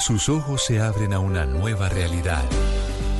[0.00, 2.42] Sus ojos se abren a una nueva realidad.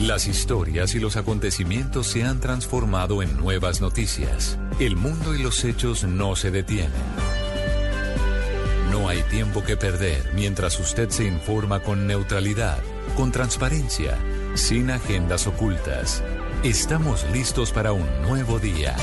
[0.01, 4.59] Las historias y los acontecimientos se han transformado en nuevas noticias.
[4.79, 6.91] El mundo y los hechos no se detienen.
[8.91, 12.79] No hay tiempo que perder mientras usted se informa con neutralidad,
[13.15, 14.17] con transparencia,
[14.55, 16.23] sin agendas ocultas.
[16.65, 18.97] Estamos listos para un nuevo día.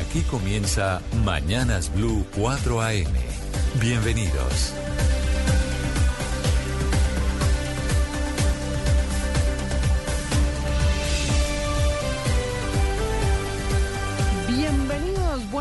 [0.00, 3.31] Aquí comienza Mañanas Blue 4 AM.
[3.80, 4.74] Bienvenidos.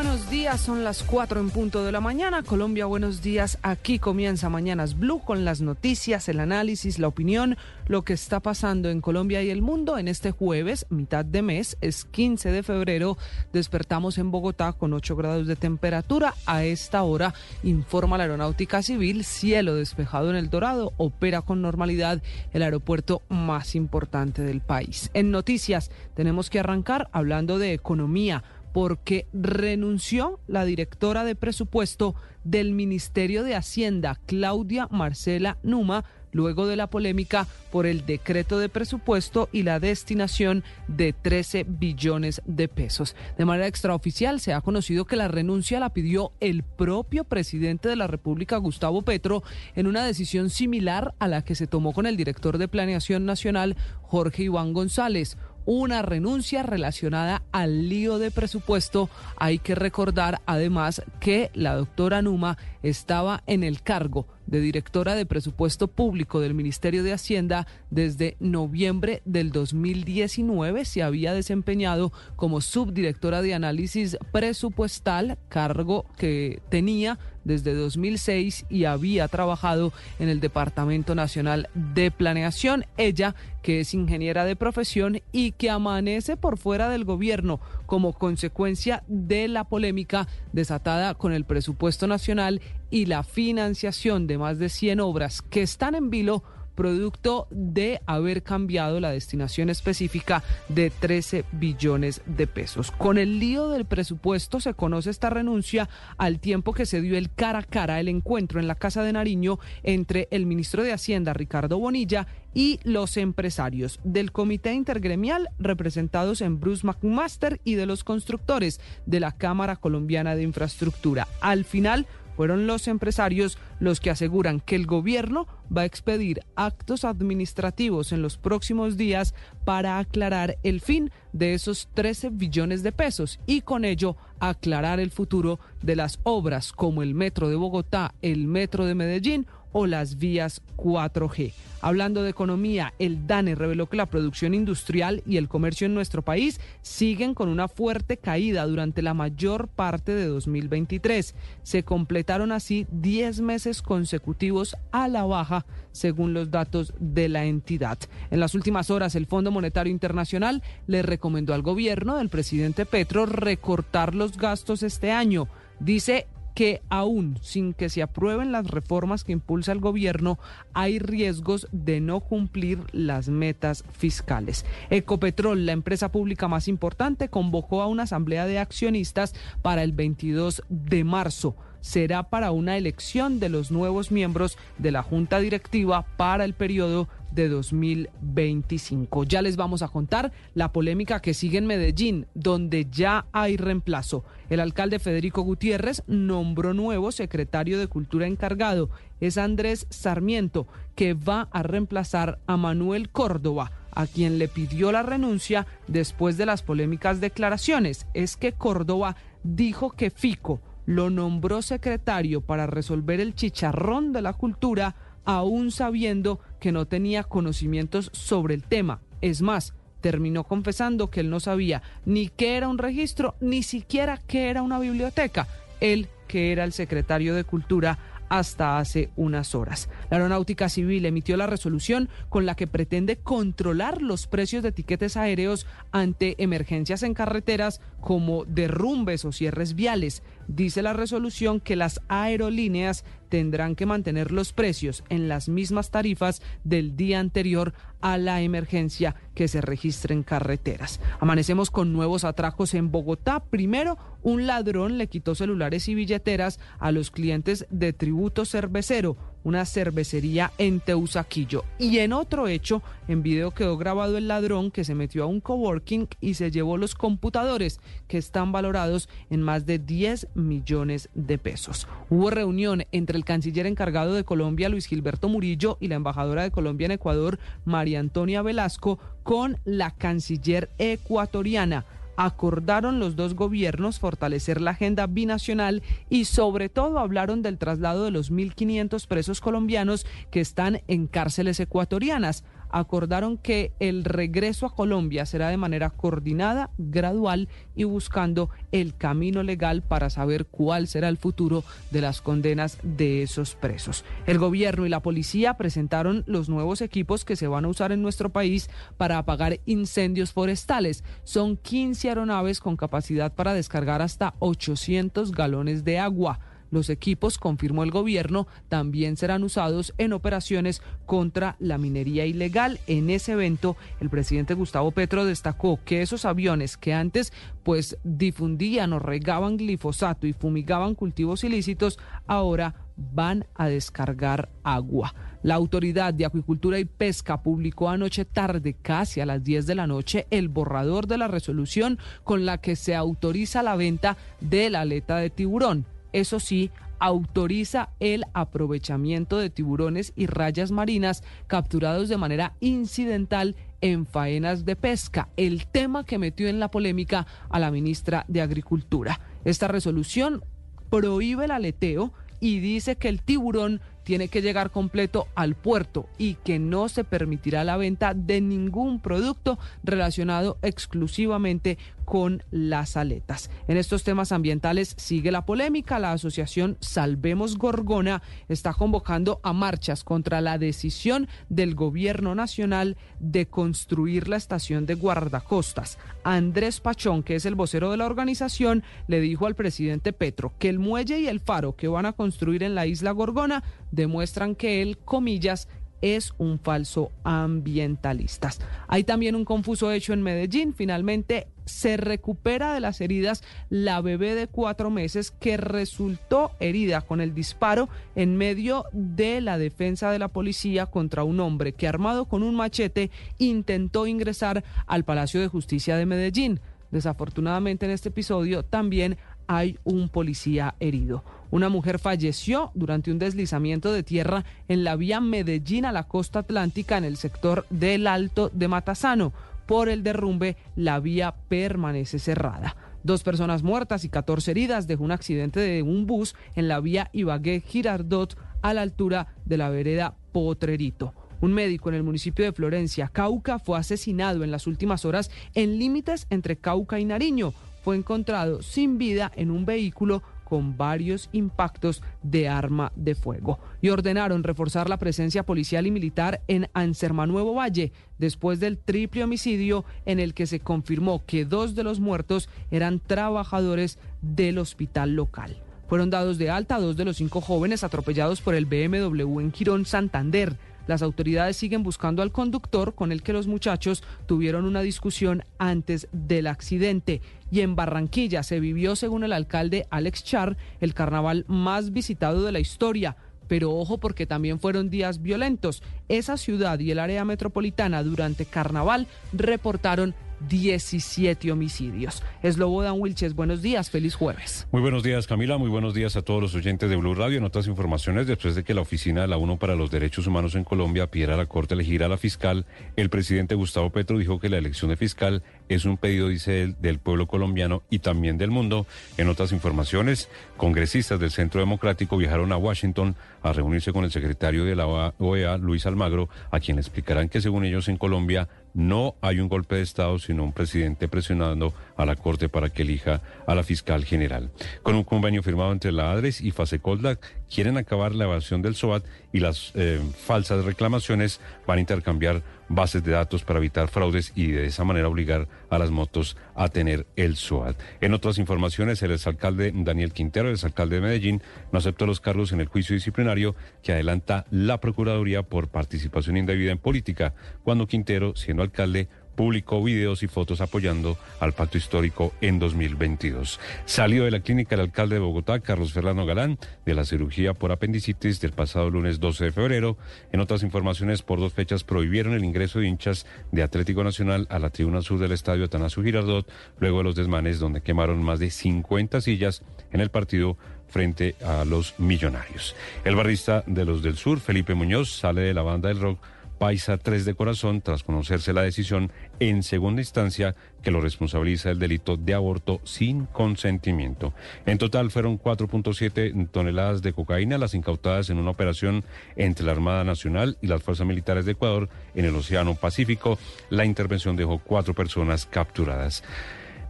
[0.04, 2.42] Buenos días, son las 4 en punto de la mañana.
[2.42, 3.60] Colombia, buenos días.
[3.62, 8.90] Aquí comienza Mañanas Blue con las noticias, el análisis, la opinión, lo que está pasando
[8.90, 10.00] en Colombia y el mundo.
[10.00, 13.16] En este jueves, mitad de mes, es 15 de febrero,
[13.54, 16.34] despertamos en Bogotá con 8 grados de temperatura.
[16.48, 22.24] A esta hora, informa la Aeronáutica Civil, cielo despejado en el Dorado, opera con normalidad
[22.54, 25.12] el aeropuerto más importante del país.
[25.14, 32.72] En noticias, tenemos que arrancar hablando de economía porque renunció la directora de presupuesto del
[32.72, 39.50] Ministerio de Hacienda, Claudia Marcela Numa, luego de la polémica por el decreto de presupuesto
[39.52, 43.16] y la destinación de 13 billones de pesos.
[43.38, 47.96] De manera extraoficial se ha conocido que la renuncia la pidió el propio presidente de
[47.96, 49.44] la República, Gustavo Petro,
[49.76, 53.76] en una decisión similar a la que se tomó con el director de Planeación Nacional,
[54.02, 55.38] Jorge Iván González
[55.72, 59.10] una renuncia relacionada al lío de presupuesto.
[59.38, 65.26] Hay que recordar además que la doctora Numa estaba en el cargo de directora de
[65.26, 70.84] presupuesto público del Ministerio de Hacienda desde noviembre del 2019.
[70.84, 79.28] Se había desempeñado como subdirectora de análisis presupuestal, cargo que tenía desde 2006 y había
[79.28, 82.86] trabajado en el Departamento Nacional de Planeación.
[82.98, 89.04] Ella, que es ingeniera de profesión y que amanece por fuera del gobierno como consecuencia
[89.08, 95.00] de la polémica desatada con el presupuesto nacional y la financiación de más de 100
[95.00, 96.44] obras que están en vilo
[96.76, 102.92] producto de haber cambiado la destinación específica de 13 billones de pesos.
[102.92, 107.32] Con el lío del presupuesto se conoce esta renuncia al tiempo que se dio el
[107.32, 111.34] cara a cara, el encuentro en la Casa de Nariño entre el ministro de Hacienda,
[111.34, 118.04] Ricardo Bonilla, y los empresarios del comité intergremial representados en Bruce McMaster y de los
[118.04, 121.28] constructores de la Cámara Colombiana de Infraestructura.
[121.40, 127.06] Al final, fueron los empresarios los que aseguran que el gobierno va a expedir actos
[127.06, 129.34] administrativos en los próximos días
[129.66, 135.12] para aclarar el fin de esos 13 billones de pesos y con ello aclarar el
[135.12, 140.18] futuro de las obras como el metro de Bogotá, el metro de Medellín o las
[140.18, 141.54] vías 4G.
[141.84, 146.22] Hablando de economía, el DANE reveló que la producción industrial y el comercio en nuestro
[146.22, 151.34] país siguen con una fuerte caída durante la mayor parte de 2023.
[151.64, 157.98] Se completaron así 10 meses consecutivos a la baja, según los datos de la entidad.
[158.30, 163.26] En las últimas horas, el Fondo Monetario Internacional le recomendó al gobierno del presidente Petro
[163.26, 165.48] recortar los gastos este año.
[165.80, 170.40] Dice que aún sin que se aprueben las reformas que impulsa el gobierno,
[170.74, 174.66] hay riesgos de no cumplir las metas fiscales.
[174.90, 180.64] Ecopetrol, la empresa pública más importante, convocó a una asamblea de accionistas para el 22
[180.70, 186.46] de marzo será para una elección de los nuevos miembros de la Junta Directiva para
[186.46, 189.24] el periodo de 2025.
[189.24, 194.24] Ya les vamos a contar la polémica que sigue en Medellín, donde ya hay reemplazo.
[194.50, 198.90] El alcalde Federico Gutiérrez nombró nuevo secretario de Cultura encargado.
[199.20, 205.04] Es Andrés Sarmiento, que va a reemplazar a Manuel Córdoba a quien le pidió la
[205.04, 208.08] renuncia después de las polémicas declaraciones.
[208.14, 214.34] Es que Córdoba dijo que Fico lo nombró secretario para resolver el chicharrón de la
[214.34, 214.96] cultura,
[215.26, 219.02] aún sabiendo que no tenía conocimientos sobre el tema.
[219.22, 224.20] Es más, terminó confesando que él no sabía ni qué era un registro, ni siquiera
[224.28, 225.48] qué era una biblioteca.
[225.80, 227.98] Él, que era el secretario de Cultura,
[228.32, 229.90] hasta hace unas horas.
[230.10, 235.18] La Aeronáutica Civil emitió la resolución con la que pretende controlar los precios de etiquetes
[235.18, 240.24] aéreos ante emergencias en carreteras como derrumbes o cierres viales.
[240.48, 246.42] Dice la resolución que las aerolíneas tendrán que mantener los precios en las mismas tarifas
[246.66, 251.00] del día anterior a la emergencia que se registre en carreteras.
[251.22, 253.46] Amanecemos con nuevos atracos en Bogotá.
[253.46, 259.66] Primero, un ladrón le quitó celulares y billeteras a los clientes de Tributo Cervecero una
[259.66, 261.64] cervecería en Teusaquillo.
[261.80, 265.42] Y en otro hecho, en video quedó grabado el ladrón que se metió a un
[265.42, 271.38] coworking y se llevó los computadores que están valorados en más de 10 millones de
[271.38, 271.88] pesos.
[272.10, 276.52] Hubo reunión entre el canciller encargado de Colombia, Luis Gilberto Murillo, y la embajadora de
[276.52, 281.86] Colombia en Ecuador, María Antonia Velasco, con la canciller ecuatoriana
[282.16, 288.12] acordaron los dos gobiernos fortalecer la agenda binacional y sobre todo hablaron del traslado de
[288.12, 295.26] los 1.500 presos colombianos que están en cárceles ecuatorianas acordaron que el regreso a Colombia
[295.26, 301.18] será de manera coordinada, gradual y buscando el camino legal para saber cuál será el
[301.18, 304.04] futuro de las condenas de esos presos.
[304.26, 308.02] El gobierno y la policía presentaron los nuevos equipos que se van a usar en
[308.02, 311.04] nuestro país para apagar incendios forestales.
[311.24, 316.40] Son 15 aeronaves con capacidad para descargar hasta 800 galones de agua.
[316.72, 322.80] Los equipos, confirmó el gobierno, también serán usados en operaciones contra la minería ilegal.
[322.88, 328.94] En ese evento, el presidente Gustavo Petro destacó que esos aviones que antes pues difundían
[328.94, 335.14] o regaban glifosato y fumigaban cultivos ilícitos, ahora van a descargar agua.
[335.44, 339.88] La Autoridad de Acuicultura y Pesca publicó anoche tarde, casi a las 10 de la
[339.88, 344.82] noche, el borrador de la resolución con la que se autoriza la venta de la
[344.82, 345.86] aleta de tiburón.
[346.14, 354.06] Eso sí, autoriza el aprovechamiento de tiburones y rayas marinas capturados de manera incidental en
[354.06, 359.20] faenas de pesca, el tema que metió en la polémica a la ministra de Agricultura.
[359.44, 360.44] Esta resolución
[360.92, 366.36] prohíbe el aleteo y dice que el tiburón tiene que llegar completo al puerto y
[366.36, 371.78] que no se permitirá la venta de ningún producto relacionado exclusivamente
[372.12, 373.50] con las aletas.
[373.70, 375.98] En estos temas ambientales sigue la polémica.
[375.98, 383.46] La asociación Salvemos Gorgona está convocando a marchas contra la decisión del gobierno nacional de
[383.46, 385.98] construir la estación de guardacostas.
[386.26, 390.68] Andrés Pachón, que es el vocero de la organización, le dijo al presidente Petro que
[390.68, 394.82] el muelle y el faro que van a construir en la isla Gorgona demuestran que
[394.82, 395.70] él, comillas,
[396.02, 398.52] es un falso ambientalista.
[398.88, 400.74] Hay también un confuso hecho en Medellín.
[400.74, 407.22] Finalmente se recupera de las heridas la bebé de cuatro meses que resultó herida con
[407.22, 412.26] el disparo en medio de la defensa de la policía contra un hombre que armado
[412.26, 416.60] con un machete intentó ingresar al Palacio de Justicia de Medellín.
[416.90, 421.24] Desafortunadamente en este episodio también hay un policía herido.
[421.52, 426.40] Una mujer falleció durante un deslizamiento de tierra en la vía Medellín a la costa
[426.40, 429.34] atlántica en el sector del Alto de Matasano.
[429.66, 432.78] Por el derrumbe, la vía permanece cerrada.
[433.04, 437.10] Dos personas muertas y 14 heridas dejó un accidente de un bus en la vía
[437.12, 441.14] Ibagué-Girardot a la altura de la vereda Potrerito.
[441.42, 445.80] Un médico en el municipio de Florencia, Cauca, fue asesinado en las últimas horas en
[445.80, 447.54] límites entre Cauca y Nariño.
[447.84, 453.88] Fue encontrado sin vida en un vehículo con varios impactos de arma de fuego y
[453.88, 460.20] ordenaron reforzar la presencia policial y militar en Ansermanuevo Valle después del triple homicidio en
[460.20, 465.56] el que se confirmó que dos de los muertos eran trabajadores del hospital local.
[465.88, 469.86] Fueron dados de alta dos de los cinco jóvenes atropellados por el BMW en Girón,
[469.86, 470.58] Santander.
[470.92, 476.10] Las autoridades siguen buscando al conductor con el que los muchachos tuvieron una discusión antes
[476.12, 477.22] del accidente.
[477.50, 482.52] Y en Barranquilla se vivió, según el alcalde Alex Char, el carnaval más visitado de
[482.52, 483.16] la historia
[483.48, 485.84] pero ojo porque también fueron días violentos.
[486.08, 490.16] Esa ciudad y el área metropolitana durante carnaval reportaron
[490.48, 492.24] 17 homicidios.
[492.44, 494.68] Eslobodan Wilches, buenos días, feliz jueves.
[494.72, 497.38] Muy buenos días, Camila, muy buenos días a todos los oyentes de Blue Radio.
[497.38, 500.56] En otras informaciones, después de que la Oficina de la UNO para los Derechos Humanos
[500.56, 504.40] en Colombia pidiera a la Corte elegir a la fiscal, el presidente Gustavo Petro dijo
[504.40, 508.38] que la elección de fiscal es un pedido, dice él, del pueblo colombiano y también
[508.38, 508.86] del mundo.
[509.18, 514.66] En otras informaciones, congresistas del Centro Democrático viajaron a Washington a reunirse con el secretario
[514.66, 519.40] de la OEA, Luis Almagro, a quien explicarán que según ellos en Colombia no hay
[519.40, 523.56] un golpe de Estado, sino un presidente presionando a la Corte para que elija a
[523.56, 524.52] la fiscal general.
[524.84, 527.18] Con un convenio firmado entre la ADRES y Fasecolda,
[527.54, 533.04] quieren acabar la evasión del SOAT y las eh, falsas reclamaciones van a intercambiar bases
[533.04, 537.06] de datos para evitar fraudes y de esa manera obligar a las motos a tener
[537.16, 537.78] el SOAT.
[538.02, 542.52] En otras informaciones, el exalcalde Daniel Quintero, el exalcalde de Medellín, no aceptó los cargos
[542.52, 548.36] en el juicio disciplinario que adelanta la Procuraduría por participación indebida en política, cuando Quintero,
[548.36, 553.60] siendo alcalde, publicó videos y fotos apoyando al pacto histórico en 2022.
[553.86, 557.72] Salió de la clínica el alcalde de Bogotá, Carlos Fernando Galán, de la cirugía por
[557.72, 559.98] apendicitis del pasado lunes 12 de febrero.
[560.32, 564.60] En otras informaciones, por dos fechas prohibieron el ingreso de hinchas de Atlético Nacional a
[564.60, 568.50] la tribuna sur del estadio Atanasio Girardot, luego de los desmanes donde quemaron más de
[568.50, 570.58] 50 sillas en el partido
[570.88, 572.76] frente a los millonarios.
[573.06, 576.20] El barrista de los del sur, Felipe Muñoz, sale de la banda del rock
[576.62, 581.80] Paisa 3 de corazón tras conocerse la decisión en segunda instancia que lo responsabiliza del
[581.80, 584.36] delito de aborto sin consentimiento.
[584.68, 589.04] En total fueron 4.7 toneladas de cocaína las incautadas en una operación
[589.36, 593.40] entre la Armada Nacional y las Fuerzas Militares de Ecuador en el Océano Pacífico.
[593.72, 596.24] La intervención dejó cuatro personas capturadas.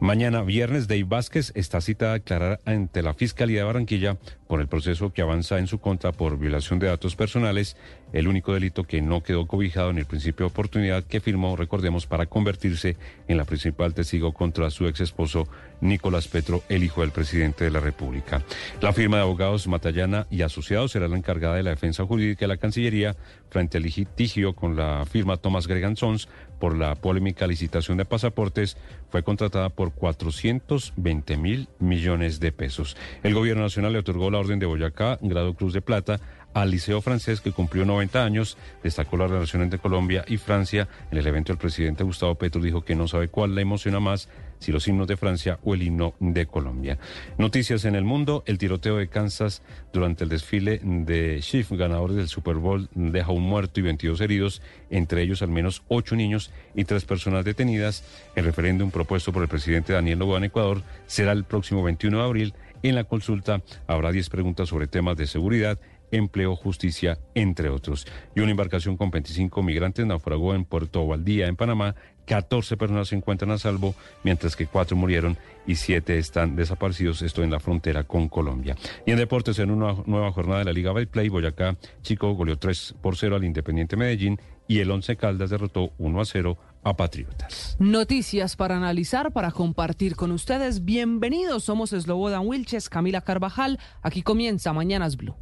[0.01, 4.17] Mañana viernes, Dave Vázquez está citada a declarar ante la Fiscalía de Barranquilla
[4.47, 7.77] por el proceso que avanza en su contra por violación de datos personales,
[8.11, 12.07] el único delito que no quedó cobijado en el principio de oportunidad que firmó, recordemos,
[12.07, 15.47] para convertirse en la principal testigo contra su ex esposo
[15.81, 18.43] Nicolás Petro, el hijo del presidente de la República.
[18.81, 22.47] La firma de abogados Matallana y Asociados será la encargada de la defensa jurídica de
[22.47, 23.15] la Cancillería
[23.51, 26.27] frente al litigio con la firma Thomas Gregan Sons
[26.61, 28.77] por la polémica licitación de pasaportes.
[29.09, 32.95] Fue contratada por 420 mil millones de pesos.
[33.23, 36.21] El gobierno nacional le otorgó la Orden de Boyacá, grado Cruz de Plata,
[36.53, 40.87] al Liceo Francés, que cumplió 90 años, destacó la relación entre Colombia y Francia.
[41.11, 44.29] En el evento, el presidente Gustavo Petro dijo que no sabe cuál le emociona más,
[44.61, 46.97] si los himnos de Francia o el himno de Colombia.
[47.37, 52.29] Noticias en el mundo, el tiroteo de Kansas durante el desfile de Chief, ganadores del
[52.29, 56.85] Super Bowl, deja un muerto y 22 heridos, entre ellos al menos ocho niños y
[56.85, 58.05] tres personas detenidas.
[58.35, 62.23] El referéndum propuesto por el presidente Daniel Noboa en Ecuador será el próximo 21 de
[62.23, 62.53] abril
[62.83, 65.79] en la consulta habrá 10 preguntas sobre temas de seguridad,
[66.11, 68.07] empleo, justicia, entre otros.
[68.35, 71.95] Y una embarcación con 25 migrantes naufragó en Puerto Valdía, en Panamá.
[72.31, 77.43] 14 personas se encuentran a salvo, mientras que 4 murieron y 7 están desaparecidos, esto
[77.43, 78.77] en la frontera con Colombia.
[79.05, 82.95] Y en deportes, en una nueva jornada de la Liga Play, Boyacá, Chico goleó 3
[83.01, 87.75] por 0 al Independiente Medellín y el Once Caldas derrotó 1 a 0 a Patriotas.
[87.79, 90.85] Noticias para analizar, para compartir con ustedes.
[90.85, 93.77] Bienvenidos, somos Slobodan Wilches, Camila Carvajal.
[94.01, 95.35] Aquí comienza Mañanas Blue.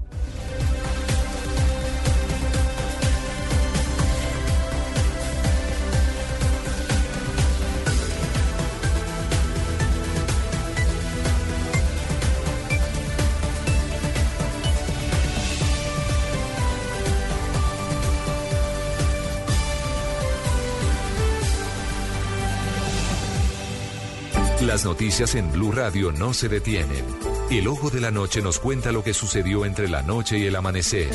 [24.69, 27.03] Las noticias en Blue Radio no se detienen.
[27.49, 30.55] El ojo de la noche nos cuenta lo que sucedió entre la noche y el
[30.55, 31.07] amanecer.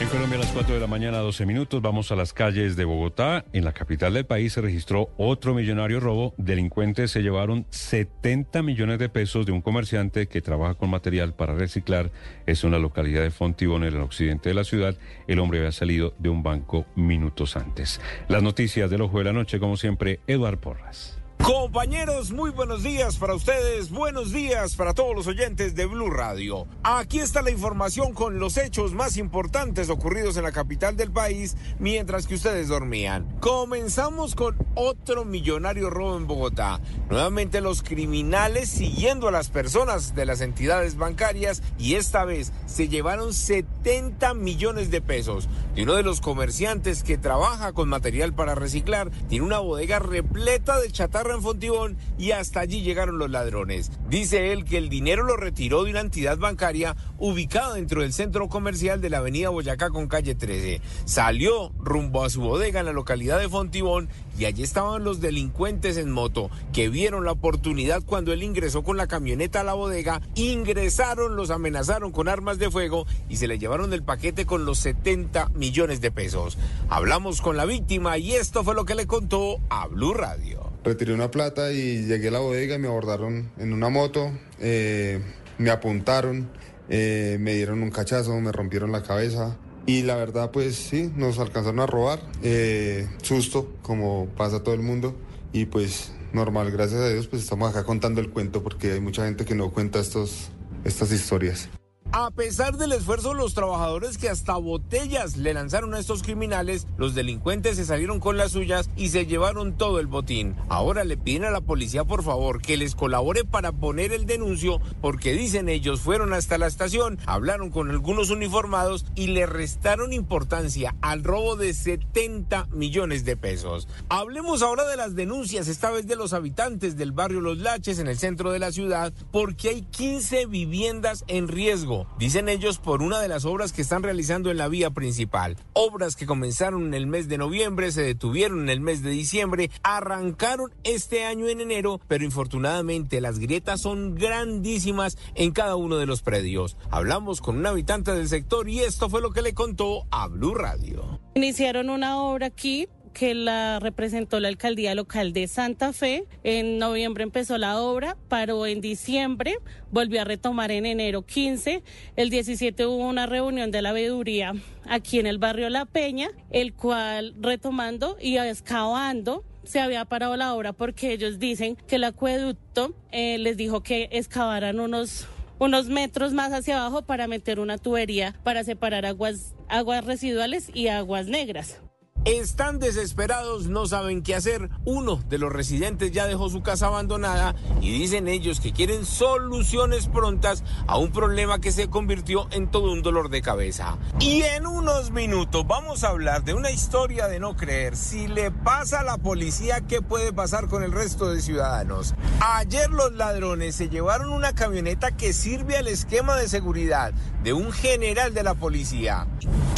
[0.00, 2.86] En Colombia a las 4 de la mañana, 12 minutos, vamos a las calles de
[2.86, 3.44] Bogotá.
[3.52, 6.32] En la capital del país se registró otro millonario robo.
[6.38, 11.54] Delincuentes se llevaron 70 millones de pesos de un comerciante que trabaja con material para
[11.54, 12.10] reciclar.
[12.46, 14.96] Es una localidad de Fontibón, en el occidente de la ciudad.
[15.28, 18.00] El hombre había salido de un banco minutos antes.
[18.28, 21.18] Las noticias del ojo de la noche, como siempre, Eduard Porras.
[21.44, 26.66] Compañeros, muy buenos días para ustedes, buenos días para todos los oyentes de Blue Radio.
[26.82, 31.54] Aquí está la información con los hechos más importantes ocurridos en la capital del país
[31.78, 33.26] mientras que ustedes dormían.
[33.40, 36.80] Comenzamos con otro millonario robo en Bogotá.
[37.10, 42.88] Nuevamente los criminales siguiendo a las personas de las entidades bancarias y esta vez se
[42.88, 48.54] llevaron 70 millones de pesos de uno de los comerciantes que trabaja con material para
[48.54, 49.10] reciclar.
[49.28, 53.90] Tiene una bodega repleta de chatarra en Fontibón y hasta allí llegaron los ladrones.
[54.08, 58.48] Dice él que el dinero lo retiró de una entidad bancaria ubicada dentro del centro
[58.48, 60.80] comercial de la avenida Boyacá con calle 13.
[61.04, 65.96] Salió rumbo a su bodega en la localidad de Fontibón y allí estaban los delincuentes
[65.96, 70.20] en moto que vieron la oportunidad cuando él ingresó con la camioneta a la bodega,
[70.34, 74.78] ingresaron, los amenazaron con armas de fuego y se le llevaron el paquete con los
[74.78, 76.58] 70 millones de pesos.
[76.88, 81.14] Hablamos con la víctima y esto fue lo que le contó a Blue Radio retiré
[81.14, 85.20] una plata y llegué a la bodega y me abordaron en una moto, eh,
[85.58, 86.48] me apuntaron,
[86.88, 89.56] eh, me dieron un cachazo, me rompieron la cabeza.
[89.86, 92.20] Y la verdad, pues sí, nos alcanzaron a robar.
[92.42, 95.14] Eh, susto, como pasa todo el mundo.
[95.52, 99.24] Y pues normal, gracias a Dios, pues estamos acá contando el cuento porque hay mucha
[99.24, 100.48] gente que no cuenta estos,
[100.84, 101.68] estas historias.
[102.16, 106.86] A pesar del esfuerzo de los trabajadores que hasta botellas le lanzaron a estos criminales,
[106.96, 110.54] los delincuentes se salieron con las suyas y se llevaron todo el botín.
[110.68, 114.80] Ahora le piden a la policía por favor que les colabore para poner el denuncio
[115.00, 120.94] porque dicen ellos fueron hasta la estación, hablaron con algunos uniformados y le restaron importancia
[121.02, 123.88] al robo de 70 millones de pesos.
[124.08, 128.06] Hablemos ahora de las denuncias, esta vez de los habitantes del barrio Los Laches en
[128.06, 133.20] el centro de la ciudad, porque hay 15 viviendas en riesgo, dicen ellos por una
[133.20, 135.56] de las obras que están realizando en la vía principal.
[135.72, 139.70] Obras que comenzaron en el mes de noviembre, se detuvieron en el mes de diciembre,
[139.82, 146.06] arrancaron este año en enero, pero infortunadamente las grietas son grandísimas en cada uno de
[146.06, 146.76] los predios.
[146.90, 150.54] Hablamos con un habitante del sector y esto fue lo que le contó a Blue
[150.54, 151.20] Radio.
[151.34, 156.26] Iniciaron una obra aquí que la representó la alcaldía local de Santa Fe.
[156.42, 159.56] En noviembre empezó la obra, paró en diciembre,
[159.90, 161.82] volvió a retomar en enero 15.
[162.16, 164.52] El 17 hubo una reunión de la veeduría
[164.86, 170.54] aquí en el barrio La Peña, el cual retomando y excavando se había parado la
[170.54, 175.26] obra porque ellos dicen que el acueducto eh, les dijo que excavaran unos
[175.58, 180.88] unos metros más hacia abajo para meter una tubería para separar aguas, aguas residuales y
[180.88, 181.80] aguas negras.
[182.24, 184.70] Están desesperados, no saben qué hacer.
[184.86, 190.08] Uno de los residentes ya dejó su casa abandonada y dicen ellos que quieren soluciones
[190.08, 193.98] prontas a un problema que se convirtió en todo un dolor de cabeza.
[194.20, 197.94] Y en unos minutos vamos a hablar de una historia de no creer.
[197.94, 202.14] Si le pasa a la policía, ¿qué puede pasar con el resto de ciudadanos?
[202.40, 207.12] Ayer los ladrones se llevaron una camioneta que sirve al esquema de seguridad
[207.44, 209.26] de un general de la policía.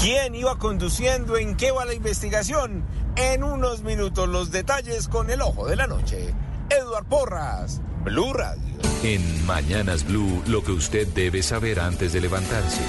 [0.01, 1.37] ¿Quién iba conduciendo?
[1.37, 2.85] ¿En qué va la investigación?
[3.17, 6.33] En unos minutos los detalles con el ojo de la noche.
[6.71, 8.77] Eduard Porras, Blue Radio.
[9.03, 12.83] En Mañanas Blue, lo que usted debe saber antes de levantarse.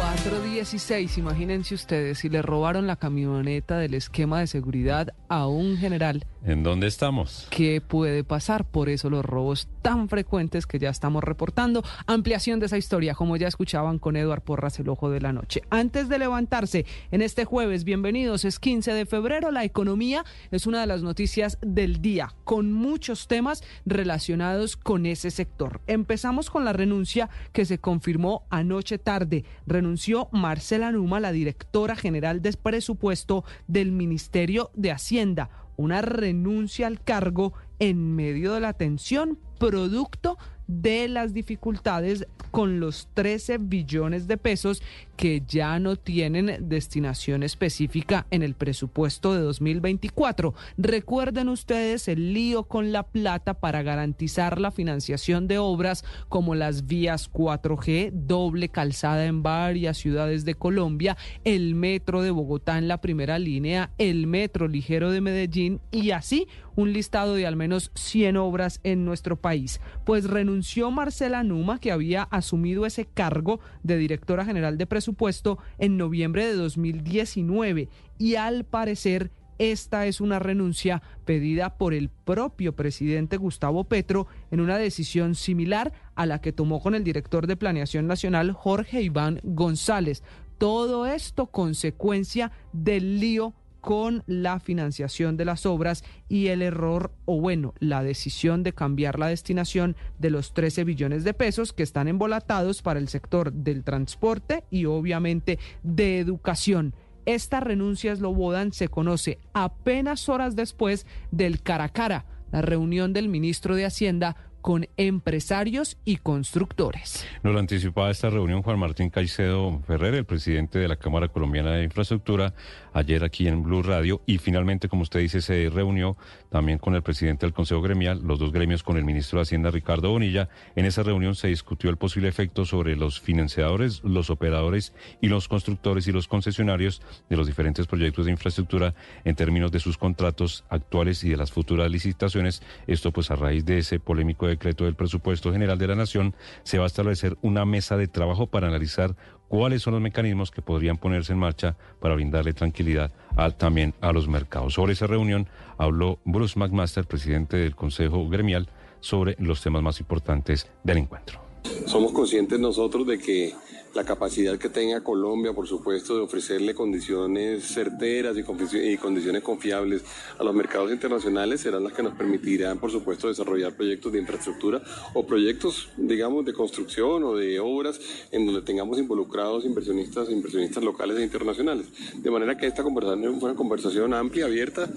[0.00, 6.24] 416, imagínense ustedes, si le robaron la camioneta del esquema de seguridad a un general
[6.44, 7.46] ¿En dónde estamos?
[7.50, 8.64] ¿Qué puede pasar?
[8.64, 11.82] Por eso los robos tan frecuentes que ya estamos reportando.
[12.06, 15.62] Ampliación de esa historia, como ya escuchaban con Eduard Porras, el ojo de la noche.
[15.70, 19.50] Antes de levantarse en este jueves, bienvenidos, es 15 de febrero.
[19.50, 25.30] La economía es una de las noticias del día, con muchos temas relacionados con ese
[25.30, 25.80] sector.
[25.86, 29.44] Empezamos con la renuncia que se confirmó anoche tarde.
[29.66, 37.00] Renunció Marcela Numa, la directora general de presupuesto del Ministerio de Hacienda una renuncia al
[37.02, 44.36] cargo en medio de la tensión producto de las dificultades con los 13 billones de
[44.36, 44.82] pesos
[45.16, 50.54] que ya no tienen destinación específica en el presupuesto de 2024.
[50.78, 56.86] Recuerden ustedes el lío con la plata para garantizar la financiación de obras como las
[56.86, 63.00] vías 4G, doble calzada en varias ciudades de Colombia, el metro de Bogotá en la
[63.00, 66.48] primera línea, el metro ligero de Medellín y así
[66.80, 69.80] un listado de al menos 100 obras en nuestro país.
[70.04, 75.96] Pues renunció Marcela Numa, que había asumido ese cargo de directora general de presupuesto en
[75.96, 77.88] noviembre de 2019
[78.18, 84.60] y al parecer esta es una renuncia pedida por el propio presidente Gustavo Petro en
[84.60, 89.38] una decisión similar a la que tomó con el director de Planeación Nacional Jorge Iván
[89.42, 90.22] González.
[90.56, 97.40] Todo esto consecuencia del lío con la financiación de las obras y el error o
[97.40, 102.08] bueno, la decisión de cambiar la destinación de los 13 billones de pesos que están
[102.08, 106.94] embolatados para el sector del transporte y obviamente de educación.
[107.26, 113.28] Esta renuncia Slobodan se conoce apenas horas después del cara a cara, la reunión del
[113.28, 117.26] ministro de Hacienda con empresarios y constructores.
[117.42, 121.72] Nos lo anticipaba esta reunión Juan Martín Caicedo Ferrer, el presidente de la Cámara Colombiana
[121.72, 122.54] de Infraestructura,
[122.92, 126.16] ayer aquí en Blue Radio y finalmente, como usted dice, se reunió
[126.50, 129.70] también con el presidente del Consejo Gremial, los dos gremios con el ministro de Hacienda
[129.70, 130.48] Ricardo Bonilla.
[130.76, 135.48] En esa reunión se discutió el posible efecto sobre los financiadores, los operadores y los
[135.48, 138.94] constructores y los concesionarios de los diferentes proyectos de infraestructura
[139.24, 142.62] en términos de sus contratos actuales y de las futuras licitaciones.
[142.86, 146.78] Esto pues a raíz de ese polémico decreto del presupuesto general de la Nación, se
[146.78, 149.16] va a establecer una mesa de trabajo para analizar
[149.48, 153.10] cuáles son los mecanismos que podrían ponerse en marcha para brindarle tranquilidad
[153.58, 154.74] también a los mercados.
[154.74, 158.68] Sobre esa reunión habló Bruce McMaster, presidente del Consejo Gremial,
[159.00, 161.40] sobre los temas más importantes del encuentro.
[161.86, 163.54] Somos conscientes nosotros de que
[163.94, 170.02] la capacidad que tenga Colombia, por supuesto, de ofrecerle condiciones certeras y, condiciones confiables
[170.38, 174.82] a los mercados internacionales serán las que nos permitirán, por supuesto, desarrollar proyectos de infraestructura
[175.14, 178.00] o proyectos, digamos, de construcción o de obras
[178.30, 181.86] en donde tengamos involucrados inversionistas, inversionistas locales e internacionales.
[182.14, 184.88] De manera que esta conversación fue una conversación amplia, abierta.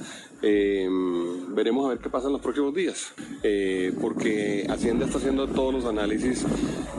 [0.41, 0.87] Eh,
[1.49, 5.73] veremos a ver qué pasa en los próximos días, eh, porque Hacienda está haciendo todos
[5.73, 6.45] los análisis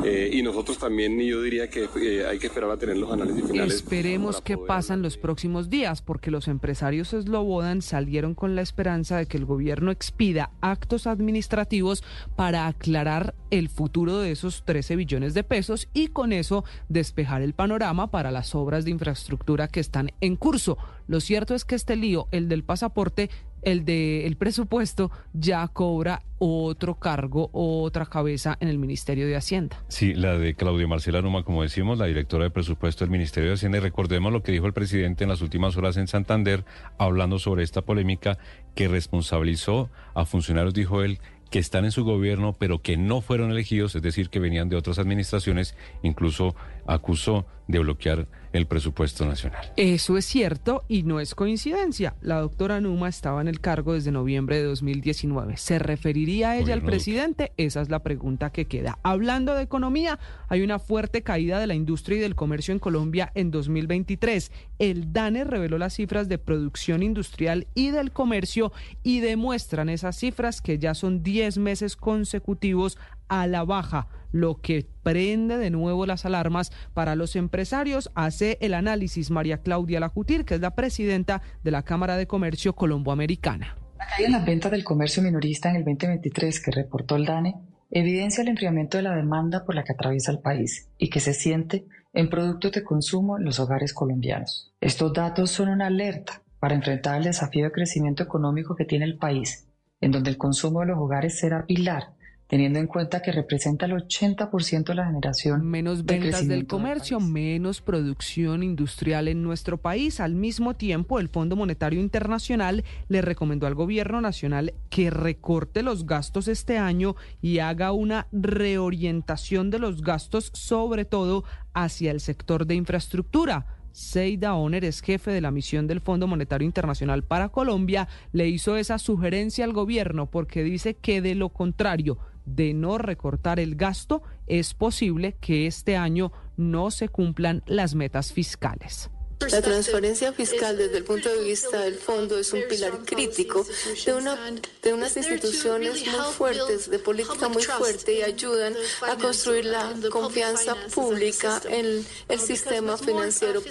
[0.02, 3.12] eh, y nosotros también, y yo diría que eh, hay que esperar a tener los
[3.12, 3.74] análisis finales.
[3.74, 9.16] Esperemos qué pasa en los próximos días, porque los empresarios eslobodan salieron con la esperanza
[9.16, 12.02] de que el gobierno expida actos administrativos
[12.36, 17.54] para aclarar el futuro de esos 13 billones de pesos y con eso despejar el
[17.54, 20.76] panorama para las obras de infraestructura que están en curso.
[21.06, 23.30] Lo cierto es que este lío, el del pasaporte,
[23.64, 29.82] el del el presupuesto, ya cobra otro cargo, otra cabeza en el Ministerio de Hacienda.
[29.88, 33.54] Sí, la de Claudia Marcela Numa, como decimos, la directora de presupuesto del Ministerio de
[33.54, 33.78] Hacienda.
[33.78, 36.64] Y recordemos lo que dijo el presidente en las últimas horas en Santander,
[36.98, 38.38] hablando sobre esta polémica
[38.74, 41.18] que responsabilizó a funcionarios, dijo él,
[41.50, 44.76] que están en su gobierno, pero que no fueron elegidos, es decir, que venían de
[44.76, 49.72] otras administraciones, incluso acusó de bloquear el presupuesto nacional.
[49.76, 52.14] Eso es cierto y no es coincidencia.
[52.22, 55.56] La doctora Numa estaba en el cargo desde noviembre de 2019.
[55.56, 57.52] ¿Se referiría a ella al presidente?
[57.56, 59.00] Esa es la pregunta que queda.
[59.02, 63.32] Hablando de economía, hay una fuerte caída de la industria y del comercio en Colombia
[63.34, 64.52] en 2023.
[64.78, 70.62] El DANE reveló las cifras de producción industrial y del comercio y demuestran esas cifras
[70.62, 72.98] que ya son 10 meses consecutivos
[73.42, 78.10] a la baja, lo que prende de nuevo las alarmas para los empresarios.
[78.14, 82.74] Hace el análisis María Claudia Lajutir, que es la presidenta de la Cámara de Comercio
[82.74, 83.76] Colomboamericana.
[83.98, 87.56] La caída en las ventas del comercio minorista en el 2023 que reportó el DANE
[87.90, 91.34] evidencia el enfriamiento de la demanda por la que atraviesa el país y que se
[91.34, 94.72] siente en productos de consumo en los hogares colombianos.
[94.80, 99.18] Estos datos son una alerta para enfrentar el desafío de crecimiento económico que tiene el
[99.18, 99.66] país,
[100.00, 102.13] en donde el consumo de los hogares será pilar
[102.48, 105.66] teniendo en cuenta que representa el 80% de la generación.
[105.66, 110.20] Menos ventas del comercio, menos producción industrial en nuestro país.
[110.20, 116.06] Al mismo tiempo, el Fondo Monetario Internacional le recomendó al gobierno nacional que recorte los
[116.06, 122.66] gastos este año y haga una reorientación de los gastos, sobre todo hacia el sector
[122.66, 123.66] de infraestructura.
[123.92, 128.76] Seida Oner es jefe de la misión del Fondo Monetario Internacional para Colombia, le hizo
[128.76, 134.22] esa sugerencia al gobierno porque dice que de lo contrario de no recortar el gasto,
[134.46, 139.10] es posible que este año no se cumplan las metas fiscales.
[139.50, 143.66] La transparencia fiscal desde el punto de vista del fondo es un pilar crítico
[144.04, 144.38] de, una,
[144.82, 150.76] de unas instituciones muy fuertes, de política muy fuerte y ayudan a construir la confianza
[150.94, 153.62] pública en el sistema financiero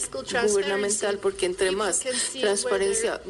[0.47, 2.03] gubernamental, porque entre más
[2.39, 3.21] transparencia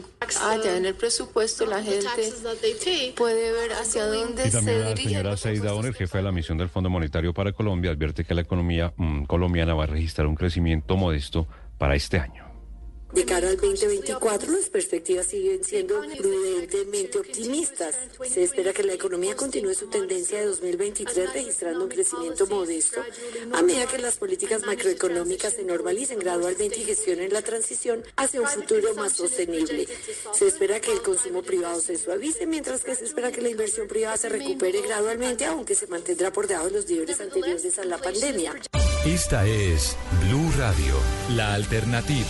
[0.42, 5.38] haya en el presupuesto, la gente puede ver hacia dónde y también se la señora
[5.38, 8.94] Seida Oner, jefe de la misión del Fondo Monetario para Colombia, advierte que la economía
[8.98, 11.48] mm, colombiana va a registrar un crecimiento modesto
[11.78, 12.44] para este año.
[13.14, 17.96] De cara al 2024, las perspectivas siguen siendo prudentemente optimistas.
[18.28, 23.02] Se espera que la economía continúe su tendencia de 2023 registrando un crecimiento modesto
[23.54, 28.48] a medida que las políticas macroeconómicas se normalicen gradualmente y gestionen la transición hacia un
[28.48, 29.88] futuro más sostenible.
[30.34, 33.88] Se espera que el consumo privado se suavice, mientras que se espera que la inversión
[33.88, 38.00] privada se recupere gradualmente, aunque se mantendrá por debajo de los niveles anteriores a la
[38.00, 38.56] pandemia.
[39.06, 40.96] Esta es Blue Radio,
[41.36, 42.24] la alternativa.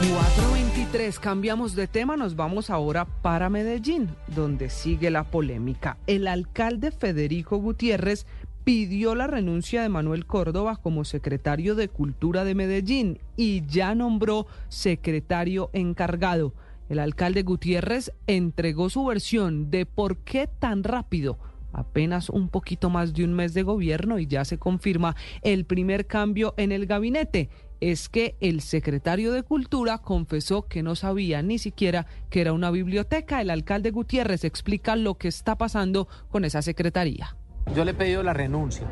[0.00, 5.96] 423, cambiamos de tema, nos vamos ahora para Medellín, donde sigue la polémica.
[6.08, 8.26] El alcalde Federico Gutiérrez
[8.64, 14.48] pidió la renuncia de Manuel Córdoba como secretario de Cultura de Medellín y ya nombró
[14.68, 16.52] secretario encargado.
[16.88, 21.38] El alcalde Gutiérrez entregó su versión de por qué tan rápido
[21.74, 26.06] apenas un poquito más de un mes de gobierno y ya se confirma el primer
[26.06, 31.58] cambio en el gabinete es que el secretario de Cultura confesó que no sabía ni
[31.58, 33.42] siquiera que era una biblioteca.
[33.42, 37.36] El alcalde Gutiérrez explica lo que está pasando con esa secretaría.
[37.74, 38.86] Yo le he pedido la renuncia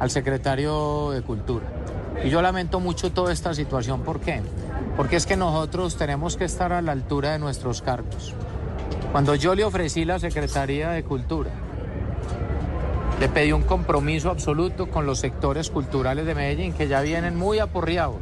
[0.00, 1.66] al secretario de Cultura.
[2.24, 4.02] Y yo lamento mucho toda esta situación.
[4.02, 4.42] ¿Por qué?
[4.96, 8.34] Porque es que nosotros tenemos que estar a la altura de nuestros cargos.
[9.12, 11.50] Cuando yo le ofrecí la Secretaría de Cultura,
[13.20, 17.58] le pedí un compromiso absoluto con los sectores culturales de Medellín que ya vienen muy
[17.58, 18.18] aporreados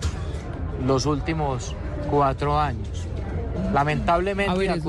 [0.86, 1.74] los últimos
[2.10, 3.08] cuatro años.
[3.72, 4.52] Lamentablemente.
[4.52, 4.80] A ver,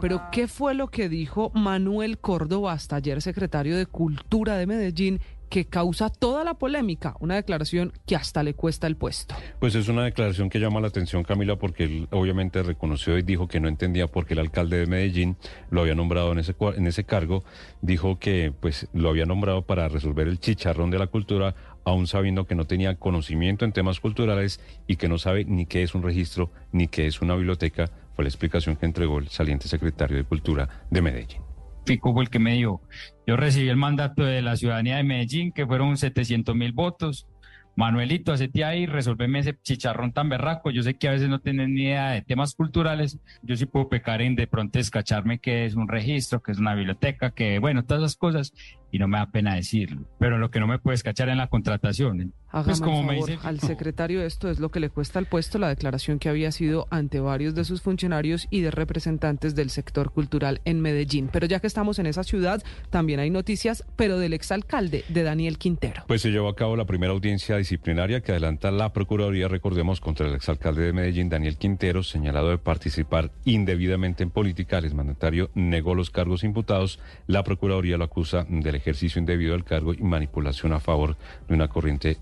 [0.00, 5.20] pero ¿qué fue lo que dijo Manuel Córdoba hasta ayer, secretario de Cultura de Medellín,
[5.52, 9.34] que causa toda la polémica, una declaración que hasta le cuesta el puesto.
[9.60, 13.48] Pues es una declaración que llama la atención, Camila, porque él obviamente reconoció y dijo
[13.48, 15.36] que no entendía por qué el alcalde de Medellín
[15.68, 17.44] lo había nombrado en ese, en ese cargo.
[17.82, 22.46] Dijo que pues lo había nombrado para resolver el chicharrón de la cultura, aún sabiendo
[22.46, 26.02] que no tenía conocimiento en temas culturales y que no sabe ni qué es un
[26.02, 30.24] registro ni qué es una biblioteca, fue la explicación que entregó el saliente secretario de
[30.24, 31.42] Cultura de Medellín.
[31.84, 32.80] Fico fue el que me dio.
[33.26, 37.26] Yo recibí el mandato de la ciudadanía de Medellín, que fueron 700 mil votos.
[37.74, 40.70] Manuelito, hacete ahí, resolveme ese chicharrón tan berraco.
[40.70, 43.18] Yo sé que a veces no tienes ni idea de temas culturales.
[43.42, 46.74] Yo sí puedo pecar en de pronto escacharme que es un registro, que es una
[46.74, 48.52] biblioteca, que bueno, todas esas cosas.
[48.92, 50.06] Y no me da pena decirlo.
[50.20, 52.32] Pero lo que no me puedes cachar en la contratación.
[52.52, 53.38] Hágame pues como me dice...
[53.42, 56.86] al secretario esto es lo que le cuesta al puesto la declaración que había sido
[56.90, 61.30] ante varios de sus funcionarios y de representantes del sector cultural en Medellín.
[61.32, 65.56] Pero ya que estamos en esa ciudad, también hay noticias, pero del exalcalde, de Daniel
[65.56, 66.04] Quintero.
[66.06, 70.28] Pues se llevó a cabo la primera audiencia disciplinaria que adelanta la Procuraduría, recordemos, contra
[70.28, 74.76] el exalcalde de Medellín, Daniel Quintero, señalado de participar indebidamente en política.
[74.76, 77.00] El exmandatario negó los cargos imputados.
[77.26, 81.16] La Procuraduría lo acusa del ejercicio indebido del cargo y manipulación a favor
[81.48, 82.18] de una corriente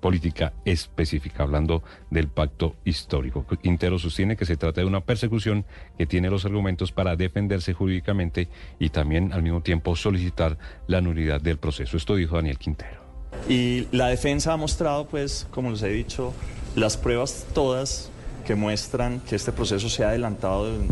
[0.00, 3.46] política específica, hablando del pacto histórico.
[3.62, 5.64] Quintero sostiene que se trata de una persecución
[5.96, 11.40] que tiene los argumentos para defenderse jurídicamente y también al mismo tiempo solicitar la nulidad
[11.40, 11.96] del proceso.
[11.96, 13.00] Esto dijo Daniel Quintero.
[13.48, 16.34] Y la defensa ha mostrado, pues, como les he dicho,
[16.76, 18.10] las pruebas todas
[18.46, 20.86] que muestran que este proceso se ha adelantado de,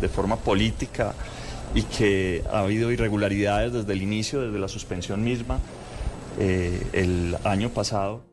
[0.00, 1.14] de forma política
[1.74, 5.58] y que ha habido irregularidades desde el inicio, desde la suspensión misma
[6.38, 8.24] eh, el año pasado.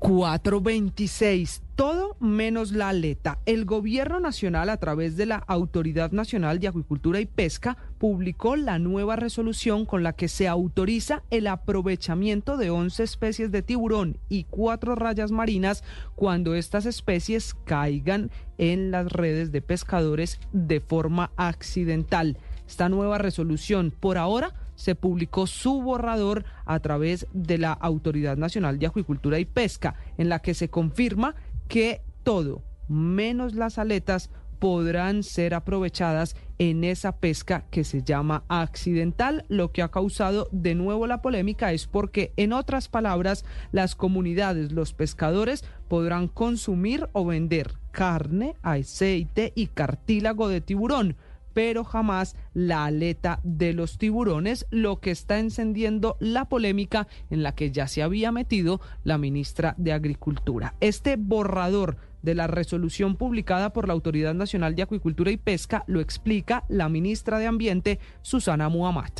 [0.00, 3.38] 426, todo menos la aleta.
[3.44, 8.78] El gobierno nacional, a través de la Autoridad Nacional de Acuicultura y Pesca, publicó la
[8.78, 14.44] nueva resolución con la que se autoriza el aprovechamiento de 11 especies de tiburón y
[14.44, 15.84] cuatro rayas marinas
[16.14, 22.38] cuando estas especies caigan en las redes de pescadores de forma accidental.
[22.66, 28.78] Esta nueva resolución, por ahora, se publicó su borrador a través de la Autoridad Nacional
[28.78, 31.34] de Acuicultura y Pesca, en la que se confirma
[31.68, 39.46] que todo, menos las aletas, podrán ser aprovechadas en esa pesca que se llama accidental.
[39.48, 44.70] Lo que ha causado de nuevo la polémica es porque, en otras palabras, las comunidades,
[44.70, 51.16] los pescadores, podrán consumir o vender carne, aceite y cartílago de tiburón
[51.52, 57.56] pero jamás la aleta de los tiburones, lo que está encendiendo la polémica en la
[57.56, 60.74] que ya se había metido la ministra de Agricultura.
[60.80, 66.00] Este borrador de la resolución publicada por la Autoridad Nacional de Acuicultura y Pesca lo
[66.00, 69.10] explica la ministra de Ambiente, Susana Muhammad.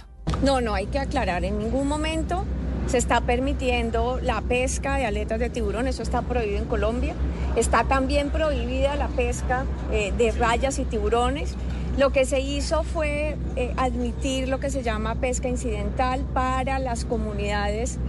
[0.45, 2.45] No, no hay que aclarar en ningún momento
[2.91, 7.15] se está permitiendo la pesca de aletas de tiburón, eso está prohibido en Colombia.
[7.55, 11.55] Está también prohibida la pesca eh, de rayas y tiburones.
[11.99, 17.05] Lo que se hizo fue eh, admitir lo que se llama pesca incidental para las
[17.05, 18.01] comunidades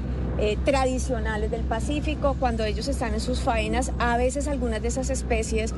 [0.41, 5.12] eh, tradicionales del Pacífico, cuando ellos están en sus faenas, a veces algunas de esas
[5.12, 5.73] especies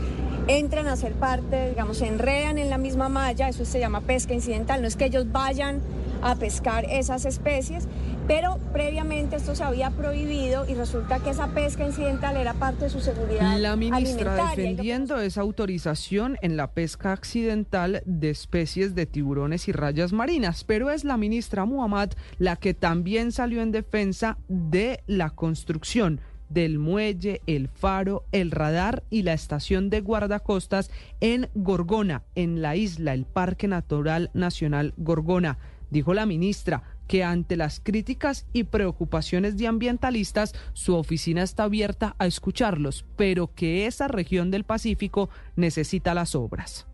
[0.48, 4.34] entran a ser parte, digamos, se enredan en la misma malla, eso se llama pesca
[4.34, 5.82] incidental, no es que ellos vayan
[6.24, 7.88] a pescar esas especies,
[8.28, 12.90] pero previamente esto se había prohibido y resulta que esa pesca incidental era parte de
[12.90, 13.58] su seguridad.
[13.60, 20.14] La ministra defendiendo esa autorización en la pesca accidental de especies de tiburones y rayas
[20.14, 26.22] marinas, pero es la ministra Muhammad la que también salió en defensa de la construcción
[26.54, 32.76] del muelle, el faro, el radar y la estación de guardacostas en Gorgona, en la
[32.76, 35.58] isla, el Parque Natural Nacional Gorgona.
[35.94, 42.16] Dijo la ministra, que ante las críticas y preocupaciones de ambientalistas, su oficina está abierta
[42.18, 46.88] a escucharlos, pero que esa región del Pacífico necesita las obras.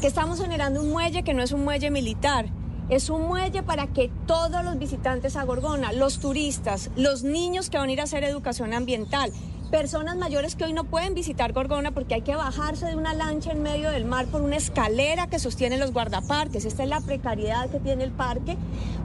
[0.00, 2.46] Que estamos generando un muelle que no es un muelle militar,
[2.88, 7.76] es un muelle para que todos los visitantes a Gorgona, los turistas, los niños que
[7.76, 9.30] van a ir a hacer educación ambiental,
[9.72, 13.52] personas mayores que hoy no pueden visitar Gorgona porque hay que bajarse de una lancha
[13.52, 16.66] en medio del mar por una escalera que sostiene los guardaparques.
[16.66, 18.58] Esta es la precariedad que tiene el parque.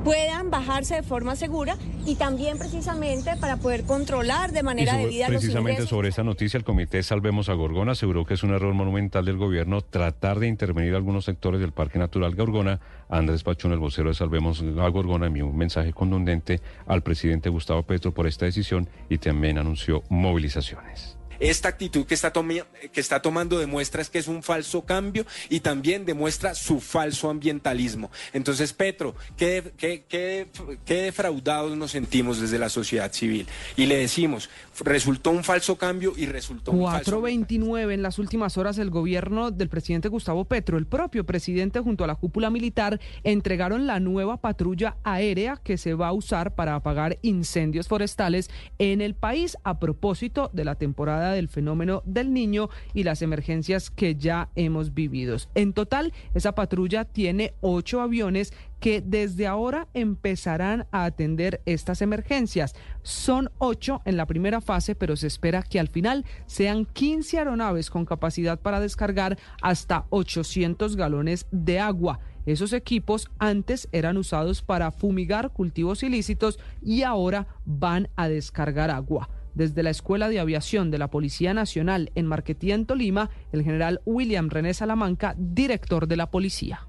[0.03, 5.87] Puedan bajarse de forma segura y también precisamente para poder controlar de manera debida Precisamente
[5.87, 9.37] sobre esta noticia, el Comité Salvemos a Gorgona aseguró que es un error monumental del
[9.37, 12.81] gobierno tratar de intervenir algunos sectores del Parque Natural Gorgona.
[13.09, 17.83] Andrés Pachón, el vocero de Salvemos a Gorgona, envió un mensaje contundente al presidente Gustavo
[17.83, 23.21] Petro por esta decisión y también anunció movilización organizaciones esta actitud que está, que está
[23.21, 28.11] tomando demuestra es que es un falso cambio y también demuestra su falso ambientalismo.
[28.33, 30.47] Entonces, Petro, qué, qué, qué,
[30.85, 33.47] defraudados nos sentimos desde la sociedad civil.
[33.75, 37.11] Y le decimos, resultó un falso cambio y resultó un falso...
[37.11, 42.03] 429 en las últimas horas el gobierno del presidente Gustavo Petro, el propio presidente junto
[42.03, 46.75] a la cúpula militar, entregaron la nueva patrulla aérea que se va a usar para
[46.75, 52.69] apagar incendios forestales en el país a propósito de la temporada del fenómeno del niño
[52.93, 55.27] y las emergencias que ya hemos vivido.
[55.55, 62.75] En total, esa patrulla tiene ocho aviones que desde ahora empezarán a atender estas emergencias.
[63.01, 67.89] Son ocho en la primera fase, pero se espera que al final sean 15 aeronaves
[67.89, 72.19] con capacidad para descargar hasta 800 galones de agua.
[72.45, 79.29] Esos equipos antes eran usados para fumigar cultivos ilícitos y ahora van a descargar agua.
[79.57, 84.01] Desde la Escuela de Aviación de la Policía Nacional en Marquetía, en Tolima, el general
[84.05, 86.87] William René Salamanca, director de la policía.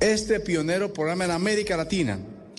[0.00, 2.18] Este pionero programa en América Latina,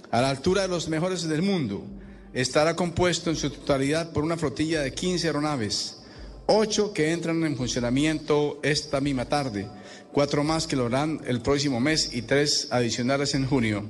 [0.09, 1.85] a la altura de los mejores del mundo,
[2.31, 6.01] estará compuesto en su totalidad por una flotilla de 15 aeronaves,
[6.45, 9.67] 8 que entran en funcionamiento esta misma tarde,
[10.13, 13.83] 4 más que lo harán el próximo mes y 3 adicionales en junio.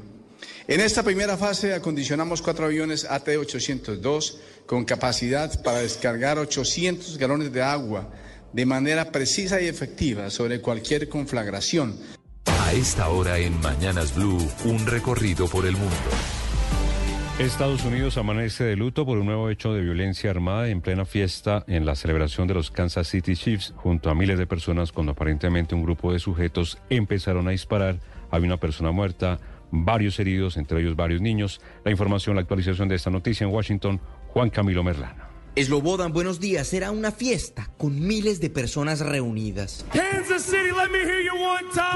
[0.67, 4.35] En esta primera fase acondicionamos cuatro aviones AT-802
[4.71, 8.09] con capacidad para descargar 800 galones de agua
[8.53, 11.97] de manera precisa y efectiva sobre cualquier conflagración.
[12.45, 15.91] A esta hora en Mañanas Blue, un recorrido por el mundo.
[17.37, 21.65] Estados Unidos amanece de luto por un nuevo hecho de violencia armada en plena fiesta
[21.67, 25.75] en la celebración de los Kansas City Chiefs junto a miles de personas cuando aparentemente
[25.75, 27.99] un grupo de sujetos empezaron a disparar.
[28.29, 29.37] Había una persona muerta,
[29.71, 31.59] varios heridos, entre ellos varios niños.
[31.83, 33.99] La información, la actualización de esta noticia en Washington,
[34.33, 35.25] Juan Camilo Merlano.
[35.55, 36.73] Eslobodan, buenos días.
[36.73, 39.85] Era una fiesta con miles de personas reunidas.
[39.91, 41.91] Kansas City, let me hear you one time.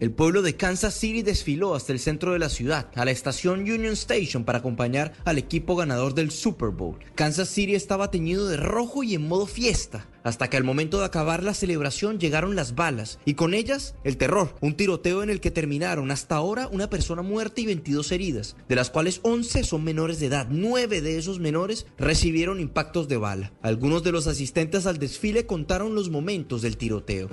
[0.00, 3.60] El pueblo de Kansas City desfiló hasta el centro de la ciudad, a la estación
[3.60, 6.98] Union Station, para acompañar al equipo ganador del Super Bowl.
[7.14, 11.04] Kansas City estaba teñido de rojo y en modo fiesta hasta que al momento de
[11.04, 15.40] acabar la celebración llegaron las balas y con ellas el terror, un tiroteo en el
[15.40, 19.84] que terminaron hasta ahora una persona muerta y 22 heridas, de las cuales 11 son
[19.84, 23.52] menores de edad, 9 de esos menores recibieron impactos de bala.
[23.62, 27.28] Algunos de los asistentes al desfile contaron los momentos del tiroteo.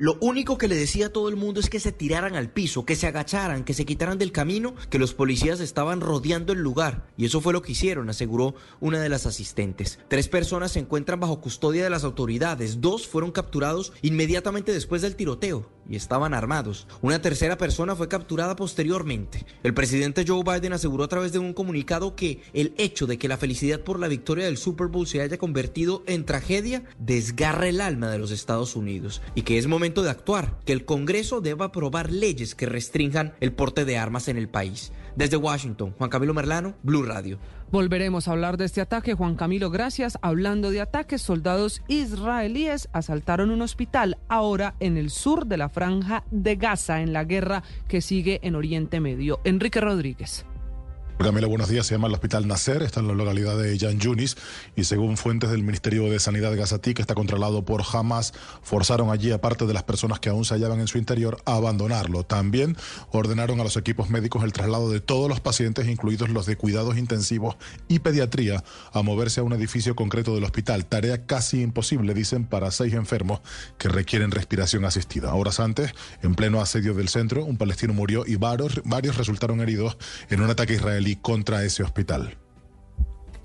[0.00, 2.86] Lo único que le decía a todo el mundo es que se tiraran al piso,
[2.86, 7.06] que se agacharan, que se quitaran del camino, que los policías estaban rodeando el lugar.
[7.18, 9.98] Y eso fue lo que hicieron, aseguró una de las asistentes.
[10.08, 12.80] Tres personas se encuentran bajo custodia de las autoridades.
[12.80, 16.86] Dos fueron capturados inmediatamente después del tiroteo y estaban armados.
[17.02, 19.44] Una tercera persona fue capturada posteriormente.
[19.64, 23.28] El presidente Joe Biden aseguró a través de un comunicado que el hecho de que
[23.28, 27.80] la felicidad por la victoria del Super Bowl se haya convertido en tragedia desgarra el
[27.80, 31.66] alma de los Estados Unidos y que es momento de actuar, que el Congreso deba
[31.66, 34.92] aprobar leyes que restrinjan el porte de armas en el país.
[35.16, 37.38] Desde Washington, Juan Camilo Merlano, Blue Radio.
[37.72, 39.14] Volveremos a hablar de este ataque.
[39.14, 40.18] Juan Camilo, gracias.
[40.22, 46.24] Hablando de ataques, soldados israelíes asaltaron un hospital ahora en el sur de la franja
[46.32, 49.40] de Gaza, en la guerra que sigue en Oriente Medio.
[49.44, 50.44] Enrique Rodríguez.
[51.24, 51.86] Camila, buenos días.
[51.86, 54.36] Se llama el Hospital Nasser, está en la localidad de Yan Yunis
[54.74, 59.30] y según fuentes del Ministerio de Sanidad Gazatí, que está controlado por Hamas, forzaron allí
[59.30, 62.24] a parte de las personas que aún se hallaban en su interior a abandonarlo.
[62.24, 62.74] También
[63.10, 66.96] ordenaron a los equipos médicos el traslado de todos los pacientes, incluidos los de cuidados
[66.96, 67.56] intensivos
[67.86, 70.86] y pediatría, a moverse a un edificio concreto del hospital.
[70.86, 73.40] Tarea casi imposible, dicen, para seis enfermos
[73.76, 75.34] que requieren respiración asistida.
[75.34, 79.98] Horas antes, en pleno asedio del centro, un palestino murió y varios resultaron heridos
[80.30, 82.36] en un ataque israelí contra ese hospital.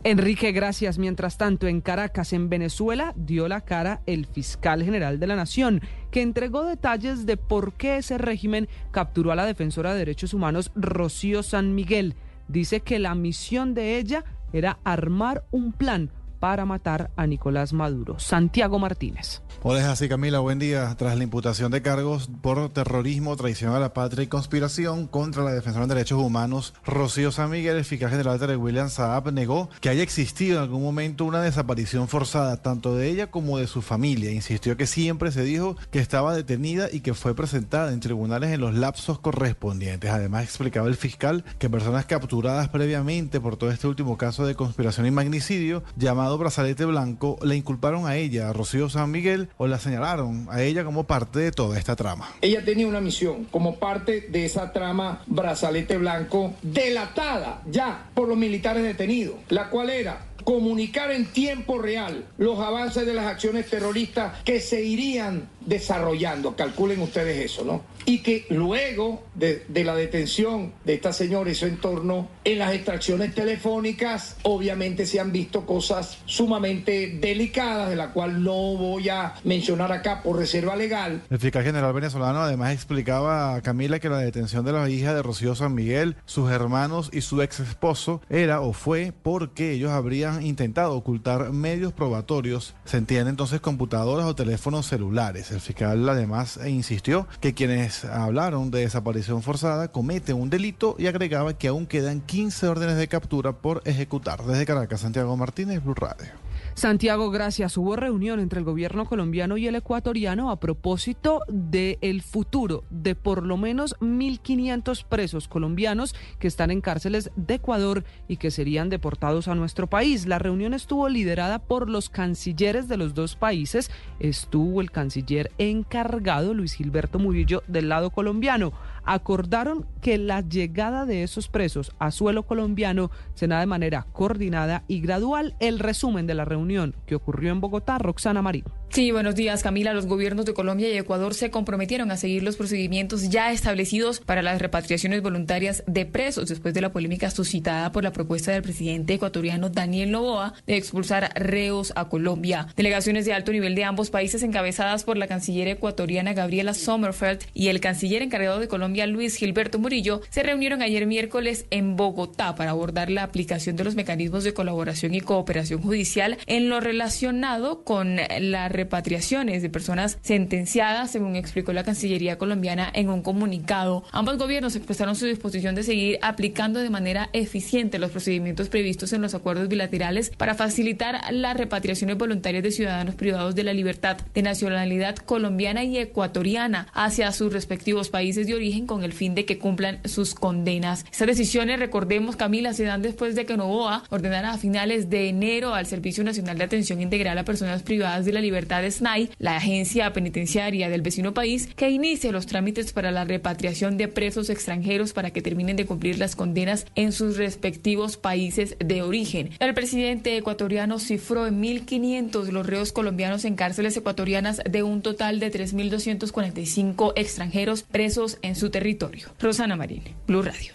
[0.06, 1.00] Enrique, gracias.
[1.00, 5.82] Mientras tanto, en Caracas, en Venezuela, dio la cara el fiscal general de la Nación,
[6.12, 10.72] que entregó detalles de por qué ese régimen capturó a la defensora de derechos humanos
[10.76, 12.14] Rocío San Miguel.
[12.48, 14.24] Dice que la misión de ella
[14.54, 18.20] era armar un plan para matar a Nicolás Maduro.
[18.20, 19.42] Santiago Martínez.
[19.68, 20.94] Hola, es así Camila, buen día.
[20.96, 25.54] Tras la imputación de cargos por terrorismo, traición a la patria y conspiración contra la
[25.54, 29.90] defensora de derechos humanos, Rocío San Miguel, el fiscal general de William Saab, negó que
[29.90, 34.32] haya existido en algún momento una desaparición forzada, tanto de ella como de su familia.
[34.32, 38.62] Insistió que siempre se dijo que estaba detenida y que fue presentada en tribunales en
[38.62, 40.12] los lapsos correspondientes.
[40.12, 45.08] Además, explicaba el fiscal que personas capturadas previamente por todo este último caso de conspiración
[45.08, 49.80] y magnicidio, llamado brazalete blanco, le inculparon a ella, a Rocío San Miguel, o la
[49.80, 52.34] señalaron a ella como parte de toda esta trama.
[52.42, 58.38] Ella tenía una misión como parte de esa trama brazalete blanco delatada ya por los
[58.38, 64.44] militares detenidos, la cual era comunicar en tiempo real los avances de las acciones terroristas
[64.44, 66.56] que se irían desarrollando.
[66.56, 67.82] Calculen ustedes eso, ¿no?
[68.06, 73.34] Y que luego de, la detención de esta señora y su entorno, en las extracciones
[73.34, 79.92] telefónicas, obviamente se han visto cosas sumamente delicadas, de la cual no voy a mencionar
[79.92, 81.24] acá por reserva legal.
[81.30, 85.24] El fiscal general venezolano además explicaba a Camila que la detención de la hija de
[85.24, 90.46] Rocío San Miguel, sus hermanos y su ex esposo era o fue porque ellos habrían
[90.46, 95.52] intentado ocultar medios probatorios, se entiende entonces computadoras o teléfonos celulares.
[95.52, 101.58] El fiscal además insistió que quienes hablaron de desaparición forzada cometen un delito y agregaba
[101.58, 104.44] que aún quedan 15 órdenes de captura por ejecutar.
[104.44, 106.45] Desde Caracas, Santiago Martínez, Blue Radio.
[106.76, 107.78] Santiago, gracias.
[107.78, 113.16] Hubo reunión entre el gobierno colombiano y el ecuatoriano a propósito del el futuro de
[113.16, 118.90] por lo menos 1.500 presos colombianos que están en cárceles de Ecuador y que serían
[118.90, 120.28] deportados a nuestro país.
[120.28, 123.90] La reunión estuvo liderada por los cancilleres de los dos países.
[124.20, 128.74] Estuvo el canciller encargado, Luis Gilberto Murillo, del lado colombiano
[129.06, 135.02] acordaron que la llegada de esos presos a suelo colombiano será de manera coordinada y
[135.02, 135.56] gradual.
[135.60, 138.66] El resumen de la reunión que ocurrió en Bogotá, Roxana Marín.
[138.90, 139.94] Sí, buenos días Camila.
[139.94, 144.42] Los gobiernos de Colombia y Ecuador se comprometieron a seguir los procedimientos ya establecidos para
[144.42, 149.16] las repatriaciones voluntarias de presos después de la polémica suscitada por la propuesta del presidente
[149.16, 152.68] ecuatoriano Daniel Novoa de expulsar reos a Colombia.
[152.78, 157.68] Delegaciones de alto nivel de ambos países encabezadas por la canciller ecuatoriana Gabriela Sommerfeld y
[157.68, 162.72] el canciller encargado de Colombia Luis Gilberto Murillo se reunieron ayer miércoles en Bogotá para
[162.72, 168.18] abordar la aplicación de los mecanismos de colaboración y cooperación judicial en lo relacionado con
[168.40, 174.04] la repatriaciones de personas sentenciadas, según explicó la Cancillería colombiana en un comunicado.
[174.12, 179.22] Ambos gobiernos expresaron su disposición de seguir aplicando de manera eficiente los procedimientos previstos en
[179.22, 184.42] los acuerdos bilaterales para facilitar las repatriaciones voluntarias de ciudadanos privados de la libertad de
[184.42, 189.58] nacionalidad colombiana y ecuatoriana hacia sus respectivos países de origen con el fin de que
[189.58, 191.06] cumplan sus condenas.
[191.12, 195.74] Estas decisiones, recordemos, Camila, se dan después de que Novoa ordenara a finales de enero
[195.74, 199.58] al Servicio Nacional de Atención Integral a Personas Privadas de la Libertad de SNAI, la
[199.58, 205.14] agencia penitenciaria del vecino país, que inicie los trámites para la repatriación de presos extranjeros
[205.14, 209.52] para que terminen de cumplir las condenas en sus respectivos países de origen.
[209.60, 215.40] El presidente ecuatoriano cifró en 1.500 los reos colombianos en cárceles ecuatorianas de un total
[215.40, 219.30] de 3.245 extranjeros presos en su territorio.
[219.40, 220.74] Rosana Marín, Blue Radio.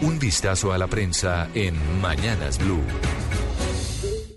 [0.00, 2.80] Un vistazo a la prensa en Mañanas Blue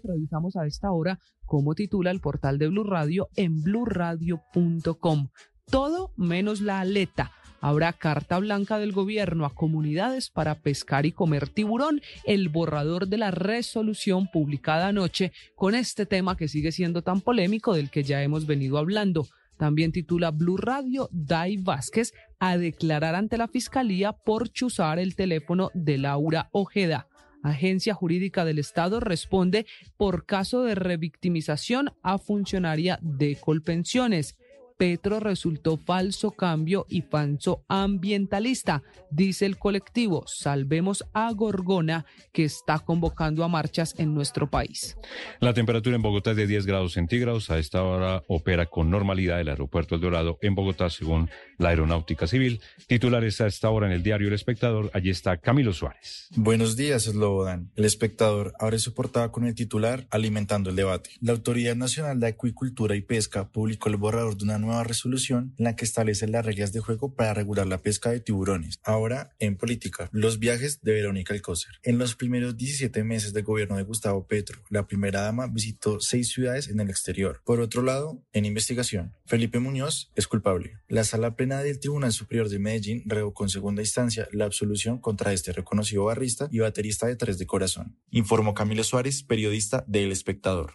[0.03, 5.29] revisamos a esta hora cómo titula el portal de Blue Radio en bluradio.com.
[5.65, 7.31] Todo menos la aleta.
[7.61, 13.17] Habrá carta blanca del gobierno a comunidades para pescar y comer tiburón, el borrador de
[13.17, 18.21] la resolución publicada anoche con este tema que sigue siendo tan polémico del que ya
[18.21, 19.25] hemos venido hablando.
[19.57, 25.71] También titula Blue Radio Dai Vázquez a declarar ante la fiscalía por chuzar el teléfono
[25.73, 27.07] de Laura Ojeda.
[27.43, 29.65] Agencia Jurídica del Estado responde
[29.97, 34.37] por caso de revictimización a funcionaria de Colpensiones.
[34.77, 42.79] Petro resultó falso cambio y falso ambientalista, dice el colectivo Salvemos a Gorgona, que está
[42.79, 44.97] convocando a marchas en nuestro país.
[45.39, 47.49] La temperatura en Bogotá es de 10 grados centígrados.
[47.49, 52.27] A esta hora opera con normalidad el aeropuerto El Dorado en Bogotá, según la Aeronáutica
[52.27, 52.61] Civil.
[52.87, 54.89] Titulares a esta hora en el diario El Espectador.
[54.93, 56.27] Allí está Camilo Suárez.
[56.35, 57.71] Buenos días, Slobodan.
[57.75, 61.11] El Espectador abre su portada con el titular Alimentando el debate.
[61.21, 65.65] La Autoridad Nacional de Acuicultura y Pesca publicó el borrador de una nueva resolución en
[65.65, 68.79] la que establece las reglas de juego para regular la pesca de tiburones.
[68.83, 71.79] Ahora, en política, los viajes de Verónica Alcócer.
[71.83, 76.29] En los primeros 17 meses de gobierno de Gustavo Petro, la primera dama visitó seis
[76.29, 77.41] ciudades en el exterior.
[77.45, 80.79] Por otro lado, en investigación, Felipe Muñoz es culpable.
[80.87, 85.31] La sala plena del Tribunal Superior de Medellín revocó en segunda instancia la absolución contra
[85.31, 87.99] este reconocido barrista y baterista de Tres de Corazón.
[88.09, 90.73] Informó Camilo Suárez, periodista de El Espectador.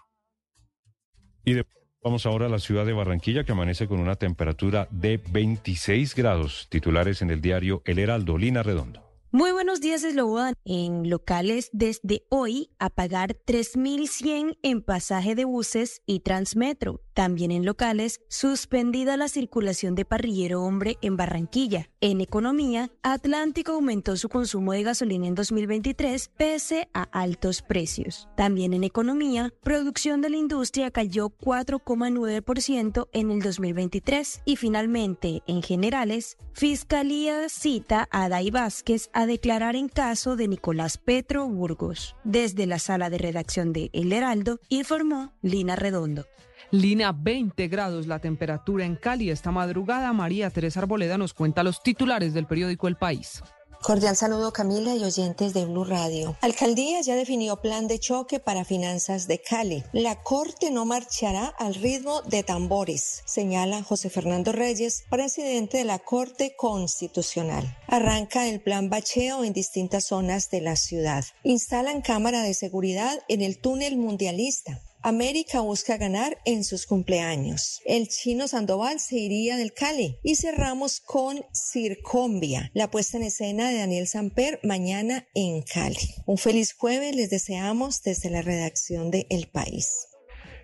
[1.45, 1.67] Y de
[2.03, 6.67] Vamos ahora a la ciudad de Barranquilla, que amanece con una temperatura de 26 grados.
[6.71, 9.03] Titulares en el diario El Heraldo, Lina Redondo.
[9.33, 10.55] Muy buenos días, Eslobodan.
[10.65, 17.03] En locales desde hoy a pagar 3.100 en pasaje de buses y Transmetro.
[17.21, 21.91] También en locales, suspendida la circulación de parrillero hombre en Barranquilla.
[22.01, 28.27] En economía, Atlántico aumentó su consumo de gasolina en 2023 pese a altos precios.
[28.39, 34.41] También en economía, producción de la industria cayó 4,9% en el 2023.
[34.47, 40.97] Y finalmente, en generales, Fiscalía cita a Day Vázquez a declarar en caso de Nicolás
[40.97, 42.17] Petro Burgos.
[42.25, 46.25] Desde la sala de redacción de El Heraldo, informó Lina Redondo.
[46.73, 50.13] Lina, 20 grados la temperatura en Cali esta madrugada.
[50.13, 53.43] María Teresa Arboleda nos cuenta los titulares del periódico El País.
[53.83, 56.37] Cordial saludo Camila y oyentes de Blue Radio.
[56.43, 59.83] Alcaldía ya definió plan de choque para finanzas de Cali.
[59.93, 65.99] La Corte no marchará al ritmo de tambores, señala José Fernando Reyes, presidente de la
[65.99, 67.77] Corte Constitucional.
[67.89, 71.25] Arranca el plan bacheo en distintas zonas de la ciudad.
[71.43, 74.83] Instalan cámara de seguridad en el túnel mundialista.
[75.03, 77.81] América busca ganar en sus cumpleaños.
[77.87, 80.19] El chino Sandoval se iría del Cali.
[80.23, 85.97] Y cerramos con Circombia, la puesta en escena de Daniel Samper mañana en Cali.
[86.27, 90.07] Un feliz jueves les deseamos desde la redacción de El País.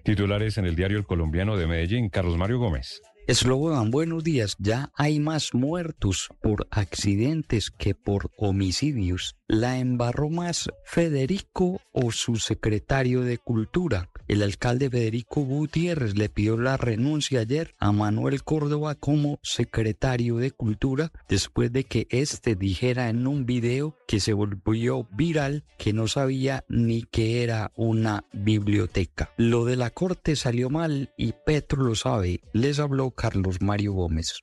[0.04, 3.00] Titulares en el diario El Colombiano de Medellín, Carlos Mario Gómez.
[3.26, 4.54] Eslogan, buenos días.
[4.60, 9.34] Ya hay más muertos por accidentes que por homicidios.
[9.48, 14.10] La embarró más Federico o su secretario de Cultura.
[14.28, 20.50] El alcalde Federico Gutiérrez le pidió la renuncia ayer a Manuel Córdoba como secretario de
[20.50, 26.08] Cultura después de que éste dijera en un video que se volvió viral que no
[26.08, 29.30] sabía ni que era una biblioteca.
[29.36, 32.40] Lo de la corte salió mal y Petro lo sabe.
[32.52, 34.40] Les habló Carlos Mario Gómez.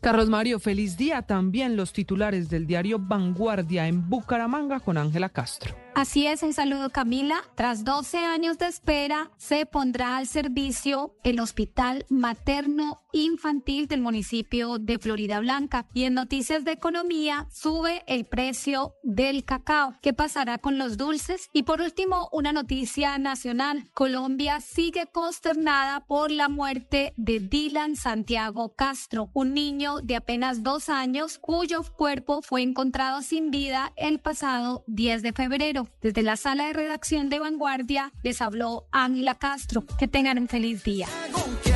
[0.00, 5.74] Carlos Mario, feliz día también los titulares del diario Vanguardia en Bucaramanga con Ángela Castro.
[5.94, 7.42] Así es, un saludo Camila.
[7.56, 14.78] Tras 12 años de espera, se pondrá al servicio el Hospital Materno Infantil del municipio
[14.78, 15.86] de Florida Blanca.
[15.92, 19.94] Y en noticias de economía, sube el precio del cacao.
[20.00, 21.50] ¿Qué pasará con los dulces?
[21.52, 23.90] Y por último, una noticia nacional.
[23.92, 30.88] Colombia sigue consternada por la muerte de Dylan Santiago Castro, un niño de apenas dos
[30.88, 35.79] años cuyo cuerpo fue encontrado sin vida el pasado 10 de febrero.
[36.00, 39.84] Desde la sala de redacción de Vanguardia les habló Ángela Castro.
[39.98, 41.06] Que tengan un feliz día.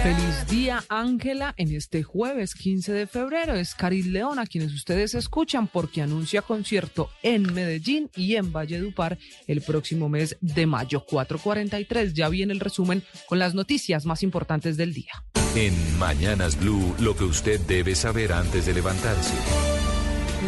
[0.02, 1.55] Feliz día, Ángela.
[1.57, 6.42] En este jueves 15 de febrero es Caris León a quienes ustedes escuchan porque anuncia
[6.42, 12.14] concierto en Medellín y en Valledupar el próximo mes de mayo 443.
[12.14, 15.12] Ya viene el resumen con las noticias más importantes del día.
[15.55, 19.84] En Mañanas Blue, lo que usted debe saber antes de levantarse.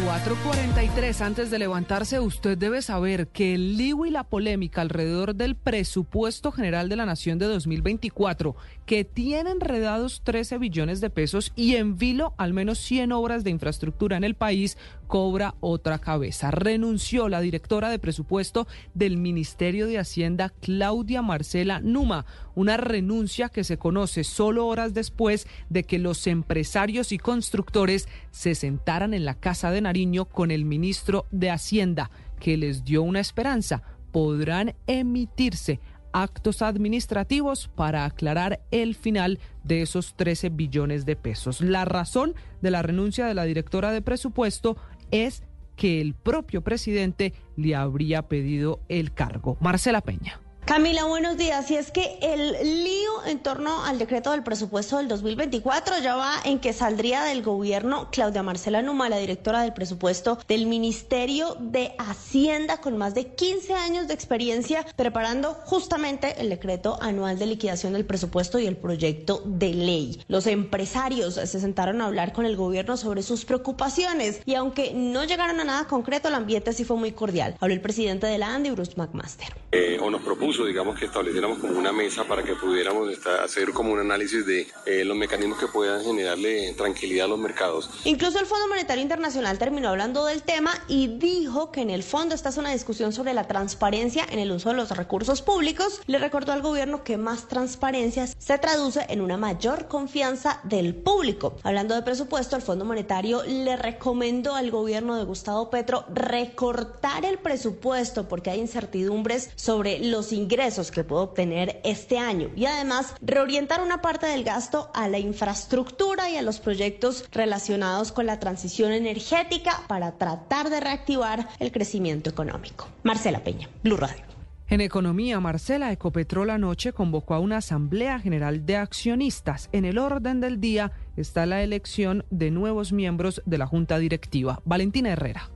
[0.05, 5.55] 4.43 antes de levantarse, usted debe saber que el lío y la polémica alrededor del
[5.55, 11.75] presupuesto general de la Nación de 2024, que tiene enredados 13 billones de pesos y
[11.75, 14.77] en vilo al menos 100 obras de infraestructura en el país,
[15.07, 16.51] cobra otra cabeza.
[16.51, 22.25] Renunció la directora de presupuesto del Ministerio de Hacienda, Claudia Marcela Numa,
[22.55, 28.55] una renuncia que se conoce solo horas después de que los empresarios y constructores se
[28.55, 32.11] sentaran en la Casa de Nariño con el ministro de Hacienda,
[32.41, 33.83] que les dio una esperanza.
[34.11, 35.79] Podrán emitirse
[36.11, 41.61] actos administrativos para aclarar el final de esos 13 billones de pesos.
[41.61, 44.75] La razón de la renuncia de la directora de presupuesto
[45.11, 45.43] es
[45.77, 49.55] que el propio presidente le habría pedido el cargo.
[49.61, 50.41] Marcela Peña.
[50.67, 51.71] Camila, buenos días.
[51.71, 56.33] Y es que el lío en torno al decreto del presupuesto del 2024 ya va
[56.43, 61.93] en que saldría del gobierno Claudia Marcela Numa, la directora del presupuesto del Ministerio de
[61.97, 67.93] Hacienda, con más de 15 años de experiencia preparando justamente el decreto anual de liquidación
[67.93, 70.21] del presupuesto y el proyecto de ley.
[70.27, 75.23] Los empresarios se sentaron a hablar con el gobierno sobre sus preocupaciones y aunque no
[75.23, 77.55] llegaron a nada concreto, el ambiente sí fue muy cordial.
[77.61, 79.47] Habló el presidente de la ANDI, Bruce McMaster.
[79.71, 83.09] Eh, nos propuso digamos, que estableciéramos como una mesa para que pudiéramos
[83.43, 87.89] hacer como un análisis de eh, los mecanismos que puedan generarle tranquilidad a los mercados.
[88.03, 92.35] Incluso el Fondo Monetario Internacional terminó hablando del tema y dijo que en el fondo
[92.35, 96.01] esta es una discusión sobre la transparencia en el uso de los recursos públicos.
[96.07, 101.55] Le recordó al gobierno que más transparencia se traduce en una mayor confianza del público.
[101.63, 107.37] Hablando de presupuesto, el Fondo Monetario le recomendó al gobierno de Gustavo Petro recortar el
[107.37, 113.13] presupuesto porque hay incertidumbres sobre los ingresos ingresos que puede obtener este año y además
[113.21, 118.39] reorientar una parte del gasto a la infraestructura y a los proyectos relacionados con la
[118.39, 122.87] transición energética para tratar de reactivar el crecimiento económico.
[123.03, 124.23] Marcela Peña, Blue Radio.
[124.69, 129.69] En economía, Marcela Ecopetrol anoche convocó a una asamblea general de accionistas.
[129.73, 134.61] En el orden del día está la elección de nuevos miembros de la junta directiva.
[134.65, 135.49] Valentina Herrera.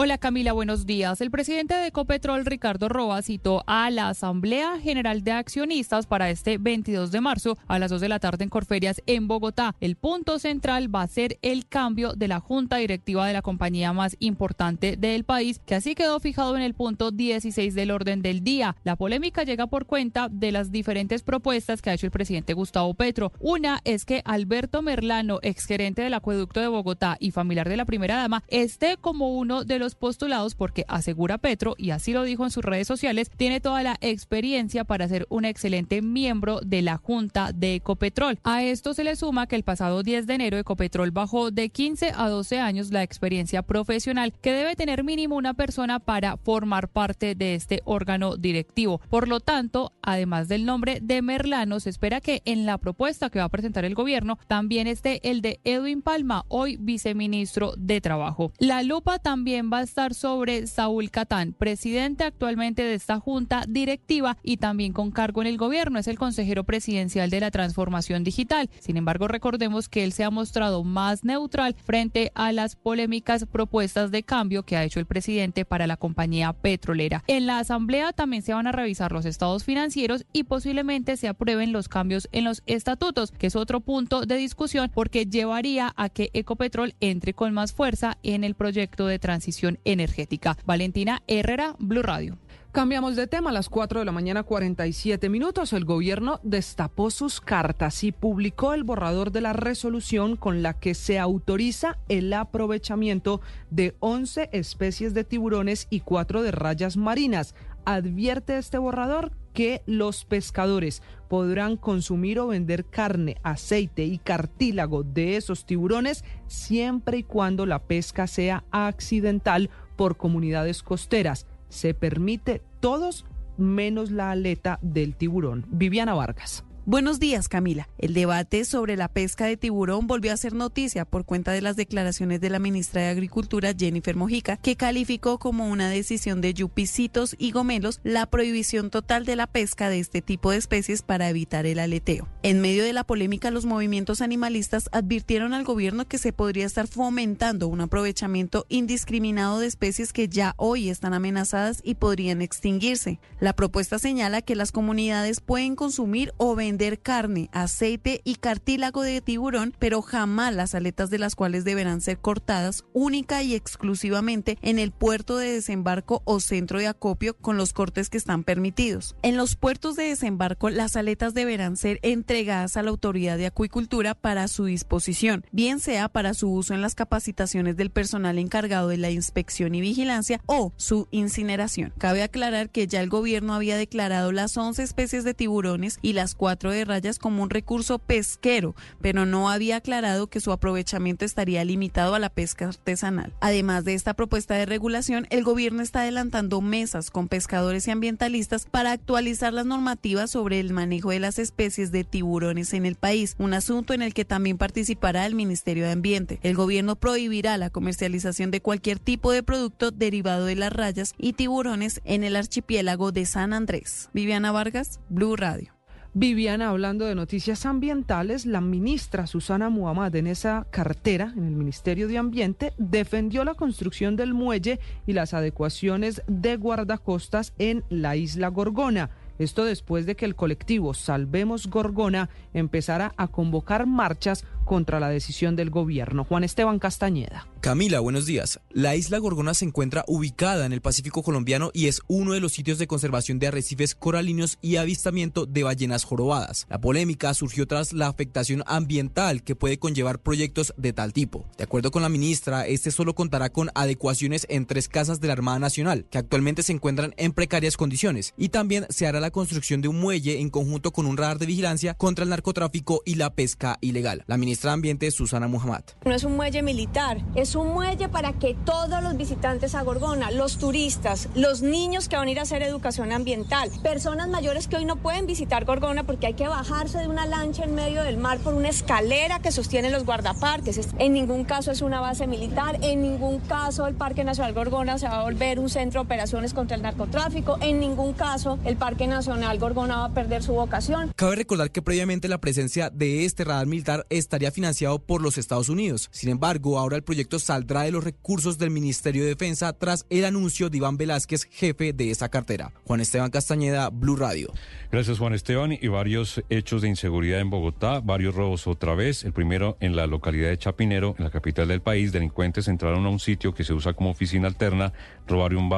[0.00, 1.20] Hola Camila, buenos días.
[1.20, 6.56] El presidente de Ecopetrol, Ricardo Roa, citó a la Asamblea General de Accionistas para este
[6.56, 9.74] 22 de marzo a las 2 de la tarde en Corferias, en Bogotá.
[9.80, 13.92] El punto central va a ser el cambio de la junta directiva de la compañía
[13.92, 18.44] más importante del país, que así quedó fijado en el punto 16 del orden del
[18.44, 18.76] día.
[18.84, 22.94] La polémica llega por cuenta de las diferentes propuestas que ha hecho el presidente Gustavo
[22.94, 23.32] Petro.
[23.40, 28.14] Una es que Alberto Merlano, exgerente del acueducto de Bogotá y familiar de la primera
[28.14, 32.50] dama, esté como uno de los postulados porque asegura Petro, y así lo dijo en
[32.50, 37.52] sus redes sociales, tiene toda la experiencia para ser un excelente miembro de la Junta
[37.52, 38.38] de Ecopetrol.
[38.44, 42.12] A esto se le suma que el pasado 10 de enero Ecopetrol bajó de 15
[42.16, 47.34] a 12 años la experiencia profesional que debe tener mínimo una persona para formar parte
[47.34, 49.00] de este órgano directivo.
[49.10, 53.38] Por lo tanto, además del nombre de Merlano, se espera que en la propuesta que
[53.38, 58.52] va a presentar el gobierno también esté el de Edwin Palma, hoy viceministro de Trabajo.
[58.58, 64.36] La lupa también va a estar sobre Saúl Catán, presidente actualmente de esta junta directiva
[64.42, 65.98] y también con cargo en el gobierno.
[65.98, 68.68] Es el consejero presidencial de la transformación digital.
[68.80, 74.10] Sin embargo, recordemos que él se ha mostrado más neutral frente a las polémicas propuestas
[74.10, 77.22] de cambio que ha hecho el presidente para la compañía petrolera.
[77.26, 81.72] En la asamblea también se van a revisar los estados financieros y posiblemente se aprueben
[81.72, 86.30] los cambios en los estatutos, que es otro punto de discusión porque llevaría a que
[86.32, 90.56] Ecopetrol entre con más fuerza en el proyecto de transición energética.
[90.64, 92.38] Valentina Herrera, Blue Radio.
[92.70, 95.72] Cambiamos de tema a las 4 de la mañana 47 minutos.
[95.72, 100.94] El gobierno destapó sus cartas y publicó el borrador de la resolución con la que
[100.94, 103.40] se autoriza el aprovechamiento
[103.70, 107.54] de 11 especies de tiburones y 4 de rayas marinas.
[107.86, 115.36] Advierte este borrador que los pescadores podrán consumir o vender carne, aceite y cartílago de
[115.36, 123.26] esos tiburones siempre y cuando la pesca sea accidental por comunidades costeras se permite todos
[123.56, 125.66] menos la aleta del tiburón.
[125.68, 126.64] Viviana Vargas.
[126.90, 127.86] Buenos días, Camila.
[127.98, 131.76] El debate sobre la pesca de tiburón volvió a ser noticia por cuenta de las
[131.76, 137.36] declaraciones de la ministra de Agricultura, Jennifer Mojica, que calificó como una decisión de yupicitos
[137.38, 141.66] y gomelos la prohibición total de la pesca de este tipo de especies para evitar
[141.66, 142.26] el aleteo.
[142.42, 146.86] En medio de la polémica, los movimientos animalistas advirtieron al gobierno que se podría estar
[146.86, 153.20] fomentando un aprovechamiento indiscriminado de especies que ya hoy están amenazadas y podrían extinguirse.
[153.40, 159.20] La propuesta señala que las comunidades pueden consumir o vender carne, aceite y cartílago de
[159.20, 164.78] tiburón, pero jamás las aletas de las cuales deberán ser cortadas única y exclusivamente en
[164.78, 169.16] el puerto de desembarco o centro de acopio con los cortes que están permitidos.
[169.22, 174.14] En los puertos de desembarco, las aletas deberán ser entregadas a la autoridad de acuicultura
[174.14, 178.96] para su disposición, bien sea para su uso en las capacitaciones del personal encargado de
[178.96, 181.92] la inspección y vigilancia o su incineración.
[181.98, 186.34] Cabe aclarar que ya el gobierno había declarado las 11 especies de tiburones y las
[186.34, 191.64] cuatro de rayas como un recurso pesquero, pero no había aclarado que su aprovechamiento estaría
[191.64, 193.34] limitado a la pesca artesanal.
[193.40, 198.66] Además de esta propuesta de regulación, el gobierno está adelantando mesas con pescadores y ambientalistas
[198.66, 203.34] para actualizar las normativas sobre el manejo de las especies de tiburones en el país,
[203.38, 206.40] un asunto en el que también participará el Ministerio de Ambiente.
[206.42, 211.32] El gobierno prohibirá la comercialización de cualquier tipo de producto derivado de las rayas y
[211.32, 214.10] tiburones en el archipiélago de San Andrés.
[214.12, 215.77] Viviana Vargas, Blue Radio.
[216.20, 222.08] Viviana, hablando de noticias ambientales, la ministra Susana Muhammad en esa cartera, en el Ministerio
[222.08, 228.48] de Ambiente, defendió la construcción del muelle y las adecuaciones de guardacostas en la isla
[228.48, 229.10] Gorgona.
[229.38, 235.56] Esto después de que el colectivo Salvemos Gorgona empezara a convocar marchas contra la decisión
[235.56, 236.24] del gobierno.
[236.24, 237.48] Juan Esteban Castañeda.
[237.60, 238.60] Camila, buenos días.
[238.70, 242.52] La isla Gorgona se encuentra ubicada en el Pacífico colombiano y es uno de los
[242.52, 246.66] sitios de conservación de arrecifes coralinos y avistamiento de ballenas jorobadas.
[246.68, 251.46] La polémica surgió tras la afectación ambiental que puede conllevar proyectos de tal tipo.
[251.56, 255.32] De acuerdo con la ministra, este solo contará con adecuaciones en tres casas de la
[255.32, 259.80] Armada Nacional, que actualmente se encuentran en precarias condiciones, y también se hará la construcción
[259.80, 263.34] de un muelle en conjunto con un radar de vigilancia contra el narcotráfico y la
[263.34, 264.24] pesca ilegal.
[264.26, 265.82] La ministra ministra de Ambiente, Susana Muhammad.
[266.04, 270.32] No es un muelle militar, es un muelle para que todos los visitantes a Gorgona,
[270.32, 274.76] los turistas, los niños que van a ir a hacer educación ambiental, personas mayores que
[274.76, 278.16] hoy no pueden visitar Gorgona porque hay que bajarse de una lancha en medio del
[278.16, 280.88] mar por una escalera que sostienen los guardaparques.
[280.98, 285.06] En ningún caso es una base militar, en ningún caso el Parque Nacional Gorgona se
[285.06, 289.06] va a volver un centro de operaciones contra el narcotráfico, en ningún caso el Parque
[289.06, 291.12] Nacional Gorgona va a perder su vocación.
[291.14, 295.68] Cabe recordar que previamente la presencia de este radar militar estaría financiado por los Estados
[295.68, 296.08] Unidos.
[296.12, 300.24] Sin embargo, ahora el proyecto saldrá de los recursos del Ministerio de Defensa tras el
[300.24, 302.72] anuncio de Iván Velázquez, jefe de esa cartera.
[302.84, 304.52] Juan Esteban Castañeda, Blue Radio.
[304.90, 309.24] Gracias Juan Esteban y varios hechos de inseguridad en Bogotá, varios robos otra vez.
[309.24, 312.12] El primero en la localidad de Chapinero, en la capital del país.
[312.12, 314.92] Delincuentes entraron a un sitio que se usa como oficina alterna,
[315.26, 315.68] robaron,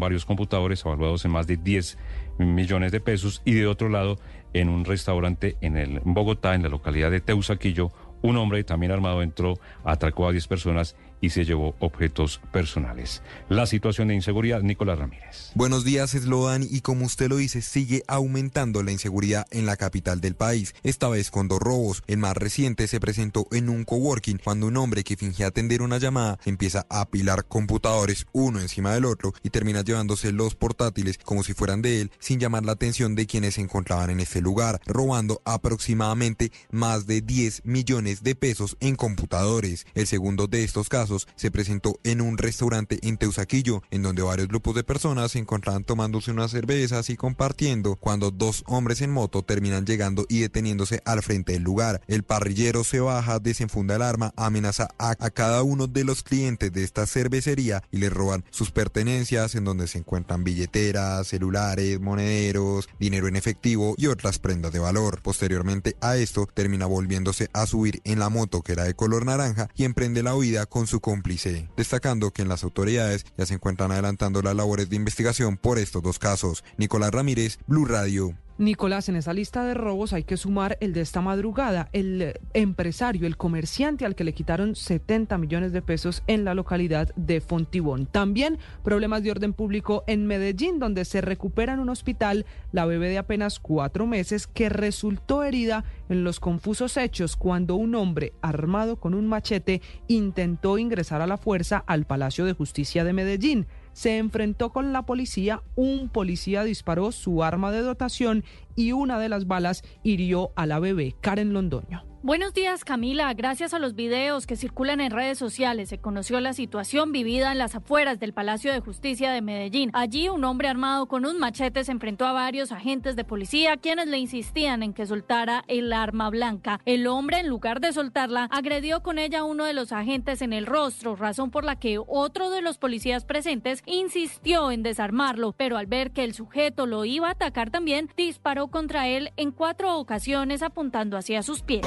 [0.00, 1.98] varios computadores evaluados en más de 10
[2.38, 4.18] millones de pesos y de otro lado
[4.52, 7.92] en un restaurante en Bogotá, en la localidad de Teusaquillo,
[8.22, 9.54] un hombre también armado entró,
[9.84, 13.22] atracó a 10 personas y se llevó objetos personales.
[13.48, 15.50] La situación de inseguridad, Nicolás Ramírez.
[15.54, 20.20] Buenos días, Sloan, y como usted lo dice, sigue aumentando la inseguridad en la capital
[20.20, 22.02] del país, esta vez con dos robos.
[22.06, 25.98] El más reciente se presentó en un coworking cuando un hombre que fingía atender una
[25.98, 31.42] llamada empieza a apilar computadores uno encima del otro y termina llevándose los portátiles como
[31.42, 34.80] si fueran de él, sin llamar la atención de quienes se encontraban en este lugar,
[34.86, 39.86] robando aproximadamente más de 10 millones de pesos en computadores.
[39.94, 44.48] El segundo de estos casos se presentó en un restaurante en Teusaquillo, en donde varios
[44.48, 49.42] grupos de personas se encontraban tomándose unas cervezas y compartiendo, cuando dos hombres en moto
[49.42, 52.00] terminan llegando y deteniéndose al frente del lugar.
[52.06, 56.72] El parrillero se baja, desenfunda el arma, amenaza a, a cada uno de los clientes
[56.72, 62.88] de esta cervecería y le roban sus pertenencias en donde se encuentran billeteras, celulares, monederos,
[62.98, 65.20] dinero en efectivo y otras prendas de valor.
[65.22, 69.68] Posteriormente a esto termina volviéndose a subir en la moto que era de color naranja
[69.74, 73.92] y emprende la huida con su cómplice, destacando que en las autoridades ya se encuentran
[73.92, 76.64] adelantando las labores de investigación por estos dos casos.
[76.76, 78.34] Nicolás Ramírez, Blue Radio.
[78.58, 83.28] Nicolás, en esa lista de robos hay que sumar el de esta madrugada, el empresario,
[83.28, 88.06] el comerciante al que le quitaron 70 millones de pesos en la localidad de Fontibón.
[88.06, 93.08] También problemas de orden público en Medellín, donde se recupera en un hospital la bebé
[93.10, 98.96] de apenas cuatro meses que resultó herida en los confusos hechos cuando un hombre armado
[98.96, 104.16] con un machete intentó ingresar a la fuerza al Palacio de Justicia de Medellín se
[104.16, 108.44] enfrentó con la policía, un policía disparó su arma de dotación
[108.76, 112.07] y una de las balas hirió a la bebé Karen Londoño.
[112.20, 113.32] Buenos días, Camila.
[113.32, 117.58] Gracias a los videos que circulan en redes sociales, se conoció la situación vivida en
[117.58, 119.90] las afueras del Palacio de Justicia de Medellín.
[119.92, 124.08] Allí, un hombre armado con un machete se enfrentó a varios agentes de policía, quienes
[124.08, 126.80] le insistían en que soltara el arma blanca.
[126.86, 130.52] El hombre, en lugar de soltarla, agredió con ella a uno de los agentes en
[130.52, 135.76] el rostro, razón por la que otro de los policías presentes insistió en desarmarlo, pero
[135.76, 139.96] al ver que el sujeto lo iba a atacar también, disparó contra él en cuatro
[139.96, 141.86] ocasiones apuntando hacia sus pies.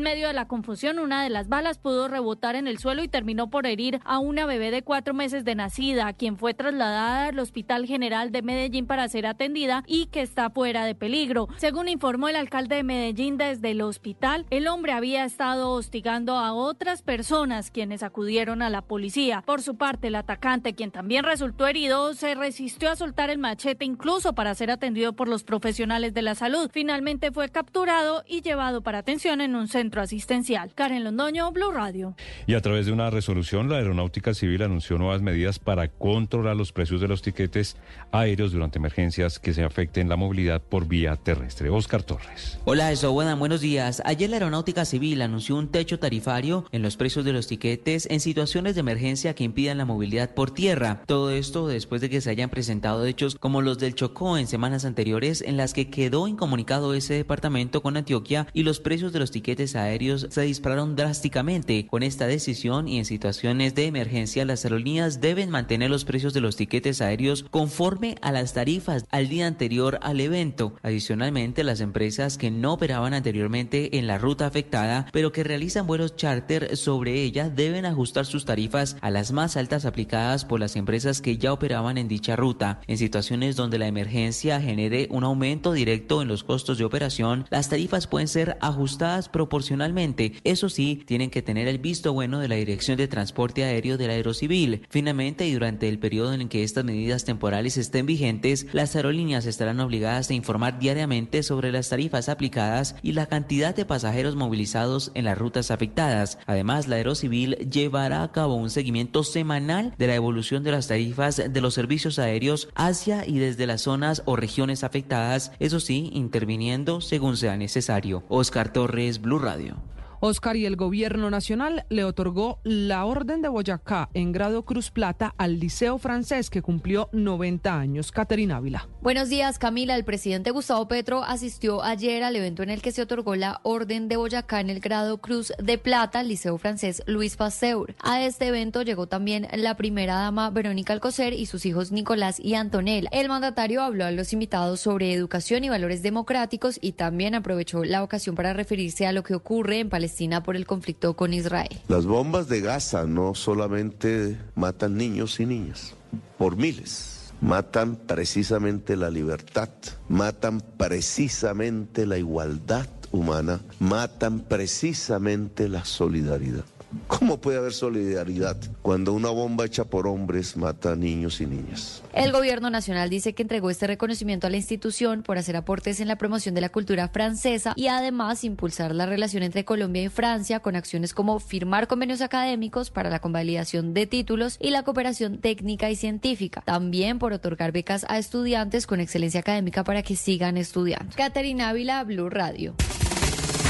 [0.00, 3.08] En medio de la confusión, una de las balas pudo rebotar en el suelo y
[3.08, 7.38] terminó por herir a una bebé de cuatro meses de nacida, quien fue trasladada al
[7.38, 11.48] Hospital General de Medellín para ser atendida y que está fuera de peligro.
[11.58, 16.54] Según informó el alcalde de Medellín desde el hospital, el hombre había estado hostigando a
[16.54, 19.42] otras personas quienes acudieron a la policía.
[19.44, 23.84] Por su parte, el atacante, quien también resultó herido, se resistió a soltar el machete
[23.84, 26.70] incluso para ser atendido por los profesionales de la salud.
[26.72, 30.72] Finalmente fue capturado y llevado para atención en un centro centro asistencial.
[30.72, 32.14] Karen Londoño, Blue Radio.
[32.46, 36.70] Y a través de una resolución, la Aeronáutica Civil anunció nuevas medidas para controlar los
[36.70, 37.76] precios de los tiquetes
[38.12, 41.70] aéreos durante emergencias que se afecten la movilidad por vía terrestre.
[41.70, 42.60] Oscar Torres.
[42.66, 44.00] Hola, eso, buenas, buenos días.
[44.04, 48.20] Ayer la Aeronáutica Civil anunció un techo tarifario en los precios de los tiquetes en
[48.20, 51.02] situaciones de emergencia que impidan la movilidad por tierra.
[51.06, 54.84] Todo esto después de que se hayan presentado hechos como los del Chocó en semanas
[54.84, 59.32] anteriores en las que quedó incomunicado ese departamento con Antioquia y los precios de los
[59.32, 61.86] tiquetes aéreos se dispararon drásticamente.
[61.86, 66.40] Con esta decisión y en situaciones de emergencia, las aerolíneas deben mantener los precios de
[66.40, 70.74] los tiquetes aéreos conforme a las tarifas al día anterior al evento.
[70.82, 76.16] Adicionalmente, las empresas que no operaban anteriormente en la ruta afectada, pero que realizan vuelos
[76.16, 81.20] charter sobre ella, deben ajustar sus tarifas a las más altas aplicadas por las empresas
[81.20, 82.80] que ya operaban en dicha ruta.
[82.86, 87.68] En situaciones donde la emergencia genere un aumento directo en los costos de operación, las
[87.68, 90.32] tarifas pueden ser ajustadas proporcionalmente proporcionalmente.
[90.42, 94.10] Eso sí, tienen que tener el visto bueno de la Dirección de Transporte Aéreo del
[94.10, 94.86] Aerocivil.
[94.88, 99.80] Finalmente, y durante el periodo en que estas medidas temporales estén vigentes, las aerolíneas estarán
[99.80, 105.26] obligadas a informar diariamente sobre las tarifas aplicadas y la cantidad de pasajeros movilizados en
[105.26, 106.38] las rutas afectadas.
[106.46, 111.36] Además, la Aerocivil llevará a cabo un seguimiento semanal de la evolución de las tarifas
[111.36, 117.00] de los servicios aéreos hacia y desde las zonas o regiones afectadas, eso sí, interviniendo
[117.00, 118.22] según sea necesario.
[118.28, 119.40] Oscar Torres, Blue.
[119.50, 119.74] Radio.
[120.22, 125.34] Oscar y el gobierno nacional le otorgó la Orden de Boyacá en grado Cruz Plata
[125.38, 128.12] al Liceo Francés que cumplió 90 años.
[128.12, 128.86] Caterina Ávila.
[129.00, 129.96] Buenos días, Camila.
[129.96, 134.08] El presidente Gustavo Petro asistió ayer al evento en el que se otorgó la Orden
[134.08, 137.94] de Boyacá en el grado Cruz de Plata al Liceo Francés Luis Pasteur.
[138.02, 142.56] A este evento llegó también la primera dama Verónica Alcocer y sus hijos Nicolás y
[142.56, 143.08] Antonella.
[143.10, 148.02] El mandatario habló a los invitados sobre educación y valores democráticos y también aprovechó la
[148.02, 150.09] ocasión para referirse a lo que ocurre en Palestina
[150.42, 151.80] por el conflicto con Israel.
[151.88, 155.94] Las bombas de Gaza no solamente matan niños y niñas,
[156.38, 157.32] por miles.
[157.40, 159.70] Matan precisamente la libertad,
[160.08, 166.64] matan precisamente la igualdad humana, matan precisamente la solidaridad.
[167.06, 172.02] ¿Cómo puede haber solidaridad cuando una bomba hecha por hombres mata a niños y niñas?
[172.12, 176.08] El gobierno nacional dice que entregó este reconocimiento a la institución por hacer aportes en
[176.08, 180.60] la promoción de la cultura francesa y además impulsar la relación entre Colombia y Francia
[180.60, 185.90] con acciones como firmar convenios académicos para la convalidación de títulos y la cooperación técnica
[185.90, 186.62] y científica.
[186.64, 191.14] También por otorgar becas a estudiantes con excelencia académica para que sigan estudiando.
[191.16, 192.74] Caterina Ávila, Blue Radio.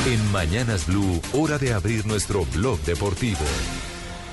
[0.06, 3.40] En Mañanas Blue, hora de abrir nuestro blog deportivo.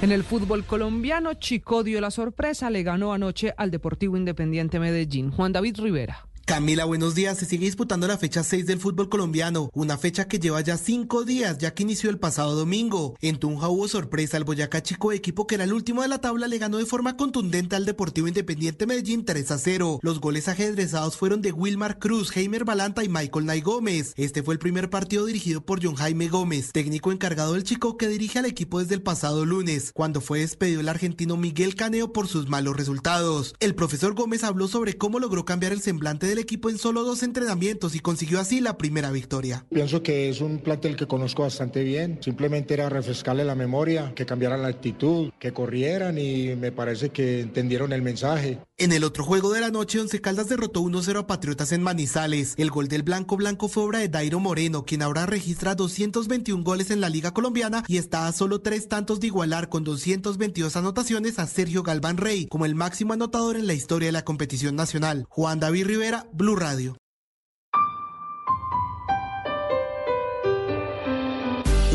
[0.02, 5.30] En el fútbol colombiano, Chico dio la sorpresa, le ganó anoche al Deportivo Independiente Medellín.
[5.30, 6.27] Juan David Rivera.
[6.48, 7.38] Camila, buenos días.
[7.38, 11.26] Se sigue disputando la fecha 6 del fútbol colombiano, una fecha que lleva ya cinco
[11.26, 13.18] días, ya que inició el pasado domingo.
[13.20, 14.38] En Tunja hubo sorpresa.
[14.38, 17.18] El Boyacá Chico, equipo que era el último de la tabla, le ganó de forma
[17.18, 20.00] contundente al Deportivo Independiente Medellín 3 a 0.
[20.02, 24.14] Los goles ajedrezados fueron de Wilmar Cruz, Heimer Balanta y Michael Nay Gómez.
[24.16, 28.08] Este fue el primer partido dirigido por John Jaime Gómez, técnico encargado del Chico que
[28.08, 32.30] dirige al equipo desde el pasado lunes, cuando fue despedido el argentino Miguel Caneo por
[32.30, 33.54] sus malos resultados.
[33.60, 37.24] El profesor Gómez habló sobre cómo logró cambiar el semblante del equipo en solo dos
[37.24, 39.66] entrenamientos y consiguió así la primera victoria.
[39.70, 42.20] Pienso que es un plantel que conozco bastante bien.
[42.22, 47.42] Simplemente era refrescarle la memoria, que cambiaran la actitud, que corrieran y me parece que
[47.42, 48.60] entendieron el mensaje.
[48.80, 52.54] En el otro juego de la noche, Once Caldas derrotó 1-0 a Patriotas en Manizales.
[52.58, 56.92] El gol del Blanco Blanco fue obra de Dairo Moreno, quien ahora registra 221 goles
[56.92, 61.40] en la Liga Colombiana y está a solo tres tantos de igualar con 222 anotaciones
[61.40, 65.26] a Sergio Galván Rey como el máximo anotador en la historia de la competición nacional.
[65.28, 66.98] Juan David Rivera, Blue Radio.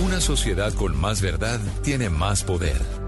[0.05, 3.02] Una sociedad con más verdad tiene más poder.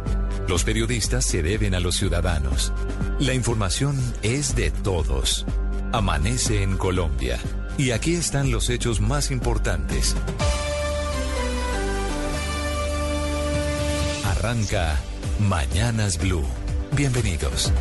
[0.48, 2.72] Los periodistas se deben a los ciudadanos.
[3.18, 5.46] La información es de todos.
[5.92, 7.38] Amanece en Colombia.
[7.78, 10.14] Y aquí están los hechos más importantes.
[14.24, 15.00] Arranca
[15.40, 16.44] Mañanas Blue.
[16.92, 17.72] Bienvenidos.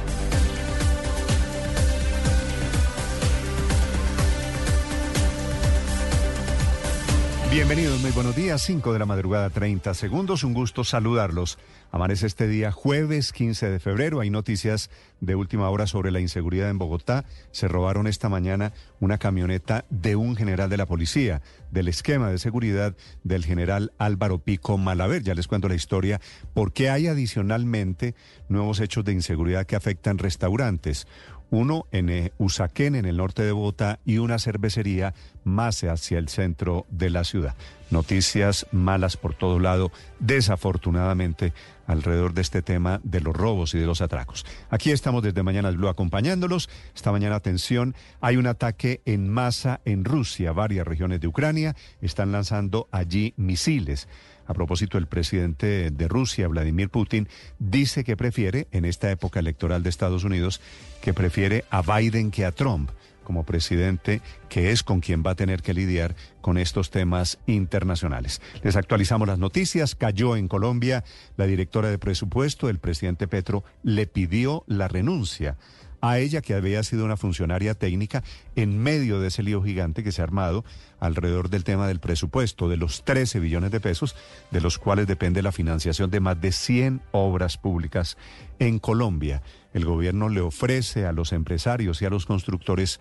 [7.53, 11.59] Bienvenidos, muy buenos días, 5 de la madrugada, 30 segundos, un gusto saludarlos.
[11.91, 14.89] Amanece este día jueves 15 de febrero, hay noticias
[15.21, 17.25] de última hora sobre la inseguridad en Bogotá.
[17.51, 22.39] Se robaron esta mañana una camioneta de un general de la policía, del esquema de
[22.39, 25.21] seguridad del general Álvaro Pico Malaver.
[25.21, 26.19] Ya les cuento la historia,
[26.55, 28.15] porque hay adicionalmente
[28.49, 31.05] nuevos hechos de inseguridad que afectan restaurantes
[31.53, 36.27] uno en eh, Usaquén, en el norte de Bogotá, y una cervecería más hacia el
[36.27, 37.55] centro de la ciudad.
[37.91, 41.53] Noticias malas por todo lado, desafortunadamente,
[41.85, 44.47] alrededor de este tema de los robos y de los atracos.
[44.71, 46.69] Aquí estamos desde Mañana Blue acompañándolos.
[46.95, 52.31] Esta mañana, atención, hay un ataque en masa en Rusia, varias regiones de Ucrania están
[52.31, 54.07] lanzando allí misiles.
[54.45, 57.27] A propósito, el presidente de Rusia, Vladimir Putin,
[57.59, 60.61] dice que prefiere, en esta época electoral de Estados Unidos,
[61.01, 62.89] que prefiere a Biden que a Trump
[63.23, 68.41] como presidente, que es con quien va a tener que lidiar con estos temas internacionales.
[68.61, 69.95] Les actualizamos las noticias.
[69.95, 71.03] Cayó en Colombia
[71.37, 72.69] la directora de presupuesto.
[72.69, 75.57] El presidente Petro le pidió la renuncia
[76.03, 78.23] a ella, que había sido una funcionaria técnica,
[78.57, 80.65] en medio de ese lío gigante que se ha armado
[80.99, 84.13] alrededor del tema del presupuesto, de los 13 billones de pesos,
[84.51, 88.17] de los cuales depende la financiación de más de 100 obras públicas
[88.59, 89.43] en Colombia.
[89.73, 92.99] El gobierno le ofrece a los empresarios y a los constructores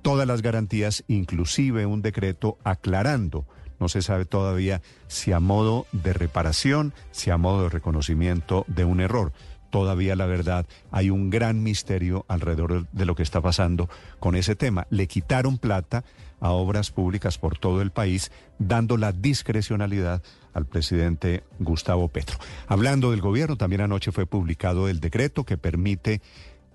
[0.00, 3.44] todas las garantías, inclusive un decreto aclarando
[3.78, 8.86] No se sabe todavía si a modo de reparación, si a modo de reconocimiento de
[8.86, 9.34] un error.
[9.70, 13.88] Todavía la verdad hay un gran misterio alrededor de lo que está pasando
[14.18, 14.86] con ese tema.
[14.90, 16.04] Le quitaron plata
[16.40, 20.22] a obras públicas por todo el país, dando la discrecionalidad
[20.54, 22.38] al presidente Gustavo Petro.
[22.66, 26.20] Hablando del gobierno, también anoche fue publicado el decreto que permite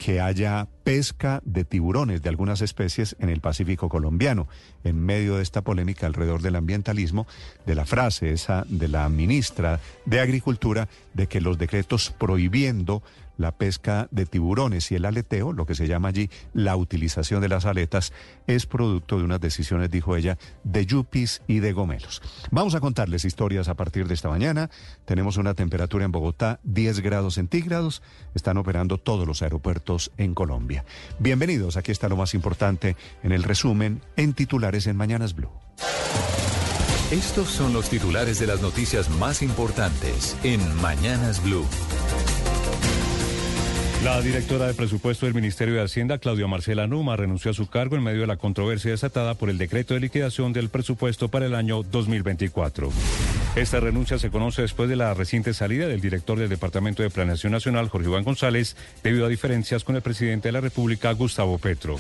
[0.04, 4.50] que haya pesca de tiburones de algunas especies en el Pacífico colombiano,
[4.84, 7.26] en medio de esta polémica alrededor del ambientalismo,
[7.66, 13.02] de la frase esa de la ministra de Agricultura de que los decretos prohibiendo
[13.38, 17.50] la pesca de tiburones y el aleteo, lo que se llama allí la utilización de
[17.50, 18.14] las aletas,
[18.48, 22.22] es producto de unas decisiones, dijo ella, de yupis y de gomelos.
[22.52, 24.70] Vamos a contarles historias a partir de esta mañana.
[25.06, 28.02] Tenemos una temperatura en Bogotá 10 grados centígrados.
[28.36, 30.86] Están operando todos los aeropuertos en Colombia.
[31.20, 35.52] Bienvenidos, aquí está lo más importante en el resumen en titulares en Mañanas Blue.
[37.12, 41.66] Estos son los titulares de las noticias más importantes en Mañanas Blue.
[44.04, 47.96] La directora de presupuesto del Ministerio de Hacienda, Claudia Marcela Numa, renunció a su cargo
[47.96, 51.56] en medio de la controversia desatada por el decreto de liquidación del presupuesto para el
[51.56, 52.92] año 2024.
[53.56, 57.52] Esta renuncia se conoce después de la reciente salida del director del Departamento de Planeación
[57.52, 61.98] Nacional, Jorge Iván González, debido a diferencias con el presidente de la República, Gustavo Petro.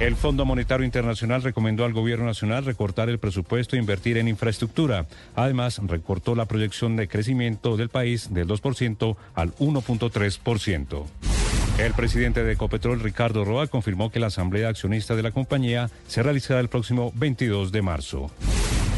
[0.00, 5.06] El Fondo Monetario Internacional recomendó al Gobierno Nacional recortar el presupuesto e invertir en infraestructura.
[5.34, 11.06] Además, recortó la proyección de crecimiento del país del 2% al 1.3%.
[11.78, 16.22] El presidente de Ecopetrol, Ricardo Roa, confirmó que la asamblea accionista de la compañía se
[16.22, 18.30] realizará el próximo 22 de marzo.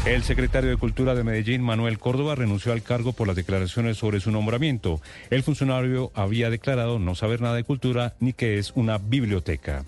[0.05, 4.21] El secretario de Cultura de Medellín, Manuel Córdoba, renunció al cargo por las declaraciones sobre
[4.21, 5.01] su nombramiento.
[5.29, 9.83] El funcionario había declarado no saber nada de cultura ni que es una biblioteca.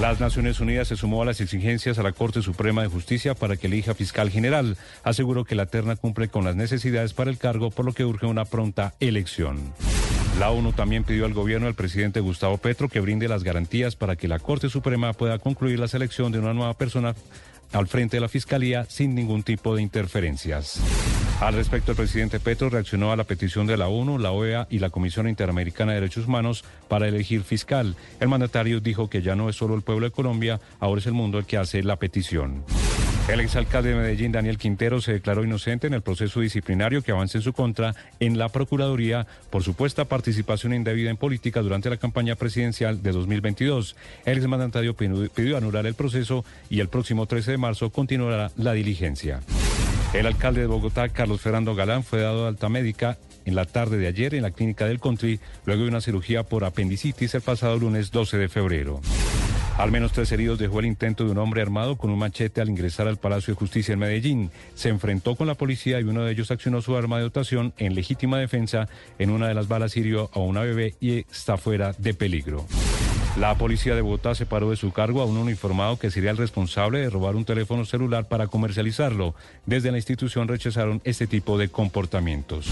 [0.00, 3.56] Las Naciones Unidas se sumó a las exigencias a la Corte Suprema de Justicia para
[3.56, 4.78] que elija fiscal general.
[5.02, 8.26] Aseguró que la terna cumple con las necesidades para el cargo, por lo que urge
[8.26, 9.74] una pronta elección.
[10.38, 14.16] La ONU también pidió al gobierno del presidente Gustavo Petro que brinde las garantías para
[14.16, 17.14] que la Corte Suprema pueda concluir la selección de una nueva persona
[17.72, 20.80] al frente de la Fiscalía sin ningún tipo de interferencias.
[21.40, 24.78] Al respecto, el presidente Petro reaccionó a la petición de la ONU, la OEA y
[24.78, 27.96] la Comisión Interamericana de Derechos Humanos para elegir fiscal.
[28.20, 31.14] El mandatario dijo que ya no es solo el pueblo de Colombia, ahora es el
[31.14, 32.62] mundo el que hace la petición.
[33.26, 37.38] El exalcalde de Medellín, Daniel Quintero, se declaró inocente en el proceso disciplinario que avanza
[37.38, 42.34] en su contra en la Procuraduría por supuesta participación indebida en política durante la campaña
[42.34, 43.96] presidencial de 2022.
[44.26, 49.40] El exmandatario pidió anular el proceso y el próximo 13 de marzo continuará la diligencia.
[50.12, 53.96] El alcalde de Bogotá, Carlos Fernando Galán, fue dado de alta médica en la tarde
[53.96, 57.78] de ayer en la clínica del Country, luego de una cirugía por apendicitis el pasado
[57.78, 59.00] lunes 12 de febrero.
[59.78, 62.68] Al menos tres heridos dejó el intento de un hombre armado con un machete al
[62.68, 64.50] ingresar al Palacio de Justicia en Medellín.
[64.74, 67.94] Se enfrentó con la policía y uno de ellos accionó su arma de dotación en
[67.94, 68.88] legítima defensa.
[69.18, 72.66] En una de las balas hirió a una bebé y está fuera de peligro.
[73.40, 76.98] La policía de Bogotá separó de su cargo a un uniformado que sería el responsable
[76.98, 79.34] de robar un teléfono celular para comercializarlo.
[79.64, 82.66] Desde la institución rechazaron este tipo de comportamientos.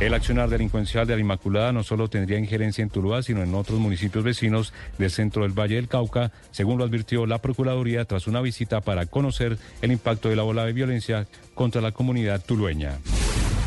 [0.00, 3.78] El accionar delincuencial de la Inmaculada no solo tendría injerencia en Tuluá, sino en otros
[3.78, 8.40] municipios vecinos del centro del Valle del Cauca, según lo advirtió la Procuraduría tras una
[8.40, 12.96] visita para conocer el impacto de la ola de violencia contra la comunidad tulueña.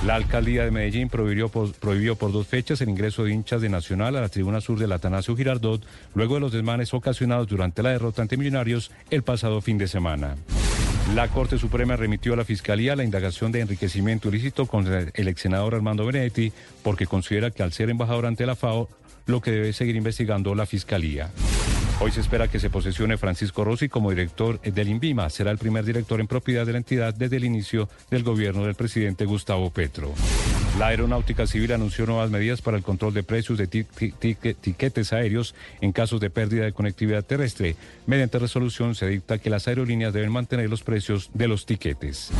[0.05, 3.69] La alcaldía de Medellín prohibió por, prohibió por, dos fechas el ingreso de hinchas de
[3.69, 5.81] Nacional a la tribuna sur del Atanasio Girardot,
[6.13, 10.35] luego de los desmanes ocasionados durante la derrota ante Millonarios el pasado fin de semana.
[11.15, 15.39] La Corte Suprema remitió a la Fiscalía la indagación de enriquecimiento ilícito contra el ex
[15.39, 16.51] senador Armando Benedetti
[16.81, 18.89] porque considera que al ser embajador ante la FAO,
[19.25, 21.29] lo que debe seguir investigando la Fiscalía.
[21.99, 25.29] Hoy se espera que se posesione Francisco Rossi como director del INVIMA.
[25.29, 28.75] Será el primer director en propiedad de la entidad desde el inicio del gobierno del
[28.75, 30.13] presidente Gustavo Petro.
[30.79, 35.91] La Aeronáutica Civil anunció nuevas medidas para el control de precios de tiquetes aéreos en
[35.91, 37.75] casos de pérdida de conectividad terrestre.
[38.07, 42.31] Mediante resolución se dicta que las aerolíneas deben mantener los precios de los tiquetes.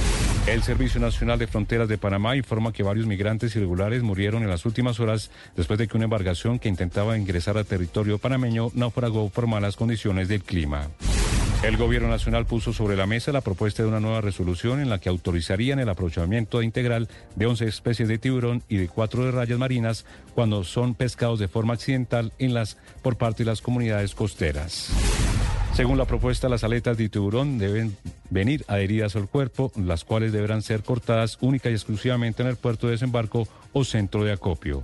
[0.48, 4.66] El Servicio Nacional de Fronteras de Panamá informa que varios migrantes irregulares murieron en las
[4.66, 9.46] últimas horas después de que una embarcación que intentaba ingresar a territorio panameño naufragó por
[9.46, 10.90] malas condiciones del clima.
[11.64, 15.00] El gobierno nacional puso sobre la mesa la propuesta de una nueva resolución en la
[15.00, 17.08] que autorizarían el aprovechamiento integral
[17.38, 20.06] de 11 especies de tiburón y de cuatro de rayas marinas
[20.36, 24.90] cuando son pescados de forma accidental en las, por parte de las comunidades costeras.
[25.74, 27.96] Según la propuesta, las aletas de tiburón deben
[28.30, 32.88] venir adheridas al cuerpo, las cuales deberán ser cortadas única y exclusivamente en el puerto
[32.88, 34.84] de desembarco o centro de acopio.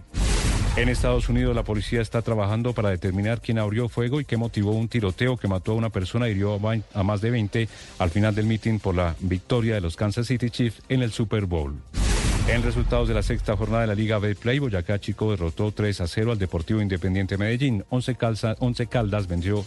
[0.76, 4.72] En Estados Unidos la policía está trabajando para determinar quién abrió fuego y qué motivó
[4.72, 6.60] un tiroteo que mató a una persona y hirió
[6.94, 7.68] a más de 20
[7.98, 11.46] al final del mitin por la victoria de los Kansas City Chiefs en el Super
[11.46, 11.76] Bowl.
[12.48, 16.08] En resultados de la sexta jornada de la Liga Betplay, Boyacá Chico derrotó 3 a
[16.08, 17.84] 0 al Deportivo Independiente Medellín.
[17.90, 19.64] 11, Caldas venció,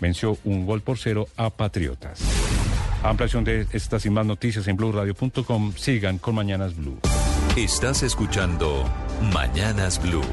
[0.00, 2.20] venció un gol por cero a Patriotas.
[3.04, 5.74] Ampliación de estas y más noticias en blueradio.com.
[5.76, 6.98] Sigan con Mañanas Blue.
[7.56, 8.82] Estás escuchando
[9.32, 10.24] Mañanas Blue.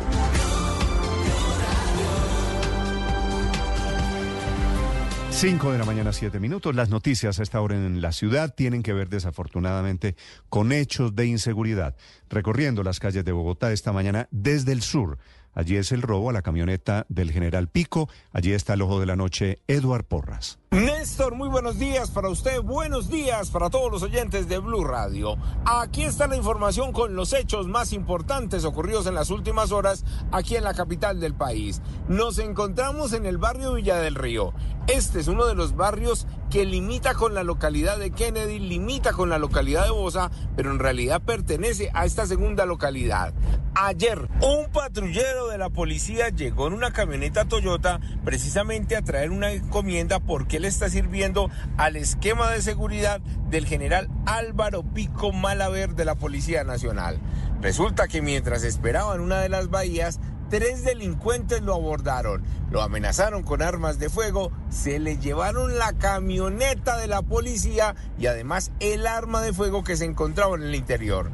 [5.30, 6.74] 5 de la mañana, 7 minutos.
[6.74, 10.15] Las noticias a esta hora en la ciudad tienen que ver desafortunadamente
[10.49, 11.95] con hechos de inseguridad.
[12.28, 15.19] Recorriendo las calles de Bogotá esta mañana desde el sur.
[15.53, 18.09] Allí es el robo a la camioneta del general Pico.
[18.32, 20.61] Allí está el ojo de la noche, Eduard Porras.
[20.74, 25.36] Néstor, muy buenos días para usted, buenos días para todos los oyentes de Blue Radio.
[25.65, 30.55] Aquí está la información con los hechos más importantes ocurridos en las últimas horas aquí
[30.55, 31.82] en la capital del país.
[32.07, 34.53] Nos encontramos en el barrio Villa del Río.
[34.88, 39.30] Este es uno de los barrios que limita con la localidad de Kennedy, limita con
[39.30, 43.34] la localidad de Bosa, pero en realidad pertenece a esta segunda localidad.
[43.74, 49.51] Ayer, un patrullero de la policía llegó en una camioneta Toyota precisamente a traer una
[49.51, 56.16] encomienda porque está sirviendo al esquema de seguridad del general Álvaro Pico Malaver de la
[56.16, 57.20] Policía Nacional.
[57.62, 63.62] Resulta que mientras esperaban una de las bahías, tres delincuentes lo abordaron, lo amenazaron con
[63.62, 69.41] armas de fuego, se le llevaron la camioneta de la policía y además el arma
[69.41, 71.32] de fuego que se encontraba en el interior.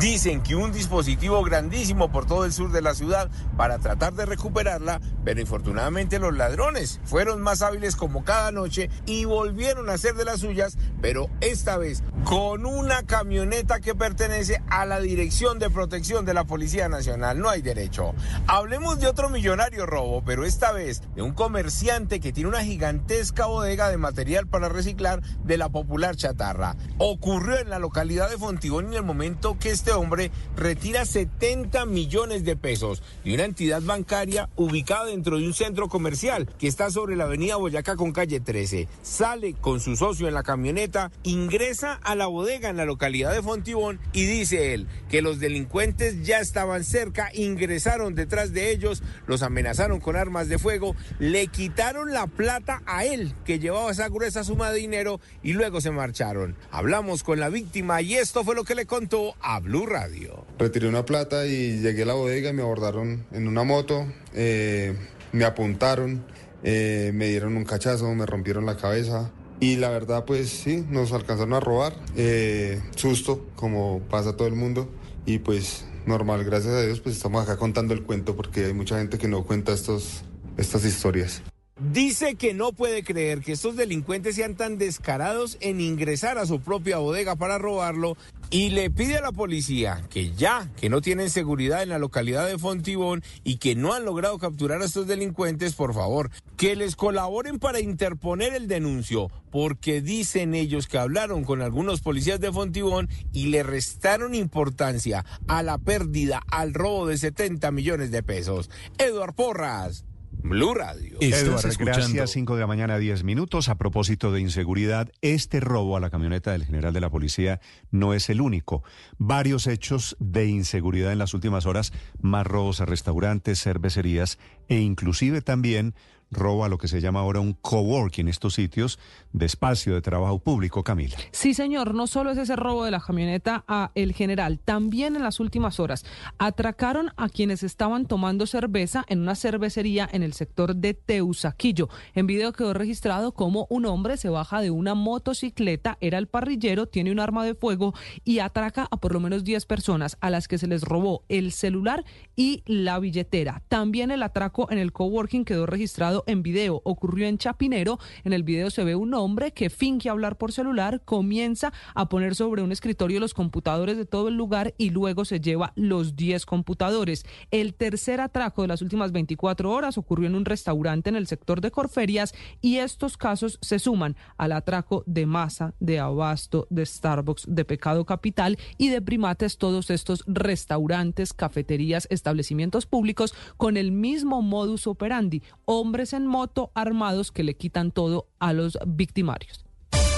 [0.00, 4.26] Dicen que un dispositivo grandísimo por todo el sur de la ciudad para tratar de
[4.26, 10.14] recuperarla, pero infortunadamente los ladrones fueron más hábiles como cada noche y volvieron a hacer
[10.14, 15.70] de las suyas, pero esta vez con una camioneta que pertenece a la Dirección de
[15.70, 17.38] Protección de la Policía Nacional.
[17.38, 18.14] No hay derecho.
[18.48, 23.46] Hablemos de otro millonario robo, pero esta vez de un comerciante que tiene una gigantesca
[23.46, 26.76] bodega de material para reciclar de la popular chatarra.
[26.98, 32.44] Ocurrió en la localidad de Fontibón en el momento que este hombre retira 70 millones
[32.44, 37.14] de pesos de una entidad bancaria ubicada dentro de un centro comercial que está sobre
[37.14, 38.88] la avenida Boyacá con calle 13.
[39.02, 43.42] Sale con su socio en la camioneta, ingresa a la bodega en la localidad de
[43.42, 49.42] Fontibón y dice él que los delincuentes ya estaban cerca, ingresaron detrás de ellos, los
[49.42, 54.42] amenazaron con armas de fuego, le quitaron la plata a él que llevaba esa gruesa
[54.42, 56.56] suma de dinero y luego se marcharon.
[56.70, 60.44] Hablamos con la víctima y esto fue lo que le contó a Blue Radio.
[60.60, 64.94] Retiré una plata y llegué a la bodega y me abordaron en una moto, eh,
[65.32, 66.24] me apuntaron,
[66.62, 69.32] eh, me dieron un cachazo, me rompieron la cabeza.
[69.58, 71.96] Y la verdad, pues sí, nos alcanzaron a robar.
[72.14, 74.88] Eh, susto, como pasa todo el mundo.
[75.24, 78.98] Y pues normal, gracias a Dios, pues estamos acá contando el cuento porque hay mucha
[78.98, 80.22] gente que no cuenta estos,
[80.56, 81.42] estas historias.
[81.78, 86.58] Dice que no puede creer que estos delincuentes sean tan descarados en ingresar a su
[86.58, 88.16] propia bodega para robarlo
[88.48, 92.46] y le pide a la policía que ya, que no tienen seguridad en la localidad
[92.46, 96.96] de Fontibón y que no han logrado capturar a estos delincuentes, por favor, que les
[96.96, 103.10] colaboren para interponer el denuncio, porque dicen ellos que hablaron con algunos policías de Fontibón
[103.34, 108.70] y le restaron importancia a la pérdida, al robo de 70 millones de pesos.
[108.96, 110.06] Eduard Porras.
[110.42, 111.18] Blue Radio.
[111.20, 112.30] Eduardo, gracias.
[112.30, 113.68] 5 de la mañana, 10 minutos.
[113.68, 117.60] A propósito de inseguridad, este robo a la camioneta del general de la policía
[117.90, 118.82] no es el único.
[119.18, 125.42] Varios hechos de inseguridad en las últimas horas, más robos a restaurantes, cervecerías e inclusive
[125.42, 125.94] también
[126.30, 128.98] robo a lo que se llama ahora un coworking, estos sitios
[129.32, 131.16] de espacio de trabajo público, Camila.
[131.30, 135.22] Sí, señor, no solo es ese robo de la camioneta a El General, también en
[135.22, 136.04] las últimas horas
[136.38, 141.88] atracaron a quienes estaban tomando cerveza en una cervecería en el sector de Teusaquillo.
[142.14, 146.86] En video quedó registrado como un hombre se baja de una motocicleta, era el parrillero,
[146.86, 150.48] tiene un arma de fuego y atraca a por lo menos 10 personas a las
[150.48, 152.04] que se les robó el celular
[152.36, 153.62] y la billetera.
[153.68, 156.82] También el atraco en el coworking quedó registrado en video.
[156.84, 157.98] Ocurrió en Chapinero.
[158.24, 162.34] En el video se ve un hombre que finge hablar por celular, comienza a poner
[162.34, 166.44] sobre un escritorio los computadores de todo el lugar y luego se lleva los 10
[166.46, 167.24] computadores.
[167.50, 171.60] El tercer atraco de las últimas 24 horas ocurrió en un restaurante en el sector
[171.60, 177.46] de Corferias y estos casos se suman al atraco de masa, de abasto, de Starbucks,
[177.48, 184.42] de Pecado Capital y de Primates, todos estos restaurantes, cafeterías, establecimientos públicos con el mismo
[184.42, 189.64] modus operandi, hombres en moto armados que le quitan todo a los victimarios.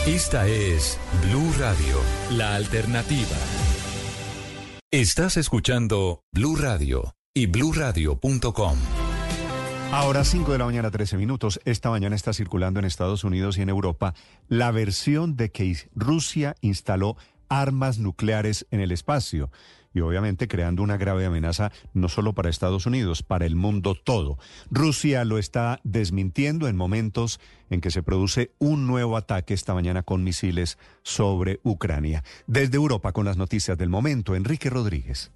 [0.07, 0.99] Esta es
[1.29, 1.99] Blue Radio,
[2.31, 3.37] la alternativa.
[4.91, 7.13] Estás escuchando Blue Radio.
[7.35, 8.79] y bluradio.com.
[9.93, 11.61] Ahora 5 de la mañana, 13 minutos.
[11.67, 14.15] Esta mañana está circulando en Estados Unidos y en Europa
[14.49, 17.17] la versión de que Rusia instaló
[17.49, 19.51] armas nucleares en el espacio
[19.99, 24.39] y obviamente creando una grave amenaza no solo para Estados Unidos, para el mundo todo.
[24.71, 30.03] Rusia lo está desmintiendo en momentos en que se produce un nuevo ataque esta mañana
[30.03, 32.25] con misiles sobre Ucrania.
[32.47, 35.33] Desde Europa con las noticias del momento, Enrique Rodríguez.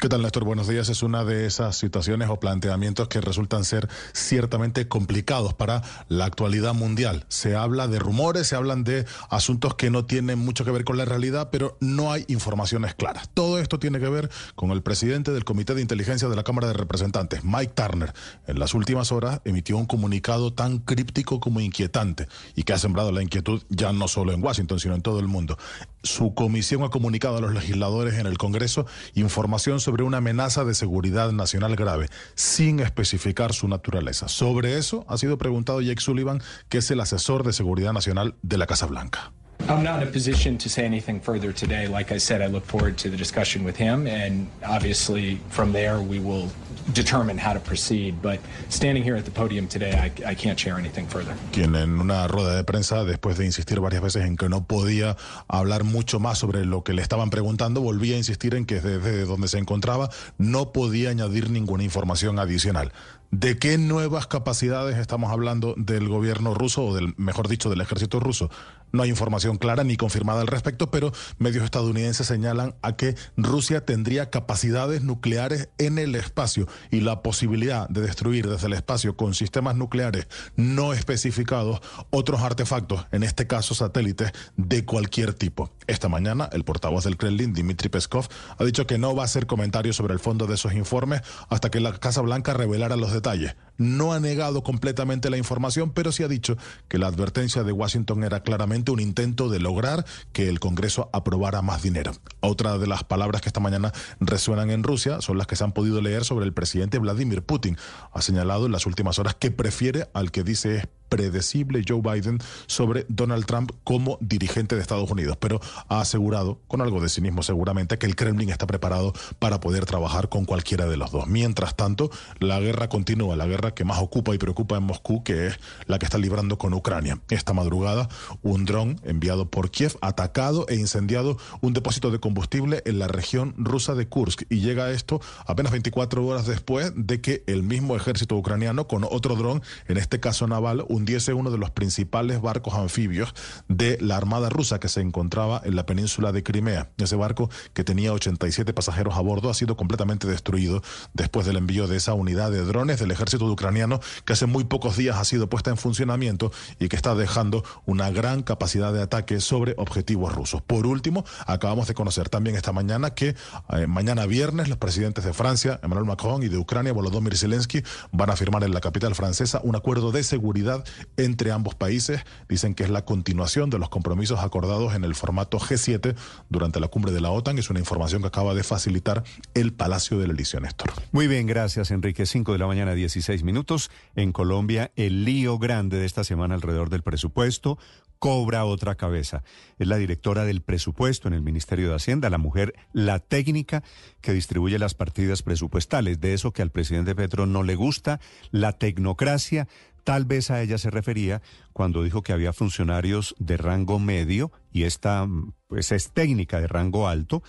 [0.00, 0.44] ¿Qué tal, Néstor?
[0.44, 0.88] Buenos días.
[0.88, 6.74] Es una de esas situaciones o planteamientos que resultan ser ciertamente complicados para la actualidad
[6.74, 7.24] mundial.
[7.28, 10.98] Se habla de rumores, se hablan de asuntos que no tienen mucho que ver con
[10.98, 13.30] la realidad, pero no hay informaciones claras.
[13.32, 16.68] Todo esto tiene que ver con el presidente del Comité de Inteligencia de la Cámara
[16.68, 18.12] de Representantes, Mike Turner.
[18.46, 23.10] En las últimas horas emitió un comunicado tan críptico como inquietante y que ha sembrado
[23.10, 25.56] la inquietud ya no solo en Washington, sino en todo el mundo.
[26.04, 30.74] Su comisión ha comunicado a los legisladores en el Congreso información sobre una amenaza de
[30.74, 34.28] seguridad nacional grave, sin especificar su naturaleza.
[34.28, 38.58] Sobre eso ha sido preguntado Jake Sullivan, que es el asesor de seguridad nacional de
[38.58, 39.32] la Casa Blanca.
[39.66, 41.86] I'm not in a position to say anything further today.
[41.88, 46.00] Like I said, I look forward to the discussion with him, and obviously from there
[46.00, 46.50] we will
[46.92, 48.20] determine how to proceed.
[48.20, 51.34] But standing here at the podium today, I, can't share anything further.
[51.50, 55.16] Quien en una rueda de prensa, después de insistir varias veces en que no podía
[55.48, 59.24] hablar mucho más sobre lo que le estaban preguntando, volvía a insistir en que desde
[59.24, 62.92] donde se encontraba no podía añadir ninguna información adicional.
[63.30, 68.20] ¿De qué nuevas capacidades estamos hablando del gobierno ruso o del, mejor dicho, del ejército
[68.20, 68.48] ruso?
[68.94, 73.84] No hay información clara ni confirmada al respecto, pero medios estadounidenses señalan a que Rusia
[73.84, 79.34] tendría capacidades nucleares en el espacio y la posibilidad de destruir desde el espacio con
[79.34, 81.80] sistemas nucleares no especificados
[82.10, 85.72] otros artefactos, en este caso satélites de cualquier tipo.
[85.88, 89.46] Esta mañana, el portavoz del Kremlin, Dmitry Peskov, ha dicho que no va a hacer
[89.48, 93.56] comentarios sobre el fondo de esos informes hasta que la Casa Blanca revelara los detalles.
[93.76, 96.56] No ha negado completamente la información, pero sí ha dicho
[96.86, 101.62] que la advertencia de Washington era claramente un intento de lograr que el Congreso aprobara
[101.62, 102.12] más dinero.
[102.40, 105.72] Otra de las palabras que esta mañana resuenan en Rusia son las que se han
[105.72, 107.76] podido leer sobre el presidente Vladimir Putin.
[108.12, 113.06] Ha señalado en las últimas horas que prefiere al que dice predecible Joe Biden sobre
[113.08, 117.98] Donald Trump como dirigente de Estados Unidos, pero ha asegurado, con algo de cinismo seguramente,
[117.98, 121.28] que el Kremlin está preparado para poder trabajar con cualquiera de los dos.
[121.28, 122.10] Mientras tanto,
[122.40, 126.00] la guerra continúa, la guerra que más ocupa y preocupa en Moscú, que es la
[126.00, 127.20] que está librando con Ucrania.
[127.30, 128.08] Esta madrugada,
[128.42, 133.54] un dron enviado por Kiev atacado e incendiado un depósito de combustible en la región
[133.56, 138.34] rusa de Kursk y llega esto apenas 24 horas después de que el mismo ejército
[138.36, 143.34] ucraniano con otro dron, en este caso naval, hundiese uno de los principales barcos anfibios
[143.68, 146.88] de la Armada rusa que se encontraba en la península de Crimea.
[146.96, 150.82] Ese barco, que tenía 87 pasajeros a bordo, ha sido completamente destruido
[151.12, 154.96] después del envío de esa unidad de drones del ejército ucraniano que hace muy pocos
[154.96, 156.50] días ha sido puesta en funcionamiento
[156.80, 160.62] y que está dejando una gran capacidad de ataque sobre objetivos rusos.
[160.62, 163.36] Por último, acabamos de conocer también esta mañana que
[163.74, 168.30] eh, mañana viernes los presidentes de Francia, Emmanuel Macron, y de Ucrania, Volodymyr Zelensky, van
[168.30, 170.82] a firmar en la capital francesa un acuerdo de seguridad
[171.16, 172.20] entre ambos países.
[172.48, 176.14] Dicen que es la continuación de los compromisos acordados en el formato G7
[176.48, 177.58] durante la cumbre de la OTAN.
[177.58, 180.92] Es una información que acaba de facilitar el Palacio del Elíseo, Néstor.
[181.12, 182.26] Muy bien, gracias, Enrique.
[182.26, 183.90] 5 de la mañana, 16 minutos.
[184.14, 187.78] En Colombia, el lío grande de esta semana alrededor del presupuesto
[188.24, 189.42] cobra otra cabeza.
[189.78, 193.82] Es la directora del presupuesto en el Ministerio de Hacienda, la mujer, la técnica
[194.22, 196.20] que distribuye las partidas presupuestales.
[196.20, 199.68] De eso que al presidente Petro no le gusta, la tecnocracia.
[200.04, 201.40] Tal vez a ella se refería
[201.72, 205.26] cuando dijo que había funcionarios de rango medio, y esta
[205.66, 207.42] pues, es técnica de rango alto,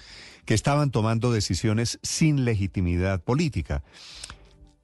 [0.46, 3.84] que estaban tomando decisiones sin legitimidad política.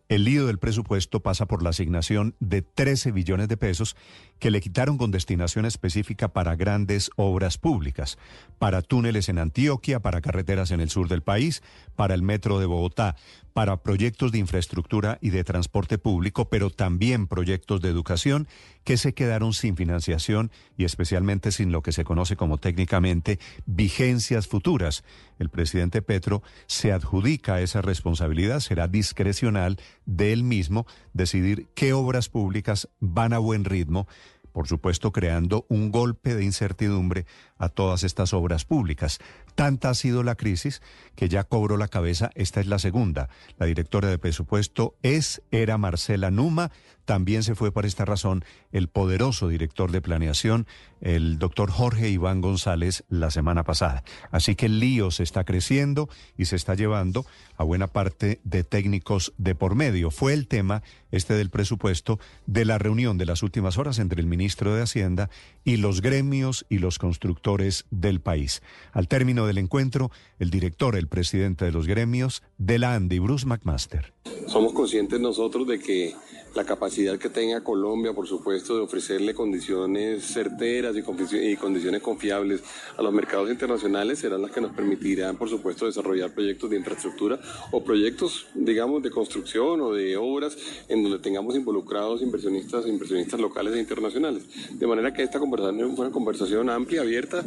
[0.10, 3.96] El lío del presupuesto pasa por la asignación de 13 billones de pesos
[4.42, 8.18] que le quitaron con destinación específica para grandes obras públicas,
[8.58, 11.62] para túneles en Antioquia, para carreteras en el sur del país,
[11.96, 13.16] para el metro de Bogotá,
[13.54, 18.48] para proyectos de infraestructura y de transporte público, pero también proyectos de educación
[18.84, 23.38] que se quedaron sin financiación y especialmente sin lo que se conoce como técnicamente
[23.68, 25.04] vigencias futuras.
[25.38, 32.30] El presidente Petro se adjudica esa responsabilidad, será discrecional de él mismo decidir qué obras
[32.30, 34.08] públicas van a buen ritmo
[34.52, 37.26] por supuesto creando un golpe de incertidumbre
[37.58, 39.20] a todas estas obras públicas.
[39.56, 40.82] Tanta ha sido la crisis
[41.16, 43.30] que ya cobró la cabeza, esta es la segunda.
[43.58, 46.72] La directora de presupuesto es, era Marcela Numa,
[47.12, 50.66] también se fue por esta razón el poderoso director de planeación,
[51.02, 54.06] el doctor Jorge Iván González, la semana pasada.
[54.32, 56.08] Así que el lío se está creciendo
[56.38, 57.26] y se está llevando
[57.58, 60.10] a buena parte de técnicos de por medio.
[60.10, 64.28] Fue el tema, este del presupuesto, de la reunión de las últimas horas entre el
[64.28, 65.30] ministro de Hacienda
[65.66, 68.64] y los gremios y los constructores del país.
[68.94, 74.14] Al término del encuentro, el director, el presidente de los gremios de Bruce McMaster.
[74.52, 76.14] Somos conscientes nosotros de que
[76.56, 82.62] la capacidad que tenga Colombia, por supuesto, de ofrecerle condiciones certeras y, condiciones confiables
[82.98, 87.40] a los mercados internacionales serán las que nos permitirán, por supuesto, desarrollar proyectos de infraestructura
[87.72, 90.58] o proyectos, digamos, de construcción o de obras
[90.90, 94.44] en donde tengamos involucrados inversionistas, inversionistas locales e internacionales.
[94.74, 97.46] De manera que esta conversación fue una conversación amplia, abierta.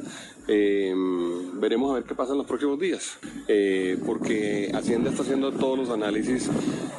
[0.49, 0.95] Eh,
[1.55, 3.19] veremos a ver qué pasa en los próximos días,
[3.49, 6.49] eh, porque Hacienda está haciendo todos los análisis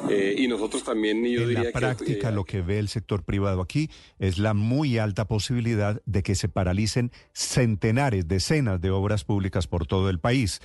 [0.08, 3.90] eh, y nosotros también, yo diría que práctica lo que ve el sector privado aquí
[4.18, 9.86] es la muy alta posibilidad de que se paralicen centenares, decenas de obras públicas por
[9.86, 10.60] todo el país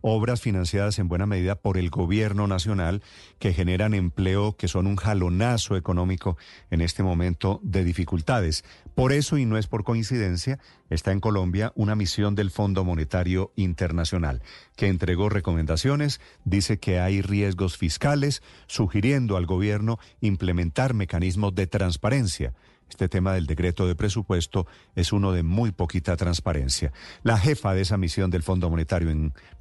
[0.00, 3.02] obras financiadas en buena medida por el gobierno nacional
[3.38, 6.36] que generan empleo, que son un jalonazo económico
[6.70, 8.64] en este momento de dificultades.
[8.94, 10.58] Por eso, y no es por coincidencia,
[10.90, 14.42] está en Colombia una misión del Fondo Monetario Internacional
[14.76, 22.54] que entregó recomendaciones, dice que hay riesgos fiscales, sugiriendo al gobierno implementar mecanismos de transparencia
[22.88, 26.92] este tema del decreto de presupuesto es uno de muy poquita transparencia.
[27.22, 29.10] La jefa de esa misión del Fondo Monetario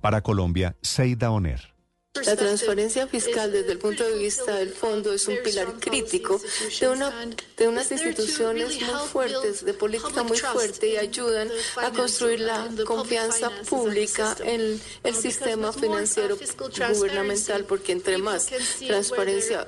[0.02, 1.74] para Colombia, Seida Oner.
[2.23, 6.39] La transparencia fiscal desde el punto de vista del fondo es un pilar crítico
[6.79, 7.11] de, una,
[7.57, 13.51] de unas instituciones muy fuertes, de política muy fuerte y ayudan a construir la confianza
[13.69, 16.37] pública en el sistema financiero
[16.93, 18.47] gubernamental, porque entre más
[18.79, 19.67] transparencia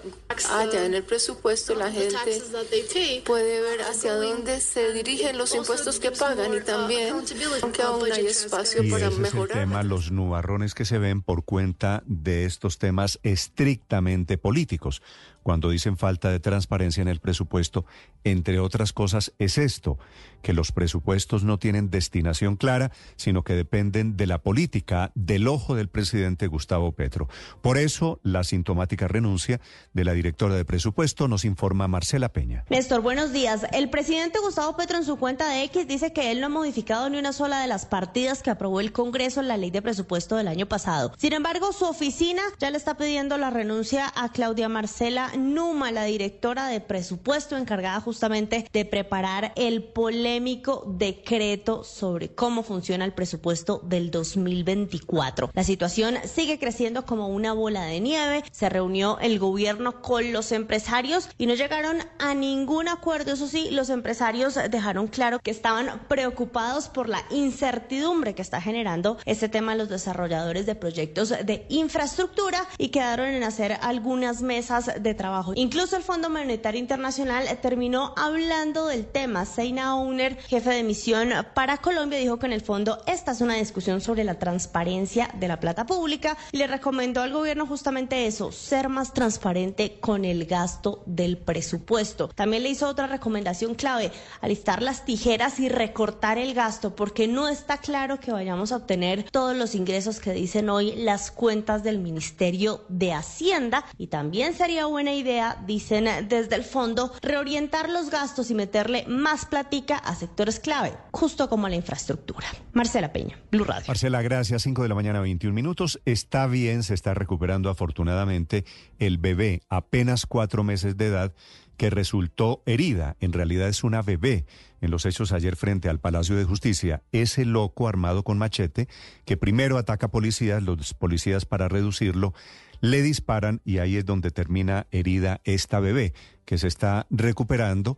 [0.52, 6.11] haya en el presupuesto, la gente puede ver hacia dónde se dirigen los impuestos que
[6.11, 7.14] pagan y también,
[7.61, 9.57] aunque aún hay espacio para mejorar.
[9.57, 15.02] Es el tema, los nubarrones que se ven por cuenta de estos temas estrictamente políticos.
[15.48, 17.86] Cuando dicen falta de transparencia en el presupuesto,
[18.26, 19.98] entre otras cosas, es esto,
[20.41, 25.76] que los presupuestos no tienen destinación clara, sino que dependen de la política, del ojo
[25.76, 27.30] del presidente Gustavo Petro.
[27.61, 29.61] Por eso, la sintomática renuncia
[29.94, 32.65] de la directora de presupuesto nos informa Marcela Peña.
[32.69, 33.65] Néstor, buenos días.
[33.72, 37.10] El presidente Gustavo Petro en su cuenta de X dice que él no ha modificado
[37.10, 40.36] ni una sola de las partidas que aprobó el Congreso en la ley de presupuesto
[40.36, 41.14] del año pasado.
[41.18, 46.04] Sin embargo, su oficina ya le está pidiendo la renuncia a Claudia Marcela Numa, la
[46.04, 53.82] directora de presupuesto encargada justamente de preparar el polémico decreto sobre cómo funciona el presupuesto
[53.84, 55.52] del 2024.
[55.54, 58.44] La situación sigue creciendo como una bola de nieve.
[58.52, 63.34] Se reunió el gobierno con los empresarios y no llegaron a ningún acuerdo.
[63.34, 69.18] Eso sí, los empresarios dejaron claro que estaban preocupados por la incertidumbre que está generando
[69.26, 74.92] este tema a los desarrolladores de proyectos de infraestructura y quedaron en hacer algunas mesas
[75.00, 79.45] de trabajo Incluso el Fondo Monetario Internacional terminó hablando del tema.
[79.45, 83.56] Seina Owner, jefe de misión para Colombia, dijo que en el fondo esta es una
[83.56, 88.52] discusión sobre la transparencia de la plata pública y le recomendó al gobierno justamente eso,
[88.52, 92.30] ser más transparente con el gasto del presupuesto.
[92.30, 97.49] También le hizo otra recomendación clave, alistar las tijeras y recortar el gasto, porque no
[97.49, 101.99] está claro que vayamos a obtener todos los ingresos que dicen hoy las cuentas del
[101.99, 108.52] Ministerio de Hacienda y también sería buena idea dicen desde el fondo, reorientar los gastos
[108.52, 112.48] y meterle más platica a sectores clave, justo como la infraestructura.
[112.73, 113.85] Marcela Peña, Blue Radio.
[113.88, 114.61] Marcela, gracias.
[114.64, 115.99] 5 de la mañana, 21 minutos.
[116.06, 118.65] Está bien, se está recuperando afortunadamente
[118.99, 121.34] el bebé, apenas cuatro meses de edad
[121.77, 123.15] que resultó herida.
[123.19, 124.45] En realidad es una bebé.
[124.81, 128.88] En los hechos ayer frente al Palacio de Justicia, ese loco armado con machete
[129.26, 132.34] que primero ataca policías, los policías para reducirlo,
[132.82, 136.14] le disparan y ahí es donde termina herida esta bebé,
[136.45, 137.98] que se está recuperando,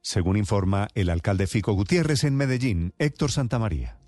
[0.00, 4.03] según informa el alcalde Fico Gutiérrez en Medellín, Héctor Santamaría.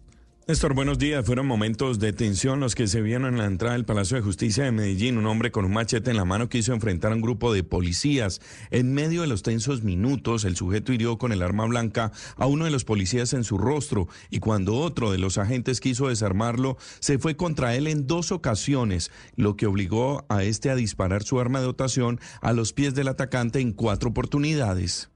[0.48, 1.26] Néstor, buenos días.
[1.26, 4.62] Fueron momentos de tensión los que se vieron en la entrada del Palacio de Justicia
[4.62, 5.18] de Medellín.
[5.18, 8.40] Un hombre con un machete en la mano quiso enfrentar a un grupo de policías.
[8.70, 12.64] En medio de los tensos minutos, el sujeto hirió con el arma blanca a uno
[12.64, 17.18] de los policías en su rostro y cuando otro de los agentes quiso desarmarlo, se
[17.18, 21.58] fue contra él en dos ocasiones, lo que obligó a este a disparar su arma
[21.58, 25.10] de dotación a los pies del atacante en cuatro oportunidades.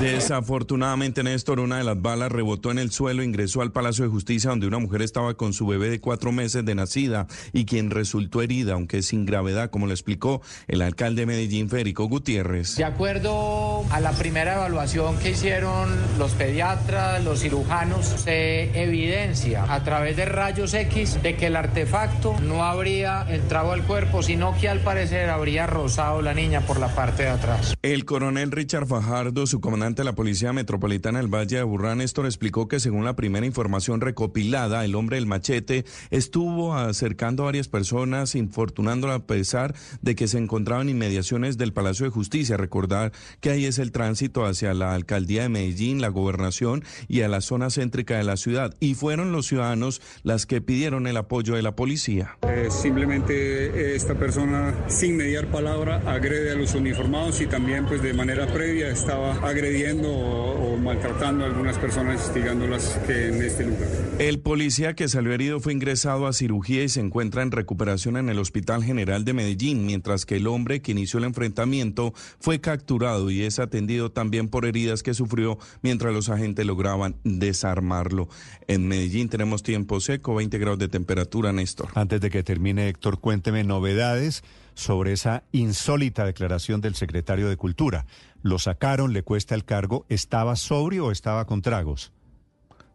[0.00, 4.48] Desafortunadamente, Néstor, una de las balas rebotó en el suelo, ingresó al Palacio de Justicia
[4.48, 8.40] donde una mujer estaba con su bebé de cuatro meses de nacida y quien resultó
[8.40, 12.76] herida, aunque sin gravedad, como lo explicó el alcalde de Medellín, Federico Gutiérrez.
[12.76, 19.84] De acuerdo a la primera evaluación que hicieron los pediatras, los cirujanos, se evidencia a
[19.84, 24.70] través de rayos X de que el artefacto no habría entrado al cuerpo, sino que
[24.70, 27.74] al parecer habría rozado la niña por la parte de atrás.
[27.82, 32.26] El coronel Richard Fajardo, su comandante de la Policía Metropolitana del Valle de Aburrá, Néstor,
[32.26, 37.66] explicó que según la primera información recopilada, el hombre del machete estuvo acercando a varias
[37.66, 42.56] personas, infortunándola a pesar de que se encontraban inmediaciones del Palacio de Justicia.
[42.56, 47.28] Recordar que ahí es el tránsito hacia la alcaldía de Medellín, la gobernación y a
[47.28, 48.76] la zona céntrica de la ciudad.
[48.78, 52.36] Y fueron los ciudadanos las que pidieron el apoyo de la policía.
[52.42, 58.02] Eh, simplemente eh, esta persona, sin mediar palabra, agrede a los uniformados y también pues
[58.02, 63.88] de manera previa estaba agrediendo o, maltratando a algunas personas, instigándolas que en este lugar.
[64.18, 68.28] El policía que salió herido fue ingresado a cirugía y se encuentra en recuperación en
[68.28, 73.30] el Hospital General de Medellín, mientras que el hombre que inició el enfrentamiento fue capturado
[73.30, 78.28] y es atendido también por heridas que sufrió mientras los agentes lograban desarmarlo.
[78.68, 81.88] En Medellín tenemos tiempo seco, 20 grados de temperatura, Néstor.
[81.94, 84.42] Antes de que termine, Héctor, cuénteme novedades
[84.80, 88.06] sobre esa insólita declaración del secretario de Cultura.
[88.42, 92.12] Lo sacaron, le cuesta el cargo, ¿estaba sobrio o estaba con tragos?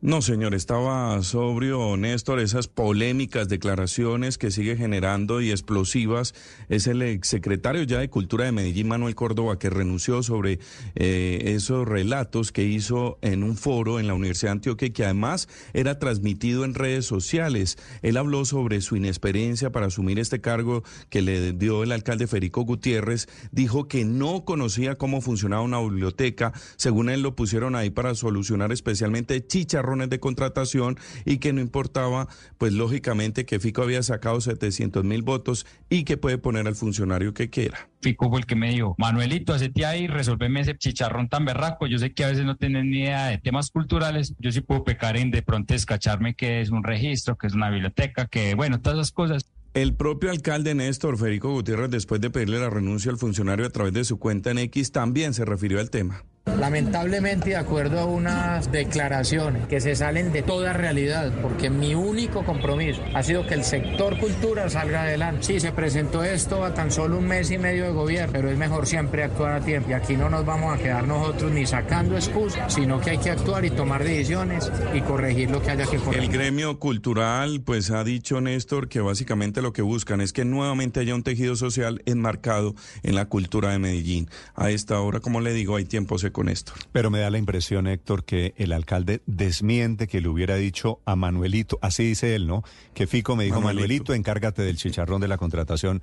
[0.01, 2.39] No, señor, estaba sobrio, Néstor.
[2.39, 6.35] Esas polémicas declaraciones que sigue generando y explosivas
[6.67, 10.59] es el exsecretario ya de Cultura de Medellín, Manuel Córdoba, que renunció sobre
[10.95, 15.47] eh, esos relatos que hizo en un foro en la Universidad de Antioquia, que además
[15.73, 17.77] era transmitido en redes sociales.
[18.01, 22.61] Él habló sobre su inexperiencia para asumir este cargo que le dio el alcalde Federico
[22.61, 23.27] Gutiérrez.
[23.51, 26.51] Dijo que no conocía cómo funcionaba una biblioteca.
[26.75, 29.39] Según él, lo pusieron ahí para solucionar especialmente
[29.85, 35.65] de contratación y que no importaba, pues lógicamente que Fico había sacado 700 mil votos
[35.89, 37.89] y que puede poner al funcionario que quiera.
[38.01, 41.87] Fico fue el que me dijo, Manuelito, hacete ahí, resolveme ese chicharrón tan berraco.
[41.87, 44.35] Yo sé que a veces no tienen ni idea de temas culturales.
[44.39, 47.69] Yo sí puedo pecar en de pronto escacharme que es un registro, que es una
[47.69, 49.45] biblioteca, que bueno, todas esas cosas.
[49.73, 53.93] El propio alcalde Néstor Federico Gutiérrez, después de pedirle la renuncia al funcionario a través
[53.93, 56.23] de su cuenta en X, también se refirió al tema.
[56.59, 62.45] Lamentablemente, de acuerdo a unas declaraciones que se salen de toda realidad, porque mi único
[62.45, 65.43] compromiso ha sido que el sector cultura salga adelante.
[65.43, 68.57] Sí, se presentó esto a tan solo un mes y medio de gobierno, pero es
[68.57, 69.89] mejor siempre actuar a tiempo.
[69.89, 73.31] Y aquí no nos vamos a quedar nosotros ni sacando excusas, sino que hay que
[73.31, 76.23] actuar y tomar decisiones y corregir lo que haya que corregir.
[76.23, 81.01] El gremio cultural, pues ha dicho Néstor que básicamente lo que buscan es que nuevamente
[81.01, 84.29] haya un tejido social enmarcado en la cultura de Medellín.
[84.55, 86.73] A esta hora, como le digo, hay tiempo seco con esto.
[86.91, 91.15] Pero me da la impresión, Héctor, que el alcalde desmiente que le hubiera dicho a
[91.15, 92.61] Manuelito, así dice él, ¿no?
[92.93, 96.01] Que Fico me dijo, Manuelito, encárgate del chicharrón de la contratación.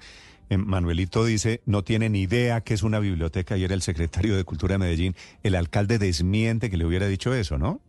[0.49, 4.35] Eh, Manuelito dice, no tiene ni idea que es una biblioteca y era el secretario
[4.35, 5.15] de Cultura de Medellín.
[5.43, 7.83] El alcalde desmiente que le hubiera dicho eso, ¿no?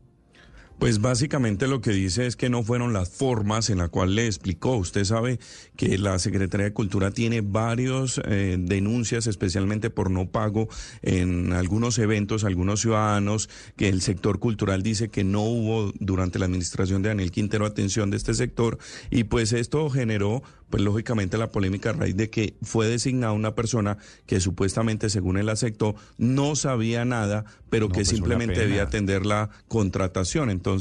[0.79, 4.25] Pues básicamente lo que dice es que no fueron las formas en las cuales le
[4.27, 4.75] explicó.
[4.75, 5.39] Usted sabe
[5.77, 10.67] que la Secretaría de Cultura tiene varios eh, denuncias, especialmente por no pago
[11.01, 16.45] en algunos eventos, algunos ciudadanos, que el sector cultural dice que no hubo durante la
[16.45, 18.77] administración de Daniel Quintero atención de este sector
[19.09, 20.43] y pues esto generó
[20.73, 25.37] pues lógicamente la polémica a raíz de que fue designada una persona que supuestamente, según
[25.37, 30.49] él aceptó, no sabía nada, pero que pues simplemente debía atender la contratación.
[30.49, 30.72] Entonces,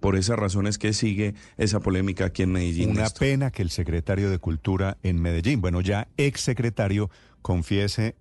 [0.00, 2.90] por esas razones que sigue esa polémica aquí en Medellín.
[2.90, 7.10] Una pena que el secretario de Cultura en Medellín, bueno, ya ex secretario,
[7.46, 8.16] confiese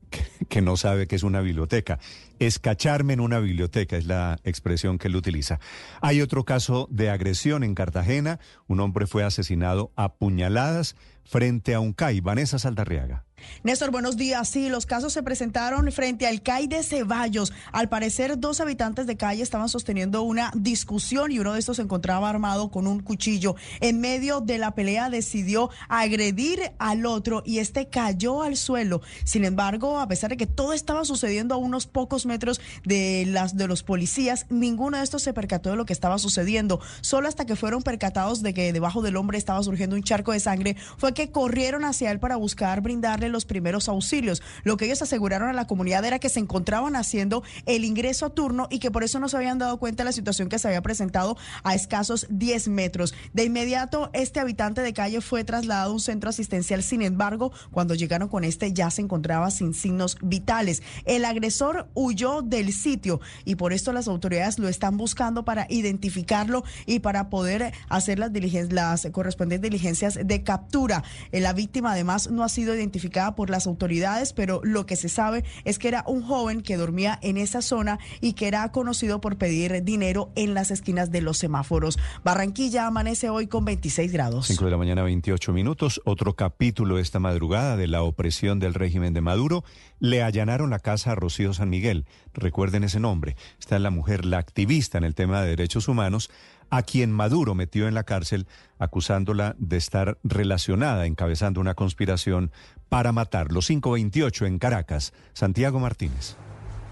[0.50, 1.98] que, no sabe que es una biblioteca.
[2.38, 5.60] Escacharme en una biblioteca es la expresión que él utiliza.
[6.02, 8.40] Hay otro caso de agresión en Cartagena.
[8.68, 12.22] Un hombre fue asesinado a puñaladas frente a un CAI.
[12.22, 13.25] Vanessa Saldarriaga.
[13.64, 14.48] Néstor, buenos días.
[14.48, 17.52] Sí, los casos se presentaron frente al CAI de Ceballos.
[17.72, 21.82] Al parecer, dos habitantes de calle estaban sosteniendo una discusión y uno de estos se
[21.82, 23.56] encontraba armado con un cuchillo.
[23.82, 29.02] En medio de la pelea decidió agredir al otro y este cayó al suelo.
[29.24, 33.58] Sin embargo, a pesar de que todo estaba sucediendo a unos pocos metros de las
[33.58, 36.80] de los policías, ninguno de estos se percató de lo que estaba sucediendo.
[37.02, 40.40] Solo hasta que fueron percatados de que debajo del hombre estaba surgiendo un charco de
[40.40, 44.42] sangre, fue que corrieron hacia él para buscar brindarle los primeros auxilios.
[44.64, 48.30] Lo que ellos aseguraron a la comunidad era que se encontraban haciendo el ingreso a
[48.30, 50.68] turno y que por eso no se habían dado cuenta de la situación que se
[50.68, 53.14] había presentado a escasos 10 metros.
[53.34, 56.84] De inmediato, este habitante de calle fue trasladado a un centro asistencial.
[56.84, 60.84] Sin embargo, cuando llegaron con este ya se encontraba sin signos vitales.
[61.06, 66.64] El agresor huyó del sitio y por esto las autoridades lo están buscando para identificarlo
[66.86, 71.04] y para poder hacer las, diligencias, las correspondientes diligencias de captura.
[71.32, 75.08] Eh, la víctima además no ha sido identificada por las autoridades, pero lo que se
[75.08, 79.22] sabe es que era un joven que dormía en esa zona y que era conocido
[79.22, 81.98] por pedir dinero en las esquinas de los semáforos.
[82.24, 84.48] Barranquilla amanece hoy con 26 grados.
[84.48, 86.02] 5 de la mañana, 28 minutos.
[86.04, 89.64] Otro capítulo esta madrugada de la opresión del régimen de Maduro.
[90.00, 92.06] Le allanaron la casa a Rocío San Miguel.
[92.34, 93.38] Recuerden ese nombre.
[93.60, 96.30] Está la mujer, la activista en el tema de derechos humanos
[96.70, 98.48] a quien Maduro metió en la cárcel
[98.78, 102.52] acusándola de estar relacionada, encabezando una conspiración
[102.90, 103.60] para matarlo.
[103.62, 105.14] 528 en Caracas.
[105.34, 106.36] Santiago Martínez.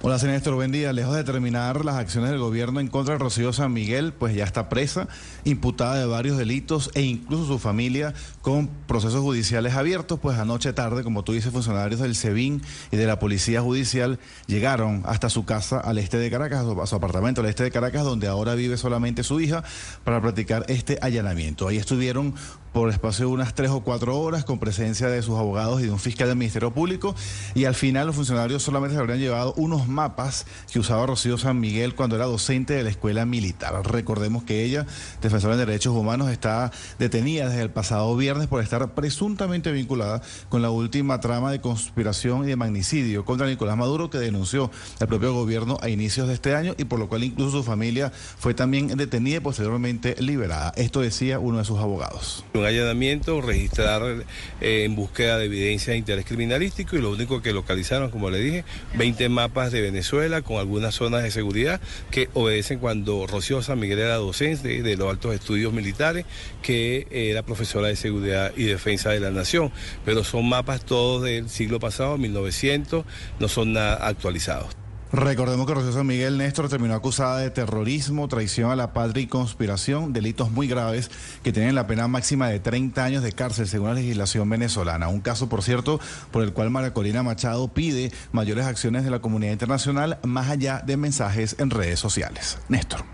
[0.05, 0.91] Hola, Néstor, buen día.
[0.91, 4.43] Lejos de terminar las acciones del gobierno en contra de Rocío San Miguel, pues ya
[4.43, 5.07] está presa,
[5.45, 11.05] imputada de varios delitos e incluso su familia con procesos judiciales abiertos, pues anoche tarde,
[11.05, 12.61] como tú dices, funcionarios del SEBIN
[12.91, 16.95] y de la Policía Judicial llegaron hasta su casa al este de Caracas, a su
[16.97, 19.63] apartamento al este de Caracas, donde ahora vive solamente su hija,
[20.03, 21.69] para practicar este allanamiento.
[21.69, 22.35] Ahí estuvieron
[22.73, 25.91] por espacio de unas tres o cuatro horas con presencia de sus abogados y de
[25.91, 27.15] un fiscal del Ministerio Público
[27.53, 31.59] y al final los funcionarios solamente se habrían llevado unos mapas que usaba Rocío San
[31.59, 33.73] Miguel cuando era docente de la escuela militar.
[33.85, 34.85] Recordemos que ella,
[35.21, 40.61] defensora de derechos humanos, está detenida desde el pasado viernes por estar presuntamente vinculada con
[40.61, 45.33] la última trama de conspiración y de magnicidio contra Nicolás Maduro que denunció el propio
[45.33, 48.87] gobierno a inicios de este año y por lo cual incluso su familia fue también
[48.87, 50.73] detenida y posteriormente liberada.
[50.75, 52.43] Esto decía uno de sus abogados.
[52.63, 54.23] Un allanamiento, registrar
[54.61, 58.39] eh, en búsqueda de evidencia de interés criminalístico y lo único que localizaron, como le
[58.39, 58.63] dije,
[58.95, 63.99] 20 mapas de Venezuela con algunas zonas de seguridad que obedecen cuando Rocío San Miguel
[63.99, 66.25] era docente de los altos estudios militares,
[66.61, 69.69] que era profesora de seguridad y defensa de la nación.
[70.05, 73.03] Pero son mapas todos del siglo pasado, 1900,
[73.41, 74.82] no son nada actualizados.
[75.13, 79.27] Recordemos que Rocío San Miguel Néstor terminó acusada de terrorismo, traición a la patria y
[79.27, 81.11] conspiración, delitos muy graves
[81.43, 85.09] que tienen la pena máxima de 30 años de cárcel según la legislación venezolana.
[85.09, 85.99] Un caso, por cierto,
[86.31, 90.81] por el cual María Corina Machado pide mayores acciones de la comunidad internacional más allá
[90.83, 92.57] de mensajes en redes sociales.
[92.67, 93.05] Néstor.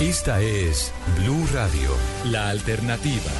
[0.00, 1.90] Esta es Blue Radio,
[2.24, 3.30] la alternativa.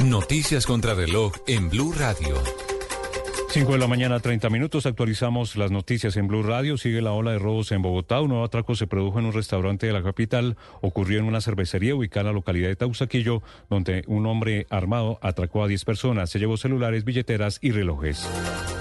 [0.00, 2.42] Noticias contra reloj en Blue Radio.
[3.52, 4.86] 5 de la mañana, 30 minutos.
[4.86, 6.78] Actualizamos las noticias en Blue Radio.
[6.78, 8.20] Sigue la ola de robos en Bogotá.
[8.20, 10.56] Un nuevo atraco se produjo en un restaurante de la capital.
[10.82, 15.64] Ocurrió en una cervecería ubicada en la localidad de Tausaquillo, donde un hombre armado atracó
[15.64, 16.30] a 10 personas.
[16.30, 18.24] Se llevó celulares, billeteras y relojes.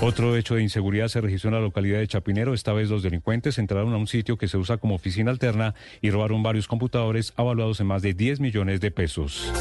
[0.02, 2.54] Otro hecho de inseguridad se registró en la localidad de Chapinero.
[2.54, 6.12] Esta vez los delincuentes entraron a un sitio que se usa como oficina alterna y
[6.12, 9.52] robaron varios computadores avaluados en más de 10 millones de pesos.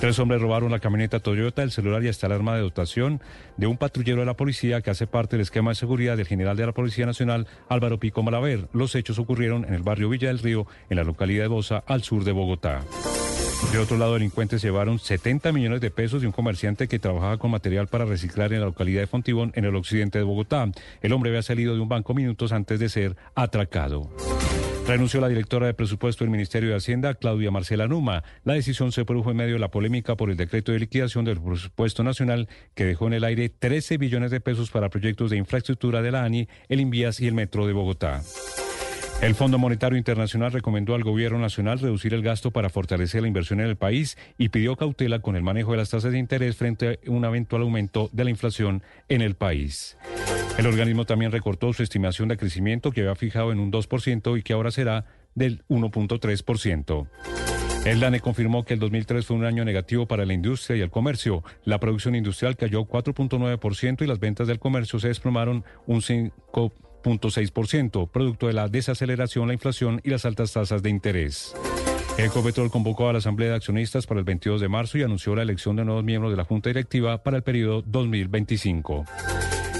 [0.00, 3.22] Tres hombres robaron la camioneta Toyota, el celular y hasta el arma de dotación
[3.56, 6.56] de un patrullero de la policía que hace parte del esquema de seguridad del general
[6.56, 8.68] de la Policía Nacional, Álvaro Pico Malaver.
[8.74, 12.02] Los hechos ocurrieron en el barrio Villa del Río, en la localidad de Bosa, al
[12.02, 12.82] sur de Bogotá.
[13.72, 17.50] De otro lado, delincuentes llevaron 70 millones de pesos de un comerciante que trabajaba con
[17.50, 20.70] material para reciclar en la localidad de Fontibón, en el occidente de Bogotá.
[21.00, 24.10] El hombre había salido de un banco minutos antes de ser atracado.
[24.86, 28.22] Renunció la directora de presupuesto del Ministerio de Hacienda, Claudia Marcela Numa.
[28.44, 31.40] La decisión se produjo en medio de la polémica por el decreto de liquidación del
[31.40, 36.02] presupuesto nacional que dejó en el aire 13 billones de pesos para proyectos de infraestructura
[36.02, 38.22] de la ANI, el Invías y el Metro de Bogotá.
[39.22, 43.60] El Fondo Monetario Internacional recomendó al Gobierno Nacional reducir el gasto para fortalecer la inversión
[43.60, 47.00] en el país y pidió cautela con el manejo de las tasas de interés frente
[47.04, 49.96] a un eventual aumento de la inflación en el país.
[50.58, 54.42] El organismo también recortó su estimación de crecimiento que había fijado en un 2% y
[54.42, 55.04] que ahora será
[55.34, 57.08] del 1.3%.
[57.84, 60.90] El DANE confirmó que el 2003 fue un año negativo para la industria y el
[60.90, 61.44] comercio.
[61.64, 68.46] La producción industrial cayó 4.9% y las ventas del comercio se desplomaron un 5.6%, producto
[68.46, 71.54] de la desaceleración, la inflación y las altas tasas de interés.
[72.18, 75.42] Ecopetrol convocó a la Asamblea de Accionistas para el 22 de marzo y anunció la
[75.42, 79.04] elección de nuevos miembros de la Junta Directiva para el periodo 2025.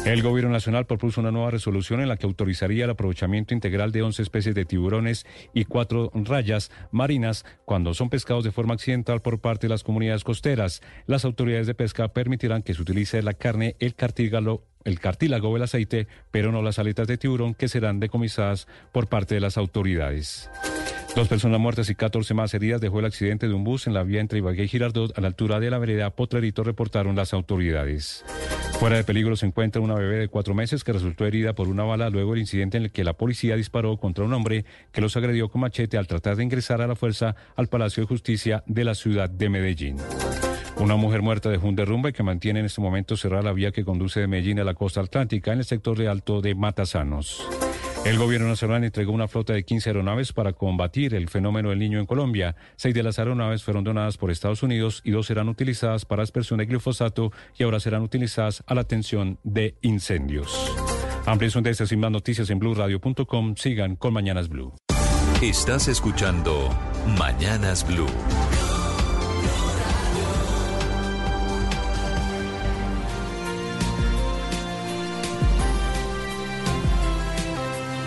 [0.06, 4.02] El Gobierno Nacional propuso una nueva resolución en la que autorizaría el aprovechamiento integral de
[4.02, 9.40] 11 especies de tiburones y cuatro rayas marinas cuando son pescados de forma accidental por
[9.40, 10.80] parte de las comunidades costeras.
[11.06, 15.56] Las autoridades de pesca permitirán que se utilice la carne, el cartílago, el cartílago o
[15.56, 19.58] el aceite, pero no las aletas de tiburón que serán decomisadas por parte de las
[19.58, 20.48] autoridades.
[21.14, 24.02] Dos personas muertas y 14 más heridas dejó el accidente de un bus en la
[24.02, 28.24] vía entre Ibagué y Girardot a la altura de la vereda Potlerito, reportaron las autoridades.
[28.78, 31.84] Fuera de peligro se encuentra una bebé de cuatro meses que resultó herida por una
[31.84, 35.16] bala luego del incidente en el que la policía disparó contra un hombre que los
[35.16, 38.84] agredió con machete al tratar de ingresar a la fuerza al Palacio de Justicia de
[38.84, 39.96] la ciudad de Medellín.
[40.78, 43.86] Una mujer muerta dejó un derrumbe que mantiene en este momento cerrada la vía que
[43.86, 47.42] conduce de Medellín a la costa atlántica en el sector de Alto de Matasanos.
[48.06, 51.98] El gobierno nacional entregó una flota de 15 aeronaves para combatir el fenómeno del niño
[51.98, 52.54] en Colombia.
[52.76, 56.60] Seis de las aeronaves fueron donadas por Estados Unidos y dos serán utilizadas para aspersión
[56.60, 60.72] de glifosato y ahora serán utilizadas a la atención de incendios.
[61.26, 63.56] Ampliación de estas y más noticias en blueradio.com.
[63.56, 64.72] Sigan con Mañanas Blue.
[65.42, 66.70] Estás escuchando
[67.18, 68.06] Mañanas Blue.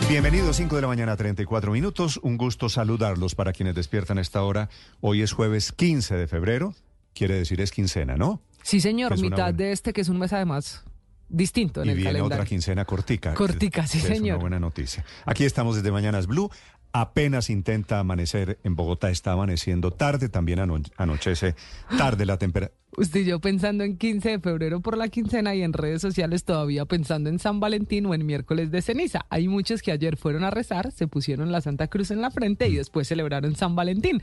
[0.09, 2.19] Bienvenidos, 5 de la mañana, 34 minutos.
[2.23, 4.69] Un gusto saludarlos para quienes despiertan a esta hora.
[5.01, 6.73] Hoy es jueves 15 de febrero,
[7.13, 8.41] quiere decir es quincena, ¿no?
[8.63, 10.83] Sí, señor, Es una mitad buena- de este que es un mes además
[11.29, 12.35] distinto en y el viene calendario.
[12.37, 13.35] otra quincena cortica.
[13.35, 14.39] Cortica, sí, Es una señor.
[14.39, 15.05] buena noticia.
[15.25, 16.49] Aquí estamos desde Mañanas Blue.
[16.91, 21.55] Apenas intenta amanecer en Bogotá, está amaneciendo tarde, también ano- anochece
[21.97, 22.75] tarde la temperatura.
[22.97, 26.43] Usted y yo pensando en 15 de febrero por la quincena y en redes sociales
[26.43, 29.25] todavía pensando en San Valentín o en miércoles de ceniza.
[29.29, 32.67] Hay muchos que ayer fueron a rezar, se pusieron la Santa Cruz en la frente
[32.67, 32.71] Mm.
[32.73, 34.21] y después celebraron San Valentín.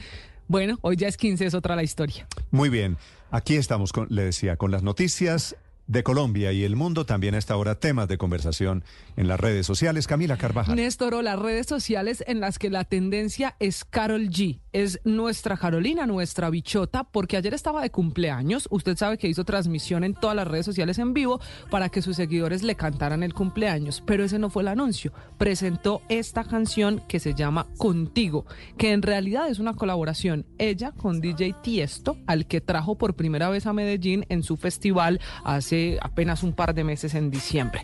[0.49, 2.27] Bueno, hoy ya es 15, es otra la historia.
[2.51, 2.97] Muy bien,
[3.31, 5.57] aquí estamos, con, le decía, con las noticias
[5.87, 8.85] de Colombia y el mundo, también a esta hora temas de conversación
[9.17, 10.07] en las redes sociales.
[10.07, 10.77] Camila Carvajal.
[10.77, 14.61] Néstor, o las redes sociales en las que la tendencia es Carol G.
[14.73, 18.69] Es nuestra Carolina, nuestra bichota, porque ayer estaba de cumpleaños.
[18.71, 21.41] Usted sabe que hizo transmisión en todas las redes sociales en vivo
[21.71, 24.03] para que sus seguidores le cantaran el cumpleaños.
[24.05, 25.13] Pero ese no fue el anuncio.
[25.39, 28.45] Presentó esta canción que se llama Contigo,
[28.77, 30.47] que en realidad es una colaboración.
[30.59, 35.21] Ella con DJ Tiesto, al que trajo por primera vez a Medellín en su festival
[35.45, 37.83] hace apenas un par de meses en diciembre.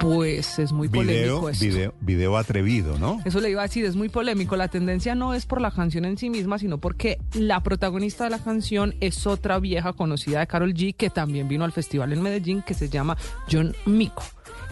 [0.00, 1.64] Pues es muy polémico esto.
[1.64, 3.20] video, video atrevido, ¿no?
[3.24, 4.56] Eso le iba a decir, es muy polémico.
[4.56, 8.30] La tendencia no es por la canción en sí misma, sino porque la protagonista de
[8.30, 12.22] la canción es otra vieja conocida de Carol G, que también vino al festival en
[12.22, 13.16] Medellín, que se llama
[13.50, 14.22] John Mico.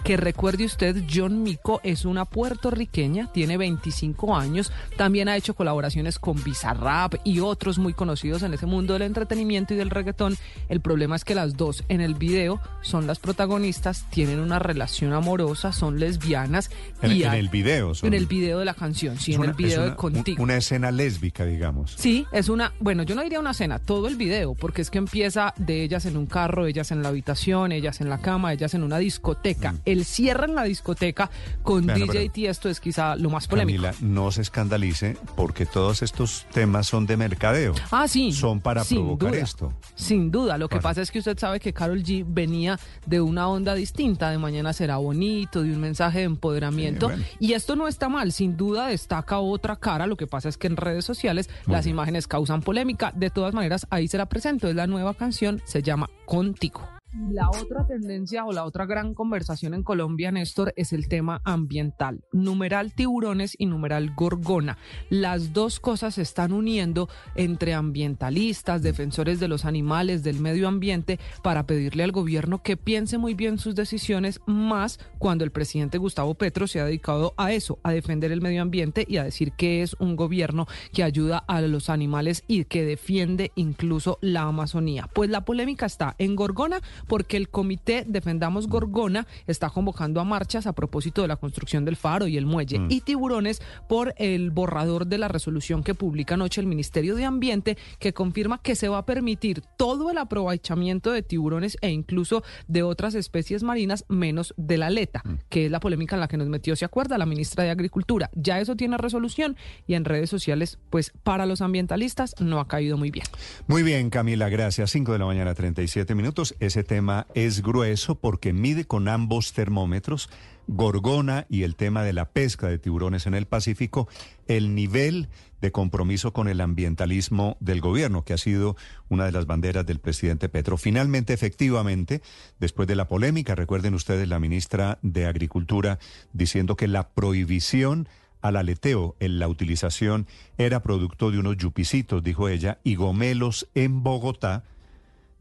[0.06, 6.20] Que recuerde usted, John Mico es una puertorriqueña, tiene 25 años, también ha hecho colaboraciones
[6.20, 10.36] con Bizarrap y otros muy conocidos en ese mundo del entretenimiento y del reggaetón.
[10.68, 15.12] El problema es que las dos en el video son las protagonistas, tienen una relación
[15.12, 16.70] amorosa, son lesbianas.
[17.02, 17.94] En, y en hay- el video.
[17.94, 20.40] son- en el video de la canción, sí, en una- el video de Contigo.
[20.42, 21.94] Una escena lésbica, digamos.
[21.98, 24.98] Sí, es una, bueno, yo no diría una cena, todo el video, porque es que
[24.98, 28.72] empieza de ellas en un carro, ellas en la habitación, ellas en la cama, ellas
[28.74, 29.74] en una discoteca.
[29.84, 31.30] El cierre en la discoteca
[31.62, 33.82] con Bueno, DJ Tiesto es quizá lo más polémico.
[33.82, 37.74] Camila, no se escandalice porque todos estos temas son de mercadeo.
[37.90, 38.32] Ah, sí.
[38.32, 39.72] Son para sin provocar duda, esto.
[39.94, 40.58] Sin duda.
[40.58, 44.30] Lo que pasa es que usted sabe que Carol G venía de una onda distinta,
[44.30, 47.08] de mañana será bonito, de un mensaje de empoderamiento.
[47.08, 47.28] Sí, bueno.
[47.40, 48.32] Y esto no está mal.
[48.32, 50.06] Sin duda destaca otra cara.
[50.06, 51.94] Lo que pasa es que en redes sociales Muy las bien.
[51.96, 53.12] imágenes causan polémica.
[53.14, 54.68] De todas maneras, ahí se la presento.
[54.68, 56.95] Es la nueva canción, se llama Contigo.
[57.12, 62.20] La otra tendencia o la otra gran conversación en Colombia, Néstor, es el tema ambiental.
[62.30, 64.76] Numeral tiburones y numeral gorgona.
[65.08, 71.18] Las dos cosas se están uniendo entre ambientalistas, defensores de los animales, del medio ambiente,
[71.42, 76.34] para pedirle al gobierno que piense muy bien sus decisiones, más cuando el presidente Gustavo
[76.34, 79.82] Petro se ha dedicado a eso, a defender el medio ambiente y a decir que
[79.82, 85.08] es un gobierno que ayuda a los animales y que defiende incluso la Amazonía.
[85.14, 90.66] Pues la polémica está en Gorgona porque el comité Defendamos Gorgona está convocando a marchas
[90.66, 95.06] a propósito de la construcción del faro y el muelle y tiburones por el borrador
[95.06, 98.98] de la resolución que publica anoche el Ministerio de Ambiente que confirma que se va
[98.98, 104.78] a permitir todo el aprovechamiento de tiburones e incluso de otras especies marinas menos de
[104.78, 107.64] la aleta, que es la polémica en la que nos metió, se acuerda, la ministra
[107.64, 108.30] de Agricultura.
[108.34, 109.56] Ya eso tiene resolución
[109.86, 113.26] y en redes sociales, pues para los ambientalistas no ha caído muy bien.
[113.66, 114.90] Muy bien, Camila, gracias.
[114.90, 116.54] 5 de la mañana, 37 minutos.
[116.60, 120.30] Ese tema es grueso porque mide con ambos termómetros,
[120.68, 124.08] Gorgona y el tema de la pesca de tiburones en el Pacífico,
[124.48, 125.28] el nivel
[125.60, 128.76] de compromiso con el ambientalismo del gobierno, que ha sido
[129.08, 130.76] una de las banderas del presidente Petro.
[130.76, 132.22] Finalmente, efectivamente,
[132.58, 135.98] después de la polémica, recuerden ustedes la ministra de Agricultura
[136.32, 138.08] diciendo que la prohibición
[138.42, 140.26] al aleteo en la utilización
[140.58, 144.64] era producto de unos yupicitos, dijo ella, y gomelos en Bogotá.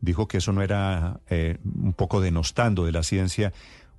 [0.06, 3.52] Dijo que eso no era eh, un poco denostando de la ciencia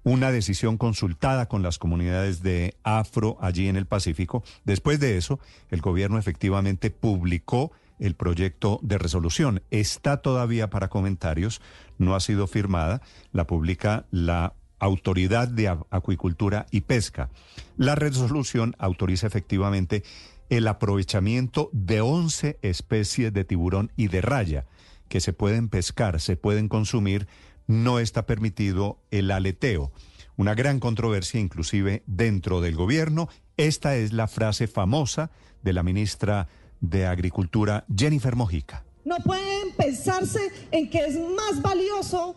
[0.04, 4.44] una decisión consultada con las comunidades de Afro allí en el Pacífico.
[4.64, 9.62] Después de eso, el gobierno efectivamente publicó el proyecto de resolución.
[9.72, 11.60] Está todavía para comentarios,
[11.98, 13.02] no ha sido firmada,
[13.32, 17.30] la publica la Autoridad de Acuicultura y Pesca.
[17.76, 20.04] La resolución autoriza efectivamente
[20.50, 24.66] el aprovechamiento de 11 especies de tiburón y de raya
[25.08, 27.26] que se pueden pescar, se pueden consumir,
[27.66, 29.92] no está permitido el aleteo.
[30.36, 33.28] Una gran controversia inclusive dentro del gobierno.
[33.56, 35.30] Esta es la frase famosa
[35.62, 36.48] de la ministra
[36.80, 38.84] de Agricultura, Jennifer Mojica.
[39.04, 42.36] No pueden pensarse en que es más valioso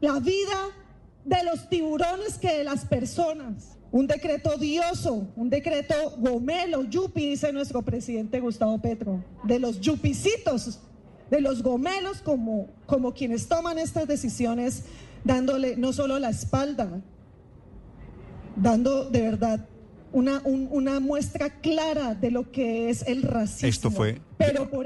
[0.00, 0.70] la vida
[1.24, 3.78] de los tiburones que de las personas.
[3.90, 10.80] Un decreto odioso, un decreto gomelo, yupi, dice nuestro presidente Gustavo Petro, de los yupicitos,
[11.32, 14.84] de los gomelos como, como quienes toman estas decisiones,
[15.24, 17.00] dándole no solo la espalda,
[18.54, 19.66] dando de verdad
[20.12, 23.66] una, una muestra clara de lo que es el racismo.
[23.70, 24.20] Esto fue...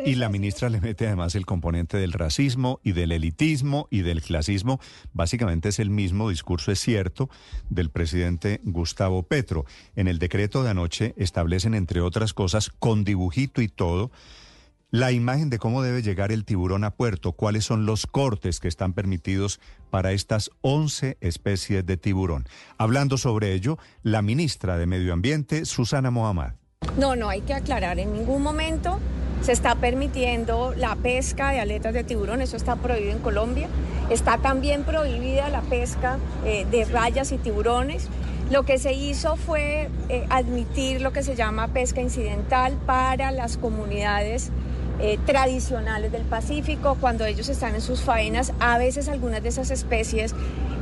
[0.04, 4.22] y la ministra le mete además el componente del racismo y del elitismo y del
[4.22, 4.78] clasismo.
[5.12, 7.28] Básicamente es el mismo discurso, es cierto,
[7.70, 9.64] del presidente Gustavo Petro.
[9.96, 14.12] En el decreto de anoche establecen, entre otras cosas, con dibujito y todo,
[14.90, 18.68] la imagen de cómo debe llegar el tiburón a puerto, cuáles son los cortes que
[18.68, 19.60] están permitidos
[19.90, 22.46] para estas 11 especies de tiburón.
[22.78, 26.52] Hablando sobre ello, la ministra de Medio Ambiente, Susana Mohamed.
[26.98, 29.00] No, no hay que aclarar en ningún momento.
[29.42, 33.68] Se está permitiendo la pesca de aletas de tiburón, eso está prohibido en Colombia.
[34.08, 38.08] Está también prohibida la pesca eh, de rayas y tiburones.
[38.50, 43.56] Lo que se hizo fue eh, admitir lo que se llama pesca incidental para las
[43.56, 44.52] comunidades
[45.00, 46.96] eh, tradicionales del Pacífico.
[47.00, 50.34] Cuando ellos están en sus faenas, a veces algunas de esas especies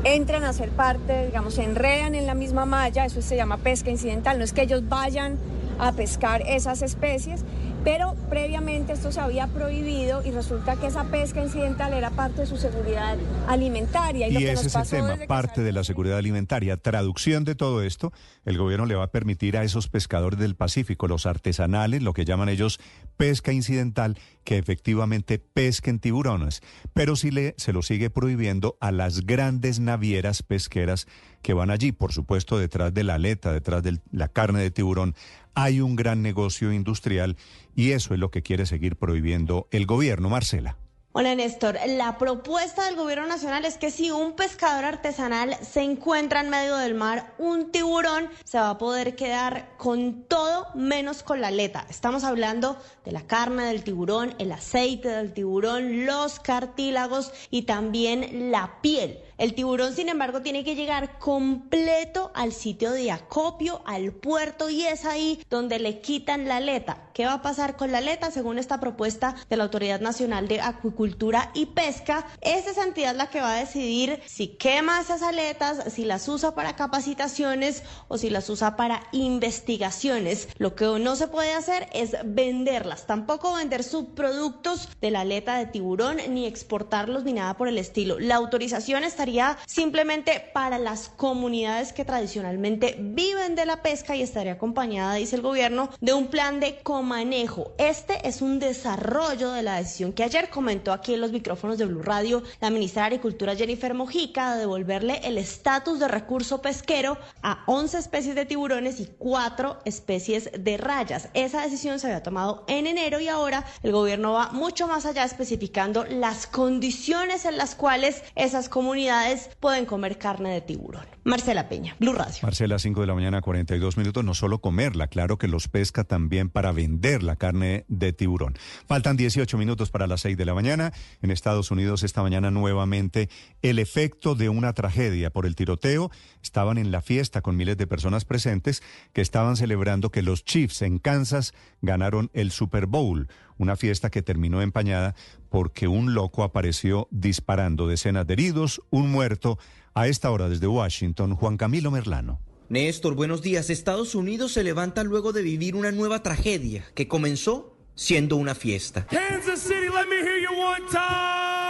[0.05, 3.91] entran a ser parte, digamos, se enredan en la misma malla, eso se llama pesca
[3.91, 5.39] incidental, no es que ellos vayan
[5.79, 7.43] a pescar esas especies,
[7.85, 12.47] pero previamente esto se había prohibido y resulta que esa pesca incidental era parte de
[12.47, 13.17] su seguridad
[13.47, 14.27] alimentaria.
[14.29, 16.79] Y, ese es el tema, parte de la seguridad alimentaria.
[16.79, 18.13] Traducción de todo esto,
[18.47, 22.25] el gobierno le va a permitir a esos pescadores del Pacífico, los artesanales, lo que
[22.25, 22.81] llaman ellos
[23.19, 26.63] pesca incidental, que efectivamente pesquen tiburones,
[26.95, 31.07] pero sí le, se lo sigue prohibiendo a las grandes navieras pesqueras
[31.43, 35.15] que van allí, por supuesto, detrás de la aleta, detrás de la carne de tiburón,
[35.55, 37.37] hay un gran negocio industrial
[37.75, 40.77] y eso es lo que quiere seguir prohibiendo el gobierno, Marcela.
[41.17, 46.41] Hola Néstor, la propuesta del gobierno nacional es que si un pescador artesanal se encuentra
[46.41, 51.41] en medio del mar, un tiburón se va a poder quedar con todo menos con
[51.41, 51.87] la aleta.
[51.89, 58.51] Estamos hablando de la carne del tiburón, el aceite del tiburón, los cartílagos y también
[58.51, 59.21] la piel.
[59.39, 64.85] El tiburón, sin embargo, tiene que llegar completo al sitio de acopio, al puerto, y
[64.85, 67.09] es ahí donde le quitan la aleta.
[67.15, 68.31] ¿Qué va a pasar con la aleta?
[68.31, 73.41] Según esta propuesta de la Autoridad Nacional de Acuicultura y Pesca, es entidad la que
[73.41, 78.49] va a decidir si quema esas aletas, si las usa para capacitaciones o si las
[78.51, 80.49] usa para investigaciones.
[80.59, 85.67] Lo que no se puede hacer es venderlas, tampoco vender subproductos de la aleta de
[85.67, 88.19] tiburón, ni exportarlos, ni nada por el estilo.
[88.19, 89.24] La autorización está
[89.67, 95.43] simplemente para las comunidades que tradicionalmente viven de la pesca y estaría acompañada, dice el
[95.43, 97.73] gobierno, de un plan de comanejo.
[97.79, 101.87] Este es un desarrollo de la decisión que ayer comentó aquí en los micrófonos de
[101.87, 107.17] Blue Radio la ministra de Agricultura Jennifer Mojica de devolverle el estatus de recurso pesquero
[107.43, 111.29] a 11 especies de tiburones y 4 especies de rayas.
[111.33, 115.25] Esa decisión se había tomado en enero y ahora el gobierno va mucho más allá
[115.25, 119.14] especificando las condiciones en las cuales esas comunidades
[119.61, 121.07] pueden comer carne de tiburón.
[121.25, 122.37] Marcela Peña, Blue Radio.
[122.43, 124.25] Marcela, 5 de la mañana, 42 minutos.
[124.25, 128.55] No solo comerla, claro que los pesca también para vender la carne de tiburón.
[128.87, 130.93] Faltan 18 minutos para las 6 de la mañana.
[131.23, 133.31] En Estados Unidos, esta mañana nuevamente,
[133.63, 136.11] el efecto de una tragedia por el tiroteo.
[136.43, 138.83] Estaban en la fiesta con miles de personas presentes
[139.13, 143.29] que estaban celebrando que los Chiefs en Kansas ganaron el Super Bowl
[143.59, 145.15] una fiesta que terminó empañada
[145.55, 149.57] porque un loco apareció disparando decenas de heridos, un muerto.
[149.95, 152.41] A esta hora desde Washington, Juan Camilo Merlano.
[152.69, 153.71] Néstor, buenos días.
[153.71, 159.07] Estados Unidos se levanta luego de vivir una nueva tragedia que comenzó siendo una fiesta.
[159.07, 161.64] Kansas City, let me hear you one time.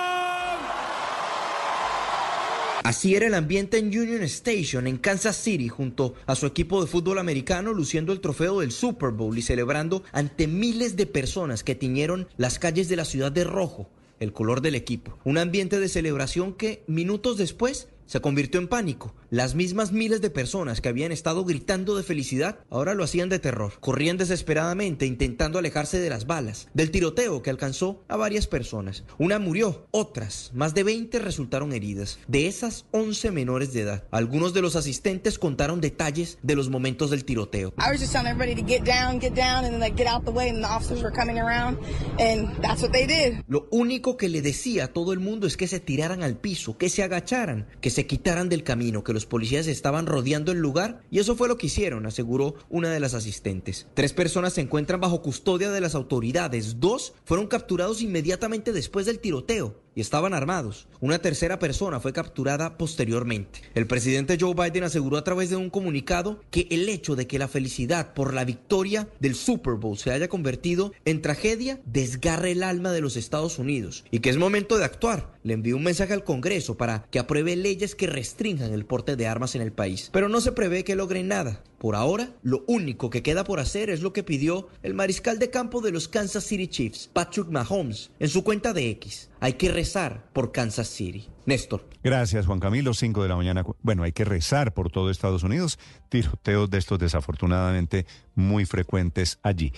[2.84, 6.86] Así era el ambiente en Union Station, en Kansas City, junto a su equipo de
[6.86, 11.74] fútbol americano, luciendo el trofeo del Super Bowl y celebrando ante miles de personas que
[11.74, 13.88] tiñeron las calles de la ciudad de rojo,
[14.20, 15.16] el color del equipo.
[15.24, 19.14] Un ambiente de celebración que minutos después se convirtió en pánico.
[19.34, 23.40] Las mismas miles de personas que habían estado gritando de felicidad ahora lo hacían de
[23.40, 23.72] terror.
[23.80, 29.02] Corrían desesperadamente intentando alejarse de las balas, del tiroteo que alcanzó a varias personas.
[29.18, 32.20] Una murió, otras, más de 20 resultaron heridas.
[32.28, 34.04] De esas 11 menores de edad.
[34.12, 37.74] Algunos de los asistentes contaron detalles de los momentos del tiroteo.
[37.76, 40.24] I was just telling everybody to get down, get down, and then like get out
[40.24, 41.76] the way, and the officers were coming around,
[42.20, 43.42] and that's what they did.
[43.48, 46.78] Lo único que le decía a todo el mundo es que se tiraran al piso,
[46.78, 51.02] que se agacharan, que se quitaran del camino, que los policías estaban rodeando el lugar,
[51.10, 53.86] y eso fue lo que hicieron, aseguró una de las asistentes.
[53.94, 59.20] Tres personas se encuentran bajo custodia de las autoridades, dos fueron capturados inmediatamente después del
[59.20, 60.88] tiroteo y estaban armados.
[61.00, 63.60] Una tercera persona fue capturada posteriormente.
[63.74, 67.38] El presidente Joe Biden aseguró a través de un comunicado que el hecho de que
[67.38, 72.62] la felicidad por la victoria del Super Bowl se haya convertido en tragedia desgarre el
[72.62, 75.34] alma de los Estados Unidos y que es momento de actuar.
[75.42, 79.26] Le envió un mensaje al Congreso para que apruebe leyes que restrinjan el porte de
[79.26, 80.10] armas en el país.
[80.12, 81.62] Pero no se prevé que logren nada.
[81.84, 85.50] Por ahora, lo único que queda por hacer es lo que pidió el mariscal de
[85.50, 89.30] campo de los Kansas City Chiefs, Patrick Mahomes, en su cuenta de X.
[89.38, 91.28] Hay que rezar por Kansas City.
[91.44, 91.86] Néstor.
[92.02, 92.94] Gracias, Juan Camilo.
[92.94, 93.66] 5 de la mañana.
[93.82, 95.78] Bueno, hay que rezar por todo Estados Unidos.
[96.08, 99.74] Tiroteos de estos desafortunadamente muy frecuentes allí.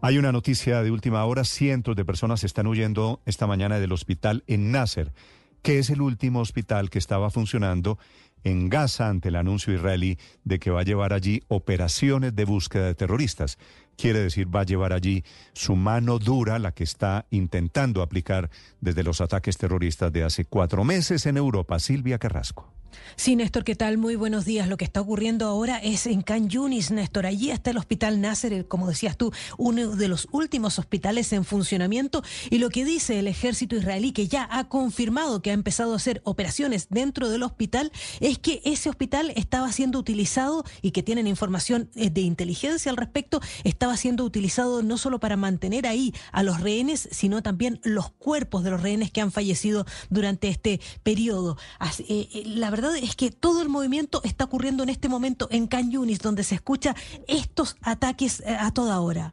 [0.00, 1.44] Hay una noticia de última hora.
[1.44, 5.12] Cientos de personas están huyendo esta mañana del hospital en Nasser,
[5.62, 8.00] que es el último hospital que estaba funcionando
[8.44, 12.86] en Gaza ante el anuncio israelí de que va a llevar allí operaciones de búsqueda
[12.86, 13.58] de terroristas.
[13.96, 18.50] Quiere decir, va a llevar allí su mano dura, la que está intentando aplicar
[18.80, 21.78] desde los ataques terroristas de hace cuatro meses en Europa.
[21.78, 22.81] Silvia Carrasco.
[23.16, 23.98] Sí, Néstor, ¿qué tal?
[23.98, 24.68] Muy buenos días.
[24.68, 27.26] Lo que está ocurriendo ahora es en Can Yunis, Néstor.
[27.26, 32.22] Allí está el Hospital Nasser, como decías tú, uno de los últimos hospitales en funcionamiento.
[32.50, 35.96] Y lo que dice el ejército israelí, que ya ha confirmado que ha empezado a
[35.96, 41.26] hacer operaciones dentro del hospital, es que ese hospital estaba siendo utilizado y que tienen
[41.26, 46.42] información eh, de inteligencia al respecto, estaba siendo utilizado no solo para mantener ahí a
[46.42, 51.56] los rehenes, sino también los cuerpos de los rehenes que han fallecido durante este periodo.
[52.08, 55.66] Eh, eh, la verdad es que todo el movimiento está ocurriendo en este momento en
[55.66, 56.94] Can Yunis, donde se escucha
[57.26, 59.32] estos ataques eh, a toda hora.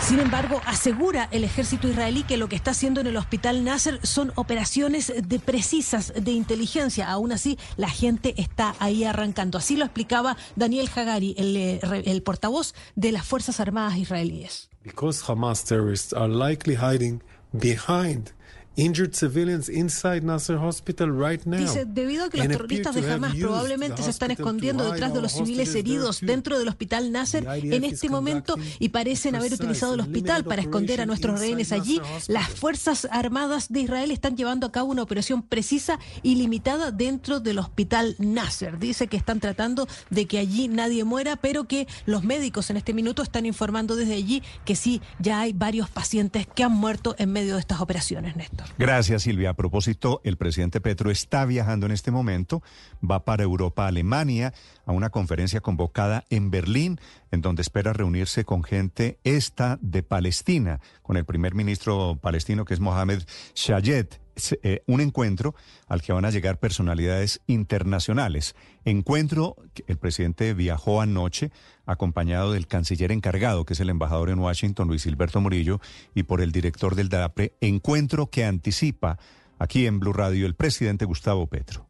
[0.00, 4.06] Sin embargo, asegura el ejército israelí que lo que está haciendo en el hospital Nasser
[4.06, 7.10] son operaciones de precisas de inteligencia.
[7.10, 9.56] Aún así, la gente está ahí arrancando.
[9.56, 14.68] Así lo explicaba Daniel Hagari, el, eh, portavoz de las Fuerzas Armadas israelíes.
[14.82, 17.22] Because Hamas terrorists are likely hiding
[17.56, 18.32] behind
[18.76, 21.58] injured civilians inside Nasser Hospital right now.
[21.58, 25.32] Dice, debido a que los terroristas de Hamas probablemente se están escondiendo detrás de los
[25.32, 30.44] civiles heridos dentro del hospital Nasser en este momento y parecen haber utilizado el hospital
[30.44, 34.90] para esconder a nuestros rehenes allí, las Fuerzas Armadas de Israel están llevando a cabo
[34.90, 38.78] una operación precisa y limitada dentro del hospital Nasser.
[38.78, 42.92] Dice que están tratando de que allí nadie muera, pero que los médicos en este
[42.92, 47.32] minuto están informando desde allí que sí, ya hay varios pacientes que han muerto en
[47.32, 48.63] medio de estas operaciones, Néstor.
[48.78, 49.50] Gracias, Silvia.
[49.50, 52.62] A propósito, el presidente Petro está viajando en este momento,
[53.08, 54.52] va para Europa, Alemania,
[54.86, 57.00] a una conferencia convocada en Berlín,
[57.30, 62.74] en donde espera reunirse con gente esta de Palestina, con el primer ministro palestino que
[62.74, 63.22] es Mohamed
[63.54, 64.23] Shayet.
[64.62, 65.54] Eh, un encuentro
[65.86, 68.56] al que van a llegar personalidades internacionales.
[68.84, 69.56] Encuentro
[69.86, 71.52] el presidente viajó anoche
[71.86, 75.80] acompañado del canciller encargado, que es el embajador en Washington, Luis Gilberto Murillo,
[76.14, 77.54] y por el director del DAPRE.
[77.60, 79.18] Encuentro que anticipa
[79.58, 81.86] aquí en Blue Radio el presidente Gustavo Petro.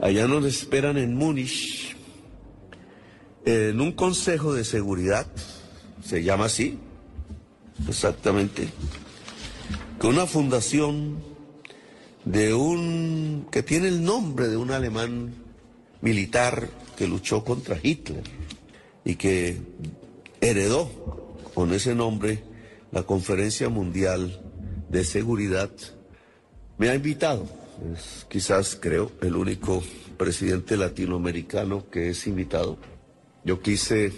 [0.00, 1.96] Allá nos esperan en Múnich,
[3.44, 5.26] en un consejo de seguridad,
[6.04, 6.78] se llama así,
[7.88, 8.68] exactamente,
[9.98, 11.35] con una fundación
[12.26, 15.32] de un que tiene el nombre de un alemán
[16.02, 18.24] militar que luchó contra Hitler
[19.04, 19.56] y que
[20.40, 20.90] heredó
[21.54, 22.42] con ese nombre
[22.90, 24.42] la Conferencia Mundial
[24.88, 25.70] de Seguridad.
[26.78, 27.46] Me ha invitado,
[28.28, 29.82] quizás creo el único
[30.18, 32.76] presidente latinoamericano que es invitado.
[33.44, 34.12] Yo quise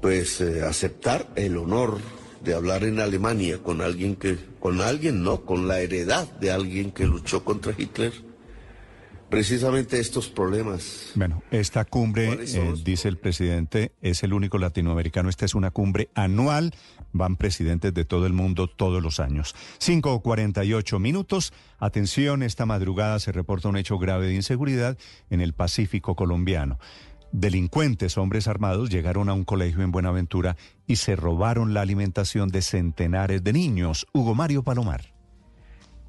[0.00, 1.98] pues eh, aceptar el honor
[2.42, 6.90] de hablar en Alemania con alguien que, con alguien no, con la heredad de alguien
[6.90, 8.14] que luchó contra Hitler.
[9.28, 11.12] Precisamente estos problemas.
[11.16, 15.28] Bueno, esta cumbre, eh, dice el presidente, es el único latinoamericano.
[15.28, 16.72] Esta es una cumbre anual.
[17.12, 19.54] Van presidentes de todo el mundo todos los años.
[19.80, 21.52] 5.48 minutos.
[21.78, 24.96] Atención, esta madrugada se reporta un hecho grave de inseguridad
[25.28, 26.78] en el Pacífico colombiano.
[27.34, 30.56] Delincuentes, hombres armados, llegaron a un colegio en Buenaventura
[30.86, 34.06] y se robaron la alimentación de centenares de niños.
[34.12, 35.12] Hugo Mario Palomar.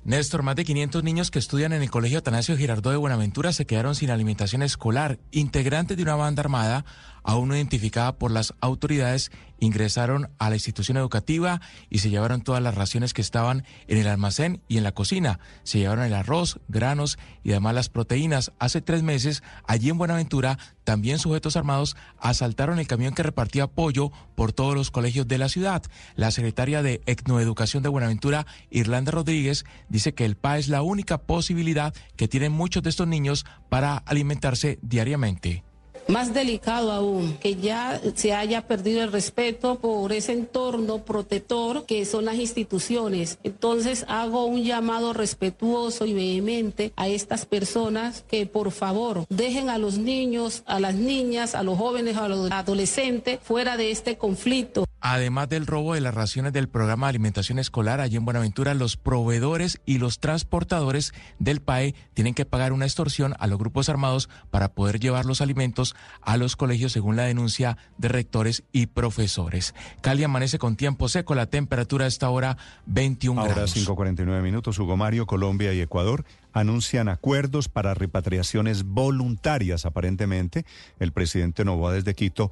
[0.04, 3.66] Néstor, más de 500 niños que estudian en el Colegio Atanasio Girardot de Buenaventura se
[3.66, 5.18] quedaron sin alimentación escolar.
[5.32, 6.86] Integrantes de una banda armada,
[7.26, 12.62] aún no identificada por las autoridades, ingresaron a la institución educativa y se llevaron todas
[12.62, 15.40] las raciones que estaban en el almacén y en la cocina.
[15.64, 18.52] Se llevaron el arroz, granos y además las proteínas.
[18.60, 24.12] Hace tres meses, allí en Buenaventura, también sujetos armados asaltaron el camión que repartía apoyo
[24.36, 25.84] por todos los colegios de la ciudad.
[26.16, 31.18] La secretaria de Etnoeducación de Buenaventura, Irlanda Rodríguez, dice que el PA es la única
[31.18, 35.64] posibilidad que tienen muchos de estos niños para alimentarse diariamente.
[36.08, 42.06] Más delicado aún, que ya se haya perdido el respeto por ese entorno protector que
[42.06, 43.40] son las instituciones.
[43.44, 49.80] Entonces hago un llamado respetuoso y vehemente a estas personas que por favor dejen a
[49.80, 54.86] los niños, a las niñas, a los jóvenes, a los adolescentes fuera de este conflicto.
[55.02, 58.98] Además del robo de las raciones del programa de alimentación escolar allí en Buenaventura, los
[58.98, 64.30] proveedores y los transportadores del PAE tienen que pagar una extorsión a los grupos armados
[64.50, 69.74] para poder llevar los alimentos a los colegios según la denuncia de rectores y profesores.
[70.02, 73.76] Cali amanece con tiempo seco, la temperatura a esta hora 21 Ahora grados.
[73.76, 80.66] 5.49 minutos, Hugo Mario, Colombia y Ecuador anuncian acuerdos para repatriaciones voluntarias, aparentemente.
[81.00, 82.50] El presidente Novoa desde Quito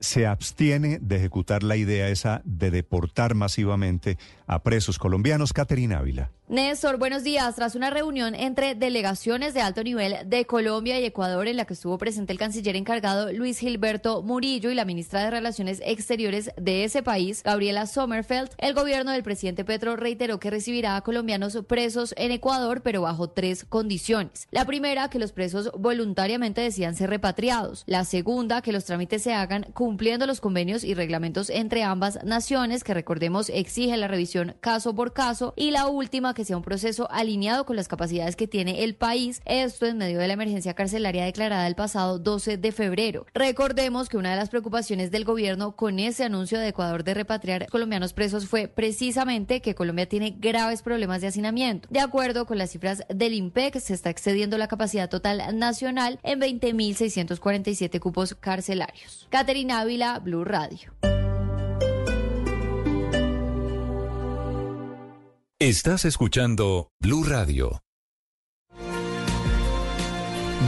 [0.00, 5.52] se abstiene de ejecutar la idea esa de deportar masivamente a presos colombianos.
[5.52, 6.32] Caterina Ávila.
[6.48, 7.54] Néstor, buenos días.
[7.56, 11.74] Tras una reunión entre delegaciones de alto nivel de Colombia y Ecuador en la que
[11.74, 16.84] estuvo presente el canciller encargado Luis Gilberto Murillo y la ministra de Relaciones Exteriores de
[16.84, 22.14] ese país, Gabriela Sommerfeld, el gobierno del presidente Petro reiteró que recibirá a colombianos presos
[22.16, 24.48] en Ecuador, pero bajo tres condiciones.
[24.50, 27.84] La primera, que los presos voluntariamente decidan ser repatriados.
[27.86, 32.84] La segunda, que los trámites se hagan cumpliendo los convenios y reglamentos entre ambas naciones,
[32.84, 35.54] que recordemos exige la revisión caso por caso.
[35.56, 39.40] Y la última, que sea un proceso alineado con las capacidades que tiene el país,
[39.44, 43.26] esto en medio de la emergencia carcelaria declarada el pasado 12 de febrero.
[43.34, 47.66] Recordemos que una de las preocupaciones del gobierno con ese anuncio de Ecuador de repatriar
[47.68, 51.88] colombianos presos fue precisamente que Colombia tiene graves problemas de hacinamiento.
[51.90, 56.40] De acuerdo con las cifras del IMPEC, se está excediendo la capacidad total nacional en
[56.40, 59.26] 20.647 cupos carcelarios.
[59.30, 60.92] Caterina Ávila, Blue Radio.
[65.60, 67.82] Estás escuchando Blue Radio.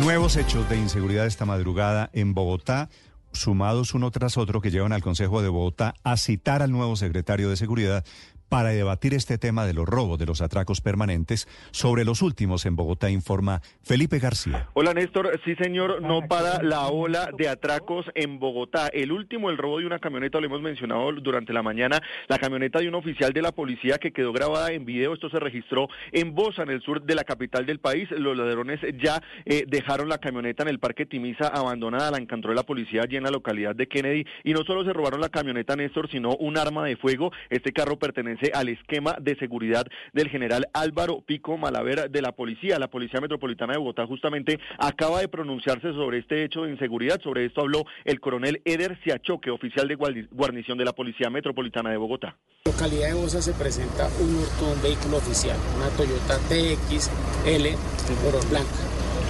[0.03, 2.89] Nuevos hechos de inseguridad esta madrugada en Bogotá,
[3.31, 7.49] sumados uno tras otro que llevan al Consejo de Bogotá a citar al nuevo secretario
[7.49, 8.05] de Seguridad
[8.51, 11.49] para debatir este tema de los robos, de los atracos permanentes.
[11.71, 14.69] Sobre los últimos en Bogotá informa Felipe García.
[14.75, 18.89] Hola Néstor, sí señor, no para la ola de atracos en Bogotá.
[18.89, 22.81] El último, el robo de una camioneta, lo hemos mencionado durante la mañana, la camioneta
[22.81, 25.15] de un oficial de la policía que quedó grabada en video.
[25.15, 28.11] Esto se registró en Bosa, en el sur de la capital del país.
[28.11, 32.65] Los ladrones ya eh, dejaron la camioneta en el Parque Timisa abandonada, la encontró la
[32.65, 34.25] policía allí en la localidad de Kennedy.
[34.43, 37.31] Y no solo se robaron la camioneta Néstor, sino un arma de fuego.
[37.49, 42.79] Este carro pertenece al esquema de seguridad del general Álvaro Pico Malaver de la policía.
[42.79, 47.21] La Policía Metropolitana de Bogotá justamente acaba de pronunciarse sobre este hecho de inseguridad.
[47.23, 49.97] Sobre esto habló el coronel Eder Siachoque, oficial de
[50.31, 52.37] guarnición de la Policía Metropolitana de Bogotá.
[52.65, 58.49] En localidad de Bosa se presenta un hurto, un vehículo oficial, una Toyota TXL color
[58.49, 58.69] blanca,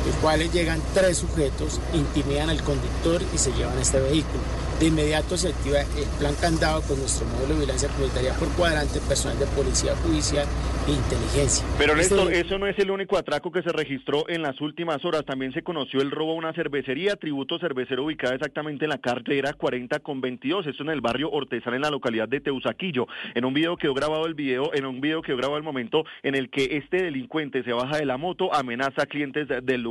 [0.07, 4.41] los cuales llegan tres sujetos, intimidan al conductor y se llevan este vehículo.
[4.81, 8.99] De inmediato se activa el plan candado con nuestro módulo de vigilancia comunitaria por cuadrante,
[9.01, 10.47] personal de policía judicial
[10.89, 11.67] e inteligencia.
[11.77, 15.05] Pero Néstor, Este- eso no es el único atraco que se registró en las últimas
[15.05, 15.27] horas.
[15.27, 19.53] También se conoció el robo a una cervecería, tributo cervecero ubicada exactamente en la cartera
[19.53, 20.67] 40 con 22.
[20.67, 23.07] Esto en el barrio Hortezal, en la localidad de Teusaquillo.
[23.35, 26.35] En un video quedó grabado el video, en un video quedó grabado el momento en
[26.35, 29.90] el que este delincuente se baja de la moto, amenaza a clientes de- del lugar,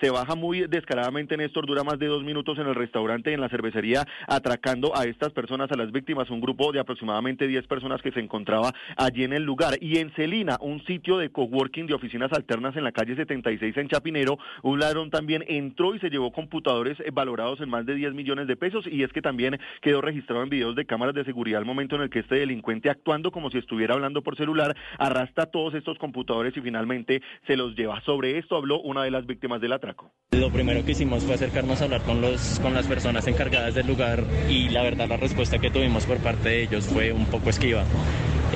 [0.00, 3.48] se baja muy descaradamente, Néstor, dura más de dos minutos en el restaurante, en la
[3.48, 8.12] cervecería, atracando a estas personas, a las víctimas, un grupo de aproximadamente 10 personas que
[8.12, 9.74] se encontraba allí en el lugar.
[9.80, 13.88] Y en Celina, un sitio de coworking de oficinas alternas en la calle 76 en
[13.88, 18.14] Chapinero, un ladrón también entró y se llevó computadores eh, valorados en más de 10
[18.14, 21.60] millones de pesos y es que también quedó registrado en videos de cámaras de seguridad
[21.60, 25.46] el momento en el que este delincuente actuando como si estuviera hablando por celular arrastra
[25.46, 28.00] todos estos computadores y finalmente se los lleva.
[28.02, 30.12] Sobre esto habló una de las víctimas del atraco.
[30.30, 33.86] Lo primero que hicimos fue acercarnos a hablar con, los, con las personas encargadas del
[33.86, 37.50] lugar y la verdad la respuesta que tuvimos por parte de ellos fue un poco
[37.50, 37.84] esquiva.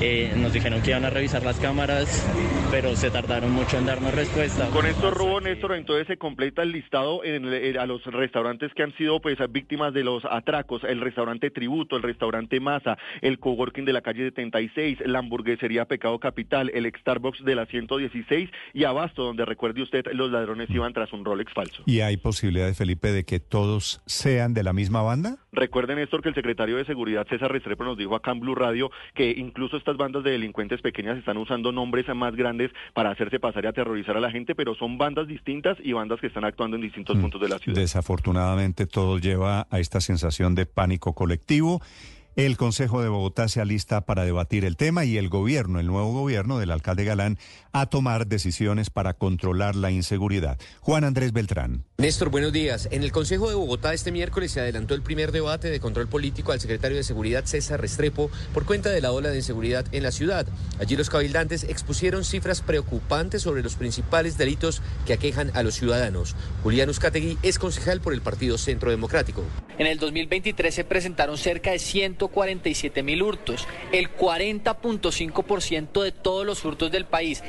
[0.01, 2.25] Eh, nos dijeron que iban a revisar las cámaras,
[2.71, 4.69] pero se tardaron mucho en darnos respuesta.
[4.69, 8.83] Con estos robos, Néstor, entonces se completa el listado en el- a los restaurantes que
[8.83, 13.83] han sido pues víctimas de los atracos, el restaurante Tributo, el restaurante Masa, el coworking
[13.83, 19.23] de la calle 76, la hamburguesería Pecado Capital, el Starbucks de la 116 y Abasto,
[19.23, 21.83] donde recuerde usted, los ladrones iban tras un Rolex falso.
[21.85, 25.37] ¿Y hay posibilidades, Felipe, de que todos sean de la misma banda?
[25.51, 28.91] Recuerden, Néstor, que el secretario de Seguridad, César Restrepo, nos dijo acá en Blue Radio
[29.13, 33.63] que incluso estas bandas de delincuentes pequeñas están usando nombres más grandes para hacerse pasar
[33.63, 36.83] y aterrorizar a la gente, pero son bandas distintas y bandas que están actuando en
[36.83, 37.21] distintos Mm.
[37.21, 37.79] puntos de la ciudad.
[37.79, 41.81] Desafortunadamente todo lleva a esta sensación de pánico colectivo.
[42.39, 46.13] El Consejo de Bogotá se alista para debatir el tema y el gobierno, el nuevo
[46.13, 47.37] gobierno del alcalde Galán,
[47.73, 50.57] a tomar decisiones para controlar la inseguridad.
[50.79, 51.83] Juan Andrés Beltrán.
[51.97, 52.87] Néstor, buenos días.
[52.91, 56.53] En el Consejo de Bogotá este miércoles se adelantó el primer debate de control político
[56.53, 60.11] al secretario de Seguridad César Restrepo por cuenta de la ola de inseguridad en la
[60.11, 60.47] ciudad.
[60.79, 66.37] Allí los cabildantes expusieron cifras preocupantes sobre los principales delitos que aquejan a los ciudadanos.
[66.63, 69.43] Julián Uzcategui es concejal por el Partido Centro Democrático.
[69.77, 71.79] En el 2023 se presentaron cerca de
[72.29, 77.41] 147 mil hurtos, el 40.5% de todos los hurtos del país.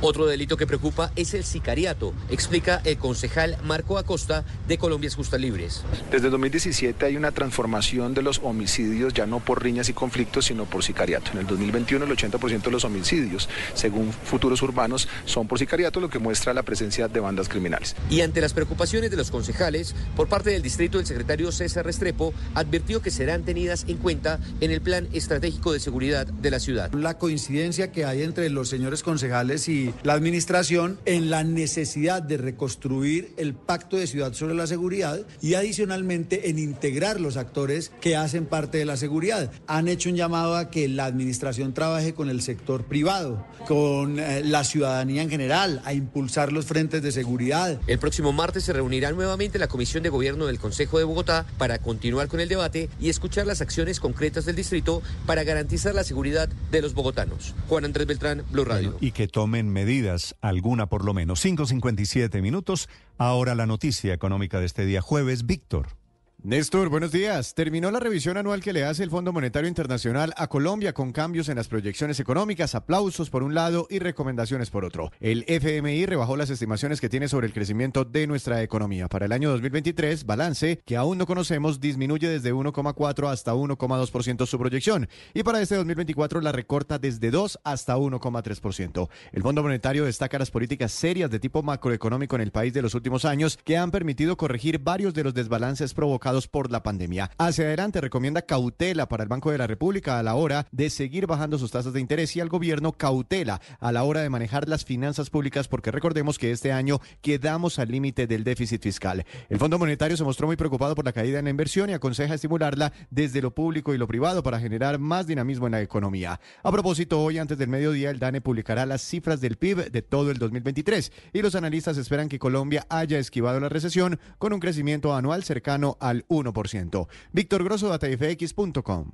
[0.00, 5.40] Otro delito que preocupa es el sicariato, explica el concejal Marco Acosta de Colombias Justas
[5.40, 5.84] Libres.
[6.10, 10.64] Desde 2017 hay una transformación de los homicidios ya no por riñas y conflictos, sino
[10.66, 11.32] por sicariato.
[11.32, 16.10] En el 2021 el 80% de los homicidios, según futuros urbanos, son por sicariato, lo
[16.10, 17.96] que muestra la presencia de bandas criminales.
[18.10, 22.32] Y ante las preocupaciones de los concejales, por parte del distrito, el secretario César Restrepo
[22.54, 24.27] advirtió que serán tenidas en cuenta
[24.60, 26.92] en el plan estratégico de seguridad de la ciudad.
[26.92, 32.36] La coincidencia que hay entre los señores concejales y la administración en la necesidad de
[32.36, 38.16] reconstruir el pacto de ciudad sobre la seguridad y adicionalmente en integrar los actores que
[38.16, 39.50] hacen parte de la seguridad.
[39.66, 44.42] Han hecho un llamado a que la administración trabaje con el sector privado, con eh,
[44.44, 47.80] la ciudadanía en general, a impulsar los frentes de seguridad.
[47.86, 51.78] El próximo martes se reunirá nuevamente la Comisión de Gobierno del Consejo de Bogotá para
[51.78, 56.48] continuar con el debate y escuchar las acciones concretas del distrito para garantizar la seguridad
[56.70, 57.54] de los bogotanos.
[57.68, 58.96] Juan Andrés Beltrán, Blue Radio.
[59.00, 61.44] Y que tomen medidas, alguna por lo menos.
[61.44, 62.88] 5.57 minutos.
[63.18, 65.44] Ahora la noticia económica de este día jueves.
[65.44, 65.97] Víctor.
[66.44, 67.52] Néstor, buenos días.
[67.54, 71.48] Terminó la revisión anual que le hace el Fondo Monetario Internacional a Colombia con cambios
[71.48, 75.10] en las proyecciones económicas, aplausos por un lado y recomendaciones por otro.
[75.18, 79.08] El FMI rebajó las estimaciones que tiene sobre el crecimiento de nuestra economía.
[79.08, 84.58] Para el año 2023, balance que aún no conocemos disminuye desde 1,4 hasta 1,2% su
[84.60, 89.08] proyección y para este 2024 la recorta desde 2 hasta 1,3%.
[89.32, 92.94] El Fondo Monetario destaca las políticas serias de tipo macroeconómico en el país de los
[92.94, 97.30] últimos años que han permitido corregir varios de los desbalances provocados por la pandemia.
[97.38, 101.26] Hacia adelante recomienda cautela para el Banco de la República a la hora de seguir
[101.26, 104.84] bajando sus tasas de interés y al gobierno cautela a la hora de manejar las
[104.84, 109.24] finanzas públicas porque recordemos que este año quedamos al límite del déficit fiscal.
[109.48, 112.34] El Fondo Monetario se mostró muy preocupado por la caída en la inversión y aconseja
[112.34, 116.40] estimularla desde lo público y lo privado para generar más dinamismo en la economía.
[116.62, 120.30] A propósito, hoy antes del mediodía el DANE publicará las cifras del PIB de todo
[120.30, 125.14] el 2023 y los analistas esperan que Colombia haya esquivado la recesión con un crecimiento
[125.14, 127.08] anual cercano al 1%.
[127.32, 129.10] Víctor Grosso, datafx.com.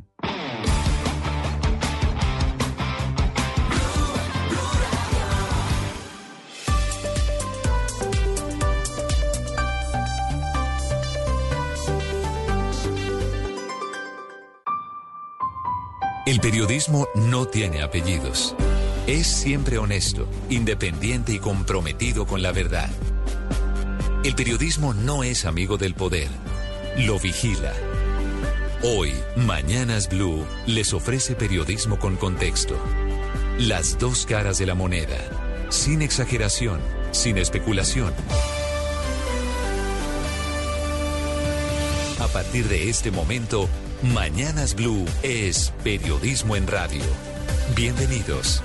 [16.26, 18.56] El periodismo no tiene apellidos.
[19.06, 22.89] Es siempre honesto, independiente y comprometido con la verdad.
[24.24, 26.28] El periodismo no es amigo del poder,
[26.98, 27.72] lo vigila.
[28.82, 32.76] Hoy, Mañanas Blue les ofrece periodismo con contexto.
[33.58, 35.18] Las dos caras de la moneda,
[35.70, 36.80] sin exageración,
[37.12, 38.12] sin especulación.
[42.20, 43.68] A partir de este momento,
[44.02, 47.02] Mañanas Blue es periodismo en radio.
[47.74, 48.62] Bienvenidos.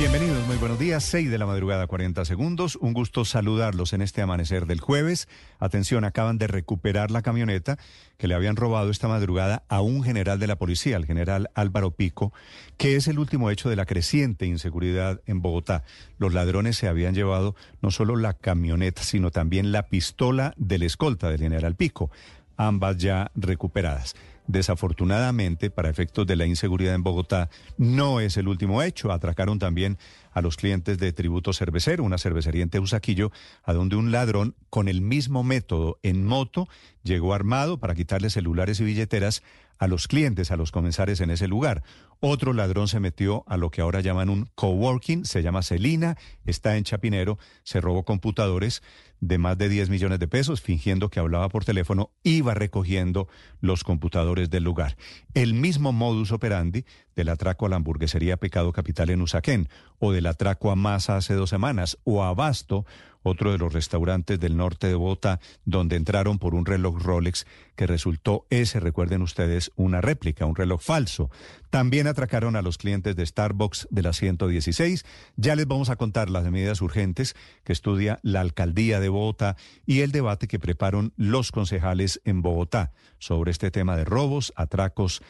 [0.00, 1.04] Bienvenidos, muy buenos días.
[1.04, 2.76] 6 de la madrugada, 40 segundos.
[2.76, 5.28] Un gusto saludarlos en este amanecer del jueves.
[5.58, 7.76] Atención, acaban de recuperar la camioneta
[8.16, 11.90] que le habían robado esta madrugada a un general de la policía, el general Álvaro
[11.90, 12.32] Pico,
[12.78, 15.84] que es el último hecho de la creciente inseguridad en Bogotá.
[16.16, 21.28] Los ladrones se habían llevado no solo la camioneta, sino también la pistola del escolta
[21.28, 22.10] del general Pico,
[22.56, 24.14] ambas ya recuperadas.
[24.50, 29.12] Desafortunadamente, para efectos de la inseguridad en Bogotá, no es el último hecho.
[29.12, 29.96] Atracaron también
[30.32, 33.30] a los clientes de Tributo Cervecero, una cervecería en Teusaquillo,
[33.62, 36.68] a donde un ladrón con el mismo método en moto
[37.04, 39.44] llegó armado para quitarle celulares y billeteras
[39.78, 41.84] a los clientes, a los comensales en ese lugar.
[42.18, 46.76] Otro ladrón se metió a lo que ahora llaman un coworking, se llama Celina, está
[46.76, 48.82] en Chapinero, se robó computadores
[49.20, 53.28] de más de 10 millones de pesos, fingiendo que hablaba por teléfono, iba recogiendo
[53.60, 54.96] los computadores del lugar.
[55.34, 56.84] El mismo modus operandi
[57.14, 59.68] del atraco a la hamburguesería Pecado Capital en Usaquén,
[59.98, 62.86] o del atraco a Masa hace dos semanas, o a Basto,
[63.22, 67.86] otro de los restaurantes del norte de Bogotá, donde entraron por un reloj Rolex que
[67.86, 71.30] resultó ese, recuerden ustedes, una réplica, un reloj falso.
[71.70, 75.04] También atracaron a los clientes de Starbucks de la 116.
[75.36, 77.34] Ya les vamos a contar las medidas urgentes
[77.64, 79.56] que estudia la alcaldía de Bogotá
[79.86, 85.22] y el debate que preparan los concejales en Bogotá sobre este tema de robos, atracos,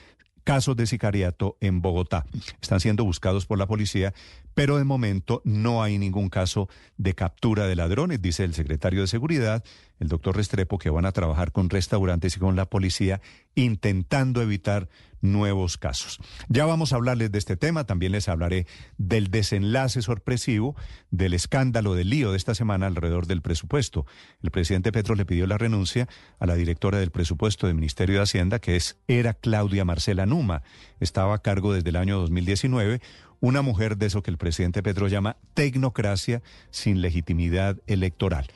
[0.44, 2.24] casos de sicariato en Bogotá.
[2.60, 4.14] Están siendo buscados por la policía,
[4.54, 9.06] pero de momento no hay ningún caso de captura de ladrones, dice el secretario de
[9.06, 9.64] Seguridad,
[9.98, 13.20] el doctor Restrepo, que van a trabajar con restaurantes y con la policía
[13.54, 14.88] intentando evitar
[15.20, 16.18] nuevos casos.
[16.48, 18.66] Ya vamos a hablarles de este tema, también les hablaré
[18.98, 20.76] del desenlace sorpresivo
[21.10, 24.06] del escándalo del lío de esta semana alrededor del presupuesto.
[24.42, 28.22] El presidente Petro le pidió la renuncia a la directora del presupuesto del Ministerio de
[28.22, 30.62] Hacienda, que es era Claudia Marcela Numa.
[31.00, 33.00] Estaba a cargo desde el año 2019
[33.40, 38.46] una mujer de eso que el presidente Petro llama tecnocracia sin legitimidad electoral.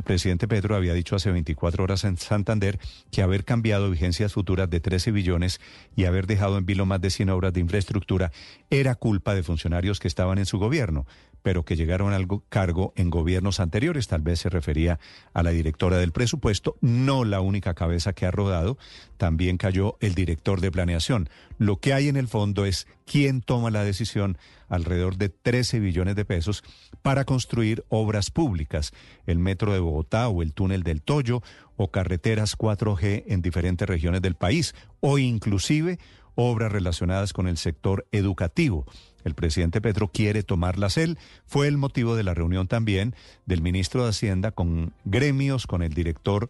[0.00, 2.78] El presidente Pedro había dicho hace 24 horas en Santander
[3.12, 5.60] que haber cambiado vigencias futuras de 13 billones
[5.94, 8.32] y haber dejado en vilo más de 100 obras de infraestructura
[8.70, 11.04] era culpa de funcionarios que estaban en su gobierno
[11.42, 14.08] pero que llegaron al cargo en gobiernos anteriores.
[14.08, 14.98] Tal vez se refería
[15.32, 18.78] a la directora del presupuesto, no la única cabeza que ha rodado,
[19.16, 21.28] también cayó el director de planeación.
[21.58, 24.38] Lo que hay en el fondo es quién toma la decisión
[24.70, 26.64] alrededor de 13 billones de pesos
[27.02, 28.92] para construir obras públicas,
[29.26, 31.42] el metro de Bogotá o el túnel del Toyo
[31.76, 35.98] o carreteras 4G en diferentes regiones del país o inclusive
[36.34, 38.86] obras relacionadas con el sector educativo.
[39.24, 41.18] El presidente Petro quiere tomarlas él.
[41.44, 43.14] Fue el motivo de la reunión también
[43.44, 46.48] del ministro de Hacienda con gremios, con el director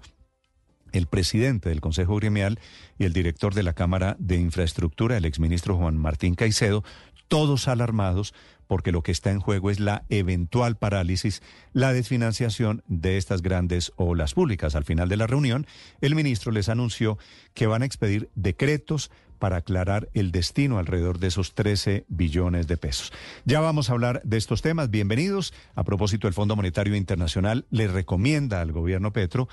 [0.93, 2.59] el presidente del Consejo Gremial
[2.99, 6.85] y el director de la Cámara de Infraestructura, el exministro Juan Martín Caicedo,
[7.31, 8.35] todos alarmados
[8.67, 11.43] porque lo que está en juego es la eventual parálisis,
[11.73, 14.75] la desfinanciación de estas grandes olas públicas.
[14.75, 15.67] Al final de la reunión,
[16.01, 17.19] el ministro les anunció
[17.55, 22.77] que van a expedir decretos para aclarar el destino alrededor de esos 13 billones de
[22.77, 23.13] pesos.
[23.45, 24.91] Ya vamos a hablar de estos temas.
[24.91, 25.53] Bienvenidos.
[25.75, 29.49] A propósito, el Fondo Monetario Internacional le recomienda al gobierno Petro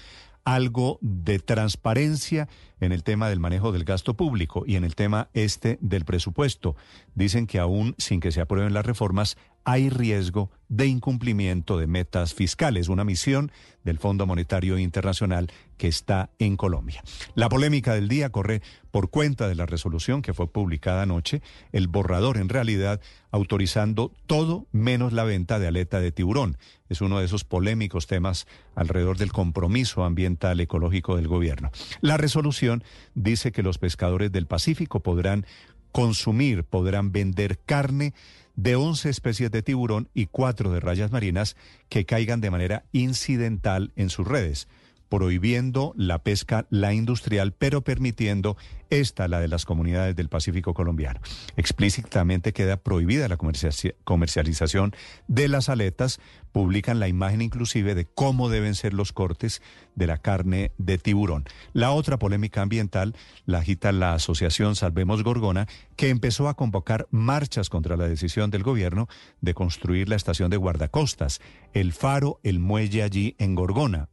[0.47, 2.47] algo de transparencia
[2.79, 6.77] en el tema del manejo del gasto público y en el tema este del presupuesto.
[7.15, 9.35] Dicen que aún sin que se aprueben las reformas
[9.68, 13.52] hay riesgo de incumplimiento de metas fiscales, una misión
[13.84, 17.03] del Fondo Monetario Internacional que está en Colombia.
[17.35, 18.61] La polémica del día corre
[18.91, 21.41] por cuenta de la resolución que fue publicada anoche,
[21.73, 26.57] el borrador en realidad autorizando todo menos la venta de aleta de tiburón.
[26.88, 31.72] Es uno de esos polémicos temas alrededor del compromiso ambiental ecológico del gobierno.
[31.99, 32.85] La resolución
[33.15, 35.45] dice que los pescadores del Pacífico podrán
[35.91, 38.14] consumir, podrán vender carne
[38.57, 41.55] de 11 especies de tiburón y 4 de rayas marinas
[41.88, 44.67] que caigan de manera incidental en sus redes
[45.09, 48.57] prohibiendo la pesca, la industrial, pero permitiendo
[48.89, 51.19] esta, la de las comunidades del Pacífico colombiano.
[51.57, 54.93] Explícitamente queda prohibida la comercialización
[55.27, 56.19] de las aletas,
[56.51, 59.61] publican la imagen inclusive de cómo deben ser los cortes
[59.95, 61.45] de la carne de tiburón.
[61.73, 63.15] La otra polémica ambiental
[63.45, 68.63] la agita la asociación Salvemos Gorgona, que empezó a convocar marchas contra la decisión del
[68.63, 69.07] gobierno
[69.41, 71.41] de construir la estación de guardacostas,
[71.73, 74.09] el faro, el muelle allí en Gorgona,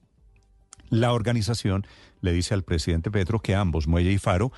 [1.00, 1.86] la organización
[2.20, 4.52] le dice al presidente Petro que ambos, Muelle y Faro,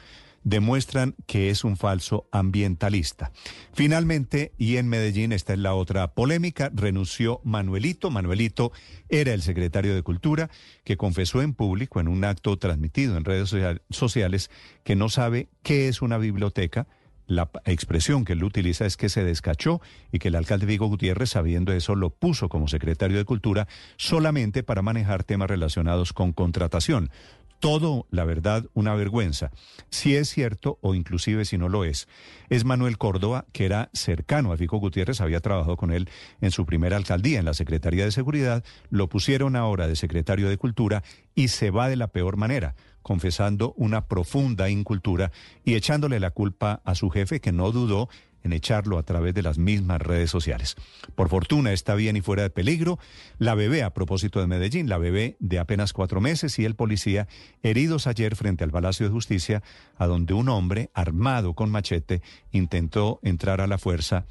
[0.44, 3.32] demuestran que es un falso ambientalista.
[3.72, 8.10] Finalmente, y en Medellín, esta es la otra polémica, renunció Manuelito.
[8.10, 8.70] Manuelito
[9.08, 10.48] era el secretario de Cultura
[10.84, 13.52] que confesó en público, en un acto transmitido en redes
[13.90, 14.50] sociales,
[14.84, 16.86] que no sabe qué es una biblioteca
[17.26, 19.80] la expresión que él utiliza es que se descachó
[20.12, 23.66] y que el alcalde Vigo Gutiérrez, sabiendo eso, lo puso como secretario de Cultura
[23.96, 27.10] solamente para manejar temas relacionados con contratación.
[27.58, 29.50] Todo, la verdad, una vergüenza.
[29.88, 32.06] Si es cierto o inclusive si no lo es,
[32.50, 36.08] es Manuel Córdoba, que era cercano a Vigo Gutiérrez, había trabajado con él
[36.42, 40.58] en su primera alcaldía, en la Secretaría de Seguridad, lo pusieron ahora de secretario de
[40.58, 41.02] Cultura
[41.34, 42.74] y se va de la peor manera
[43.06, 45.30] confesando una profunda incultura
[45.64, 48.08] y echándole la culpa a su jefe que no dudó
[48.42, 50.74] en echarlo a través de las mismas redes sociales.
[51.14, 52.98] Por fortuna está bien y fuera de peligro.
[53.38, 57.28] La bebé, a propósito de Medellín, la bebé de apenas cuatro meses y el policía
[57.62, 59.62] heridos ayer frente al Palacio de Justicia,
[59.96, 64.26] a donde un hombre armado con machete intentó entrar a la fuerza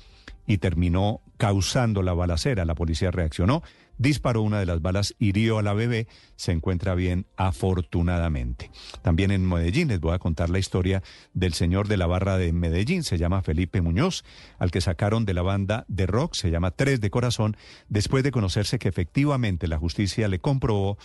[0.48, 2.66] y terminó causando la balacera.
[2.66, 3.64] La policía reaccionó
[3.98, 8.72] disparó una de las balas, hirió a la bebé, se encuentra bien afortunadamente.
[9.02, 11.04] También en Medellín les voy a contar la historia
[11.34, 14.24] del señor de la barra de Medellín, se llama Felipe Muñoz,
[14.60, 17.58] al que sacaron de la banda de rock, se llama Tres de Corazón,
[17.90, 20.98] después de conocerse que efectivamente la justicia le comprobó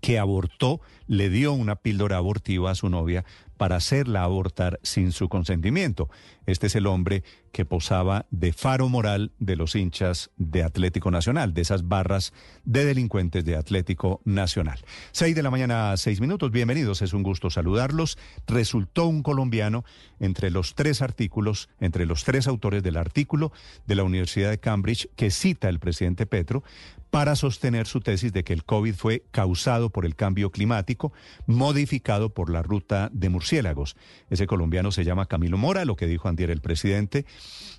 [0.00, 3.24] que abortó, le dio una píldora abortiva a su novia
[3.56, 6.08] para hacerla abortar sin su consentimiento.
[6.46, 11.54] Este es el hombre que posaba de faro moral de los hinchas de Atlético Nacional,
[11.54, 12.32] de esas barras
[12.64, 14.78] de delincuentes de Atlético Nacional.
[15.10, 16.52] Seis de la mañana, seis minutos.
[16.52, 18.16] Bienvenidos, es un gusto saludarlos.
[18.46, 19.84] Resultó un colombiano
[20.20, 23.52] entre los tres artículos, entre los tres autores del artículo
[23.86, 26.62] de la Universidad de Cambridge que cita el presidente Petro
[27.10, 30.97] para sostener su tesis de que el COVID fue causado por el cambio climático,
[31.46, 33.96] modificado por la ruta de murciélagos.
[34.30, 37.24] Ese colombiano se llama Camilo Mora, lo que dijo antier el presidente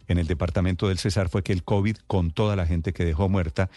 [0.07, 3.29] en el departamento del Cesar fue que el COVID, con toda la gente que dejó
[3.29, 3.69] muerta,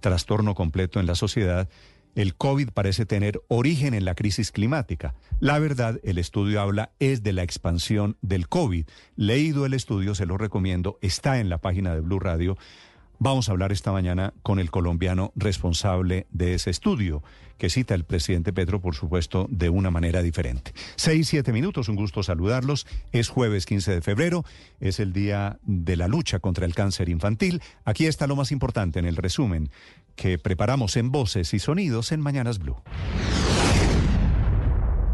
[0.00, 1.68] trastorno completo en la sociedad,
[2.14, 5.14] el COVID parece tener origen en la crisis climática.
[5.38, 8.86] La verdad, el estudio habla es de la expansión del COVID.
[9.16, 12.56] Leído el estudio, se lo recomiendo, está en la página de Blue Radio.
[13.22, 17.22] Vamos a hablar esta mañana con el colombiano responsable de ese estudio,
[17.58, 20.72] que cita el presidente Petro, por supuesto, de una manera diferente.
[20.96, 22.86] Seis, siete minutos, un gusto saludarlos.
[23.12, 24.46] Es jueves 15 de febrero,
[24.80, 27.60] es el día de la lucha contra el cáncer infantil.
[27.84, 29.68] Aquí está lo más importante en el resumen
[30.16, 32.76] que preparamos en voces y sonidos en Mañanas Blue.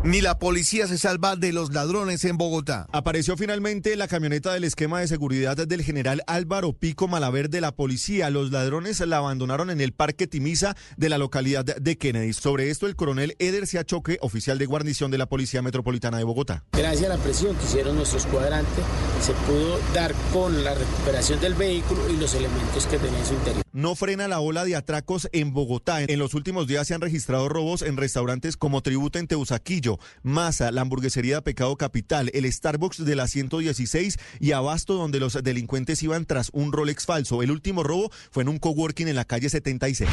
[0.06, 2.86] Ni la policía se salva de los ladrones en Bogotá.
[2.92, 7.74] Apareció finalmente la camioneta del esquema de seguridad del general Álvaro Pico Malaver de la
[7.74, 8.30] policía.
[8.30, 12.32] Los ladrones la abandonaron en el Parque Timisa de la localidad de Kennedy.
[12.34, 16.62] Sobre esto, el coronel Eder Siachoque, oficial de guarnición de la Policía Metropolitana de Bogotá.
[16.70, 18.84] Gracias a la presión que hicieron nuestros cuadrantes,
[19.20, 23.34] se pudo dar con la recuperación del vehículo y los elementos que tenía en su
[23.34, 23.64] interior.
[23.72, 26.00] No frena la ola de atracos en Bogotá.
[26.00, 29.95] En los últimos días se han registrado robos en restaurantes como Tributo en Teusaquillo.
[30.23, 36.02] Masa, la hamburguesería Pecado Capital, el Starbucks de la 116 y Abasto donde los delincuentes
[36.02, 37.43] iban tras un Rolex falso.
[37.43, 40.09] El último robo fue en un coworking en la calle 76.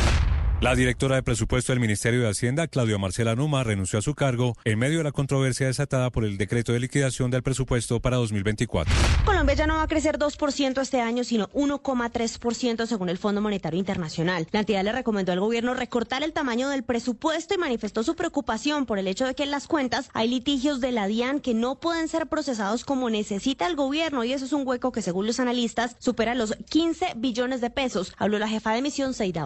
[0.63, 4.55] La directora de presupuesto del Ministerio de Hacienda, Claudia Marcela Numa, renunció a su cargo
[4.63, 8.93] en medio de la controversia desatada por el decreto de liquidación del presupuesto para 2024.
[9.25, 13.77] Colombia ya no va a crecer 2% este año, sino 1,3% según el Fondo Monetario
[13.77, 14.47] Internacional.
[14.53, 18.85] La entidad le recomendó al gobierno recortar el tamaño del presupuesto y manifestó su preocupación
[18.85, 21.75] por el hecho de que en las cuentas hay litigios de la DIAN que no
[21.75, 25.41] pueden ser procesados como necesita el gobierno y eso es un hueco que según los
[25.41, 28.13] analistas supera los 15 billones de pesos.
[28.17, 29.45] Habló la jefa de misión, Seida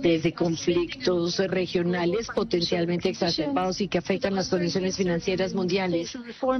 [0.00, 6.16] desde conflictos regionales potencialmente exacerbados y que afectan las condiciones financieras mundiales,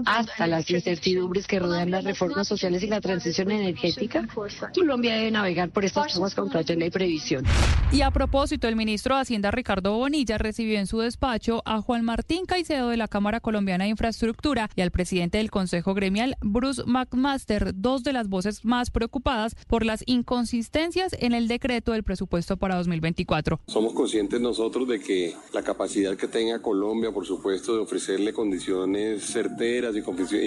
[0.07, 4.27] hasta las incertidumbres que rodean las reformas sociales y la transición energética,
[4.75, 7.45] Colombia debe navegar por estas aguas con cautela y previsión.
[7.93, 12.05] Y a propósito, el ministro de Hacienda Ricardo Bonilla recibió en su despacho a Juan
[12.05, 16.83] Martín Caicedo de la Cámara Colombiana de Infraestructura y al presidente del Consejo Gremial, Bruce
[16.87, 22.57] McMaster, dos de las voces más preocupadas por las inconsistencias en el decreto del presupuesto
[22.57, 23.61] para 2024.
[23.67, 29.25] Somos conscientes nosotros de que la capacidad que tenga Colombia, por supuesto, de ofrecerle condiciones
[29.25, 30.03] certeras y,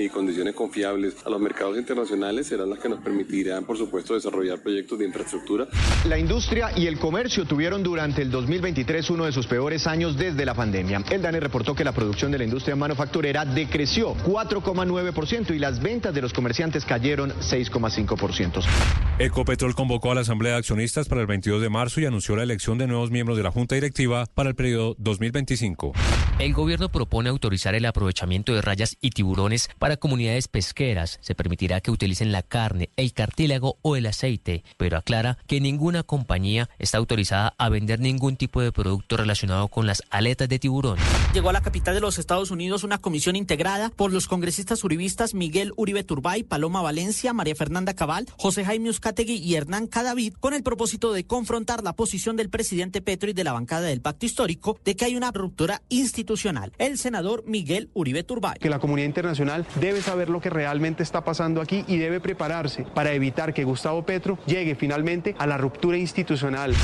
[0.10, 5.00] condiciones confiables a los mercados internacionales serán las que nos permitirán, por supuesto, desarrollar proyectos
[5.00, 5.68] de infraestructura.
[6.08, 10.46] La industria y el comercio tuvieron durante el 2023 uno de sus peores años desde
[10.46, 11.04] la pandemia.
[11.10, 16.14] El DANE reportó que la producción de la industria manufacturera decreció 4,9% y las ventas
[16.14, 18.64] de los comerciantes cayeron 6,5%.
[19.20, 22.44] Ecopetrol convocó a la Asamblea de Accionistas para el 22 de marzo y anunció la
[22.44, 25.94] elección de nuevos miembros de la Junta Directiva para el periodo 2025.
[26.40, 31.20] El gobierno propone autorizar el aprovechamiento de rayas y tiburones para comunidades pesqueras.
[31.22, 36.02] Se permitirá que utilicen la carne, el cartílago o el aceite, pero aclara que ninguna
[36.04, 40.98] compañía está autorizada a vender ningún tipo de producto relacionado con las aletas de tiburón.
[41.34, 45.34] Llegó a la capital de los Estados Unidos una comisión integrada por los congresistas uribistas
[45.34, 50.54] Miguel Uribe Turbay, Paloma Valencia, María Fernanda Cabal, José Jaime Uzcategui y Hernán Cadavid con
[50.54, 54.26] el propósito de confrontar la posición del presidente Petro y de la bancada del pacto
[54.26, 56.74] histórico de que hay una ruptura institucional.
[56.80, 58.60] El senador Miguel Uribe Turbay.
[58.60, 62.84] Que la comunidad internacional debe saber lo que realmente está pasando aquí y debe prepararse
[62.94, 66.76] para evitar que Gustavo Petro llegue finalmente a la ruptura institucional.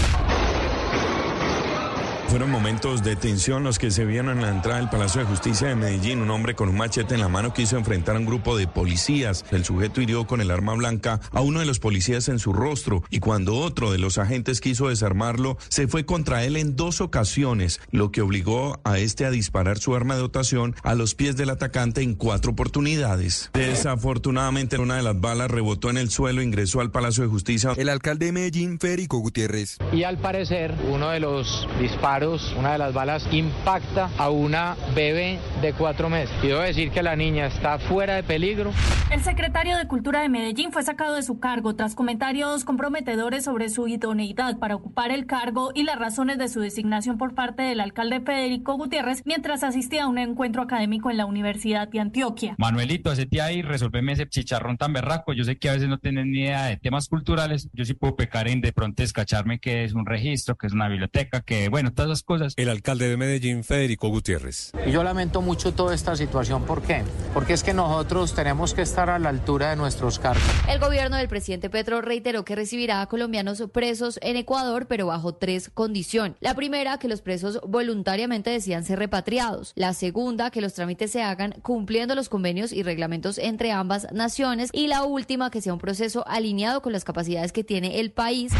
[2.29, 5.67] Fueron momentos de tensión los que se vieron en la entrada del Palacio de Justicia
[5.67, 6.21] de Medellín.
[6.21, 9.43] Un hombre con un machete en la mano quiso enfrentar a un grupo de policías.
[9.49, 13.03] El sujeto hirió con el arma blanca a uno de los policías en su rostro
[13.09, 17.81] y cuando otro de los agentes quiso desarmarlo, se fue contra él en dos ocasiones,
[17.89, 21.49] lo que obligó a este a disparar su arma de dotación a los pies del
[21.49, 23.49] atacante en cuatro oportunidades.
[23.55, 27.71] Desafortunadamente, una de las balas rebotó en el suelo e ingresó al Palacio de Justicia.
[27.75, 29.79] El alcalde de Medellín, Federico Gutiérrez.
[29.91, 35.39] Y al parecer, uno de los disparos una de las balas impacta a una bebé
[35.61, 36.35] de cuatro meses.
[36.43, 38.71] Y debo decir que la niña está fuera de peligro.
[39.09, 43.69] El secretario de Cultura de Medellín fue sacado de su cargo tras comentarios comprometedores sobre
[43.69, 47.79] su idoneidad para ocupar el cargo y las razones de su designación por parte del
[47.79, 52.55] alcalde Federico Gutiérrez mientras asistía a un encuentro académico en la Universidad de Antioquia.
[52.57, 55.33] Manuelito, hacete ahí, resolveme ese chicharrón tan berraco.
[55.33, 57.69] Yo sé que a veces no tienen ni idea de temas culturales.
[57.73, 60.87] Yo sí puedo pecar en de pronto escacharme que es un registro, que es una
[60.87, 62.53] biblioteca, que bueno, todas cosas.
[62.57, 64.71] El alcalde de Medellín, Federico Gutiérrez.
[64.85, 66.63] Y yo lamento mucho toda esta situación.
[66.63, 67.03] ¿Por qué?
[67.33, 70.43] Porque es que nosotros tenemos que estar a la altura de nuestros cargos.
[70.67, 75.35] El gobierno del presidente Petro reiteró que recibirá a colombianos presos en Ecuador, pero bajo
[75.35, 76.37] tres condiciones.
[76.39, 79.73] La primera, que los presos voluntariamente decidan ser repatriados.
[79.75, 84.69] La segunda, que los trámites se hagan cumpliendo los convenios y reglamentos entre ambas naciones.
[84.73, 88.51] Y la última, que sea un proceso alineado con las capacidades que tiene el país.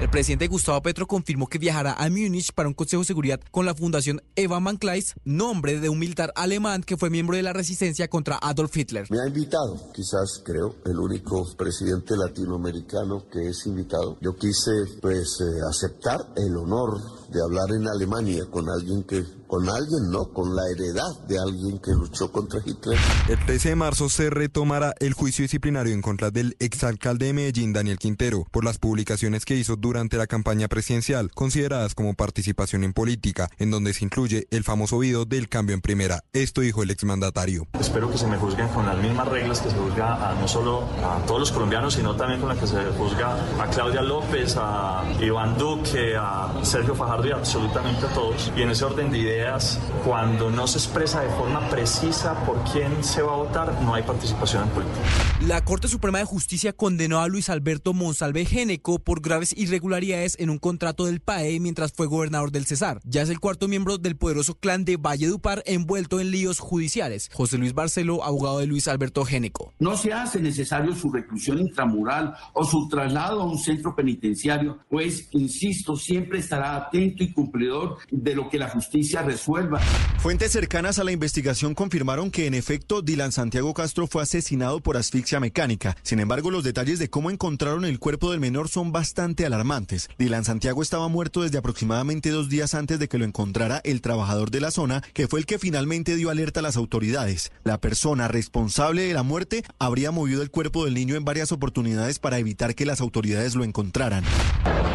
[0.00, 3.74] El presidente Gustavo Petro confirmó que viajará a Múnich para un consejo seguridad con la
[3.74, 8.38] fundación Eva Mankleis, nombre de un militar alemán que fue miembro de la resistencia contra
[8.40, 9.06] Adolf Hitler.
[9.10, 14.18] Me ha invitado, quizás creo, el único presidente latinoamericano que es invitado.
[14.20, 14.70] Yo quise
[15.00, 20.32] pues eh, aceptar el honor de hablar en Alemania con alguien que, con alguien no,
[20.32, 22.98] con la heredad de alguien que luchó contra Hitler.
[23.28, 27.72] El 13 de marzo se retomará el juicio disciplinario en contra del exalcalde de Medellín,
[27.72, 32.94] Daniel Quintero, por las publicaciones que hizo durante la campaña presidencial, consideradas como participación en
[32.94, 36.24] política, en donde se incluye el famoso video del cambio en primera.
[36.32, 37.66] Esto dijo el exmandatario.
[37.78, 40.84] Espero que se me juzguen con las mismas reglas que se juzga a, no solo
[41.04, 45.04] a todos los colombianos, sino también con las que se juzga a Claudia López, a
[45.20, 48.52] Iván Duque, a Sergio Fajardo y absolutamente a todos.
[48.56, 53.02] Y en ese orden de ideas, cuando no se expresa de forma precisa por quién
[53.02, 54.98] se va a votar, no hay participación en política.
[55.46, 60.50] La Corte Suprema de Justicia condenó a Luis Alberto Monsalve Géneco por graves irregularidades en
[60.50, 63.00] un contrato del PAE mientras fue gobernador del Cesar.
[63.04, 67.30] Ya es el cuarto miembro del poderoso clan de Valledupar envuelto en líos judiciales.
[67.32, 69.72] José Luis Barceló, abogado de Luis Alberto Géneco.
[69.78, 75.28] No se hace necesario su reclusión intramural o su traslado a un centro penitenciario, pues,
[75.32, 79.80] insisto, siempre estará atento y cumplidor de lo que la justicia resuelva.
[80.18, 84.96] Fuentes cercanas a la investigación confirmaron que en efecto Dylan Santiago Castro fue asesinado por
[84.96, 85.96] asfixia mecánica.
[86.02, 90.10] Sin embargo, los detalles de cómo encontraron el cuerpo del menor son bastante alarmantes.
[90.18, 94.50] Dylan Santiago estaba muerto desde aproximadamente dos días antes de que lo encontrara el trabajador
[94.50, 97.52] de la zona, que fue el que finalmente dio alerta a las autoridades.
[97.64, 102.18] La persona responsable de la muerte habría movido el cuerpo del niño en varias oportunidades
[102.18, 104.24] para evitar que las autoridades lo encontraran.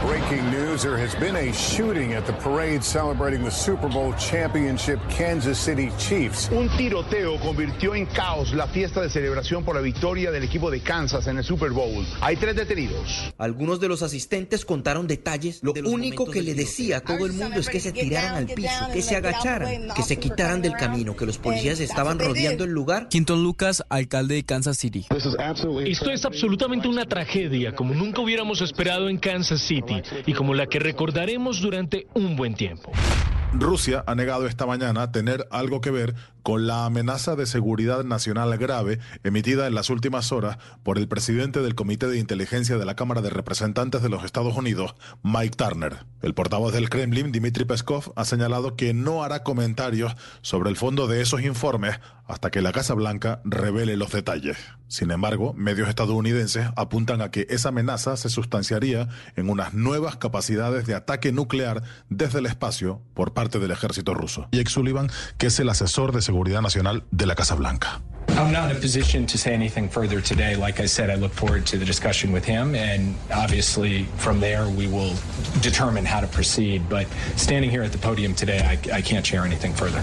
[0.05, 4.99] Breaking news, there has been a shooting at the parade celebrating the Super Bowl championship
[5.17, 6.49] Kansas City Chiefs.
[6.51, 10.81] Un tiroteo convirtió en caos la fiesta de celebración por la victoria del equipo de
[10.81, 12.05] Kansas en el Super Bowl.
[12.19, 13.33] Hay tres detenidos.
[13.37, 15.61] Algunos de los asistentes contaron detalles.
[15.63, 18.89] Lo único que le decía a todo el mundo es que se tiraran al piso,
[18.91, 23.07] que se agacharan, que se quitaran del camino, que los policías estaban rodeando el lugar.
[23.09, 25.05] Quinton Lucas, alcalde de Kansas City.
[25.85, 30.67] Esto es absolutamente una tragedia, como nunca hubiéramos esperado en Kansas City y como la
[30.67, 32.91] que recordaremos durante un buen tiempo.
[33.55, 38.57] Rusia ha negado esta mañana tener algo que ver con la amenaza de seguridad nacional
[38.57, 42.95] grave emitida en las últimas horas por el presidente del Comité de Inteligencia de la
[42.95, 45.99] Cámara de Representantes de los Estados Unidos, Mike Turner.
[46.23, 51.07] El portavoz del Kremlin, Dmitry Peskov, ha señalado que no hará comentarios sobre el fondo
[51.07, 54.57] de esos informes hasta que la Casa Blanca revele los detalles.
[54.87, 60.85] Sin embargo, medios estadounidenses apuntan a que esa amenaza se sustanciaría en unas nuevas capacidades
[60.85, 64.47] de ataque nuclear desde el espacio por parte del ejército ruso.
[64.51, 68.01] Jake Sullivan, que es el asesor de seguridad nacional de la Casa Blanca.
[68.29, 70.55] I'm not in a position to say anything further today.
[70.55, 74.67] Like I said, I look forward to the discussion with him, and obviously from there
[74.69, 75.13] we will
[75.61, 76.81] determine how to proceed.
[76.89, 77.05] But
[77.35, 80.01] standing here at the podium today, I, I can't share anything further.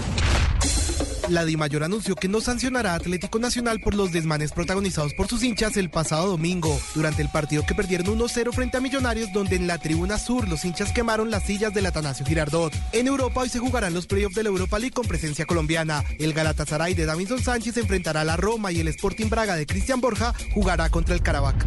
[1.31, 5.43] La DIMAYOR anunció que no sancionará a Atlético Nacional por los desmanes protagonizados por sus
[5.43, 9.65] hinchas el pasado domingo, durante el partido que perdieron 1-0 frente a Millonarios, donde en
[9.65, 12.73] la tribuna sur los hinchas quemaron las sillas del Atanasio Girardot.
[12.91, 16.03] En Europa hoy se jugarán los playoffs de la Europa League con presencia colombiana.
[16.19, 20.01] El Galatasaray de Davinson Sánchez enfrentará a la Roma y el Sporting Braga de Cristian
[20.01, 21.65] Borja jugará contra el Caravaca.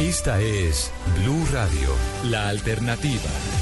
[0.00, 0.90] Esta es
[1.20, 1.90] Blue Radio,
[2.24, 3.61] la alternativa.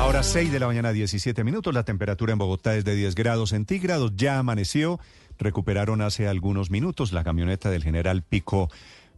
[0.00, 1.74] Ahora 6 de la mañana, 17 minutos.
[1.74, 4.12] La temperatura en Bogotá es de 10 grados centígrados.
[4.16, 4.98] Ya amaneció.
[5.38, 8.70] Recuperaron hace algunos minutos la camioneta del general Pico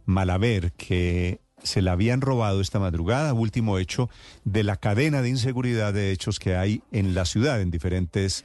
[0.05, 3.33] Malaver, que se la habían robado esta madrugada.
[3.33, 4.09] Último hecho
[4.43, 8.43] de la cadena de inseguridad de hechos que hay en la ciudad, en diferentes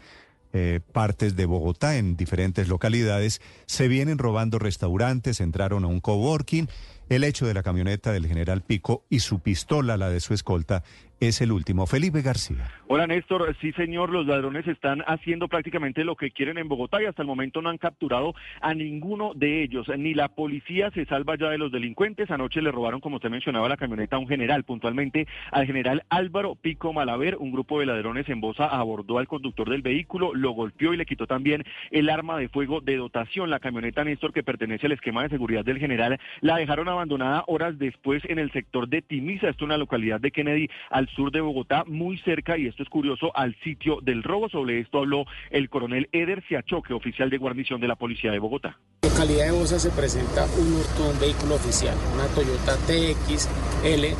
[0.52, 3.42] eh, partes de Bogotá, en diferentes localidades.
[3.66, 6.68] Se vienen robando restaurantes, entraron a un coworking.
[7.10, 10.84] El hecho de la camioneta del general Pico y su pistola, la de su escolta,
[11.20, 11.86] es el último.
[11.86, 12.70] Felipe García.
[12.86, 17.06] Hola Néstor, sí señor, los ladrones están haciendo prácticamente lo que quieren en Bogotá y
[17.06, 19.88] hasta el momento no han capturado a ninguno de ellos.
[19.98, 22.30] Ni la policía se salva ya de los delincuentes.
[22.30, 26.54] Anoche le robaron, como usted mencionaba, la camioneta a un general, puntualmente al general Álvaro
[26.54, 27.36] Pico Malaver.
[27.36, 31.06] Un grupo de ladrones en Bosa abordó al conductor del vehículo, lo golpeó y le
[31.06, 33.50] quitó también el arma de fuego de dotación.
[33.50, 37.78] La camioneta Néstor, que pertenece al esquema de seguridad del general, la dejaron abandonada horas
[37.78, 41.40] después en el sector de Timisa, esto es una localidad de Kennedy, al sur de
[41.40, 44.48] Bogotá, muy cerca, y esto es curioso, al sitio del robo.
[44.48, 48.78] Sobre esto habló el coronel Eder Siachoque, oficial de guarnición de la Policía de Bogotá.
[49.02, 54.14] En localidad de Bosa se presenta un hurto un vehículo oficial, una Toyota TXL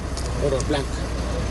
[0.47, 0.89] oro blanca,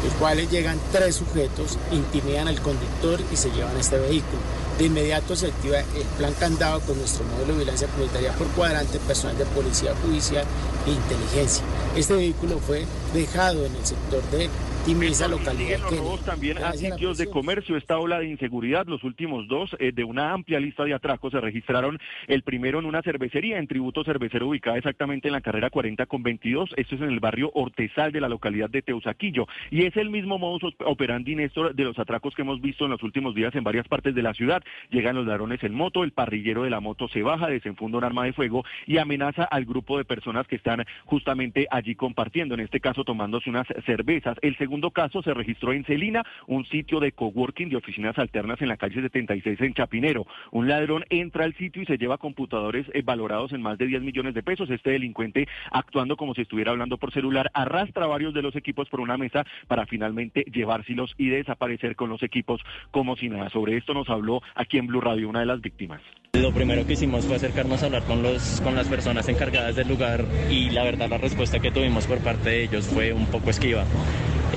[0.04, 4.40] los cuales llegan tres sujetos, intimidan al conductor y se llevan este vehículo.
[4.78, 9.00] De inmediato se activa el plan candado con nuestro módulo de vigilancia comunitaria por cuadrante,
[9.00, 10.46] personal de policía judicial
[10.86, 11.66] e inteligencia.
[11.96, 14.50] Este vehículo fue dejado en el sector de
[14.88, 15.80] esa localidad.
[15.82, 17.76] Los robos también a sitios de comercio.
[17.76, 21.42] Esta ola de inseguridad, los últimos dos eh, de una amplia lista de atracos se
[21.42, 22.00] registraron.
[22.28, 26.24] El primero en una cervecería, en Tributo Cervecero, ubicada exactamente en la carrera 40 con
[26.24, 26.70] 22.
[26.78, 29.46] Esto es en el barrio Hortezal de la localidad de Teusaquillo.
[29.72, 33.04] Y es el mismo modus operandi, Néstor, de los atracos que hemos visto en los
[33.04, 34.64] últimos días en varias partes de la ciudad.
[34.90, 38.24] Llegan los ladrones en moto, el parrillero de la moto se baja, desenfunda un arma
[38.24, 42.80] de fuego y amenaza al grupo de personas que están justamente allí compartiendo, en este
[42.80, 44.38] caso tomándose unas cervezas.
[44.42, 48.62] El segundo segundo caso se registró en Celina, un sitio de coworking de oficinas alternas
[48.62, 50.28] en la calle 76 en Chapinero.
[50.52, 54.04] Un ladrón entra al sitio y se lleva computadores eh, valorados en más de 10
[54.04, 54.70] millones de pesos.
[54.70, 59.00] Este delincuente, actuando como si estuviera hablando por celular, arrastra varios de los equipos por
[59.00, 63.50] una mesa para finalmente llevárselos y desaparecer con los equipos como si nada.
[63.50, 66.04] Sobre esto nos habló aquí en Blue Radio una de las víctimas.
[66.34, 69.88] Lo primero que hicimos fue acercarnos a hablar con, los, con las personas encargadas del
[69.88, 73.50] lugar y la verdad la respuesta que tuvimos por parte de ellos fue un poco
[73.50, 73.86] esquiva.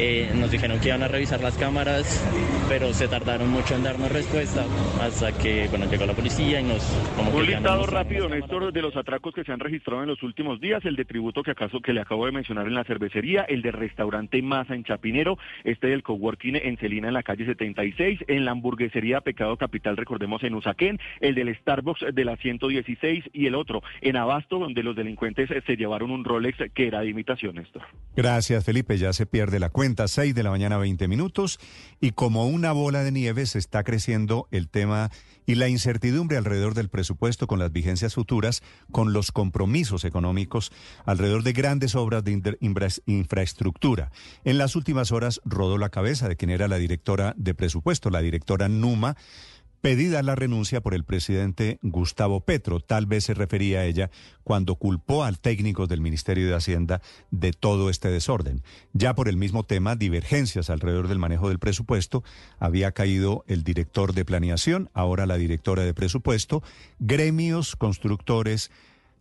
[0.02, 2.24] Eh, nos dijeron que iban a revisar las cámaras,
[2.70, 4.64] pero se tardaron mucho en darnos respuesta
[4.98, 6.82] hasta que bueno llegó la policía y nos
[7.14, 10.58] como Un listado rápido, Néstor, de los atracos que se han registrado en los últimos
[10.58, 13.60] días, el de tributo que acaso que le acabo de mencionar en la cervecería, el
[13.60, 18.46] de restaurante Masa en Chapinero, este del coworking en Celina en la calle 76, en
[18.46, 23.54] la hamburguesería Pecado Capital, recordemos en Usaquén, el del Starbucks de la 116 y el
[23.54, 27.82] otro en Abasto, donde los delincuentes se llevaron un Rolex que era de imitación, Néstor.
[28.16, 28.96] Gracias, Felipe.
[28.96, 29.89] Ya se pierde la cuenta.
[29.96, 31.58] 6 de la mañana, 20 minutos.
[32.00, 35.10] Y como una bola de nieve se está creciendo el tema
[35.46, 38.62] y la incertidumbre alrededor del presupuesto con las vigencias futuras,
[38.92, 40.70] con los compromisos económicos
[41.04, 42.56] alrededor de grandes obras de
[43.06, 44.12] infraestructura.
[44.44, 48.20] En las últimas horas rodó la cabeza de quien era la directora de presupuesto, la
[48.20, 49.16] directora Numa
[49.80, 52.80] pedida la renuncia por el presidente Gustavo Petro.
[52.80, 54.10] Tal vez se refería a ella
[54.44, 57.00] cuando culpó al técnico del Ministerio de Hacienda
[57.30, 58.62] de todo este desorden.
[58.92, 62.22] Ya por el mismo tema, divergencias alrededor del manejo del presupuesto,
[62.58, 66.62] había caído el director de planeación, ahora la directora de presupuesto,
[66.98, 68.70] gremios, constructores,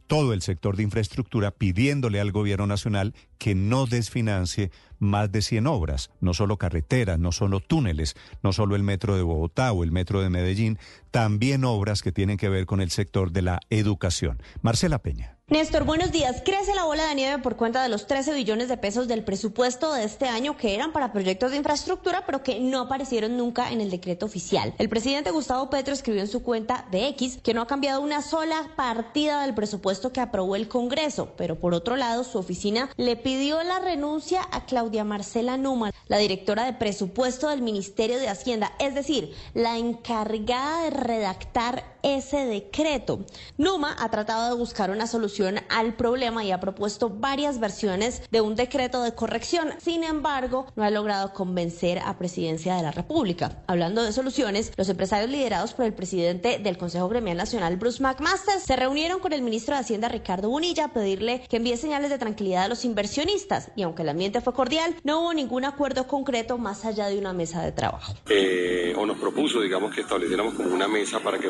[0.08, 5.68] todo el sector de infraestructura pidiéndole al gobierno nacional que no desfinancie más de 100
[5.68, 9.92] obras, no solo carreteras, no solo túneles, no solo el metro de Bogotá o el
[9.92, 10.78] metro de Medellín,
[11.12, 14.42] también obras que tienen que ver con el sector de la educación.
[14.62, 15.39] Marcela Peña.
[15.50, 16.44] Néstor, buenos días.
[16.46, 19.92] Crece la bola de nieve por cuenta de los 13 billones de pesos del presupuesto
[19.92, 23.82] de este año que eran para proyectos de infraestructura, pero que no aparecieron nunca en
[23.82, 24.76] el decreto oficial.
[24.78, 28.22] El presidente Gustavo Petro escribió en su cuenta de X que no ha cambiado una
[28.22, 33.16] sola partida del presupuesto que aprobó el Congreso, pero por otro lado su oficina le
[33.16, 38.74] pidió la renuncia a Claudia Marcela Numa, la directora de presupuesto del Ministerio de Hacienda,
[38.78, 43.26] es decir, la encargada de redactar ese decreto.
[43.58, 48.42] Numa ha tratado de buscar una solución al problema y ha propuesto varias versiones de
[48.42, 49.74] un decreto de corrección.
[49.80, 53.64] Sin embargo, no ha logrado convencer a Presidencia de la República.
[53.68, 58.60] Hablando de soluciones, los empresarios liderados por el presidente del Consejo Gremial Nacional, Bruce McMaster,
[58.60, 62.18] se reunieron con el ministro de Hacienda, Ricardo Bonilla, a pedirle que envíe señales de
[62.18, 63.72] tranquilidad a los inversionistas.
[63.76, 67.34] Y aunque el ambiente fue cordial, no hubo ningún acuerdo concreto más allá de una
[67.34, 68.14] mesa de trabajo.
[68.30, 71.50] Eh, o nos propuso, digamos, que estableciéramos como una mesa para que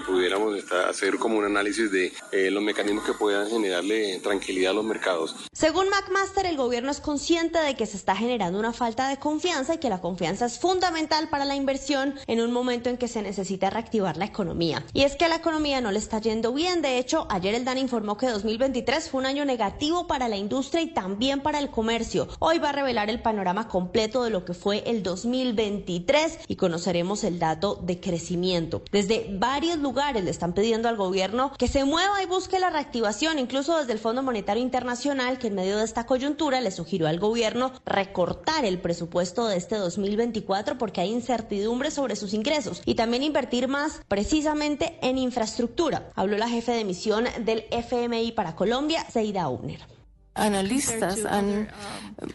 [0.88, 5.36] hacer como un análisis de eh, los mecanismos que puedan generarle tranquilidad a los mercados.
[5.52, 9.76] Según McMaster, el gobierno es consciente de que se está generando una falta de confianza
[9.76, 13.22] y que la confianza es fundamental para la inversión en un momento en que se
[13.22, 14.86] necesita reactivar la economía.
[14.94, 16.82] Y es que la economía no le está yendo bien.
[16.82, 20.82] De hecho, ayer el DAN informó que 2023 fue un año negativo para la industria
[20.82, 22.28] y también para el comercio.
[22.40, 27.24] Hoy va a revelar el panorama completo de lo que fue el 2023 y conoceremos
[27.24, 28.82] el dato de crecimiento.
[28.92, 33.78] Desde varios lugares están pidiendo al gobierno que se mueva y busque la reactivación, incluso
[33.78, 37.72] desde el Fondo Monetario Internacional, que en medio de esta coyuntura le sugirió al gobierno
[37.86, 43.68] recortar el presupuesto de este 2024 porque hay incertidumbre sobre sus ingresos y también invertir
[43.68, 46.12] más precisamente en infraestructura.
[46.16, 49.99] Habló la jefe de misión del FMI para Colombia, Seida Ubner
[50.40, 51.70] analistas han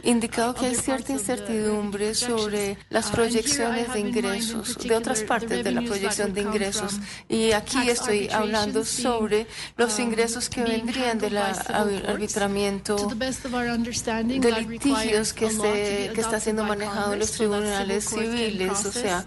[0.03, 5.83] indicado que hay cierta incertidumbre sobre las proyecciones de ingresos, de otras partes de la
[5.83, 6.99] proyección de ingresos.
[7.29, 16.11] Y aquí estoy hablando sobre los ingresos que vendrían del arbitramiento de litigios que, se,
[16.15, 19.27] que está siendo manejado en los tribunales civiles, o sea,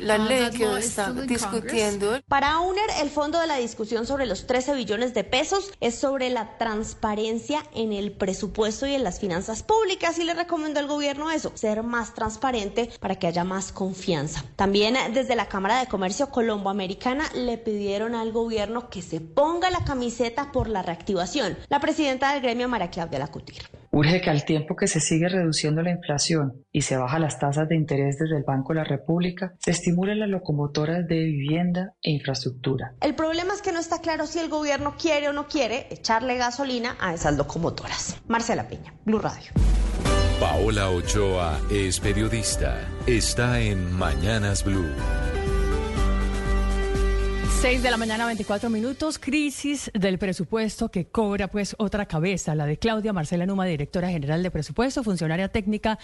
[0.00, 2.20] la ley que está discutiendo.
[2.28, 6.30] Para UNER, el fondo de la discusión sobre los 13 billones de pesos es sobre
[6.30, 11.30] la transparencia en el presupuesto y en las finanzas públicas y le recomiendo al gobierno
[11.30, 14.44] eso, ser más transparente para que haya más confianza.
[14.56, 19.84] También desde la Cámara de Comercio Colomboamericana le pidieron al gobierno que se ponga la
[19.84, 21.56] camiseta por la reactivación.
[21.68, 23.83] La presidenta del gremio, María de la Cutir.
[23.94, 27.68] Urge que al tiempo que se sigue reduciendo la inflación y se bajan las tasas
[27.68, 32.10] de interés desde el Banco de la República, se estimulen las locomotoras de vivienda e
[32.10, 32.94] infraestructura.
[33.00, 36.36] El problema es que no está claro si el gobierno quiere o no quiere echarle
[36.36, 38.20] gasolina a esas locomotoras.
[38.26, 39.52] Marcela Peña, Blue Radio.
[40.40, 42.76] Paola Ochoa es periodista.
[43.06, 44.90] Está en Mañanas Blue.
[47.48, 49.18] 6 de la mañana, 24 minutos.
[49.18, 54.42] Crisis del presupuesto que cobra pues otra cabeza, la de Claudia Marcela Numa, directora general
[54.42, 55.98] de presupuesto, funcionaria técnica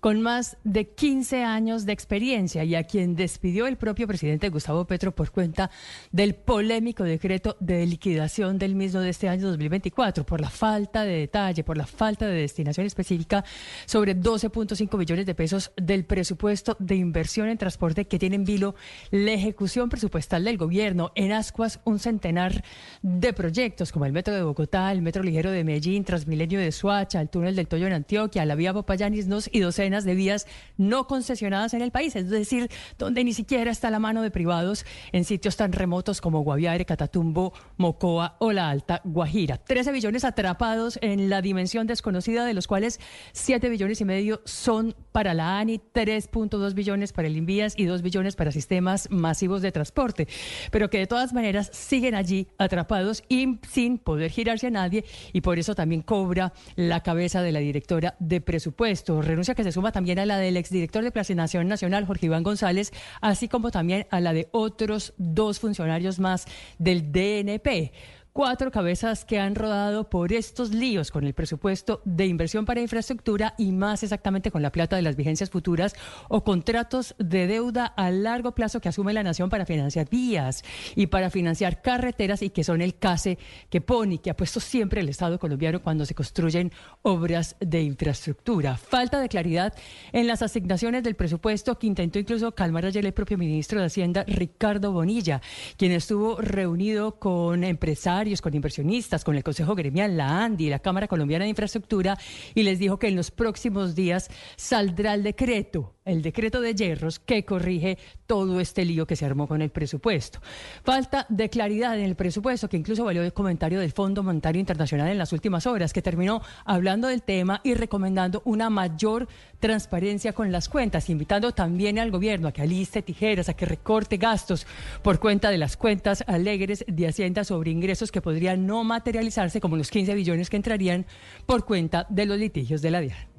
[0.00, 4.86] con más de 15 años de experiencia y a quien despidió el propio presidente Gustavo
[4.86, 5.70] Petro por cuenta
[6.12, 11.18] del polémico decreto de liquidación del mismo de este año 2024 por la falta de
[11.18, 13.44] detalle, por la falta de destinación específica
[13.84, 18.74] sobre 12.5 billones de pesos del presupuesto de inversión en transporte que tiene en vilo
[19.10, 22.62] la ejecución presupuestal del gobierno en Ascuas un centenar
[23.02, 27.20] de proyectos como el Metro de Bogotá, el Metro Ligero de Medellín, Transmilenio de Suacha,
[27.20, 30.46] el Túnel del Toyo en Antioquia, la vía Popayanisnos y docenas de vías
[30.76, 34.84] no concesionadas en el país, es decir, donde ni siquiera está la mano de privados
[35.12, 39.58] en sitios tan remotos como Guaviare, Catatumbo, Mocoa o la Alta Guajira.
[39.58, 43.00] 13 billones atrapados en la dimensión desconocida, de los cuales
[43.32, 48.02] 7 billones y medio son para la ANI, 3.2 billones para el Invías y 2
[48.02, 50.28] billones para sistemas masivos de transporte.
[50.76, 55.40] Pero que de todas maneras siguen allí atrapados y sin poder girarse a nadie y
[55.40, 59.22] por eso también cobra la cabeza de la directora de presupuesto.
[59.22, 62.92] Renuncia que se suma también a la del exdirector de Planeación Nacional, Jorge Iván González,
[63.22, 66.44] así como también a la de otros dos funcionarios más
[66.78, 67.92] del DNP
[68.36, 73.54] cuatro cabezas que han rodado por estos líos con el presupuesto de inversión para infraestructura
[73.56, 75.94] y más exactamente con la plata de las vigencias futuras
[76.28, 80.64] o contratos de deuda a largo plazo que asume la nación para financiar vías
[80.94, 83.38] y para financiar carreteras y que son el CASE
[83.70, 87.80] que pone y que ha puesto siempre el Estado colombiano cuando se construyen obras de
[87.80, 88.76] infraestructura.
[88.76, 89.72] Falta de claridad
[90.12, 94.24] en las asignaciones del presupuesto que intentó incluso calmar ayer el propio ministro de Hacienda,
[94.28, 95.40] Ricardo Bonilla,
[95.78, 101.06] quien estuvo reunido con empresarios con inversionistas, con el Consejo Gremial, la ANDI, la Cámara
[101.06, 102.18] Colombiana de Infraestructura,
[102.54, 107.18] y les dijo que en los próximos días saldrá el decreto el decreto de hierros
[107.18, 110.40] que corrige todo este lío que se armó con el presupuesto.
[110.84, 115.08] Falta de claridad en el presupuesto, que incluso valió el comentario del Fondo Monetario Internacional
[115.08, 119.28] en las últimas horas, que terminó hablando del tema y recomendando una mayor
[119.60, 124.16] transparencia con las cuentas, invitando también al gobierno a que aliste tijeras, a que recorte
[124.16, 124.66] gastos
[125.02, 129.76] por cuenta de las cuentas alegres de Hacienda sobre ingresos que podrían no materializarse, como
[129.76, 131.06] los 15 billones que entrarían
[131.46, 133.35] por cuenta de los litigios de la DIAN.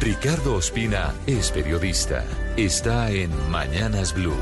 [0.00, 2.24] Ricardo Ospina es periodista.
[2.56, 4.34] Está en Mañanas Blue.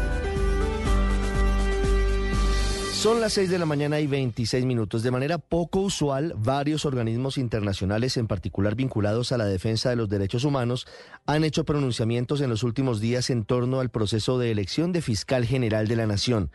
[2.95, 5.03] Son las 6 de la mañana y 26 minutos.
[5.03, 10.09] De manera poco usual, varios organismos internacionales, en particular vinculados a la defensa de los
[10.09, 10.87] derechos humanos,
[11.27, 15.45] han hecho pronunciamientos en los últimos días en torno al proceso de elección de fiscal
[15.45, 16.51] general de la Nación.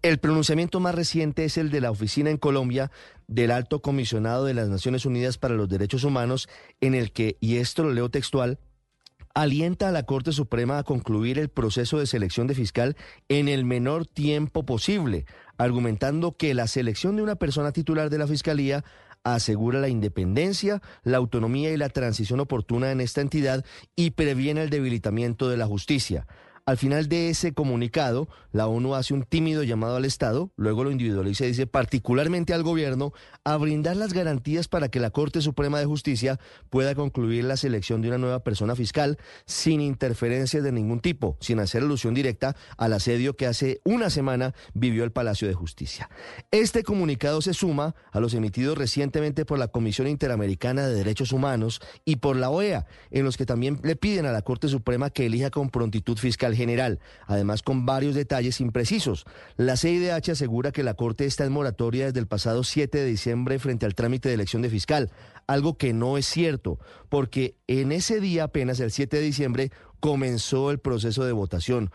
[0.00, 2.92] El pronunciamiento más reciente es el de la oficina en Colombia
[3.26, 6.48] del Alto Comisionado de las Naciones Unidas para los Derechos Humanos,
[6.80, 8.60] en el que, y esto lo leo textual,
[9.34, 12.96] alienta a la Corte Suprema a concluir el proceso de selección de fiscal
[13.28, 18.28] en el menor tiempo posible, argumentando que la selección de una persona titular de la
[18.28, 18.84] Fiscalía
[19.24, 23.64] asegura la independencia, la autonomía y la transición oportuna en esta entidad
[23.96, 26.28] y previene el debilitamiento de la justicia.
[26.68, 30.90] Al final de ese comunicado, la ONU hace un tímido llamado al Estado, luego lo
[30.90, 35.78] individualiza y dice particularmente al gobierno a brindar las garantías para que la Corte Suprema
[35.78, 36.38] de Justicia
[36.68, 39.16] pueda concluir la selección de una nueva persona fiscal
[39.46, 44.52] sin interferencias de ningún tipo, sin hacer alusión directa al asedio que hace una semana
[44.74, 46.10] vivió el Palacio de Justicia.
[46.50, 51.80] Este comunicado se suma a los emitidos recientemente por la Comisión Interamericana de Derechos Humanos
[52.04, 55.24] y por la OEA, en los que también le piden a la Corte Suprema que
[55.24, 59.24] elija con prontitud fiscal general, además con varios detalles imprecisos.
[59.56, 63.58] La CIDH asegura que la Corte está en moratoria desde el pasado 7 de diciembre
[63.58, 65.10] frente al trámite de elección de fiscal,
[65.46, 66.78] algo que no es cierto,
[67.08, 71.90] porque en ese día apenas el 7 de diciembre comenzó el proceso de votación.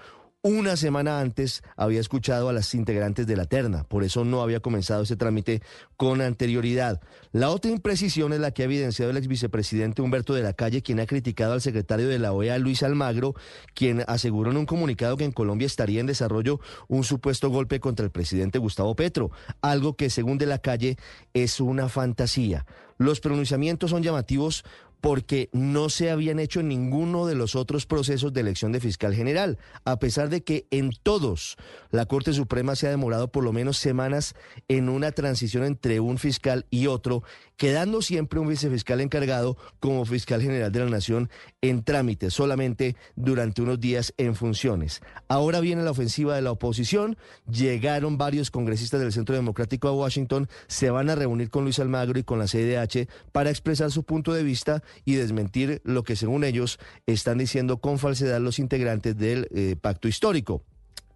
[0.45, 4.59] Una semana antes había escuchado a las integrantes de la terna, por eso no había
[4.59, 5.61] comenzado ese trámite
[5.95, 6.99] con anterioridad.
[7.31, 10.81] La otra imprecisión es la que ha evidenciado el ex vicepresidente Humberto de la Calle,
[10.81, 13.35] quien ha criticado al secretario de la OEA, Luis Almagro,
[13.73, 18.03] quien aseguró en un comunicado que en Colombia estaría en desarrollo un supuesto golpe contra
[18.03, 19.31] el presidente Gustavo Petro,
[19.61, 20.97] algo que según de la Calle
[21.33, 22.65] es una fantasía.
[22.97, 24.63] Los pronunciamientos son llamativos
[25.03, 29.57] porque no se habían hecho ninguno de los otros procesos de elección de fiscal general,
[29.83, 31.57] a pesar de que en todos
[31.91, 34.33] la Corte Suprema se ha demorado por lo menos semanas
[34.69, 37.21] en una transición entre un fiscal y otro,
[37.63, 41.29] quedando siempre un vicefiscal encargado como fiscal general de la Nación
[41.61, 44.99] en trámite, solamente durante unos días en funciones.
[45.29, 47.15] Ahora viene la ofensiva de la oposición,
[47.49, 52.19] llegaron varios congresistas del Centro Democrático a Washington, se van a reunir con Luis Almagro
[52.19, 56.43] y con la CDH para expresar su punto de vista y desmentir lo que según
[56.43, 60.65] ellos están diciendo con falsedad los integrantes del eh, pacto histórico.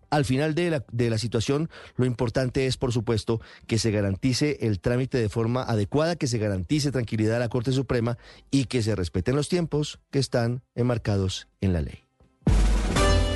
[0.10, 4.58] Al final de la, de la, situación, lo importante es, por supuesto, que se garantice
[4.62, 8.18] el trámite de forma adecuada, que se garantice tranquilidad a la Corte Suprema
[8.52, 12.08] y que se respeten los tiempos que están enmarcados en la ley.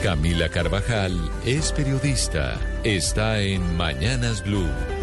[0.01, 2.59] Camila Carvajal es periodista.
[2.83, 5.00] Está en Mañanas Blue.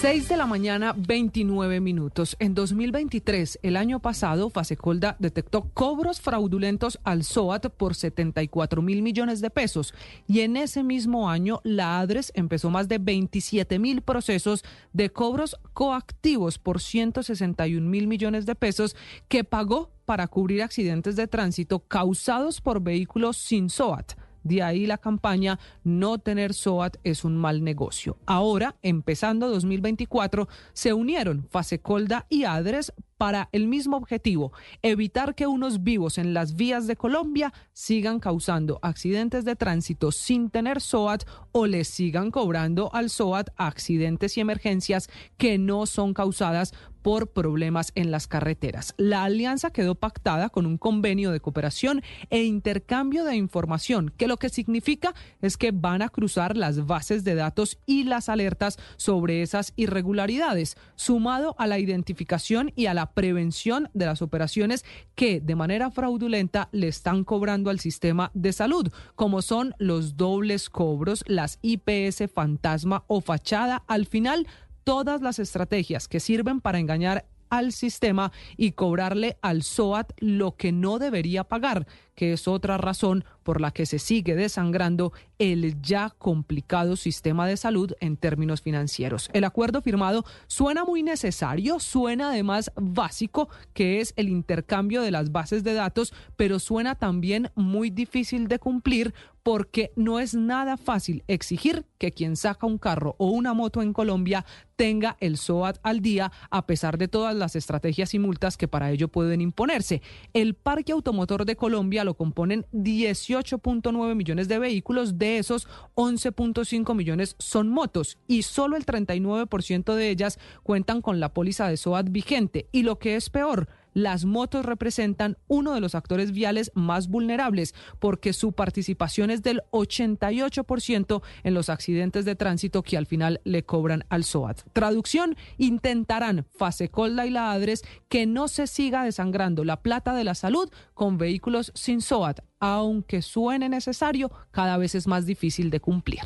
[0.00, 2.36] 6 de la mañana, 29 minutos.
[2.38, 9.40] En 2023, el año pasado, Fasecolda detectó cobros fraudulentos al SOAT por 74 mil millones
[9.40, 9.92] de pesos.
[10.28, 14.62] Y en ese mismo año, la ADRES empezó más de 27 mil procesos
[14.92, 18.94] de cobros coactivos por 161 mil millones de pesos
[19.26, 24.12] que pagó para cubrir accidentes de tránsito causados por vehículos sin SOAT.
[24.48, 28.16] De ahí la campaña No tener SOAT es un mal negocio.
[28.24, 35.82] Ahora, empezando 2024, se unieron Fasecolda y Adres para el mismo objetivo, evitar que unos
[35.82, 41.66] vivos en las vías de Colombia sigan causando accidentes de tránsito sin tener SOAT o
[41.66, 46.72] les sigan cobrando al SOAT accidentes y emergencias que no son causadas
[47.08, 48.92] por problemas en las carreteras.
[48.98, 54.36] La alianza quedó pactada con un convenio de cooperación e intercambio de información, que lo
[54.36, 59.40] que significa es que van a cruzar las bases de datos y las alertas sobre
[59.40, 65.56] esas irregularidades, sumado a la identificación y a la prevención de las operaciones que de
[65.56, 71.58] manera fraudulenta le están cobrando al sistema de salud, como son los dobles cobros, las
[71.62, 73.82] IPS fantasma o fachada.
[73.86, 74.46] Al final,
[74.88, 80.72] todas las estrategias que sirven para engañar al sistema y cobrarle al SOAT lo que
[80.72, 81.86] no debería pagar,
[82.18, 87.56] que es otra razón por la que se sigue desangrando el ya complicado sistema de
[87.56, 89.30] salud en términos financieros.
[89.32, 95.30] El acuerdo firmado suena muy necesario, suena además básico, que es el intercambio de las
[95.30, 99.14] bases de datos, pero suena también muy difícil de cumplir
[99.48, 103.94] porque no es nada fácil exigir que quien saca un carro o una moto en
[103.94, 104.44] Colombia
[104.76, 108.90] tenga el SOAT al día, a pesar de todas las estrategias y multas que para
[108.90, 110.02] ello pueden imponerse.
[110.34, 117.36] El parque automotor de Colombia lo componen 18.9 millones de vehículos, de esos 11.5 millones
[117.38, 122.66] son motos y solo el 39% de ellas cuentan con la póliza de SOAT vigente.
[122.72, 123.68] Y lo que es peor,
[124.02, 129.62] las motos representan uno de los actores viales más vulnerables porque su participación es del
[129.72, 134.62] 88% en los accidentes de tránsito que al final le cobran al SOAT.
[134.72, 140.34] Traducción, intentarán Fasecolda y la ADRES que no se siga desangrando la plata de la
[140.34, 146.22] salud con vehículos sin SOAT, aunque suene necesario, cada vez es más difícil de cumplir.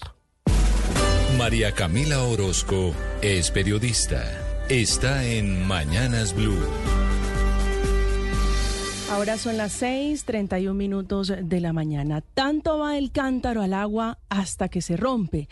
[1.39, 4.23] María Camila Orozco es periodista.
[4.68, 6.59] Está en Mañanas Blue.
[9.12, 12.23] Ahora son las 6:31 minutos de la mañana.
[12.23, 15.50] Tanto va el cántaro al agua hasta que se rompe.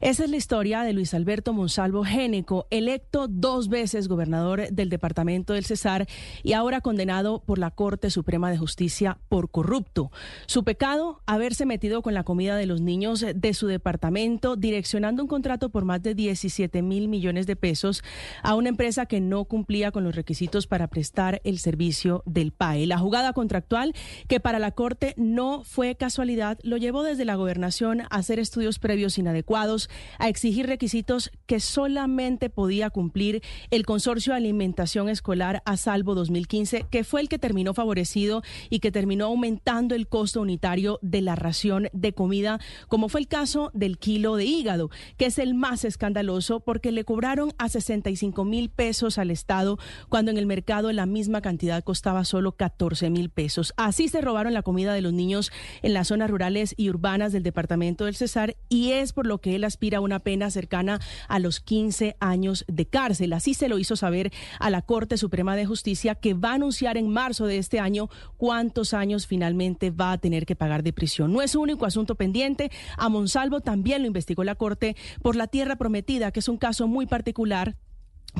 [0.00, 5.54] Esa es la historia de Luis Alberto Monsalvo Géneco, electo dos veces gobernador del departamento
[5.54, 6.06] del Cesar
[6.42, 10.10] y ahora condenado por la Corte Suprema de Justicia por corrupto.
[10.46, 15.28] Su pecado, haberse metido con la comida de los niños de su departamento, direccionando un
[15.28, 18.02] contrato por más de 17 mil millones de pesos
[18.42, 22.86] a una empresa que no cumplía con los requisitos para prestar el servicio del PAE.
[22.96, 23.94] La jugada contractual,
[24.26, 28.78] que para la Corte no fue casualidad, lo llevó desde la gobernación a hacer estudios
[28.78, 35.76] previos inadecuados a exigir requisitos que solamente podía cumplir el Consorcio de Alimentación Escolar a
[35.76, 40.98] Salvo 2015, que fue el que terminó favorecido y que terminó aumentando el costo unitario
[41.02, 45.38] de la ración de comida, como fue el caso del kilo de hígado, que es
[45.38, 50.46] el más escandaloso porque le cobraron a 65 mil pesos al Estado cuando en el
[50.46, 53.72] mercado la misma cantidad costaba solo 14 mil pesos.
[53.76, 55.50] Así se robaron la comida de los niños
[55.82, 59.56] en las zonas rurales y urbanas del departamento del Cesar y es por lo que
[59.56, 63.32] él aspira a una pena cercana a los 15 años de cárcel.
[63.32, 66.96] Así se lo hizo saber a la Corte Suprema de Justicia que va a anunciar
[66.96, 71.32] en marzo de este año cuántos años finalmente va a tener que pagar de prisión.
[71.32, 72.70] No es único asunto pendiente.
[72.96, 76.86] A Monsalvo también lo investigó la Corte por la tierra prometida, que es un caso
[76.86, 77.76] muy particular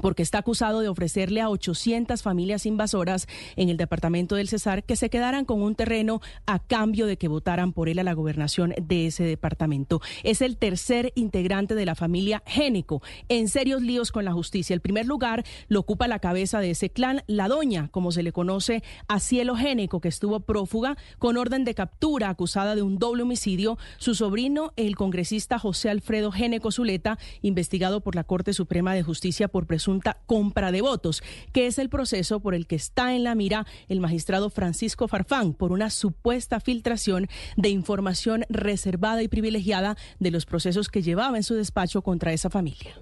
[0.01, 3.27] porque está acusado de ofrecerle a 800 familias invasoras
[3.57, 7.29] en el departamento del Cesar que se quedaran con un terreno a cambio de que
[7.29, 10.01] votaran por él a la gobernación de ese departamento.
[10.23, 14.75] Es el tercer integrante de la familia Génico en serios líos con la justicia.
[14.75, 18.33] El primer lugar lo ocupa la cabeza de ese clan, la doña, como se le
[18.33, 23.23] conoce a Cielo Génico, que estuvo prófuga con orden de captura acusada de un doble
[23.23, 23.79] homicidio.
[23.99, 29.49] Su sobrino, el congresista José Alfredo Génico Zuleta, investigado por la Corte Suprema de Justicia
[29.49, 33.35] por presunción compra de votos, que es el proceso por el que está en la
[33.35, 40.31] mira el magistrado Francisco Farfán por una supuesta filtración de información reservada y privilegiada de
[40.31, 43.01] los procesos que llevaba en su despacho contra esa familia.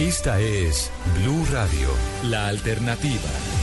[0.00, 1.88] Esta es Blue Radio,
[2.24, 3.55] la alternativa.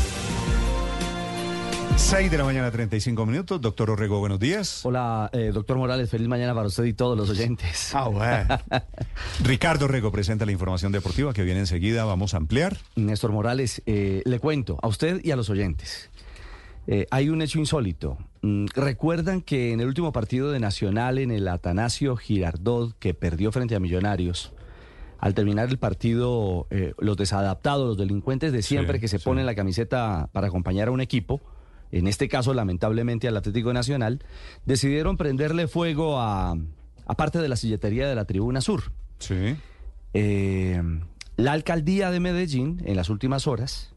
[1.95, 3.61] 6 de la mañana, 35 minutos.
[3.61, 4.85] Doctor Orrego, buenos días.
[4.85, 7.93] Hola, eh, doctor Morales, feliz mañana para usted y todos los oyentes.
[7.93, 8.59] Ah, bueno.
[9.43, 12.03] Ricardo Orrego presenta la información deportiva que viene enseguida.
[12.05, 12.77] Vamos a ampliar.
[12.95, 16.09] Néstor Morales, eh, le cuento a usted y a los oyentes.
[16.87, 18.17] Eh, hay un hecho insólito.
[18.41, 23.51] Mm, ¿Recuerdan que en el último partido de Nacional, en el Atanasio Girardot, que perdió
[23.51, 24.51] frente a Millonarios,
[25.19, 30.27] al terminar el partido, los desadaptados, los delincuentes de siempre que se ponen la camiseta
[30.33, 31.41] para acompañar a un equipo,
[31.93, 34.23] en este caso lamentablemente al Atlético Nacional,
[34.65, 36.57] decidieron prenderle fuego a,
[37.15, 38.91] parte de la silletería de la Tribuna Sur.
[39.19, 39.55] Sí.
[40.15, 40.81] Eh,
[41.37, 43.93] la alcaldía de Medellín, en las últimas horas,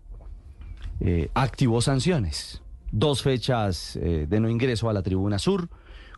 [1.01, 2.63] eh, activó sanciones.
[2.93, 5.71] Dos fechas eh, de no ingreso a la Tribuna Sur,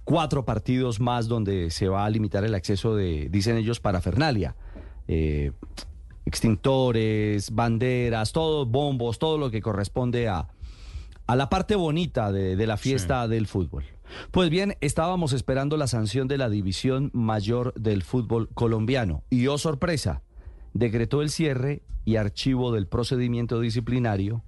[0.03, 4.57] cuatro partidos más donde se va a limitar el acceso de, dicen ellos, para Fernalia.
[6.27, 10.49] extintores, banderas, todos bombos, todo lo que corresponde a,
[11.29, 13.85] a la parte bonita de, la fiesta del fútbol.
[14.31, 19.59] Pues bien, estábamos esperando la sanción de la División Mayor del Fútbol Colombiano y, oh
[19.59, 20.23] sorpresa,
[20.73, 24.43] decretó el cierre y archivo del procedimiento disciplinario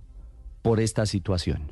[0.63, 1.71] por esta situación.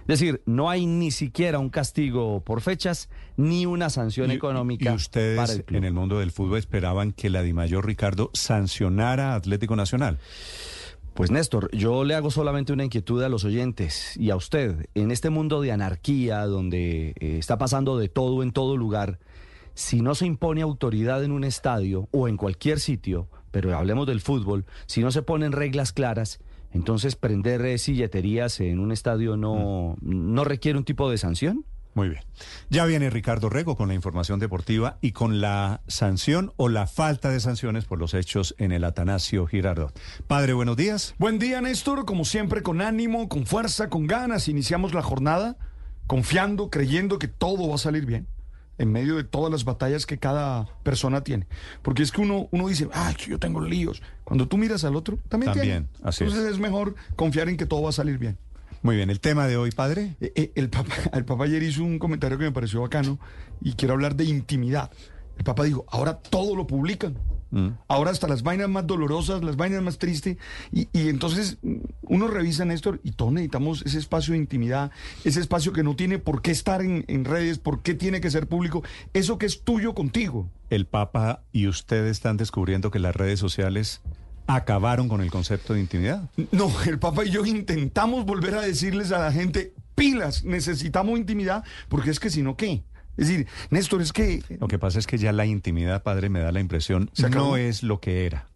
[0.00, 3.08] Es decir, no hay ni siquiera un castigo por fechas
[3.38, 4.92] ni una sanción económica.
[4.92, 9.74] ¿Y ustedes en el mundo del fútbol esperaban que la Dimayor Ricardo sancionara a Atlético
[9.74, 10.18] Nacional?
[11.14, 14.88] Pues Néstor, yo le hago solamente una inquietud a los oyentes y a usted.
[14.94, 19.18] En este mundo de anarquía, donde eh, está pasando de todo en todo lugar,
[19.74, 24.20] si no se impone autoridad en un estadio o en cualquier sitio, pero hablemos del
[24.20, 26.40] fútbol, si no se ponen reglas claras,
[26.72, 30.34] entonces prender eh, silleterías en un estadio no, mm.
[30.34, 31.64] no requiere un tipo de sanción.
[31.94, 32.22] Muy bien.
[32.68, 37.30] Ya viene Ricardo Rego con la información deportiva y con la sanción o la falta
[37.30, 39.98] de sanciones por los hechos en el Atanasio Girardot.
[40.26, 41.14] Padre, buenos días.
[41.18, 42.04] Buen día, Néstor.
[42.04, 45.56] Como siempre, con ánimo, con fuerza, con ganas, iniciamos la jornada
[46.06, 48.26] confiando, creyendo que todo va a salir bien
[48.78, 51.46] en medio de todas las batallas que cada persona tiene.
[51.82, 54.02] Porque es que uno, uno dice, ay, yo tengo líos.
[54.24, 57.82] Cuando tú miras al otro, también, también Así Entonces es mejor confiar en que todo
[57.82, 58.38] va a salir bien.
[58.82, 60.16] Muy bien, el tema de hoy, padre.
[60.20, 63.18] Eh, eh, el, papá, el papá ayer hizo un comentario que me pareció bacano
[63.60, 64.90] y quiero hablar de intimidad.
[65.36, 67.16] El papá dijo, ahora todo lo publican.
[67.50, 67.68] Mm.
[67.88, 70.38] Ahora hasta las vainas más dolorosas, las vainas más tristes.
[70.72, 74.90] Y, entonces mm, uno revisa, Néstor, y todos necesitamos ese espacio de intimidad,
[75.24, 78.30] ese espacio que no tiene por qué estar en, en redes, por qué tiene que
[78.30, 80.48] ser público, eso que es tuyo contigo.
[80.70, 84.00] El Papa y usted están descubriendo que las redes sociales
[84.54, 86.28] acabaron con el concepto de intimidad.
[86.52, 91.64] No, el Papa y yo intentamos volver a decirles a la gente, pilas, necesitamos intimidad,
[91.88, 92.82] porque es que si no, ¿qué?
[93.16, 94.42] Es decir, Néstor, es que...
[94.60, 97.82] Lo que pasa es que ya la intimidad, padre, me da la impresión, no es
[97.82, 98.46] lo que era.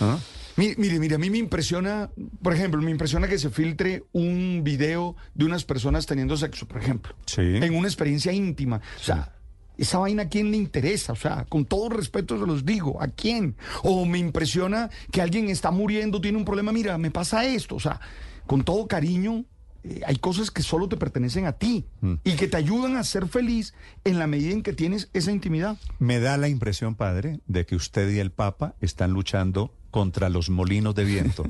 [0.00, 0.18] ¿Ah?
[0.56, 2.10] Mire, mire, mire, a mí me impresiona,
[2.42, 6.80] por ejemplo, me impresiona que se filtre un video de unas personas teniendo sexo, por
[6.80, 7.14] ejemplo.
[7.26, 7.40] Sí.
[7.40, 8.80] En una experiencia íntima.
[8.98, 9.32] O sea,
[9.78, 13.08] esa vaina a quién le interesa, o sea, con todo respeto se los digo, ¿a
[13.08, 13.56] quién?
[13.82, 17.80] O me impresiona que alguien está muriendo, tiene un problema, mira, me pasa esto, o
[17.80, 18.00] sea,
[18.46, 19.44] con todo cariño,
[19.84, 22.14] eh, hay cosas que solo te pertenecen a ti Mm.
[22.22, 25.76] y que te ayudan a ser feliz en la medida en que tienes esa intimidad.
[25.98, 30.50] Me da la impresión, padre, de que usted y el Papa están luchando contra los
[30.50, 31.44] molinos de viento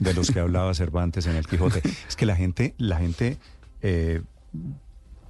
[0.00, 1.82] de los que hablaba Cervantes en el Quijote.
[2.08, 3.38] Es que la gente, la gente
[3.82, 4.22] eh,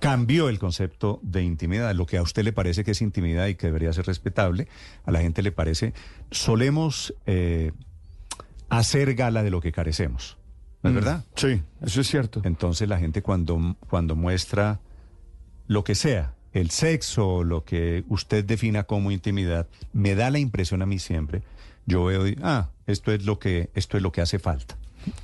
[0.01, 1.94] cambió el concepto de intimidad.
[1.94, 4.68] Lo que a usted le parece que es intimidad y que debería ser respetable,
[5.05, 5.93] a la gente le parece.
[6.31, 7.73] Solemos eh,
[8.68, 10.36] hacer gala de lo que carecemos.
[10.83, 11.25] ¿No es Mm, verdad?
[11.35, 12.41] Sí, eso es cierto.
[12.44, 14.81] Entonces la gente cuando, cuando muestra
[15.67, 20.81] lo que sea, el sexo, lo que usted defina como intimidad, me da la impresión
[20.83, 21.43] a mí siempre,
[21.86, 24.77] yo veo, y, ah, esto es lo que, esto es lo que hace falta.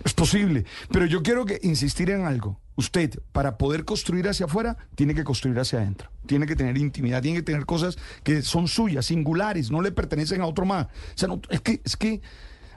[0.05, 2.59] Es posible, pero yo quiero que insistir en algo.
[2.77, 6.11] Usted, para poder construir hacia afuera, tiene que construir hacia adentro.
[6.27, 10.41] Tiene que tener intimidad, tiene que tener cosas que son suyas, singulares, no le pertenecen
[10.41, 10.86] a otro más.
[10.86, 12.20] O sea, no- es que, es que,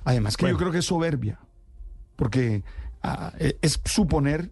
[0.04, 1.40] además que yo creo que es soberbia,
[2.16, 2.64] porque
[3.02, 4.52] ah, e- es suponer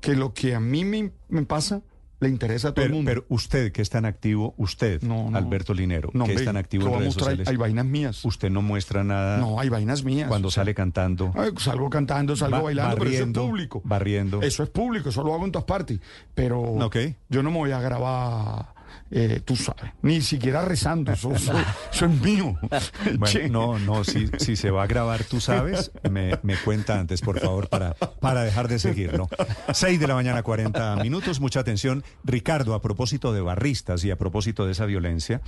[0.00, 1.82] que lo que a mí me, me pasa
[2.20, 3.08] le interesa a todo Pero, el mundo.
[3.10, 5.00] pero usted que es tan activo, usted,
[5.34, 7.24] Alberto Linero, No, que es tan activo ¿qué en redes mostrar?
[7.30, 8.24] sociales, Hay vainas mías.
[8.24, 10.28] usted no muestra nada No, hay vainas mías.
[10.28, 13.82] cuando sale cantando, Ay, salgo cantando, salgo ba- bailando, pero eso es barriendo, público.
[13.84, 14.42] barriendo.
[14.42, 16.00] Eso es público, eso lo hago en todas partes.
[16.34, 16.96] Pero Ok.
[17.28, 18.74] yo no me voy a grabar,
[19.10, 21.52] eh, tú sabes, ni siquiera rezando, eso, eso-
[21.92, 22.56] eso es mío.
[23.04, 23.48] Bueno, Che.
[23.48, 27.38] no, no, si, si se va a grabar, tú sabes, me, me cuenta antes, por
[27.40, 29.28] favor, para, para dejar de seguirlo.
[29.72, 32.04] 6 de la mañana, 40 minutos, mucha atención.
[32.24, 35.40] Ricardo, a propósito de barristas y a propósito de esa violencia,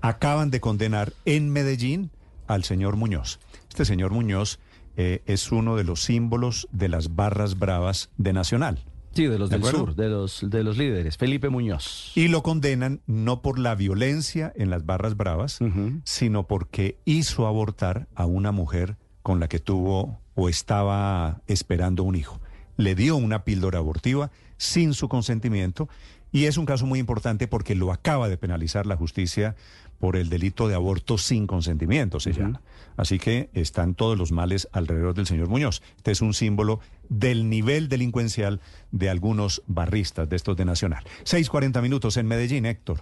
[0.00, 2.10] acaban de condenar en Medellín
[2.46, 3.40] al señor Muñoz.
[3.68, 4.58] Este señor Muñoz
[4.96, 8.78] eh, es uno de los símbolos de las barras bravas de Nacional.
[9.12, 9.86] Sí, de los ¿De del acuerdo?
[9.86, 11.16] sur, de los, de los líderes.
[11.16, 12.12] Felipe Muñoz.
[12.14, 15.58] Y lo condenan no por la violencia en las barras bravas,
[16.04, 22.14] sino porque hizo abortar a una mujer con la que tuvo o estaba esperando un
[22.14, 22.40] hijo.
[22.76, 25.88] Le dio una píldora abortiva sin su consentimiento
[26.32, 29.56] y es un caso muy importante porque lo acaba de penalizar la justicia
[29.98, 32.62] por el delito de aborto sin consentimiento, se llama.
[32.96, 35.82] Así que están todos los males alrededor del señor Muñoz.
[35.96, 36.80] Este es un símbolo
[37.10, 41.04] del nivel delincuencial de algunos barristas de estos de Nacional.
[41.24, 43.00] 6.40 minutos en Medellín, Héctor.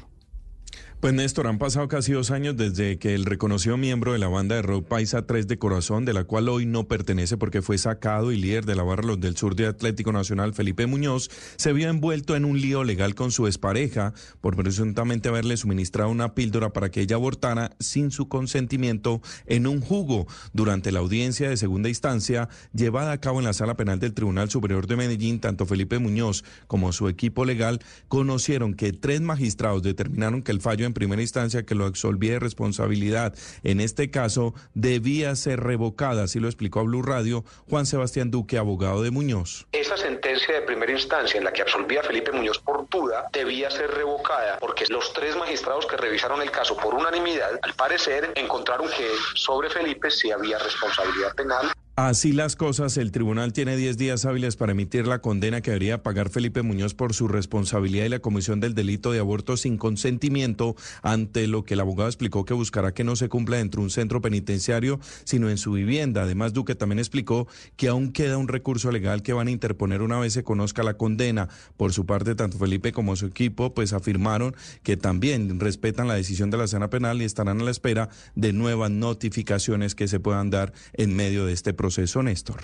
[1.01, 4.57] Pues Néstor, han pasado casi dos años desde que el reconocido miembro de la banda
[4.57, 8.33] de rock Paisa 3 de Corazón, de la cual hoy no pertenece porque fue sacado
[8.33, 11.89] y líder de la barra Los del Sur de Atlético Nacional, Felipe Muñoz, se vio
[11.89, 16.91] envuelto en un lío legal con su expareja por presuntamente haberle suministrado una píldora para
[16.91, 22.49] que ella abortara sin su consentimiento en un jugo durante la audiencia de segunda instancia
[22.75, 25.39] llevada a cabo en la sala penal del Tribunal Superior de Medellín.
[25.39, 27.79] Tanto Felipe Muñoz como su equipo legal
[28.09, 32.41] conocieron que tres magistrados determinaron que el fallo en primera instancia que lo absolvía de
[32.41, 38.31] responsabilidad en este caso debía ser revocada, así lo explicó a Blue Radio Juan Sebastián
[38.31, 39.67] Duque, abogado de Muñoz.
[39.73, 43.71] Esa sentencia de primera instancia en la que absolvía a Felipe Muñoz por duda debía
[43.71, 48.89] ser revocada porque los tres magistrados que revisaron el caso por unanimidad, al parecer, encontraron
[48.89, 51.73] que sobre Felipe sí había responsabilidad penal.
[52.01, 56.01] Así las cosas, el tribunal tiene 10 días hábiles para emitir la condena que debería
[56.05, 60.77] pagar Felipe Muñoz por su responsabilidad y la comisión del delito de aborto sin consentimiento,
[61.03, 63.91] ante lo que el abogado explicó que buscará que no se cumpla dentro de un
[63.91, 66.23] centro penitenciario, sino en su vivienda.
[66.23, 70.21] Además, Duque también explicó que aún queda un recurso legal que van a interponer una
[70.21, 71.49] vez se conozca la condena.
[71.77, 74.55] Por su parte, tanto Felipe como su equipo pues afirmaron
[74.85, 78.53] que también respetan la decisión de la sala penal y estarán a la espera de
[78.53, 81.88] nuevas notificaciones que se puedan dar en medio de este proceso,
[82.23, 82.61] Néstor.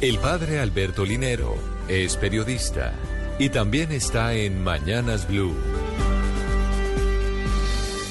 [0.00, 1.54] El padre Alberto Linero
[1.88, 2.92] es periodista
[3.38, 5.54] y también está en Mañanas Blue.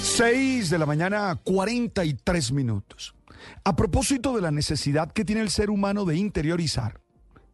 [0.02, 3.16] 6 de la mañana, 43 minutos.
[3.64, 7.00] A propósito de la necesidad que tiene el ser humano de interiorizar,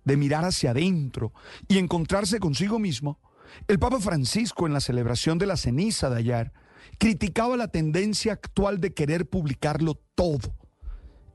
[0.04, 1.34] de mirar hacia adentro
[1.68, 3.20] y encontrarse consigo mismo,
[3.68, 6.52] el Papa Francisco en la celebración de la ceniza de ayer
[6.98, 10.57] criticaba la tendencia actual de querer publicarlo todo.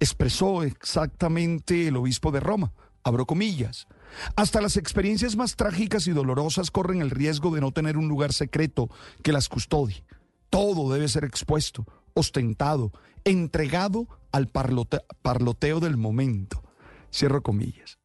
[0.03, 2.73] Expresó exactamente el obispo de Roma,
[3.05, 3.87] abro comillas.
[4.35, 8.33] Hasta las experiencias más trágicas y dolorosas corren el riesgo de no tener un lugar
[8.33, 8.91] secreto
[9.23, 10.03] que las custodie.
[10.51, 12.91] Todo debe ser expuesto, ostentado,
[13.23, 16.65] entregado al parloteo del momento.
[17.13, 18.01] Cierro comillas.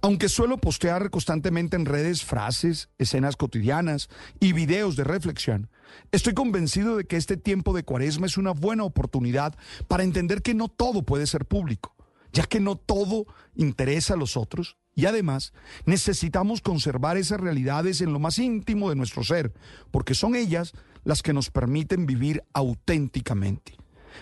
[0.00, 4.08] Aunque suelo postear constantemente en redes frases, escenas cotidianas
[4.40, 5.68] y videos de reflexión,
[6.12, 9.56] estoy convencido de que este tiempo de cuaresma es una buena oportunidad
[9.88, 11.94] para entender que no todo puede ser público,
[12.32, 15.52] ya que no todo interesa a los otros y además
[15.86, 19.52] necesitamos conservar esas realidades en lo más íntimo de nuestro ser,
[19.90, 20.72] porque son ellas
[21.04, 23.76] las que nos permiten vivir auténticamente.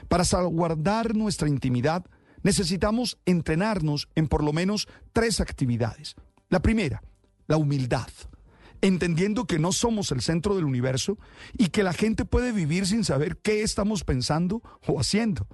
[0.09, 2.05] Para salvaguardar nuestra intimidad,
[2.43, 6.17] necesitamos entrenarnos en por lo menos tres actividades.
[6.49, 7.03] La primera,
[7.47, 8.09] la humildad,
[8.83, 11.19] entendiendo que no somos el centro del universo
[11.57, 15.47] y que la gente puede vivir sin saber qué estamos pensando o haciendo.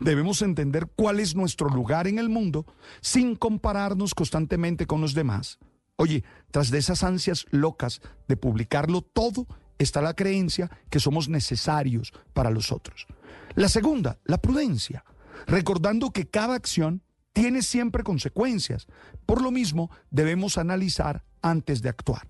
[0.00, 2.64] Debemos entender cuál es nuestro lugar en el mundo
[3.02, 5.58] sin compararnos constantemente con los demás.
[5.96, 9.46] Oye, tras de esas ansias locas de publicarlo todo,
[9.78, 13.06] está la creencia que somos necesarios para los otros.
[13.54, 15.04] La segunda, la prudencia
[15.46, 18.86] recordando que cada acción tiene siempre consecuencias.
[19.26, 22.26] Por lo mismo, debemos analizar antes de actuar.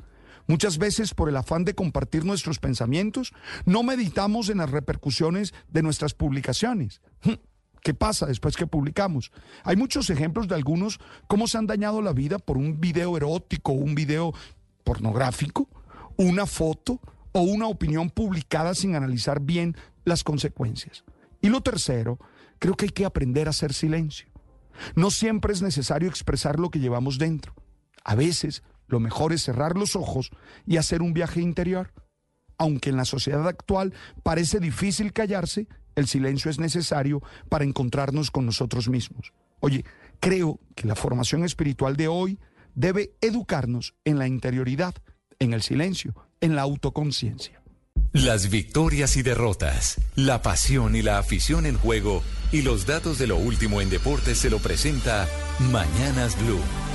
[0.48, 3.32] Muchas veces por el afán de compartir nuestros pensamientos,
[3.64, 7.00] no meditamos en las repercusiones de nuestras publicaciones.
[7.22, 7.34] Hm,
[7.82, 9.30] ¿Qué pasa después que publicamos?
[9.62, 13.70] Hay muchos ejemplos de algunos cómo se han dañado la vida por un video erótico,
[13.70, 14.34] un video
[14.82, 15.68] pornográfico,
[16.16, 21.04] una foto o una opinión publicada sin analizar bien las consecuencias.
[21.40, 22.18] Y lo tercero
[22.58, 24.28] Creo que hay que aprender a hacer silencio.
[24.94, 27.54] No siempre es necesario expresar lo que llevamos dentro.
[28.04, 30.30] A veces lo mejor es cerrar los ojos
[30.66, 31.92] y hacer un viaje interior.
[32.56, 38.46] Aunque en la sociedad actual parece difícil callarse, el silencio es necesario para encontrarnos con
[38.46, 39.32] nosotros mismos.
[39.60, 39.84] Oye,
[40.20, 42.38] creo que la formación espiritual de hoy
[42.74, 44.94] debe educarnos en la interioridad,
[45.38, 47.62] en el silencio, en la autoconciencia.
[48.12, 53.26] Las victorias y derrotas, la pasión y la afición en juego y los datos de
[53.26, 55.28] lo último en deportes se lo presenta
[55.70, 56.87] Mañanas Blue.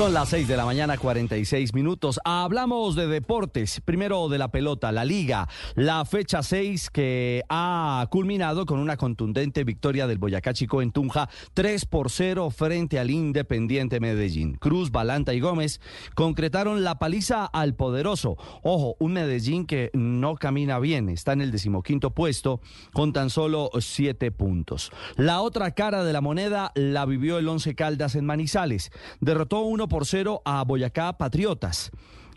[0.00, 2.20] Son las 6 de la mañana, 46 minutos.
[2.24, 3.82] Hablamos de deportes.
[3.84, 5.46] Primero de la pelota, la liga.
[5.74, 11.28] La fecha 6 que ha culminado con una contundente victoria del Boyacá Chico en Tunja,
[11.52, 14.54] 3 por 0 frente al Independiente Medellín.
[14.54, 15.82] Cruz, Balanta y Gómez
[16.14, 18.38] concretaron la paliza al poderoso.
[18.62, 21.10] Ojo, un Medellín que no camina bien.
[21.10, 22.62] Está en el decimoquinto puesto
[22.94, 24.92] con tan solo 7 puntos.
[25.16, 28.92] La otra cara de la moneda la vivió el Once Caldas en Manizales.
[29.20, 31.90] Derrotó uno por cero a Boyacá Patriotas.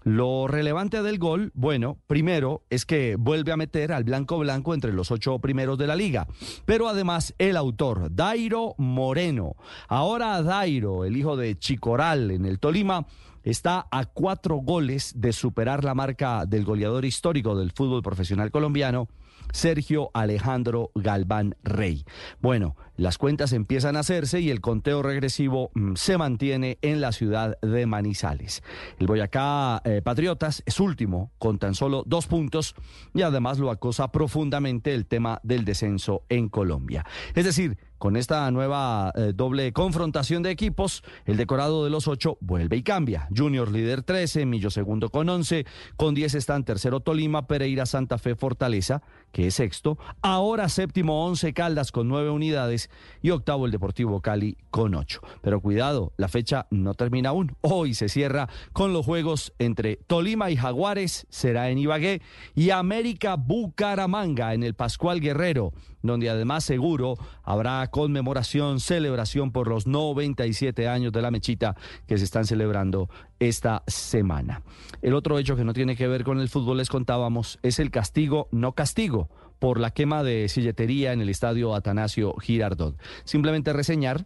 [0.04, 4.92] Lo relevante del gol, bueno, primero es que vuelve a meter al blanco blanco entre
[4.92, 6.28] los ocho primeros de la liga,
[6.66, 9.56] pero además el autor, Dairo Moreno.
[9.88, 13.06] Ahora Dairo, el hijo de Chicoral en el Tolima,
[13.44, 19.08] está a cuatro goles de superar la marca del goleador histórico del fútbol profesional colombiano,
[19.54, 22.04] Sergio Alejandro Galván Rey.
[22.42, 27.12] Bueno, las cuentas empiezan a hacerse y el conteo regresivo mm, se mantiene en la
[27.12, 28.62] ciudad de Manizales.
[29.00, 32.76] El Boyacá eh, Patriotas es último con tan solo dos puntos
[33.14, 37.06] y además lo acosa profundamente el tema del descenso en Colombia.
[37.34, 42.38] Es decir, con esta nueva eh, doble confrontación de equipos, el decorado de los ocho
[42.42, 43.30] vuelve y cambia.
[43.34, 45.66] Junior líder 13, Millo segundo con 11,
[45.96, 49.98] con 10 están tercero Tolima, Pereira, Santa Fe, Fortaleza, que es sexto.
[50.22, 52.90] Ahora séptimo 11 Caldas con 9 unidades
[53.22, 55.22] y octavo el Deportivo Cali con 8.
[55.42, 57.56] Pero cuidado, la fecha no termina aún.
[57.62, 62.22] Hoy se cierra con los juegos entre Tolima y Jaguares, será en Ibagué,
[62.54, 65.72] y América Bucaramanga en el Pascual Guerrero
[66.04, 71.76] donde además seguro habrá conmemoración, celebración por los 97 años de la mechita
[72.06, 73.10] que se están celebrando
[73.40, 74.62] esta semana.
[75.02, 77.90] El otro hecho que no tiene que ver con el fútbol, les contábamos, es el
[77.90, 83.00] castigo, no castigo, por la quema de silletería en el estadio Atanasio Girardot.
[83.24, 84.26] Simplemente reseñar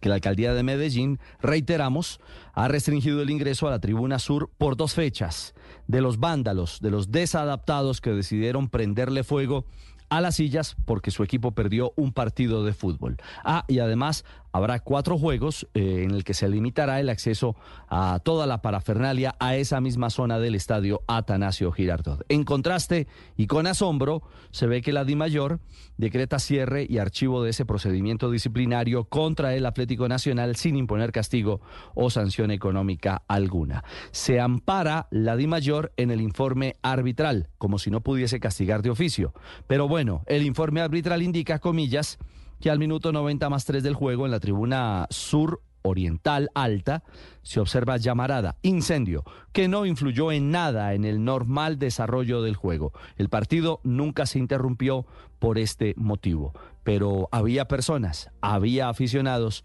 [0.00, 2.20] que la alcaldía de Medellín, reiteramos,
[2.52, 5.54] ha restringido el ingreso a la tribuna sur por dos fechas,
[5.86, 9.64] de los vándalos, de los desadaptados que decidieron prenderle fuego
[10.10, 13.16] a las sillas porque su equipo perdió un partido de fútbol.
[13.44, 17.56] Ah, y además habrá cuatro juegos eh, en el que se limitará el acceso
[17.88, 22.24] a toda la parafernalia a esa misma zona del estadio Atanasio Girardot.
[22.28, 25.60] En contraste y con asombro, se ve que la DIMAYOR
[25.96, 31.60] decreta cierre y archivo de ese procedimiento disciplinario contra el Atlético Nacional sin imponer castigo
[31.94, 33.84] o sanción económica alguna.
[34.10, 39.32] Se ampara la DIMAYOR en el informe arbitral, como si no pudiese castigar de oficio.
[39.66, 42.18] Pero bueno, el informe arbitral indica, comillas,
[42.60, 47.02] que al minuto 90 más 3 del juego en la tribuna sur oriental alta
[47.42, 52.92] se observa llamarada, incendio, que no influyó en nada en el normal desarrollo del juego.
[53.16, 55.06] El partido nunca se interrumpió
[55.38, 56.52] por este motivo.
[56.84, 59.62] pero había personas, había aficionados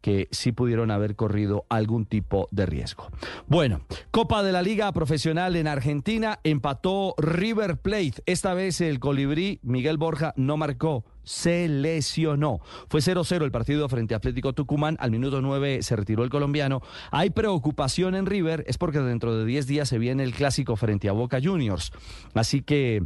[0.00, 3.08] que sí pudieron haber corrido algún tipo de riesgo.
[3.46, 8.22] Bueno, Copa de la Liga Profesional en Argentina empató River Plate.
[8.24, 12.60] Esta vez el colibrí Miguel Borja no marcó se lesionó.
[12.88, 14.96] Fue 0-0 el partido frente a Atlético Tucumán.
[15.00, 16.82] Al minuto 9 se retiró el colombiano.
[17.10, 21.08] Hay preocupación en River, es porque dentro de 10 días se viene el clásico frente
[21.08, 21.92] a Boca Juniors.
[22.34, 23.02] Así que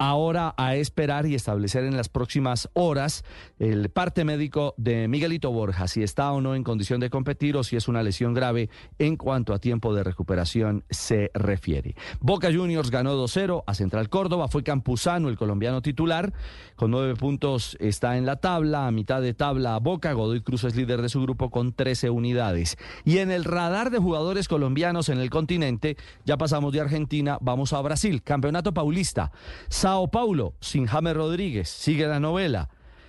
[0.00, 3.22] ahora a esperar y establecer en las próximas horas
[3.58, 7.62] el parte médico de Miguelito Borja, si está o no en condición de competir o
[7.62, 11.96] si es una lesión grave en cuanto a tiempo de recuperación se refiere.
[12.18, 16.32] Boca Juniors ganó 2-0 a Central Córdoba, fue Campuzano el colombiano titular,
[16.76, 20.76] con nueve puntos está en la tabla, a mitad de tabla Boca, Godoy Cruz es
[20.76, 22.76] líder de su grupo con 13 unidades.
[23.04, 27.72] Y en el radar de jugadores colombianos en el continente, ya pasamos de Argentina, vamos
[27.72, 29.32] a Brasil, Campeonato Paulista.
[29.68, 32.68] Sao Paulo, sin James Rodríguez, sigue la novela.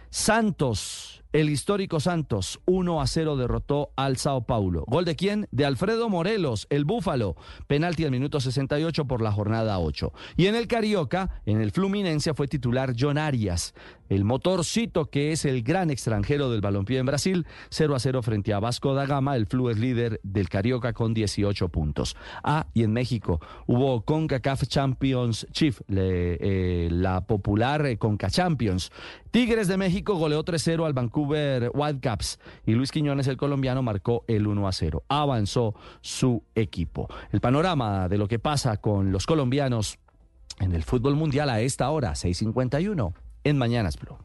[0.09, 4.83] Santos, el histórico Santos, 1 a 0 derrotó al Sao Paulo.
[4.87, 5.47] ¿Gol de quién?
[5.51, 7.35] De Alfredo Morelos, el Búfalo.
[7.67, 10.11] Penalti al minuto 68 por la jornada 8.
[10.35, 13.73] Y en el Carioca, en el Fluminense, fue titular John Arias,
[14.09, 18.53] el motorcito que es el gran extranjero del balompié en Brasil, 0 a 0 frente
[18.53, 19.37] a Vasco da Gama.
[19.37, 22.17] El Flu es líder del Carioca con 18 puntos.
[22.43, 28.91] Ah, y en México hubo CONCACAF Champions Chief, eh, la popular eh, Conca Champions.
[29.31, 34.47] Tigres de México goleó 3-0 al Vancouver Whitecaps y Luis Quiñones, el colombiano, marcó el
[34.47, 35.03] 1-0.
[35.07, 37.07] Avanzó su equipo.
[37.31, 39.99] El panorama de lo que pasa con los colombianos
[40.59, 44.17] en el fútbol mundial a esta hora, 6:51, en Mañanas Blue.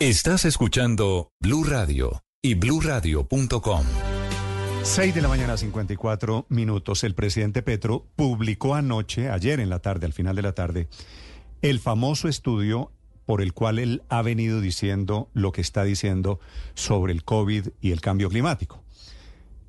[0.00, 3.84] Estás escuchando Blue Radio y bluradio.com.
[4.82, 7.04] 6 de la mañana, 54 minutos.
[7.04, 10.88] El presidente Petro publicó anoche, ayer en la tarde, al final de la tarde,
[11.62, 12.90] el famoso estudio
[13.26, 16.40] por el cual él ha venido diciendo lo que está diciendo
[16.74, 18.82] sobre el COVID y el cambio climático.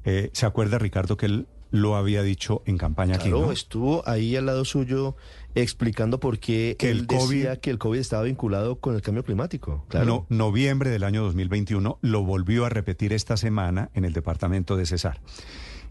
[0.03, 3.29] Eh, ¿Se acuerda, Ricardo, que él lo había dicho en campaña aquí?
[3.29, 3.51] Claro, ¿no?
[3.51, 5.15] estuvo ahí al lado suyo
[5.55, 9.01] explicando por qué Que él el COVID- decía que el COVID estaba vinculado con el
[9.01, 9.85] cambio climático.
[9.89, 10.25] Claro.
[10.29, 14.85] No, noviembre del año 2021 lo volvió a repetir esta semana en el departamento de
[14.85, 15.19] Cesar.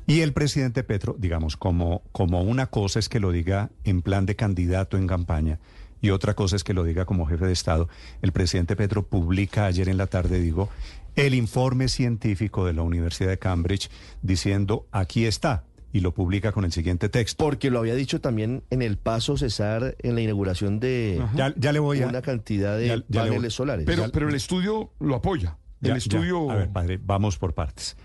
[0.07, 4.26] Y el presidente Petro, digamos, como, como una cosa es que lo diga en plan
[4.26, 5.60] de candidato en campaña
[6.00, 7.89] y otra cosa es que lo diga como jefe de Estado,
[8.23, 10.68] el presidente Petro publica ayer en la tarde, digo,
[11.15, 13.89] el informe científico de la Universidad de Cambridge
[14.23, 15.62] diciendo, aquí está,
[15.93, 17.45] y lo publica con el siguiente texto.
[17.45, 21.73] Porque lo había dicho también en el paso Cesar en la inauguración de Ya, ya
[21.73, 22.07] le voy a...
[22.09, 23.85] una cantidad de ya- ya paneles solares.
[23.87, 25.59] Pero, pero el estudio lo apoya.
[25.81, 25.99] Ya, el ya.
[25.99, 26.51] estudio...
[26.51, 27.97] A ver, padre, vamos por partes.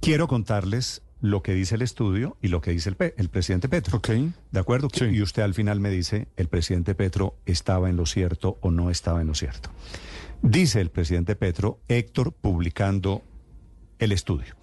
[0.00, 3.70] Quiero contarles lo que dice el estudio y lo que dice el, pe- el presidente
[3.70, 4.02] Petro.
[4.50, 4.88] ¿De acuerdo?
[5.10, 8.90] Y usted al final me dice, el presidente Petro estaba en lo cierto o no
[8.90, 9.70] estaba en lo cierto.
[10.42, 13.22] Dice el presidente Petro, Héctor, publicando
[13.98, 14.54] el estudio.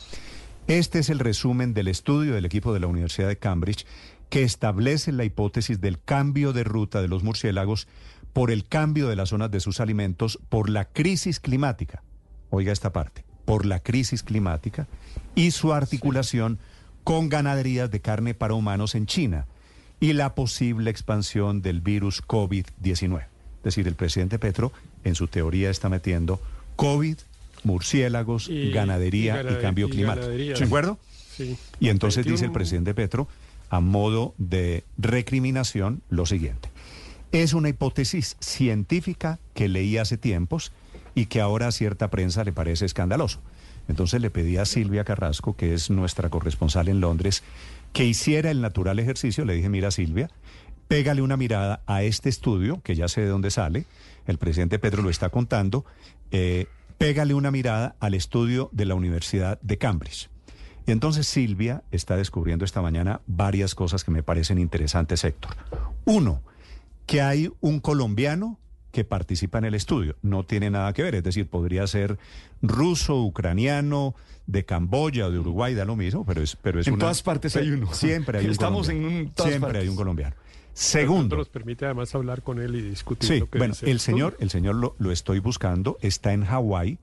[0.67, 3.85] Este es el resumen del estudio del equipo de la Universidad de Cambridge
[4.29, 7.87] que establece la hipótesis del cambio de ruta de los murciélagos
[8.31, 12.03] por el cambio de las zonas de sus alimentos por la crisis climática.
[12.49, 14.87] Oiga esta parte, por la crisis climática
[15.35, 16.59] y su articulación
[17.03, 19.47] con ganaderías de carne para humanos en China
[19.99, 23.25] y la posible expansión del virus COVID-19.
[23.57, 24.71] Es decir, el presidente Petro
[25.03, 26.39] en su teoría está metiendo
[26.75, 27.17] COVID,
[27.63, 30.27] murciélagos, Y- ganadería y cambio climático.
[30.27, 30.99] ¿De acuerdo?
[31.35, 31.57] Sí.
[31.79, 32.53] Y entonces dice el 21.
[32.53, 33.27] presidente Petro,
[33.69, 36.69] a modo de recriminación, lo siguiente.
[37.31, 40.71] Es una hipótesis científica que leí hace tiempos
[41.15, 43.39] y que ahora a cierta prensa le parece escandaloso.
[43.87, 47.43] Entonces le pedí a Silvia Carrasco, que es nuestra corresponsal en Londres,
[47.93, 49.45] que hiciera el natural ejercicio.
[49.45, 50.29] Le dije, mira Silvia,
[50.87, 53.85] pégale una mirada a este estudio, que ya sé de dónde sale,
[54.27, 55.85] el presidente Pedro lo está contando,
[56.31, 56.67] eh,
[57.01, 60.29] pégale una mirada al estudio de la Universidad de Cambridge.
[60.85, 65.55] Y entonces Silvia está descubriendo esta mañana varias cosas que me parecen interesantes, Héctor.
[66.05, 66.43] Uno,
[67.07, 68.59] que hay un colombiano
[68.91, 70.15] que participa en el estudio.
[70.21, 72.19] No tiene nada que ver, es decir, podría ser
[72.61, 74.13] ruso, ucraniano,
[74.45, 77.23] de Camboya o de Uruguay, da lo mismo, pero es, pero es En una- todas
[77.23, 77.91] partes hay uno.
[77.93, 79.25] Siempre hay un Estamos en colombiano.
[79.27, 79.81] un- todas Siempre partes.
[79.83, 80.35] hay un colombiano.
[80.73, 83.99] Segundo, nos permite además hablar con él y discutir Sí, lo que bueno, dice el
[83.99, 86.97] señor, el señor lo, lo estoy buscando, está en Hawái,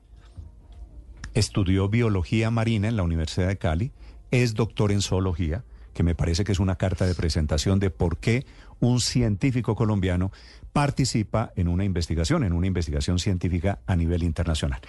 [1.35, 3.93] estudió biología marina en la Universidad de Cali,
[4.31, 8.19] es doctor en zoología, que me parece que es una carta de presentación de por
[8.19, 8.47] qué
[8.81, 10.31] un científico colombiano
[10.73, 14.81] participa en una investigación, en una investigación científica a nivel internacional.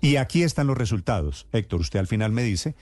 [0.00, 1.46] Y aquí están los resultados.
[1.52, 2.74] Héctor, usted al final me dice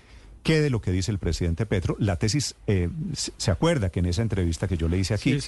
[0.43, 4.07] que de lo que dice el presidente Petro, la tesis, eh, se acuerda que en
[4.07, 5.39] esa entrevista que yo le hice aquí,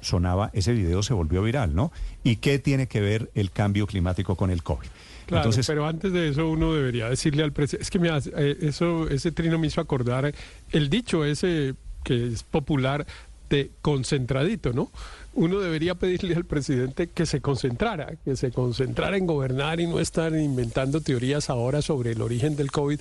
[0.00, 1.92] sonaba, ese video se volvió viral, ¿no?
[2.24, 4.88] ¿Y qué tiene que ver el cambio climático con el COVID?
[5.26, 8.56] Claro, Entonces, pero antes de eso uno debería decirle al presidente, es que me eh,
[8.60, 10.34] eso, ese trino me hizo acordar
[10.72, 13.06] el dicho ese que es popular
[13.50, 14.90] de concentradito, ¿no?
[15.38, 20.00] Uno debería pedirle al presidente que se concentrara, que se concentrara en gobernar y no
[20.00, 22.98] estar inventando teorías ahora sobre el origen del COVID,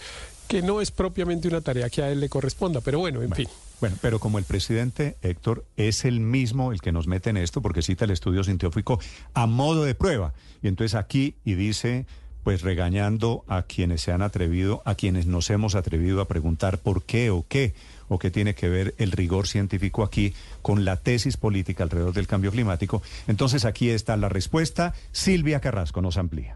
[0.48, 3.48] que no es propiamente una tarea que a él le corresponda, pero bueno, en fin.
[3.82, 7.64] Bueno, pero como el presidente Héctor es el mismo el que nos mete en esto,
[7.64, 9.00] porque cita el estudio científico
[9.34, 12.06] a modo de prueba, y entonces aquí y dice
[12.44, 17.04] pues regañando a quienes se han atrevido, a quienes nos hemos atrevido a preguntar por
[17.04, 17.74] qué o qué,
[18.08, 22.28] o qué tiene que ver el rigor científico aquí con la tesis política alrededor del
[22.28, 23.02] cambio climático.
[23.28, 24.94] Entonces aquí está la respuesta.
[25.12, 26.56] Silvia Carrasco nos amplía.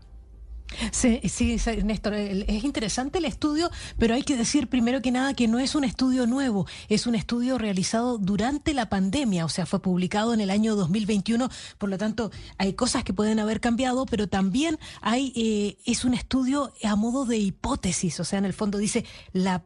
[0.91, 5.47] Sí, sí, Néstor, es interesante el estudio, pero hay que decir primero que nada que
[5.47, 9.81] no es un estudio nuevo, es un estudio realizado durante la pandemia, o sea, fue
[9.81, 14.27] publicado en el año 2021, por lo tanto, hay cosas que pueden haber cambiado, pero
[14.27, 18.77] también hay eh, es un estudio a modo de hipótesis, o sea, en el fondo
[18.77, 19.63] dice la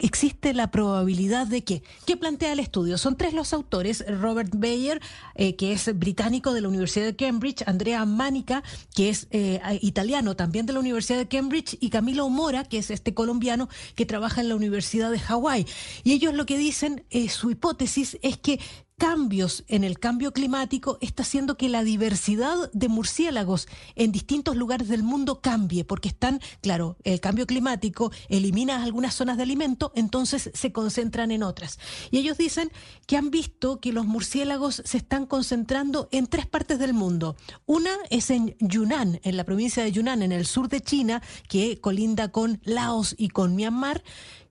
[0.00, 2.98] existe la probabilidad de que ¿qué plantea el estudio?
[2.98, 5.00] Son tres los autores, Robert Bayer,
[5.34, 8.62] eh, que es británico de la Universidad de Cambridge, Andrea Manica,
[8.94, 12.90] que es eh, italiano también de la Universidad de Cambridge, y Camilo Mora, que es
[12.90, 15.66] este colombiano que trabaja en la Universidad de Hawái.
[16.04, 18.60] Y ellos lo que dicen, eh, su hipótesis es que
[18.98, 24.88] cambios en el cambio climático está haciendo que la diversidad de murciélagos en distintos lugares
[24.88, 30.50] del mundo cambie, porque están, claro, el cambio climático elimina algunas zonas de alimento, entonces
[30.52, 31.78] se concentran en otras.
[32.10, 32.70] Y ellos dicen
[33.06, 37.36] que han visto que los murciélagos se están concentrando en tres partes del mundo.
[37.66, 41.80] Una es en Yunnan, en la provincia de Yunnan, en el sur de China, que
[41.80, 44.02] colinda con Laos y con Myanmar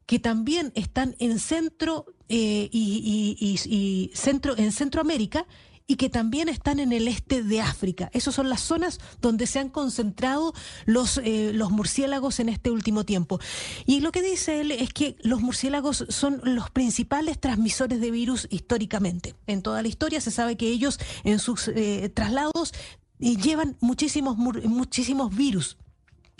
[0.08, 5.46] que también están en centro eh, y, centro en Centroamérica
[5.90, 8.10] y que también están en el este de África.
[8.14, 10.54] Esas son las zonas donde se han concentrado
[10.86, 13.40] los, eh, los murciélagos en este último tiempo.
[13.86, 18.48] Y lo que dice él es que los murciélagos son los principales transmisores de virus
[18.52, 19.36] históricamente.
[19.48, 22.74] En toda la historia se sabe que ellos en sus eh, traslados
[23.20, 25.78] llevan muchísimos, muchísimos virus.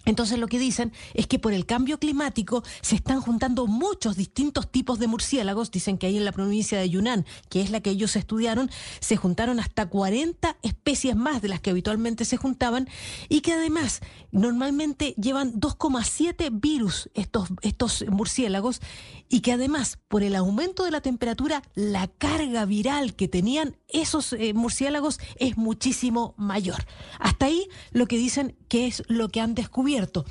[0.08, 4.72] Entonces lo que dicen es que por el cambio climático se están juntando muchos distintos
[4.72, 5.70] tipos de murciélagos.
[5.70, 8.72] Dicen que ahí en la provincia de Yunnan, que es la que ellos estudiaron,
[9.02, 12.88] se juntaron hasta 40 especies más de las que habitualmente se juntaban
[13.28, 14.00] y que además
[14.32, 18.82] normalmente llevan 2,7 virus estos, estos murciélagos
[19.30, 24.34] y que además por el aumento de la temperatura la carga viral que tenían esos
[24.34, 26.86] eh, murciélagos es muchísimo mayor.
[27.20, 30.26] Hasta ahí lo que dicen que es lo que han descubierto.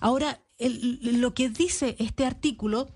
[0.00, 2.88] Ahora, lo que dice este artículo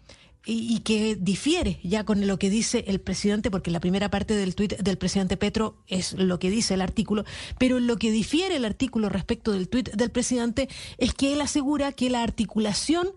[0.44, 4.54] y, que difiere ya con lo que dice el presidente, porque la primera parte del
[4.54, 7.24] tuit del presidente Petro es lo que dice el artículo,
[7.58, 11.92] pero lo que difiere el artículo respecto del tuit del presidente es que él asegura
[11.92, 13.12] que la articulación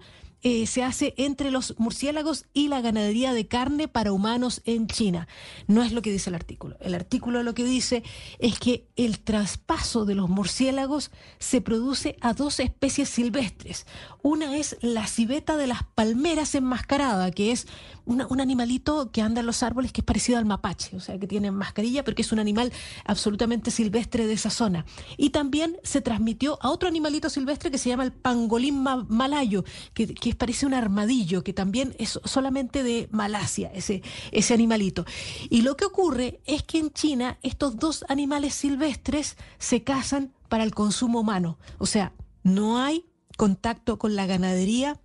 [0.48, 5.28] eh, se hace entre los murciélagos y la ganadería de carne para humanos en China.
[5.66, 6.78] No es lo que dice el artículo.
[6.82, 8.04] El artículo lo que dice
[8.38, 11.10] es que el traspaso de los murciélagos
[11.40, 13.88] se produce a dos especies silvestres.
[14.22, 17.66] Una es la civeta de las palmeras enmascarada, que es
[18.06, 21.28] un animalito que anda en los árboles que es parecido al mapache, o sea, que
[21.28, 22.72] tiene mascarilla, pero que es un animal
[23.04, 24.86] absolutamente silvestre de esa zona.
[25.18, 30.14] Y también se transmitió a otro animalito silvestre que se llama el pangolín malayo, que,
[30.14, 35.06] que parece un armadillo, que también es solamente de Malasia, ese, ese animalito.
[35.50, 40.64] Y lo que ocurre es que en China estos dos animales silvestres se cazan para
[40.64, 43.06] el consumo humano, o sea, no hay
[43.38, 45.02] contacto con la ganadería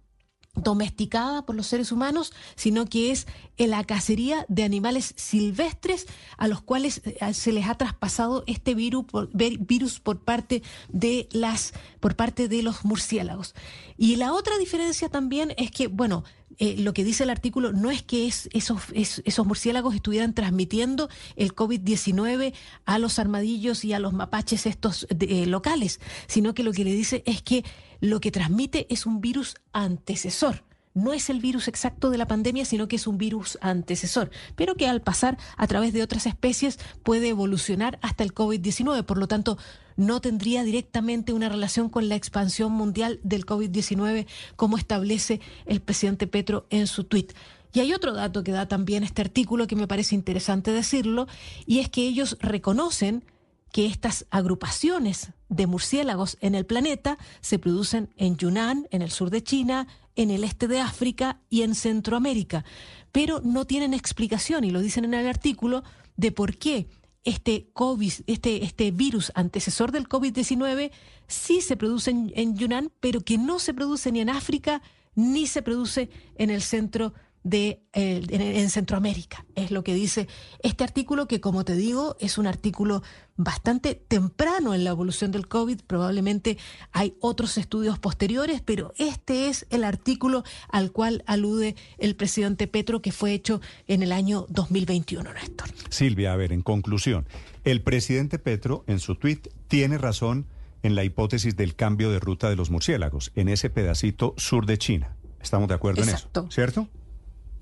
[0.55, 6.07] domesticada por los seres humanos, sino que es la cacería de animales silvestres
[6.37, 11.29] a los cuales eh, se les ha traspasado este virus por, virus por parte de
[11.33, 13.55] las por parte de los murciélagos.
[13.97, 16.25] Y la otra diferencia también es que, bueno,
[16.61, 21.09] eh, lo que dice el artículo no es que es, esos, esos murciélagos estuvieran transmitiendo
[21.37, 22.53] el COVID-19
[22.85, 26.93] a los armadillos y a los mapaches estos eh, locales, sino que lo que le
[26.93, 27.65] dice es que
[28.01, 30.63] lo que transmite es un virus antecesor
[31.03, 34.75] no es el virus exacto de la pandemia, sino que es un virus antecesor, pero
[34.75, 39.05] que al pasar a través de otras especies puede evolucionar hasta el COVID-19.
[39.05, 39.59] Por lo tanto,
[39.97, 46.27] no tendría directamente una relación con la expansión mundial del COVID-19, como establece el presidente
[46.27, 47.33] Petro en su tuit.
[47.73, 51.29] Y hay otro dato que da también este artículo que me parece interesante decirlo,
[51.67, 53.25] y es que ellos reconocen
[53.73, 59.31] que estas agrupaciones de murciélagos en el planeta se producen en Yunnan, en el sur
[59.31, 59.87] de China,
[60.21, 62.65] en el este de África y en Centroamérica,
[63.11, 65.83] pero no tienen explicación, y lo dicen en el artículo,
[66.17, 66.89] de por qué
[67.25, 70.91] este COVID, este, este virus antecesor del COVID-19
[71.27, 74.83] sí se produce en, en Yunnan, pero que no se produce ni en África
[75.15, 79.45] ni se produce en el centro de, eh, en, Centroamérica.
[79.55, 80.29] Es lo que dice
[80.63, 83.03] este artículo que, como te digo, es un artículo
[83.37, 85.81] bastante temprano en la evolución del COVID.
[85.87, 86.59] Probablemente
[86.93, 93.01] hay otros estudios posteriores, pero este es el artículo al cual alude el presidente Petro
[93.01, 95.69] que fue hecho en el año 2021, Néstor.
[95.89, 97.27] Silvia, a ver, en conclusión,
[97.65, 100.47] el presidente Petro en su tuit tiene razón
[100.83, 104.79] en la hipótesis del cambio de ruta de los murciélagos en ese pedacito sur de
[104.79, 105.17] China.
[105.41, 106.89] Estamos de acuerdo en eso, ¿cierto?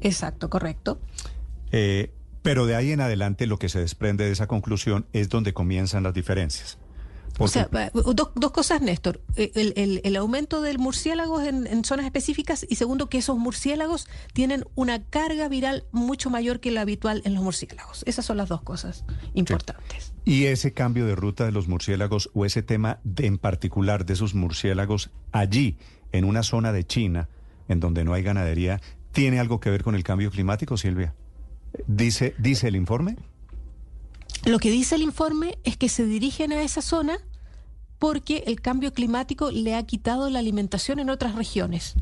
[0.01, 1.01] Exacto, correcto.
[1.73, 2.13] Eh,
[2.43, 6.03] pero de ahí en adelante lo que se desprende de esa conclusión es donde comienzan
[6.03, 6.79] las diferencias.
[7.39, 9.21] O sea, dos, cosas, Néstor.
[9.37, 14.65] Eh, el, aumento del murciélago en, en, zonas específicas y segundo, que esos murciélagos tienen
[14.75, 18.03] una carga viral mucho mayor que la habitual en los murciélagos.
[18.07, 19.05] Esas son las dos cosas
[19.35, 20.13] importantes.
[20.25, 24.15] Y ese cambio de ruta de los murciélagos o ese tema de, en particular de
[24.15, 25.77] esos murciélagos allí,
[26.11, 27.29] en una zona de China,
[27.69, 28.81] en donde no hay ganadería,
[29.13, 31.15] ¿Tiene algo que ver con el cambio climático, Silvia?
[31.87, 33.17] ¿Dice, dice el informe?
[34.45, 37.19] Lo que dice el informe es que se dirigen a esa zona
[37.99, 41.95] porque el cambio climático le ha quitado la alimentación en otras regiones.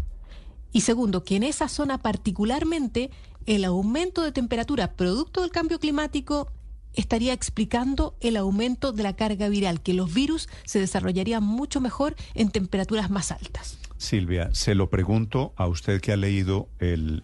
[0.73, 3.11] Y segundo, que en esa zona particularmente
[3.47, 6.53] el aumento de temperatura producto del cambio climático
[6.93, 12.17] estaría explicando el aumento de la carga viral, que los virus se desarrollarían mucho mejor
[12.35, 13.79] en temperaturas más altas.
[13.99, 17.23] Silvia, se lo pregunto a usted que ha leído el,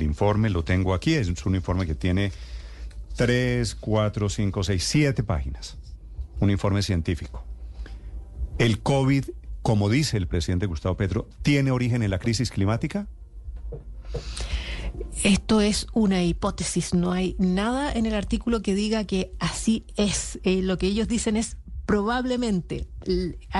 [0.00, 2.32] informe, lo tengo aquí, es un informe que tiene
[3.16, 5.78] tres, cuatro, cinco, seis, siete páginas,
[6.40, 7.44] un informe científico.
[8.58, 9.24] ¿El COVID,
[9.62, 13.08] como dice el presidente Gustavo Petro, tiene origen en la crisis climática?
[15.22, 20.38] Esto es una hipótesis, no hay nada en el artículo que diga que así es.
[20.44, 21.58] Eh, lo que ellos dicen es
[21.90, 22.86] probablemente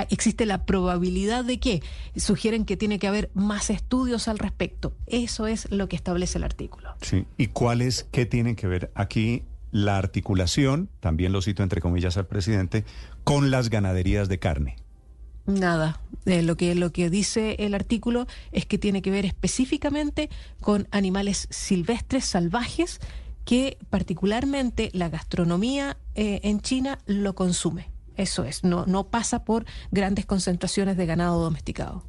[0.09, 1.83] existe la probabilidad de que
[2.15, 4.93] sugieren que tiene que haber más estudios al respecto.
[5.05, 6.95] Eso es lo que establece el artículo.
[7.01, 9.43] Sí, ¿y cuáles, qué tienen que ver aquí
[9.73, 12.85] la articulación, también lo cito entre comillas al presidente,
[13.25, 14.77] con las ganaderías de carne?
[15.45, 15.99] Nada.
[16.25, 20.29] Eh, lo, que, lo que dice el artículo es que tiene que ver específicamente
[20.61, 23.01] con animales silvestres, salvajes,
[23.43, 27.90] que particularmente la gastronomía eh, en China lo consume.
[28.17, 32.03] Eso es, no, no pasa por grandes concentraciones de ganado domesticado.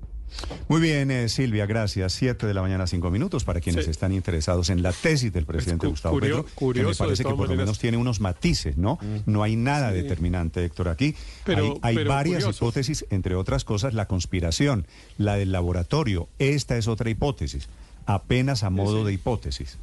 [0.69, 2.13] Muy bien, eh, Silvia, gracias.
[2.15, 5.87] Siete de la mañana, cinco minutos para quienes están interesados en la tesis del presidente
[5.87, 6.47] Gustavo Petro.
[6.73, 8.99] que me parece que por lo menos tiene unos matices, ¿no?
[9.01, 9.31] Mm.
[9.31, 11.15] No hay nada determinante, Héctor, aquí.
[11.45, 14.87] Pero, hay, varias hipótesis, entre otras cosas, la conspiración,
[15.19, 16.29] la del laboratorio.
[16.39, 17.69] Esta es otra hipótesis,
[18.07, 19.79] apenas a modo de hipótesis.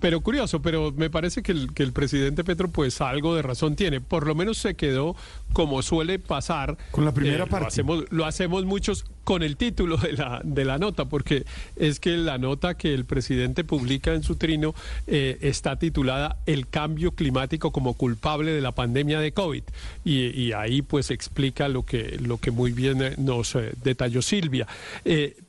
[0.00, 3.74] Pero curioso, pero me parece que el, que el presidente Petro pues algo de razón
[3.76, 4.00] tiene.
[4.00, 5.16] Por lo menos se quedó
[5.52, 6.76] como suele pasar.
[6.90, 7.64] Con la primera eh, parte.
[7.64, 11.44] Lo hacemos, lo hacemos muchos con el título de la, de la nota, porque
[11.76, 14.74] es que la nota que el presidente publica en su trino
[15.06, 19.64] eh, está titulada El cambio climático como culpable de la pandemia de COVID.
[20.04, 24.66] Y, ahí pues explica lo que, lo que muy bien eh, nos detalló Silvia.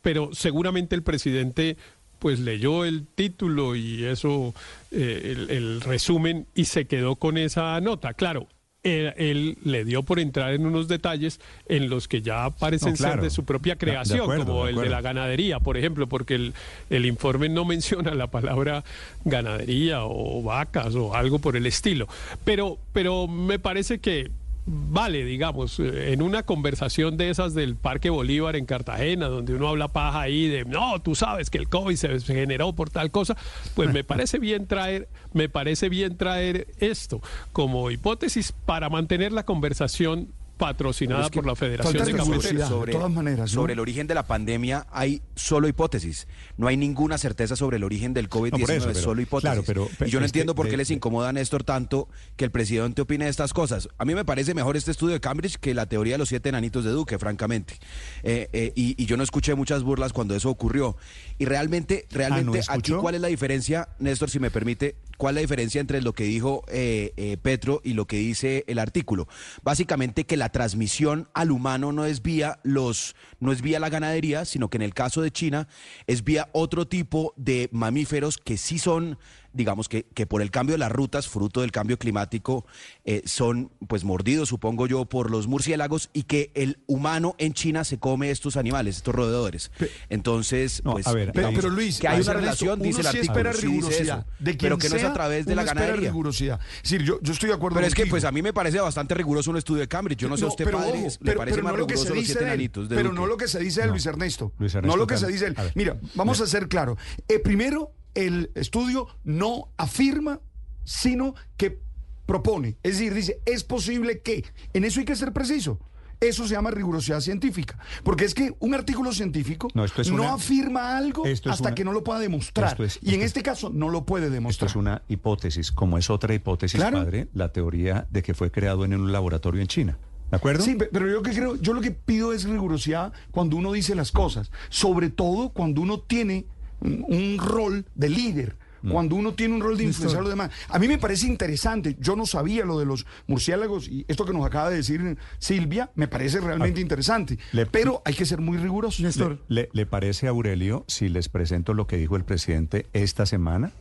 [0.02, 1.78] pero seguramente el presidente
[2.20, 4.54] pues leyó el título y eso,
[4.92, 8.14] eh, el, resumen, y se quedó con esa nota.
[8.14, 8.48] Claro,
[8.84, 13.30] él, le dio por entrar en unos detalles en los que ya parecen ser de
[13.30, 16.54] su propia creación, como el de la ganadería, por ejemplo, porque el,
[16.90, 18.84] el informe no menciona la palabra
[19.26, 22.08] ganadería o vacas o algo por el estilo.
[22.44, 24.32] Pero, pero me parece que
[24.72, 29.68] vale, digamos, eh, en una conversación de esas del Parque Bolívar en Cartagena, donde uno
[29.68, 33.36] habla paja ahí de, no, tú sabes que el COVID se, generó por tal cosa,
[33.74, 39.44] pues me parece bien traer, me parece bien traer esto como hipótesis para mantener la
[39.44, 42.68] conversación patrocinada por la Federación de Cafeteros.
[42.68, 46.28] Sobre, todas maneras, sobre el origen de la pandemia hay solo hipótesis.
[46.58, 49.64] No hay ninguna certeza sobre el origen del COVID-19, solo hipótesis.
[49.66, 53.02] pero, y yo no entiendo por qué les incomoda a Néstor tanto que el presidente
[53.02, 53.88] opine de estas cosas.
[53.98, 56.50] A mí me parece mejor este estudio de Cambridge que la teoría de los siete
[56.50, 57.76] enanitos de Duque, francamente.
[58.24, 60.98] Eh, eh, y, yo no escuché muchas burlas cuando eso ocurrió.
[61.40, 65.42] Y realmente, realmente, aquí cuál es la diferencia, Néstor, si me permite, ¿cuál es la
[65.42, 69.28] diferencia entre lo que dijo eh, eh, Petro y lo que dice el artículo?
[69.64, 74.46] Básicamente que la transmisión al humano no es vía los, no es vía la ganadería,
[74.46, 75.68] sino que en el caso de China
[76.08, 79.20] es vía otro tipo de mamíferos que sí son
[79.54, 82.66] digamos que, que por el cambio de las rutas, fruto del cambio climático,
[83.06, 87.84] eh, son pues mordidos, supongo yo, por los murciélagos y que el humano en China
[87.84, 89.72] se come estos animales, estos roedores.
[90.10, 94.54] Entonces, pues, a ver, pero, Luis, que hay una relación, dice el artículo, rigurosidad, de
[94.56, 96.10] pero que no es a través de la ganadería.
[96.10, 96.60] rigurosidad.
[96.84, 99.14] Decir, yo, yo estoy de acuerdo Pero es que pues a mí me parece bastante
[99.14, 100.20] riguroso un estudio de Cambridge.
[100.20, 103.14] Yo no sé a usted, pero, padre, le parece más riguroso los siete enanitos Pero
[103.14, 104.54] no lo que se dice de Luis Ernesto.
[104.84, 105.56] No lo que se dice él.
[105.76, 106.98] Mira, vamos a ser claro.
[107.28, 110.40] Eh, primero, el estudio no afirma,
[110.84, 111.80] sino que
[112.26, 112.78] propone.
[112.84, 114.46] Es decir, dice, es posible que.
[114.74, 115.80] En eso hay que ser preciso.
[116.22, 117.80] Eso se llama rigurosidad científica.
[118.04, 122.78] Porque es que un artículo científico no, afirma algo hasta que no lo pueda demostrar.
[123.02, 124.68] y en este caso no lo puede demostrar.
[124.68, 128.84] Esto es una hipótesis, como es otra hipótesis, padre, la teoría de que fue creado
[128.84, 129.98] en un laboratorio en China.
[130.30, 130.64] ¿De acuerdo?
[130.64, 134.12] Sí, pero yo que creo, yo lo que pido es rigurosidad cuando uno dice las
[134.12, 136.46] cosas, sobre todo cuando uno tiene
[136.82, 138.92] un, rol de líder mm.
[138.92, 140.52] cuando uno tiene un rol de influenciar a los demás.
[140.70, 144.34] A mí me parece interesante, yo no sabía lo de los murciélagos y esto que
[144.34, 147.40] nos acaba de decir Silvia me parece realmente ah, interesante,
[147.72, 149.04] pero hay que ser muy riguroso.
[149.48, 153.72] Le, le, parece a Aurelio si les presento lo que dijo el presidente esta semana?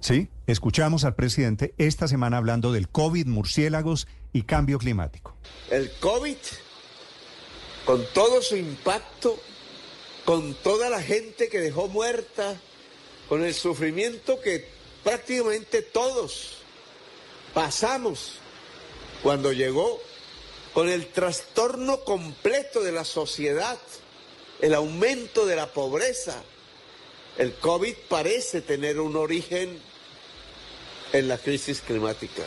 [0.00, 5.34] Sí, escuchamos al presidente esta semana hablando del COVID, murciélagos y cambio climático.
[5.70, 6.36] El COVID,
[7.84, 9.36] con todo su impacto,
[10.26, 12.60] con toda la gente que dejó muerta,
[13.28, 14.68] con el sufrimiento que
[15.04, 16.58] prácticamente todos
[17.54, 18.32] pasamos
[19.22, 20.00] cuando llegó,
[20.74, 23.78] con el trastorno completo de la sociedad,
[24.60, 26.42] el aumento de la pobreza.
[27.38, 29.80] El COVID parece tener un origen
[31.12, 32.42] en la crisis climática.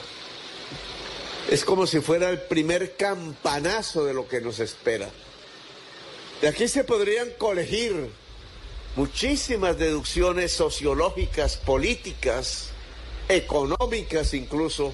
[1.49, 5.09] Es como si fuera el primer campanazo de lo que nos espera.
[6.41, 8.09] De aquí se podrían colegir
[8.95, 12.71] muchísimas deducciones sociológicas, políticas,
[13.27, 14.93] económicas incluso,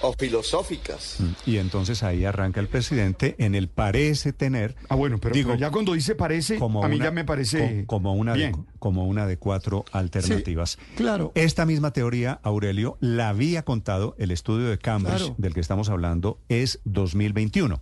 [0.00, 1.18] o filosóficas.
[1.44, 4.76] Y entonces ahí arranca el presidente en el parece tener.
[4.88, 7.84] Ah, bueno, pero, digo, ya cuando dice parece, como a mí ya me parece.
[7.86, 10.78] Como, una, De, como una de cuatro alternativas.
[10.96, 11.32] claro.
[11.34, 16.38] Esta misma teoría, Aurelio, la había contado el estudio de Cambridge, del que estamos hablando,
[16.48, 17.80] es 2021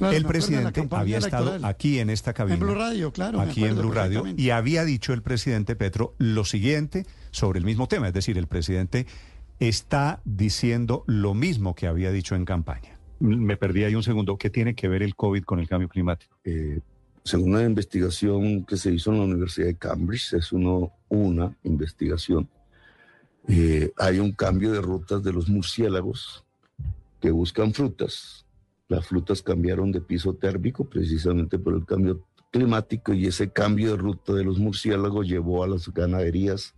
[0.00, 2.54] el presidente había estado aquí en esta cabina.
[2.54, 3.40] En Blue Radio, claro.
[3.40, 4.24] Aquí en Blue Radio.
[4.36, 8.08] Y había dicho el presidente Petro lo siguiente sobre el mismo tema.
[8.08, 9.06] Es decir, el presidente
[9.58, 12.98] está diciendo lo mismo que había dicho en campaña.
[13.18, 14.36] Me perdí ahí un segundo.
[14.36, 16.36] ¿Qué tiene que ver el COVID con el cambio climático?
[16.44, 16.80] Eh,
[17.24, 22.48] según una investigación que se hizo en la Universidad de Cambridge, es uno, una investigación,
[23.48, 26.44] eh, hay un cambio de rutas de los murciélagos
[27.20, 28.45] que buscan frutas
[28.88, 33.96] las frutas cambiaron de piso térmico precisamente por el cambio climático y ese cambio de
[33.96, 36.74] ruta de los murciélagos llevó a las ganaderías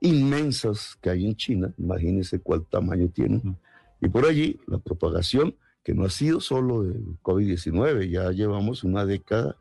[0.00, 3.56] inmensas que hay en China, imagínense cuál tamaño tienen,
[4.00, 9.06] y por allí la propagación, que no ha sido solo del COVID-19, ya llevamos una
[9.06, 9.56] década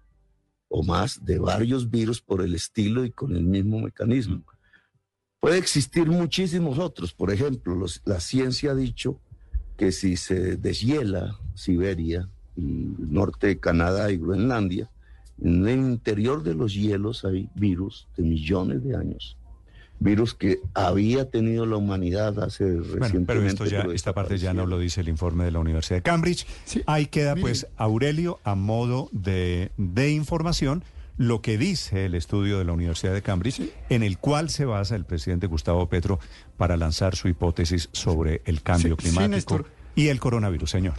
[0.67, 4.43] o más de varios virus por el estilo y con el mismo mecanismo.
[5.39, 9.21] Puede existir muchísimos otros, por ejemplo, la ciencia ha dicho
[9.77, 14.89] que si se deshiela Siberia y norte de Canadá y Groenlandia,
[15.41, 19.37] en el interior de los hielos hay virus de millones de años.
[19.99, 23.25] Virus que había tenido la humanidad hace recientemente.
[23.25, 26.03] pero esto ya, esta parte ya no lo dice el informe de la Universidad de
[26.03, 26.45] Cambridge.
[26.85, 30.83] Ahí queda pues Aurelio a modo de, de información
[31.17, 34.95] lo que dice el estudio de la Universidad de Cambridge, en el cual se basa
[34.95, 36.19] el presidente Gustavo Petro
[36.57, 40.95] para lanzar su hipótesis sobre el cambio climático y el coronavirus, señor.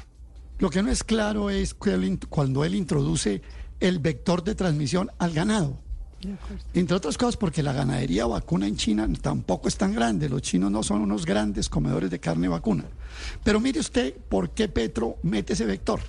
[0.59, 3.43] Lo que no es claro es cuando él introduce
[3.79, 5.79] el vector de transmisión al ganado.
[6.73, 10.31] Entre otras cosas porque la ganadería vacuna en China tampoco es tan grande.
[10.31, 12.85] Los chinos no son unos grandes comedores de carne vacuna.
[13.45, 16.01] Pero mire usted por qué Petro mete ese vector.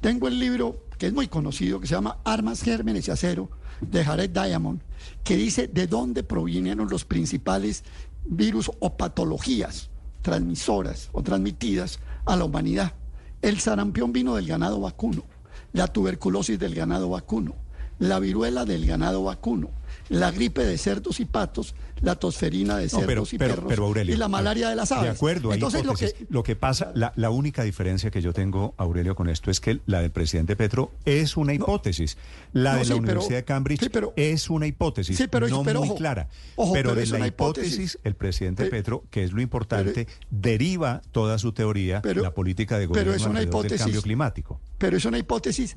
[0.00, 3.48] Tengo el libro que es muy conocido, que se llama Armas, Gérmenes y Acero,
[3.80, 4.82] de Jared Diamond,
[5.24, 7.84] que dice de dónde provinieron los principales
[8.26, 9.88] virus o patologías
[10.20, 12.92] transmisoras o transmitidas a la humanidad.
[13.40, 15.24] El sarampión vino del ganado vacuno,
[15.72, 17.54] la tuberculosis del ganado vacuno,
[17.98, 19.70] la viruela del ganado vacuno,
[20.10, 23.72] la gripe de cerdos y patos, la tosferina de cerdos y perros
[24.04, 25.04] y la malaria de las aves.
[25.04, 29.14] De acuerdo, Entonces, lo que, lo que pasa, la, única diferencia que yo tengo, Aurelio,
[29.14, 32.18] con esto es que la del presidente Petro es una hipótesis.
[32.52, 36.28] la de la Universidad de Cambridge es una hipótesis, pero, no muy clara.
[36.72, 42.02] pero, de la hipótesis, el presidente Petro, que es lo importante, deriva toda su teoría,
[42.04, 44.60] la política de gobierno es una hipótesis, del cambio climático.
[44.76, 45.76] Pero es una hipótesis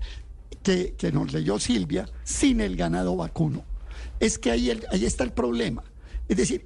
[0.64, 3.64] que, que nos leyó Silvia sin el ganado vacuno.
[4.20, 5.84] Es que ahí, ahí está el problema.
[6.28, 6.64] Es decir,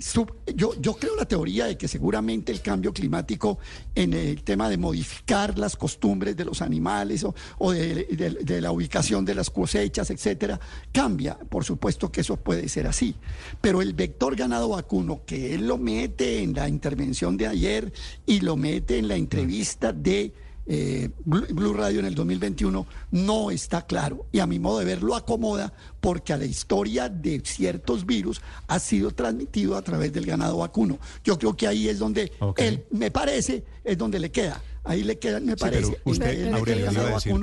[0.56, 3.58] yo, yo creo la teoría de que seguramente el cambio climático
[3.95, 7.26] en el tema de modificar las costumbres de los animales
[7.58, 10.59] o, de, la ubicación de las cosechas, etcétera,
[10.92, 11.40] cambia.
[11.40, 13.16] Por supuesto que eso puede ser así.
[13.59, 17.92] Pero el vector ganado vacuno, que él lo mete en la intervención de ayer
[18.27, 20.34] y lo mete en la entrevista de
[20.67, 25.01] eh, Blue Radio en el 2021 no está claro y a mi modo de ver
[25.01, 30.25] lo acomoda porque a la historia de ciertos virus ha sido transmitido a través del
[30.25, 30.99] ganado vacuno.
[31.23, 34.61] Yo creo que ahí es donde él, me parece, es donde le queda.
[34.88, 36.53] Ahí le queda, me parece, usted,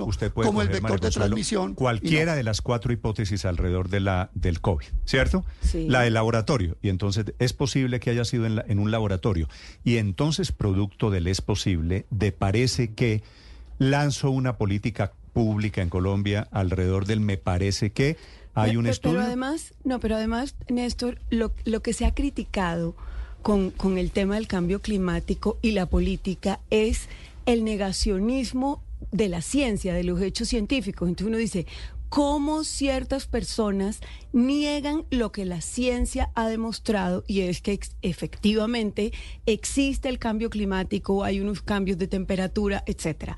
[0.01, 1.75] usted puede como el vector de transmisión.
[1.75, 5.45] Cualquiera de las cuatro hipótesis alrededor de la del COVID, ¿cierto?
[5.75, 6.77] La del laboratorio.
[6.83, 9.49] Y entonces es posible que haya sido en, en un laboratorio.
[9.85, 13.23] Y entonces, producto del es posible, de parece que
[13.79, 18.17] lanzó una política pública en Colombia alrededor del me parece que
[18.55, 19.17] hay un estudio.
[19.17, 22.95] Pero además, no, pero además, Néstor, lo, lo que se ha criticado
[23.43, 27.09] con, con el tema del cambio climático y la política es
[27.47, 28.83] el negacionismo
[29.13, 31.09] de la ciencia, de los hechos científicos.
[31.09, 31.67] Entonces uno dice,
[32.09, 34.01] ¿cómo ciertas personas
[34.33, 37.25] niegan lo que la ciencia ha demostrado?
[37.27, 39.13] Y es que efectivamente
[39.47, 43.37] existe el cambio climático, hay unos cambios de temperatura, etcétera.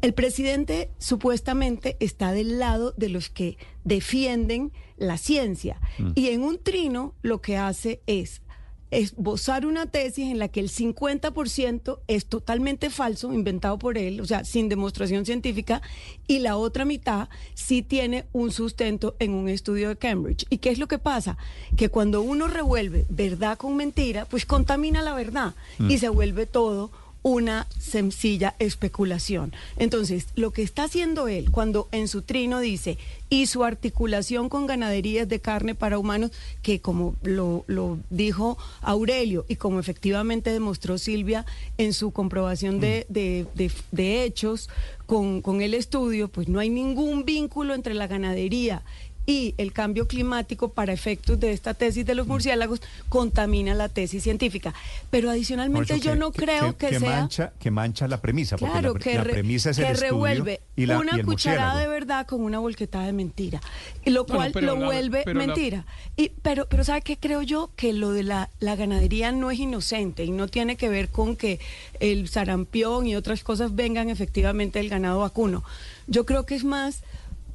[0.00, 5.80] El presidente supuestamente está del lado de los que defienden la ciencia.
[5.98, 6.10] Mm.
[6.14, 8.42] Y en un trino lo que hace es
[8.90, 14.26] esbozar una tesis en la que el 50% es totalmente falso, inventado por él, o
[14.26, 15.82] sea, sin demostración científica,
[16.26, 20.46] y la otra mitad sí tiene un sustento en un estudio de Cambridge.
[20.50, 21.36] ¿Y qué es lo que pasa?
[21.76, 25.98] Que cuando uno revuelve verdad con mentira, pues contamina la verdad y mm.
[25.98, 26.90] se vuelve todo
[27.22, 29.52] una sencilla especulación.
[29.76, 32.98] Entonces, lo que está haciendo él cuando en su trino dice,
[33.30, 36.30] y su articulación con ganaderías de carne para humanos,
[36.62, 37.64] que como lo,
[38.10, 41.44] dijo Aurelio y como efectivamente demostró Silvia
[41.76, 44.70] en su comprobación de, de, hechos
[45.06, 48.82] con, con el estudio, pues no hay ningún vínculo entre la ganadería
[49.28, 52.30] y el cambio climático para efectos de esta tesis de los mm.
[52.30, 54.72] murciélagos contamina la tesis científica.
[55.10, 57.20] Pero adicionalmente yo no creo que, sea...
[57.20, 61.78] Mancha, que mancha la premisa, claro, porque la, premisa es que el revuelve una cucharada
[61.78, 63.60] de verdad con una volquetada de mentira,
[64.02, 65.84] y lo cual lo vuelve mentira.
[66.16, 67.70] Y, pero, pero ¿sabe qué creo yo?
[67.76, 71.36] Que lo de la, la ganadería no es inocente y no tiene que ver con
[71.36, 71.60] que
[72.00, 75.64] el sarampión y otras cosas vengan efectivamente del ganado vacuno.
[76.06, 77.02] Yo creo que es más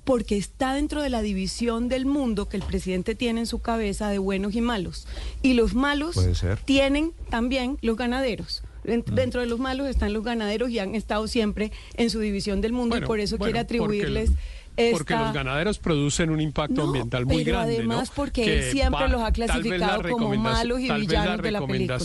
[0.04, 4.10] porque está dentro de la división del mundo que el presidente tiene en su cabeza
[4.10, 5.08] de buenos y malos.
[5.42, 6.18] Y los malos
[6.66, 8.64] tienen también los ganaderos.
[8.84, 9.14] Mm.
[9.14, 12.74] Dentro de los malos están los ganaderos y han estado siempre en su división del
[12.74, 14.32] mundo y por eso quiere atribuirles...
[14.92, 17.76] Porque los ganaderos producen un impacto ambiental muy pero grande.
[17.76, 22.00] Además, porque él siempre los ha clasificado como malos y villanos de la película.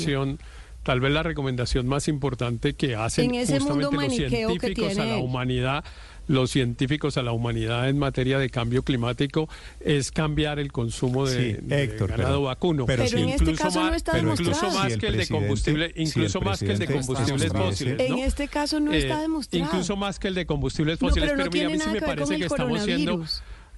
[0.82, 5.84] Tal vez la recomendación más importante que hacen justamente los científicos a la humanidad
[6.28, 9.48] los científicos a la humanidad en materia de cambio climático
[9.80, 11.60] es cambiar el consumo de,
[11.98, 12.86] ganado vacuno.
[12.86, 16.72] Pero, en este caso no está incluso más que el de combustible, incluso más que
[16.72, 18.00] el de combustibles fósiles.
[18.00, 19.64] En este caso no está eh, demostrado.
[19.64, 22.44] incluso más que el de combustibles fósiles, pero, mira, a mí sí me parece que
[22.44, 23.24] estamos siendo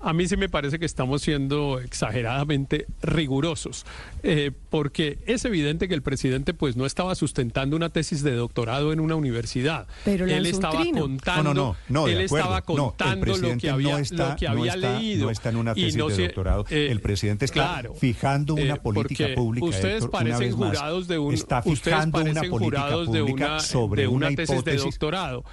[0.00, 3.84] a mí sí me parece que estamos siendo exageradamente rigurosos,
[4.22, 8.92] eh, porque es evidente que el presidente pues no estaba sustentando una tesis de doctorado
[8.92, 9.86] en una universidad.
[10.04, 14.48] Pero él estaba contando, no, no, él estaba contando lo que había, está, lo que
[14.48, 15.26] había leído.
[15.26, 16.64] No está en una tesis de doctorado.
[16.70, 19.66] Eh, el presidente está fijando una eh, política pública.
[19.66, 25.44] Ustedes parecen jurados de un, está fijando una política pública sobre una, tesis de doctorado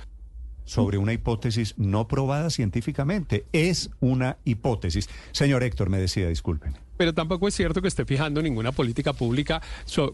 [0.68, 3.46] sobre una hipótesis no probada científicamente.
[3.54, 5.10] Es una hipótesis.
[5.32, 9.62] Señor Héctor, me decía, disculpen pero tampoco es cierto que esté fijando ninguna política pública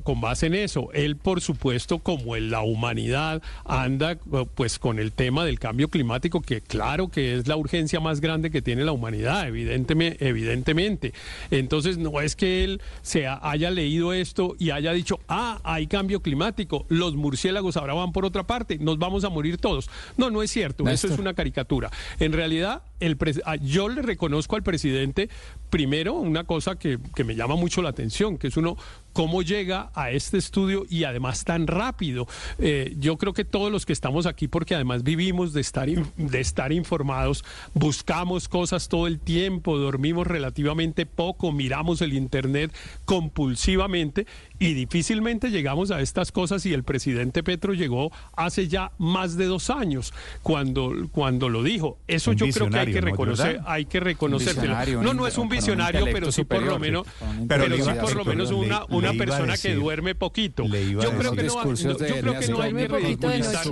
[0.03, 0.89] con base en eso.
[0.93, 4.17] Él, por supuesto, como en la humanidad, anda
[4.55, 8.51] pues con el tema del cambio climático, que claro que es la urgencia más grande
[8.51, 10.27] que tiene la humanidad, evidentemente.
[10.27, 11.13] evidentemente.
[11.51, 16.21] Entonces, no es que él se haya leído esto y haya dicho, ah, hay cambio
[16.21, 19.89] climático, los murciélagos ahora van por otra parte, nos vamos a morir todos.
[20.17, 21.91] No, no es cierto, eso es una caricatura.
[22.19, 25.29] En realidad, el ah, yo le reconozco al presidente,
[25.69, 28.77] primero, una cosa que, que me llama mucho la atención, que es uno
[29.13, 32.27] cómo llega a este estudio y además tan rápido.
[32.57, 36.39] Eh, yo creo que todos los que estamos aquí, porque además vivimos de estar, de
[36.39, 42.73] estar informados, buscamos cosas todo el tiempo, dormimos relativamente poco, miramos el Internet
[43.05, 44.25] compulsivamente
[44.59, 49.45] y difícilmente llegamos a estas cosas y el presidente Petro llegó hace ya más de
[49.45, 51.99] dos años cuando, cuando lo dijo.
[52.07, 55.03] Eso yo creo que hay que reconocer, hay que reconocerlo.
[55.03, 57.05] No, no es un visionario, pero sí por lo menos,
[57.47, 60.63] pero, sí por lo menos una una persona que duerme poquito.
[60.65, 63.65] Yo creo que no, yo creo que no hay que ridiculizar.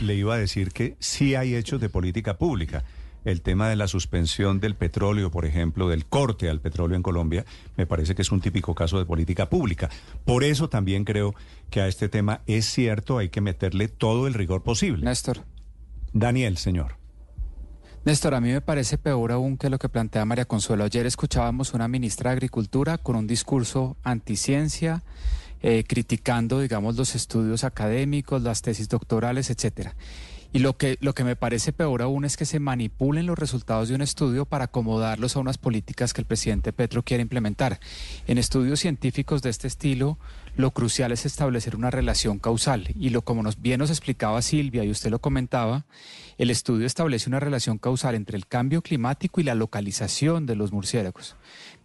[0.00, 2.84] Le iba a decir que sí hay hechos de política pública
[3.24, 7.44] el tema de la suspensión del petróleo, por ejemplo, del corte al petróleo en Colombia,
[7.76, 9.90] me parece que es un típico caso de política pública.
[10.24, 11.34] Por eso también creo
[11.70, 15.04] que a este tema es cierto, hay que meterle todo el rigor posible.
[15.04, 15.44] Néstor.
[16.12, 16.96] Daniel, señor.
[18.04, 20.84] Néstor, a mí me parece peor aún que lo que plantea María Consuelo.
[20.84, 25.02] Ayer escuchábamos una ministra de Agricultura con un discurso anticiencia,
[25.62, 29.96] eh, criticando, digamos, los estudios académicos, las tesis doctorales, etcétera.
[30.52, 33.88] Y lo que, lo que me parece peor aún es que se manipulen los resultados
[33.88, 37.80] de un estudio para acomodarlos a unas políticas que el presidente Petro quiere implementar.
[38.26, 40.18] En estudios científicos de este estilo,
[40.56, 42.88] lo crucial es establecer una relación causal.
[42.98, 45.84] Y lo como nos, bien nos explicaba Silvia y usted lo comentaba,
[46.38, 50.72] el estudio establece una relación causal entre el cambio climático y la localización de los
[50.72, 51.36] murciélagos,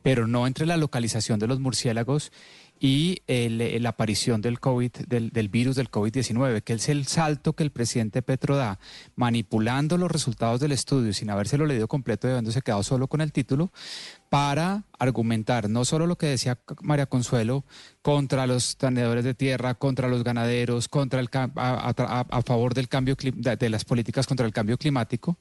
[0.02, 2.32] pero no entre la localización de los murciélagos
[2.80, 7.64] y la aparición del COVID, del, del virus del COVID-19, que es el salto que
[7.64, 8.80] el presidente Petro da,
[9.16, 13.32] manipulando los resultados del estudio sin habérselo leído completo y habiéndose quedado solo con el
[13.32, 13.72] título,
[14.30, 17.66] para argumentar no solo lo que decía María Consuelo
[18.02, 23.70] contra los tenedores de tierra, contra los ganaderos, contra el a, favor del cambio de
[23.70, 25.38] las políticas contra el cambio climático,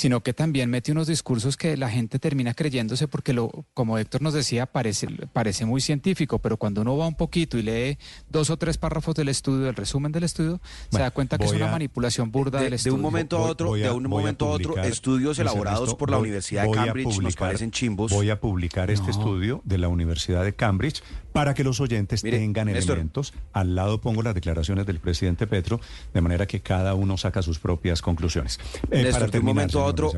[0.00, 4.22] sino que también mete unos discursos que la gente termina creyéndose porque lo como Héctor
[4.22, 7.98] nos decía parece parece muy científico, pero cuando uno va un poquito y lee
[8.30, 11.52] dos o tres párrafos del estudio, el resumen del estudio, se da cuenta que es
[11.52, 12.94] una manipulación burda del estudio.
[12.94, 16.62] De un momento a otro, de un momento a, otro, estudios elaborados por la Universidad
[16.62, 21.02] de Cambridge nos parecen chimbos Voy a publicar este estudio de la Universidad de Cambridge
[21.32, 23.34] para que los oyentes tengan elementos.
[23.52, 25.78] Al lado pongo las declaraciones del presidente Petro,
[26.14, 28.58] de manera que cada uno saca sus propias conclusiones.
[28.90, 30.12] Eh, para de un momento a otro,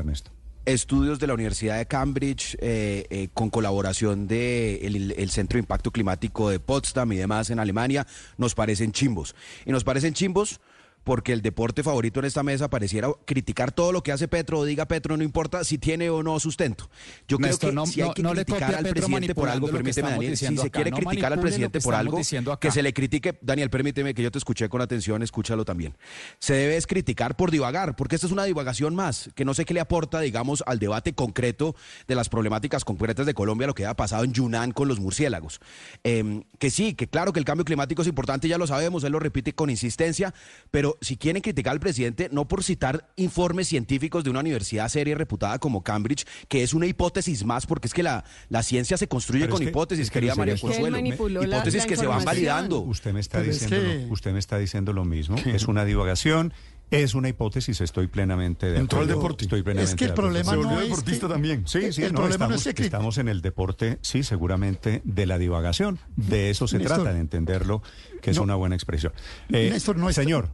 [0.65, 5.61] estudios de la Universidad de Cambridge eh, eh, con colaboración del de el Centro de
[5.61, 9.35] Impacto Climático de Potsdam y demás en Alemania nos parecen chimbos.
[9.65, 10.61] Y nos parecen chimbos
[11.03, 14.65] porque el deporte favorito en esta mesa pareciera criticar todo lo que hace Petro o
[14.65, 16.89] diga Petro, no importa si tiene o no sustento.
[17.27, 20.71] Yo creo que si hay que criticar al presidente por algo, permíteme Daniel, si se
[20.71, 22.19] quiere criticar al presidente por algo,
[22.59, 25.95] que se le critique, Daniel, permíteme que yo te escuché con atención, escúchalo también.
[26.39, 29.65] Se debe es criticar por divagar, porque esta es una divagación más, que no sé
[29.65, 31.75] qué le aporta, digamos, al debate concreto
[32.07, 35.59] de las problemáticas concretas de Colombia, lo que ha pasado en Yunnan con los murciélagos.
[36.03, 39.11] Em, que sí, que claro que el cambio climático es importante, ya lo sabemos, él
[39.11, 40.33] lo repite con insistencia,
[40.71, 45.11] pero si quieren criticar al presidente, no por citar informes científicos de una universidad seria
[45.11, 48.97] y reputada como Cambridge, que es una hipótesis más, porque es que la, la ciencia
[48.97, 50.97] se construye con hipótesis, quería María Consuelo.
[50.97, 52.79] Hipótesis que se van validando.
[52.79, 55.37] Usted me está, diciendo, usted me está diciendo lo mismo.
[55.45, 56.53] Es una divagación.
[56.93, 59.01] Es una hipótesis, estoy plenamente de acuerdo.
[59.01, 59.45] Entró deporte.
[59.45, 61.67] Estoy plenamente es que el problema no es deportista también.
[61.67, 62.83] Sí, sí, el problema estamos, no es que...
[62.83, 65.97] estamos en el deporte, sí, seguramente de la divagación.
[66.15, 67.81] De eso se trata, de entenderlo,
[68.21, 69.11] que es una buena expresión.
[69.49, 70.51] Eh, Néstor, no señor.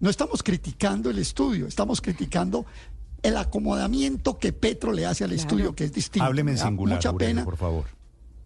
[0.00, 2.66] no, estamos criticando el estudio, estamos criticando
[3.22, 6.24] el acomodamiento que Petro le hace al estudio, que es distinto.
[6.24, 7.44] Hábleme en singular, mucha pena.
[7.44, 7.84] por favor.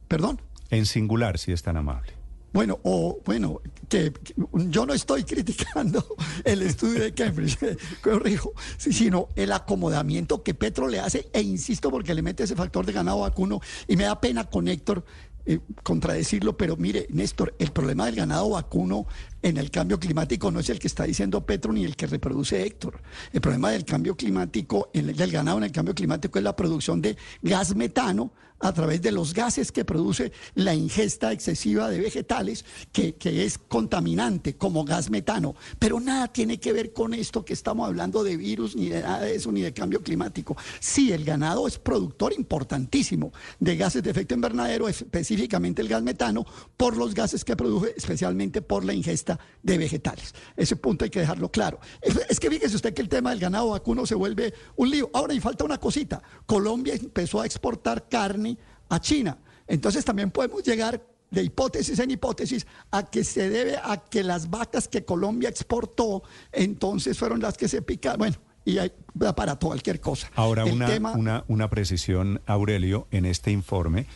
[0.08, 0.42] ¿Perdón?
[0.68, 2.19] En singular, si es tan amable.
[2.52, 4.12] Bueno, o bueno, que,
[4.52, 6.04] yo no estoy criticando
[6.44, 7.58] el estudio de Cambridge,
[8.02, 12.84] corrijo, sino el acomodamiento que Petro le hace, e insisto porque le mete ese factor
[12.86, 15.04] de ganado vacuno, y me da pena con Héctor
[15.46, 19.06] eh, contradecirlo, pero mire, Néstor, el problema del ganado vacuno
[19.42, 22.62] en el cambio climático no es el que está diciendo Petro ni el que reproduce
[22.64, 23.00] Héctor.
[23.32, 27.00] El problema del cambio climático, el, del ganado en el cambio climático es la producción
[27.00, 32.64] de gas metano a través de los gases que produce la ingesta excesiva de vegetales,
[32.92, 35.54] que, que, es contaminante como gas metano.
[35.78, 39.22] Pero nada tiene que ver con esto que estamos hablando de virus, ni de nada
[39.22, 40.56] de eso, ni de cambio climático.
[40.78, 46.44] Sí, el ganado es productor importantísimo de gases de efecto invernadero, específicamente el gas metano,
[46.76, 49.29] por los gases que produce, especialmente por la ingesta
[49.62, 50.34] de vegetales.
[50.56, 51.80] Ese punto hay que dejarlo claro.
[52.00, 55.10] Es, que fíjese usted que el tema del ganado vacuno se vuelve un lío.
[55.12, 56.22] Ahora, y falta una cosita.
[56.46, 58.56] Colombia empezó a exportar carne
[58.88, 59.38] a China.
[59.66, 64.50] Entonces también podemos llegar de hipótesis en hipótesis a que se debe a que las
[64.50, 68.18] vacas que Colombia exportó entonces fueron las que se picaron.
[68.18, 68.92] Bueno, y hay
[69.36, 70.30] para cualquier cosa.
[70.34, 74.06] Ahora, una, una, una precisión, Aurelio, en este informe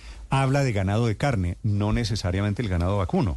[0.43, 3.37] habla de ganado de carne, no necesariamente el ganado vacuno.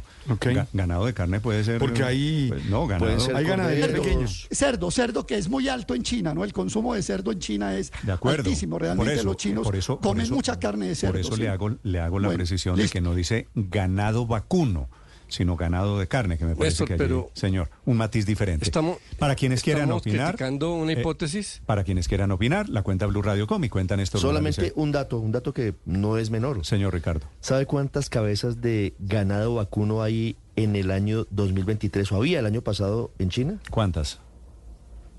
[0.72, 1.78] ganado de carne puede ser.
[1.78, 2.46] Porque ahí.
[2.48, 3.36] Pues, no, ganado.
[3.36, 4.48] hay ganadería pequeños.
[4.50, 6.44] Cerdo, cerdo que es muy alto en China, ¿no?
[6.44, 8.78] El consumo de cerdo en China es altísimo.
[8.78, 9.68] Realmente los chinos
[10.00, 11.12] comen mucha carne de cerdo.
[11.12, 14.88] Por eso le hago, le hago la precisión de que no dice ganado vacuno
[15.28, 18.64] sino ganado de carne, que me parece que hay, señor, un matiz diferente.
[18.64, 21.62] Estamos, para quienes quieran opinar, criticando una eh, hipótesis.
[21.66, 24.18] para quienes quieran opinar, la cuenta Blue Radio Com y cuentan esto.
[24.18, 26.64] Solamente un dato, un dato que no es menor.
[26.64, 27.26] Señor Ricardo.
[27.40, 32.62] ¿Sabe cuántas cabezas de ganado vacuno hay en el año 2023 o había el año
[32.62, 33.58] pasado en China?
[33.70, 34.20] ¿Cuántas?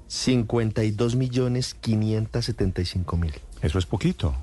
[0.07, 3.33] 52 millones 575 mil.
[3.61, 4.35] Eso es poquito.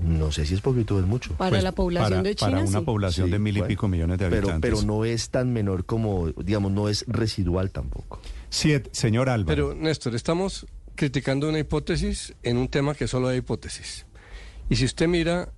[0.00, 1.34] No sé si es poquito o es mucho.
[1.34, 2.50] Para pues, la población de China.
[2.50, 4.60] Para una población de mil y pico millones de habitantes.
[4.60, 8.20] Pero, no es tan menor como, digamos, no es residual tampoco.
[8.50, 9.70] Siete, señor Álvaro.
[9.70, 14.06] Pero, Néstor, estamos criticando una hipótesis en un tema que solo hay hipótesis.
[14.68, 15.52] Y si usted mira,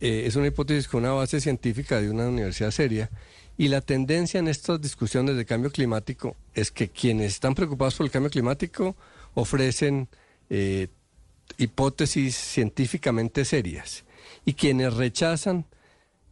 [0.00, 3.10] eh, es una hipótesis con una base científica de una universidad seria.
[3.56, 8.06] Y la tendencia en estas discusiones de cambio climático es que quienes están preocupados por
[8.06, 8.96] el cambio climático
[9.34, 10.08] ofrecen
[10.48, 10.88] eh,
[11.58, 14.04] hipótesis científicamente serias.
[14.44, 15.66] Y quienes rechazan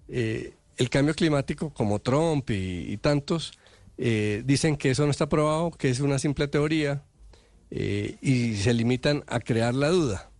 [0.09, 3.53] eh, el cambio climático, como Trump y, tantos,
[3.97, 7.03] eh, dicen que eso no está probado, que es una simple teoría,
[7.71, 10.31] eh, y se limitan a crear la duda.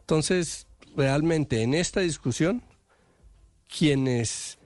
[0.00, 2.62] Entonces, realmente en esta discusión,
[3.68, 4.58] quienes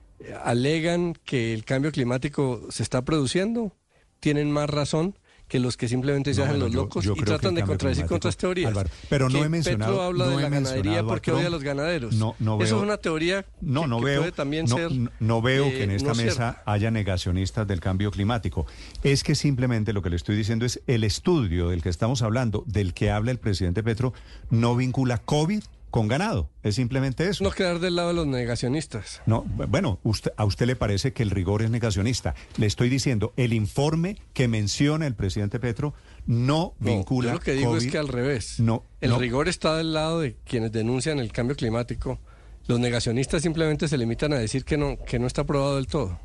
[0.45, 3.73] alegan que el cambio climático se está produciendo,
[4.21, 5.19] tienen más razón
[5.53, 8.73] que los que simplemente se hacen los locos y tratan de contradecir con otras teorías.
[9.11, 9.93] pero no he mencionado.
[9.93, 12.15] Petro habla de la ganadería porque odia a los ganaderos.
[12.15, 14.91] No, no veo, Eso es una teoría no, no veo, puede también ser.
[15.21, 18.65] No veo que en eh, esta mesa haya negacionistas del cambio climático.
[19.03, 22.65] Es que simplemente lo que le estoy diciendo es el estudio del que estamos hablando,
[22.67, 24.15] del que habla el presidente Petro,
[24.49, 25.63] no vincula COVID
[25.93, 26.51] con ganado.
[26.63, 27.45] Es simplemente eso.
[27.45, 29.21] No quedar del lado de los negacionistas.
[29.27, 32.35] No, bueno, usted, a usted le parece que el rigor es negacionista.
[32.57, 35.93] Le estoy diciendo, el informe que menciona el presidente Petro
[36.27, 37.29] no, vincula.
[37.29, 38.59] Yo lo que digo es que al revés.
[38.59, 42.19] No, el rigor está del lado de quienes denuncian el cambio climático.
[42.67, 46.19] Los negacionistas simplemente se limitan a decir que no, que no está aprobado del todo.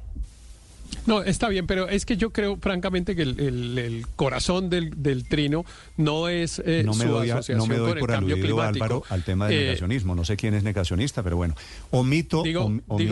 [1.06, 6.28] No, está bien, pero es que yo creo francamente que el, corazón del, trino no
[6.28, 8.84] es eh, no me su doy, asociación no me doy por el cambio climático.
[8.84, 10.16] Álvaro, al tema del eh, negacionismo.
[10.16, 11.56] No sé quién es negacionista, pero bueno,
[11.92, 12.70] omito, digo,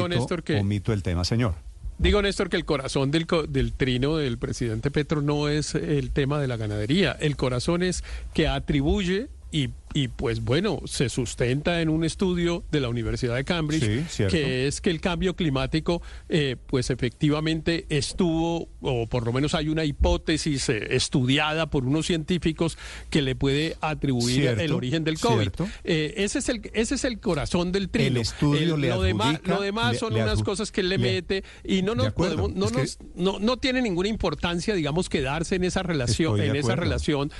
[0.07, 1.55] Néstor que, omito el tema, señor.
[1.97, 6.41] Digo, Néstor, que el corazón del, del trino del presidente Petro no es el tema
[6.41, 7.13] de la ganadería.
[7.13, 12.81] El corazón es que atribuye y y pues bueno, se sustenta en un estudio de
[12.81, 19.07] la Universidad de Cambridge, que es que el cambio climático eh, pues efectivamente estuvo, o
[19.07, 22.77] por lo menos hay una hipótesis eh, estudiada por unos científicos
[23.09, 25.51] que le puede atribuir el origen del COVID.
[25.85, 28.07] Eh, ese, es el, ese es el corazón del trino.
[28.07, 31.83] El estudio le lo, demás, lo demás son unas cosas que él le, mete y
[31.83, 36.41] no nos podemos, no, nos, no, no tiene ninguna importancia, digamos, quedarse en esa relación,
[36.41, 37.31] en esa relación,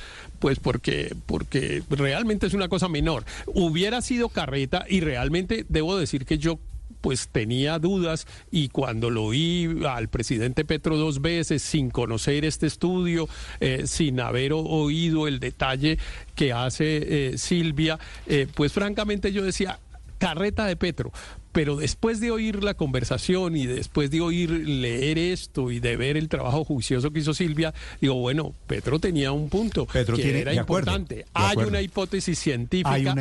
[0.45, 3.25] pues porque, porque realmente es una cosa menor.
[3.48, 6.59] Hubiera sido carreta y realmente debo decir que yo
[7.01, 12.67] pues tenía dudas y cuando lo oí al presidente Petro dos veces sin conocer este
[12.67, 13.27] estudio,
[13.59, 15.98] eh, sin haber oído el detalle
[16.35, 19.80] que hace eh, Silvia, eh, pues francamente yo decía,
[20.19, 21.11] carreta de Petro.
[21.56, 26.17] Pero después de oír la conversación y después de oír leer esto y de ver
[26.17, 30.53] el trabajo juicioso que hizo Silvia, digo, bueno, Petro tenía un punto Petro que era
[30.53, 31.24] importante.
[31.34, 33.16] Hay una hipótesis científica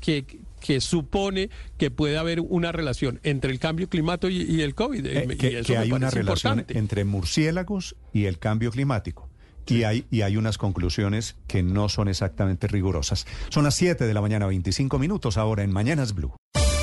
[0.00, 0.24] Que,
[0.60, 5.06] que, supone que puede haber una relación entre el cambio climático y, el COVID.
[5.06, 9.28] Eh, que, hay una relación entre murciélagos y el cambio climático.
[9.68, 13.28] Y hay, y hay unas conclusiones que no son exactamente rigurosas.
[13.48, 16.34] Son las 7 de la mañana, 25 minutos ahora en Mañanas Blue.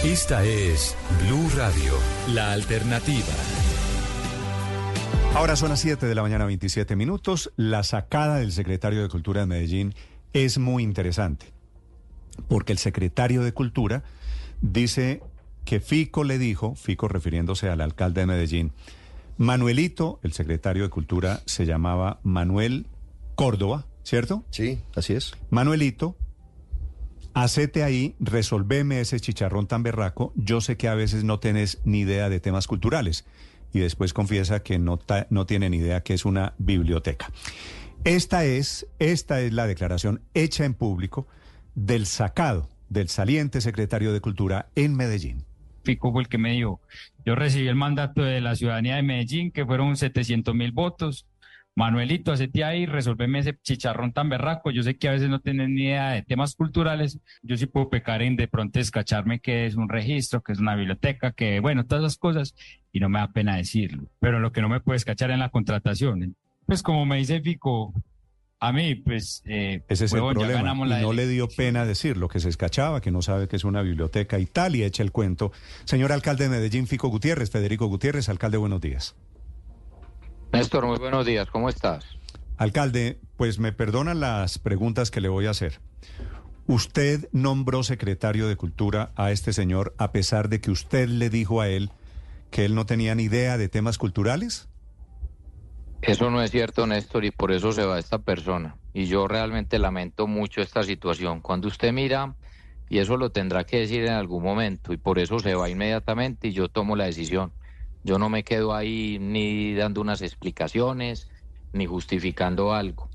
[0.03, 1.93] Esta es Blue Radio,
[2.33, 3.27] la alternativa.
[5.35, 7.53] Ahora son las 7 de la mañana, 27 minutos.
[7.55, 9.93] La sacada del secretario de Cultura de Medellín
[10.33, 11.45] es muy interesante,
[12.47, 14.03] porque el secretario de Cultura
[14.61, 15.21] dice
[15.65, 18.71] que Fico le dijo, Fico refiriéndose al alcalde de Medellín,
[19.37, 22.87] Manuelito, el secretario de Cultura, se llamaba Manuel
[23.35, 24.43] Córdoba, ¿cierto?
[24.49, 25.35] Sí, así es.
[25.51, 26.15] Manuelito
[27.33, 30.33] Hacete ahí, resolveme ese chicharrón tan berraco.
[30.35, 33.25] Yo sé que a veces no tenés ni idea de temas culturales.
[33.73, 34.97] Y después confiesa que no,
[35.45, 37.31] tiene ni idea que es una biblioteca.
[38.03, 41.27] Esta es, esta es la declaración hecha en público
[41.75, 45.45] del sacado del saliente secretario de Cultura en Medellín.
[45.83, 46.81] Fico fue el que me dijo,
[47.25, 51.25] yo recibí el mandato de la ciudadanía de Medellín, que fueron 700 mil votos,
[51.75, 54.71] Manuelito, hacete ahí, resolveme ese chicharrón tan berraco.
[54.71, 57.19] Yo sé que a veces no tenés ni idea de temas culturales.
[57.41, 60.75] Yo sí puedo pecar en de pronto escacharme que es un registro, que es una
[60.75, 62.55] biblioteca, que bueno, todas esas cosas,
[62.91, 64.03] y no me da pena decirlo.
[64.19, 66.35] Pero lo que no me puede escachar en la contratación,
[66.65, 67.93] pues como me dice Fico,
[68.59, 69.41] a mí, pues.
[69.45, 70.73] Eh, Ese es el problema.
[70.73, 73.63] Y no le dio pena decir lo que se escachaba, que no sabe que es
[73.63, 75.51] una biblioteca y tal, y echa el cuento.
[75.85, 79.15] Señor alcalde de Medellín, Fico Gutiérrez, Federico Gutiérrez, alcalde, buenos días.
[80.51, 82.05] Néstor, muy buenos días, ¿cómo estás?
[82.57, 85.79] Alcalde, pues me perdonan las preguntas que le voy a hacer.
[86.67, 91.61] ¿Usted nombró secretario de Cultura a este señor a pesar de que usted le dijo
[91.61, 91.91] a él
[92.49, 94.67] que él no tenía ni idea de temas culturales?
[96.01, 98.75] Eso no es cierto, Néstor, y por eso se va esta persona.
[98.93, 101.41] Y yo realmente lamento mucho esta situación.
[101.41, 102.35] Cuando usted mira,
[102.89, 106.49] y eso lo tendrá que decir en algún momento, y por eso se va inmediatamente
[106.49, 107.53] y yo tomo la decisión.
[108.03, 111.29] Yo no me quedo ahí ni dando unas explicaciones,
[111.73, 113.09] ni justificando algo.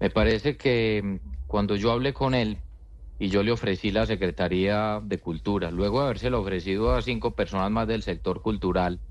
[0.00, 2.62] Me parece que cuando yo hablé con él
[3.18, 7.70] y yo le ofrecí la Secretaría de Cultura, luego de habérselo ofrecido a cinco personas
[7.70, 9.02] más del sector cultural,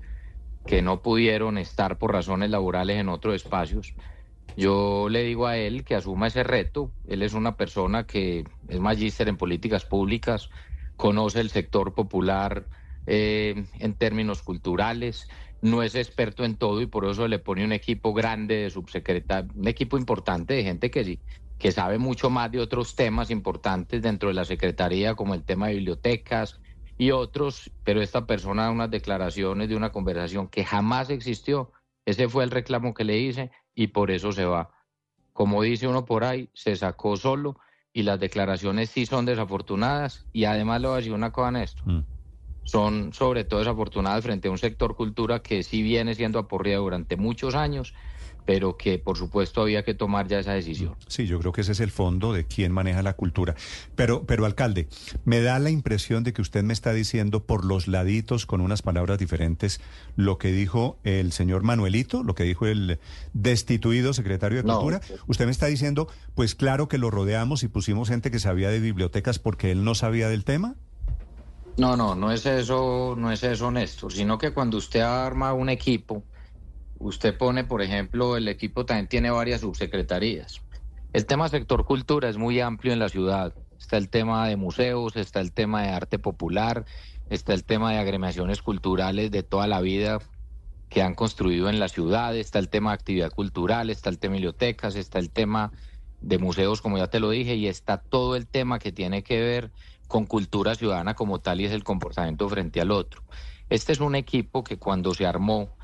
[0.66, 3.94] que no pudieron estar por razones laborales en otros espacios.
[4.56, 6.94] Yo le digo a él que asuma ese reto.
[7.04, 10.50] Él es una persona que es magíster en políticas públicas,
[10.96, 12.68] conoce el sector popular
[13.06, 15.26] eh, en términos culturales,
[15.60, 19.50] no es experto en todo y por eso le pone un equipo grande de subsecretario,
[19.54, 21.20] un equipo importante de gente que,
[21.58, 25.68] que sabe mucho más de otros temas importantes dentro de la Secretaría, como el tema
[25.68, 26.60] de bibliotecas,
[26.98, 31.72] y otros, pero esta persona da unas declaraciones de una conversación que jamás existió.
[32.06, 34.70] Ese fue el reclamo que le hice y por eso se va.
[35.32, 37.58] Como dice uno por ahí, se sacó solo
[37.92, 41.82] y las declaraciones sí son desafortunadas y además a decir una cosa esto.
[42.66, 47.16] Son sobre todo desafortunadas frente a un sector cultura que sí viene siendo aporreado durante
[47.16, 47.94] muchos años
[48.46, 50.94] pero que por supuesto había que tomar ya esa decisión.
[51.08, 53.56] Sí, yo creo que ese es el fondo de quién maneja la cultura.
[53.96, 54.88] Pero, pero alcalde,
[55.24, 58.82] me da la impresión de que usted me está diciendo por los laditos, con unas
[58.82, 59.80] palabras diferentes,
[60.14, 63.00] lo que dijo el señor Manuelito, lo que dijo el
[63.34, 65.00] destituido secretario de Cultura.
[65.26, 68.78] Usted me está diciendo, pues claro que lo rodeamos y pusimos gente que sabía de
[68.78, 70.76] bibliotecas porque él no sabía del tema.
[71.78, 75.68] No, no, no es eso, no es eso, Néstor, sino que cuando usted arma un
[75.68, 76.22] equipo,
[76.98, 80.62] Usted pone, por ejemplo, el equipo también tiene varias subsecretarías.
[81.12, 83.54] El tema sector cultura es muy amplio en la ciudad.
[83.78, 86.86] Está el tema de museos, está el tema de arte popular,
[87.28, 90.20] está el tema de agremiaciones culturales de toda la vida
[90.88, 94.34] que han construido en la ciudad, está el tema de actividad cultural, está el tema
[94.34, 95.72] de bibliotecas, está el tema
[96.20, 99.40] de museos, como ya te lo dije, y está todo el tema que tiene que
[99.40, 99.72] ver
[100.06, 103.22] con cultura ciudadana como tal y es el comportamiento frente al otro.
[103.68, 105.76] Este es un equipo que cuando se armó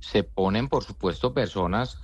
[0.00, 1.98] se ponen, por supuesto, personas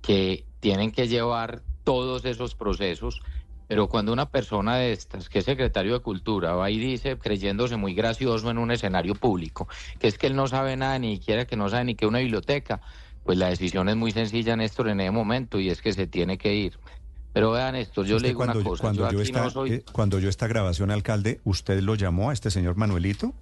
[0.00, 3.22] que tienen que llevar todos esos procesos,
[3.66, 7.76] pero cuando una persona de estas, que es secretario de Cultura, va y dice, creyéndose
[7.76, 11.46] muy gracioso en un escenario público, que es que él no sabe nada, ni siquiera
[11.46, 12.82] que no sabe ni que una biblioteca,
[13.22, 16.36] pues la decisión es muy sencilla, Néstor, en ese momento, y es que se tiene
[16.38, 16.78] que ir.
[17.34, 18.80] Pero vean esto, yo le digo una cosa.
[18.80, 23.34] Cuando yo, eh, cuando yo esta grabación, alcalde, ¿usted lo llamó a este señor Manuelito?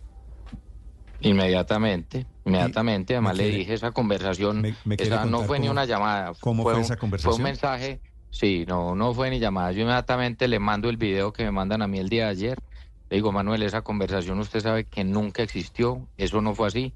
[1.21, 3.15] Inmediatamente, inmediatamente.
[3.15, 4.65] Además le dije esa conversación.
[4.97, 6.33] esa no fue ni una llamada.
[6.41, 7.35] ¿Cómo fue, esa conversación?
[7.35, 8.01] Fue un mensaje.
[8.31, 9.73] Sí, no, no fue ni llamada.
[9.73, 12.59] Yo inmediatamente le mando el video que me mandan a mí el día de ayer.
[13.11, 16.09] Le digo, Manuel, esa conversación usted sabe que nunca existió.
[16.17, 16.95] Eso no fue así.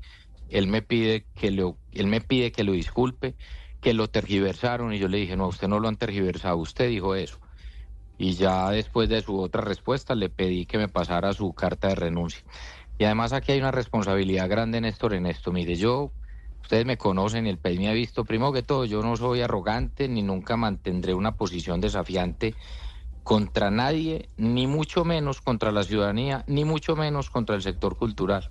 [0.49, 3.34] Él me pide que lo, él me pide que lo disculpe,
[3.86, 6.56] que lo tergiversaron y yo le dije, no, usted no lo han tergiversado.
[6.56, 7.39] Usted dijo eso.
[8.18, 11.94] Y ya después de su otra respuesta le pedí que me pasara su carta de
[11.94, 12.42] renuncia.
[12.98, 15.52] Y además aquí hay una responsabilidad grande, Néstor, en esto.
[15.52, 16.16] Mire, yo,
[16.62, 20.08] ustedes me conocen el país me ha visto, primero que todo, yo no soy arrogante
[20.08, 22.56] ni nunca mantendré una posición desafiante
[23.23, 28.50] contra nadie, ni mucho menos contra la ciudadanía, ni mucho menos contra el sector cultural.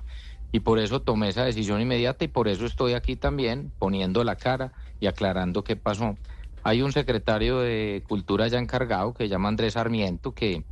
[0.54, 4.38] Y por eso tomé esa decisión inmediata y por eso estoy aquí también poniendo la
[4.38, 4.74] cara
[5.06, 6.18] y aclarando qué pasó.
[6.64, 10.66] Hay un secretario de Cultura ya encargado que se llama Andrés Sarmiento, que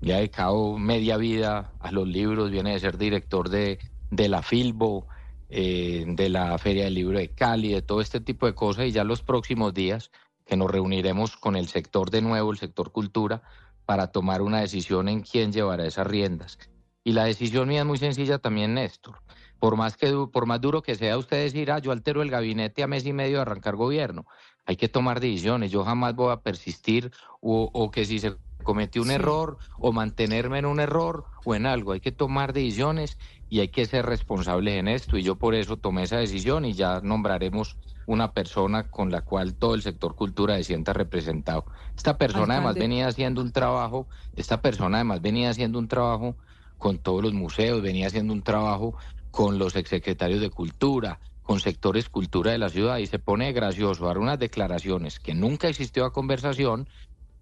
[0.00, 3.80] le ha dedicado media vida a los libros, viene de ser director de,
[4.10, 5.08] de la Filbo,
[5.48, 8.92] eh, de la Feria del Libro de Cali, de todo este tipo de cosas, y
[8.92, 10.12] ya los próximos días
[10.46, 13.42] que nos reuniremos con el sector de nuevo, el sector cultura,
[13.86, 16.58] para tomar una decisión en quién llevará esas riendas.
[17.02, 19.23] Y la decisión mía es muy sencilla también, Néstor.
[19.64, 22.82] Por más, que, por más duro que sea usted decir, ah, yo altero el gabinete
[22.82, 24.26] a mes y medio de arrancar gobierno,
[24.66, 25.70] hay que tomar decisiones.
[25.70, 27.10] Yo jamás voy a persistir
[27.40, 31.64] o, o que si se cometí un error o mantenerme en un error o en
[31.64, 31.92] algo.
[31.92, 33.16] Hay que tomar decisiones
[33.48, 36.74] y hay que ser responsables en esto y yo por eso tomé esa decisión y
[36.74, 41.64] ya nombraremos una persona con la cual todo el sector cultura se sienta representado.
[41.96, 46.36] Esta persona además venía haciendo un trabajo, esta persona además venía haciendo un trabajo
[46.76, 48.94] con todos los museos, venía haciendo un trabajo
[49.34, 54.06] con los exsecretarios de cultura, con sectores cultura de la ciudad y se pone gracioso
[54.06, 56.88] dar unas declaraciones que nunca existió a conversación,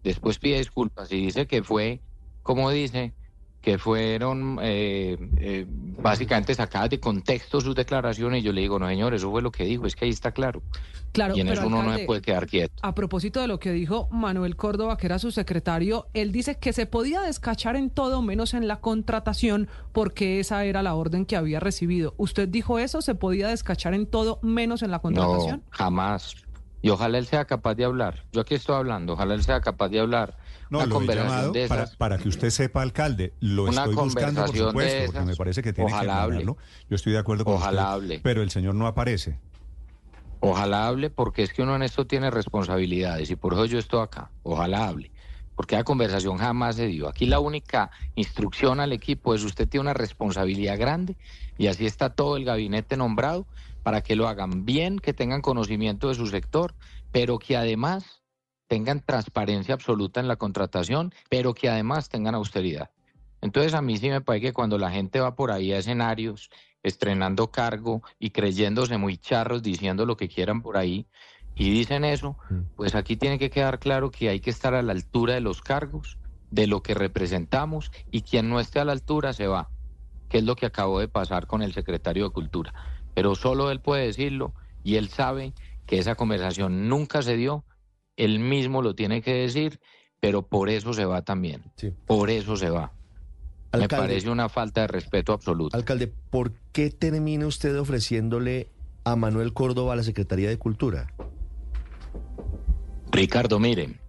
[0.02, 2.00] después pide disculpas y dice que fue,
[2.42, 3.14] como dice,
[3.62, 8.88] que fueron eh, eh, básicamente sacadas de contexto sus declaraciones y yo le digo, no
[8.88, 10.62] señor, eso fue lo que dijo, es que ahí está claro.
[11.12, 12.74] Claro, y en eso uno no se puede quedar quieto.
[12.82, 16.72] A propósito de lo que dijo Manuel Córdoba, que era su secretario, él dice que
[16.72, 21.36] se podía descachar en todo menos en la contratación porque esa era la orden que
[21.36, 22.14] había recibido.
[22.16, 23.00] ¿Usted dijo eso?
[23.00, 25.62] ¿Se podía descachar en todo menos en la contratación?
[25.64, 26.34] No, jamás.
[26.80, 28.24] Y ojalá él sea capaz de hablar.
[28.32, 30.36] Yo aquí estoy hablando, ojalá él sea capaz de hablar
[30.72, 31.52] no, lo he llamado
[31.98, 33.34] para, que usted sepa, alcalde.
[33.40, 36.56] Lo estoy buscando, por supuesto, porque me parece que tiene que hablarlo.
[36.88, 39.38] Yo estoy de acuerdo con Ojalá usted, pero el señor no aparece.
[40.40, 44.00] Ojalá hable, porque es que uno en esto tiene responsabilidades y por eso yo estoy
[44.00, 44.30] acá.
[44.42, 45.12] Ojalá hable.
[45.54, 47.06] Porque la conversación jamás se dio.
[47.06, 51.16] Aquí la única instrucción al equipo es usted tiene una responsabilidad grande
[51.58, 53.46] y así está todo el gabinete nombrado
[53.82, 56.74] para que lo hagan bien, que tengan conocimiento de su sector,
[57.12, 58.21] pero que además
[58.72, 62.88] tengan transparencia absoluta en la contratación, pero que además tengan austeridad.
[63.42, 66.48] Entonces a mí sí me parece que cuando la gente va por ahí a escenarios,
[66.82, 71.06] estrenando cargo y creyéndose muy charros, diciendo lo que quieran por ahí,
[71.54, 72.60] y dicen eso, mm.
[72.74, 75.60] pues aquí tiene que quedar claro que hay que estar a la altura de los
[75.60, 76.16] cargos,
[76.50, 79.68] de lo que representamos, y quien no esté a la altura se va,
[80.30, 82.72] que es lo que acabó de pasar con el secretario de Cultura.
[83.12, 85.52] Pero solo él puede decirlo, y él sabe
[85.84, 87.66] que esa conversación nunca se dio
[88.24, 89.80] él mismo lo tiene que decir,
[90.20, 91.62] pero por eso se va también.
[92.06, 92.92] Por eso se va.
[93.76, 95.76] Me parece una falta de respeto absoluto.
[95.76, 98.70] Alcalde, ¿por qué termina usted ofreciéndole
[99.04, 101.12] a Manuel Córdoba la Secretaría de Cultura?
[103.10, 104.00] Ricardo, miren,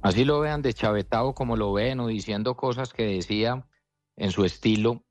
[0.00, 3.66] así lo vean de chavetado como lo ven o diciendo cosas que decía
[4.16, 5.04] en su estilo,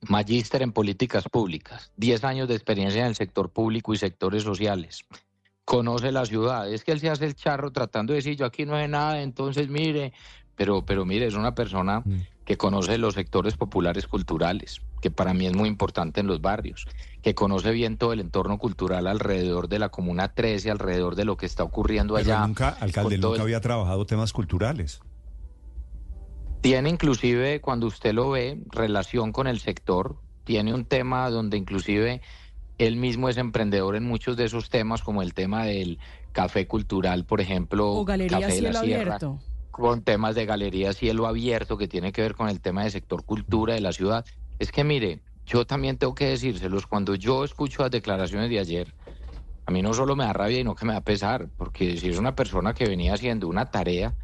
[0.00, 5.04] magíster en políticas públicas, 10 años de experiencia en el sector público y sectores sociales,
[5.68, 6.72] conoce la ciudad.
[6.72, 9.20] Es que él se hace el charro tratando de decir, yo aquí no hay nada,
[9.20, 10.14] entonces mire,
[10.56, 12.22] pero, pero mire, es una persona mm.
[12.46, 16.86] que conoce los sectores populares culturales, que para mí es muy importante en los barrios,
[17.20, 21.36] que conoce bien todo el entorno cultural alrededor de la Comuna 13, alrededor de lo
[21.36, 22.46] que está ocurriendo allá.
[22.46, 25.02] nunca, alcalde, nunca había trabajado temas culturales.
[26.62, 32.22] Tiene inclusive, cuando usted lo ve, relación con el sector, tiene un tema donde inclusive
[32.78, 35.98] él mismo es emprendedor en muchos de esos temas, como el tema del
[36.32, 39.38] café cultural, por ejemplo, o Galería Café Cielo Abierto.
[39.70, 43.24] con temas de Galería Cielo Abierto, que tiene que ver con el tema del sector
[43.24, 44.24] cultura de la ciudad.
[44.58, 48.94] Es que mire, yo también tengo que decírselos, cuando yo escucho las declaraciones de ayer,
[49.66, 52.18] a mí no solo me da rabia, sino que me da pesar, porque si es
[52.18, 54.14] una persona que venía haciendo una tarea,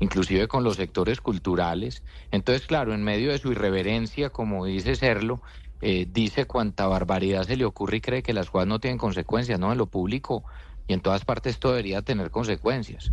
[0.00, 5.42] inclusive con los sectores culturales, entonces claro, en medio de su irreverencia, como dice serlo,
[5.80, 9.58] eh, dice cuánta barbaridad se le ocurre y cree que las cosas no tienen consecuencias,
[9.60, 9.72] ¿no?
[9.72, 10.44] En lo público
[10.86, 13.12] y en todas partes esto debería tener consecuencias.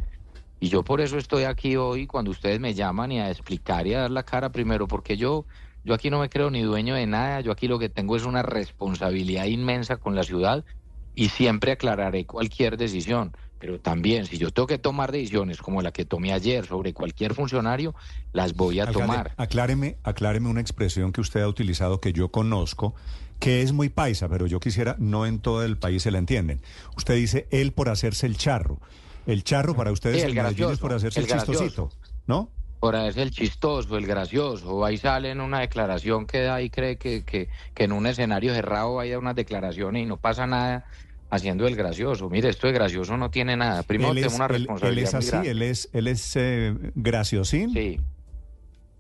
[0.60, 3.94] Y yo por eso estoy aquí hoy cuando ustedes me llaman y a explicar y
[3.94, 5.46] a dar la cara primero, porque yo,
[5.84, 8.26] yo aquí no me creo ni dueño de nada, yo aquí lo que tengo es
[8.26, 10.66] una responsabilidad inmensa con la ciudad
[11.14, 13.34] y siempre aclararé cualquier decisión.
[13.60, 17.34] Pero también, si yo tengo que tomar decisiones como la que tomé ayer sobre cualquier
[17.34, 17.96] funcionario,
[18.34, 19.34] las voy a tomar.
[19.38, 22.96] Acláreme, acláreme una expresión que usted ha utilizado que yo conozco,
[23.40, 26.62] que es muy paisa, pero yo quisiera, no en todo el país se la entienden.
[26.98, 28.80] Usted dice él por hacerse el charro.
[29.26, 31.90] El charro para ustedes el, es por hacerse el, chistosito,
[32.28, 32.50] ¿no?
[32.80, 34.86] Por hacerse el chistoso, el gracioso.
[34.86, 38.54] Ahí sale en una declaración que da y cree que, que, que en un escenario
[38.54, 40.86] cerrado vaya unas declaraciones y no pasa nada
[41.36, 42.30] haciendo el gracioso.
[42.30, 43.84] Mire, esto de gracioso no tiene nada.
[43.84, 45.14] Primero tengo una responsabilidad.
[45.14, 47.72] Él, es así, él es, él es eh, graciosín.
[47.72, 48.00] Sí.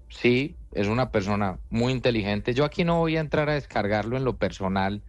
[0.09, 2.53] Sí, es una persona muy inteligente.
[2.53, 5.01] Yo aquí no voy a entrar a descargarlo en lo personal,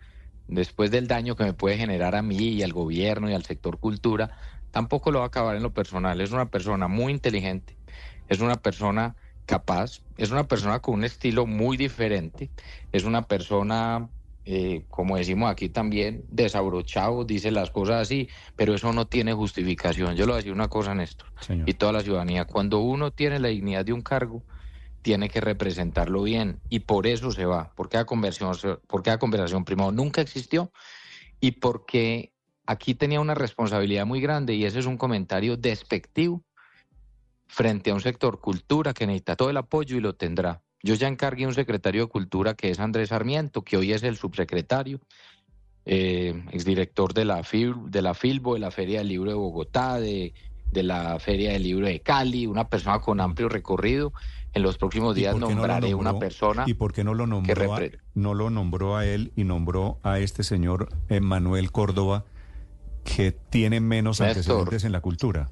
[0.48, 3.78] después del daño que me puede generar a mí y al gobierno y al sector
[3.78, 4.36] cultura,
[4.70, 6.20] tampoco lo va a acabar en lo personal.
[6.20, 7.76] Es una persona muy inteligente,
[8.28, 12.50] es una persona capaz, es una persona con un estilo muy diferente,
[12.92, 14.08] es una persona
[14.48, 20.14] eh, como decimos aquí también, desabrochado, dice las cosas así, pero eso no tiene justificación.
[20.14, 21.32] Yo le voy a decir una cosa, Néstor,
[21.66, 24.44] y toda la ciudadanía, cuando uno tiene la dignidad de un cargo,
[25.02, 29.64] tiene que representarlo bien, y por eso se va, porque la conversación, porque la conversación
[29.64, 30.70] primero nunca existió,
[31.40, 32.32] y porque
[32.66, 36.44] aquí tenía una responsabilidad muy grande, y ese es un comentario despectivo
[37.48, 40.62] frente a un sector cultura que necesita todo el apoyo y lo tendrá.
[40.86, 44.16] Yo ya encargué un secretario de Cultura que es Andrés Sarmiento, que hoy es el
[44.16, 45.00] subsecretario,
[45.84, 49.98] eh, exdirector de la, FIL, de la FILBO, de la Feria del Libro de Bogotá,
[49.98, 50.32] de,
[50.70, 54.12] de la Feria del Libro de Cali, una persona con amplio recorrido.
[54.52, 56.62] En los próximos días nombraré una persona.
[56.68, 57.80] ¿Y por qué no lo nombró, a,
[58.14, 60.88] no lo nombró a él y nombró a este señor
[61.20, 62.24] Manuel Córdoba,
[63.04, 65.50] que tiene menos antecedentes en la cultura?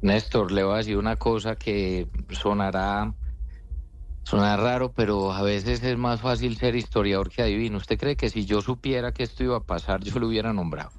[0.00, 3.12] Néstor, le voy a decir una cosa que sonará,
[4.28, 7.78] sonará raro, pero a veces es más fácil ser historiador que adivino.
[7.78, 10.90] ¿Usted cree que si yo supiera que esto iba a pasar, yo lo hubiera nombrado?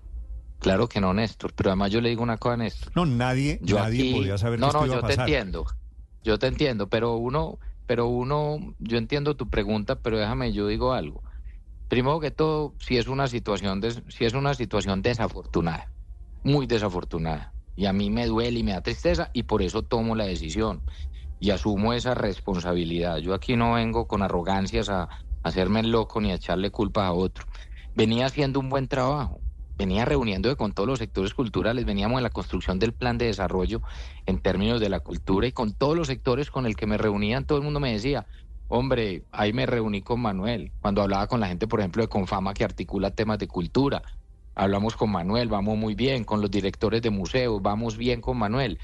[0.57, 2.91] Claro que no, Néstor, pero además yo le digo una cosa a Néstor.
[2.95, 5.17] No, nadie, nadie podía saber que esto iba a pasar.
[5.17, 5.65] No, no, yo te entiendo.
[6.23, 10.93] Yo te entiendo, pero uno, pero uno, yo entiendo tu pregunta, pero déjame, yo digo
[10.93, 11.23] algo.
[11.87, 15.91] Primero que todo, si es una situación, si es una situación desafortunada,
[16.43, 20.15] muy desafortunada, y a mí me duele y me da tristeza, y por eso tomo
[20.15, 20.81] la decisión
[21.39, 23.17] y asumo esa responsabilidad.
[23.17, 25.09] Yo aquí no vengo con arrogancias a,
[25.41, 27.45] hacerme el loco ni a echarle culpa a otro.
[27.95, 29.39] Venía haciendo un buen trabajo
[29.79, 33.81] venía reuniendo con todos los sectores culturales, veníamos en la construcción del plan de desarrollo
[34.25, 37.45] en términos de la cultura y con todos los sectores con el que me reunían,
[37.45, 38.27] todo el mundo me decía,
[38.67, 42.53] hombre, ahí me reuní con Manuel, cuando hablaba con la gente, por ejemplo, de Confama
[42.53, 44.01] que articula temas de cultura,
[44.53, 48.79] hablamos con Manuel, vamos muy bien, con los directores de museos, vamos bien con Manuel,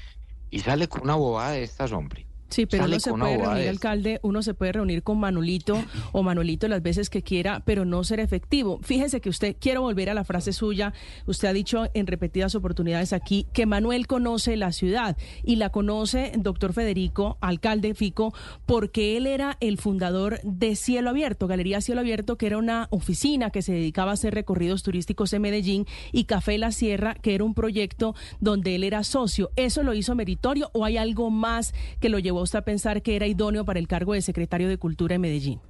[0.48, 2.26] y sale con una bobada de estas, hombre.
[2.48, 6.68] Sí, pero uno se puede reunir, alcalde, uno se puede reunir con Manolito o Manuelito
[6.68, 8.78] las veces que quiera, pero no ser efectivo.
[8.82, 10.92] Fíjese que usted, quiero volver a la frase suya,
[11.26, 16.32] usted ha dicho en repetidas oportunidades aquí que Manuel conoce la ciudad y la conoce
[16.38, 18.32] doctor Federico, alcalde Fico,
[18.64, 23.50] porque él era el fundador de Cielo Abierto, Galería Cielo Abierto, que era una oficina
[23.50, 27.44] que se dedicaba a hacer recorridos turísticos en Medellín, y Café La Sierra, que era
[27.44, 29.50] un proyecto donde él era socio.
[29.56, 33.16] ¿Eso lo hizo meritorio o hay algo más que lo llevó usted a pensar que
[33.16, 35.62] era idóneo para el cargo de secretario de Cultura en Medellín?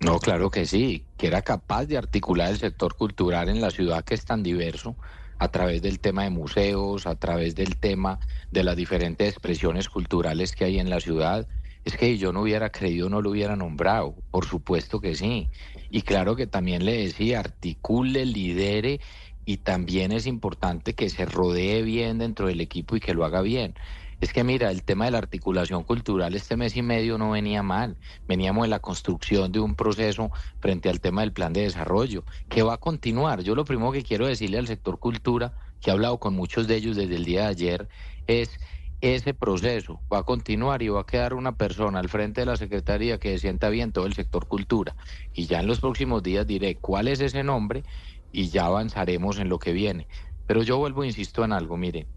[0.00, 4.04] No, claro que sí, que era capaz de articular el sector cultural en la ciudad
[4.04, 4.96] que es tan diverso
[5.38, 8.20] a través del tema de museos, a través del tema
[8.50, 11.48] de las diferentes expresiones culturales que hay en la ciudad.
[11.84, 15.50] Es que yo no hubiera creído, no lo hubiera nombrado, por supuesto que sí.
[15.90, 19.00] Y claro que también le decía, articule, lidere
[19.44, 23.40] y también es importante que se rodee bien dentro del equipo y que lo haga
[23.42, 23.74] bien.
[24.20, 27.62] Es que mira, el tema de la articulación cultural este mes y medio no venía
[27.62, 27.96] mal.
[28.26, 32.64] Veníamos en la construcción de un proceso frente al tema del plan de desarrollo, que
[32.64, 33.42] va a continuar.
[33.42, 36.74] Yo lo primero que quiero decirle al sector cultura, que he hablado con muchos de
[36.76, 37.88] ellos desde el día de ayer,
[38.26, 38.58] es
[39.00, 42.56] ese proceso va a continuar y va a quedar una persona al frente de la
[42.56, 44.96] Secretaría que sienta bien todo el sector cultura.
[45.32, 47.84] Y ya en los próximos días diré cuál es ese nombre
[48.32, 50.08] y ya avanzaremos en lo que viene.
[50.46, 52.08] Pero yo vuelvo, insisto en algo, mire,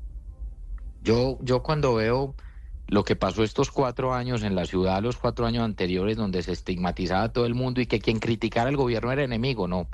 [1.01, 2.35] yo, yo cuando veo
[2.87, 6.51] lo que pasó estos cuatro años en la ciudad, los cuatro años anteriores, donde se
[6.51, 9.87] estigmatizaba a todo el mundo y que quien criticara al gobierno era enemigo, no.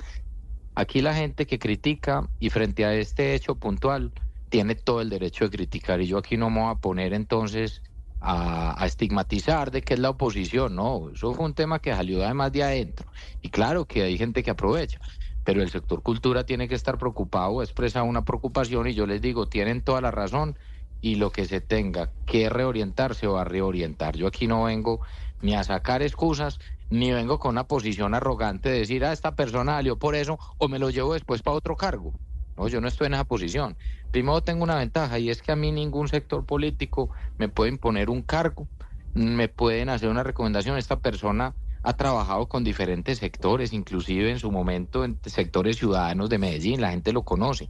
[0.74, 4.12] Aquí la gente que critica y frente a este hecho puntual
[4.48, 7.82] tiene todo el derecho de criticar y yo aquí no me voy a poner entonces
[8.20, 12.52] a, estigmatizar de que es la oposición, no, eso fue un tema que salió además
[12.52, 13.06] de adentro
[13.42, 15.00] y claro que hay gente que aprovecha,
[15.44, 19.48] pero el sector cultura tiene que estar preocupado, expresa una preocupación y yo les digo,
[19.48, 20.58] tienen toda la razón
[21.00, 24.16] y lo que se tenga que reorientarse o a reorientar.
[24.16, 25.00] Yo aquí no vengo
[25.40, 26.58] ni a sacar excusas,
[26.90, 30.38] ni vengo con una posición arrogante de decir, a ah, esta persona salió por eso
[30.58, 32.12] o me lo llevo después para otro cargo.
[32.56, 33.76] No, yo no estoy en esa posición.
[34.10, 38.10] Primero tengo una ventaja y es que a mí ningún sector político me puede imponer
[38.10, 38.66] un cargo,
[39.14, 40.76] me pueden hacer una recomendación.
[40.76, 46.38] Esta persona ha trabajado con diferentes sectores, inclusive en su momento en sectores ciudadanos de
[46.38, 47.68] Medellín, la gente lo conoce.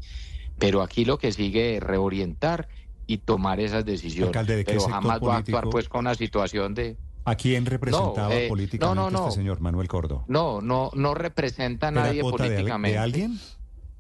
[0.59, 2.69] Pero aquí lo que sigue es reorientar
[3.09, 4.37] y tomar esas decisiones.
[4.65, 6.97] Pero jamás va a actuar pues con una situación de...
[7.25, 10.25] ¿A quién representaba eh, políticamente este señor Manuel Cordo?
[10.29, 12.97] No, no, no representa a nadie políticamente.
[12.97, 13.41] De, alguien?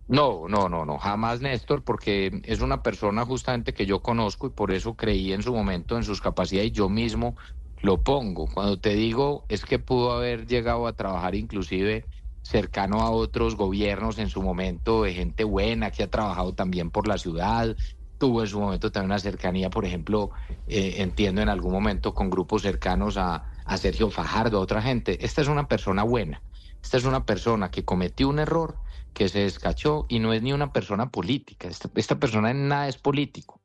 [0.08, 4.50] No, no, no, no, jamás Néstor, porque es una persona justamente que yo conozco y
[4.50, 7.34] por eso creí en su momento en sus capacidades y yo mismo
[7.80, 8.46] lo pongo.
[8.46, 12.04] Cuando te digo es que pudo haber llegado a trabajar inclusive
[12.42, 17.06] cercano a otros gobiernos en su momento, de gente buena que ha trabajado también por
[17.06, 17.76] la ciudad,
[18.18, 20.30] tuvo en su momento también una cercanía, por ejemplo,
[20.66, 23.44] eh, entiendo en algún momento con grupos cercanos a,
[23.76, 25.24] Sergio Fajardo, a otra gente.
[25.24, 26.42] Esta es una persona buena,
[26.82, 28.78] esta es una persona que cometió un error,
[29.12, 31.68] que se descachó y no es ni una persona política.
[31.68, 33.60] Esta, esta persona en nada es político,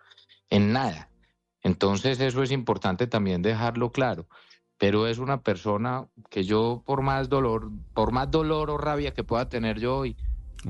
[0.50, 1.10] en nada.
[1.62, 4.28] Entonces eso es importante también dejarlo claro.
[4.78, 9.24] Pero es una persona que yo, por más dolor, por más dolor o rabia que
[9.24, 10.18] pueda tener yo hoy,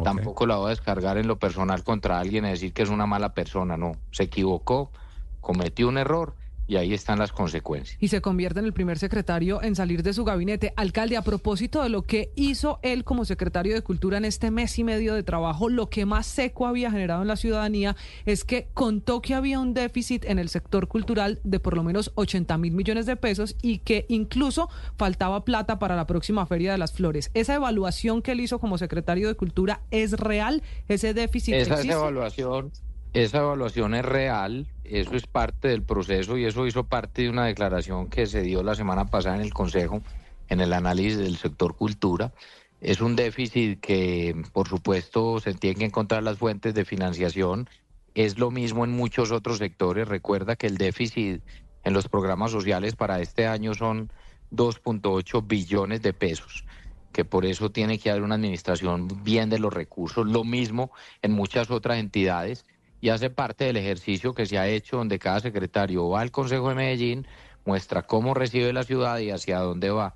[0.02, 3.06] Tampoco la voy a descargar en lo personal contra alguien y decir que es una
[3.06, 3.94] mala persona, no.
[4.12, 4.92] Se equivocó,
[5.40, 6.36] cometió un error
[6.68, 7.98] y ahí están las consecuencias.
[8.00, 10.74] Y se convierte en el primer secretario en salir de su gabinete.
[10.76, 14.78] Alcalde, a propósito de lo que hizo él como secretario de Cultura en este mes
[14.80, 18.68] y medio de trabajo, lo que más seco había generado en la ciudadanía es que
[18.74, 22.74] contó que había un déficit en el sector cultural de por lo menos 80 mil
[22.74, 27.32] millones de pesos y que incluso faltaba plata para la próxima Feria de las Flores.
[27.34, 30.64] ¿Esa evaluación que él hizo como secretario de Cultura es real?
[30.88, 31.94] ¿Ese déficit Esa existe?
[31.94, 32.72] evaluación
[33.14, 37.46] esa evaluación es real, eso es parte del proceso y eso hizo parte de una
[37.46, 40.02] declaración que se dio la semana pasada en el Consejo
[40.50, 42.34] en el análisis del sector cultura.
[42.82, 47.70] Es un déficit que, por supuesto, se tienen que encontrar las fuentes de financiación.
[48.14, 50.08] Es lo mismo en muchos otros sectores.
[50.08, 51.42] Recuerda que el déficit
[51.84, 54.12] en los programas sociales para este año son
[54.52, 56.66] 2.8 billones de pesos
[57.14, 60.26] que por eso tiene que haber una administración bien de los recursos.
[60.26, 62.66] Lo mismo en muchas otras entidades
[63.04, 66.70] y hace parte del ejercicio que se ha hecho donde cada secretario va al Consejo
[66.70, 67.28] de Medellín,
[67.66, 70.16] muestra cómo recibe la ciudad y hacia dónde va.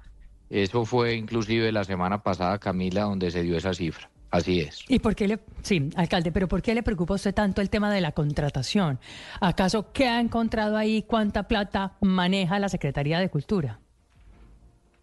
[0.50, 4.10] Eso fue inclusive la semana pasada, Camila, donde se dio esa cifra.
[4.32, 4.86] Así es.
[4.88, 7.92] ¿Y por qué le, sí, alcalde, pero por qué le preocupa usted tanto el tema
[7.92, 9.02] de la contratación?
[9.42, 11.04] ¿Acaso qué ha encontrado ahí?
[11.04, 13.82] ¿Cuánta plata maneja la Secretaría de Cultura?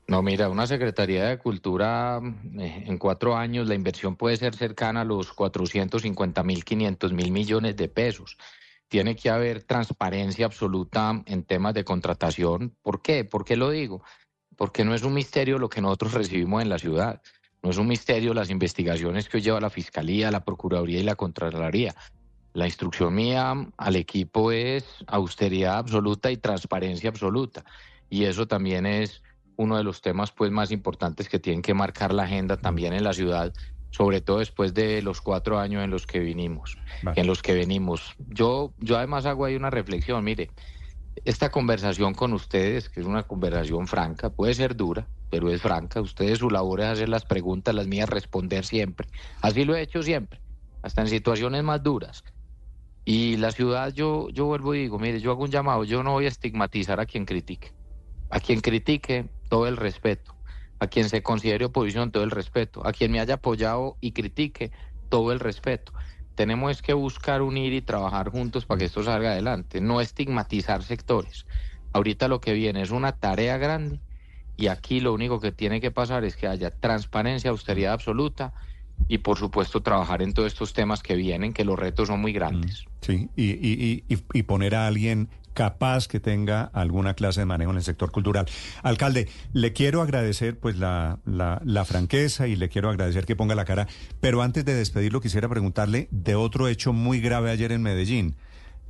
[0.06, 2.20] No, mira, una Secretaría de Cultura
[2.58, 7.30] eh, en cuatro años la inversión puede ser cercana a los 450 mil, 500 mil
[7.30, 8.36] millones de pesos.
[8.88, 12.76] Tiene que haber transparencia absoluta en temas de contratación.
[12.82, 13.24] ¿Por qué?
[13.24, 14.02] ¿Por qué lo digo?
[14.56, 17.22] Porque no es un misterio lo que nosotros recibimos en la ciudad.
[17.62, 21.16] No es un misterio las investigaciones que hoy lleva la Fiscalía, la Procuraduría y la
[21.16, 21.94] Contraloría.
[22.52, 27.64] La instrucción mía al equipo es austeridad absoluta y transparencia absoluta.
[28.10, 29.23] Y eso también es
[29.56, 33.04] uno de los temas pues más importantes que tienen que marcar la agenda también en
[33.04, 33.52] la ciudad,
[33.90, 36.76] sobre todo después de los cuatro años en los que vinimos,
[37.14, 38.14] en los que venimos.
[38.18, 40.50] Yo, yo además hago ahí una reflexión, mire,
[41.24, 46.00] esta conversación con ustedes, que es una conversación franca, puede ser dura, pero es franca.
[46.00, 49.08] Ustedes su labor es hacer las preguntas, las mías responder siempre.
[49.40, 50.40] Así lo he hecho siempre,
[50.82, 52.24] hasta en situaciones más duras.
[53.04, 56.12] Y la ciudad, yo, yo vuelvo y digo, mire, yo hago un llamado, yo no
[56.12, 57.72] voy a estigmatizar a quien critique.
[58.30, 60.34] A quien critique, todo el respeto.
[60.80, 62.84] A quien se considere oposición, todo el respeto.
[62.84, 64.72] A quien me haya apoyado y critique,
[65.08, 65.92] todo el respeto.
[66.34, 71.46] Tenemos que buscar unir y trabajar juntos para que esto salga adelante, no estigmatizar sectores.
[71.92, 74.00] Ahorita lo que viene es una tarea grande
[74.56, 78.54] y aquí lo único que tiene que pasar es que haya transparencia, austeridad absoluta
[79.06, 82.32] y por supuesto trabajar en todos estos temas que vienen, que los retos son muy
[82.32, 82.86] grandes.
[83.02, 87.70] Sí, y, y, y, y poner a alguien capaz que tenga alguna clase de manejo
[87.70, 88.46] en el sector cultural.
[88.82, 93.64] Alcalde, le quiero agradecer pues la, la, franqueza y le quiero agradecer que ponga la
[93.64, 93.86] cara,
[94.20, 98.36] pero antes de despedirlo quisiera preguntarle de otro hecho muy grave ayer en Medellín.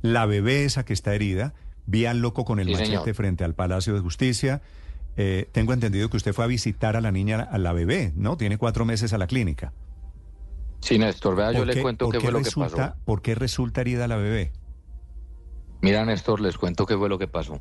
[0.01, 1.53] La bebé esa que está herida,
[1.85, 4.61] vi al loco con el machete frente al Palacio de Justicia.
[5.17, 8.35] Eh, tengo entendido que usted fue a visitar a la niña, a la bebé, ¿no?
[8.35, 9.71] Tiene cuatro meses a la clínica.
[10.81, 12.93] Sí, Néstor, vea, yo le cuento qué fue lo que pasó.
[13.05, 14.51] ¿Por qué resulta herida la bebé?
[15.85, 17.59] Mira, Néstor, les cuento qué fue lo que pasó.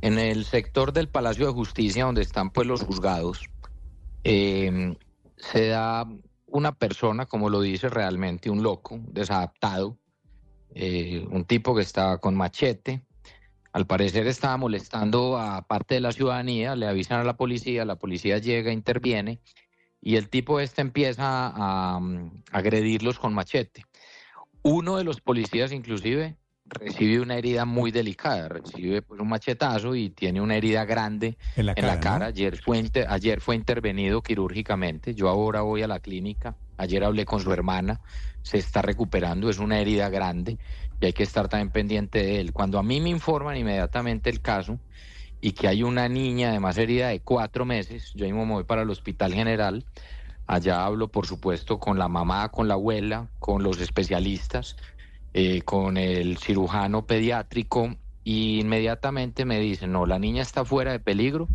[0.00, 3.50] En el sector del Palacio de Justicia, donde están pues los juzgados,
[4.24, 4.96] eh,
[5.36, 6.08] se da
[6.46, 9.98] una persona, como lo dice realmente, un loco, desadaptado,
[10.74, 13.02] eh, un tipo que estaba con machete.
[13.74, 17.96] Al parecer estaba molestando a parte de la ciudadanía, le avisan a la policía, la
[17.96, 19.42] policía llega, interviene
[20.00, 22.00] y el tipo este empieza a, a
[22.50, 23.84] agredirlos con machete.
[24.62, 30.10] Uno de los policías inclusive recibe una herida muy delicada, recibe pues, un machetazo y
[30.10, 32.26] tiene una herida grande en la cara.
[32.26, 37.40] Ayer, fue ayer fue intervenido quirúrgicamente, yo ahora voy a la clínica, ayer hablé con
[37.40, 38.00] su hermana,
[38.42, 40.58] se está recuperando, es una herida grande
[41.00, 42.52] y hay que estar también pendiente de él.
[42.52, 44.78] Cuando a mí me informan inmediatamente el caso
[45.40, 48.82] y que hay una niña además herida de cuatro meses, yo mismo me voy para
[48.82, 49.86] el hospital general,
[50.46, 54.76] allá hablo por supuesto con la mamá, con la abuela, con los especialistas,
[55.38, 60.98] eh, con el cirujano pediátrico y inmediatamente me dicen, no, la niña está fuera de
[60.98, 61.46] peligro,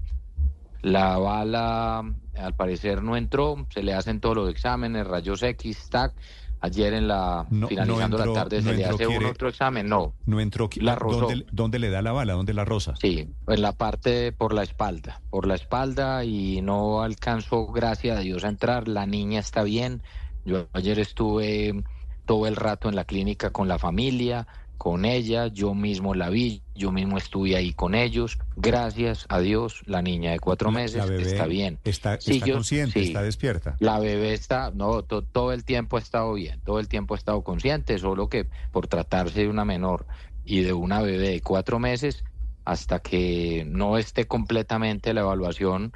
[0.84, 2.04] la bala
[2.36, 6.14] al parecer no entró, se le hacen todos los exámenes, rayos X, TAC.
[6.60, 10.14] Ayer en la finalizando la tarde se le hace un otro examen, no.
[10.28, 10.70] No entró.
[10.76, 12.34] La ¿Dónde, ¿Dónde, le da la bala?
[12.34, 12.94] ¿Dónde la rosa?
[13.02, 18.22] Sí, en la parte por la espalda, por la espalda y no alcanzó, gracias a
[18.22, 18.88] Dios, a entrar.
[18.88, 20.04] La niña está bien.
[20.46, 21.84] Yo ayer estuve
[22.32, 26.62] todo el rato en la clínica con la familia, con ella, yo mismo la vi,
[26.74, 28.40] yo mismo estuve ahí con ellos.
[28.56, 31.78] Gracias a Dios, la niña de cuatro meses está bien.
[31.84, 32.18] Está,
[32.50, 33.76] consciente, está despierta.
[33.80, 37.42] La bebé está, no, todo el tiempo ha estado bien, todo el tiempo ha estado
[37.42, 40.06] consciente, solo que por tratarse de una menor
[40.46, 42.24] y de una bebé de cuatro meses,
[42.64, 45.92] hasta que no esté completamente la evaluación,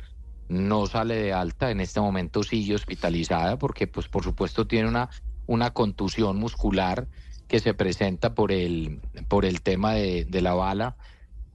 [0.49, 1.71] no sale de alta.
[1.71, 5.09] En este momento sigue hospitalizada porque, pues, por supuesto, tiene una,
[5.47, 7.07] una contusión muscular
[7.47, 10.95] que se presenta por el, por el tema de, la bala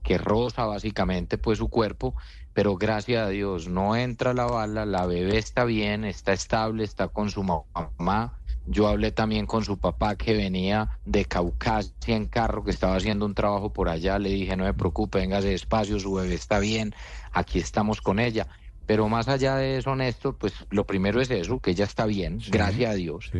[0.03, 2.15] que roza básicamente pues su cuerpo,
[2.53, 7.07] pero gracias a Dios no entra la bala, la bebé está bien, está estable, está
[7.09, 8.37] con su mamá.
[8.67, 13.25] Yo hablé también con su papá que venía de Caucasia en carro, que estaba haciendo
[13.25, 14.19] un trabajo por allá.
[14.19, 16.93] Le dije, no me preocupe, véngase despacio, su bebé está bien,
[17.31, 18.47] aquí estamos con ella.
[18.91, 22.41] Pero más allá de eso, Néstor, pues lo primero es eso, que ella está bien,
[22.49, 23.31] gracias a Dios.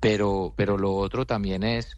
[0.00, 1.96] Pero, pero lo otro también es,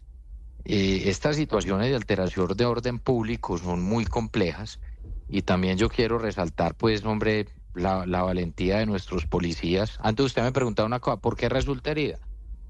[0.63, 4.79] eh, estas situaciones de alteración de orden público son muy complejas
[5.27, 9.97] y también yo quiero resaltar, pues, hombre, la, la valentía de nuestros policías.
[9.99, 12.17] Antes usted me preguntaba una cosa, ¿por qué resulta herida?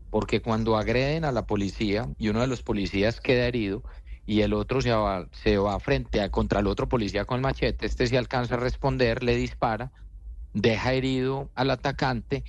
[0.10, 3.84] Porque cuando agreden a la policía y uno de los policías queda herido,
[4.26, 7.42] y el otro se va, se va frente a contra el otro policía con el
[7.44, 9.92] machete, este se alcanza a responder, le dispara,
[10.54, 12.44] deja herido al atacante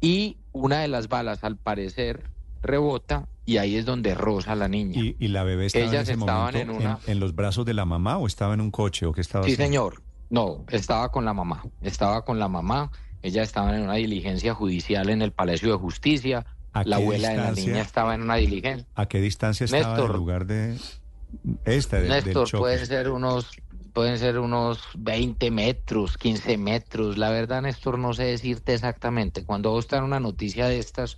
[0.00, 2.24] y una de las balas al parecer
[2.62, 5.00] rebota y ahí es donde roza la niña.
[5.18, 8.54] ¿Y, la bebé estaba en ese momento en, los brazos de la mamá o estaba
[8.54, 10.02] en un coche o qué estaba Sí, señor.
[10.30, 11.62] No, estaba con la mamá.
[11.82, 12.90] Estaba con la mamá.
[13.22, 16.46] Ella estaba en una diligencia judicial en el Palacio de Justicia.
[16.84, 18.88] La abuela de la niña estaba en una diligencia.
[18.94, 20.76] ¿A qué distancia estaba del lugar de
[21.64, 23.50] esta de, Néstor, puede ser unos
[23.94, 27.16] pueden ser unos 20 metros, 15 metros.
[27.16, 29.44] La verdad, Néstor, no sé decirte exactamente.
[29.44, 31.16] Cuando vos en una noticia de estas,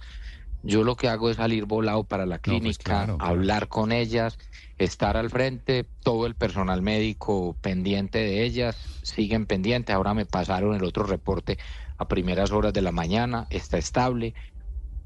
[0.63, 4.39] yo lo que hago es salir volado para la pues clínica, hablar con ellas,
[4.79, 9.97] estar al frente, todo el personal médico pendiente de ellas, siguen pendientes.
[9.97, 11.59] Ahora me pasaron el otro reporte
[11.97, 14.35] a primeras horas de la mañana, está estable.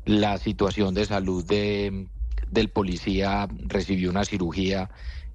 [0.04, 2.08] La situación de salud de,
[2.50, 4.90] del policía recibió una cirugía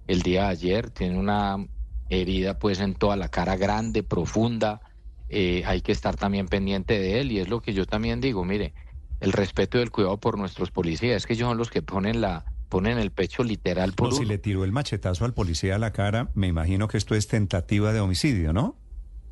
[0.05, 1.65] el día de ayer, tiene una
[2.09, 4.81] herida pues en toda la cara grande, profunda,
[5.29, 8.45] eh, hay que estar también pendiente de él y es lo que yo también digo,
[8.45, 8.73] mire,
[9.19, 12.21] el respeto y el cuidado por nuestros policías, es que ellos son los que ponen
[12.21, 15.93] la ponen el pecho literal por Si le tiró el machetazo al policía a la
[15.93, 18.81] cara, me imagino que esto es tentativa de homicidio, ¿no?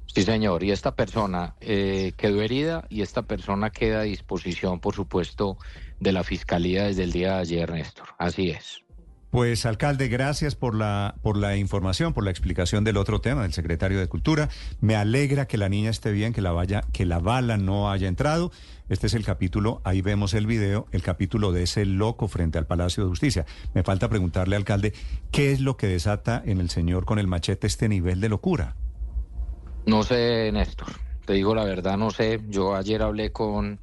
[0.05, 4.93] Sí, señor, y esta persona eh, quedó herida y esta persona queda a disposición, por
[4.93, 5.57] supuesto,
[5.99, 8.09] de la Fiscalía desde el día de ayer, Néstor.
[8.19, 8.82] Así es.
[9.33, 13.51] Pues, alcalde, gracias por la, por la información, por la explicación del otro tema del
[13.51, 14.47] secretario de Cultura.
[14.79, 18.07] Me alegra que la niña esté bien, que la vaya, que la bala no haya
[18.07, 18.51] entrado.
[18.89, 22.67] Este es el capítulo, ahí vemos el video, el capítulo de ese loco frente al
[22.67, 23.47] Palacio de Justicia.
[23.73, 24.93] Me falta preguntarle, alcalde,
[25.31, 28.75] ¿qué es lo que desata en el señor con el machete este nivel de locura?
[29.87, 30.89] No sé, Néstor.
[31.25, 32.39] Te digo la verdad, no sé.
[32.49, 33.79] Yo ayer hablé con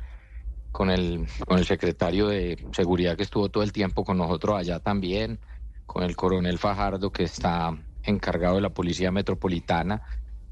[0.73, 4.81] con el, con el secretario de seguridad que estuvo todo el tiempo con nosotros allá
[4.81, 5.41] también,
[5.87, 10.03] con el coronel Fajardo que está encargado de la Policía Metropolitana,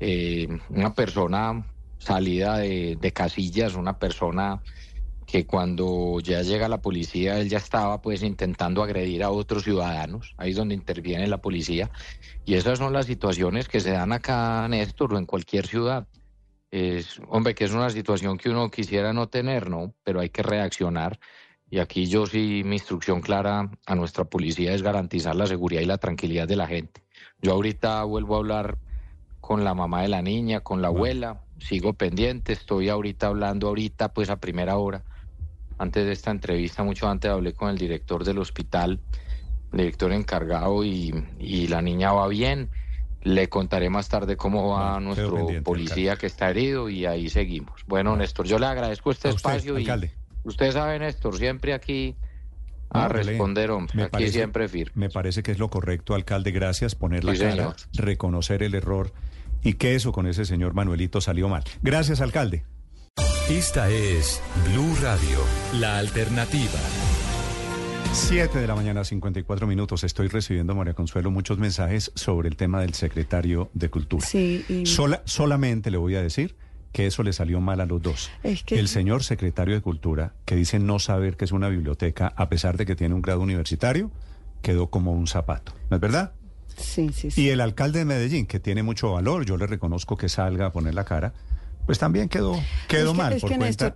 [0.00, 1.66] eh, una persona
[1.98, 4.62] salida de, de, casillas, una persona
[5.26, 10.34] que cuando ya llega la policía, él ya estaba pues intentando agredir a otros ciudadanos,
[10.38, 11.90] ahí es donde interviene la policía,
[12.44, 16.08] y esas son las situaciones que se dan acá, Néstor, o en cualquier ciudad
[16.70, 19.94] es, hombre, que es una situación que uno quisiera no tener, ¿no?
[20.04, 21.18] Pero hay que reaccionar.
[21.70, 25.86] Y aquí yo sí, mi instrucción clara a nuestra policía es garantizar la seguridad y
[25.86, 27.02] la tranquilidad de la gente.
[27.40, 28.78] Yo ahorita vuelvo a hablar
[29.40, 34.12] con la mamá de la niña, con la abuela, sigo pendiente, estoy ahorita hablando ahorita,
[34.12, 35.04] pues a primera hora.
[35.78, 39.00] Antes de esta entrevista, mucho antes hablé con el director del hospital,
[39.72, 42.70] director encargado, y, y la niña va bien
[43.22, 47.84] le contaré más tarde cómo va nuestro policía que está herido y ahí seguimos.
[47.86, 49.88] Bueno, Néstor, yo le agradezco este espacio y
[50.44, 52.16] usted sabe, Néstor, siempre aquí
[52.90, 54.92] a responder, hombre, aquí siempre firme.
[54.94, 59.12] Me parece que es lo correcto, alcalde, gracias, poner la cara, reconocer el error
[59.62, 61.64] y que eso con ese señor Manuelito salió mal.
[61.82, 62.64] Gracias, alcalde.
[63.50, 65.38] Esta es Blue Radio,
[65.80, 66.78] la alternativa.
[68.12, 70.04] 7 de la mañana, 54 minutos.
[70.04, 74.26] Estoy recibiendo, María Consuelo, muchos mensajes sobre el tema del secretario de Cultura.
[74.26, 74.64] Sí.
[74.84, 76.56] Sola, solamente le voy a decir
[76.92, 78.30] que eso le salió mal a los dos.
[78.42, 82.76] El señor secretario de Cultura, que dice no saber que es una biblioteca, a pesar
[82.76, 84.10] de que tiene un grado universitario,
[84.62, 85.72] quedó como un zapato.
[85.90, 86.32] ¿No es verdad?
[86.76, 87.42] Sí, sí, sí.
[87.42, 90.72] Y el alcalde de Medellín, que tiene mucho valor, yo le reconozco que salga a
[90.72, 91.32] poner la cara,
[91.86, 92.54] pues también quedó,
[92.86, 93.94] quedó mal por cuenta,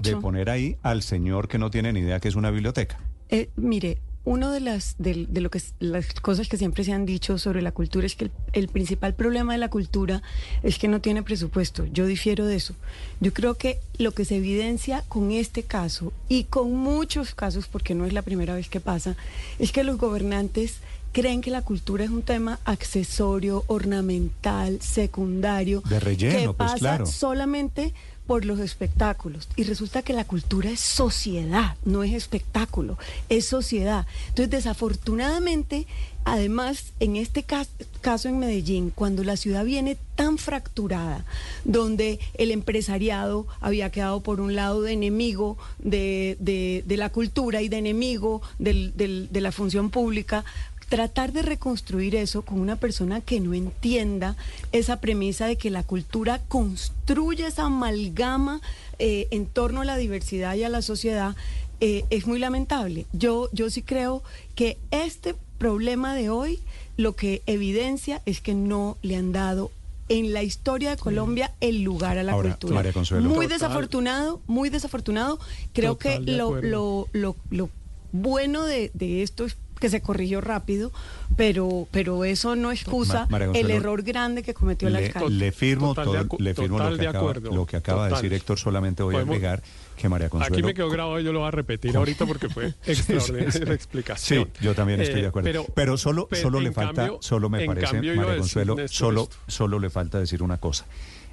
[0.00, 2.98] de poner ahí al señor que no tiene ni idea que es una biblioteca.
[3.34, 7.36] Eh, mire, uno de las de, lo que las cosas que siempre se han dicho
[7.36, 10.22] sobre la cultura es que el, principal problema de la cultura
[10.62, 11.84] es que no tiene presupuesto.
[11.86, 12.76] Yo difiero de eso.
[13.20, 17.96] Yo creo que lo que se evidencia con este caso y con muchos casos, porque
[17.96, 19.16] no es la primera vez que pasa,
[19.58, 20.76] es que los gobernantes
[21.10, 27.04] creen que la cultura es un tema accesorio, ornamental, secundario, de relleno, que pues, pasa
[27.04, 27.94] solamente
[28.26, 29.48] por los espectáculos.
[29.56, 34.06] Y resulta que la cultura es sociedad, no es espectáculo, es sociedad.
[34.28, 35.86] Entonces, desafortunadamente,
[36.24, 41.24] además, en este caso, en Medellín, cuando la ciudad viene tan fracturada,
[41.64, 47.68] donde el empresariado había quedado por un lado de enemigo de, de, la cultura y
[47.68, 50.44] de enemigo de la función pública,
[50.88, 54.36] tratar de reconstruir eso con una persona que no entienda
[54.72, 58.60] esa premisa de que la cultura construye esa amalgama
[58.98, 61.34] eh, en torno a la diversidad y a la sociedad,
[61.80, 63.06] eh, es muy lamentable.
[63.12, 64.22] Yo, yo sí creo
[64.54, 66.60] que este problema de hoy
[66.96, 69.70] lo que evidencia es que no le han dado
[70.08, 72.82] en la historia de Colombia el lugar a la cultura.
[73.20, 75.38] Muy desafortunado, muy desafortunado.
[75.72, 77.70] Creo que lo, lo, lo, lo,
[78.12, 80.92] bueno de, de esto es que se corrigió rápido,
[81.36, 85.28] pero, pero eso no excusa el error grande que cometió el alcalde.
[85.28, 89.02] Le firmo, todo, le firmo lo, que acaba, lo que acaba, de decir Héctor, solamente
[89.02, 89.62] voy a agregar
[89.98, 90.54] que María Consuelo...
[90.54, 93.74] Aquí me quedó grabado y yo lo voy a repetir ahorita porque fue extraordinaria la
[93.74, 94.48] explicación.
[94.54, 95.50] Sí, yo también estoy de acuerdo.
[95.50, 100.18] Eh, pero, solo, solo le falta, solo me parece, María Consuelo, solo, solo le falta
[100.18, 100.86] decir una cosa.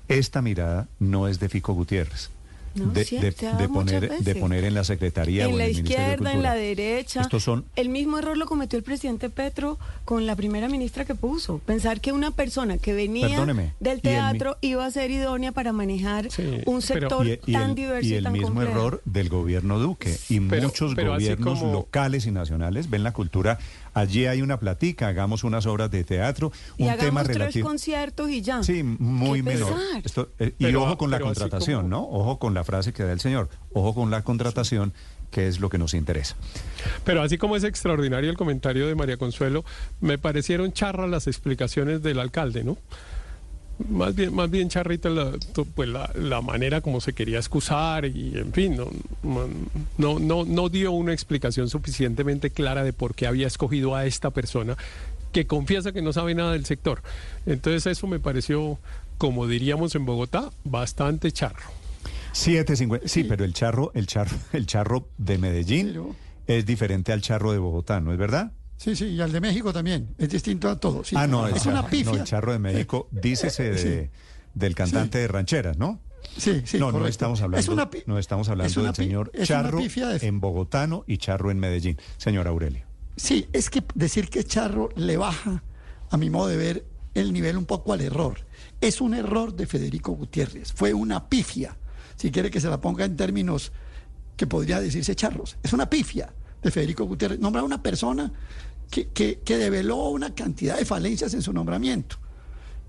[0.09, 2.31] Esta mirada no es de Fico Gutiérrez
[2.73, 7.21] de, poner, de poner en la Secretaría en o la en izquierda, en la derecha.
[7.21, 7.65] Estos son...
[7.75, 11.59] El mismo error lo cometió el presidente Petro con la primera ministra que puso.
[11.59, 13.45] Pensar que una persona que venía
[13.79, 16.27] del teatro iba a ser idónea para manejar
[16.65, 20.17] un sector tan diverso y, el mismo error del gobierno Duque.
[20.29, 23.59] Y muchos gobiernos locales y nacionales ven la cultura
[23.93, 27.51] Allí hay una platica, hagamos unas obras de teatro, un tema relativo.
[27.51, 28.63] tres conciertos y ya.
[28.63, 29.73] Sí, muy menor.
[30.39, 32.03] Eh, y ojo con la contratación, ¿no?
[32.03, 33.49] Ojo con la frase que da el señor.
[33.73, 34.93] Ojo con la contratación
[35.31, 36.35] que es lo que nos interesa.
[37.05, 39.63] Pero así como es extraordinario el comentario de María Consuelo,
[40.01, 42.77] me parecieron charras las explicaciones del alcalde, ¿no?
[43.89, 45.31] Más bien, más bien charrita la,
[45.75, 48.89] pues la, manera como se quería excusar y en fin, no,
[49.97, 54.31] no, no, no dio una explicación suficientemente clara de por qué había escogido a esta
[54.31, 54.77] persona
[55.31, 57.01] que confiesa que no sabe nada del sector.
[57.45, 58.77] Entonces eso me pareció,
[59.17, 61.71] como diríamos en Bogotá, bastante charro.
[62.33, 63.07] 7.50.
[63.07, 66.15] Sí, pero el charro, el charro, el charro de Medellín
[66.47, 68.51] es diferente al charro de Bogotá, ¿no es verdad?
[68.81, 70.15] Sí, sí, y al de México también.
[70.17, 71.03] Es distinto a todo.
[71.13, 72.13] ah, no, es una pifia.
[72.13, 74.09] No, el charro de México, dícese de,
[74.55, 75.99] del cantante de rancheras, ¿no?
[76.35, 76.79] Sí, sí.
[76.79, 81.59] No, no estamos hablando, no estamos hablando del señor Charro en Bogotano y Charro en
[81.59, 81.99] Medellín.
[82.17, 82.83] Señor Aurelio.
[83.17, 85.61] Sí, es que decir que Charro le baja,
[86.09, 88.39] a mi modo de ver, el nivel un poco al error.
[88.79, 90.73] Es un error de Federico Gutiérrez.
[90.73, 91.77] Fue una pifia,
[92.15, 93.71] si quiere que se la ponga en términos
[94.35, 95.57] que podría decirse charros.
[95.61, 97.39] Es una pifia de Federico Gutiérrez.
[97.39, 98.31] Nombra a una persona
[98.91, 102.17] que, que, develó una cantidad de falencias en su nombramiento.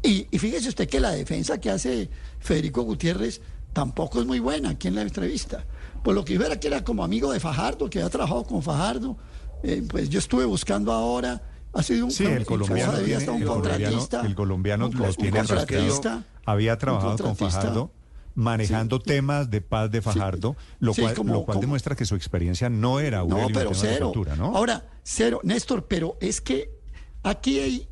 [0.03, 3.41] Y, fíjese usted que la defensa que hace Federico Gutiérrez
[3.73, 5.65] tampoco es muy buena aquí en la entrevista.
[6.03, 8.63] Por lo que yo era que era como amigo de Fajardo, que había trabajado con
[8.63, 9.17] Fajardo,
[9.63, 11.41] eh, pues yo estuve buscando ahora,
[11.73, 12.93] ha sido un, sí, el colombiano,
[13.33, 15.41] un contratista, el colombiano, lo tiene
[16.45, 17.93] había trabajado con Fajardo
[18.35, 23.01] manejando temas de paz de Fajardo, lo, cual, lo cual demuestra que su experiencia no
[23.01, 24.13] era una no, pero cero.
[24.37, 24.57] ¿no?
[24.57, 26.71] Ahora, cero, Néstor, pero es que
[27.23, 27.89] aquí hay,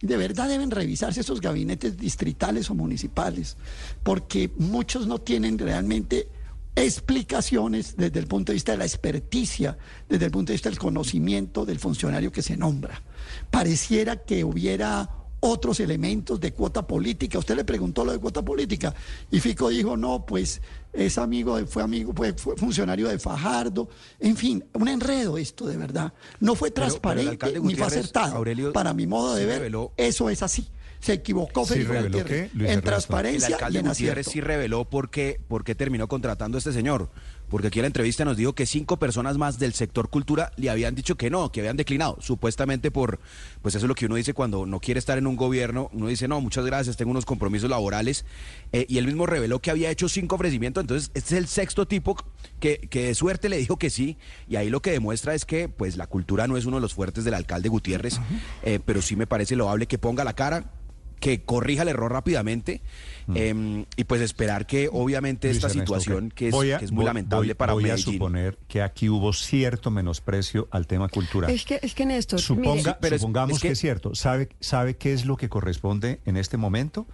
[0.00, 3.56] de verdad deben revisarse esos gabinetes distritales o municipales,
[4.02, 6.28] porque muchos no tienen realmente
[6.76, 10.78] explicaciones desde el punto de vista de la experticia, desde el punto de vista del
[10.78, 13.02] conocimiento del funcionario que se nombra.
[13.50, 17.38] Pareciera que hubiera otros elementos de cuota política.
[17.38, 18.94] Usted le preguntó lo de cuota política
[19.30, 23.88] y Fico dijo, no, pues es amigo, fue amigo, fue, funcionario de Fajardo.
[24.20, 26.14] En fin, un enredo esto de verdad.
[26.40, 28.42] No fue transparente ni fue acertado.
[28.72, 30.66] Para mi modo de ver, eso es así
[31.04, 32.18] se equivocó Felipe reveló
[32.66, 36.56] en transparencia el alcalde y en Gutiérrez sí reveló por qué, por qué terminó contratando
[36.56, 37.10] a este señor
[37.48, 40.70] porque aquí en la entrevista nos dijo que cinco personas más del sector cultura le
[40.70, 43.20] habían dicho que no, que habían declinado, supuestamente por,
[43.62, 46.08] pues eso es lo que uno dice cuando no quiere estar en un gobierno, uno
[46.08, 48.24] dice, no, muchas gracias, tengo unos compromisos laborales,
[48.72, 51.86] eh, y él mismo reveló que había hecho cinco ofrecimientos, entonces este es el sexto
[51.86, 52.16] tipo
[52.60, 55.68] que, que de suerte le dijo que sí, y ahí lo que demuestra es que
[55.68, 58.20] pues la cultura no es uno de los fuertes del alcalde Gutiérrez,
[58.62, 60.72] eh, pero sí me parece loable que ponga la cara,
[61.20, 62.82] que corrija el error rápidamente
[63.26, 63.36] mm.
[63.36, 68.08] em, y pues esperar que obviamente esta situación que es, muy lamentable para voy Medellín.
[68.08, 71.50] a suponer que aquí hubo cierto menosprecio al tema cultural.
[71.50, 74.14] Es que, es que Néstor, Suponga, supongamos que, es cierto.
[74.14, 77.06] ¿Sabe, ¿Sabe qué es lo que corresponde en este momento?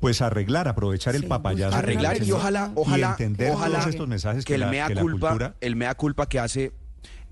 [0.00, 1.76] Pues arreglar, aprovechar el papayazo.
[1.76, 6.28] Arreglar y ojalá, ojalá, entender ojalá estos mensajes que, el mea culpa, el mea culpa
[6.28, 6.72] que hace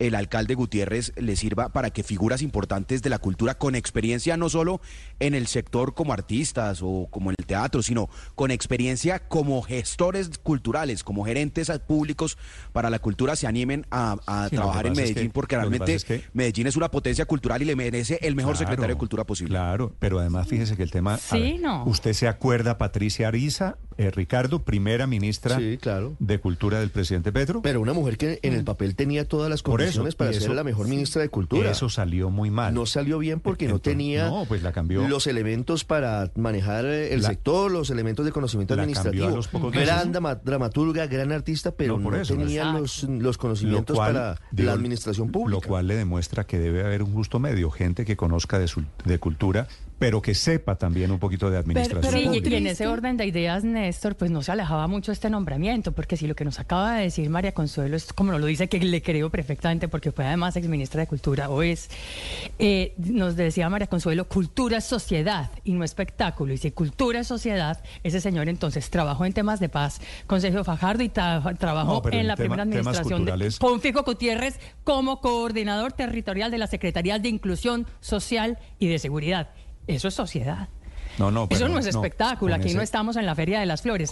[0.02, 4.48] el alcalde Gutiérrez le sirva para que figuras importantes de la cultura con experiencia no
[4.48, 4.80] solo
[5.20, 10.30] en el sector como artistas o como en el teatro, sino con experiencia como gestores
[10.38, 12.36] culturales, como gerentes públicos
[12.72, 14.16] para la cultura se animen a,
[14.50, 15.98] trabajar en Medellín porque realmente
[16.32, 19.52] Medellín es una potencia cultural y le merece el mejor secretario de cultura posible.
[19.52, 21.16] Claro, pero además fíjese que el tema...
[21.16, 21.84] Sí, no.
[21.84, 27.62] Usted se acuerda, Patricia Ariza, eh, Ricardo, primera ministra de Cultura del presidente Petro.
[27.62, 30.88] Pero una mujer que en el papel tenía todas las condiciones para ser la mejor
[30.88, 31.70] ministra de Cultura.
[31.70, 32.74] Eso salió muy mal.
[32.74, 35.06] No salió bien porque no tenía pues la cambió.
[35.08, 39.40] los elementos para manejar eh, el sector, los elementos de conocimiento administrativo.
[39.70, 45.60] gran dramaturga, gran artista, pero no, tenía los, los, conocimientos para la administración pública.
[45.60, 48.70] Lo cual le demuestra que debe haber un justo medio, gente que conozca de,
[49.04, 49.68] de cultura
[50.02, 52.12] pero que sepa también un poquito de administración.
[52.12, 55.92] sí, y en ese orden de ideas, Néstor, pues no se alejaba mucho este nombramiento,
[55.92, 58.80] porque si lo que nos acaba de decir María Consuelo es como lo dice, que
[58.80, 61.88] le creo perfectamente, porque fue además exministra de Cultura, o es,
[62.58, 66.52] eh, nos decía María Consuelo, cultura es sociedad y no espectáculo.
[66.52, 70.64] Y si cultura es sociedad, ese señor entonces trabajó en temas de paz con Sergio
[70.64, 76.66] Fajardo y trabajó en la primera administración de Fico Gutiérrez como coordinador territorial de la
[76.66, 79.50] Secretaría de Inclusión Social y de Seguridad.
[79.86, 80.68] Eso es sociedad.
[81.18, 84.10] No, no, Eso no es espectáculo, aquí no estamos en la Feria de las Flores.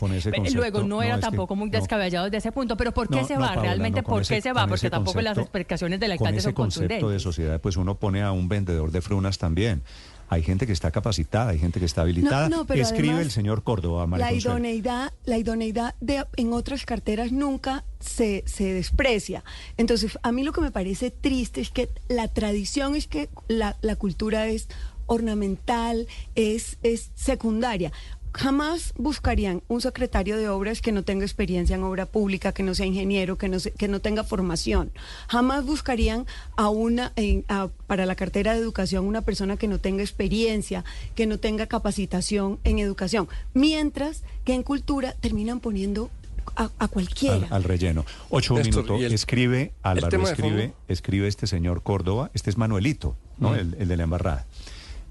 [0.55, 3.55] Luego no era tampoco muy descabellado desde ese punto, pero ¿por qué se va?
[3.55, 4.67] Realmente, ¿por qué se va?
[4.67, 7.01] Porque tampoco las explicaciones del alcalde son contundentes.
[7.01, 9.83] concepto de sociedad, pues uno pone a un vendedor de frunas también.
[10.31, 12.49] Hay gente que está capacitada, hay gente que está habilitada.
[12.75, 14.07] Escribe el señor Córdoba.
[14.17, 19.43] la idoneidad, la idoneidad de, en otras carteras nunca se, se desprecia.
[19.77, 23.77] Entonces, a mí lo que me parece triste es que la tradición es que la,
[23.81, 24.69] la cultura es
[25.11, 27.93] ornamental, es, es secundaria
[28.33, 32.75] jamás buscarían un secretario de obras que no tenga experiencia en obra pública, que no
[32.75, 34.93] sea ingeniero, que no, que no tenga formación.
[35.29, 37.13] Jamás buscarían a una,
[37.87, 42.59] para la cartera de educación una persona que no tenga experiencia, que no tenga capacitación
[42.65, 43.29] en educación.
[43.55, 46.11] Mientras que en cultura terminan poniendo
[46.57, 47.47] a, cualquiera.
[47.51, 48.05] Al, relleno.
[48.29, 49.01] Ocho minutos.
[49.03, 53.55] escribe, Álvaro, escribe, escribe este señor Córdoba, este es Manuelito, ¿no?
[53.55, 54.47] el de la embarrada.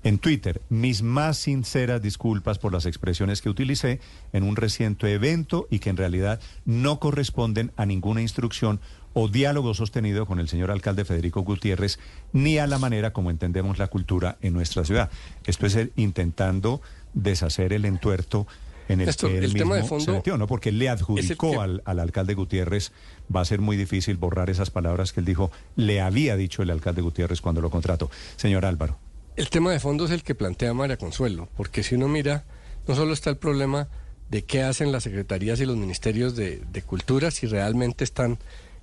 [0.04, 4.00] En Twitter, mis más sinceras disculpas por las expresiones que utilicé
[4.32, 8.80] en un reciente evento y que en realidad no corresponden a ninguna instrucción
[9.14, 12.00] o diálogo sostenido con el señor alcalde Federico Gutiérrez,
[12.32, 15.10] ni a la manera como entendemos la cultura en nuestra ciudad.
[15.46, 16.82] Esto es intentando
[17.14, 18.48] deshacer el entuerto
[18.88, 20.48] en el que él mismo se metió, ¿no?
[20.48, 22.92] Porque le adjudicó al, al, alcalde Gutiérrez,
[23.34, 26.72] va a ser muy difícil borrar esas palabras que él dijo, le había dicho el
[26.72, 28.10] alcalde Gutiérrez cuando lo contrató.
[28.38, 28.98] Señor Álvaro.
[29.40, 32.44] El tema de fondo es el que plantea María Consuelo, porque si uno mira,
[32.90, 33.88] no solo está el problema
[34.30, 38.38] de qué hacen las secretarías y los ministerios de, cultura, si realmente están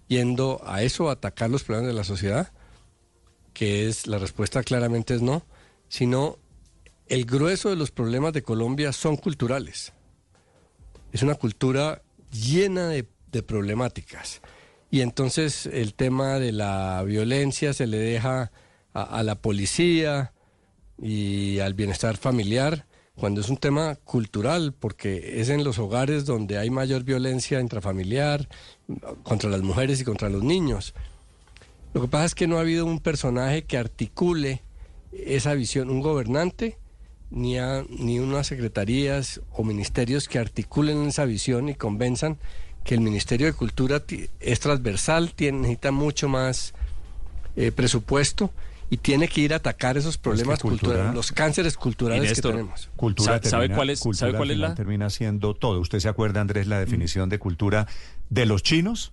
[0.09, 2.53] yendo a eso, a atacar los problemas de la sociedad,
[3.53, 5.45] que es la respuesta claramente es no,
[5.91, 6.39] sino
[7.07, 9.93] el grueso de los problemas de Colombia son culturales.
[11.13, 12.01] Es una cultura
[12.33, 13.07] llena de,
[13.43, 14.41] problemáticas.
[14.91, 18.53] Y entonces el tema de la violencia se le deja
[18.95, 20.33] a la policía,
[21.01, 26.59] y al bienestar familiar, cuando es un tema cultural, porque es en los hogares donde
[26.59, 28.49] hay mayor violencia intrafamiliar
[29.23, 30.95] contra las mujeres y contra los niños.
[31.95, 34.63] Lo que pasa es que no ha habido un personaje que articule
[35.13, 36.77] esa visión, un gobernante,
[37.31, 37.57] ni,
[37.89, 42.39] ni unas secretarías o ministerios que articulen esa visión y convenzan
[42.85, 44.03] que el Ministerio de Cultura
[44.41, 46.75] es transversal, tiene, necesita mucho más
[47.57, 48.53] eh, presupuesto
[48.91, 52.91] y tiene que ir a atacar esos problemas culturales, los cánceres culturales que tenemos.
[52.97, 54.75] Cultura ¿Sabe, cuál es, ¿sabe cuál es la?
[54.75, 55.81] Termina siendo todo.
[55.81, 57.87] ¿Usted se acuerda, Andrés, la definición de cultura
[58.31, 59.13] de los chinos?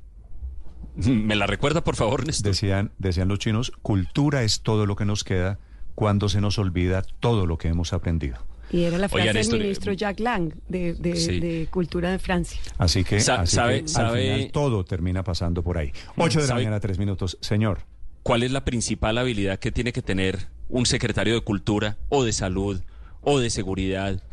[0.95, 2.51] ¿Me la recuerda, por favor, Néstor?
[2.51, 5.59] Decían, decían los chinos, cultura es todo lo que nos queda
[5.95, 8.37] cuando se nos olvida todo lo que hemos aprendido.
[8.71, 12.59] Y era la frase del ministro Jacques Lang de, Cultura de Francia.
[12.77, 15.91] Así que, sabe, sabe, todo termina pasando por ahí.
[16.15, 17.37] Ocho de la mañana, tres minutos.
[17.41, 17.92] Señor.
[18.23, 22.31] ¿Cuál es la principal habilidad que tiene que tener un secretario de Cultura o de
[22.31, 22.81] Salud
[23.21, 24.23] o de Seguridad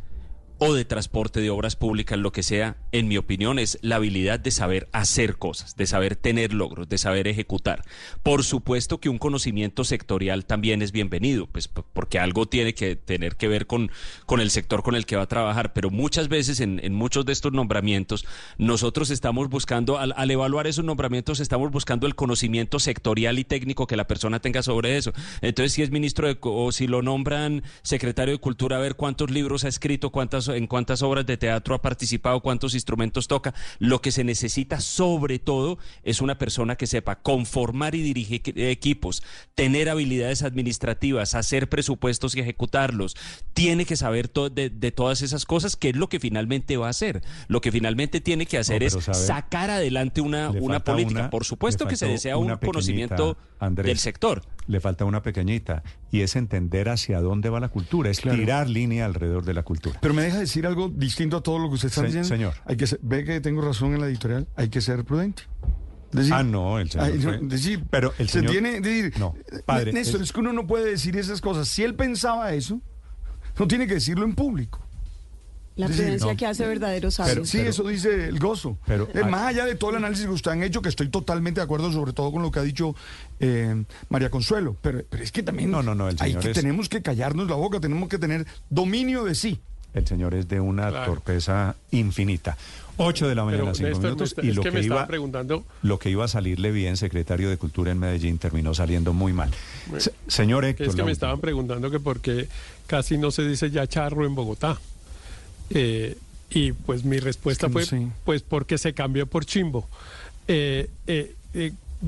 [0.63, 4.39] o de transporte, de obras públicas, lo que sea, en mi opinión, es la habilidad
[4.39, 7.83] de saber hacer cosas, de saber tener logros, de saber ejecutar.
[8.23, 13.37] Por supuesto que un conocimiento sectorial también es bienvenido, pues porque algo tiene que tener
[13.37, 13.91] que ver con,
[14.27, 17.33] con el sector con el que va a trabajar, pero muchas veces en, muchos de
[17.33, 18.27] estos nombramientos
[18.59, 23.87] nosotros estamos buscando, al, al, evaluar esos nombramientos, estamos buscando el conocimiento sectorial y técnico
[23.87, 25.15] que la persona tenga sobre eso.
[25.41, 29.31] Entonces, si es ministro de, o si lo nombran secretario de Cultura, a ver cuántos
[29.31, 33.55] libros ha escrito, cuántas en cuántas obras de teatro ha participado, cuántos instrumentos toca.
[33.79, 39.23] Lo que se necesita sobre todo es una persona que sepa conformar y dirigir equipos,
[39.55, 43.17] tener habilidades administrativas, hacer presupuestos y ejecutarlos.
[43.55, 47.23] Tiene que saber de, todas esas cosas, que es lo que finalmente va a hacer.
[47.49, 51.31] Lo que finalmente tiene que hacer es sacar adelante una, una política.
[51.31, 54.43] Por supuesto que se desea un conocimiento del sector.
[54.67, 59.05] Le falta una pequeñita y es entender hacia dónde va la cultura, es tirar línea
[59.05, 59.99] alrededor de la cultura.
[60.01, 62.29] Pero me deja decir algo distinto a todo lo que usted está diciendo.
[62.29, 62.55] Señor.
[62.65, 65.43] Hay que ve que tengo razón en la editorial, hay que ser prudente.
[66.33, 67.41] ah, no, el señor.
[67.43, 68.53] decir, pero el señor.
[68.53, 69.93] Se tiene, decir, no, padre.
[69.93, 71.69] Néstor, es que uno no puede decir esas cosas.
[71.69, 72.81] Si él pensaba eso,
[73.59, 74.81] no tiene que decirlo en público.
[75.77, 77.49] La prudencia que hace verdaderos sabios.
[77.49, 78.79] sí, eso dice el gozo.
[78.87, 81.65] Pero, más allá de todo el análisis que usted han hecho, que estoy totalmente de
[81.65, 82.95] acuerdo, sobre todo con lo que ha dicho
[83.39, 84.77] eh, María Consuelo.
[84.83, 87.81] Pero, pero, es que también no, no, no, hay que, tenemos que callarnos la boca,
[87.81, 89.61] tenemos que tener dominio de sí.
[89.95, 92.57] El señor es de una torpeza infinita.
[92.97, 94.35] 8 de la mañana, 5 minutos.
[94.43, 95.65] y lo que, iba, preguntando...
[95.83, 99.51] lo que iba a salirle bien, secretario de Cultura en Medellín, terminó saliendo muy mal.
[100.27, 100.89] señor Héctor.
[100.89, 102.49] Es que me estaban preguntando que por qué
[102.87, 104.79] casi no se dice ya charro en Bogotá.
[105.71, 106.19] Eh,
[106.51, 107.85] y pues mi respuesta fue,
[108.25, 109.89] pues porque se cambió por chimbo.
[110.49, 111.35] Eh, eh,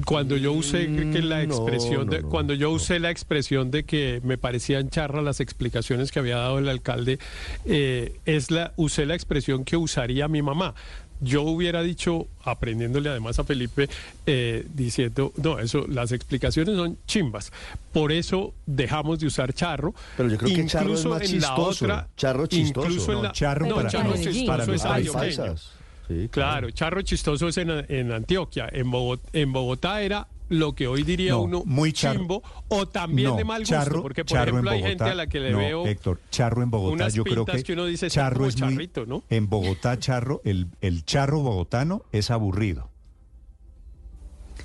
[0.04, 4.20] cuando yo usé que la mm, expresión de, cuando yo usé la expresión de que
[4.24, 7.18] me parecían charras las explicaciones que había dado el alcalde
[7.64, 10.74] es la usé la expresión que usaría mi mamá
[11.22, 13.88] yo hubiera dicho, aprendiéndole además a Felipe,
[14.26, 17.52] eh, diciendo, no, eso, las explicaciones son chimbas.
[17.92, 19.94] Por eso dejamos de usar charro.
[20.16, 21.86] Pero yo creo que charro es más chistoso.
[22.16, 22.88] charro chistoso.
[22.88, 25.54] Incluso en la, charro no, para, charro chistoso es antioqueño.
[26.08, 26.70] Sí, claro.
[26.70, 28.68] charro chistoso es en, en Antioquia.
[28.72, 33.44] En Bogotá, en Bogotá era lo que hoy diría uno muy chimbo o también de
[33.44, 36.70] mal gusto, porque por ejemplo hay gente a la que le veo Héctor, charro en
[36.70, 39.24] Bogotá, yo creo que, uno dice charro es charrito, ¿no?
[39.31, 42.90] En Bogotá charro, el, el charro bogotano es aburrido.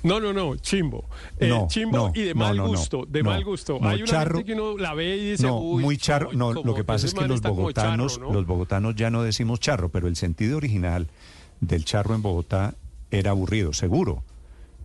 [0.02, 1.06] No, no, no, chimbo.
[1.38, 3.78] Eh, chimbo y de mal gusto, de mal gusto.
[3.82, 6.32] Hay una charro, gente que uno la ve y dice, no, muy charro.
[6.32, 10.06] No, lo que pasa es que los bogotanos, los bogotanos ya no decimos charro, pero
[10.06, 11.08] el sentido original
[11.60, 12.74] del charro en Bogotá
[13.10, 14.22] era aburrido, seguro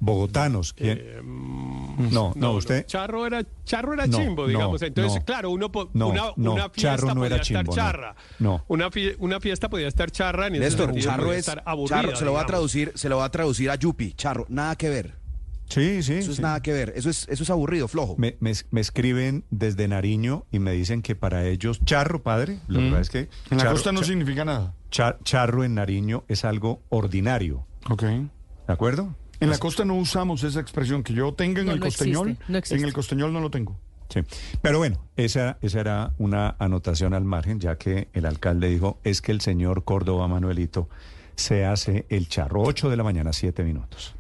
[0.04, 0.76] bogotanos.
[0.78, 2.86] Eh, no, no, usted.
[2.86, 4.82] Charro era, charro era chimbo, digamos.
[4.82, 8.16] Entonces, claro, uno una, una, fiesta podía estar charra.
[8.40, 8.64] No.
[8.68, 10.50] Una, una fiesta podía estar charra.
[10.50, 11.46] Ni Néstor, charro es.
[11.46, 14.14] charro, se lo va a traducir, se lo va a traducir a Yupi.
[14.14, 15.24] Charro, nada que ver.
[15.70, 16.16] Sí, sí.
[16.16, 16.94] Eso es nada que ver.
[16.96, 18.16] Eso es, eso es aburrido, flojo.
[18.18, 22.92] Me, me, escriben desde Nariño y me dicen que para ellos, charro, padre, lo que
[22.92, 22.96] mm.
[22.96, 23.30] es que.
[23.50, 24.74] En la costa no significa nada.
[24.94, 27.66] Charro en Nariño es algo ordinario.
[27.90, 28.04] Ok.
[28.04, 28.30] ¿De
[28.68, 29.16] acuerdo?
[29.40, 32.38] En la costa no usamos esa expresión que yo tenga en el costeñol.
[32.48, 33.76] en el costeñol no lo tengo.
[34.10, 34.22] Sí.
[34.62, 39.22] Pero bueno, esa, esa era una anotación al margen, ya que el alcalde dijo, es
[39.22, 40.88] que el señor Córdoba Manuelito
[41.36, 42.62] se hace el charro.
[42.62, 44.14] 8 de la mañana, 7 minutos.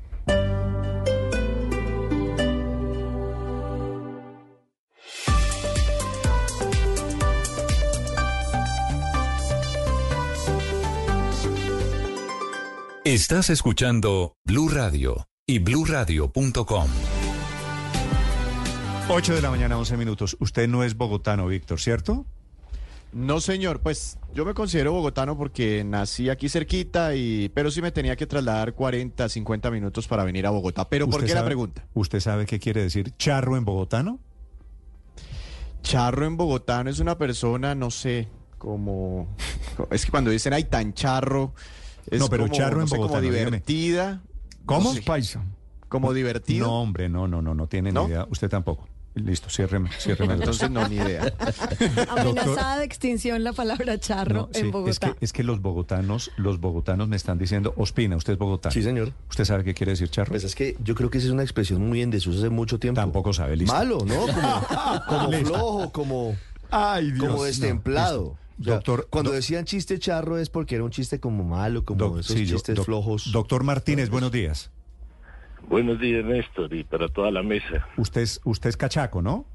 [13.05, 16.87] Estás escuchando Blue Radio y bluradio.com.
[19.09, 20.37] 8 de la mañana, 11 minutos.
[20.39, 22.25] Usted no es bogotano, Víctor, ¿cierto?
[23.11, 23.81] No, señor.
[23.81, 28.25] Pues yo me considero bogotano porque nací aquí cerquita, y pero sí me tenía que
[28.25, 30.87] trasladar 40, 50 minutos para venir a Bogotá.
[30.87, 31.85] Pero ¿por qué la pregunta?
[31.93, 34.21] ¿Usted sabe qué quiere decir charro en bogotano?
[35.81, 39.27] Charro en bogotano es una persona, no sé, como...
[39.91, 41.53] Es que cuando dicen, ay, tan charro
[42.11, 43.19] no, pero charro en Bogotá.
[43.19, 44.21] Como divertida.
[44.65, 44.93] ¿Cómo?
[45.05, 45.43] paisa.
[45.89, 46.67] Como divertido.
[46.67, 48.27] No, hombre, no, no, no, no tiene ni idea.
[48.29, 48.87] Usted tampoco.
[49.15, 50.33] Listo, ciérreme, ciérreme.
[50.33, 51.31] Entonces no, ni idea.
[52.09, 54.89] Amenazada de extinción la palabra charro en Bogotá.
[54.89, 58.73] Es que, es que los bogotanos, los bogotanos me están diciendo, Ospina, usted es bogotano.
[58.73, 59.13] Sí, señor.
[59.29, 60.31] ¿Usted sabe qué quiere decir charro?
[60.31, 62.79] Pues es que yo creo que esa es una expresión muy en desuso hace mucho
[62.79, 62.99] tiempo.
[62.99, 63.71] Tampoco sabe, listo.
[63.71, 64.25] Malo, ¿no?
[65.07, 66.35] Como, flojo, como,
[66.71, 68.35] Ay, Dios, como destemplado.
[68.57, 72.79] Doctor, cuando decían chiste charro es porque era un chiste como malo, como esos chistes
[72.81, 73.31] flojos.
[73.31, 74.71] Doctor Martínez, buenos días.
[75.67, 77.87] Buenos días, Néstor, y para toda la mesa.
[77.97, 79.45] Usted es, usted es cachaco, ¿no?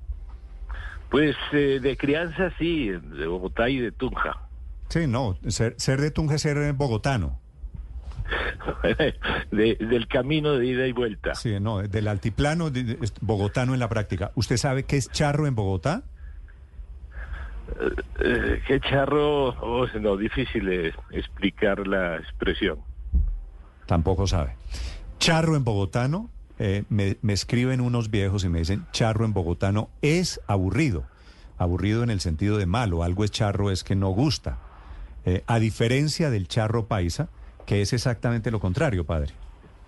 [1.11, 4.49] Pues eh, de crianza sí, de Bogotá y de Tunja.
[4.89, 7.39] Sí, no, ser, ser de Tunja es ser bogotano.
[9.51, 11.35] del camino de ida y vuelta.
[11.35, 12.71] Sí, no, del altiplano
[13.21, 14.33] bogotano en la práctica.
[14.35, 16.03] ¿Usted sabe qué es charro en Bogotá?
[17.69, 17.91] Eh,
[18.21, 19.49] eh, ¿Qué charro?
[19.61, 22.79] Oh, no, difícil es explicar la expresión.
[23.87, 24.55] Tampoco sabe.
[25.19, 29.91] Charro en bogotano, eh, me, me escriben unos viejos y me dicen, charro en bogotano
[30.03, 31.05] es aburrido.
[31.57, 33.03] Aburrido en el sentido de malo.
[33.03, 34.59] Algo es charro es que no gusta.
[35.47, 37.29] a diferencia del charro paisa,
[37.67, 39.35] que es exactamente lo contrario, padre.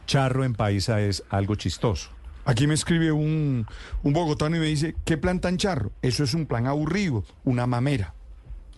[0.07, 2.11] Charro en paisa es algo chistoso.
[2.51, 3.65] Aquí me escribe un,
[4.03, 5.93] un bogotano y me dice, ¿qué plan tan charro?
[6.03, 8.13] Eso es un plan aburrido, una mamera.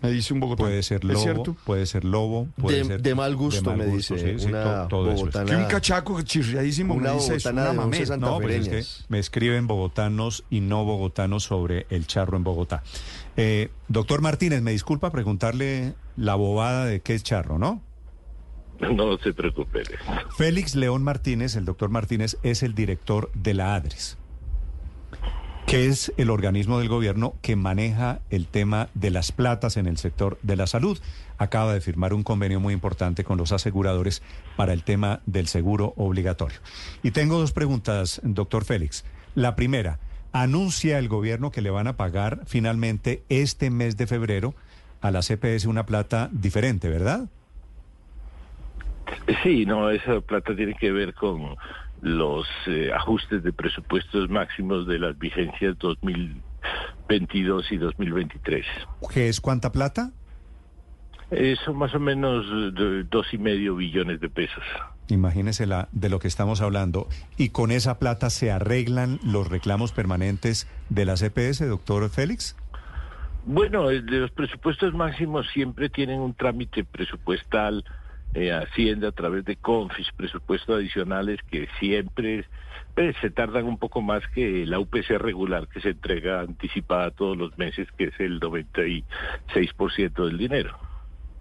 [0.03, 0.69] Me dice un bogotano.
[0.69, 4.85] Puede ser lobo, puede ser lobo, puede de, ser de mal gusto, me dice una
[4.85, 8.19] bogotana, Que un cachaco chirriadísimo una me dice es una mamera.
[8.19, 12.83] No, es que me escriben bogotanos y no bogotanos sobre el charro en Bogotá.
[13.39, 17.81] Eh, doctor Martínez, me disculpa preguntarle la bobada de qué es charro, ¿no?
[18.95, 19.83] No se preocupe.
[20.37, 24.19] Félix León Martínez, el doctor Martínez, es el director de la ADRES,
[25.67, 29.99] que es el organismo del gobierno que maneja el tema de las platas en el
[29.99, 30.99] sector de la salud.
[31.39, 34.23] Acaba de firmar un convenio muy importante con los aseguradores
[34.57, 36.59] para el tema del seguro obligatorio.
[37.03, 39.05] Y tengo dos preguntas, doctor Félix.
[39.35, 39.99] La primera,
[40.33, 44.55] anuncia el gobierno que le van a pagar finalmente este mes de febrero
[45.01, 47.29] a la CPS una plata diferente, ¿verdad?
[49.43, 51.57] Sí, no, esa plata tiene que ver con
[52.01, 58.67] los eh, ajustes de presupuestos máximos de las vigencias 2022 y 2023.
[59.13, 60.11] ¿Qué es cuánta plata?
[61.31, 62.45] Eso más o menos
[63.09, 64.65] dos y medio billones de pesos.
[65.09, 67.09] Imagínese la, de lo que estamos hablando.
[67.39, 72.57] ¿Y con esa plata se arreglan los reclamos permanentes de la CPS, doctor Félix?
[73.45, 77.85] Bueno, los presupuestos máximos siempre tienen un trámite presupuestal
[78.35, 82.45] eh, Hacienda a través de confis, presupuestos adicionales que siempre
[82.95, 87.37] pues, se tardan un poco más que la UPC regular que se entrega anticipada todos
[87.37, 90.79] los meses, que es el 96% del dinero.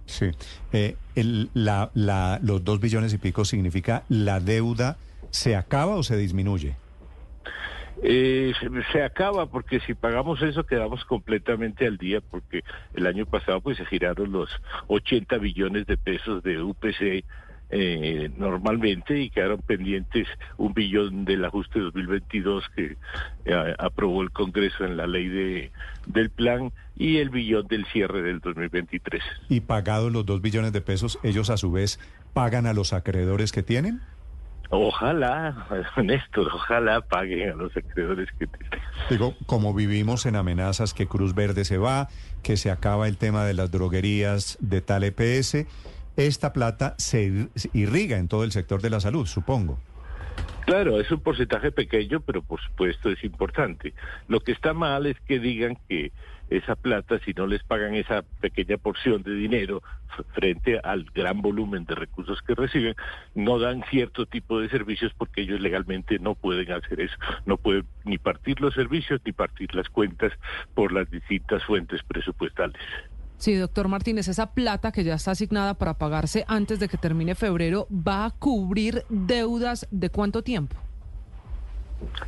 [0.06, 0.32] Sí.
[0.74, 4.98] Eh, el, la, la, los dos billones y pico significa la deuda
[5.30, 6.76] se acaba o se disminuye.
[8.04, 8.54] Eh,
[8.92, 12.64] se, acaba porque si pagamos eso quedamos completamente al día porque
[12.96, 14.50] el año pasado pues se giraron los
[14.88, 17.24] 80 billones de pesos de UPC
[17.74, 22.98] eh, normalmente y quedaron pendientes un billón del ajuste 2022 que
[23.46, 25.72] eh, aprobó el Congreso en la ley de
[26.06, 29.24] del plan y el billón del cierre del 2023.
[29.48, 32.00] Y pagados los dos billones de pesos, ellos a su vez
[32.34, 34.02] pagan a los acreedores que tienen.
[34.74, 35.67] Ojalá,
[35.98, 38.48] Néstor, ojalá paguen a los acreedores que
[39.09, 42.08] Digo, como vivimos en amenazas que Cruz Verde se va,
[42.41, 45.66] que se acaba el tema de las droguerías de tal EPS,
[46.16, 49.77] esta plata se irriga en todo el sector de la salud, supongo.
[50.66, 53.93] Claro, es un porcentaje pequeño, pero por supuesto es importante.
[54.30, 56.14] Lo que está mal es que digan que
[56.52, 59.82] esa plata, si no les pagan esa pequeña porción de dinero
[60.34, 62.94] frente al gran volumen de recursos que reciben,
[63.34, 67.16] no dan cierto tipo de servicios porque ellos legalmente no pueden hacer eso.
[67.46, 70.34] No pueden ni partir los servicios ni partir las cuentas
[70.76, 72.82] por las distintas fuentes presupuestales.
[73.38, 77.34] Sí, doctor Martínez, esa plata que ya está asignada para pagarse antes de que termine
[77.34, 80.76] febrero va a cubrir deudas de cuánto tiempo?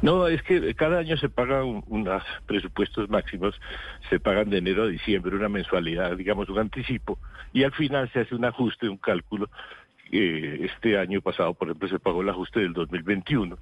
[0.01, 3.59] No, es que cada año se pagan unos presupuestos máximos,
[4.09, 7.19] se pagan de enero a diciembre una mensualidad, digamos un anticipo,
[7.53, 9.49] y al final se hace un ajuste, un cálculo.
[10.11, 13.57] este año pasado, por ejemplo, se pagó el ajuste del 2021,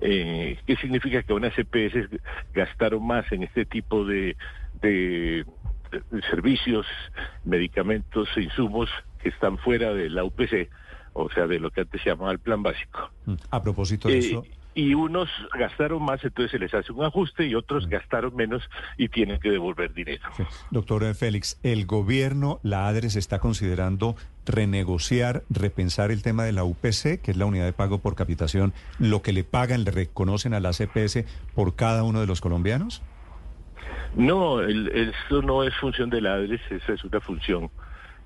[0.00, 2.08] eh, que significa que unas CPS
[2.52, 4.36] gastaron más en este tipo de,
[4.82, 5.46] de,
[6.30, 6.86] servicios,
[7.44, 8.90] medicamentos e insumos
[9.22, 10.68] que están fuera de la UPC,
[11.14, 13.10] o sea, de lo que antes se llamaba el plan básico.
[13.50, 14.44] A propósito de eh, eso
[14.76, 18.62] y unos gastaron más, entonces se les hace un ajuste y otros gastaron menos
[18.98, 20.28] y tienen que devolver dinero.
[20.70, 27.22] Doctor Félix, ¿el gobierno, la ADRES, está considerando renegociar, repensar el tema de la UPC,
[27.22, 30.60] que es la unidad de pago por capitación, lo que le pagan, le reconocen a
[30.60, 31.24] la CPS
[31.54, 33.02] por cada uno de los colombianos?
[34.14, 37.70] No, eso no es función de la ADRES, esa es una función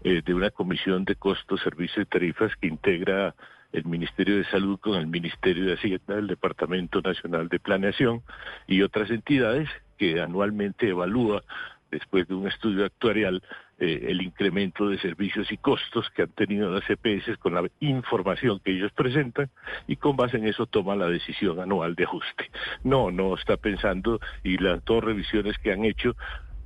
[0.02, 3.36] eh, de una comisión de costos, servicios y tarifas que integra
[3.72, 8.22] el Ministerio de Salud con el Ministerio de Hacienda, el Departamento Nacional de Planeación
[8.66, 9.68] y otras entidades
[9.98, 11.42] que anualmente evalúa
[11.90, 13.42] después de un estudio actuarial
[13.78, 18.60] eh, el incremento de servicios y costos que han tenido las EPS con la información
[18.60, 19.50] que ellos presentan
[19.86, 22.50] y con base en eso toma la decisión anual de ajuste.
[22.84, 26.14] No, no está pensando y las dos revisiones que han hecho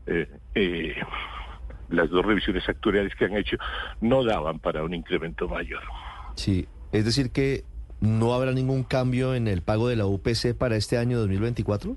[0.06, 0.96] eh, eh,
[1.88, 3.56] las dos revisiones actuariales que han hecho
[4.00, 5.82] no daban para un incremento mayor.
[6.34, 7.64] Sí, es decir que
[8.00, 11.96] no habrá ningún cambio en el pago de la UPC para este año 2024.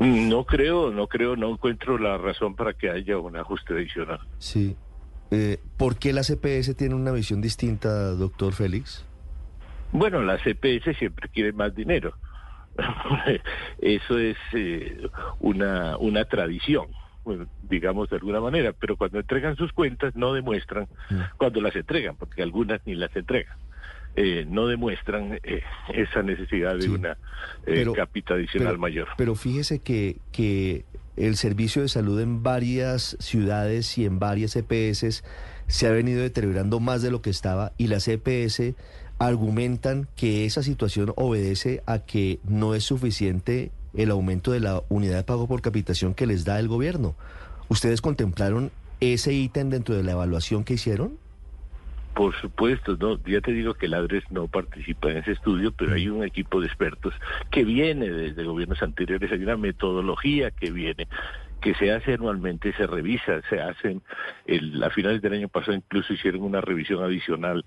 [0.00, 4.18] No creo, no creo, no encuentro la razón para que haya un ajuste adicional.
[4.38, 4.76] Sí.
[5.30, 9.04] Eh, ¿Por qué la CPS tiene una visión distinta, doctor Félix?
[9.92, 12.14] Bueno, la CPS siempre quiere más dinero.
[13.78, 16.88] Eso es eh, una, una tradición,
[17.68, 20.86] digamos de alguna manera, pero cuando entregan sus cuentas no demuestran
[21.36, 23.56] cuando las entregan, porque algunas ni las entregan.
[24.16, 25.62] Eh, no demuestran eh,
[25.94, 27.16] esa necesidad de una
[27.66, 29.06] eh, capital adicional mayor.
[29.16, 30.84] Pero fíjese que, que
[31.16, 35.22] el servicio de salud en varias ciudades y en varias EPS
[35.68, 38.74] se ha venido deteriorando más de lo que estaba y las EPS
[39.18, 45.16] argumentan que esa situación obedece a que no es suficiente el aumento de la unidad
[45.16, 47.16] de pago por capitación que les da el gobierno.
[47.68, 48.70] ¿Ustedes contemplaron
[49.00, 51.18] ese ítem dentro de la evaluación que hicieron?
[52.14, 55.94] Por supuesto, no, ya te digo que el ADRES no participa en ese estudio, pero
[55.94, 57.12] hay un equipo de expertos
[57.50, 61.06] que viene desde gobiernos anteriores, hay una metodología que viene
[61.60, 64.02] que se hace anualmente, se revisa, se hacen,
[64.46, 67.64] el, a finales del año pasado incluso hicieron una revisión adicional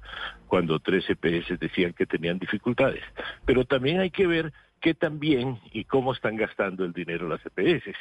[0.47, 3.03] cuando tres EPS decían que tenían dificultades.
[3.45, 7.95] Pero también hay que ver qué también y cómo están gastando el dinero las EPS,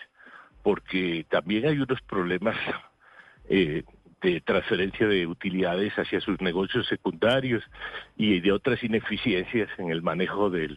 [0.62, 2.56] porque también hay unos problemas
[3.48, 3.84] eh,
[4.22, 7.62] de transferencia de utilidades hacia sus negocios secundarios
[8.16, 10.76] y de otras ineficiencias en el manejo de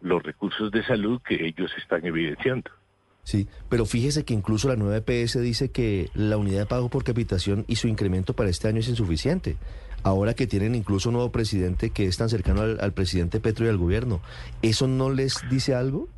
[0.00, 2.70] los recursos de salud que ellos están evidenciando.
[3.22, 7.04] Sí, pero fíjese que incluso la nueva EPS dice que la unidad de pago por
[7.04, 9.56] capitación y su incremento para este año es insuficiente.
[10.02, 13.66] Ahora que tienen incluso un nuevo presidente que es tan cercano al, al presidente Petro
[13.66, 14.20] y al gobierno,
[14.62, 16.08] ¿eso no les dice algo?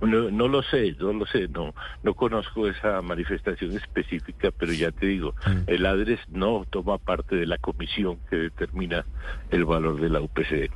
[0.00, 4.90] No, no lo sé, no lo sé, no, no conozco esa manifestación específica, pero ya
[4.90, 5.60] te digo, mm.
[5.68, 9.06] el ADRES no toma parte de la comisión que determina
[9.50, 10.70] el valor de la UPC.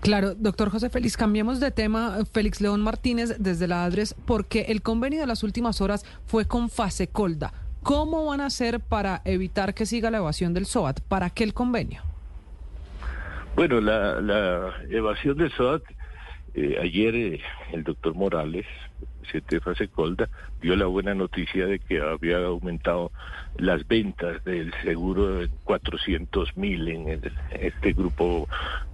[0.00, 2.18] Claro, doctor José Félix, cambiemos de tema.
[2.32, 6.70] Félix León Martínez desde la ADRES, porque el convenio de las últimas horas fue con
[6.70, 7.52] Fase Colda.
[7.88, 11.00] ¿Cómo van a hacer para evitar que siga la evasión del SOAT?
[11.08, 12.02] ¿Para qué el convenio?
[13.56, 15.82] Bueno, la, evasión del SOAT
[16.52, 17.40] eh, ayer eh,
[17.72, 18.66] el doctor Morales,
[19.22, 20.28] presidente de Fase Colda,
[20.60, 23.10] dio la buena noticia de que había aumentado
[23.56, 27.22] las ventas del seguro en 400 mil en
[27.58, 28.46] este grupo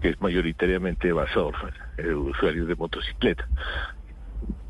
[0.02, 1.56] que es mayoritariamente evasor,
[1.98, 3.48] eh, usuarios de motocicleta.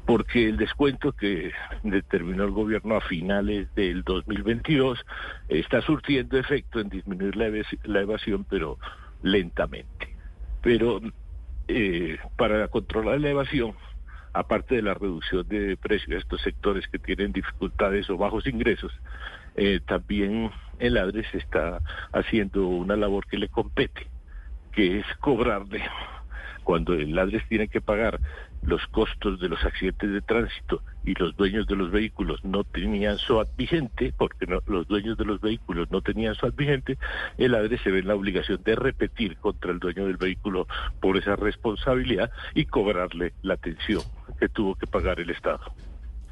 [0.06, 1.52] Porque el descuento que
[1.82, 4.98] determinó el gobierno a finales del 2022
[5.48, 8.78] está surtiendo efecto en disminuir la evasión, pero
[9.22, 10.14] lentamente.
[10.62, 11.00] Pero
[11.68, 13.74] eh, para controlar la evasión,
[14.34, 18.92] aparte de la reducción de precios de estos sectores que tienen dificultades o bajos ingresos,
[19.56, 21.80] eh, también el ADRES está
[22.12, 24.08] haciendo una labor que le compete,
[24.72, 25.82] que es cobrarle
[26.64, 28.20] cuando el ADRES tiene que pagar
[28.66, 33.18] los costos de los accidentes de tránsito y los dueños de los vehículos no tenían
[33.18, 36.98] SOAT vigente, porque los dueños de los vehículos no tenían SOAT vigente,
[37.36, 40.66] el ADRE se ve en la obligación de repetir contra el dueño del vehículo
[41.00, 44.02] por esa responsabilidad y cobrarle la atención
[44.38, 45.60] que tuvo que pagar el Estado.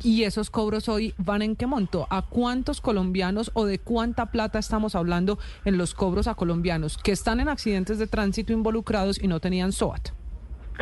[0.04, 2.08] ¿Y esos cobros hoy van en qué monto?
[2.10, 7.12] ¿A cuántos colombianos o de cuánta plata estamos hablando en los cobros a colombianos que
[7.12, 10.21] están en accidentes de tránsito involucrados y no tenían SOAT?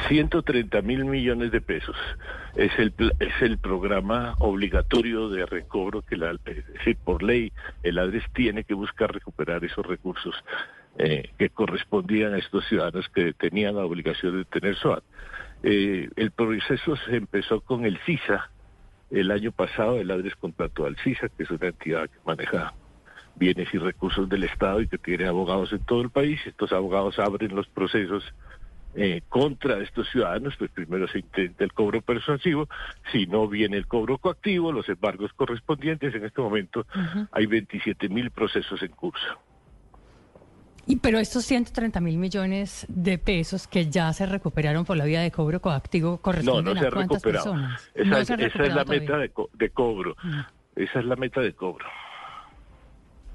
[0.09, 1.97] 130 mil millones de pesos
[2.55, 6.39] es el es el programa obligatorio de recobro que la
[7.05, 7.52] por ley
[7.83, 10.35] el ADRES tiene que buscar recuperar esos recursos
[10.99, 15.02] eh, que correspondían a estos ciudadanos que tenían la obligación de tener SOAT.
[15.62, 18.51] Eh, el proceso se empezó con el CISA.
[19.10, 22.75] El año pasado el ADRES contrató al CISA, que es una entidad que maneja
[23.36, 26.41] bienes y recursos del Estado y que tiene abogados en todo el país.
[26.44, 28.25] Estos abogados abren los procesos
[28.94, 32.69] eh, contra estos ciudadanos, pues primero se intenta el cobro persuasivo,
[33.12, 36.86] si no viene el cobro coactivo, los embargos correspondientes, en este momento
[37.31, 39.39] hay 27 mil procesos en curso.
[40.86, 45.20] Y pero estos 130 mil millones de pesos que ya se recuperaron por la vía
[45.20, 47.91] de cobro coactivo corresponden no, no a cuántas personas?
[47.94, 50.17] Esa, esa es la meta de, de cobro.
[50.75, 51.86] Esa es la meta de cobro.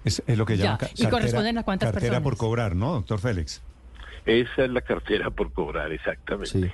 [0.03, 3.61] Es, lo que llama ¿Y corresponden a cuántas cartera por cobrar, ¿no, doctor Félix?
[4.25, 6.73] Esa es la cartera por cobrar, exactamente.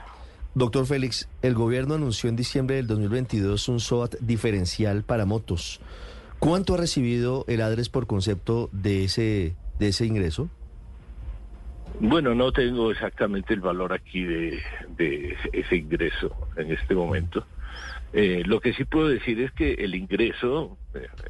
[0.54, 5.80] Doctor Félix, el gobierno anunció en diciembre del 2022 un SOAT diferencial para motos.
[6.40, 10.50] ¿Cuánto ha recibido el ADRES por concepto de ese, de ese ingreso?
[12.00, 14.60] Bueno, no tengo exactamente el valor aquí de,
[15.54, 17.46] ese ingreso en este momento.
[18.14, 20.78] Eh, lo que sí puedo decir es que el ingreso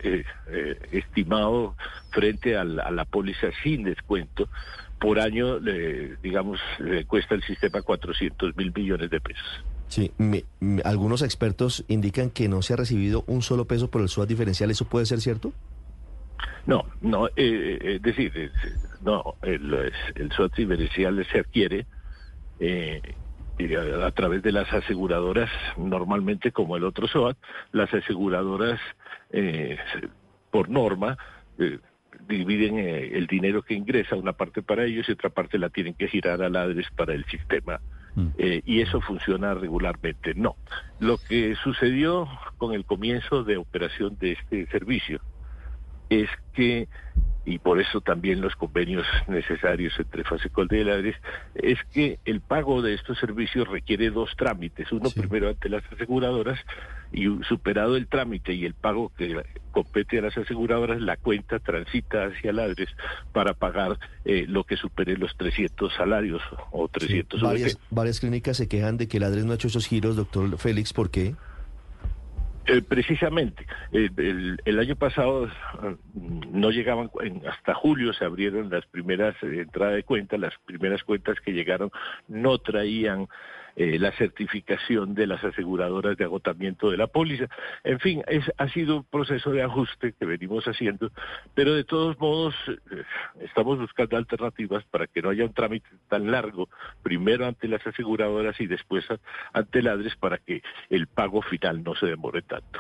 [0.02, 1.76] eh, eh, estimado
[2.12, 4.48] frente a la, póliza sin descuento,
[5.02, 5.60] por año,
[6.22, 9.66] digamos, le cuesta el sistema 400 mil millones de pesos.
[9.88, 10.14] Sí,
[10.86, 14.70] algunos expertos indican que no se ha recibido un solo peso por el SWAT diferencial.
[14.70, 15.52] ¿Eso puede ser cierto?
[16.68, 18.52] No, no, es decir,
[19.02, 21.88] no, el, el SWAT diferencial se adquiere
[22.60, 23.02] eh,
[24.04, 27.38] a, través de las aseguradoras, normalmente como el otro SOAT,
[27.72, 28.80] las aseguradoras
[29.32, 29.78] eh,
[30.52, 31.18] por norma
[31.58, 31.80] eh,
[32.28, 35.94] dividen eh, el dinero que ingresa, una parte para ellos y otra parte la tienen
[35.94, 37.80] que girar a ladres para el sistema.
[38.14, 38.28] Mm.
[38.66, 40.34] y eso funciona regularmente.
[40.36, 40.58] No.
[41.00, 42.28] Lo que sucedió
[42.58, 45.22] con el comienzo de operación de este servicio
[46.10, 46.90] es que
[47.46, 51.16] y por eso también los convenios necesarios entre Fasecol y Ladres,
[51.56, 56.60] es que el pago de estos servicios requiere dos trámites, uno primero ante las aseguradoras
[57.12, 62.26] y superado el trámite y el pago que compete a las aseguradoras, la cuenta transita
[62.26, 62.90] hacia Ladres
[63.34, 68.68] para pagar eh, lo que supere los 300 salarios o 300 varias, varias clínicas se
[68.68, 71.36] quejan de que Ladres no ha hecho esos giros, doctor Félix, ¿por qué?
[72.72, 75.48] Eh, precisamente, el, año pasado
[76.14, 77.12] mm, no llegaban,
[77.50, 81.92] hasta julio se abrieron las primeras eh, entradas de cuentas, las primeras cuentas que llegaron
[82.30, 83.28] no traían
[83.76, 87.48] eh, la certificación de las aseguradoras de agotamiento de la póliza.
[87.84, 91.12] En fin, es, ha sido un proceso de ajuste que venimos haciendo,
[91.54, 93.04] pero de todos modos eh,
[93.42, 96.70] estamos buscando alternativas para que no haya un trámite tan largo,
[97.04, 99.06] primero ante las aseguradoras y después
[99.54, 102.80] ante ladres para que el pago final no se demore tanto.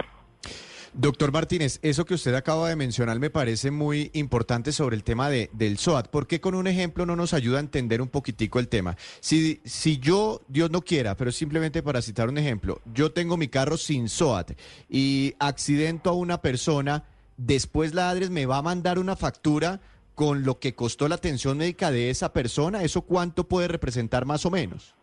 [0.93, 5.29] Doctor Martínez, eso que usted acaba de mencionar me parece muy importante sobre el tema
[5.29, 6.09] de, del SOAT.
[6.09, 8.97] ¿Por qué con un ejemplo no nos ayuda a entender un poquitico el tema?
[9.21, 13.47] Si, si yo, Dios no quiera, pero simplemente para citar un ejemplo, yo tengo mi
[13.47, 14.51] carro sin SOAT
[14.89, 17.05] y accidento a una persona,
[17.37, 19.79] después la ADRES me va a mandar una factura
[20.13, 22.83] con lo que costó la atención médica de esa persona.
[22.83, 24.93] ¿Eso cuánto puede representar más o menos?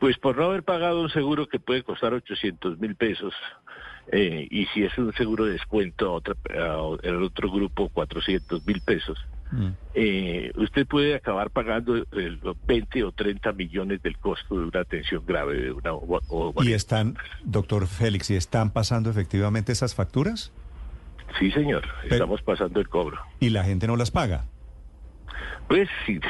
[0.00, 3.34] Pues por no haber pagado un seguro que puede costar 800 mil pesos,
[4.12, 6.34] eh, y si es un seguro de descuento otra,
[7.02, 9.18] el otro grupo 400 mil pesos,
[9.52, 9.68] mm.
[9.94, 12.04] eh, usted puede acabar pagando
[12.66, 15.92] 20 eh, o 30 millones del costo de una atención grave de una
[16.62, 20.52] ¿Y están, doctor Félix, y están pasando efectivamente esas facturas?
[21.38, 23.20] Sí, señor, estamos pasando el cobro.
[23.38, 24.46] ¿Y la gente no las paga?
[25.68, 26.20] Pues sí,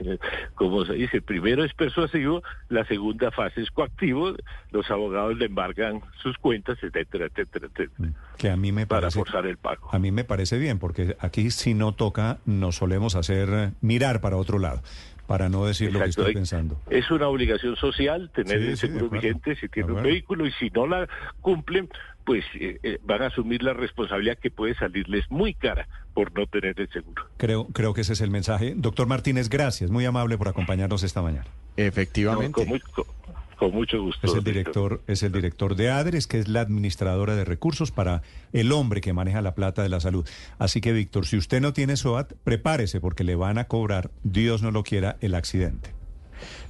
[0.54, 4.34] como se dice, primero es persuasivo, la segunda fase es coactivo,
[4.70, 8.12] los abogados le embargan sus cuentas, etcétera, etcétera, etcétera.
[8.36, 9.88] Que a mí me para forzar el pago.
[9.92, 14.36] A mí me parece bien, porque aquí si no toca, nos solemos hacer mirar para
[14.36, 14.82] otro lado
[15.28, 16.80] para no decir lo que estoy pensando.
[16.88, 20.86] Es una obligación social tener el seguro vigente si tiene un vehículo y si no
[20.86, 21.06] la
[21.42, 21.90] cumplen,
[22.28, 26.46] pues eh, eh, van a asumir la responsabilidad que puede salirles muy cara por no
[26.46, 27.24] tener el seguro.
[27.38, 28.74] Creo, creo que ese es el mensaje.
[28.76, 31.46] Doctor Martínez, gracias, muy amable por acompañarnos esta mañana.
[31.78, 32.52] Efectivamente.
[33.56, 34.26] Con mucho gusto.
[34.26, 38.20] Es el director, es el director de ADRES, que es la administradora de recursos para
[38.52, 40.28] el hombre que maneja la plata de la salud.
[40.58, 44.60] Así que, Víctor, si usted no tiene SOAT, prepárese porque le van a cobrar, Dios
[44.62, 45.97] no lo quiera, el accidente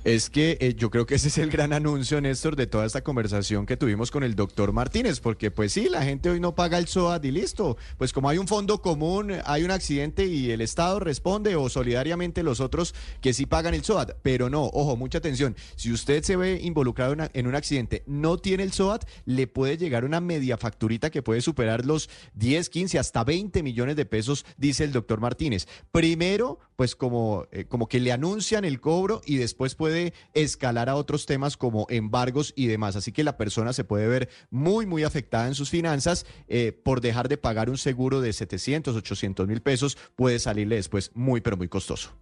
[0.08, 3.04] es que eh, yo creo que ese es el gran anuncio, Néstor, de toda esta
[3.04, 6.78] conversación que tuvimos con el doctor Martínez, porque pues sí, la gente hoy no paga
[6.78, 7.76] el SOAT y listo.
[7.98, 12.42] Pues como hay un fondo común, hay un accidente y el Estado responde o solidariamente
[12.42, 16.36] los otros que sí pagan el SOAT, pero no, ojo, mucha atención, si usted se
[16.36, 21.10] ve involucrado en, un accidente, no tiene el SOAT, le puede llegar una media facturita
[21.10, 25.68] que puede superar los 10, 15, hasta 20 millones de pesos, dice el doctor Martínez.
[25.92, 29.98] Primero, pues como, eh, como que le anuncian el cobro y después puede
[30.35, 32.97] escalar a otros temas como embargos y demás.
[32.97, 37.01] Así que la persona se puede ver muy, muy afectada en sus finanzas eh, por
[37.01, 39.97] dejar de pagar un seguro de 700, 800 mil pesos.
[40.17, 42.12] Puede salirle después muy, pero muy costoso.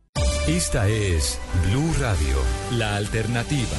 [0.47, 2.37] Esta es Blue Radio,
[2.73, 3.77] la alternativa.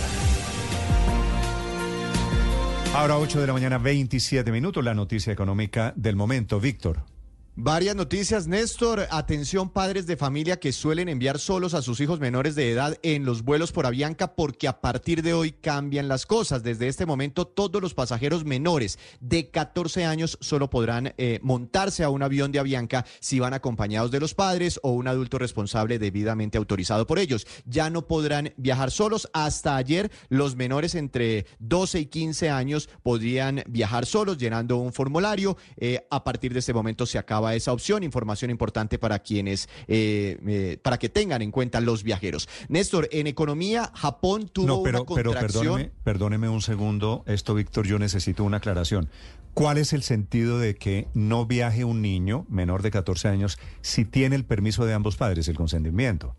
[2.93, 6.59] Ahora 8 de la mañana, 27 minutos, la noticia económica del momento.
[6.59, 7.16] Víctor.
[7.59, 9.07] Varias noticias, Néstor.
[9.09, 13.25] Atención, padres de familia que suelen enviar solos a sus hijos menores de edad en
[13.25, 16.61] los vuelos por Avianca, porque a partir de hoy cambian las cosas.
[16.61, 22.11] Desde este momento, todos los pasajeros menores de 14 años solo podrán eh, montarse a
[22.11, 26.59] un avión de Avianca si van acompañados de los padres o un adulto responsable debidamente
[26.59, 27.47] autorizado por ellos.
[27.65, 29.31] Ya no podrán viajar solos.
[29.33, 35.57] Hasta ayer, los menores entre 12 y 15 años podrían viajar solos llenando un formulario.
[35.77, 38.03] Eh, a partir de este momento se acaba esa opción.
[38.03, 42.47] Información importante para quienes, eh, eh, para que tengan en cuenta los viajeros.
[42.69, 45.35] Néstor, en economía, Japón tuvo no, pero, una contracción.
[45.35, 47.23] Pero perdóneme, perdóneme un segundo.
[47.25, 49.09] Esto, Víctor, yo necesito una aclaración.
[49.53, 54.05] ¿Cuál es el sentido de que no viaje un niño menor de 14 años si
[54.05, 56.35] tiene el permiso de ambos padres, el consentimiento?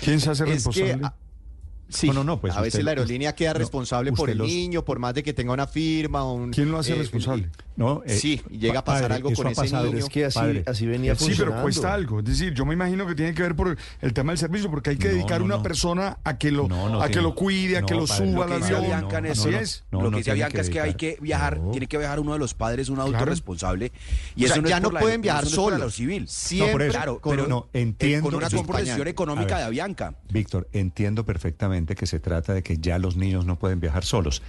[0.00, 1.00] ¿Quién se hace responsable?
[1.92, 5.12] Sí, no, no, pues a veces la aerolínea queda responsable por el niño, por más
[5.14, 6.24] de que tenga una firma.
[6.30, 7.50] Un, ¿Quién lo hace responsable?
[7.74, 9.98] No, eh, sí, llega a pasar algo con ese niño.
[9.98, 12.18] Es que así, así venía Sí, pero cuesta algo.
[12.20, 14.90] Es decir, yo me imagino que tiene que ver por el tema del servicio, porque
[14.90, 16.68] hay que dedicar una persona a que lo,
[17.00, 19.08] a que lo cuide, a que lo suba al avión.
[19.90, 22.54] Lo que dice Bianca es que hay que viajar, tiene que viajar uno de los
[22.54, 23.92] padres, un adulto responsable.
[24.36, 25.78] Y eso ya no pueden viajar solo.
[25.78, 26.28] lo civil.
[26.28, 28.28] Siempre, claro, pero no, entiendo.
[28.28, 30.14] Con una comprensión económica de Bianca.
[30.30, 34.42] Víctor, entiendo perfectamente que se trata de que ya los niños no pueden viajar solos.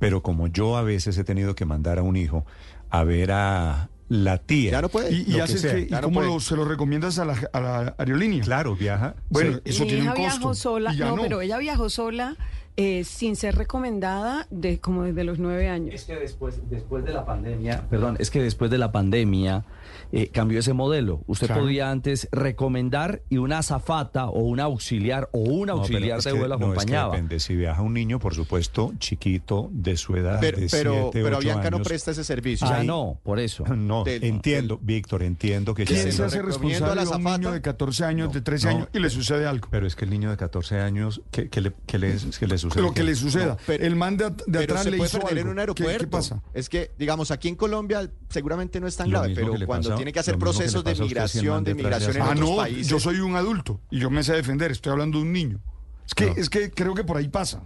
[0.00, 2.44] Pero como yo a veces he tenido que mandar a un hijo
[2.90, 4.72] a ver a la tía.
[4.72, 5.12] Ya no puede.
[5.12, 8.42] ¿Y, y, cómo se lo recomiendas a la, aerolínea?
[8.42, 9.14] Claro, viaja.
[9.28, 10.20] Bueno, eso tiene un costo.
[10.22, 12.36] Viajó sola, no, pero ella viajó sola
[12.76, 15.94] eh, sin ser recomendada de como desde los nueve años.
[15.94, 19.64] Es que después, después de la pandemia, perdón, es que después de la pandemia
[20.12, 21.22] eh, cambió ese modelo.
[21.26, 26.56] Usted podía antes recomendar y una azafata o un auxiliar o un auxiliar de vuelo
[26.56, 27.12] acompañaba.
[27.12, 27.38] depende.
[27.38, 30.38] Si viaja un niño, por supuesto, chiquito de su edad.
[30.40, 32.66] Pero, de pero, siete, pero Bianca no presta ese servicio.
[32.68, 33.64] Ya no, por eso.
[33.80, 35.84] No, entiendo, Víctor, entiendo que...
[35.84, 39.10] ¿Quién se hace responsable a un niño de 14 años, de 13 años y le
[39.10, 39.68] sucede algo?
[39.70, 43.56] Pero es que el niño de 14 años, ¿qué, le, le, Lo que le suceda.
[43.68, 45.40] el man de, atrás le hizo algo.
[45.40, 45.98] en un aeropuerto.
[45.98, 46.42] ¿Qué, pasa?
[46.54, 50.20] Es que, digamos, aquí en Colombia seguramente no es tan grave, pero cuando tiene que
[50.20, 52.88] hacer procesos de migración, de migración en ah, otros no, países.
[52.88, 55.60] Yo soy un adulto y yo me sé defender, estoy hablando de un niño.
[56.06, 57.62] Es que, es que creo que por ahí pasa.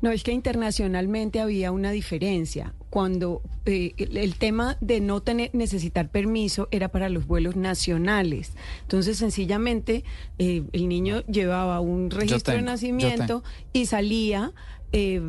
[0.00, 2.74] No, es que internacionalmente había una diferencia.
[2.96, 8.54] Cuando eh, el, tema de no tener, necesitar permiso era para los vuelos nacionales.
[8.80, 10.02] Entonces, sencillamente,
[10.38, 13.44] eh, el niño llevaba un registro de nacimiento
[13.74, 14.54] y salía.
[14.92, 15.20] Eh,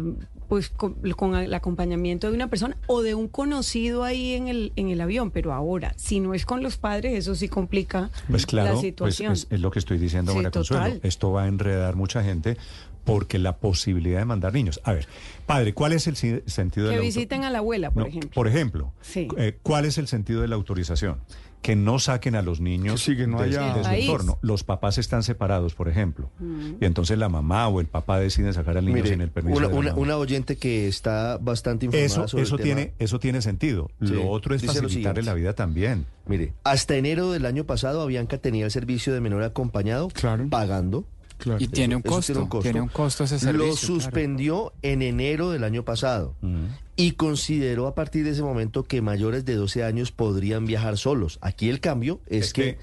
[0.47, 0.95] pues con,
[1.35, 5.29] el acompañamiento de una persona o de un conocido ahí en el, en el avión,
[5.29, 8.81] pero ahora, si no es con los padres, eso sí complica pues claro, la pues
[8.81, 9.33] situación.
[9.33, 11.01] es, lo que estoy diciendo, María Consuelo.
[11.03, 12.55] Esto va a enredar mucha gente
[13.03, 14.79] porque la posibilidad de mandar niños.
[14.83, 15.07] A ver,
[15.47, 18.29] padre, ¿cuál es el sentido de la Que visiten a la abuela, por ejemplo.
[18.35, 21.21] Por ejemplo, eh, ¿cuál es el sentido de la autorización?
[21.61, 24.37] que no saquen a los niños sí, no de, su entorno.
[24.41, 26.75] Los papás están separados, por ejemplo, mm.
[26.79, 29.57] y entonces la mamá o el papá deciden sacar al niño sin el permiso.
[29.57, 32.95] Una, de la una, oyente que está bastante informada eso, sobre eso el tiene, tema.
[32.99, 33.89] Eso tiene sentido.
[33.99, 36.05] Lo otro es facilitarle la vida también.
[36.25, 40.09] Mire, hasta enero del año pasado, Avianca tenía el servicio de menor acompañado
[40.49, 41.05] pagando.
[41.59, 43.67] Y tiene, un costo, tiene un costo, ese servicio.
[43.67, 46.35] Lo suspendió en enero del año pasado
[46.95, 51.37] y consideró a partir de ese momento que mayores de 12 años podrían viajar solos.
[51.41, 52.77] Aquí el cambio es, que,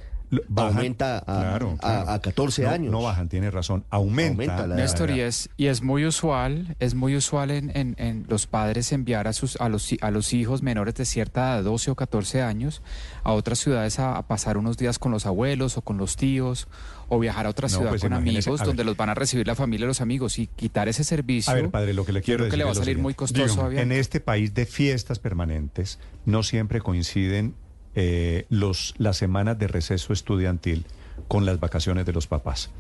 [0.57, 2.93] aumenta a, 14 años.
[2.93, 3.85] No bajan, tiene razón.
[3.91, 4.67] Aumenta.
[4.67, 9.29] Néstor, y es, y es muy usual, es muy usual en, en, los padres enviar
[9.29, 12.83] a, sus, a, los, a los hijos menores de cierta edad, 12 o 14 años,
[13.23, 16.69] a otras ciudades a, pasar unos días con los abuelos o con los tíos
[17.09, 19.85] o viajar a otra ciudad pues con amigos donde los van a recibir la familia
[19.85, 21.53] y los amigos y quitar ese servicio.
[21.53, 23.71] A ver, padre, lo que le quiero creo que le va a salir muy costoso.
[23.71, 27.55] en este país de fiestas permanentes no siempre coinciden
[27.95, 30.85] eh, los, las semanas de receso estudiantil
[31.29, 32.71] con las vacaciones de los papás.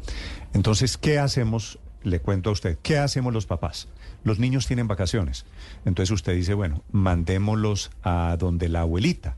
[0.54, 1.78] Entonces, ¿qué hacemos?
[2.02, 3.88] Le cuento a usted, ¿qué hacemos los papás?
[4.24, 5.46] Los niños tienen vacaciones.
[5.84, 9.36] Entonces usted dice, bueno, mandémoslos a donde la abuelita,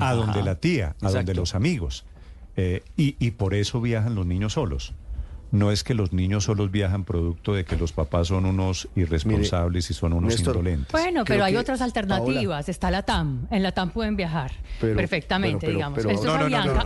[0.00, 2.04] a donde la tía, a donde los amigos.
[2.60, 4.92] Eh, y, y por eso viajan los niños solos
[5.50, 9.90] no es que los niños solos viajan producto de que los papás son unos irresponsables
[9.90, 10.92] y son unos indolentes.
[10.92, 12.68] Bueno, pero hay otras alternativas.
[12.68, 13.46] Está la TAM.
[13.50, 16.04] En la TAM pueden viajar perfectamente, digamos.
[16.04, 16.32] Esto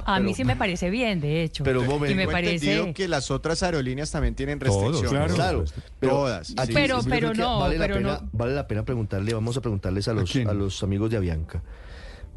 [0.04, 1.64] a mí sí me parece bien, de hecho.
[1.64, 5.32] Pero y me parece que las otras aerolíneas también tienen restricciones.
[5.32, 5.64] claro,
[6.00, 6.54] Todas.
[6.72, 8.28] Pero, pero no, vale pero la pena, no.
[8.32, 11.62] Vale la pena preguntarle, vamos a preguntarles a los, ¿A, los amigos de Avianca.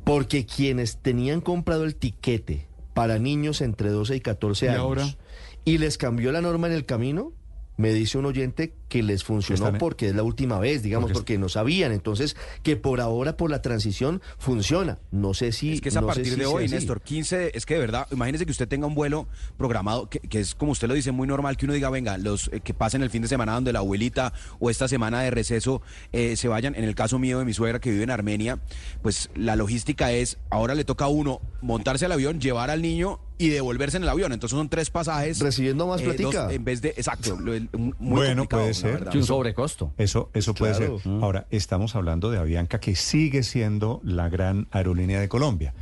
[0.04, 5.18] Porque quienes tenían comprado el tiquete para niños entre 12 y 14 años.
[5.66, 7.34] y les cambió la norma en el camino,
[7.76, 11.50] me dice un oyente que les funcionó porque es la última vez, digamos, porque, no
[11.50, 11.92] sabían.
[11.92, 15.00] Entonces, que por ahora, por la transición, funciona.
[15.12, 15.74] No sé si.
[15.74, 17.02] Es que es a partir de hoy, Néstor.
[17.02, 20.72] 15, es que de verdad, imagínese que usted tenga un vuelo programado, que, es como
[20.72, 23.22] usted lo dice, muy normal que uno diga, venga, los eh, que pasen el fin
[23.22, 25.82] de semana donde la abuelita o esta semana de receso
[26.12, 26.76] eh, se vayan.
[26.76, 28.60] En el caso mío de mi suegra que vive en Armenia,
[29.02, 33.20] pues la logística es, ahora le toca a uno montarse al avión, llevar al niño
[33.38, 34.32] y devolverse en el avión.
[34.32, 35.40] Entonces son tres pasajes.
[35.40, 36.16] Recibiendo más eh,
[36.52, 37.66] en vez de, exacto, muy
[38.00, 39.10] bueno, puede ser.
[39.14, 39.92] un sobrecosto.
[39.98, 40.92] Eso, eso puede ser.
[41.22, 45.74] Ahora, estamos hablando de Avianca, que sigue siendo la gran aerolínea de Colombia.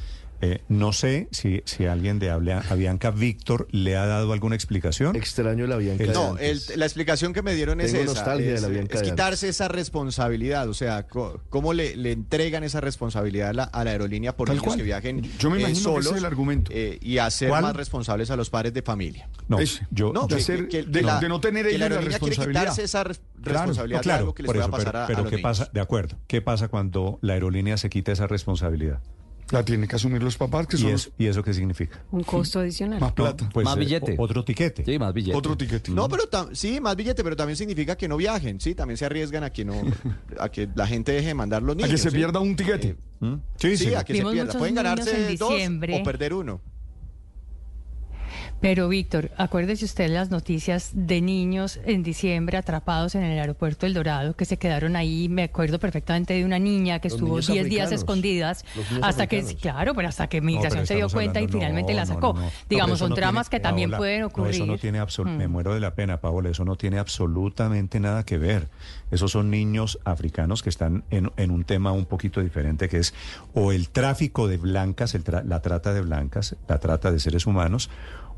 [0.46, 5.16] Eh, no sé si, si alguien de Avianca, Víctor, le ha dado alguna explicación.
[5.16, 6.04] Extraño la Avianca.
[6.12, 8.36] no, la explicación que me dieron es esa.
[8.36, 10.68] Es, de la es quitarse esa responsabilidad.
[10.68, 15.22] O sea, ¿cómo le, le entregan esa responsabilidad a la, aerolínea por niños que viajen
[15.40, 16.72] Yo me imagino solos que es el argumento.
[16.74, 19.30] Eh, y hacer más responsables a los padres de familia?
[19.48, 19.60] No,
[19.92, 22.62] yo, de, no tener ellos la, la responsabilidad.
[22.64, 25.70] quitarse esa responsabilidad claro, algo que les pueda pasar pero, a, pero ¿qué pasa?
[25.72, 26.18] De acuerdo.
[26.28, 29.00] ¿Qué pasa cuando la aerolínea se quita esa responsabilidad?
[29.52, 30.90] La tienen que asumir los papás, que son.
[30.90, 32.04] ¿Y, eso, ¿Y eso qué significa?
[32.12, 33.00] Un costo adicional.
[33.00, 33.50] Más plata.
[33.54, 34.16] Pues, más eh, billete.
[34.18, 34.84] otro tiquete.
[34.86, 35.38] Sí, más billete.
[35.38, 35.92] Otro tiquete.
[35.92, 36.24] No, pero
[36.54, 39.66] sí, más billete, pero también significa que no viajen, sí, también se arriesgan a que
[39.66, 39.82] no,
[40.40, 41.90] a que la gente deje de mandar los niños.
[41.90, 42.90] A que se pierda un tiquete.
[42.90, 43.36] Eh, ¿Mm?
[43.58, 44.54] Sí, sí, a que se pierda.
[44.58, 46.62] Pueden ganarse dos o perder uno.
[48.64, 53.94] Pero Víctor, acuérdese usted las noticias de niños en diciembre atrapados en el aeropuerto El
[53.94, 55.28] Dorado que se quedaron ahí.
[55.28, 58.64] Me acuerdo perfectamente de una niña que estuvo 10 días escondidas
[59.02, 62.38] hasta que, claro, pero hasta que migración se dio cuenta y finalmente la sacó.
[62.70, 64.56] Digamos, son tramas que también pueden ocurrir.
[64.56, 65.52] eso no tiene me mm.
[65.52, 68.70] muero de la pena, Paola, eso no tiene absolutamente nada que ver.
[69.12, 73.14] Esos son niños africanos que están en, un tema un poquito diferente que es
[73.54, 77.90] o el tráfico de blancas, la trata de blancas, la trata de seres humanos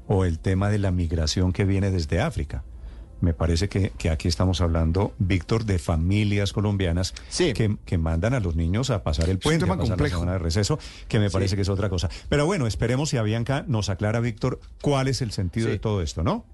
[0.08, 2.64] o el tema de la migración que viene desde África.
[3.22, 8.56] Me parece que, aquí estamos hablando, Víctor, de familias colombianas que, que, mandan a los
[8.56, 10.78] niños a pasar el puente, a pasar la semana de receso,
[11.08, 12.10] que me parece que es otra cosa.
[12.30, 16.24] Pero bueno, esperemos si Avianca nos aclara, Víctor, cuál es el sentido de todo esto,
[16.24, 16.46] ¿no?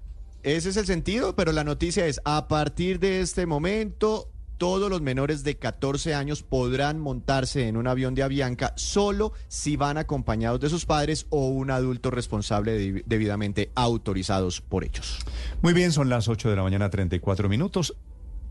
[0.44, 4.31] Ese es el sentido, pero la noticia es, a partir de este momento,
[4.62, 9.74] todos los menores de 14 años podrán montarse en un avión de Avianca solo si
[9.74, 15.18] van acompañados de sus padres o un adulto responsable debidamente autorizados por ellos.
[15.62, 17.96] Muy bien, son las 8 de la mañana 34 minutos.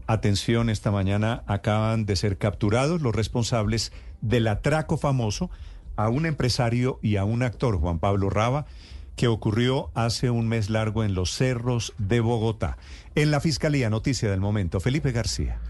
[0.05, 5.49] Atención, esta mañana acaban de ser capturados los responsables del atraco famoso
[5.95, 8.65] a un empresario y a un actor, Juan Pablo Raba,
[9.15, 12.77] que ocurrió hace un mes largo en los cerros de Bogotá.
[13.15, 15.61] En la Fiscalía, noticia del momento, Felipe García.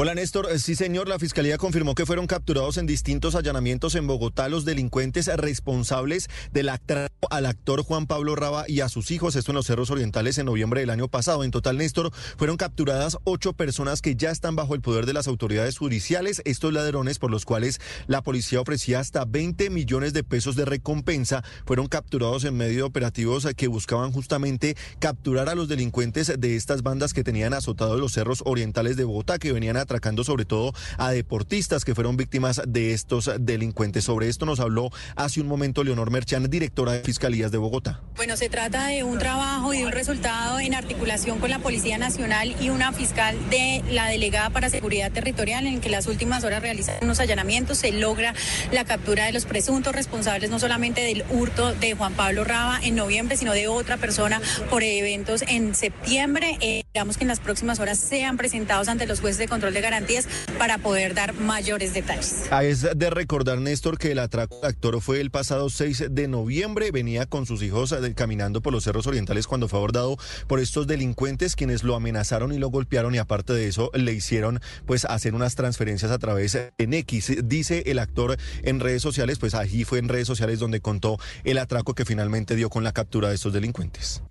[0.00, 4.06] Hola Néstor, eh, sí señor, la Fiscalía confirmó que fueron capturados en distintos allanamientos en
[4.06, 9.34] Bogotá los delincuentes responsables del atraco al actor Juan Pablo Raba y a sus hijos,
[9.34, 11.42] esto en los Cerros Orientales en noviembre del año pasado.
[11.42, 15.26] En total, Néstor, fueron capturadas ocho personas que ya están bajo el poder de las
[15.26, 20.54] autoridades judiciales, estos ladrones por los cuales la policía ofrecía hasta 20 millones de pesos
[20.54, 26.32] de recompensa, fueron capturados en medio de operativos que buscaban justamente capturar a los delincuentes
[26.38, 30.22] de estas bandas que tenían azotados los Cerros Orientales de Bogotá, que venían a atracando
[30.22, 34.04] sobre todo a deportistas que fueron víctimas de estos delincuentes.
[34.04, 38.02] Sobre esto nos habló hace un momento Leonor Merchan, directora de Fiscalías de Bogotá.
[38.16, 42.54] Bueno, se trata de un trabajo y un resultado en articulación con la Policía Nacional
[42.60, 46.96] y una fiscal de la Delegada para Seguridad Territorial en que las últimas horas realizan
[47.00, 47.78] unos allanamientos.
[47.78, 48.34] Se logra
[48.72, 52.94] la captura de los presuntos responsables no solamente del hurto de Juan Pablo Raba en
[52.94, 56.58] noviembre, sino de otra persona por eventos en septiembre.
[56.60, 56.84] Eh,
[57.16, 60.26] que en las próximas horas sean presentados ante los jueces de control de garantías
[60.58, 62.46] para poder dar mayores detalles.
[62.50, 66.28] Ah, es de recordar, Néstor, que el atraco del actor fue el pasado 6 de
[66.28, 66.90] noviembre.
[66.90, 70.16] Venía con sus hijos eh, caminando por los cerros orientales cuando fue abordado
[70.46, 74.60] por estos delincuentes quienes lo amenazaron y lo golpearon y aparte de eso le hicieron
[74.86, 77.36] pues hacer unas transferencias a través de X.
[77.44, 81.58] Dice el actor en redes sociales, pues allí fue en redes sociales donde contó el
[81.58, 84.22] atraco que finalmente dio con la captura de estos delincuentes.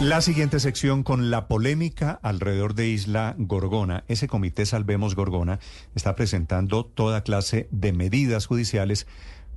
[0.00, 4.04] La siguiente sección con la polémica alrededor de Isla Gorgona.
[4.06, 5.58] Ese comité Salvemos Gorgona
[5.96, 9.08] está presentando toda clase de medidas judiciales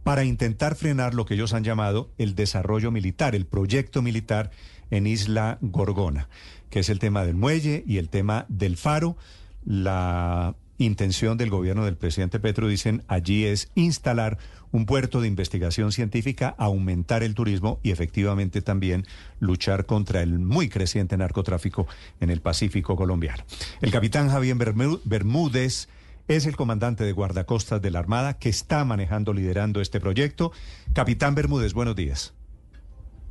[0.03, 4.49] para intentar frenar lo que ellos han llamado el desarrollo militar, el proyecto militar
[4.89, 6.27] en Isla Gorgona,
[6.71, 9.17] que es el tema del muelle y el tema del faro.
[9.63, 14.37] La intención del gobierno del presidente Petro, dicen, allí es instalar
[14.71, 19.05] un puerto de investigación científica, aumentar el turismo y efectivamente también
[19.39, 21.87] luchar contra el muy creciente narcotráfico
[22.19, 23.43] en el Pacífico colombiano.
[23.81, 24.55] El capitán Javier
[25.03, 25.87] Bermúdez
[26.27, 30.51] es el comandante de guardacostas de la Armada que está manejando, liderando este proyecto.
[30.93, 32.33] Capitán Bermúdez, buenos días.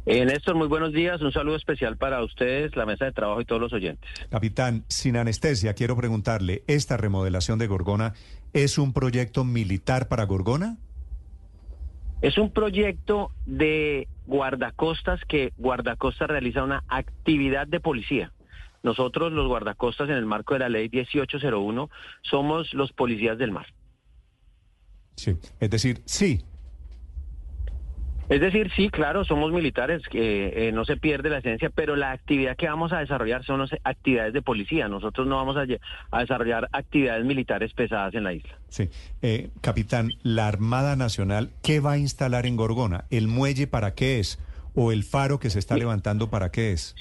[0.07, 1.21] Eh, Néstor, muy buenos días.
[1.21, 4.09] Un saludo especial para ustedes, la mesa de trabajo y todos los oyentes.
[4.31, 8.15] Capitán, sin anestesia, quiero preguntarle, ¿esta remodelación de Gorgona
[8.53, 10.79] es un proyecto militar para Gorgona?
[12.23, 18.33] Es un proyecto de guardacostas que guardacostas realiza una actividad de policía.
[18.83, 21.91] Nosotros los guardacostas en el marco de la ley 1801
[22.23, 23.67] somos los policías del mar.
[25.17, 26.43] Sí, es decir, sí,
[28.31, 32.13] Es decir, sí, claro, somos militares, que eh, no se pierde la esencia, pero la
[32.13, 34.87] actividad que vamos a desarrollar son actividades de policía.
[34.87, 35.67] Nosotros no vamos a,
[36.17, 38.57] desarrollar actividades militares pesadas en la isla.
[38.69, 38.89] Sí.
[39.21, 43.05] Eh, capitán, la Armada Nacional, ¿qué va a instalar en Gorgona?
[43.11, 44.39] ¿El muelle para qué es?
[44.77, 46.95] ¿O el faro que se está levantando para qué es?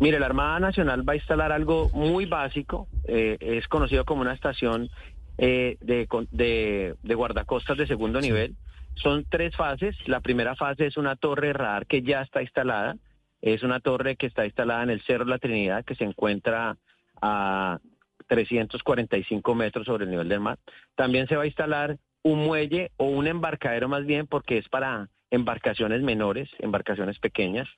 [0.00, 4.34] Mire, la Armada Nacional va a instalar algo muy básico, eh, es conocido como una
[4.34, 4.90] estación
[5.38, 8.56] de, de, guardacostas de segundo nivel
[8.96, 9.96] son tres fases.
[10.06, 12.96] La primera fase es una torre radar que ya está instalada.
[13.40, 16.76] Es una torre que está instalada en el Cerro la Trinidad, que se encuentra
[17.20, 17.78] a
[18.26, 20.58] 345 metros sobre el nivel del mar.
[20.94, 25.08] También se va a instalar un muelle o un embarcadero más bien, porque es para
[25.30, 27.68] embarcaciones menores, embarcaciones pequeñas.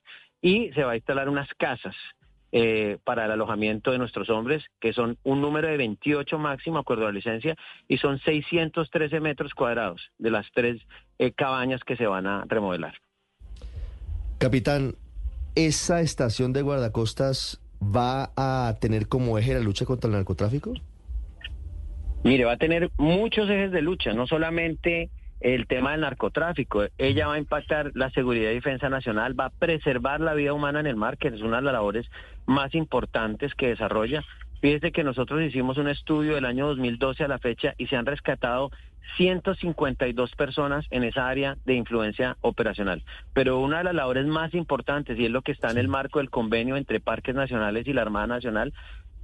[0.40, 1.96] Y se va a instalar unas casas
[2.52, 7.04] eh, para el alojamiento de nuestros hombres, que son un número de 28 máximo, acuerdo
[7.04, 7.56] a la licencia,
[7.88, 10.80] y son 613 metros cuadrados de las tres
[11.18, 12.94] eh, cabañas que se van a remodelar.
[14.38, 14.94] Capitán,
[15.54, 20.74] ¿esa estación de guardacostas va a tener como eje la lucha contra el narcotráfico?
[22.24, 26.84] Mire, va a tener muchos ejes de lucha, no solamente el tema del narcotráfico.
[26.98, 30.80] Ella va a impactar la seguridad y defensa nacional, va a preservar la vida humana
[30.80, 32.06] en el mar, que es una de las labores
[32.46, 34.24] más importantes que desarrolla.
[34.60, 38.06] Fíjese que nosotros hicimos un estudio del año 2012 a la fecha y se han
[38.06, 38.70] rescatado
[39.16, 43.02] 152 personas en esa área de influencia operacional.
[43.32, 46.18] Pero una de las labores más importantes, y es lo que está en el marco
[46.18, 48.72] del convenio entre Parques Nacionales y la Armada Nacional,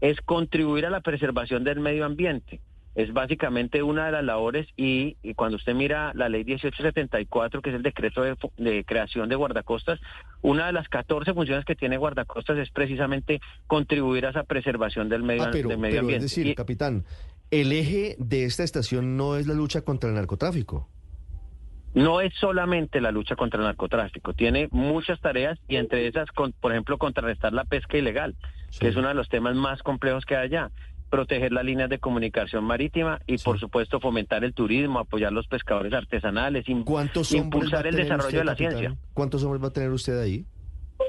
[0.00, 2.60] es contribuir a la preservación del medio ambiente
[2.94, 7.76] es básicamente una de las labores y, cuando usted mira la ley 1874, que es
[7.76, 9.98] el decreto de, creación de guardacostas,
[10.42, 15.22] una de las 14 funciones que tiene guardacostas es precisamente contribuir a esa preservación del
[15.22, 16.26] medio, ah, del medio ambiente.
[16.26, 17.04] Es decir, capitán,
[17.52, 20.88] el eje de esta estación no es la lucha contra el narcotráfico.
[21.94, 26.72] No es solamente la lucha contra el narcotráfico, tiene muchas tareas y entre esas, por
[26.72, 28.34] ejemplo, contrarrestar la pesca ilegal,
[28.80, 30.70] que es uno de los temas más complejos que hay allá
[31.10, 35.92] proteger las líneas de comunicación marítima y, por supuesto, fomentar el turismo, apoyar los pescadores
[35.92, 38.96] artesanales, impulsar el desarrollo de la ciencia.
[39.12, 40.46] ¿Cuántos hombres va a tener usted ahí?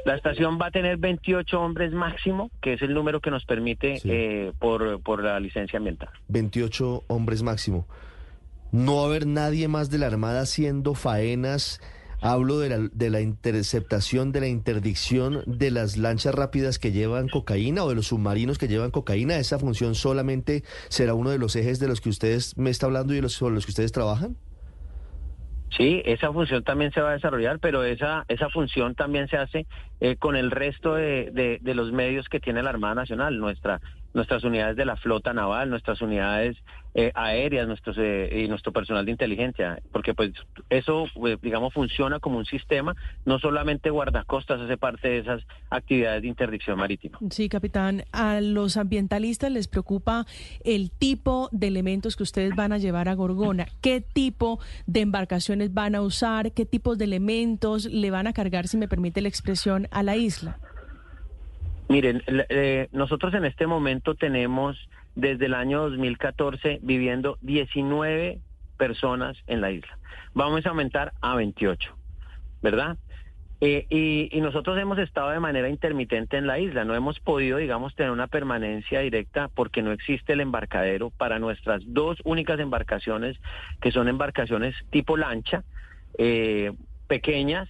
[0.06, 4.02] La estación va a tener 28 hombres máximo, que es el número que nos permite
[4.04, 6.10] eh, por, por la licencia ambiental.
[6.28, 7.88] 28 hombres máximo.
[8.72, 11.80] ¿No va a haber nadie más de la Armada haciendo faenas
[12.26, 17.28] Hablo de la, de la interceptación, de la interdicción de las lanchas rápidas que llevan
[17.28, 19.36] cocaína o de los submarinos que llevan cocaína.
[19.36, 23.12] ¿Esa función solamente será uno de los ejes de los que ustedes me está hablando
[23.12, 24.38] y de los, sobre los que ustedes trabajan?
[25.78, 29.66] Sí, esa función también se va a desarrollar, pero esa, esa función también se hace
[30.00, 33.40] eh, con el resto de, de, de, los medios que tiene la Armada Nacional.
[33.40, 33.82] Nuestra
[34.14, 36.58] nuestras unidades de la flota naval, nuestras unidades
[36.96, 40.32] eh, aéreas, nuestros eh, y nuestro personal de inteligencia, porque pues
[40.70, 46.22] eso, eh, digamos, funciona como un sistema, no solamente guardacostas hace parte de esas actividades
[46.22, 47.18] de interdicción marítima.
[47.32, 50.26] Sí, capitán, a los ambientalistas les preocupa
[50.64, 55.74] el tipo de elementos que ustedes van a llevar a Gorgona, qué tipo de embarcaciones
[55.74, 59.30] van a usar, qué tipos de elementos le van a cargar, si me permite la
[59.30, 60.60] expresión, a la isla.
[61.90, 64.78] Miren, eh, nosotros en este momento tenemos
[65.16, 68.40] desde el año 2014 viviendo 19
[68.78, 69.98] personas en la isla.
[70.34, 71.96] Vamos a aumentar a 28,
[72.62, 72.98] ¿verdad?
[73.66, 77.96] Eh, y, nosotros hemos estado de manera intermitente en la isla, no hemos podido, digamos,
[77.96, 83.38] tener una permanencia directa porque no existe el embarcadero para nuestras dos únicas embarcaciones,
[83.80, 85.64] que son embarcaciones tipo lancha,
[86.18, 86.74] eh,
[87.08, 87.70] pequeñas,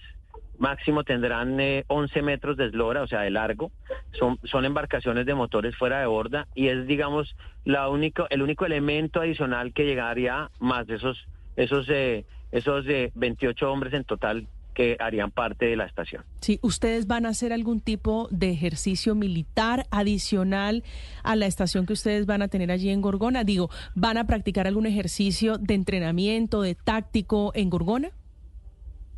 [0.58, 3.70] máximo tendrán 11 eh, metros de eslora, o sea, de largo.
[4.12, 8.66] Son, son embarcaciones de motores fuera de borda y es, digamos, la único, el único
[8.66, 11.26] elemento adicional que llegaría más de esos,
[11.56, 16.24] esos, eh, esos 28 eh, hombres en total que harían parte de la estación.
[16.40, 20.82] Sí, ¿ustedes van a hacer algún tipo de ejercicio militar adicional
[21.22, 23.44] a la estación que ustedes van a tener allí en Gorgona?
[23.44, 28.10] Digo, ¿van a practicar algún ejercicio de entrenamiento, de táctico en Gorgona?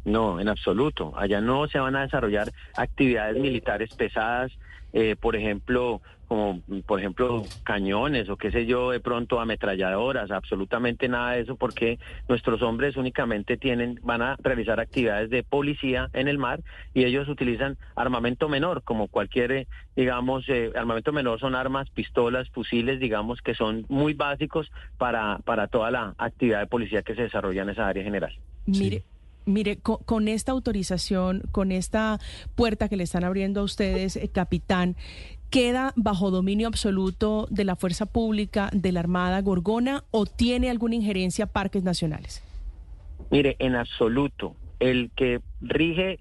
[0.07, 1.13] No, en absoluto.
[1.17, 4.53] Allá no se van a desarrollar actividades militares pesadas,
[4.93, 11.09] eh, por ejemplo, como por ejemplo cañones o qué sé yo, de pronto ametralladoras, absolutamente
[11.09, 16.29] nada de eso, porque nuestros hombres únicamente tienen, van a realizar actividades de policía en
[16.29, 16.61] el mar
[16.95, 22.49] y ellos utilizan armamento menor, como cualquier, eh, digamos, eh, armamento menor son armas, pistolas,
[22.51, 27.23] fusiles, digamos, que son muy básicos para, para toda la actividad de policía que se
[27.23, 28.33] desarrolla en esa área general.
[28.67, 29.03] Mire.
[29.47, 32.19] Mire, con, esta autorización, con esta
[32.57, 34.97] puerta que le están abriendo a ustedes, eh, capitán,
[35.51, 40.97] ¿queda bajo dominio absoluto de la fuerza pública de la Armada Gorgona o tiene alguna
[40.97, 42.43] injerencia parques nacionales?
[43.31, 44.57] Mire, en absoluto.
[44.81, 46.19] el que rige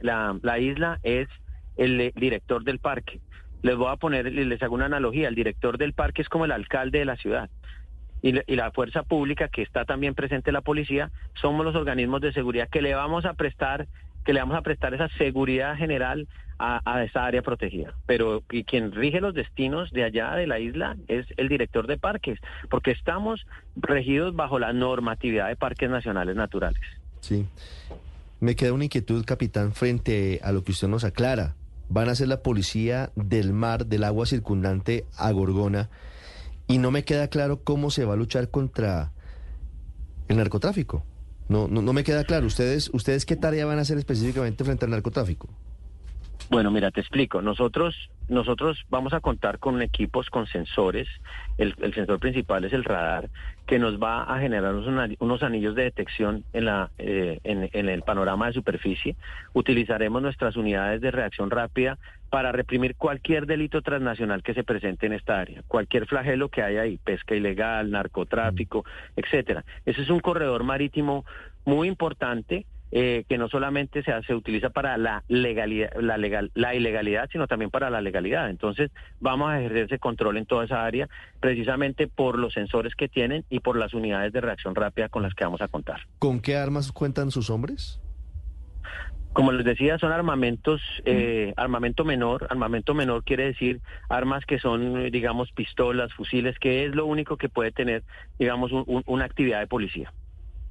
[0.00, 1.28] la, la isla es
[1.76, 3.20] el director del parque.
[3.62, 6.52] Les voy a poner, les hago una analogía, el director del parque es como el
[6.52, 7.50] alcalde de la ciudad.
[8.22, 12.68] Y, la fuerza pública, que está también presente la policía, somos los organismos de seguridad
[12.68, 13.86] que le vamos a prestar
[14.24, 16.26] que le vamos a prestar esa seguridad general
[16.58, 17.94] a, esa área protegida.
[18.06, 21.96] Pero y quien rige los destinos de allá de la isla es el director de
[21.96, 23.46] parques, porque estamos
[23.76, 26.80] regidos bajo la normatividad de parques nacionales naturales.
[27.20, 27.46] Sí.
[28.40, 31.54] Me queda una inquietud, capitán, frente a lo que usted nos aclara
[31.88, 35.88] van a ser la policía del mar, del agua circundante a Gorgona,
[36.68, 39.12] y no me queda claro cómo se va a luchar contra
[40.28, 41.04] el narcotráfico.
[41.48, 42.46] No, no, no me queda claro.
[42.46, 45.48] ¿Ustedes, ¿Ustedes qué tarea van a hacer específicamente frente al narcotráfico?
[46.48, 47.42] Bueno, mira, te explico.
[47.42, 51.08] Nosotros, nosotros vamos a contar con equipos con sensores.
[51.58, 53.30] El, sensor principal es el radar,
[53.66, 58.46] que nos va a generar unos, anillos de detección en, la, eh, en, el panorama
[58.46, 59.16] de superficie.
[59.54, 61.98] Utilizaremos nuestras unidades de reacción rápida
[62.30, 66.82] para reprimir cualquier delito transnacional que se presente en esta área, cualquier flagelo que haya
[66.82, 68.84] ahí, pesca ilegal, narcotráfico,
[69.16, 69.64] etcétera.
[69.84, 71.24] Ese es un corredor marítimo
[71.64, 76.74] muy importante eh, que no solamente se, se utiliza para la legalidad, la legal, la
[76.74, 78.48] ilegalidad, sino también para la legalidad.
[78.48, 78.90] Entonces,
[79.20, 81.08] vamos a ejercer ese control en toda esa área,
[81.40, 85.34] precisamente por los sensores que tienen y por las unidades de reacción rápida con las
[85.34, 86.00] que vamos a contar.
[86.18, 88.00] ¿Con qué armas cuentan sus hombres?
[89.32, 92.46] Como les decía, son armamentos, eh, armamento menor.
[92.48, 97.50] Armamento menor quiere decir armas que son, digamos, pistolas, fusiles, que es lo único que
[97.50, 98.02] puede tener,
[98.38, 100.10] digamos, una actividad de policía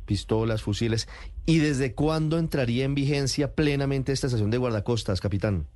[0.05, 1.07] pistolas, fusiles.
[1.45, 5.67] ¿Y desde cuándo entraría en vigencia plenamente esta estación de guardacostas, capitán?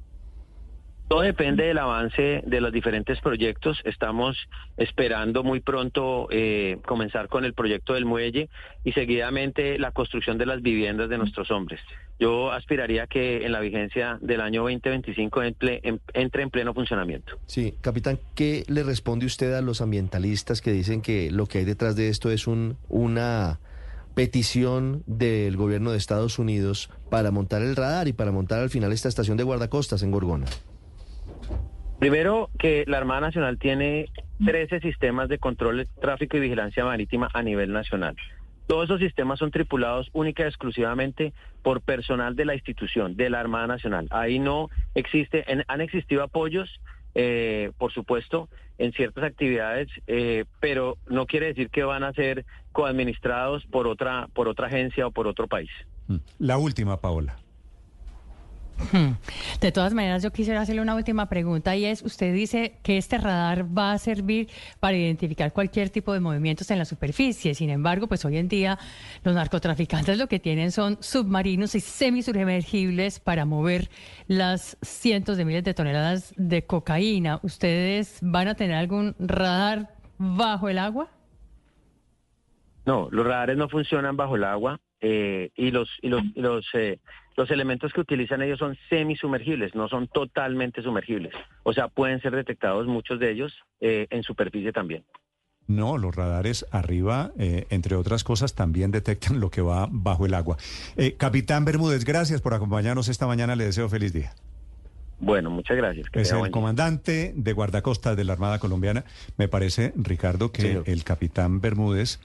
[1.09, 3.81] Todo depende del avance de los diferentes proyectos.
[3.83, 4.37] Estamos
[4.77, 8.47] esperando muy pronto eh, comenzar con el proyecto del muelle
[8.83, 11.79] y seguidamente la construcción de las viviendas de nuestros hombres.
[12.19, 17.39] Yo aspiraría que en la vigencia del año 2025 entre en pleno funcionamiento.
[17.47, 21.65] Sí, capitán, ¿qué le responde usted a los ambientalistas que dicen que lo que hay
[21.65, 23.59] detrás de esto es un, una
[24.19, 28.91] petición del gobierno de Estados Unidos para montar el radar y para montar al final
[28.91, 30.45] esta estación de guardacostas en Gorgona?
[31.99, 34.09] Primero, que la Armada Nacional tiene
[34.45, 38.17] 13 sistemas de control de tráfico y vigilancia marítima a nivel nacional.
[38.67, 41.31] Todos esos sistemas son tripulados única y exclusivamente
[41.63, 44.07] por personal de la institución, de la Armada Nacional.
[44.11, 46.81] Ahí no existe, han existido apoyos
[47.15, 52.45] eh, por supuesto, en ciertas actividades, eh, pero no quiere decir que van a ser
[52.71, 55.69] coadministrados por otra, por otra agencia o por otro país.
[56.07, 56.17] Mm.
[56.39, 57.37] La última, Paola.
[58.91, 59.15] Hmm.
[59.59, 63.17] De todas maneras, yo quisiera hacerle una última pregunta y es, usted dice que este
[63.17, 64.49] radar va a servir
[64.79, 67.53] para identificar cualquier tipo de movimientos en la superficie.
[67.53, 68.79] Sin embargo, pues hoy en día
[69.23, 73.89] los narcotraficantes lo que tienen son submarinos y semisumergibles para mover
[74.27, 77.39] las cientos de miles de toneladas de cocaína.
[77.43, 81.09] ¿Ustedes van a tener algún radar bajo el agua?
[82.89, 86.97] No, los radares no funcionan bajo el agua eh, y los, y los, los eh,
[87.37, 91.33] los elementos que utilizan ellos son semisumergibles, no son totalmente sumergibles.
[91.61, 95.05] O sea, pueden ser detectados muchos de ellos eh, en superficie también.
[95.67, 100.33] No, los radares arriba, eh, entre otras cosas, también detectan lo que va bajo el
[100.33, 100.57] agua.
[100.97, 103.55] Eh, Capitán Bermúdez, gracias por acompañarnos esta mañana.
[103.55, 104.33] Le deseo feliz día.
[105.19, 106.07] Bueno, muchas gracias.
[106.13, 109.05] es el comandante de guardacostas de la Armada Colombiana.
[109.37, 112.19] Me parece, Ricardo, que el capitán Bermúdez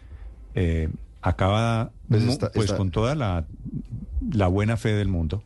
[1.23, 3.45] acaba, pues, pues con toda la
[4.33, 5.43] la buena fe del mundo,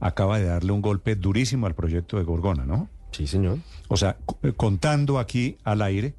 [0.00, 2.88] acaba de darle un golpe durísimo al proyecto de Gorgona, ¿no?
[3.12, 3.58] Sí, señor.
[3.88, 6.14] O sea, eh, contando aquí al aire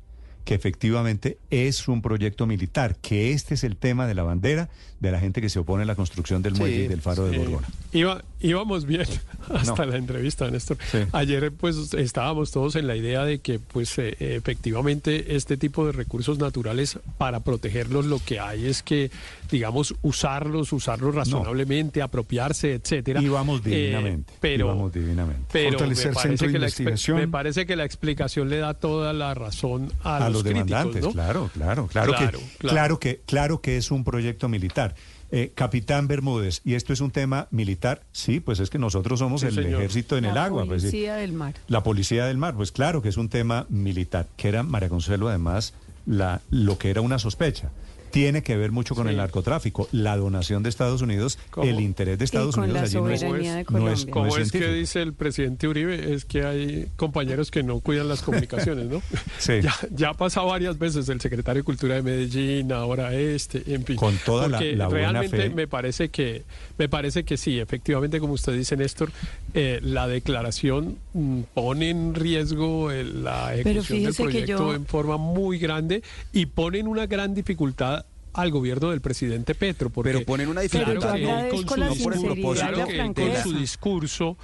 [0.45, 5.11] que efectivamente es un proyecto militar, que este es el tema de la bandera de
[5.11, 7.67] la gente que se opone a la construcción del muelle y del faro de Gorgona.
[7.93, 9.05] Iba, íbamos bien
[9.49, 10.77] hasta la entrevista, Néstor.
[11.11, 15.93] Ayer pues estábamos todos en la idea de que pues eh, efectivamente este tipo de
[15.93, 19.09] recursos naturales para protegerlos lo que hay es que
[19.49, 23.21] digamos usarlos, usarlos razonablemente, apropiarse, etcétera.
[23.21, 24.33] Íbamos eh, divinamente.
[24.39, 25.45] pero, divinamente.
[25.51, 29.91] Pero me parece, que la, me parece que la explicación le da toda la razón
[30.03, 34.95] a, los, demandantes, claro, claro, claro, que, claro que claro que es un proyecto militar.
[35.35, 38.03] Eh, Capitán Bermúdez, ¿y esto es un tema militar?
[38.11, 40.61] Sí, pues es que nosotros somos el ejército en el agua.
[40.61, 41.55] La pues, policía del mar.
[41.67, 45.29] La policía del mar, pues claro que es un tema militar, que era, María Consuelo,
[45.29, 45.73] además,
[46.05, 47.71] la, lo que era una sospecha.
[48.13, 52.25] Tiene que ver mucho con el narcotráfico, la donación de Estados Unidos, el interés de
[52.25, 56.13] Estados Unidos allí no es, no es, ¿Cómo es, que dice el presidente Uribe?
[56.13, 59.01] Es que hay compañeros que no cuidan las comunicaciones, ¿no?
[59.39, 59.61] Sí.
[59.61, 63.83] Ya, ya ha pasado varias veces el secretario de Cultura de Medellín, ahora este, en
[63.83, 63.95] fin.
[63.95, 65.49] Con toda la, la buena realmente fe.
[65.49, 66.43] me parece que
[66.77, 69.11] me parece que sí, efectivamente, como usted dice, Néstor,
[69.53, 74.73] eh, la declaración mm, pone en riesgo eh, la ejecución del proyecto yo...
[74.73, 79.89] en forma muy grande y pone en una gran dificultad al gobierno del presidente Petro.
[79.89, 82.99] Porque, pero ponen una dificultad claro que con, no su, por el propósito claro que
[82.99, 84.37] él con su discurso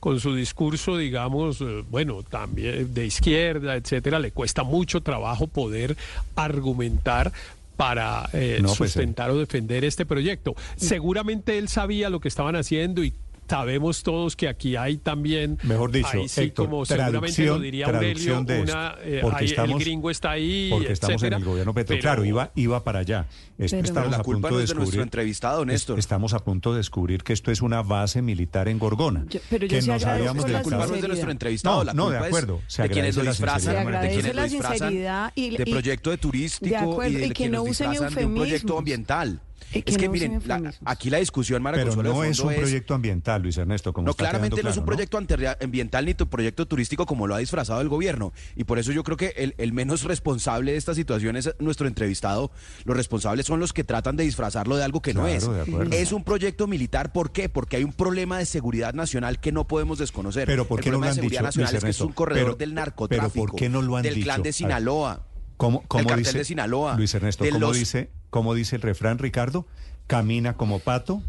[0.00, 5.96] con su discurso, digamos, eh, bueno, también de izquierda, etcétera, le cuesta mucho trabajo poder
[6.36, 7.32] argumentar
[7.76, 10.54] para eh, No, pues, sustentar o defender este proyecto.
[10.76, 13.12] Seguramente él sabía lo que estaban haciendo y
[13.48, 17.62] sabemos todos que aquí hay también, Mejor dicho, ahí sí, Héctor, como seguramente lo traducción-
[17.62, 21.14] diría Aurelio, de una, esto, eh, porque ahí estamos- el gringo está ahí, Porque estamos
[21.16, 21.94] etcétera, en el gobierno Petro.
[21.94, 23.26] pero- claro, iba, iba para allá.
[23.58, 25.02] Esto Pero- estamos Pero la a culpa punto no de es de nuestro descubrir.
[25.02, 25.98] entrevistado, Néstor.
[25.98, 29.24] es- estamos a punto de descubrir que esto es una base militar en Gorgona.
[29.28, 31.94] Yo- pero yo que sí no la culpa no es de nuestro entrevistado, No, la
[31.94, 34.78] no, culpa de es acuerdo, se de quienes lo disfrazan, de quienes lo la disfrazan
[34.88, 38.24] sinceridad y- de proyecto de turístico De acuerdo, y de que quienes no usen de
[38.26, 39.40] un proyecto ambiental.
[39.72, 42.36] Que Es que no miren, la- aquí la discusión, Mara Pero Consuelo, no de es
[42.38, 45.18] fondo un proyecto ambiental, Luis Ernesto, como No, está claramente no es un proyecto
[45.60, 48.32] ambiental ni tu proyecto turístico como lo ha disfrazado el gobierno.
[48.54, 51.86] Y por eso yo creo que el, el menos responsable de esta situación es nuestro
[51.88, 52.50] entrevistado.
[52.84, 55.46] Los responsables son los que tratan de disfrazarlo de algo que no es.
[55.46, 56.00] de.
[56.00, 57.48] Es un proyecto militar, ¿por qué?
[57.48, 60.46] Porque hay un problema de seguridad nacional que no podemos desconocer.
[60.46, 61.90] Pero ¿por el qué no problema lo de han seguridad dicho, nacional Luis es que
[61.90, 63.46] es un corredor Pero- del pero narcotráfico.
[63.46, 64.24] ¿por qué no lo han del dicho?
[64.24, 65.26] clan de Sinaloa.
[65.56, 66.96] ¿Cómo, cómo del cartel dice, de Sinaloa.
[66.96, 69.66] Luis Ernesto, de ¿cómo, los- dice, ¿cómo dice el refrán, Ricardo?
[70.06, 71.22] Camina como pato.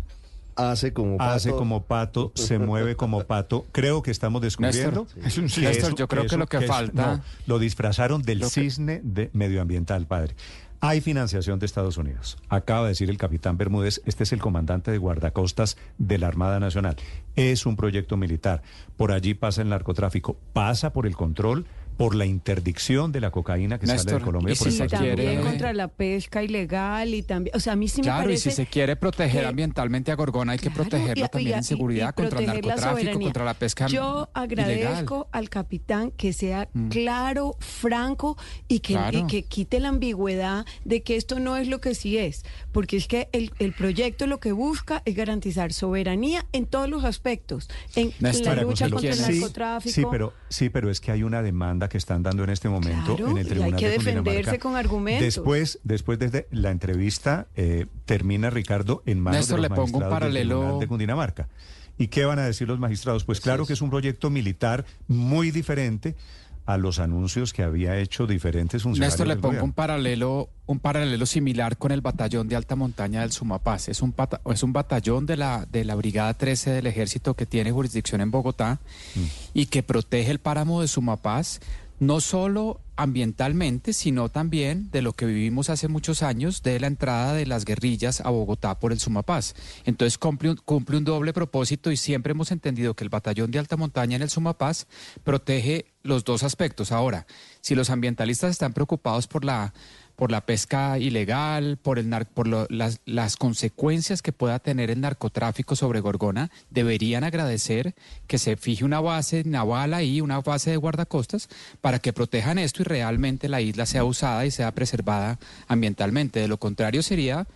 [0.56, 1.32] Hace como pato.
[1.32, 3.66] Hace como pato, se mueve como pato.
[3.72, 5.06] Creo que estamos descubriendo.
[5.14, 5.61] Néstor, Es un sí.
[5.61, 9.01] Néstor, yo creo que eso- lo que falta- no, lo disfrazaron del Lo que- cisne
[9.03, 10.35] de medioambiental, padre.
[10.80, 12.38] Hay financiación de Estados Unidos.
[12.50, 16.59] Acaba de decir el capitán Bermúdez, este es el comandante de guardacostas de la Armada
[16.59, 16.98] Nacional.
[17.35, 18.61] Es un proyecto militar.
[18.95, 21.66] Por allí pasa el narcotráfico, pasa por el control,
[21.98, 24.53] por la interdicción de la cocaína que sale Néstor, de Colombia.
[24.53, 27.76] y por si el se quiere- contra la pesca ilegal y también, o sea, a
[27.76, 30.69] mí sí me Claro, y si se quiere proteger que- ambientalmente a Gorgona, hay que
[30.69, 35.16] y- también y- en seguridad y contra el la narcotráfico, contra la pesca Yo agradezco
[35.16, 35.26] ilegal.
[35.32, 36.90] al capitán que sea Mm.
[36.90, 39.17] claro, franco y que, Claro.
[39.17, 42.43] y que quite la ambigüedad de que esto no es lo que sí es.
[42.72, 47.03] Porque es que el, el proyecto lo que busca es garantizar soberanía en todos los
[47.03, 47.69] aspectos.
[47.95, 49.93] En Néstor, la lucha contra el sí, narcotráfico.
[49.93, 53.16] Sí, pero, sí, pero es que hay una demanda que están dando en este momento
[53.16, 55.24] Claro, en el y hay Tribunal que de defenderse con argumentos.
[55.24, 59.98] Después, después de la entrevista, eh, termina Ricardo en manos Néstor, de le los pongo
[59.98, 61.48] un magistrados del Tribunal de Cundinamarca.
[61.98, 63.24] ¿Y qué van a decir los magistrados?
[63.24, 66.16] Pues claro que es un proyecto militar muy diferente
[66.68, 69.14] a los anuncios que había hecho diferentes funcionarios.
[69.14, 73.32] Néstor, le pongo un paralelo, un paralelo similar con el batallón de alta montaña del
[73.32, 73.88] Sumapaz.
[73.88, 77.46] Es un, pata- es un batallón de la, de la Brigada 13 del Ejército que
[77.46, 78.80] tiene jurisdicción en Bogotá
[79.54, 81.62] y que protege el páramo de Sumapaz,
[82.00, 87.34] no solo ambientalmente, sino también de lo que vivimos hace muchos años, de la entrada
[87.34, 89.53] de las guerrillas a Bogotá por el Sumapaz.
[89.85, 93.59] Entonces cumple un, cumple un doble propósito y siempre hemos entendido que el batallón de
[93.59, 94.88] alta montaña en el Sumapaz
[95.24, 96.92] protege los dos aspectos.
[96.92, 97.27] Ahora,
[97.61, 99.74] si los ambientalistas están preocupados por la
[100.18, 104.90] por la pesca ilegal, por el nar- por lo- las, las consecuencias que pueda tener
[104.90, 107.94] el narcotráfico sobre Gorgona, deberían agradecer
[108.26, 111.48] que se fije una base naval ahí, una base de guardacostas,
[111.82, 115.38] para que protejan esto y realmente la isla sea usada y sea preservada
[115.68, 116.40] ambientalmente.
[116.40, 117.48] De lo contrario sería,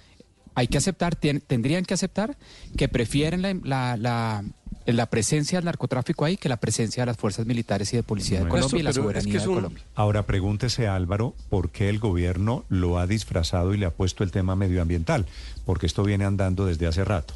[0.54, 2.38] hay que aceptar, tendrían que aceptar
[2.78, 4.44] que prefieren la, la, la-
[4.94, 8.40] la presencia del narcotráfico ahí que la presencia de las fuerzas militares y de policía
[8.44, 8.48] de.
[8.50, 9.84] Colombia y la es soberanía que es de Colombia.
[9.96, 14.32] Ahora pregúntese, Álvaro, por qué el gobierno lo ha disfrazado y le ha puesto el
[14.32, 15.26] tema medioambiental,
[15.66, 17.34] porque esto viene andando desde hace rato.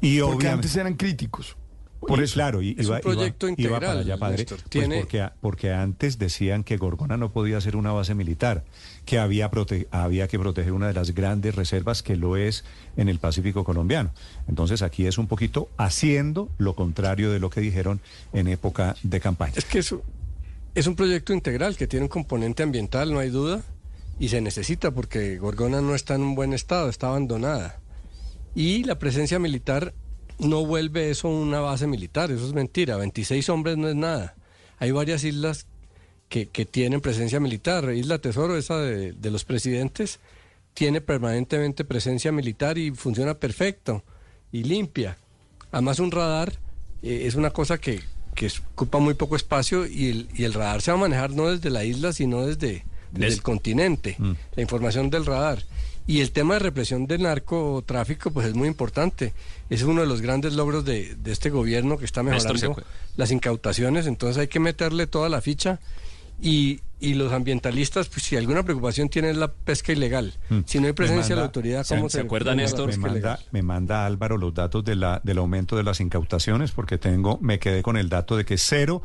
[0.00, 1.56] Y Porque obviamente antes eran críticos.
[2.00, 4.58] Por eso, claro, y Es un iba, proyecto iba- iba integral, para allá, padre, Néstor.
[4.58, 8.64] pues Tiene- porque, porque antes decían que Gorgona no podía ser una base militar,
[9.04, 9.50] que había,
[9.90, 12.64] había que proteger una de las grandes reservas que lo es
[12.96, 14.10] en el Pacífico colombiano.
[14.48, 18.00] Entonces aquí es un poquito haciendo lo contrario de lo que dijeron
[18.32, 19.54] en época de campaña.
[19.56, 20.02] Es que es, un-
[20.74, 23.62] es un proyecto integral que tiene un componente ambiental, no hay duda,
[24.20, 27.80] y se necesita porque Gorgona no está en un buen estado, está abandonada.
[28.54, 29.94] Y la presencia militar
[30.38, 34.36] no vuelve eso una base militar, eso es mentira, 26 hombres no es nada.
[34.78, 35.66] Hay varias islas
[36.32, 40.18] que, que tienen presencia militar, Isla Tesoro, esa de, de los presidentes,
[40.72, 44.02] tiene permanentemente presencia militar y funciona perfecto
[44.50, 45.18] y limpia.
[45.72, 46.54] Además un radar
[47.02, 48.00] eh, es una cosa que,
[48.34, 51.50] que ocupa muy poco espacio y el, y el radar se va a manejar no
[51.50, 54.32] desde la isla, sino desde del continente, mm.
[54.56, 55.62] la información del radar.
[56.06, 59.34] Y el tema de represión del narcotráfico, pues es muy importante.
[59.68, 62.82] Es uno de los grandes logros de, este gobierno que está mejorando
[63.16, 64.06] las incautaciones.
[64.06, 65.78] Entonces hay que meterle toda la ficha.
[66.40, 70.34] Y, los ambientalistas, pues si alguna preocupación tienen la pesca ilegal.
[70.50, 70.60] Mm.
[70.66, 72.90] Si no hay presencia de la autoridad, ¿cómo se, se acuerda, Néstor?
[72.90, 76.98] Me manda, me manda, Álvaro los datos de la, del aumento de las incautaciones, porque
[76.98, 79.02] tengo, me quedé con el dato de que cero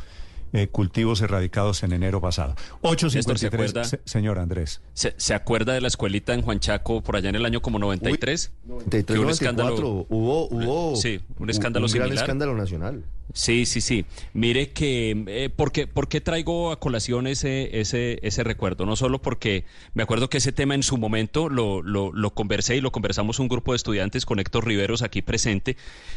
[0.54, 2.56] eh, cultivos erradicados en enero pasado.
[2.82, 4.82] 853, ¿se señor Andrés.
[4.94, 8.52] ¿se, acuerda de la escuelita en Juan Chaco por allá en el año como 93?
[8.66, 10.06] Uy, un escándalo.
[10.08, 13.04] Hubo, hubo sí, un escándalo un gran escándalo nacional.
[13.34, 14.06] Sí, sí, sí.
[14.34, 18.86] Mire que, eh, ¿por, qué, ¿por, qué, traigo a colación ese, ese, ese recuerdo?
[18.86, 22.78] No solo porque me acuerdo que ese tema en su momento lo, lo, lo, conversé
[22.78, 25.76] y lo conversamos un grupo de estudiantes con Héctor Riveros aquí presente,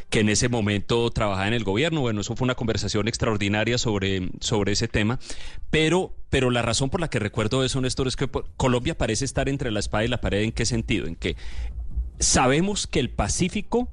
[0.08, 2.00] que en ese momento trabajaba en el gobierno.
[2.00, 5.18] Bueno, eso fue una conversación extraordinaria sobre, sobre ese tema,
[5.70, 9.48] pero, pero la razón por la que recuerdo eso, Néstor, es que Colombia parece estar
[9.48, 10.42] entre la espada y la pared.
[10.42, 11.06] ¿En qué sentido?
[11.06, 11.36] En que
[12.20, 13.88] sabemos que el Pacífico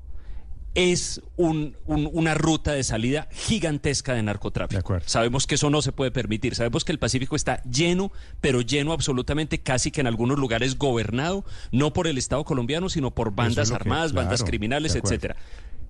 [0.75, 4.99] es una ruta de salida gigantesca de narcotráfico.
[5.05, 6.53] Sabemos que eso no se puede permitir.
[6.53, 11.45] Sabemos que el Pacífico está lleno, pero lleno absolutamente, casi que en algunos lugares gobernado,
[11.71, 15.35] no por el Estado colombiano, sino por bandas armadas, bandas criminales, etcétera.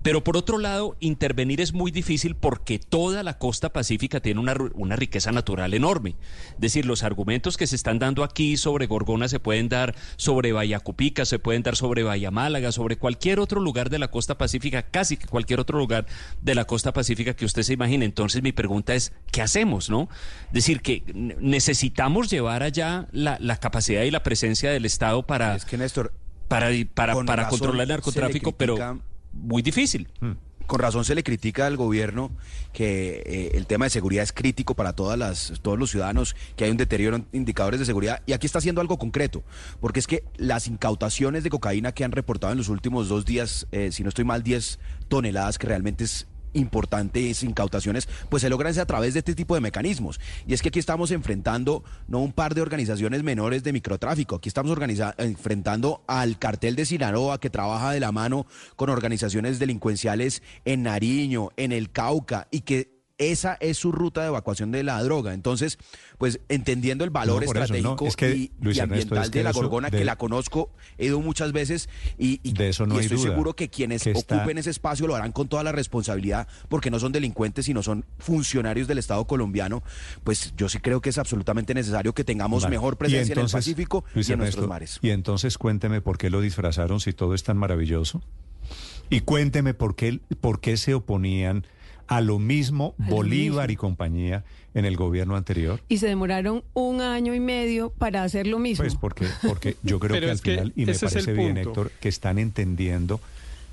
[0.08, 4.56] Pero por otro lado, intervenir es muy difícil porque toda la costa pacífica tiene una,
[4.74, 6.16] una, riqueza natural enorme.
[6.54, 10.54] Es decir, los argumentos que se están dando aquí sobre Gorgona se pueden dar sobre
[10.54, 14.38] Bahía Cupica, se pueden dar sobre Bahía Málaga, sobre cualquier otro lugar de la costa
[14.38, 16.06] pacífica, casi cualquier otro lugar
[16.42, 18.06] de la costa pacífica que usted se imagine.
[18.06, 19.90] Entonces mi pregunta es, ¿qué hacemos?
[19.90, 20.08] no?
[20.46, 25.58] Es decir, que necesitamos llevar allá la, la capacidad y la presencia del Estado para...
[25.58, 26.14] Es que Néstor...
[26.48, 29.02] Para, para, para controlar el narcotráfico, pero
[29.42, 30.08] muy difícil.
[30.20, 30.34] Hmm.
[30.68, 32.30] Con razón se le critica al gobierno
[32.74, 36.66] que eh, el tema de seguridad es crítico para todas las, todos los ciudadanos, que
[36.66, 38.22] hay un deterioro en indicadores de seguridad.
[38.26, 39.44] Y aquí está haciendo algo concreto,
[39.80, 43.66] porque es que las incautaciones de cocaína que han reportado en los últimos dos días,
[43.72, 48.68] eh, si no estoy mal, 10 toneladas, que realmente es importantes incautaciones, pues se logran
[48.68, 50.20] a través de este tipo de mecanismos.
[50.46, 54.50] Y es que aquí estamos enfrentando no un par de organizaciones menores de microtráfico, aquí
[54.50, 54.78] estamos
[55.18, 58.46] enfrentando al cartel de Sinaloa que trabaja de la mano
[58.76, 64.28] con organizaciones delincuenciales en Nariño, en el Cauca y que esa es su ruta de
[64.28, 65.34] evacuación de la droga.
[65.34, 65.78] Entonces,
[66.18, 71.20] pues entendiendo el valor estratégico y, ambiental de la Gorgona, que la conozco, he ido
[71.20, 75.72] muchas veces y, estoy seguro que quienes ocupen ese espacio lo harán con toda la
[75.72, 79.84] responsabilidad, porque no son delincuentes, sino son funcionarios del Estado colombiano.
[80.24, 84.04] Pues yo sí creo que es absolutamente necesario que tengamos mejor presencia en el Pacífico
[84.14, 85.00] y en nuestros mares.
[85.02, 88.22] Y entonces cuénteme por qué lo disfrazaron si todo es tan maravilloso.
[89.10, 91.66] Y cuénteme por qué, por qué se oponían
[92.08, 95.82] a lo mismo Bolívar y compañía en el gobierno anterior.
[95.90, 98.84] Y se demoraron un año y medio para hacer lo mismo.
[98.84, 102.38] Pues porque, porque yo creo que al final, y me parece bien, Héctor, que están
[102.38, 103.20] entendiendo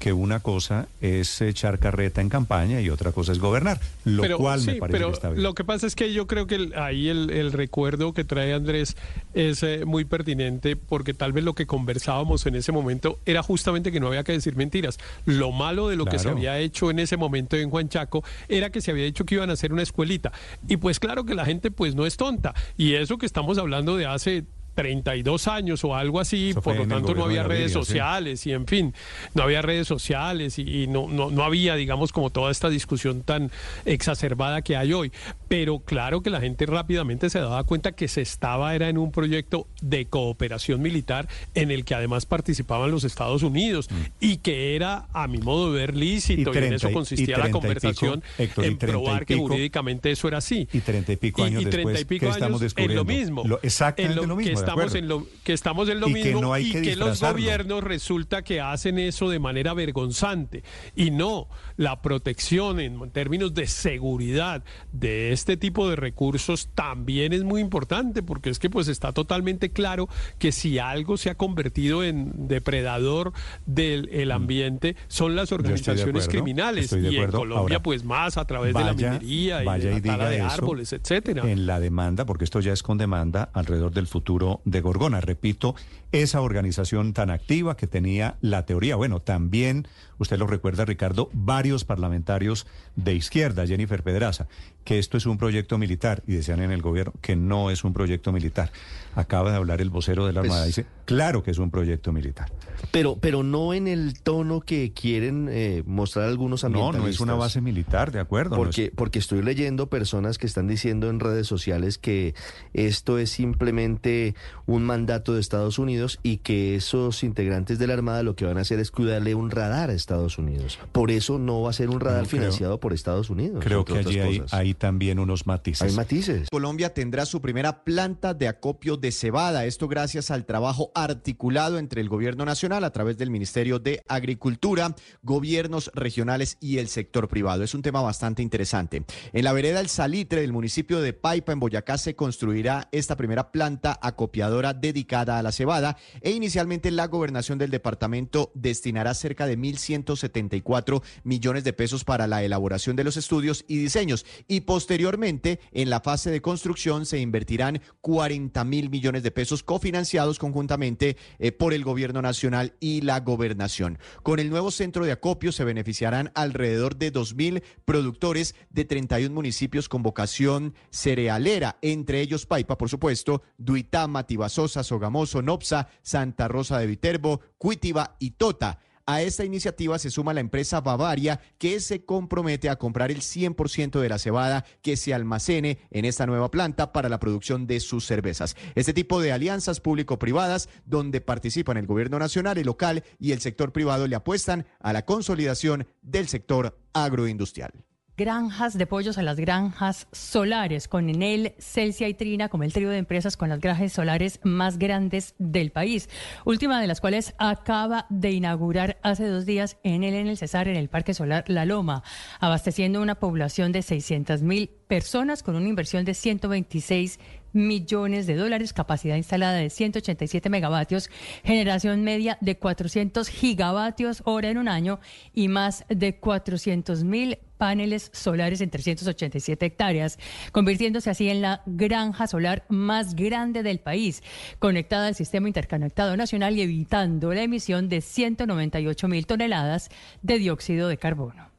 [0.05, 4.61] que una cosa es echar carreta en campaña y otra cosa es gobernar, lo cual
[4.61, 5.43] me parece pero que está bien.
[5.43, 8.99] Lo que pasa es que yo creo que ahí el, recuerdo que trae Andrés
[9.33, 13.93] es eh, muy pertinente porque tal vez lo que conversábamos en ese momento era justamente
[13.93, 14.99] que no había que decir mentiras.
[15.25, 18.69] Lo malo de lo que se había hecho en ese momento en Juan Chaco era
[18.69, 20.33] que se había dicho que iban a hacer una escuelita.
[20.69, 22.53] Y pues claro que la gente pues no es tonta.
[22.77, 27.15] Y eso que estamos hablando de hace 32 años o algo así, por lo tanto
[27.15, 28.95] no había redes sociales y en fin,
[29.35, 33.51] no había redes sociales y, no, no, no, había, digamos, como toda esta discusión tan
[33.85, 35.13] exacerbada que hay hoy.
[35.49, 39.13] Pero claro que la gente rápidamente se daba cuenta que se estaba, era en un
[39.13, 43.95] proyecto de cooperación militar en el que además participaban los Estados Unidos mm.
[44.21, 48.23] y que era, a mi modo de ver, lícito y, en eso consistía la conversación
[48.39, 50.69] en probar que jurídicamente eso era así.
[50.73, 52.93] Y treinta y pico años después, estamos descubriendo?
[52.93, 53.59] En lo mismo.
[53.63, 57.83] exactamente lo mismo estamos en lo que estamos en lo mismo y que los gobiernos
[57.85, 60.63] resulta que hacen eso de manera vergonzante.
[60.95, 67.43] Y no la protección en términos de seguridad de este tipo de recursos también es
[67.43, 72.05] muy importante porque es que pues está totalmente claro que si algo se ha convertido
[72.05, 73.33] en depredador
[73.67, 74.33] del mm.
[74.33, 76.93] ambiente son las organizaciones criminales.
[76.93, 80.41] y en Colombia pues más a través de la minería y de la tala de
[80.41, 81.51] árboles, etcétera.
[81.51, 85.21] En la demanda, porque esto ya es con demanda alrededor del futuro de Gorgona.
[85.21, 85.75] Repito,
[86.13, 88.97] esa organización tan activa que tenía la teoría.
[88.97, 89.87] Bueno, también,
[90.19, 92.67] usted lo recuerda, Ricardo, varios parlamentarios
[92.97, 94.47] de izquierda, Jennifer Pedraza.
[94.85, 97.95] que esto es un proyecto militar y decían en el gobierno que no es un
[97.95, 98.71] proyecto militar.
[99.15, 102.13] Acaba de hablar el vocero de la Armada, pues dice, claro que es un proyecto
[102.13, 102.53] militar.
[102.91, 107.01] Pero, pero no en el tono que quieren eh, mostrar algunos ambientalistas.
[107.01, 108.57] No, no es una base militar, de acuerdo.
[108.57, 112.35] Porque, porque estoy leyendo personas que están diciendo en redes sociales que
[112.75, 114.35] esto es simplemente
[114.67, 118.59] un mandato de Estados Unidos y que esos integrantes de la Armada lo que van
[118.59, 120.79] a hacer es cuidarle un radar a Estados Unidos.
[120.93, 123.65] Por eso no va a ser un radar financiado por Estados Unidos.
[123.65, 125.89] Creo que allí hay, también unos matices.
[125.89, 126.49] Hay matices.
[126.51, 129.65] Colombia tendrá su primera planta de acopio de cebada.
[129.65, 134.95] Esto gracias al trabajo articulado entre el gobierno nacional a través del Ministerio de Agricultura,
[135.23, 137.65] gobiernos regionales y el sector privado.
[137.65, 139.05] Es un tema bastante interesante.
[139.33, 143.53] En la vereda El Salitre del municipio de Paipa, en Boyacá, se construirá esta primera
[143.53, 149.57] planta acopiadora dedicada a la cebada e inicialmente la gobernación del departamento destinará cerca de
[150.03, 155.91] 1.174 millones de pesos para la elaboración de los estudios y diseños y posteriormente en
[155.91, 161.75] la fase de construcción se invertirán 40 mil millones de pesos cofinanciados conjuntamente eh, por
[161.75, 163.99] el gobierno nacional y la gobernación.
[164.23, 169.89] Con el nuevo centro de acopio se beneficiarán alrededor de 2.000 productores de 31 municipios
[169.89, 176.87] con vocación cerealera, entre ellos Paipa, por supuesto, Duitama, Tibasosa, Sogamoso, Nopsa, Santa Rosa de
[176.87, 178.79] Viterbo, Cuitiba y Tota.
[179.07, 184.01] A esta iniciativa se suma la empresa Bavaria, que se compromete a comprar el 100%
[184.01, 188.07] de la cebada que se almacene en esta nueva planta para la producción de sus
[188.07, 188.57] cervezas.
[188.75, 193.73] Este tipo de alianzas público-privadas, donde participan el gobierno nacional y local y el sector
[193.73, 197.85] privado, le apuestan a la consolidación del sector agroindustrial
[198.17, 202.91] granjas de pollos a las granjas solares, con Enel, Celsia y Trina como el trío
[202.91, 206.09] de empresas con las granjas solares más grandes del país.
[206.45, 210.77] Última de las cuales acaba de inaugurar hace dos días Enel en el Cesar, en
[210.77, 212.05] el Parque Solar La Loma,
[212.39, 217.19] abasteciendo una población de 600 mil personas con una inversión de 126
[217.55, 221.11] millones de dólares, capacidad instalada de 187 megavatios,
[221.45, 225.01] generación media de 400 gigavatios hora en un año
[225.33, 230.19] y más de 400 mil paneles solares en 387 hectáreas,
[230.53, 234.23] convirtiéndose así en la granja solar más grande del país,
[234.59, 239.89] conectada al sistema interconectado nacional y evitando la emisión de 198 mil toneladas
[240.23, 241.51] de dióxido de carbono.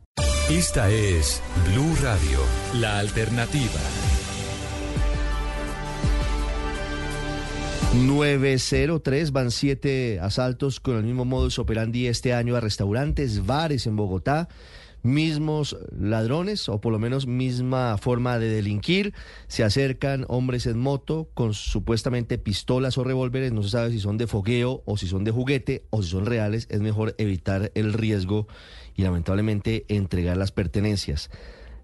[0.50, 2.40] Esta es Blue Radio,
[2.80, 4.15] la alternativa.
[7.96, 13.96] 903 van siete asaltos con el mismo modus operandi este año a restaurantes, bares en
[13.96, 14.50] Bogotá
[15.06, 19.14] mismos ladrones o por lo menos misma forma de delinquir.
[19.48, 24.18] Se acercan hombres en moto con supuestamente pistolas o revólveres, no se sabe si son
[24.18, 26.68] de fogueo o si son de juguete o si son reales.
[26.70, 28.48] Es mejor evitar el riesgo
[28.96, 31.30] y lamentablemente entregar las pertenencias.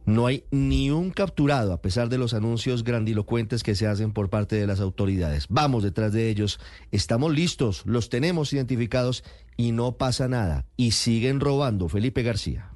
[0.05, 4.29] No hay ni un capturado a pesar de los anuncios grandilocuentes que se hacen por
[4.29, 5.45] parte de las autoridades.
[5.49, 6.59] Vamos detrás de ellos,
[6.91, 9.23] estamos listos, los tenemos identificados
[9.57, 10.65] y no pasa nada.
[10.75, 11.87] Y siguen robando.
[11.87, 12.70] Felipe García.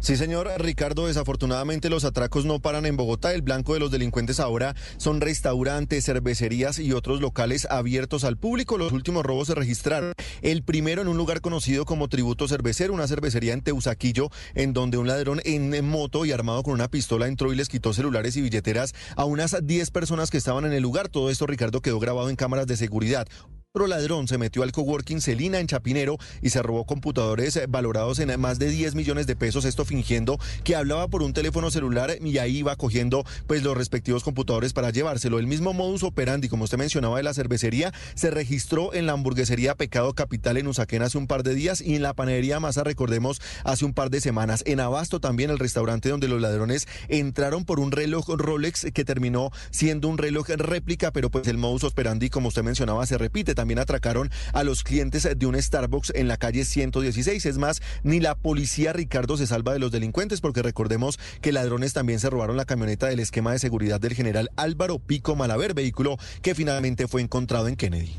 [0.00, 3.32] Sí, señor Ricardo, desafortunadamente los atracos no paran en Bogotá.
[3.32, 8.76] El blanco de los delincuentes ahora son restaurantes, cervecerías y otros locales abiertos al público.
[8.76, 10.12] Los últimos robos se registraron.
[10.42, 14.98] El primero en un lugar conocido como Tributo Cervecero, una cervecería en Teusaquillo, en donde
[14.98, 18.42] un ladrón en moto y armado con una pistola entró y les quitó celulares y
[18.42, 21.08] billeteras a unas 10 personas que estaban en el lugar.
[21.08, 23.26] Todo esto, Ricardo, quedó grabado en cámaras de seguridad.
[23.76, 28.40] Otro ladrón se metió al coworking Celina en Chapinero y se robó computadores valorados en
[28.40, 32.38] más de 10 millones de pesos, esto fingiendo que hablaba por un teléfono celular y
[32.38, 35.40] ahí iba cogiendo pues los respectivos computadores para llevárselo.
[35.40, 39.74] El mismo modus operandi, como usted mencionaba, de la cervecería se registró en la hamburguesería
[39.74, 43.42] Pecado Capital en Usaquén hace un par de días y en la panadería Masa, recordemos,
[43.64, 44.62] hace un par de semanas.
[44.66, 49.50] En Abasto también el restaurante donde los ladrones entraron por un reloj Rolex que terminó
[49.72, 53.63] siendo un reloj réplica, pero pues el modus operandi, como usted mencionaba, se repite también
[53.72, 57.46] atracaron a los clientes de un Starbucks en la calle 116.
[57.46, 61.92] Es más, ni la policía Ricardo se salva de los delincuentes porque recordemos que ladrones
[61.92, 66.16] también se robaron la camioneta del esquema de seguridad del general Álvaro Pico Malaver, vehículo
[66.42, 68.14] que finalmente fue encontrado en Kennedy.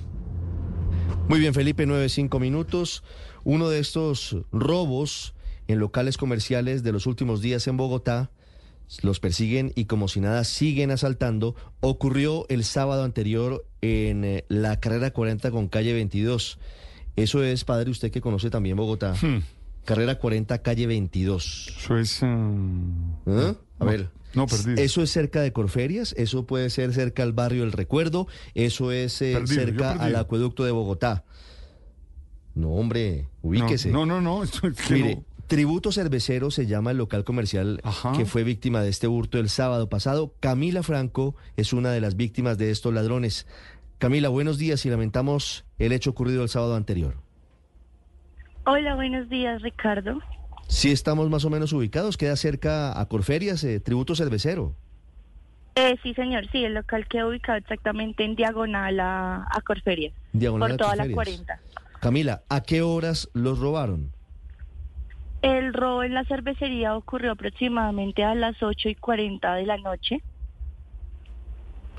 [1.27, 3.03] Muy bien, Felipe, nueve, cinco minutos.
[3.43, 5.33] Uno de estos robos
[5.67, 8.31] en locales comerciales de los últimos días en Bogotá
[9.01, 11.55] los persiguen y como si nada siguen asaltando.
[11.79, 16.59] Ocurrió el sábado anterior en eh, la carrera 40 con calle 22.
[17.15, 19.13] Eso es, padre, usted que conoce también Bogotá.
[19.21, 19.39] Hmm.
[19.85, 21.75] Carrera 40, calle 22.
[21.77, 22.21] Eso es...
[22.21, 23.55] Um, ¿Ah?
[23.79, 24.09] A ver.
[24.33, 24.81] No, perdido.
[24.81, 29.21] Eso es cerca de Corferias, eso puede ser cerca al barrio El Recuerdo, eso es
[29.21, 31.23] eh, cerca al acueducto de Bogotá.
[32.53, 33.91] No, hombre, ubíquese.
[33.91, 34.43] No, no, no,
[34.89, 37.81] Mire, Tributo Cervecero se llama el local comercial
[38.17, 40.33] que fue víctima de este hurto el sábado pasado.
[40.39, 43.45] Camila Franco es una de las víctimas de estos ladrones.
[43.97, 47.15] Camila, buenos días y lamentamos el hecho ocurrido el sábado anterior.
[48.65, 50.19] Hola, buenos días, Ricardo.
[50.67, 52.17] Sí, estamos más o menos ubicados.
[52.17, 54.75] Queda cerca a Corferias, eh, Tributo Cervecero.
[55.75, 60.13] Eh, sí, señor, sí, el local queda ubicado exactamente en diagonal a, Corferias.
[60.33, 61.59] Diagonal por toda la 40.
[62.01, 64.11] Camila, ¿a qué horas los robaron?
[65.41, 70.23] El robo en la cervecería ocurrió aproximadamente a las 8 y 40 de la noche.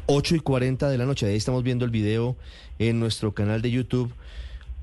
[0.07, 2.37] 8 y 40 de la noche, ahí estamos viendo el video
[2.79, 4.13] en nuestro canal de YouTube.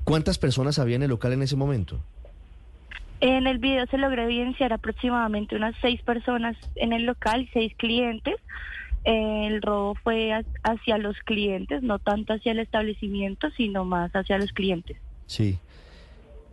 [0.04, 1.98] ¿Cuántas personas había en el local en ese momento?
[3.20, 8.36] En el video se logró evidenciar aproximadamente unas seis personas en el local, seis clientes.
[9.04, 14.52] El robo fue hacia los clientes, no tanto hacia el establecimiento, sino más hacia los
[14.52, 14.98] clientes.
[15.26, 15.58] Sí.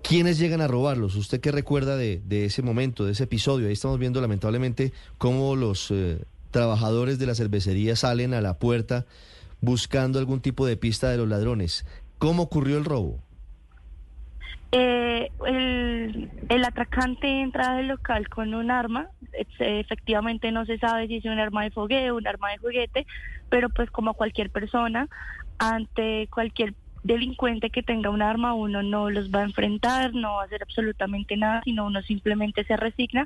[0.02, 1.16] ¿Quiénes llegan a robarlos?
[1.16, 3.68] ¿Usted qué recuerda de, ese momento, de ese episodio?
[3.68, 6.20] Ahí estamos viendo lamentablemente cómo los eh,
[6.52, 9.06] trabajadores de la cervecería salen a la puerta
[9.62, 11.86] buscando algún tipo de pista de los ladrones.
[12.18, 13.20] ¿Cómo ocurrió el robo?
[14.74, 19.10] Eh, el, el, atracante entra al local con un arma,
[19.60, 23.06] efectivamente no se sabe si es un arma de fogueo, un arma de juguete,
[23.50, 25.10] pero pues como cualquier persona,
[25.58, 30.44] ante cualquier delincuente que tenga un arma, uno no los va a enfrentar, no va
[30.44, 33.26] a hacer absolutamente nada, sino uno simplemente se resigna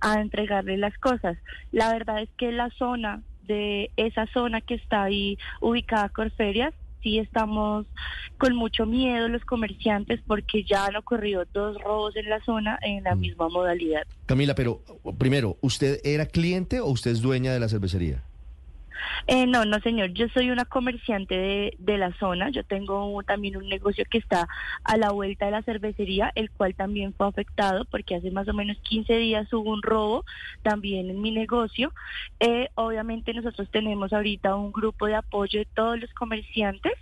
[0.00, 1.36] a entregarle las cosas.
[1.72, 7.18] La verdad es que la zona de esa zona que está ahí ubicada Corferias sí
[7.18, 7.86] estamos
[8.38, 13.04] con mucho miedo los comerciantes porque ya han ocurrido dos robos en la zona en
[13.04, 13.20] la mm.
[13.20, 14.02] misma modalidad.
[14.26, 14.82] Camila, pero
[15.16, 18.24] primero, ¿usted era cliente o usted es dueña de la cervecería?
[19.26, 20.10] Eh, no, no, señor.
[20.12, 22.50] Yo soy una comerciante de, la zona.
[22.50, 24.48] Yo tengo también un negocio que está
[24.84, 28.52] a la vuelta de la cervecería, el cual también fue afectado porque hace más o
[28.52, 30.24] menos 15 días hubo un robo
[30.62, 31.92] también en mi negocio.
[32.40, 36.92] Eh, obviamente nosotros tenemos ahorita un grupo de apoyo de todos los comerciantes.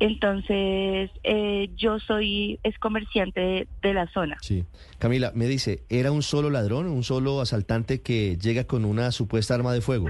[0.00, 4.36] Entonces, eh, yo soy es comerciante de, de, la zona.
[4.42, 4.64] Sí.
[4.98, 9.54] Camila, me dice, ¿era un solo ladrón, un solo asaltante que llega con una supuesta
[9.54, 10.08] arma de fuego?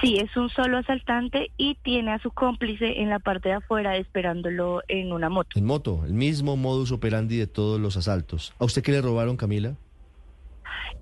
[0.00, 3.96] Sí, es un solo asaltante y tiene a su cómplice en la parte de afuera
[3.96, 5.58] esperándolo en una moto.
[5.58, 8.54] En moto, el mismo modus operandi de todos los asaltos.
[8.58, 9.74] ¿A usted qué le robaron, Camila?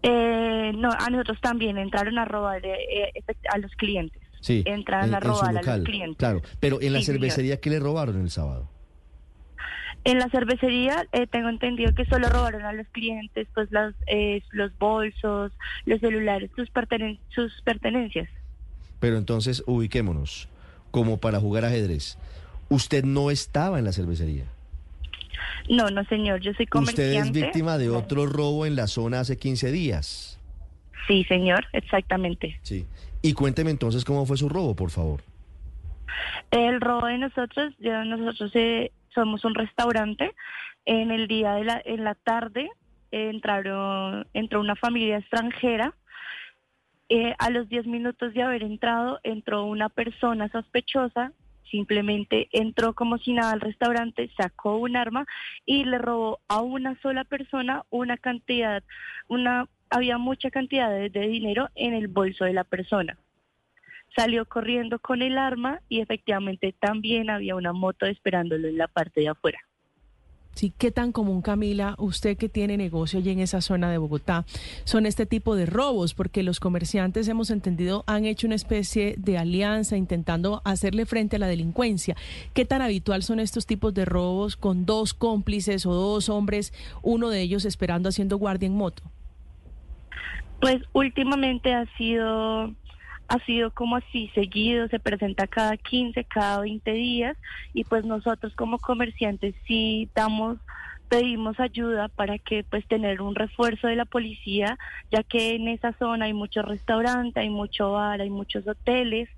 [0.03, 3.13] Eh, no, a nosotros también entraron a robar eh,
[3.53, 4.23] a los clientes.
[4.41, 6.19] Sí, entraron a robar a los clientes.
[6.19, 8.71] Claro, pero en la cervecería, ¿qué le robaron el sábado?
[10.05, 13.95] En la cervecería eh, tengo entendido que solo robaron a los clientes pues las,
[14.53, 15.53] los bolsos,
[15.85, 16.71] los celulares, sus,
[17.31, 18.29] sus pertenencias.
[19.01, 20.49] Pero entonces ubiquémonos,
[20.91, 22.19] como para jugar ajedrez.
[22.69, 24.45] Usted no estaba en la cervecería.
[25.69, 27.19] No, no, señor, yo soy comerciante.
[27.19, 30.41] Usted es víctima de otro robo en la zona hace 15 días.
[31.07, 32.59] Sí, señor, exactamente.
[32.63, 32.87] Sí.
[33.23, 35.23] Y cuénteme entonces cómo fue su robo, por favor.
[36.51, 40.35] El robo de nosotros, ya nosotros eh, somos un restaurante.
[40.85, 42.71] En el día de la, en la tarde
[43.11, 45.95] entraron, entró una familia extranjera
[47.09, 51.33] eh, a los 10 minutos de haber entrado, entró una persona sospechosa,
[51.71, 55.27] simplemente entró como si nada al restaurante, sacó un arma
[55.65, 58.83] y le robó a una sola persona una cantidad,
[59.29, 63.17] una había mucha cantidad de dinero en el bolso de la persona.
[64.17, 69.21] Salió corriendo con el arma y efectivamente también había una moto esperándolo en la parte
[69.21, 69.61] de afuera.
[70.57, 74.47] Sí, ¿qué tan común, Camila, usted que tiene negocio allí en esa zona de Bogotá,
[74.85, 76.15] son este tipo de robos?
[76.15, 81.41] Porque los comerciantes, hemos entendido, han hecho una especie de alianza intentando hacerle frente a
[81.41, 82.17] la delincuencia.
[82.55, 86.73] ¿Qué tan habitual son estos tipos de robos con dos cómplices o dos hombres,
[87.03, 89.03] uno de ellos esperando haciendo guardia en moto?
[90.63, 92.73] Pues últimamente ha sido
[93.29, 97.37] ha sido como así seguido, se presenta cada 15, cada 20 días
[97.75, 100.59] y pues nosotros como comerciantes sí damos
[101.09, 104.77] pedimos ayuda para que pues tener un refuerzo de la policía,
[105.11, 109.29] ya que en esa zona hay muchos restaurantes, hay mucho bar, hay muchos hoteles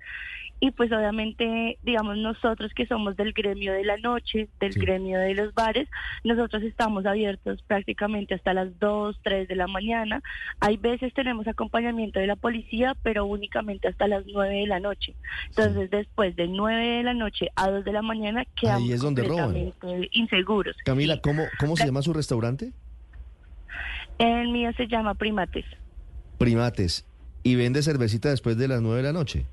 [0.59, 5.33] y pues obviamente, digamos, nosotros que somos del gremio de la noche, del gremio de
[5.33, 5.87] los bares,
[6.23, 10.21] nosotros estamos abiertos prácticamente hasta las 2, 3 de la mañana.
[10.59, 15.15] Hay veces tenemos acompañamiento de la policía, pero únicamente hasta las 9 de la noche.
[15.47, 19.01] Entonces, después de 9 de la noche a 2 de la mañana, quedamos Ahí es
[19.01, 20.75] donde completamente inseguros.
[20.83, 22.73] Camila, ¿cómo, cómo se llama su restaurante?
[24.17, 25.65] El mío se llama Primates.
[26.37, 27.05] Primates.
[27.43, 29.45] ¿Y vende cervecita después de las 9 de la noche?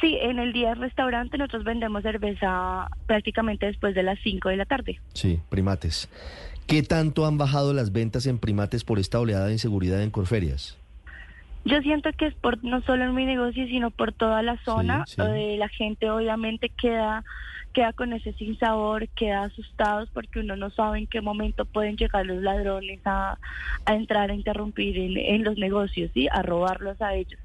[0.00, 4.56] Sí, en el día del restaurante nosotros vendemos cerveza prácticamente después de las 5 de
[4.56, 5.00] la tarde.
[5.12, 6.08] Sí, primates.
[6.66, 10.78] ¿Qué tanto han bajado las ventas en primates por esta oleada de inseguridad en Corferias?
[11.64, 15.04] Yo siento que es por no solo en mi negocio, sino por toda la zona.
[15.18, 17.24] Eh, la gente obviamente queda
[17.72, 22.26] queda con ese sinsabor, queda asustados porque uno no sabe en qué momento pueden llegar
[22.26, 23.38] los ladrones a,
[23.86, 26.28] entrar a interrumpir en, los negocios, ¿sí?
[26.30, 27.40] a robarlos a ellos.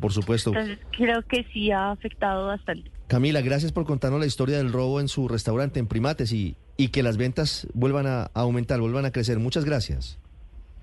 [0.00, 0.50] Por supuesto.
[0.50, 2.90] Entonces creo que sí ha afectado bastante.
[3.06, 6.88] Camila, gracias por contarnos la historia del robo en su restaurante en Primates y, y
[6.88, 9.38] que las ventas vuelvan a aumentar, vuelvan a crecer.
[9.38, 10.18] Muchas gracias.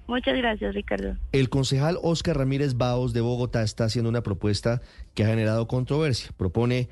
[0.08, 1.18] Muchas gracias, Ricardo.
[1.34, 4.82] El concejal Oscar Ramírez Baos de Bogotá está haciendo una propuesta
[5.14, 6.32] que ha generado controversia.
[6.38, 6.90] Propone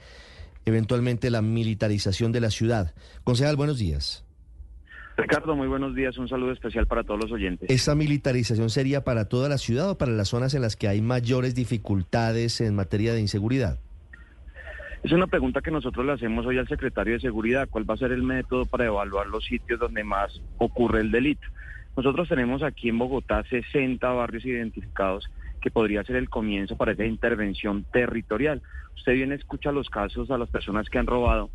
[0.66, 2.94] eventualmente la militarización de la ciudad.
[3.24, 4.25] Concejal, buenos días.
[5.18, 6.18] Ricardo, muy buenos días.
[6.18, 7.70] Un saludo especial para todos los oyentes.
[7.70, 11.02] ¿Esa militarización sería para toda la ciudad o para las zonas en las que hay
[11.02, 13.80] mayores dificultades en materia de inseguridad?
[15.04, 17.70] Es una pregunta que nosotros le hacemos hoy al secretario de Seguridad.
[17.70, 21.48] ¿Cuál va a ser el método para evaluar los sitios donde más ocurre el delito?
[21.96, 25.30] Nosotros tenemos aquí en Bogotá 60 barrios identificados
[25.62, 28.62] que podría ser el comienzo para esa intervención territorial.
[28.98, 31.50] Usted viene, escucha los casos a las personas que han robado.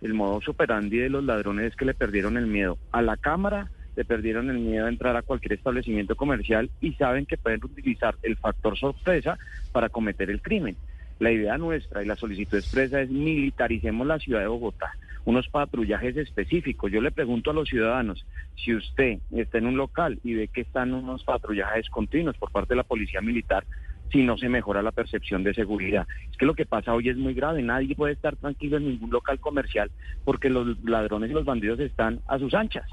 [0.00, 3.70] El modo operandi de los ladrones es que le perdieron el miedo a la cámara,
[3.96, 8.16] le perdieron el miedo a entrar a cualquier establecimiento comercial y saben que pueden utilizar
[8.22, 9.38] el factor sorpresa
[9.72, 10.76] para cometer el crimen.
[11.18, 14.90] La idea nuestra y la solicitud expresa es militaricemos la ciudad de Bogotá
[15.24, 16.90] unos patrullajes específicos.
[16.90, 18.24] Yo le pregunto a los ciudadanos,
[18.56, 22.74] si usted está en un local y ve que están unos patrullajes continuos por parte
[22.74, 23.64] de la policía militar,
[24.10, 26.06] si no se mejora la percepción de seguridad.
[26.30, 29.10] Es que lo que pasa hoy es muy grave, nadie puede estar tranquilo en ningún
[29.10, 29.90] local comercial
[30.24, 32.86] porque los ladrones y los bandidos están a sus anchas.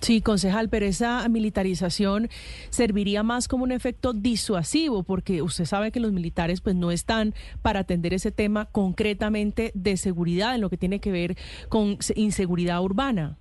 [0.00, 2.28] Sí, concejal, pero esa militarización
[2.70, 7.34] serviría más como un efecto disuasivo, porque usted sabe que los militares pues no están
[7.62, 11.36] para atender ese tema concretamente de seguridad, en lo que tiene que ver
[11.68, 13.38] con inseguridad urbana.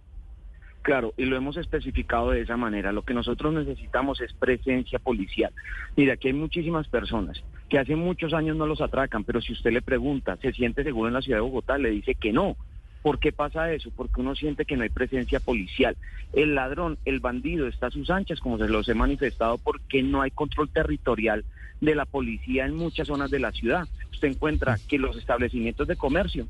[0.87, 2.93] Claro, y lo hemos especificado de esa manera.
[2.93, 5.51] Lo que nosotros necesitamos es presencia policial.
[5.97, 9.73] Mira, aquí hay muchísimas personas que hace muchos años no los atracan, pero si usted
[9.73, 11.77] le pregunta, ¿se siente seguro en la ciudad de Bogotá?
[11.77, 12.55] Le dice que no
[13.01, 13.91] ¿Por qué pasa eso?
[13.97, 15.97] Porque uno siente que no hay presencia policial.
[16.31, 20.21] El ladrón, el bandido está a sus anchas, como se los he manifestado, porque no
[20.21, 21.43] hay control territorial
[21.81, 23.89] de la policía en muchas zonas de la ciudad.
[24.13, 26.47] Usted encuentra que los establecimientos de comercio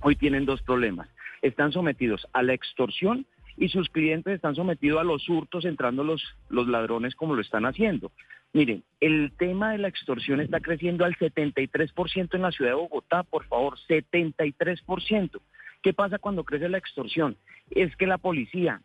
[0.00, 1.06] hoy tienen dos problemas.
[1.42, 6.22] Están sometidos a la extorsión y sus clientes están sometidos a los hurtos entrando los,
[6.48, 8.10] los ladrones como lo están haciendo.
[8.52, 13.24] Miren, el tema de la extorsión está creciendo al 73% en la ciudad de Bogotá,
[13.24, 15.40] por favor, 73%.
[15.82, 17.36] ¿Qué pasa cuando crece la extorsión?
[17.70, 18.80] Es que la policía,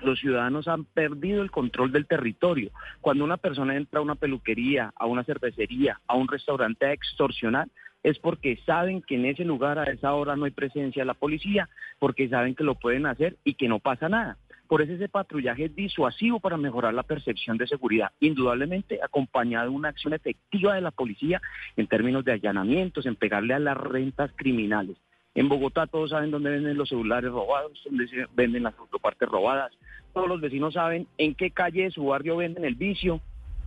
[0.00, 2.70] los ciudadanos han perdido el control del territorio.
[3.00, 7.68] Cuando una persona entra a una peluquería, a una cervecería, a un restaurante a extorsionar,
[8.04, 11.14] es porque saben que en ese lugar a esa hora no hay presencia de la
[11.14, 14.36] policía, porque saben que lo pueden hacer y que no pasa nada.
[14.68, 19.76] Por eso ese patrullaje es disuasivo para mejorar la percepción de seguridad, indudablemente acompañado de
[19.76, 21.40] una acción efectiva de la policía
[21.76, 24.96] en términos de allanamientos, en pegarle a las rentas criminales.
[25.34, 29.72] En Bogotá todos saben dónde venden los celulares robados, dónde venden las autopartes robadas.
[30.12, 33.20] Todos los vecinos saben en qué calle de su barrio venden el vicio.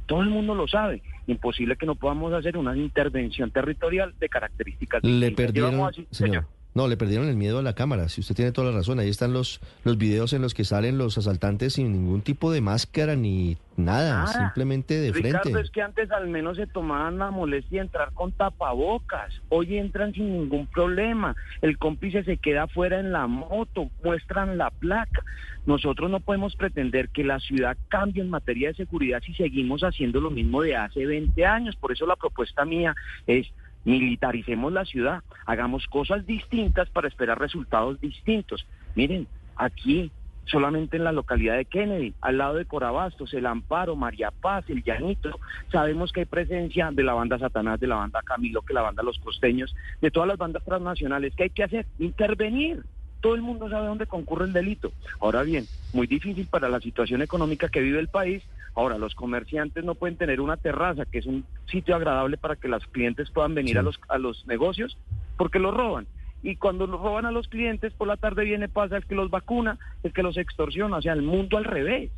[0.07, 1.03] Todo el mundo lo sabe.
[1.27, 5.03] Imposible que no podamos hacer una intervención territorial de características.
[5.03, 6.45] Le perdieron, señor.
[6.77, 8.99] No, le perdieron el miedo a la cámara, si usted tiene toda la razón.
[8.99, 12.61] Ahí están los, los videos en los que salen los asaltantes sin ningún tipo de
[12.61, 15.59] máscara ni nada, simplemente de Ricardo, frente.
[15.59, 19.41] es que antes al menos se tomaban la molestia de entrar con tapabocas.
[19.49, 21.35] Hoy entran sin ningún problema.
[21.63, 25.23] El cómplice se queda fuera en la moto, muestran la placa.
[25.65, 30.21] Nosotros no podemos pretender que la ciudad cambie en materia de seguridad si seguimos haciendo
[30.21, 31.75] lo mismo de hace 20 años.
[31.75, 32.93] Por eso la propuesta mía
[33.25, 33.47] es
[33.87, 38.67] militaricemos la ciudad, hagamos cosas distintas para esperar resultados distintos.
[38.95, 40.11] Miren, aquí
[40.45, 44.83] solamente en la localidad de Kennedy, al lado de Corabastos, el Amparo, María Paz, el
[44.83, 45.39] Llanito,
[45.71, 49.03] sabemos que hay presencia de la banda Satanás, de la banda Camilo, que la banda
[49.03, 51.33] Los Costeños, de todas las bandas transnacionales.
[51.35, 51.85] ¿Qué hay que hacer?
[51.97, 52.83] Intervenir.
[53.21, 54.91] Todo el mundo sabe dónde concurre el delito.
[55.19, 58.43] Ahora bien, muy difícil para la situación económica que vive el país
[58.77, 62.67] Ahora, los comerciantes no pueden tener una terraza, que es un sitio agradable para que
[62.67, 64.99] los clientes puedan venir a, los, a los negocios,
[65.35, 66.05] porque los roban.
[66.43, 69.31] Y cuando los roban a los clientes, por la tarde viene, pasa el que los
[69.31, 72.11] vacuna, el que los extorsiona, o sea, el mundo al revés.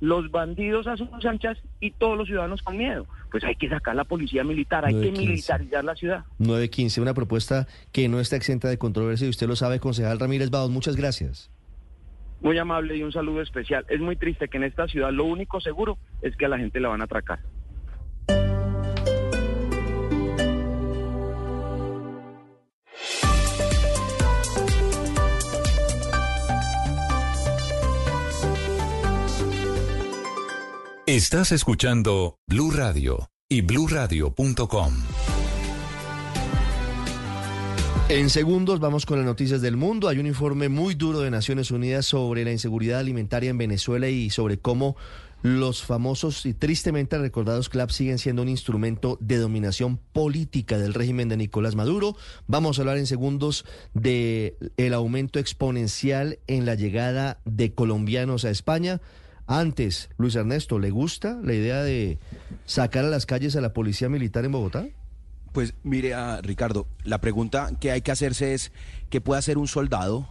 [0.00, 3.06] Los bandidos a sus anchas y todos los ciudadanos con miedo.
[3.30, 6.24] Pues hay que sacar la policía militar, hay que militarizar la ciudad.
[6.38, 10.50] 915, una propuesta que no está exenta de controversia y usted lo sabe, concejal Ramírez
[10.50, 10.70] Bados.
[10.70, 11.50] Muchas gracias
[12.40, 13.84] muy amable y un saludo especial.
[13.88, 16.80] Es muy triste que en esta ciudad lo único seguro es que a la gente
[16.80, 17.40] la van a atracar.
[31.18, 34.94] Estás escuchando Blue Radio y bluradio.com.
[38.08, 40.06] En segundos vamos con las noticias del mundo.
[40.06, 44.30] Hay un informe muy duro de Naciones Unidas sobre la inseguridad alimentaria en Venezuela y
[44.30, 44.94] sobre cómo
[45.42, 51.28] los famosos y tristemente recordados clubs siguen siendo un instrumento de dominación política del régimen
[51.28, 52.14] de Nicolás Maduro.
[52.46, 58.50] Vamos a hablar en segundos de el aumento exponencial en la llegada de colombianos a
[58.50, 59.00] España.
[59.50, 62.18] Antes, Luis Ernesto, ¿le gusta la idea de
[62.66, 64.86] sacar a las calles a la policía militar en Bogotá?
[65.52, 68.72] Pues mire, a Ricardo, la pregunta que hay que hacerse es,
[69.08, 70.28] ¿qué puede hacer un soldado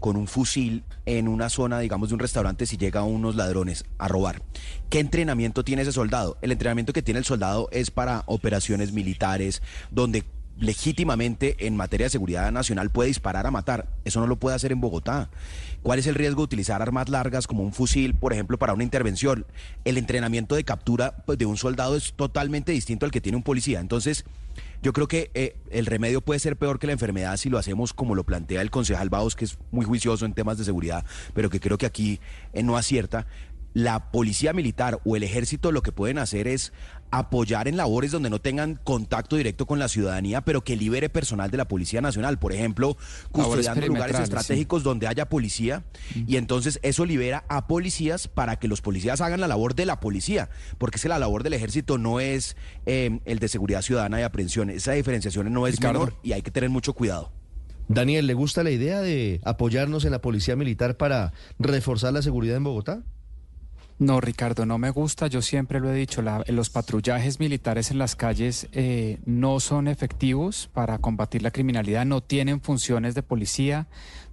[0.00, 4.08] con un fusil en una zona, digamos, de un restaurante si llega unos ladrones a
[4.08, 4.42] robar.
[4.90, 6.38] ¿Qué entrenamiento tiene ese soldado?
[6.42, 10.24] El entrenamiento que tiene el soldado es para operaciones militares, donde
[10.58, 13.88] legítimamente en materia de seguridad nacional puede disparar a matar.
[14.04, 15.30] Eso no lo puede hacer en Bogotá.
[15.82, 18.82] ¿Cuál es el riesgo de utilizar armas largas como un fusil, por ejemplo, para una
[18.82, 19.46] intervención?
[19.84, 23.42] El entrenamiento de captura pues, de un soldado es totalmente distinto al que tiene un
[23.42, 23.80] policía.
[23.80, 24.24] Entonces,
[24.82, 27.92] yo creo que eh, el remedio puede ser peor que la enfermedad si lo hacemos
[27.92, 31.50] como lo plantea el concejal Baos, que es muy juicioso en temas de seguridad, pero
[31.50, 32.20] que creo que aquí
[32.52, 33.26] eh, no acierta
[33.76, 36.72] la policía militar o el ejército lo que pueden hacer es
[37.10, 41.50] apoyar en labores donde no tengan contacto directo con la ciudadanía, pero que libere personal
[41.50, 42.38] de la Policía Nacional.
[42.38, 42.96] Por ejemplo,
[43.32, 45.84] custodiando lugares estratégicos donde haya policía.
[46.26, 50.00] Y entonces eso libera a policías para que los policías hagan la labor de la
[50.00, 50.48] policía.
[50.78, 52.56] Porque es que la labor del ejército no es
[52.86, 54.70] eh, el de seguridad ciudadana y aprehensión.
[54.70, 57.32] Esa diferenciación no es menor y hay que tener mucho cuidado.
[57.88, 62.56] Daniel, ¿le gusta la idea de apoyarnos en la policía militar para reforzar la seguridad
[62.56, 63.04] en Bogotá?
[63.98, 65.26] No, Ricardo, no me gusta.
[65.26, 70.68] Yo siempre lo he dicho, los patrullajes militares en las calles eh, no son efectivos
[70.74, 73.86] para combatir la criminalidad, no tienen funciones de policía,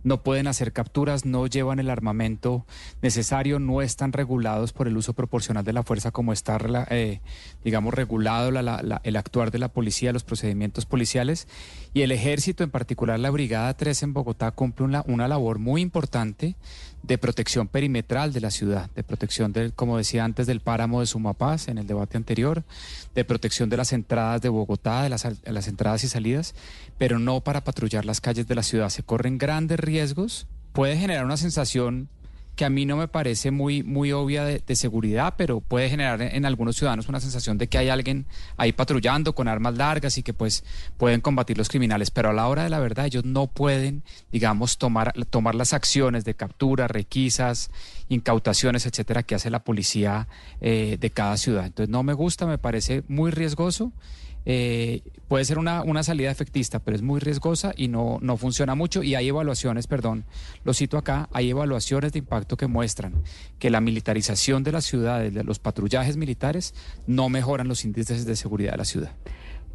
[0.03, 2.65] no pueden hacer capturas, no llevan el armamento
[3.01, 6.57] necesario, no están regulados por el uso proporcional de la fuerza como está,
[6.89, 7.21] eh,
[7.63, 11.47] digamos, regulado el actuar de la policía, los procedimientos policiales.
[11.93, 16.57] Y el ejército, en particular la Brigada 3 en Bogotá, cumple una labor muy importante
[17.03, 21.05] de protección perimetral de la ciudad, de protección, del, como decía antes, del páramo de
[21.05, 22.63] Sumapaz en el debate anterior,
[23.13, 26.55] de protección de las entradas de Bogotá, de las, las entradas y salidas,
[26.97, 28.89] pero no para patrullar las calles de la ciudad.
[28.89, 32.07] Se corren grandes riesgos, puede generar una sensación
[32.55, 36.45] que a mí no me parece muy, muy obvia de, seguridad, pero puede generar en,
[36.45, 38.25] algunos ciudadanos una sensación de que hay alguien
[38.57, 40.63] ahí patrullando con armas largas y que pues
[40.97, 42.11] pueden combatir los criminales.
[42.11, 46.25] Pero a la hora de la verdad ellos no pueden, digamos, tomar, tomar las acciones
[46.25, 47.71] de captura, requisas,
[48.09, 50.27] incautaciones, etcétera, que hace la policía
[50.61, 51.65] eh, de cada ciudad.
[51.65, 53.91] Entonces no me gusta, me parece muy riesgoso
[54.45, 58.75] eh, puede ser una, una, salida efectista, pero es muy riesgosa y no, no funciona
[58.75, 59.03] mucho.
[59.03, 60.25] Y hay evaluaciones, perdón,
[60.63, 63.13] lo cito acá, hay evaluaciones de impacto que muestran
[63.59, 66.73] que la militarización de las ciudades, de los patrullajes militares,
[67.07, 69.11] no mejoran los índices de seguridad de la ciudad.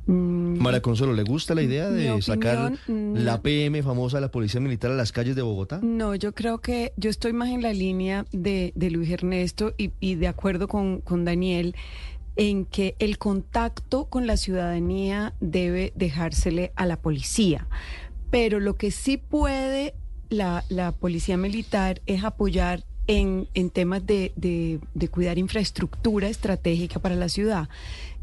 [0.09, 4.91] Mm, Mara Consuelo, ¿le gusta la idea de sacar la PM famosa, la Policía Militar,
[4.91, 5.81] a las calles de Bogotá?
[5.83, 9.93] No, yo creo que yo estoy más en la línea de, de Luis Ernesto y,
[10.01, 11.77] y de acuerdo con, con Daniel
[12.39, 17.67] en que el contacto con la ciudadanía debe dejársele a la policía.
[18.31, 19.95] Pero lo que sí puede
[20.31, 20.63] la,
[21.01, 27.69] policía militar es apoyar en, temas de, de, cuidar infraestructura estratégica para la ciudad.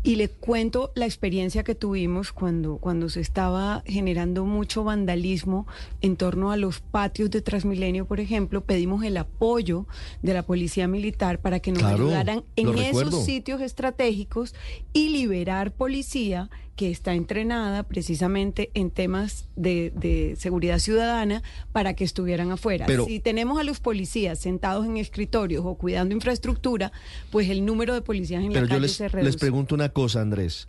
[0.06, 5.66] Y le cuento la experiencia que tuvimos cuando, cuando se estaba generando mucho vandalismo
[6.00, 9.88] en torno a los patios de Transmilenio, por ejemplo, pedimos el apoyo
[10.22, 14.54] de la Policía Militar para que nos ayudaran en esos sitios estratégicos
[14.94, 21.42] y liberar policía que está entrenada precisamente en temas de, seguridad ciudadana
[21.72, 22.86] para que estuvieran afuera.
[23.06, 26.92] si tenemos a los policías sentados en escritorios o cuidando infraestructura,
[27.32, 29.32] pues el número de policías en la calle se reduce.
[29.32, 30.68] Les pregunto una cosa, Andrés.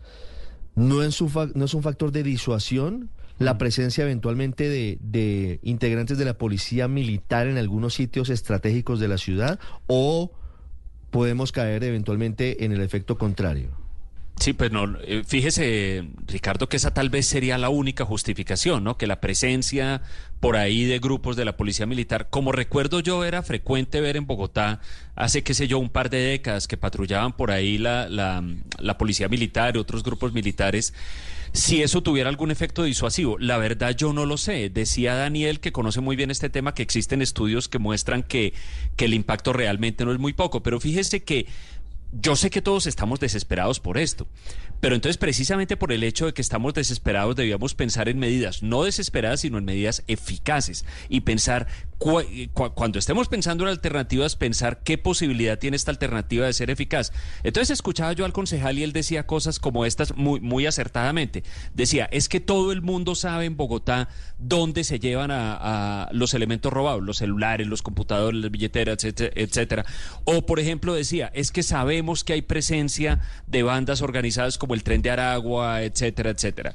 [0.77, 3.59] ¿No es un, no es un factor de disuasión la mm.
[3.59, 9.19] presencia eventualmente de, de integrantes de la policía militar en algunos sitios estratégicos de la
[9.19, 9.59] ciudad?
[9.87, 10.31] ¿O
[11.11, 13.86] podemos caer eventualmente en el efecto contrario?
[14.39, 18.99] Sí, pues no, eh, fíjese, Ricardo, que esa tal vez sería la única justificación, ¿no?
[18.99, 20.03] Que la presencia
[20.41, 24.27] por ahí de grupos de la policía militar, como recuerdo yo, era frecuente ver en
[24.27, 24.81] Bogotá
[25.15, 28.45] hace, qué sé yo, un par de décadas que patrullaban por ahí la, la,
[28.79, 30.93] la policía militar y otros grupos militares
[31.57, 33.39] si eso tuviera algún efecto disuasivo.
[33.39, 34.69] La verdad yo no lo sé.
[34.69, 38.53] Decía Daniel, que conoce muy bien este tema, que existen estudios que muestran que,
[38.97, 40.63] que el impacto realmente no es muy poco.
[40.63, 41.47] Pero fíjese que
[42.21, 44.27] yo sé que todos estamos desesperados por esto,
[44.81, 48.85] pero entonces precisamente por el hecho de que estamos desesperados debíamos pensar en medidas no
[48.85, 51.67] desesperadas, sino en medidas eficaces y pensar,
[51.99, 57.13] cuando estemos pensando en alternativas, pensar qué posibilidad tiene esta alternativa de ser eficaz.
[57.43, 61.43] Entonces escuchaba yo al concejal y él decía cosas como estas muy, muy acertadamente.
[61.75, 66.73] Decía, es que todo el mundo sabe en Bogotá dónde se llevan a, los elementos
[66.73, 69.87] robados, los celulares, los computadores, las billeteras, etcétera, etcétera.
[70.25, 75.03] O por ejemplo decía, es que sabemos que hay presencia de bandas organizadas el Tren
[75.03, 76.75] de Aragua, etcétera, etcétera.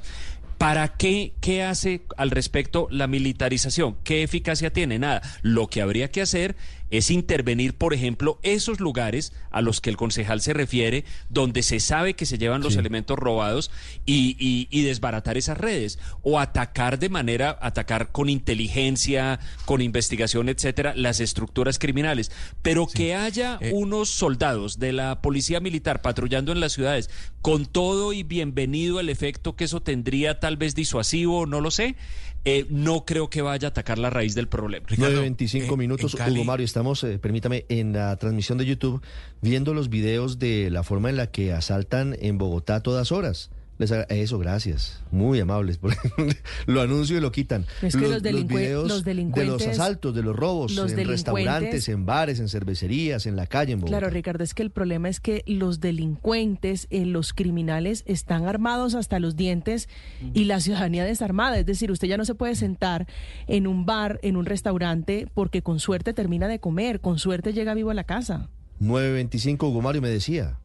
[0.58, 1.32] ¿Para qué?
[1.40, 3.96] ¿Qué hace al respecto la militarización?
[4.04, 4.98] ¿Qué eficacia tiene?
[4.98, 5.20] Nada.
[5.42, 6.54] Lo que habría que hacer
[6.92, 11.80] es intervenir, por ejemplo, esos lugares a los que el concejal se refiere, donde se
[11.80, 13.70] sabe que se llevan los elementos robados
[14.04, 21.20] y, desbaratar esas redes o atacar de manera, atacar con inteligencia, con investigación, etcétera, las
[21.20, 22.30] estructuras criminales.
[22.60, 23.70] Pero que haya eh.
[23.72, 27.08] unos soldados de la policía militar patrullando en las ciudades
[27.40, 31.96] con todo y bienvenido el efecto que eso tendría, tal vez disuasivo, no lo sé
[32.44, 34.86] eh, no creo que vaya a atacar la raíz del problema.
[34.88, 36.14] 9.25 minutos.
[36.14, 39.02] Hugo Mario, estamos, eh, permítame, en la transmisión de YouTube
[39.40, 43.50] viendo los videos de la forma en la que asaltan en Bogotá a todas horas.
[43.82, 45.02] Eso, gracias.
[45.10, 45.80] Muy amables.
[46.66, 47.66] lo anuncio y lo quitan.
[47.82, 52.48] Es que los, delincuentes, de los asaltos, de los robos, en restaurantes, en bares, en
[52.48, 53.98] cervecerías, en la calle, en Bogotá.
[53.98, 58.94] Claro, Ricardo, es que el problema es que los delincuentes, eh, los criminales están armados
[58.94, 59.88] hasta los dientes
[60.34, 61.58] y la ciudadanía desarmada.
[61.58, 63.06] Es decir, usted ya no se puede sentar
[63.46, 67.74] en un bar, en un restaurante, porque con suerte termina de comer, con suerte llega
[67.74, 68.48] vivo a la casa.
[68.78, 70.58] 925, Hugo Mario me decía.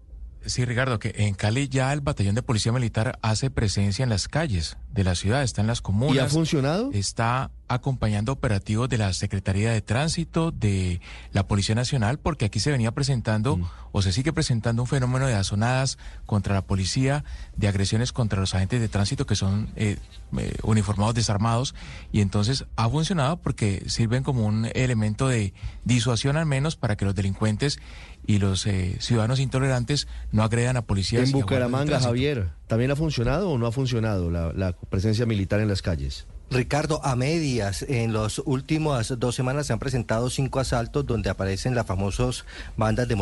[0.48, 4.30] Sí, Ricardo, que en Cali ya el batallón de policía militar hace presencia en las
[4.30, 6.16] calles de la ciudad, está en las comunas.
[6.16, 6.90] ¿Y ha funcionado?
[6.94, 11.02] Está acompañando operativos de la Secretaría de Tránsito, de
[11.34, 13.66] la Policía Nacional, porque aquí se venía presentando mm.
[13.92, 17.26] o se sigue presentando un fenómeno de azonadas contra la policía,
[17.58, 19.98] de agresiones contra los agentes de tránsito que son eh,
[20.38, 21.76] eh, uniformados desarmados,
[22.14, 27.04] y entonces ha funcionado porque sirven como un elemento de disuasión al menos para que
[27.04, 27.80] los delincuentes
[28.28, 31.24] y los eh, ciudadanos intolerantes no agredan a policías.
[31.24, 35.82] En Bucaramanga, Javier, ¿también ha funcionado o no ha funcionado la presencia militar en las
[35.82, 36.28] calles?
[36.50, 41.76] Ricardo, a medias, en las últimas dos semanas se han presentado cinco asaltos donde aparecen
[41.76, 42.46] las famosas
[42.78, 43.18] bandas de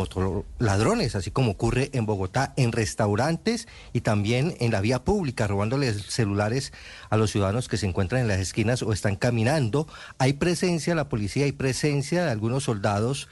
[0.60, 6.06] ladrones, así como ocurre en Bogotá, en restaurantes y también en la vía pública, robándoles
[6.06, 6.72] celulares
[7.10, 9.88] a los ciudadanos que se encuentran en las esquinas o están caminando.
[10.18, 13.28] Hay presencia de la policía, hay presencia de algunos soldados,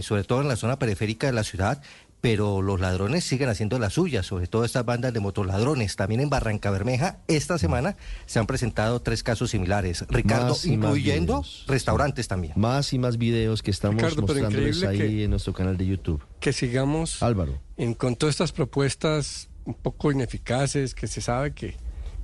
[0.00, 1.82] sobre todo en la zona periférica de la ciudad,
[2.20, 5.96] pero los ladrones siguen haciendo las suyas, sobre todo estas bandas de motoladrones.
[5.96, 12.28] También en Barranca Bermeja, esta semana se han presentado tres casos similares, Ricardo, incluyendo restaurantes
[12.28, 12.54] también.
[12.56, 16.22] Más y más videos que estamos mostrándoles ahí en nuestro canal de YouTube.
[16.40, 17.60] Que sigamos Álvaro.
[17.76, 21.76] En, con todas estas propuestas un poco ineficaces que se sabe que,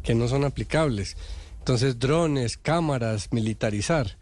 [0.02, 1.16] que no son aplicables.
[1.58, 4.18] Entonces, drones, cámaras, militarizar.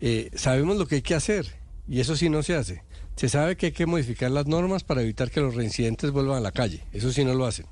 [0.00, 1.46] Eh, sabemos lo que hay que hacer
[1.88, 2.82] y eso sí no se hace.
[3.18, 6.40] Se sabe que hay que modificar las normas para evitar que los reincidentes vuelvan a
[6.40, 6.84] la calle.
[6.92, 7.66] Eso sí no lo hacen.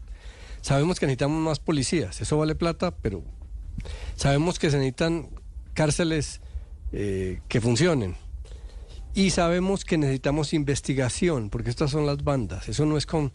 [0.61, 2.21] Sabemos que necesitamos más policías.
[2.21, 3.23] Eso vale plata, pero
[4.17, 5.29] sabemos que se necesitan
[5.73, 6.41] cárceles
[6.91, 8.17] eh, que funcionen.
[9.15, 12.69] Y sabemos que necesitamos investigación, porque estas son las bandas.
[12.69, 13.31] Eso no es con...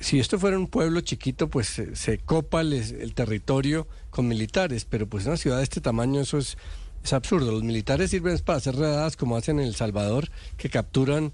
[0.00, 5.26] Si esto fuera un pueblo chiquito, pues se, copa el, territorio con militares, pero pues
[5.26, 6.56] una ciudad de este tamaño eso es
[7.04, 7.52] es absurdo.
[7.52, 11.32] Los militares sirven para hacer redadas como hacen en El Salvador, que capturan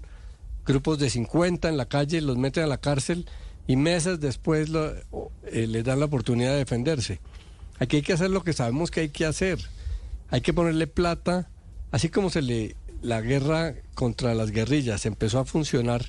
[0.65, 3.25] grupos de 50 en la calle, los meten a la cárcel
[3.67, 7.19] y meses después eh, les dan la oportunidad de defenderse.
[7.79, 9.59] Aquí hay que hacer lo que sabemos que hay que hacer.
[10.29, 11.49] Hay que ponerle plata,
[11.91, 16.05] así como se le la guerra contra las guerrillas empezó a funcionar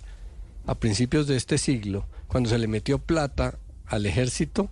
[0.67, 4.71] a principios de este siglo, cuando se le metió plata al ejército,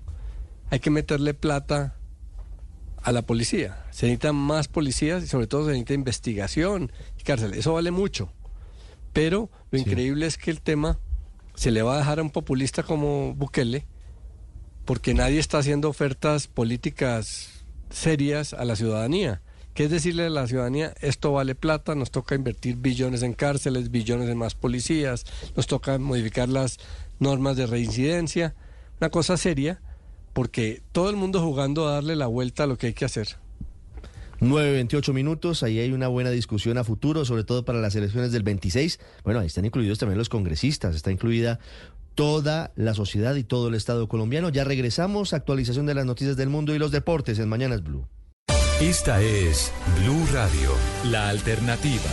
[0.69, 1.97] hay que meterle plata
[3.03, 3.85] a la policía.
[3.91, 7.55] Se necesitan más policías y sobre todo se necesita investigación y cárcel.
[7.55, 8.33] Eso vale mucho.
[9.13, 10.99] Pero lo increíble es que el tema
[11.55, 13.87] se le va a dejar a un populista como Bukele
[14.85, 19.43] porque nadie está haciendo ofertas políticas serias a la ciudadanía.
[19.75, 20.95] ¿Qué es decirle a la ciudadanía?
[21.01, 25.99] Esto vale plata, nos toca invertir billones en cárceles, billones en más policías, nos toca
[25.99, 26.79] modificar las
[27.19, 28.55] normas de reincidencia.
[29.01, 29.81] Una cosa seria
[30.33, 33.37] porque todo el mundo jugando a darle la vuelta a lo que hay que hacer.
[34.41, 38.43] 9.28 minutos, ahí hay una buena discusión a futuro, sobre todo para las elecciones del
[38.43, 38.99] 26.
[39.23, 41.59] Bueno, ahí están incluidos también los congresistas, está incluida
[42.15, 44.49] toda la sociedad y todo el Estado colombiano.
[44.49, 48.07] Ya regresamos, actualización de las noticias del mundo y los deportes en Mañanas Blue.
[48.81, 50.71] Esta es Blue Radio,
[51.05, 52.11] la alternativa.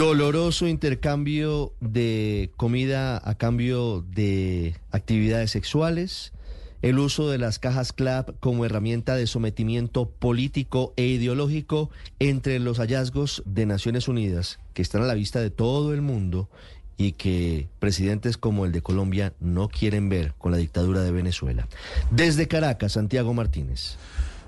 [0.00, 6.32] Doloroso intercambio de comida a cambio de actividades sexuales,
[6.80, 12.78] el uso de las cajas CLAP como herramienta de sometimiento político e ideológico entre los
[12.78, 16.48] hallazgos de Naciones Unidas que están a la vista de todo el mundo
[16.96, 21.68] y que presidentes como el de Colombia no quieren ver con la dictadura de Venezuela.
[22.10, 23.98] Desde Caracas, Santiago Martínez.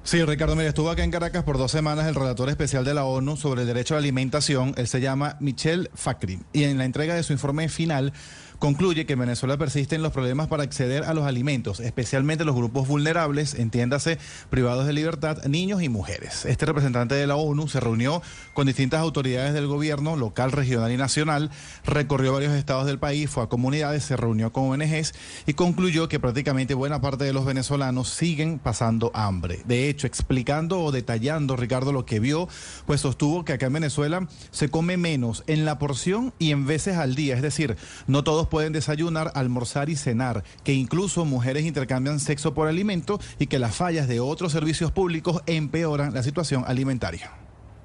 [0.05, 3.05] Sí, Ricardo, mire, estuvo acá en Caracas por dos semanas el relator especial de la
[3.05, 4.75] ONU sobre el derecho a la alimentación.
[4.77, 6.41] Él se llama Michel Fakri.
[6.53, 8.13] Y en la entrega de su informe final
[8.63, 12.87] concluye que en Venezuela persisten los problemas para acceder a los alimentos, especialmente los grupos
[12.87, 14.19] vulnerables, entiéndase,
[14.51, 16.45] privados de libertad, niños y mujeres.
[16.45, 18.23] Este representante de la ONU se reunió
[18.55, 21.51] con distintas autoridades del gobierno local, regional y nacional,
[21.85, 25.13] recorrió varios estados del país, fue a comunidades, se reunió con ONGs
[25.45, 29.63] y concluyó que prácticamente buena parte de los venezolanos siguen pasando hambre.
[29.65, 32.49] De hecho, explicando o detallando, Ricardo, lo que vio,
[32.87, 36.97] pues sostuvo que acá en Venezuela se come menos en la porción y en veces
[36.97, 42.21] al día, es decir, no todos pueden desayunar, almorzar y cenar, que incluso mujeres intercambian
[42.21, 47.31] sexo por alimento y que las fallas de otros servicios públicos empeoran la situación alimentaria.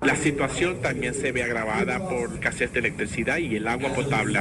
[0.02, 4.40] La situación también se ve agravada por escasez de electricidad y el agua potable.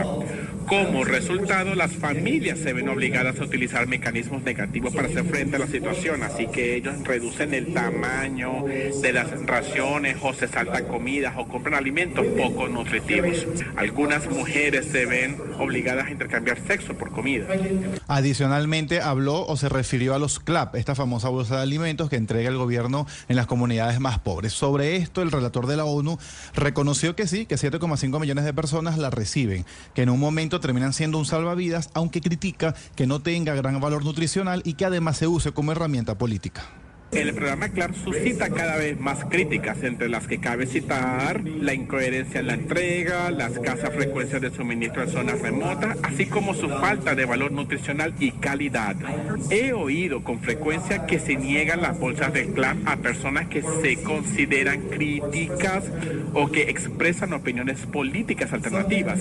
[0.67, 5.60] Como resultado, las familias se ven obligadas a utilizar mecanismos negativos para hacer frente a
[5.60, 11.35] la situación, así que ellos reducen el tamaño de las raciones o se saltan comidas
[11.39, 13.47] o compran alimentos poco nutritivos.
[13.76, 17.47] Algunas mujeres se ven obligadas a intercambiar sexo por comida.
[18.08, 22.51] Adicionalmente, habló o se refirió a los CLAP, esta famosa bolsa de alimentos que entrega
[22.51, 24.53] el gobierno en las comunidades más pobres.
[24.53, 26.19] Sobre esto, el relator de la ONU
[26.55, 29.65] reconoció que sí, que 7,5 millones de personas la reciben,
[29.95, 34.05] que en un momento terminan siendo un salvavidas, aunque critica que no tenga gran valor
[34.05, 36.65] nutricional y que además se use como herramienta política.
[37.16, 42.40] El programa CLAP suscita cada vez más críticas, entre las que cabe citar la incoherencia
[42.40, 47.15] en la entrega, la escasa frecuencia de suministro en zonas remotas, así como su falta
[47.15, 48.97] de valor nutricional y calidad.
[49.49, 53.97] He oído con frecuencia que se niegan las bolsas de CLAP a personas que se
[54.02, 55.84] consideran críticas
[56.34, 59.20] o que expresan opiniones políticas alternativas.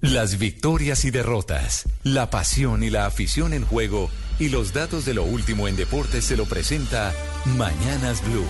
[0.00, 5.14] Las victorias y derrotas, la pasión y la afición en juego y los datos de
[5.14, 7.14] lo último en deportes se lo presenta
[7.56, 8.44] Mañanas Blue.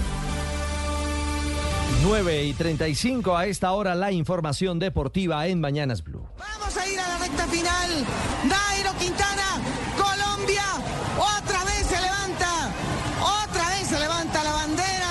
[2.03, 6.27] 9 y 35 a esta hora la información deportiva en Mañanas Blue.
[6.39, 8.05] Vamos a ir a la recta final.
[8.43, 9.44] Dairo Quintana,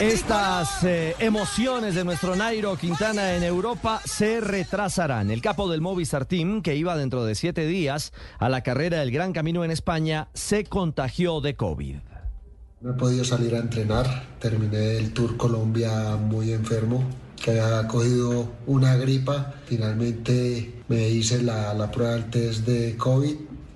[0.04, 5.32] Estas eh, emociones de nuestro Nairo Quintana en Europa se retrasarán.
[5.32, 9.12] El capo del Movistar Team, que iba dentro de siete días a la carrera del
[9.12, 11.96] Gran Camino en España, se contagió de COVID.
[12.82, 17.02] No he podido salir a entrenar, terminé el Tour Colombia muy enfermo
[17.42, 19.54] que había cogido una gripa.
[19.66, 23.36] Finalmente me hice la, la prueba del test de COVID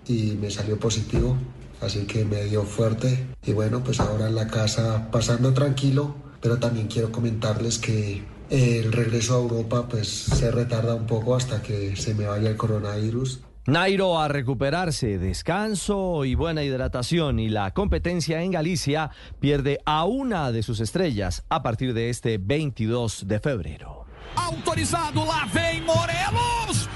[0.10, 1.38] y me salió positivo.
[1.82, 3.28] Así que me dio fuerte.
[3.46, 6.16] Y bueno, pues ahora en la casa pasando tranquilo.
[6.42, 11.62] Pero también quiero comentarles que el regreso a Europa pues se retarda un poco hasta
[11.62, 13.42] que se me vaya el coronavirus.
[13.68, 19.12] Nairo a recuperarse, descanso y buena hidratación y la competencia en Galicia
[19.42, 24.06] pierde a una de sus estrellas a partir de este 22 de febrero.
[24.38, 26.88] Autorizado, lá vem Morelos!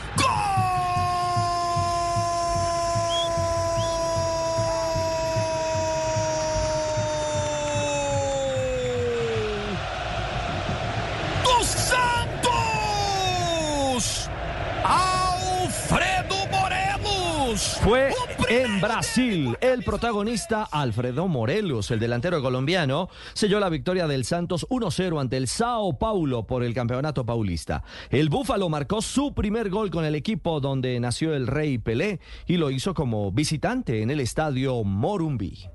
[17.83, 18.11] Fue
[18.47, 19.57] en Brasil.
[19.59, 25.47] El protagonista Alfredo Morelos, el delantero colombiano, selló la victoria del Santos 1-0 ante el
[25.47, 27.83] Sao Paulo por el campeonato paulista.
[28.11, 32.57] El Búfalo marcó su primer gol con el equipo donde nació el Rey Pelé y
[32.57, 35.67] lo hizo como visitante en el estadio Morumbi.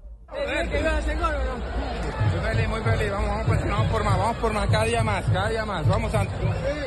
[2.47, 3.11] Feliz, muy feliz.
[3.11, 5.87] Vamos, vamos, vamos por más, vamos por más, cada día más, cada día más.
[5.89, 6.37] Vamos, Santos.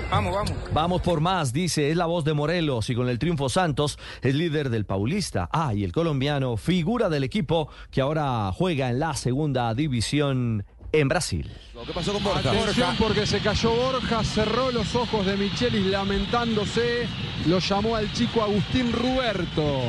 [0.09, 0.53] Vamos, vamos.
[0.73, 4.35] Vamos por más, dice, es la voz de Morelos y con el triunfo Santos es
[4.35, 5.49] líder del Paulista.
[5.51, 11.07] Ah, y el colombiano, figura del equipo que ahora juega en la segunda división en
[11.07, 11.51] Brasil.
[11.85, 12.51] ¿Qué pasó con Borja?
[12.51, 17.07] Atención porque se cayó Borja, cerró los ojos de Michelis lamentándose,
[17.47, 19.81] lo llamó al chico Agustín Ruberto.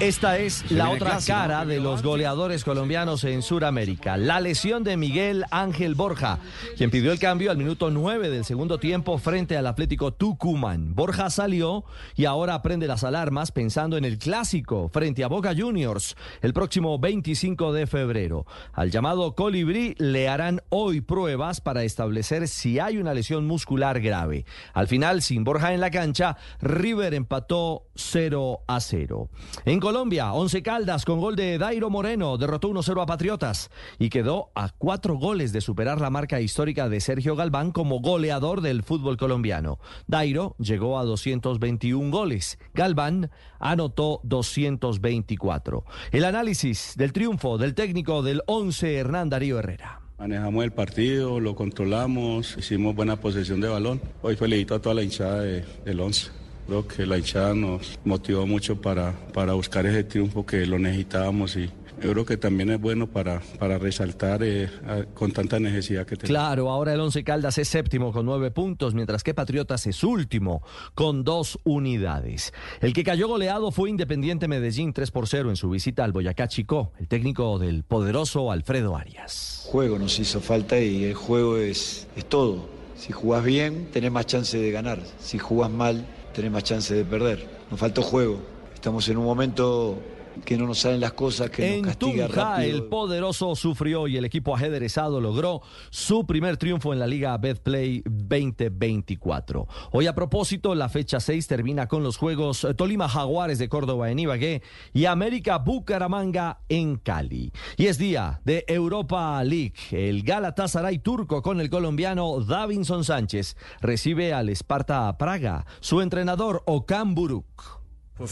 [0.00, 4.18] Esta es la otra cara de los goleadores colombianos en Sudamérica.
[4.18, 6.38] La lesión de Miguel Ángel Borja,
[6.76, 10.94] quien pidió el cambio al minuto 9 del segundo tiempo frente al Atlético Tucumán.
[10.94, 11.84] Borja salió
[12.16, 16.98] y ahora prende las alarmas pensando en el clásico frente a Boca Juniors el próximo
[16.98, 18.46] 25 de febrero.
[18.74, 24.44] Al llamado Colibrí le harán hoy pruebas para establecer si hay una lesión muscular grave.
[24.72, 29.28] Al final, sin Borja en la cancha, River empató 0 a 0.
[29.64, 34.50] En Colombia, Once Caldas con gol de Dairo Moreno derrotó 1-0 a Patriotas y quedó
[34.54, 39.16] a cuatro goles de superar la marca histórica de Sergio Galván como goleador del fútbol
[39.16, 39.78] colombiano.
[40.06, 42.58] Dairo llegó a 221 goles.
[42.74, 43.30] Galván
[43.64, 45.84] anotó 224.
[46.12, 50.00] El análisis del triunfo del técnico del Once, Hernán Darío Herrera.
[50.18, 54.00] Manejamos el partido, lo controlamos, hicimos buena posesión de balón.
[54.22, 56.30] Hoy felicito a toda la hinchada de- del 11.
[56.66, 61.56] Creo que la hinchada nos motivó mucho para, para buscar ese triunfo que lo necesitábamos
[61.56, 61.68] y
[62.02, 66.16] yo creo que también es bueno para, para resaltar eh, a- con tanta necesidad que
[66.16, 66.28] tenemos.
[66.28, 70.62] Claro, ahora el Once Caldas es séptimo con nueve puntos, mientras que Patriotas es último
[70.94, 72.52] con dos unidades.
[72.80, 76.48] El que cayó goleado fue Independiente Medellín 3 por 0 en su visita al Boyacá
[76.48, 79.62] Chicó, el técnico del poderoso Alfredo Arias.
[79.70, 82.68] Juego nos hizo falta y el juego es, es todo.
[82.96, 85.00] Si jugás bien, tenés más chance de ganar.
[85.20, 87.46] Si jugás mal, tenés más chance de perder.
[87.70, 88.40] Nos faltó juego.
[88.74, 89.98] Estamos en un momento
[90.44, 92.76] que no nos salen las cosas, que En nos castiga Tunja, rápido.
[92.76, 98.02] el poderoso sufrió y el equipo ajedrezado logró su primer triunfo en la Liga Betplay
[98.04, 99.66] 2024.
[99.92, 104.18] Hoy a propósito, la fecha 6 termina con los juegos Tolima Jaguares de Córdoba en
[104.18, 107.52] Ibagué y América Bucaramanga en Cali.
[107.76, 109.74] Y es día de Europa League.
[109.90, 115.66] El Galatasaray turco con el colombiano Davinson Sánchez recibe al Sparta Praga.
[115.80, 117.83] Su entrenador Okan Buruk.
[118.16, 118.22] E.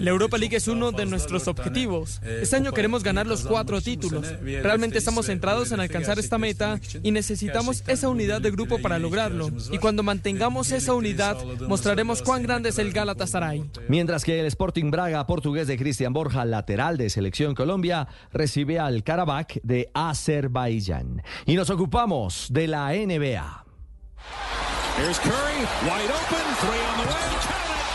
[0.00, 2.22] La Europa League es uno de nuestros objetivos.
[2.24, 4.26] Este año queremos ganar los cuatro títulos.
[4.40, 9.50] Realmente estamos centrados en alcanzar esta meta y necesitamos esa unidad de grupo para lograrlo.
[9.70, 11.36] Y cuando mantengamos esa unidad,
[11.68, 13.70] mostraremos cuán grande es el Galatasaray.
[13.88, 19.04] Mientras que el Sporting Braga portugués de Cristian Borja, lateral de Selección Colombia, recibe al
[19.04, 21.22] Karabakh de Azerbaiyán.
[21.44, 23.69] Y nos ocupamos de la NBA.
[24.96, 27.28] Here's Curry, wide open, three on the way.
[27.46, 27.86] Count it.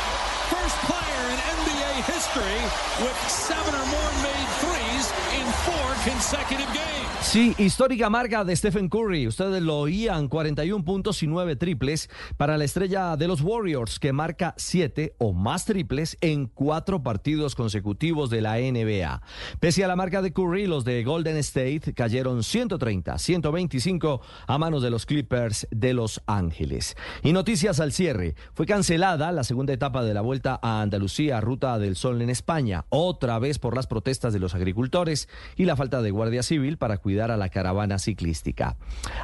[0.49, 2.59] First player in NBA history
[3.06, 5.06] with seven or more made threes
[5.38, 7.04] in four consecutive games.
[7.25, 9.27] Sí, histórica marca de Stephen Curry.
[9.27, 14.13] Ustedes lo oían, 41 puntos y 9 triples para la estrella de los Warriors, que
[14.13, 19.22] marca 7 o más triples en cuatro partidos consecutivos de la NBA.
[19.59, 24.81] Pese a la marca de Curry, los de Golden State cayeron 130, 125 a manos
[24.81, 26.95] de los Clippers de Los Ángeles.
[27.22, 28.35] Y noticias al cierre.
[28.53, 32.85] Fue cancelada la segunda etapa de la vuelta a Andalucía, Ruta del Sol en España,
[32.90, 35.27] otra vez por las protestas de los agricultores
[35.58, 38.78] y la falta de guardia civil para cuidar a la caravana ciclística.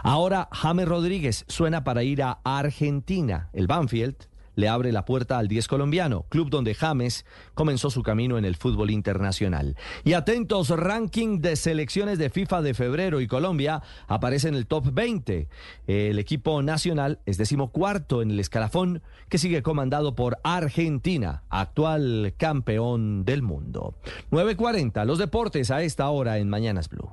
[0.03, 3.49] Ahora James Rodríguez suena para ir a Argentina.
[3.53, 8.37] El Banfield le abre la puerta al 10 colombiano, club donde James comenzó su camino
[8.37, 9.77] en el fútbol internacional.
[10.03, 14.93] Y atentos, ranking de selecciones de FIFA de febrero y Colombia aparece en el top
[14.93, 15.47] 20.
[15.87, 23.23] El equipo nacional es decimocuarto en el escalafón que sigue comandado por Argentina, actual campeón
[23.25, 23.95] del mundo.
[24.31, 27.09] 9.40, los deportes a esta hora en Mañanas Blue.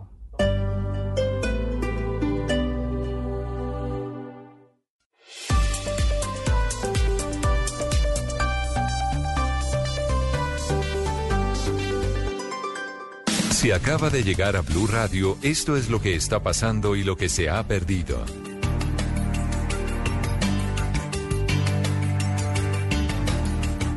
[13.59, 17.17] Si acaba de llegar a Blue Radio, esto es lo que está pasando y lo
[17.17, 18.25] que se ha perdido.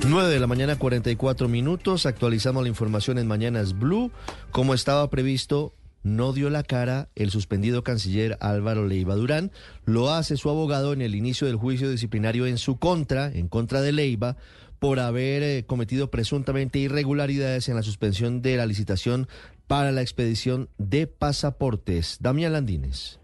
[0.07, 2.07] Nueve de la mañana, 44 minutos.
[2.07, 4.11] Actualizamos la información en Mañanas Blue.
[4.49, 9.51] Como estaba previsto, no dio la cara el suspendido canciller Álvaro Leiva Durán.
[9.85, 13.81] Lo hace su abogado en el inicio del juicio disciplinario en su contra, en contra
[13.81, 14.37] de Leiva,
[14.81, 19.27] por haber eh, cometido presuntamente irregularidades en la suspensión de la licitación
[19.71, 22.17] para la expedición de pasaportes.
[22.19, 23.20] Damián Landines.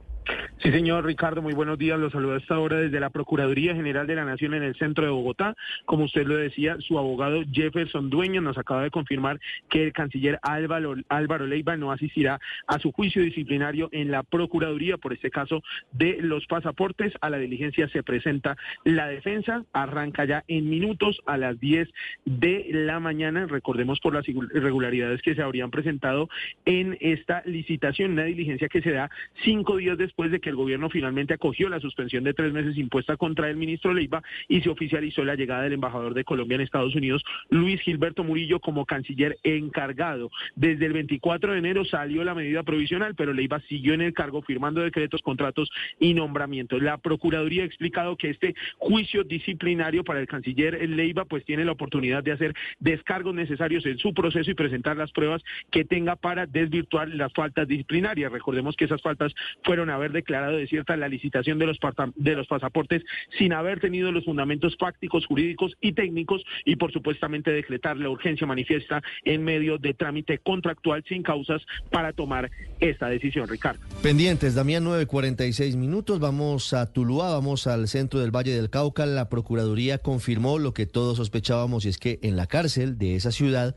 [0.59, 1.99] Sí, señor Ricardo, muy buenos días.
[1.99, 5.05] Los saludo a esta hora desde la Procuraduría General de la Nación en el centro
[5.05, 5.55] de Bogotá.
[5.85, 10.39] Como usted lo decía, su abogado Jefferson Dueño nos acaba de confirmar que el canciller
[10.41, 15.61] Álvaro, Álvaro Leiva no asistirá a su juicio disciplinario en la Procuraduría por este caso
[15.91, 17.13] de los pasaportes.
[17.21, 19.63] A la diligencia se presenta la defensa.
[19.73, 21.87] Arranca ya en minutos a las 10
[22.25, 23.45] de la mañana.
[23.45, 26.29] Recordemos por las irregularidades que se habrían presentado
[26.65, 29.11] en esta licitación, una diligencia que se da
[29.43, 33.17] cinco días después de que el gobierno finalmente acogió la suspensión de tres meses impuesta
[33.17, 36.95] contra el ministro Leiva y se oficializó la llegada del embajador de Colombia en Estados
[36.95, 40.29] Unidos, Luis Gilberto Murillo, como canciller encargado.
[40.55, 44.41] Desde el 24 de enero salió la medida provisional, pero Leiva siguió en el cargo
[44.41, 46.81] firmando decretos, contratos y nombramientos.
[46.81, 51.71] La Procuraduría ha explicado que este juicio disciplinario para el canciller Leiva pues tiene la
[51.71, 56.45] oportunidad de hacer descargos necesarios en su proceso y presentar las pruebas que tenga para
[56.45, 58.31] desvirtuar las faltas disciplinarias.
[58.31, 61.77] Recordemos que esas faltas fueron a haber declarado de cierta la licitación de los,
[62.15, 63.03] de los pasaportes
[63.37, 68.47] sin haber tenido los fundamentos fácticos, jurídicos y técnicos y por supuestamente decretar la urgencia
[68.47, 73.79] manifiesta en medio de trámite contractual sin causas para tomar esta decisión, Ricardo.
[74.01, 76.19] Pendientes, Damián, 9.46 minutos.
[76.19, 79.05] Vamos a Tuluá, vamos al centro del Valle del Cauca.
[79.05, 83.31] La Procuraduría confirmó lo que todos sospechábamos y es que en la cárcel de esa
[83.31, 83.75] ciudad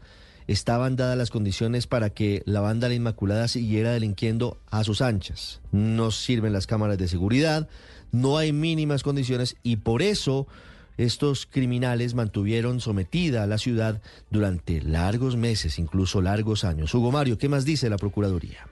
[0.51, 5.61] estaban dadas las condiciones para que la banda La Inmaculada siguiera delinquiendo a sus anchas.
[5.71, 7.69] No sirven las cámaras de seguridad,
[8.11, 10.49] no hay mínimas condiciones y por eso
[10.97, 16.93] estos criminales mantuvieron sometida a la ciudad durante largos meses, incluso largos años.
[16.95, 18.67] Hugo Mario, ¿qué más dice la Procuraduría?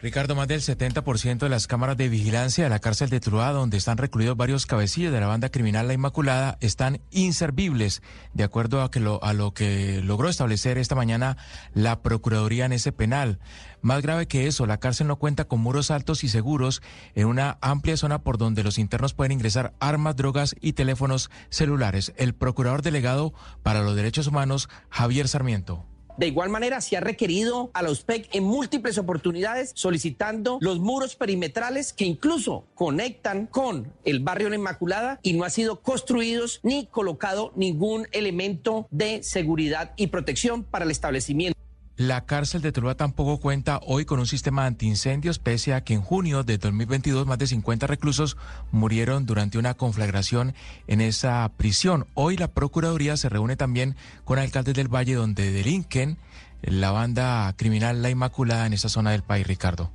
[0.00, 3.78] Ricardo, más del 70% de las cámaras de vigilancia de la cárcel de Truá, donde
[3.78, 8.02] están recluidos varios cabecillos de la banda criminal La Inmaculada, están inservibles,
[8.34, 11.38] de acuerdo a, lo, a lo que logró establecer esta mañana
[11.72, 13.38] la Procuraduría en ese penal.
[13.80, 16.82] Más grave que eso, la cárcel no cuenta con muros altos y seguros
[17.14, 22.12] en una amplia zona por donde los internos pueden ingresar armas, drogas y teléfonos celulares.
[22.18, 25.86] El procurador delegado para los derechos humanos, Javier Sarmiento.
[26.16, 31.14] De igual manera, se ha requerido a la USPEC en múltiples oportunidades solicitando los muros
[31.14, 36.86] perimetrales que incluso conectan con el barrio La Inmaculada y no ha sido construidos ni
[36.86, 41.56] colocado ningún elemento de seguridad y protección para el establecimiento.
[41.96, 46.02] La cárcel de Tuluá tampoco cuenta hoy con un sistema antiincendios, pese a que en
[46.02, 48.36] junio de 2022 más de 50 reclusos
[48.70, 50.52] murieron durante una conflagración
[50.88, 52.06] en esa prisión.
[52.12, 56.18] Hoy la Procuraduría se reúne también con alcaldes del Valle donde delinquen
[56.60, 59.90] la banda criminal La Inmaculada en esa zona del país, Ricardo.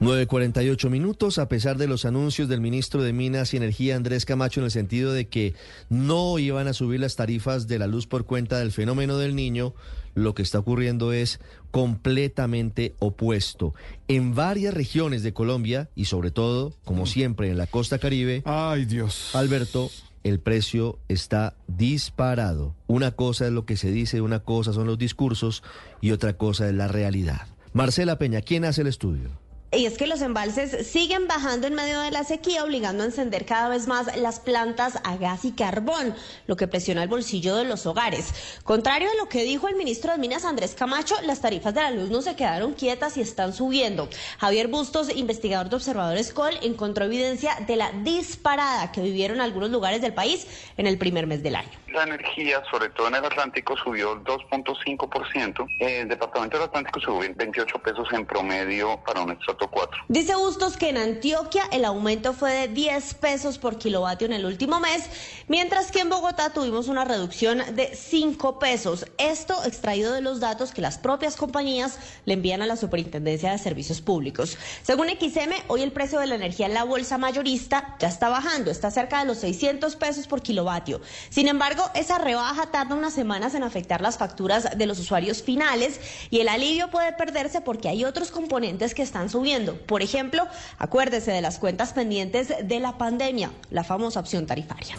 [0.00, 4.60] 9.48 minutos, a pesar de los anuncios del ministro de Minas y Energía Andrés Camacho
[4.60, 5.52] en el sentido de que
[5.90, 9.74] no iban a subir las tarifas de la luz por cuenta del fenómeno del niño,
[10.14, 13.74] lo que está ocurriendo es completamente opuesto.
[14.08, 18.84] En varias regiones de Colombia y sobre todo, como siempre, en la costa caribe, ay
[18.84, 19.90] Dios, Alberto,
[20.24, 22.74] el precio está disparado.
[22.86, 25.62] Una cosa es lo que se dice, una cosa son los discursos
[26.00, 27.46] y otra cosa es la realidad.
[27.72, 29.30] Marcela Peña, ¿quién hace el estudio?
[29.72, 33.46] Y es que los embalses siguen bajando en medio de la sequía, obligando a encender
[33.46, 36.16] cada vez más las plantas a gas y carbón,
[36.48, 38.34] lo que presiona el bolsillo de los hogares.
[38.64, 41.92] Contrario a lo que dijo el ministro de Minas Andrés Camacho, las tarifas de la
[41.92, 44.08] luz no se quedaron quietas y están subiendo.
[44.38, 50.02] Javier Bustos, investigador de Observadores Col, encontró evidencia de la disparada que vivieron algunos lugares
[50.02, 51.79] del país en el primer mes del año.
[51.92, 55.66] La energía, sobre todo en el Atlántico, subió 2.5%.
[55.80, 60.04] El departamento del Atlántico subió 28 pesos en promedio para un estrato 4.
[60.08, 64.44] Dice Bustos que en Antioquia el aumento fue de 10 pesos por kilovatio en el
[64.44, 65.10] último mes,
[65.48, 69.06] mientras que en Bogotá tuvimos una reducción de 5 pesos.
[69.18, 73.58] Esto extraído de los datos que las propias compañías le envían a la Superintendencia de
[73.58, 74.58] Servicios Públicos.
[74.82, 78.70] Según XM, hoy el precio de la energía en la bolsa mayorista ya está bajando,
[78.70, 81.00] está cerca de los 600 pesos por kilovatio.
[81.30, 86.00] Sin embargo, esa rebaja tarda unas semanas en afectar las facturas de los usuarios finales
[86.30, 89.76] y el alivio puede perderse porque hay otros componentes que están subiendo.
[89.86, 90.46] Por ejemplo,
[90.78, 94.96] acuérdese de las cuentas pendientes de la pandemia, la famosa opción tarifaria.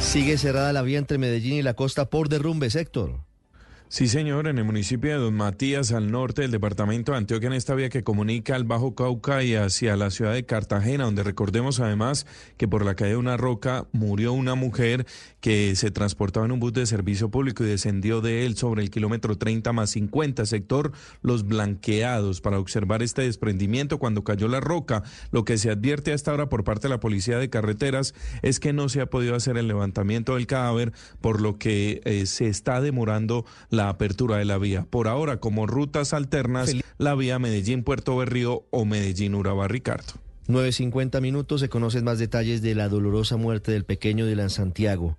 [0.00, 3.27] Sigue cerrada la vía entre Medellín y la costa por derrumbes, Héctor.
[3.90, 7.54] Sí, señor, en el municipio de Don Matías, al norte del departamento de Antioquia, en
[7.54, 11.80] esta vía que comunica al Bajo Cauca y hacia la ciudad de Cartagena, donde recordemos
[11.80, 12.26] además
[12.58, 15.06] que por la caída de una roca murió una mujer
[15.40, 18.90] que se transportaba en un bus de servicio público y descendió de él sobre el
[18.90, 25.02] kilómetro 30 más 50, sector Los Blanqueados, para observar este desprendimiento cuando cayó la roca.
[25.30, 28.74] Lo que se advierte hasta ahora por parte de la Policía de Carreteras es que
[28.74, 32.82] no se ha podido hacer el levantamiento del cadáver, por lo que eh, se está
[32.82, 34.86] demorando la apertura de la vía.
[34.90, 40.14] Por ahora, como rutas alternas, la vía Medellín-Puerto Berrío o Medellín-Urabá, Ricardo.
[40.48, 45.18] 9.50 minutos se conocen más detalles de la dolorosa muerte del pequeño Dylan Santiago,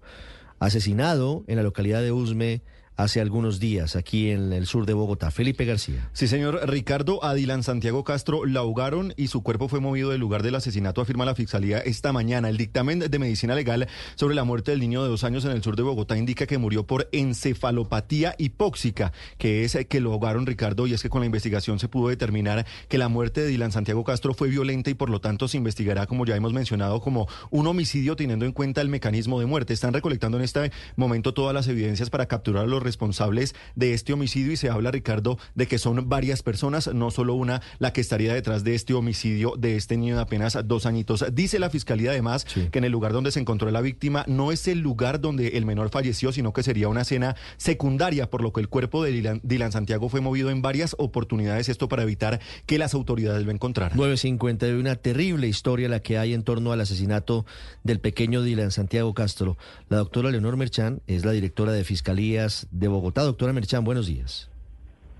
[0.59, 2.63] asesinado en la localidad de Usme
[2.99, 5.31] hace algunos días aquí en el sur de Bogotá.
[5.31, 6.09] Felipe García.
[6.11, 10.43] Sí, señor Ricardo Adilan Santiago Castro la ahogaron y su cuerpo fue movido del lugar
[10.43, 12.49] del asesinato, afirma la Fiscalía esta mañana.
[12.49, 15.63] El dictamen de medicina legal sobre la muerte del niño de dos años en el
[15.63, 20.85] sur de Bogotá indica que murió por encefalopatía hipóxica, que es que lo ahogaron Ricardo
[20.85, 24.03] y es que con la investigación se pudo determinar que la muerte de Dylan Santiago
[24.03, 27.65] Castro fue violenta y por lo tanto se investigará, como ya hemos mencionado, como un
[27.65, 29.73] homicidio teniendo en cuenta el mecanismo de muerte.
[29.73, 34.13] Están recolectando en este momento todas las evidencias para capturar a los responsables de este
[34.13, 38.01] homicidio y se habla, Ricardo, de que son varias personas, no solo una, la que
[38.01, 41.23] estaría detrás de este homicidio de este niño de apenas dos añitos.
[41.31, 44.67] Dice la fiscalía además que en el lugar donde se encontró la víctima no es
[44.67, 48.61] el lugar donde el menor falleció, sino que sería una escena secundaria, por lo que
[48.61, 52.79] el cuerpo de Dylan, Dylan Santiago fue movido en varias oportunidades, esto para evitar que
[52.79, 53.97] las autoridades lo encontraran.
[53.97, 57.45] 9.50 de una terrible historia la que hay en torno al asesinato
[57.83, 59.57] del pequeño Dylan Santiago Castro.
[59.89, 63.23] La doctora Leonor Merchán es la directora de Fiscalías de Bogotá.
[63.23, 64.49] Doctora Merchán, buenos días.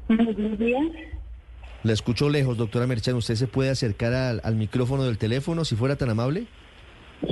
[0.08, 0.82] Buenos días.
[1.84, 3.16] La escucho lejos, doctora Merchán.
[3.16, 6.48] ¿Usted se puede acercar al, al micrófono del teléfono si fuera tan amable?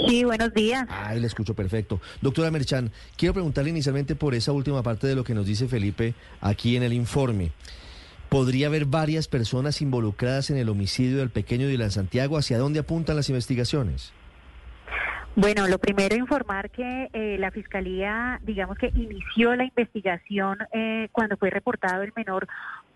[0.08, 0.86] Sí, buenos días.
[0.90, 2.02] Ay, le escucho perfecto.
[2.22, 6.14] Doctora Merchán, quiero preguntarle inicialmente por esa última parte de lo que nos dice Felipe
[6.42, 7.52] aquí en el informe.
[8.30, 12.38] ¿Podría haber varias personas involucradas en el homicidio del pequeño Dylan Santiago?
[12.38, 14.12] ¿Hacia dónde apuntan las investigaciones?
[15.40, 21.38] Bueno, lo primero informar que eh, la fiscalía, digamos que inició la investigación eh, cuando
[21.38, 22.48] fue reportado el menor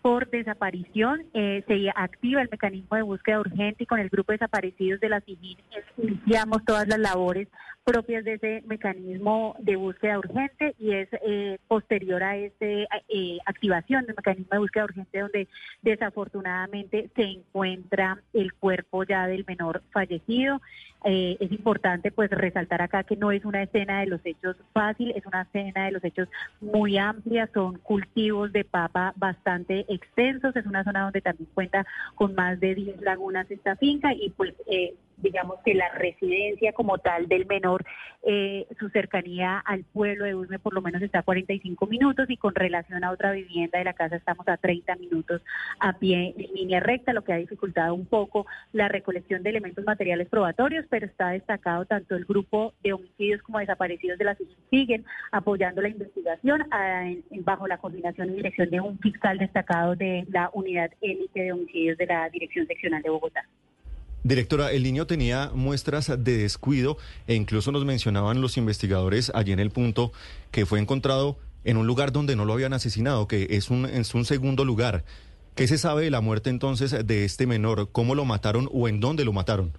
[0.02, 1.24] por desaparición.
[1.34, 5.10] Eh, se activa el mecanismo de búsqueda urgente y con el grupo de desaparecidos de
[5.10, 5.58] la CIGIN
[5.98, 7.48] iniciamos todas las labores
[7.84, 14.06] propias de ese mecanismo de búsqueda urgente y es eh, posterior a esta eh, activación
[14.06, 15.48] del mecanismo de búsqueda urgente donde
[15.82, 20.62] desafortunadamente se encuentra el cuerpo ya del menor fallecido.
[21.04, 25.12] Eh, es importante pues resaltar acá que no es una escena de los hechos fácil,
[25.16, 30.66] es una escena de los hechos muy amplia, son cultivos de papa bastante extensos, es
[30.68, 34.94] una zona donde también cuenta con más de 10 lagunas esta finca y pues eh,
[35.22, 37.86] digamos que la residencia como tal del menor,
[38.24, 42.38] eh, su cercanía al pueblo de Usme por lo menos está a 45 minutos y
[42.38, 45.42] con relación a otra vivienda de la casa estamos a 30 minutos
[45.80, 49.86] a pie en línea recta, lo que ha dificultado un poco la recolección de elementos
[49.86, 54.38] materiales probatorios, pero está destacado tanto el grupo de homicidios como desaparecidos de la
[54.70, 56.64] siguen apoyando la investigación
[57.44, 61.98] bajo la coordinación y dirección de un fiscal destacado de la unidad élite de homicidios
[61.98, 63.46] de la Dirección Seccional de Bogotá.
[64.24, 69.60] Directora, el niño tenía muestras de descuido e incluso nos mencionaban los investigadores allí en
[69.60, 70.12] el punto
[70.52, 74.14] que fue encontrado en un lugar donde no lo habían asesinado, que es un, es
[74.14, 75.04] un segundo lugar.
[75.56, 77.92] ¿Qué se sabe de la muerte entonces de este menor?
[77.92, 79.74] ¿Cómo lo mataron o en dónde lo mataron?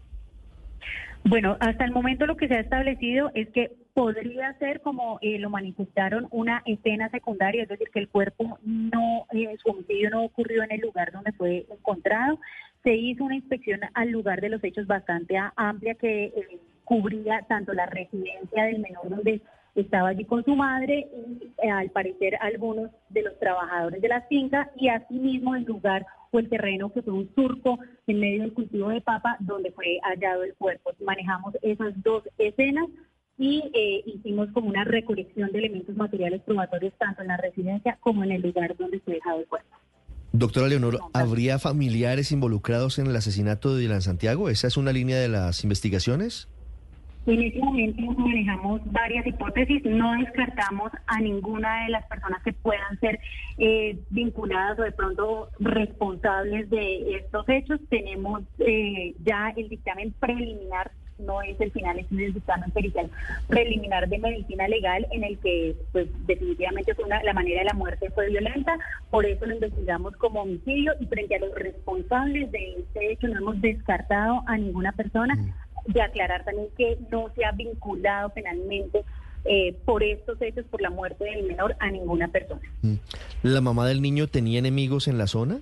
[1.24, 5.38] Bueno, hasta el momento lo que se ha establecido es que podría ser, como eh,
[5.38, 10.24] lo manifestaron, una escena secundaria, es decir, que el cuerpo no, eh, su homicidio no
[10.24, 12.40] ocurrió en el lugar donde fue encontrado.
[12.82, 17.72] Se hizo una inspección al lugar de los hechos bastante amplia que eh, cubría tanto
[17.72, 19.40] la residencia del menor donde
[19.74, 21.08] estaba allí con su madre
[21.62, 26.38] y al parecer algunos de los trabajadores de la finca y asimismo el lugar o
[26.38, 30.44] el terreno que fue un surco en medio del cultivo de papa donde fue hallado
[30.44, 30.90] el cuerpo.
[31.00, 32.88] Manejamos esas dos escenas
[33.38, 38.24] y eh, hicimos como una recolección de elementos materiales probatorios tanto en la residencia como
[38.24, 39.76] en el lugar donde se dejado el cuerpo.
[40.32, 44.48] Doctora Leonor, ¿habría familiares involucrados en el asesinato de Dylan Santiago?
[44.48, 46.48] ¿Esa es una línea de las investigaciones?
[47.26, 52.98] En este momento manejamos varias hipótesis, no descartamos a ninguna de las personas que puedan
[52.98, 53.20] ser
[53.58, 57.78] eh, vinculadas o de pronto responsables de estos hechos.
[57.90, 63.10] Tenemos eh, ya el dictamen preliminar no es el final, es el dictamen pericial
[63.48, 67.74] preliminar de medicina legal en el que pues definitivamente fue una, la manera de la
[67.74, 68.78] muerte fue violenta,
[69.10, 73.38] por eso lo investigamos como homicidio y frente a los responsables de este hecho no
[73.38, 75.36] hemos descartado a ninguna persona,
[75.86, 79.04] de aclarar también que no se ha vinculado penalmente
[79.44, 82.60] eh, por estos hechos, por la muerte del menor, a ninguna persona.
[82.82, 82.94] Mm.
[83.42, 85.60] ¿La mamá del niño tenía enemigos en la zona?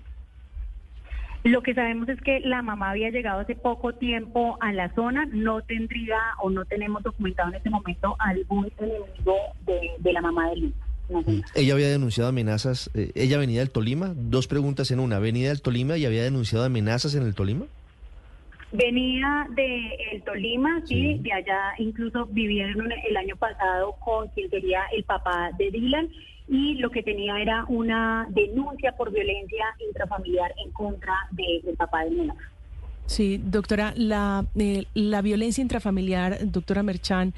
[1.42, 5.26] Lo que sabemos es que la mamá había llegado hace poco tiempo a la zona,
[5.32, 10.60] no tendría o no tenemos documentado en este momento algún enemigo de, la mamá del
[10.60, 11.44] niño.
[11.54, 15.62] Ella había denunciado amenazas, eh, ella venía del Tolima, dos preguntas en una, venía del
[15.62, 17.64] Tolima y había denunciado amenazas en el Tolima.
[18.72, 24.82] Venía de el Tolima, sí, de allá incluso vivieron el año pasado con quien sería
[24.94, 26.08] el papá de Dylan
[26.50, 32.16] y lo que tenía era una denuncia por violencia intrafamiliar en contra del papá del
[32.16, 32.36] menor.
[33.06, 37.34] Sí, doctora, la, eh, la violencia intrafamiliar, doctora Merchan,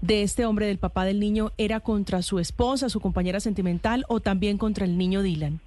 [0.00, 4.18] de este hombre, del papá del niño, ¿era contra su esposa, su compañera sentimental o
[4.20, 5.60] también contra el niño Dylan?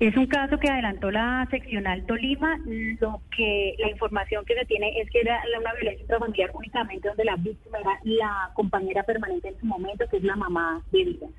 [0.00, 2.58] Es un caso que adelantó la seccional Tolima.
[3.00, 7.24] Lo que la información que se tiene es que era una violencia intrafamiliar únicamente donde
[7.24, 11.30] la víctima era la compañera permanente en su momento, que es la mamá de Dylan.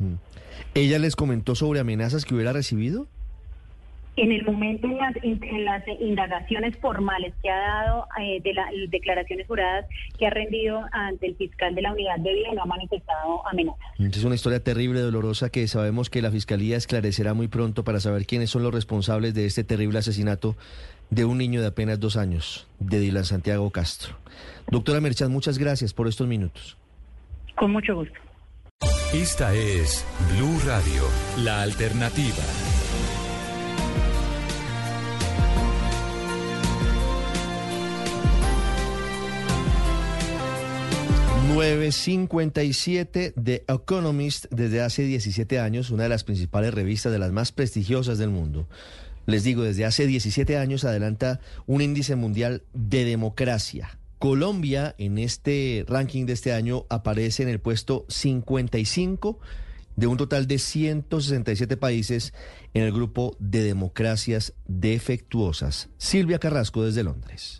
[0.00, 0.14] Mm.
[0.74, 3.06] ¿Ella les comentó sobre amenazas que hubiera recibido?
[4.16, 4.88] En el momento
[5.22, 9.86] en las, indagaciones formales que ha dado eh, de las declaraciones juradas
[10.18, 13.86] que ha rendido ante el fiscal de la unidad de vida no ha manifestado amenazas.
[13.98, 18.26] Es una historia terrible, dolorosa, que sabemos que la fiscalía esclarecerá muy pronto para saber
[18.26, 20.56] quiénes son los responsables de este terrible asesinato
[21.08, 24.16] de un niño de apenas dos años, de Dylan Santiago Castro.
[24.70, 26.76] Doctora Merchan, muchas gracias por estos minutos.
[27.56, 28.18] Con mucho gusto.
[29.12, 31.02] Esta es Blue Radio,
[31.38, 32.44] la alternativa.
[41.52, 47.50] 957 de Economist desde hace 17 años, una de las principales revistas de las más
[47.50, 48.68] prestigiosas del mundo.
[49.26, 53.99] Les digo, desde hace 17 años adelanta un índice mundial de democracia.
[54.20, 59.38] Colombia en este ranking de este año aparece en el puesto 55
[59.96, 62.34] de un total de 167 países
[62.74, 65.88] en el grupo de democracias defectuosas.
[65.96, 67.59] Silvia Carrasco desde Londres.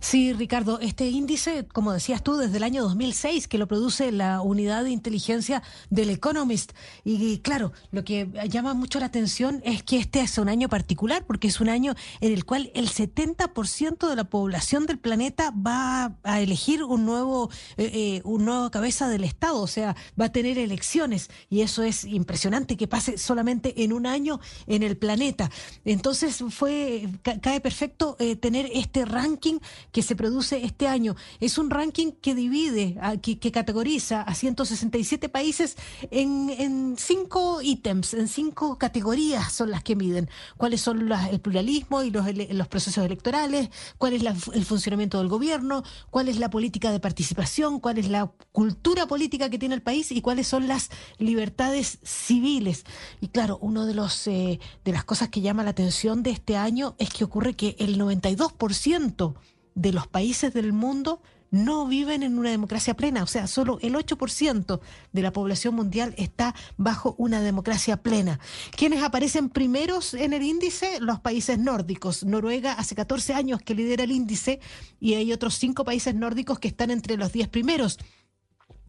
[0.00, 4.40] Sí, Ricardo, este índice, como decías tú, desde el año 2006, que lo produce la
[4.40, 6.72] unidad de inteligencia del Economist.
[7.04, 11.26] Y claro, lo que llama mucho la atención es que este es un año particular,
[11.26, 16.16] porque es un año en el cual el 70% de la población del planeta va
[16.22, 20.32] a elegir un nuevo, eh, eh, un nuevo cabeza del Estado, o sea, va a
[20.32, 21.28] tener elecciones.
[21.50, 25.50] Y eso es impresionante que pase solamente en un año en el planeta.
[25.84, 27.06] Entonces fue,
[27.42, 29.58] cae perfecto eh, tener este ranking
[29.92, 31.16] que se produce este año.
[31.40, 35.76] Es un ranking que divide, que, categoriza a 167 países
[36.10, 40.28] en, cinco ítems, en cinco categorías son las que miden.
[40.56, 43.70] ¿Cuáles son el pluralismo y los, procesos electorales?
[43.98, 44.22] ¿Cuál es
[44.54, 45.82] el funcionamiento del gobierno?
[46.10, 47.80] ¿Cuál es la política de participación?
[47.80, 50.12] ¿Cuál es la cultura política que tiene el país?
[50.12, 52.84] ¿Y cuáles son las libertades civiles?
[53.20, 56.56] Y claro, uno de los eh, de las cosas que llama la atención de este
[56.56, 59.34] año es que ocurre que el 92%
[59.74, 63.94] de los países del mundo no viven en una democracia plena, o sea, solo el
[63.94, 64.80] 8%
[65.12, 68.38] de la población mundial está bajo una democracia plena.
[68.76, 71.00] ¿Quiénes aparecen primeros en el índice?
[71.00, 72.24] Los países nórdicos.
[72.24, 74.60] Noruega hace 14 años que lidera el índice
[75.00, 77.98] y hay otros cinco países nórdicos que están entre los 10 primeros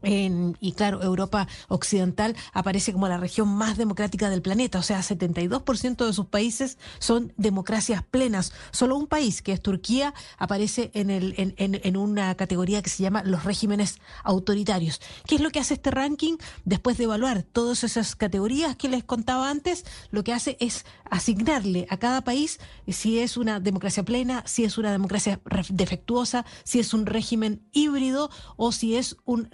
[0.03, 6.05] y claro, Europa Occidental aparece como la región más democrática del planeta, o sea, 72%
[6.05, 8.51] de sus países son democracias plenas.
[8.71, 13.03] Solo un país, que es Turquía, aparece en, el, en, en, una categoría que se
[13.03, 15.01] llama los regímenes autoritarios.
[15.27, 16.37] ¿Qué es lo que hace este ranking?
[16.65, 21.85] Después de evaluar todas esas categorías que les contaba antes, lo que hace es asignarle
[21.89, 26.93] a cada país si es una democracia plena, si es una democracia defectuosa, si es
[26.93, 29.49] un régimen híbrido o si es un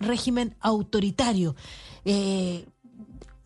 [0.60, 1.56] autoritario.
[2.06, 2.66] Eh,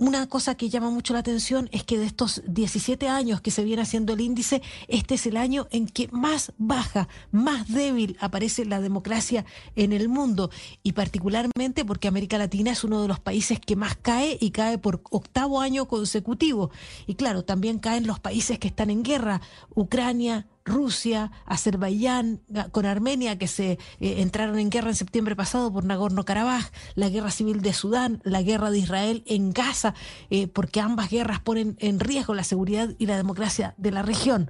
[0.02, 3.64] una cosa que llama mucho la atención es que de estos 17 años que se
[3.64, 8.66] viene haciendo el índice, este es el año en que más baja, más débil aparece
[8.66, 10.50] la democracia en el mundo
[10.82, 14.80] y particularmente porque América Latina es uno de los países que más cae y cae
[14.80, 16.72] por octavo año consecutivo.
[17.06, 19.40] Y claro, también caen los países que están en guerra,
[19.76, 25.86] Ucrania, Rusia, Azerbaiyán, con Armenia, que se eh, entraron en guerra en septiembre pasado por
[25.86, 29.94] Nagorno-Karabaj, la guerra civil de Sudán, la guerra de Israel en Gaza,
[30.30, 34.50] eh, porque ambas guerras ponen en riesgo la seguridad y la democracia de la región.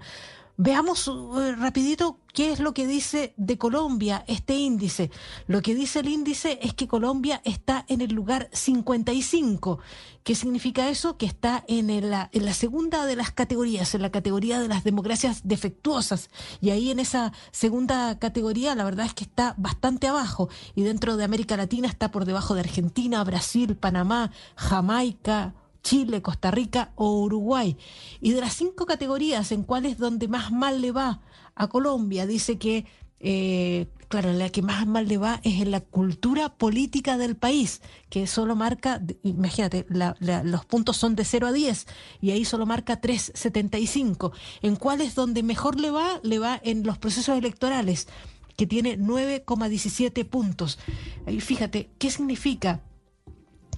[0.63, 5.09] Veamos eh, rapidito qué es lo que dice de Colombia este índice.
[5.47, 9.79] Lo que dice el índice es que Colombia está en el lugar 55.
[10.23, 11.17] ¿Qué significa eso?
[11.17, 14.83] Que está en la, en la segunda de las categorías, en la categoría de las
[14.83, 16.29] democracias defectuosas.
[16.61, 20.47] Y ahí en esa segunda categoría la verdad es que está bastante abajo.
[20.75, 26.51] Y dentro de América Latina está por debajo de Argentina, Brasil, Panamá, Jamaica, Chile, Costa
[26.51, 27.77] Rica o Uruguay.
[28.19, 31.21] Y de las cinco categorías en cuáles donde más mal le va
[31.55, 32.85] a Colombia, dice que,
[33.19, 37.81] eh, claro, la que más mal le va es en la cultura política del país,
[38.09, 41.87] que solo marca, imagínate, los puntos son de 0 a 10
[42.21, 44.31] y ahí solo marca 3,75.
[44.61, 48.07] En cuáles donde mejor le va, le va en los procesos electorales,
[48.55, 50.79] que tiene 9,17 puntos.
[51.25, 52.81] Ahí fíjate, ¿qué significa?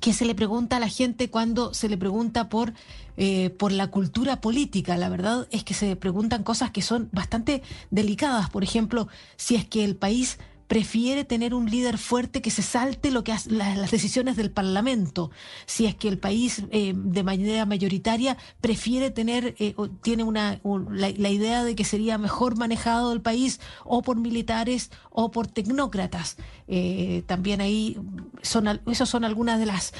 [0.03, 2.73] Que se le pregunta a la gente cuando se le pregunta por,
[3.15, 4.97] eh, por la cultura política.
[4.97, 8.49] La verdad es que se preguntan cosas que son bastante delicadas.
[8.49, 13.11] Por ejemplo, si es que el país prefiere tener un líder fuerte que se salte
[13.11, 15.31] lo que hace, las, decisiones del Parlamento.
[15.65, 21.29] Si es que el país eh, de manera mayoritaria prefiere tener, eh, tiene una, la,
[21.29, 26.37] idea de que sería mejor manejado el país o por militares o por tecnócratas.
[26.67, 27.97] Eh, también ahí
[28.41, 29.93] son, esas son algunas de las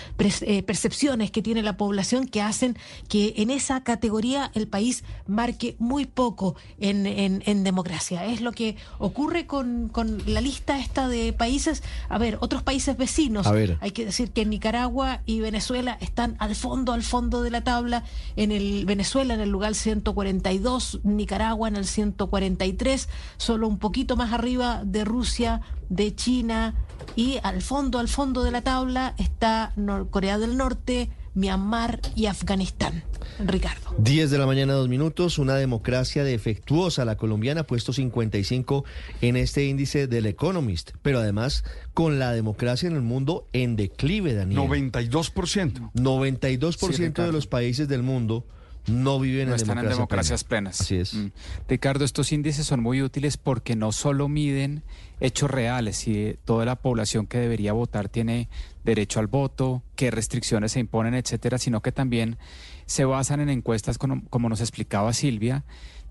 [0.66, 2.78] percepciones que tiene la población que hacen
[3.10, 8.26] que en esa categoría el país marque muy poco en, en, democracia.
[8.26, 12.98] Es lo que ocurre con, con la lista esta de países, a ver, otros países
[12.98, 17.64] vecinos, hay que decir que Nicaragua y Venezuela están al fondo, al fondo de la
[17.64, 18.04] tabla,
[18.36, 24.34] en el Venezuela en el lugar 142, Nicaragua en el 143, solo un poquito más
[24.34, 26.76] arriba de Rusia, de China
[27.16, 29.74] y al fondo, al fondo de la tabla está
[30.10, 33.04] Corea del Norte, Myanmar y Afganistán.
[33.40, 33.96] Ricardo.
[33.98, 35.40] 10 de la mañana, dos minutos.
[35.40, 37.06] Una democracia defectuosa.
[37.06, 38.86] La colombiana puesto 55
[39.22, 40.92] en este índice del Economist.
[41.02, 44.60] Pero además, con la democracia en el mundo en declive, Daniel.
[44.60, 45.92] 92%.
[45.94, 48.46] 92% de los países del mundo
[48.88, 50.82] no viven no en, están en democracias plenas.
[50.82, 51.14] Así es.
[51.14, 51.28] Mm.
[51.68, 54.84] Ricardo, estos índices son muy útiles porque no solo miden
[55.20, 58.50] hechos reales y toda la población que debería votar tiene
[58.84, 62.38] derecho al voto, qué restricciones se imponen, etcétera, sino que también
[62.86, 65.64] se basan en encuestas como, nos explicaba Silvia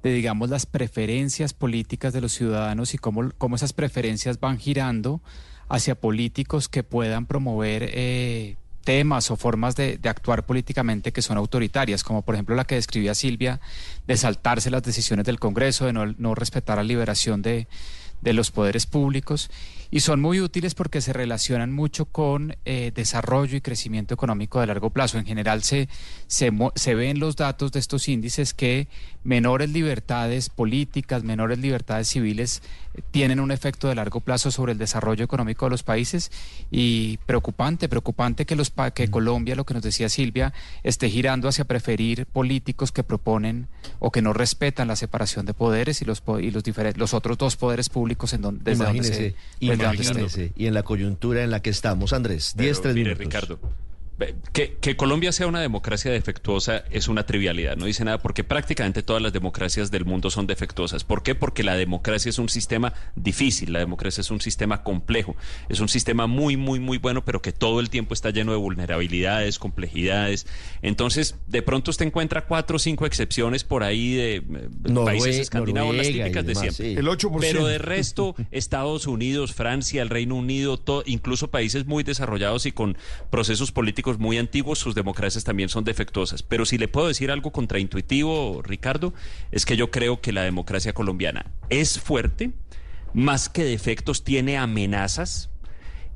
[0.03, 5.21] de digamos las preferencias políticas de los ciudadanos y cómo, cómo esas preferencias van girando
[5.69, 12.03] hacia políticos que puedan promover eh, temas o formas de, actuar políticamente que son autoritarias,
[12.03, 13.61] como por ejemplo la que describía Silvia,
[14.07, 17.69] de saltarse las decisiones del Congreso, de no, no respetar la liberación de,
[18.23, 19.51] de los poderes públicos
[19.95, 24.67] y son muy útiles porque se relacionan mucho con eh, desarrollo y crecimiento económico de
[24.67, 25.19] largo plazo.
[25.19, 25.87] En general se,
[26.27, 28.89] se, se ven los datos de estos índices que
[29.23, 32.63] menores libertades políticas, menores libertades civiles
[33.11, 36.31] tienen un efecto de largo plazo sobre el desarrollo económico de los países
[36.71, 41.65] y preocupante, preocupante que, los, que Colombia, lo que nos decía Silvia, esté girando hacia
[41.65, 46.51] preferir políticos que proponen o que no respetan la separación de poderes y los, y
[46.51, 46.65] los,
[46.97, 49.35] los otros dos poderes públicos en donde, desde donde se...
[49.61, 52.55] Imagínese, y en la coyuntura en la que estamos, Andrés.
[52.57, 53.59] 10, 3 mire, Ricardo,
[54.53, 59.23] que, Colombia sea una democracia defectuosa es una trivialidad, no dice nada, porque prácticamente todas
[59.23, 61.05] las democracias del mundo son defectuosas.
[61.05, 61.35] ¿Por qué?
[61.35, 65.37] Porque la democracia es un sistema difícil, la democracia es un sistema complejo,
[65.69, 68.59] es un sistema muy, muy, muy bueno, pero que todo el tiempo está lleno de
[68.59, 70.47] vulnerabilidades, complejidades.
[70.83, 74.45] Entonces, de pronto usted encuentra cuatro o cinco excepciones por ahí de eh,
[75.05, 76.93] países escandinavos, las típicas de siempre.
[76.93, 77.39] El 8%.
[77.41, 82.97] Pero de resto, Estados Unidos, Francia, el Reino Unido, incluso países muy desarrollados y con
[83.31, 86.43] procesos políticos muy antiguos, sus democracias también son defectuosas.
[86.43, 89.13] Pero si le puedo decir algo contraintuitivo, Ricardo,
[89.51, 92.53] es que yo creo que la democracia colombiana es fuerte,
[93.13, 95.51] más que defectos tiene amenazas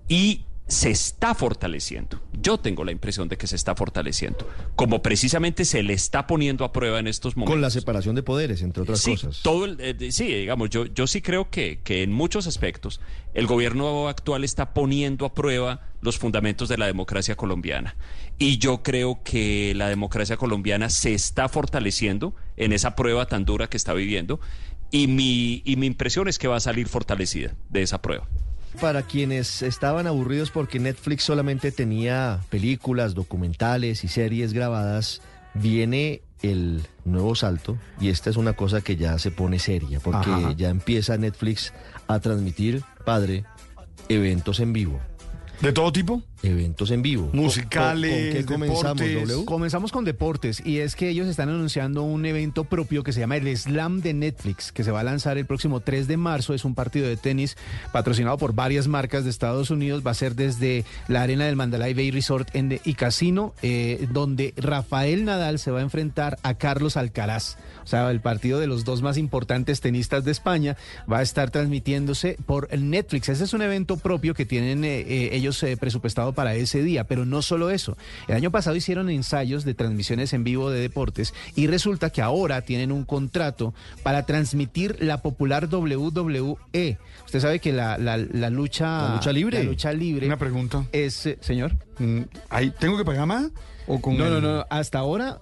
[0.08, 2.20] y se está fortaleciendo.
[2.32, 6.64] Yo tengo la impresión de que se está fortaleciendo, como precisamente se le está poniendo
[6.64, 7.54] a prueba en estos momentos.
[7.54, 9.42] Con la separación de poderes, entre otras sí, cosas.
[9.42, 13.00] Todo el, eh, sí, digamos, yo, yo sí creo que, que en muchos aspectos
[13.32, 17.96] el gobierno actual está poniendo a prueba los fundamentos de la democracia colombiana.
[18.38, 23.68] Y yo creo que la democracia colombiana se está fortaleciendo en esa prueba tan dura
[23.68, 24.40] que está viviendo.
[24.90, 28.28] Y mi, y mi impresión es que va a salir fortalecida de esa prueba
[28.80, 35.22] para quienes estaban aburridos porque Netflix solamente tenía películas, documentales y series grabadas,
[35.54, 40.30] viene el nuevo salto y esta es una cosa que ya se pone seria porque
[40.56, 41.72] ya empieza Netflix
[42.06, 43.44] a transmitir, padre,
[44.08, 45.00] eventos en vivo.
[45.60, 46.22] ¿De todo tipo?
[46.42, 47.30] Eventos en vivo.
[47.32, 48.34] Musicales.
[48.34, 49.36] ¿Con, qué comenzamos, deportes?
[49.46, 53.36] Comenzamos con deportes y es que ellos están anunciando un evento propio que se llama
[53.36, 56.54] el Slam de Netflix, que se va a lanzar el próximo 3 de marzo.
[56.54, 57.56] Es un partido de tenis
[57.92, 60.02] patrocinado por varias marcas de Estados Unidos.
[60.06, 62.50] Va a ser desde la arena del Mandalay Bay Resort
[62.84, 67.56] y Casino, eh, donde Rafael Nadal se va a enfrentar a Carlos Alcaraz.
[67.84, 70.76] O sea, el partido de los dos más importantes tenistas de España
[71.10, 73.28] va a estar transmitiéndose por Netflix.
[73.28, 75.62] Ese es un evento propio que tienen eh, eh, ellos
[76.32, 77.96] para ese día, pero no solo eso.
[78.28, 82.62] El año pasado hicieron ensayos de transmisiones en vivo de deportes y resulta que ahora
[82.62, 86.98] tienen un contrato para transmitir la popular WWE.
[87.24, 88.16] Usted sabe que la, la,
[88.50, 89.58] lucha, la lucha libre.
[89.58, 90.26] La lucha libre.
[90.26, 90.84] Una pregunta.
[90.92, 91.72] Es, eh, señor.
[91.98, 93.50] Mm, ¿Ahí tengo que pagar más?
[93.86, 94.66] ¿O con no, no, no.
[94.68, 95.38] Hasta ahora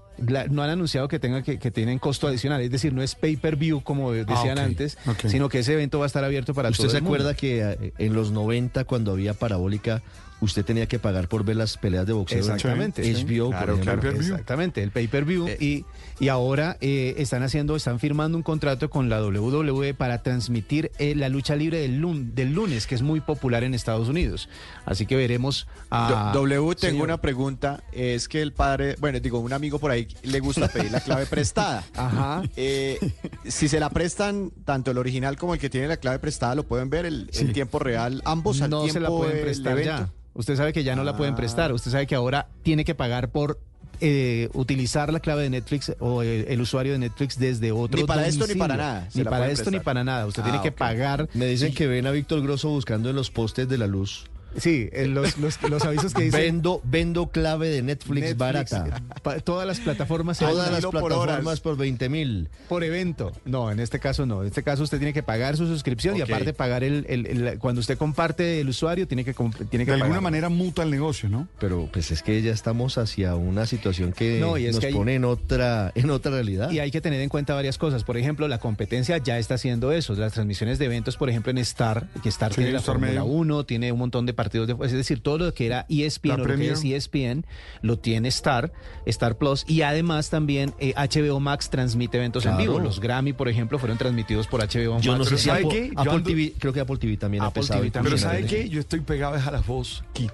[0.51, 3.37] no han anunciado que tenga que, que, tienen costo adicional, es decir, no es pay
[3.37, 6.69] per view como Ah, decían antes, sino que ese evento va a estar abierto para
[6.69, 7.17] ¿Usted todo se el mundo.
[7.17, 10.03] acuerda que eh, en los 90 cuando había parabólica
[10.44, 12.39] usted tenía que pagar por ver las peleas de boxeo?
[12.39, 13.03] Exactamente.
[13.03, 15.85] HBO, Claro, por claro, exactamente, el pay per view y,
[16.21, 21.15] y ahora eh, están haciendo, están firmando un contrato con la WWE para transmitir eh,
[21.15, 24.49] la lucha libre del, lun- del lunes, que es muy popular en Estados Unidos.
[24.87, 27.05] Así que veremos a W, tengo señor.
[27.05, 27.83] una pregunta.
[27.93, 31.27] Es que el padre, bueno, digo, un amigo por ahí le gusta pedir la clave
[31.27, 31.85] prestada.
[31.97, 32.43] Ajá.
[32.57, 32.99] Eh,
[33.47, 36.65] si se la prestan, tanto el original como el que tiene la clave prestada, lo
[36.65, 39.73] pueden ver el, en tiempo real, ambos al no tiempo se la pueden del prestar
[39.78, 39.91] evento.
[40.05, 40.10] ya.
[40.35, 41.37] Usted sabe que ya no la pueden Ah.
[41.37, 41.73] prestar.
[41.73, 43.59] Usted sabe que ahora tiene que pagar por
[44.01, 48.05] eh, utilizar la clave de Netflix o el, el usuario de Netflix desde otro Ni
[48.07, 50.27] para esto ni para nada, Ni para esto ni para nada.
[50.27, 51.29] Usted Ah, tiene que pagar.
[51.35, 54.27] Me dicen que ven a Víctor Grosso buscando en los postes de la luz.
[54.56, 56.40] Sí, en los, los, los avisos que dicen.
[56.40, 59.03] Vendo, vendo clave de Netflix, Netflix, barata.
[59.22, 60.38] pa- todas las plataformas.
[60.38, 61.60] Todas las por plataformas horas.
[61.60, 62.49] por 20 mil.
[62.69, 63.33] Por evento.
[63.44, 64.42] No, en este caso no.
[64.42, 67.58] En este caso usted tiene que pagar su suscripción y aparte pagar el, el- el-
[67.58, 69.35] Cuando usted comparte el usuario, tiene que,
[69.70, 71.49] tiene que De alguna manera muta el negocio, ¿no?
[71.58, 74.87] Pero pues es que ya estamos hacia una situación que No, y es nos que
[74.88, 76.70] hay- pone en otra, en otra realidad.
[76.70, 78.04] Y hay que tener en cuenta varias cosas.
[78.04, 80.15] Por ejemplo, la competencia ya está haciendo eso.
[80.15, 83.10] Las transmisiones de eventos, por ejemplo, en Star, que Star Sí, tiene la Star Fórmula
[83.22, 83.24] Medio.
[83.24, 84.77] 1, tiene un montón de partidos de...
[84.87, 87.44] Es decir, todo lo que era ESPN o lo que es ESPN,
[87.83, 88.73] lo tiene Star,
[89.07, 89.65] Star Plus.
[89.67, 92.78] Y además también eh, HBO Max transmite eventos en vivo.
[92.78, 95.19] Los Grammy, por ejemplo, fueron transmitidos por HBO Yo Max.
[95.19, 95.89] no sé si ¿sabe Apple, qué?
[95.94, 97.51] Yo Apple ando- TV, creo que Apple TV también ha.
[97.51, 98.03] TV también.
[98.03, 98.69] Pero ¿sabe qué?
[98.69, 100.31] Yo estoy pegado a la voz, Kit.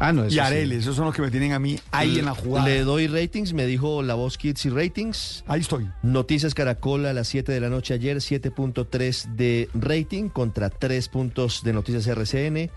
[0.00, 0.38] Ah, no, eso Y sí.
[0.40, 2.66] Arely, esos son los que me tienen a mí ahí en la jugada.
[2.66, 5.44] Le doy ratings, me dijo La Voz Kids y ratings.
[5.46, 5.88] Ahí estoy.
[6.02, 11.62] Noticias Caracol a las 7 de la noche ayer, 7.3 de rating contra 3 puntos
[11.62, 12.70] de Noticias RCN.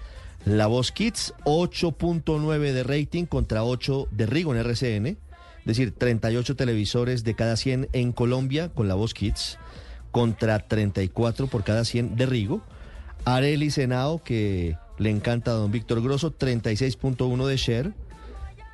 [0.47, 5.08] La Voz Kids, 8.9 de rating contra 8 de Rigo en RCN.
[5.08, 5.17] Es
[5.65, 9.60] decir, 38 televisores de cada 100 en Colombia con La Voz Kids
[10.12, 12.62] contra 34 por cada 100 de Rigo.
[13.26, 17.94] Areli Senao, que le encanta a don Víctor Grosso, 36.1 de share.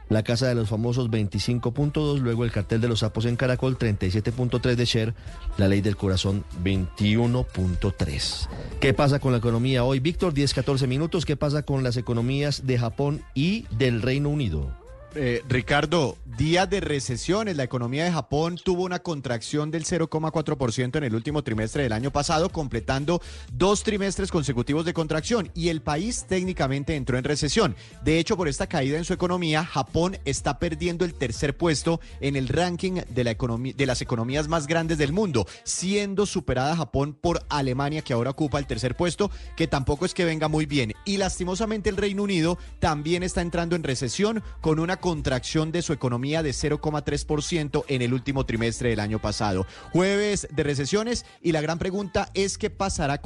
[0.09, 4.75] La Casa de los Famosos 25.2, luego el Cartel de los Sapos en Caracol 37.3
[4.75, 5.13] de share,
[5.57, 8.47] La Ley del Corazón 21.3.
[8.79, 9.99] ¿Qué pasa con la economía hoy?
[9.99, 11.25] Víctor, 10-14 minutos.
[11.25, 14.83] ¿Qué pasa con las economías de Japón y del Reino Unido?
[15.15, 17.56] Eh, Ricardo, días de recesiones.
[17.56, 22.12] La economía de Japón tuvo una contracción del 0,4% en el último trimestre del año
[22.12, 25.51] pasado, completando dos trimestres consecutivos de contracción.
[25.53, 27.76] Y el país técnicamente entró en recesión.
[28.03, 32.35] De hecho, por esta caída en su economía, Japón está perdiendo el tercer puesto en
[32.35, 37.13] el ranking de, la economía, de las economías más grandes del mundo, siendo superada Japón
[37.19, 40.94] por Alemania, que ahora ocupa el tercer puesto, que tampoco es que venga muy bien.
[41.06, 45.91] Y lastimosamente el Reino Unido también está entrando en recesión con una contracción de su
[45.91, 49.67] economía de 0,3% en el último trimestre del año pasado.
[49.91, 53.19] Jueves de recesiones y la gran pregunta es qué pasará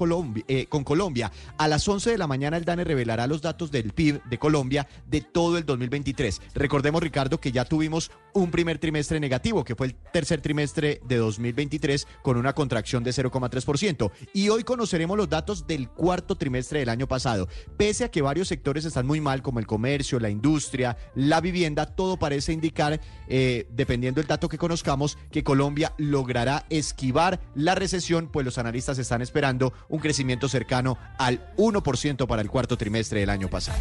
[0.48, 1.32] eh, con Colombia.
[1.60, 4.88] A las 11 de la mañana el DANE revelará los datos del PIB de Colombia
[5.06, 6.42] de todo el 2023.
[6.56, 11.18] Recordemos, Ricardo, que ya tuvimos un primer trimestre negativo, que fue el tercer trimestre de
[11.18, 14.12] 2023 con una contracción de 0,3%.
[14.34, 17.48] Y hoy conoceremos los datos del cuarto trimestre del año pasado.
[17.78, 21.67] Pese a que varios sectores están muy mal, como el comercio, la industria, la vivienda,
[21.76, 28.30] todo parece indicar, eh, dependiendo del dato que conozcamos, que Colombia logrará esquivar la recesión,
[28.32, 33.30] pues los analistas están esperando un crecimiento cercano al 1% para el cuarto trimestre del
[33.30, 33.78] año pasado.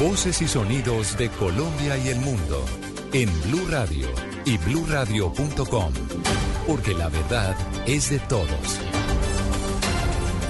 [0.00, 2.64] Voces y sonidos de Colombia y el mundo
[3.12, 4.08] en Blue Radio
[4.46, 5.92] y bluradio.com,
[6.66, 7.54] porque la verdad
[7.86, 8.80] es de todos.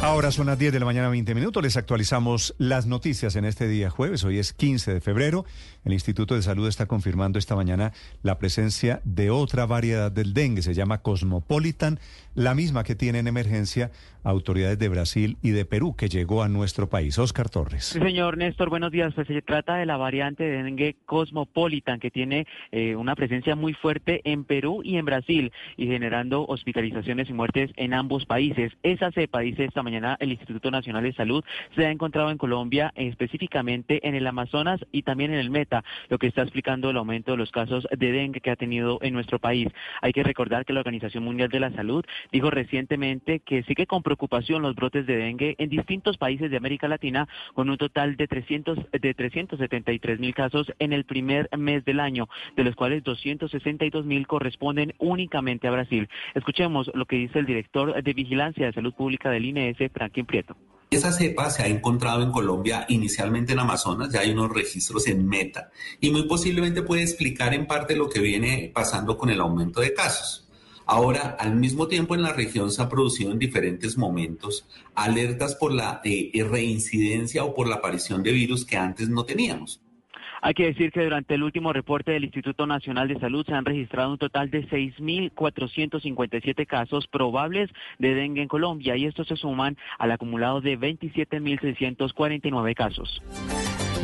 [0.02, 1.62] Ahora son las 10 de la mañana, 20 minutos.
[1.64, 4.22] Les actualizamos las noticias en este día jueves.
[4.22, 5.44] Hoy es 15 de febrero.
[5.84, 10.62] El Instituto de Salud está confirmando esta mañana la presencia de otra variedad del dengue.
[10.62, 11.98] Se llama Cosmopolitan,
[12.34, 13.90] la misma que tiene en emergencia
[14.22, 17.18] autoridades de Brasil y de Perú, que llegó a nuestro país.
[17.18, 17.84] Oscar Torres.
[17.84, 19.14] Sí, señor Néstor, buenos días.
[19.14, 23.72] Pues se trata de la variante de dengue Cosmopolitan, que tiene eh, una presencia muy
[23.72, 28.72] fuerte en Perú y en Brasil, y generando hospitalizaciones y muertes en ambos países.
[28.82, 32.92] Esa cepa, dice esta mañana el Instituto Nacional de Salud, se ha encontrado en Colombia,
[32.96, 35.50] específicamente en el Amazonas y también en el
[36.08, 39.14] Lo que está explicando el aumento de los casos de dengue que ha tenido en
[39.14, 39.68] nuestro país.
[40.02, 44.02] Hay que recordar que la Organización Mundial de la Salud dijo recientemente que sigue con
[44.02, 48.26] preocupación los brotes de dengue en distintos países de América Latina, con un total de
[48.26, 54.04] 300 de 373 mil casos en el primer mes del año, de los cuales 262
[54.04, 56.08] mil corresponden únicamente a Brasil.
[56.34, 60.56] Escuchemos lo que dice el director de Vigilancia de Salud Pública del INS, Franklin Prieto.
[60.90, 65.24] Esa cepa se ha encontrado en Colombia inicialmente en Amazonas, ya hay unos registros en
[65.24, 69.80] Meta y muy posiblemente puede explicar en parte lo que viene pasando con el aumento
[69.80, 70.48] de casos.
[70.86, 75.72] Ahora, al mismo tiempo en la región se ha producido en diferentes momentos alertas por
[75.72, 79.80] la eh, reincidencia o por la aparición de virus que antes no teníamos.
[80.42, 83.64] Hay que decir que durante el último reporte del Instituto Nacional de Salud se han
[83.64, 89.76] registrado un total de 6.457 casos probables de dengue en Colombia y estos se suman
[89.98, 93.20] al acumulado de 27.649 casos.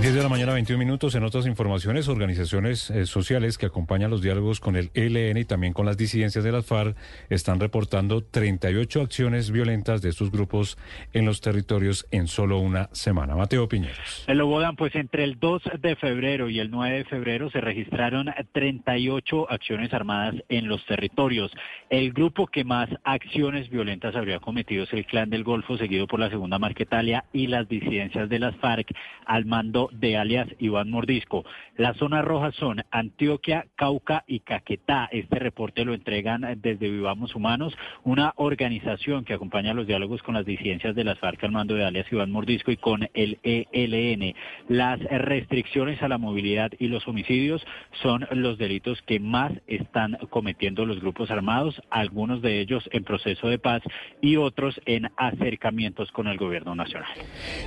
[0.00, 1.14] 10 de la mañana, 21 minutos.
[1.14, 5.72] En otras informaciones, organizaciones eh, sociales que acompañan los diálogos con el ELN y también
[5.72, 6.94] con las disidencias de las FARC
[7.30, 10.76] están reportando 38 acciones violentas de estos grupos
[11.14, 13.36] en los territorios en solo una semana.
[13.36, 14.24] Mateo Piñeros.
[14.26, 18.26] El Lobodan, pues entre el 2 de febrero y el 9 de febrero se registraron
[18.52, 21.50] 38 acciones armadas en los territorios.
[21.88, 26.20] El grupo que más acciones violentas habría cometido es el Clan del Golfo, seguido por
[26.20, 28.92] la Segunda Marquetalia y las disidencias de las FARC
[29.24, 31.44] al mando de alias Iván Mordisco.
[31.76, 35.08] Las zonas rojas son Antioquia, Cauca y Caquetá.
[35.12, 40.46] Este reporte lo entregan desde Vivamos Humanos, una organización que acompaña los diálogos con las
[40.46, 44.34] disidencias de las FARC al mando de alias Iván Mordisco y con el ELN.
[44.68, 47.64] Las restricciones a la movilidad y los homicidios
[48.02, 53.48] son los delitos que más están cometiendo los grupos armados, algunos de ellos en proceso
[53.48, 53.82] de paz
[54.20, 57.08] y otros en acercamientos con el gobierno nacional.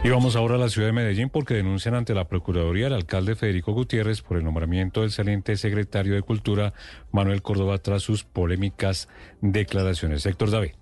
[0.03, 3.35] Y vamos ahora a la ciudad de Medellín porque denuncian ante la Procuraduría al alcalde
[3.35, 6.73] Federico Gutiérrez por el nombramiento del saliente secretario de Cultura
[7.11, 9.09] Manuel Córdoba tras sus polémicas
[9.41, 10.25] declaraciones.
[10.25, 10.78] Héctor David.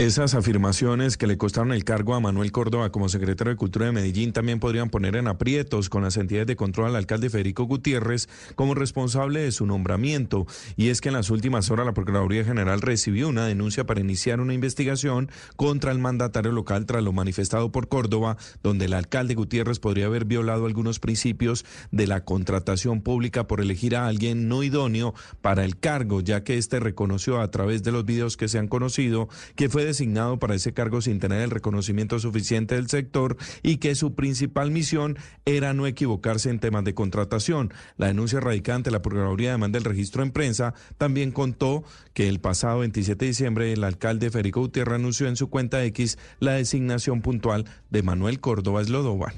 [0.00, 3.92] Esas afirmaciones que le costaron el cargo a Manuel Córdoba como secretario de Cultura de
[3.92, 8.26] Medellín también podrían poner en aprietos con las entidades de control al alcalde Federico Gutiérrez
[8.54, 10.46] como responsable de su nombramiento.
[10.78, 14.40] Y es que en las últimas horas la Procuraduría General recibió una denuncia para iniciar
[14.40, 19.80] una investigación contra el mandatario local tras lo manifestado por Córdoba, donde el alcalde Gutiérrez
[19.80, 25.12] podría haber violado algunos principios de la contratación pública por elegir a alguien no idóneo
[25.42, 28.66] para el cargo, ya que este reconoció a través de los videos que se han
[28.66, 33.76] conocido que fue designado para ese cargo sin tener el reconocimiento suficiente del sector y
[33.76, 37.72] que su principal misión era no equivocarse en temas de contratación.
[37.96, 42.40] La denuncia radicada ante la Procuraduría demanda el registro en prensa también contó que el
[42.40, 47.22] pasado 27 de diciembre el alcalde Federico Gutiérrez anunció en su cuenta X la designación
[47.22, 49.34] puntual de Manuel Córdoba Eslodovan.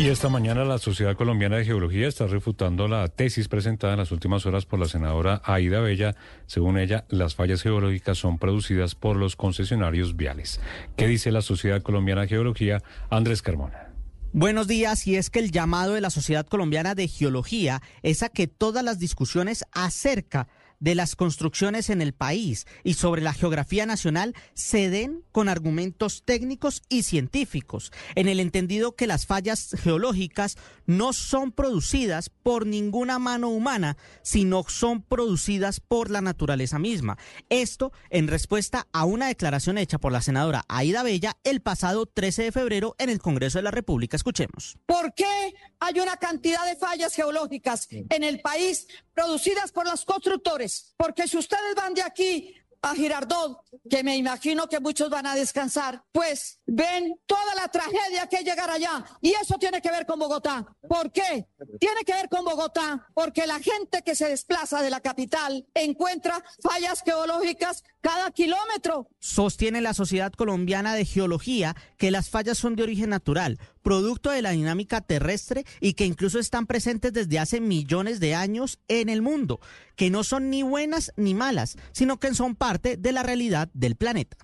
[0.00, 4.12] Y esta mañana la Sociedad Colombiana de Geología está refutando la tesis presentada en las
[4.12, 6.16] últimas horas por la senadora Aida Bella.
[6.46, 10.58] Según ella, las fallas geológicas son producidas por los concesionarios viales.
[10.96, 12.82] ¿Qué dice la Sociedad Colombiana de Geología?
[13.10, 13.92] Andrés Carmona.
[14.32, 18.30] Buenos días, y es que el llamado de la Sociedad Colombiana de Geología es a
[18.30, 20.48] que todas las discusiones acerca
[20.80, 26.22] de las construcciones en el país y sobre la geografía nacional se den con argumentos
[26.24, 33.18] técnicos y científicos, en el entendido que las fallas geológicas no son producidas por ninguna
[33.18, 37.18] mano humana, sino son producidas por la naturaleza misma.
[37.48, 42.44] Esto en respuesta a una declaración hecha por la senadora Aida Bella el pasado 13
[42.44, 44.16] de febrero en el Congreso de la República.
[44.16, 44.78] Escuchemos.
[44.86, 50.69] ¿Por qué hay una cantidad de fallas geológicas en el país producidas por los constructores?
[50.96, 55.34] Porque si ustedes van de aquí a Girardot, que me imagino que muchos van a
[55.34, 59.04] descansar, pues ven toda la tragedia que es llegar allá.
[59.20, 60.66] Y eso tiene que ver con Bogotá.
[60.88, 61.46] ¿Por qué?
[61.78, 66.42] Tiene que ver con Bogotá, porque la gente que se desplaza de la capital encuentra
[66.62, 69.08] fallas geológicas cada kilómetro.
[69.18, 74.42] Sostiene la Sociedad Colombiana de Geología que las fallas son de origen natural, producto de
[74.42, 79.22] la dinámica terrestre y que incluso están presentes desde hace millones de años en el
[79.22, 79.60] mundo,
[79.96, 83.96] que no son ni buenas ni malas, sino que son parte de la realidad del
[83.96, 84.36] planeta.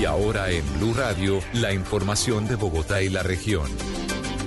[0.00, 3.68] Y ahora en Blue Radio, la información de Bogotá y la región.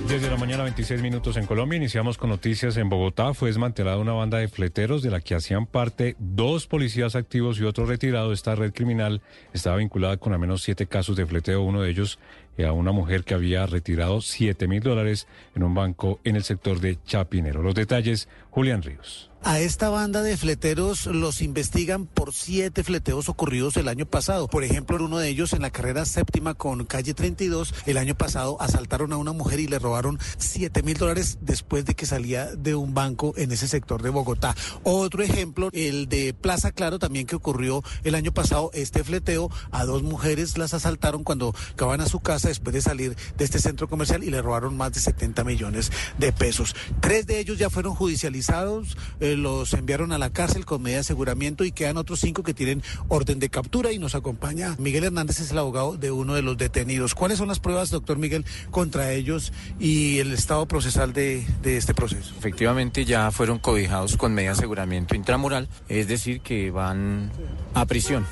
[0.08, 3.32] Desde la mañana 26 minutos en Colombia, iniciamos con noticias en Bogotá.
[3.32, 7.64] Fue desmantelada una banda de fleteros de la que hacían parte dos policías activos y
[7.64, 8.32] otro retirado.
[8.32, 9.22] Esta red criminal
[9.54, 12.18] estaba vinculada con al menos siete casos de fleteo, uno de ellos
[12.58, 16.80] a una mujer que había retirado 7 mil dólares en un banco en el sector
[16.80, 17.62] de Chapinero.
[17.62, 19.32] Los detalles, Julián Ríos.
[19.44, 24.46] A esta banda de fleteros los investigan por siete fleteos ocurridos el año pasado.
[24.46, 28.14] Por ejemplo, en uno de ellos, en la carrera séptima con calle 32, el año
[28.14, 32.54] pasado asaltaron a una mujer y le robaron 7 mil dólares después de que salía
[32.54, 34.54] de un banco en ese sector de Bogotá.
[34.84, 39.84] Otro ejemplo, el de Plaza Claro, también que ocurrió el año pasado, este fleteo, a
[39.84, 43.88] dos mujeres las asaltaron cuando acaban a su casa después de salir de este centro
[43.88, 46.74] comercial y le robaron más de 70 millones de pesos.
[47.00, 48.96] Tres de ellos ya fueron judicializados.
[49.20, 52.54] Eh, los enviaron a la cárcel con medida de aseguramiento y quedan otros cinco que
[52.54, 54.42] tienen orden de captura y nos acompaña
[54.78, 57.14] Miguel Hernández, es el abogado de uno de los detenidos.
[57.14, 62.34] ¿Cuáles son las pruebas, doctor Miguel, contra ellos y el estado procesal de, este proceso?
[62.38, 67.30] Efectivamente ya fueron cobijados con medida de aseguramiento intramural, es decir, que van
[67.74, 68.26] a prisión.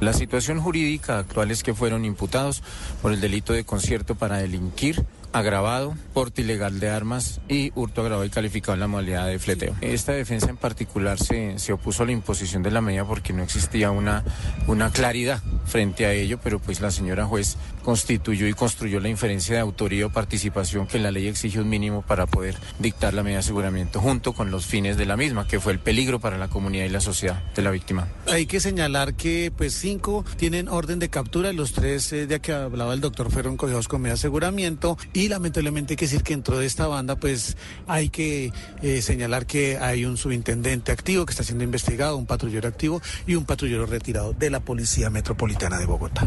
[0.00, 2.62] La situación jurídica actual es que fueron imputados
[3.00, 5.04] por el delito de concierto para delinquir
[5.36, 9.74] agravado, porte ilegal de armas y hurto agravado y calificado en la modalidad de fleteo.
[9.82, 13.42] Esta defensa en particular se, se opuso a la imposición de la medida porque no
[13.42, 14.24] existía una,
[14.66, 19.54] una claridad frente a ello, pero pues la señora juez constituyó y construyó la inferencia
[19.54, 23.36] de autoría o participación que la ley exige un mínimo para poder dictar la medida
[23.36, 26.48] de aseguramiento junto con los fines de la misma, que fue el peligro para la
[26.48, 28.08] comunidad y la sociedad de la víctima.
[28.26, 32.40] Hay que señalar que pues cinco tienen orden de captura y los tres eh, de
[32.40, 36.22] que hablaba el doctor fueron cogidos con medida de aseguramiento y lamentablemente hay que decir
[36.22, 41.26] que dentro de esta banda pues hay que eh, señalar que hay un subintendente activo
[41.26, 45.78] que está siendo investigado, un patrullero activo y un patrullero retirado de la Policía Metropolitana
[45.78, 46.26] de Bogotá.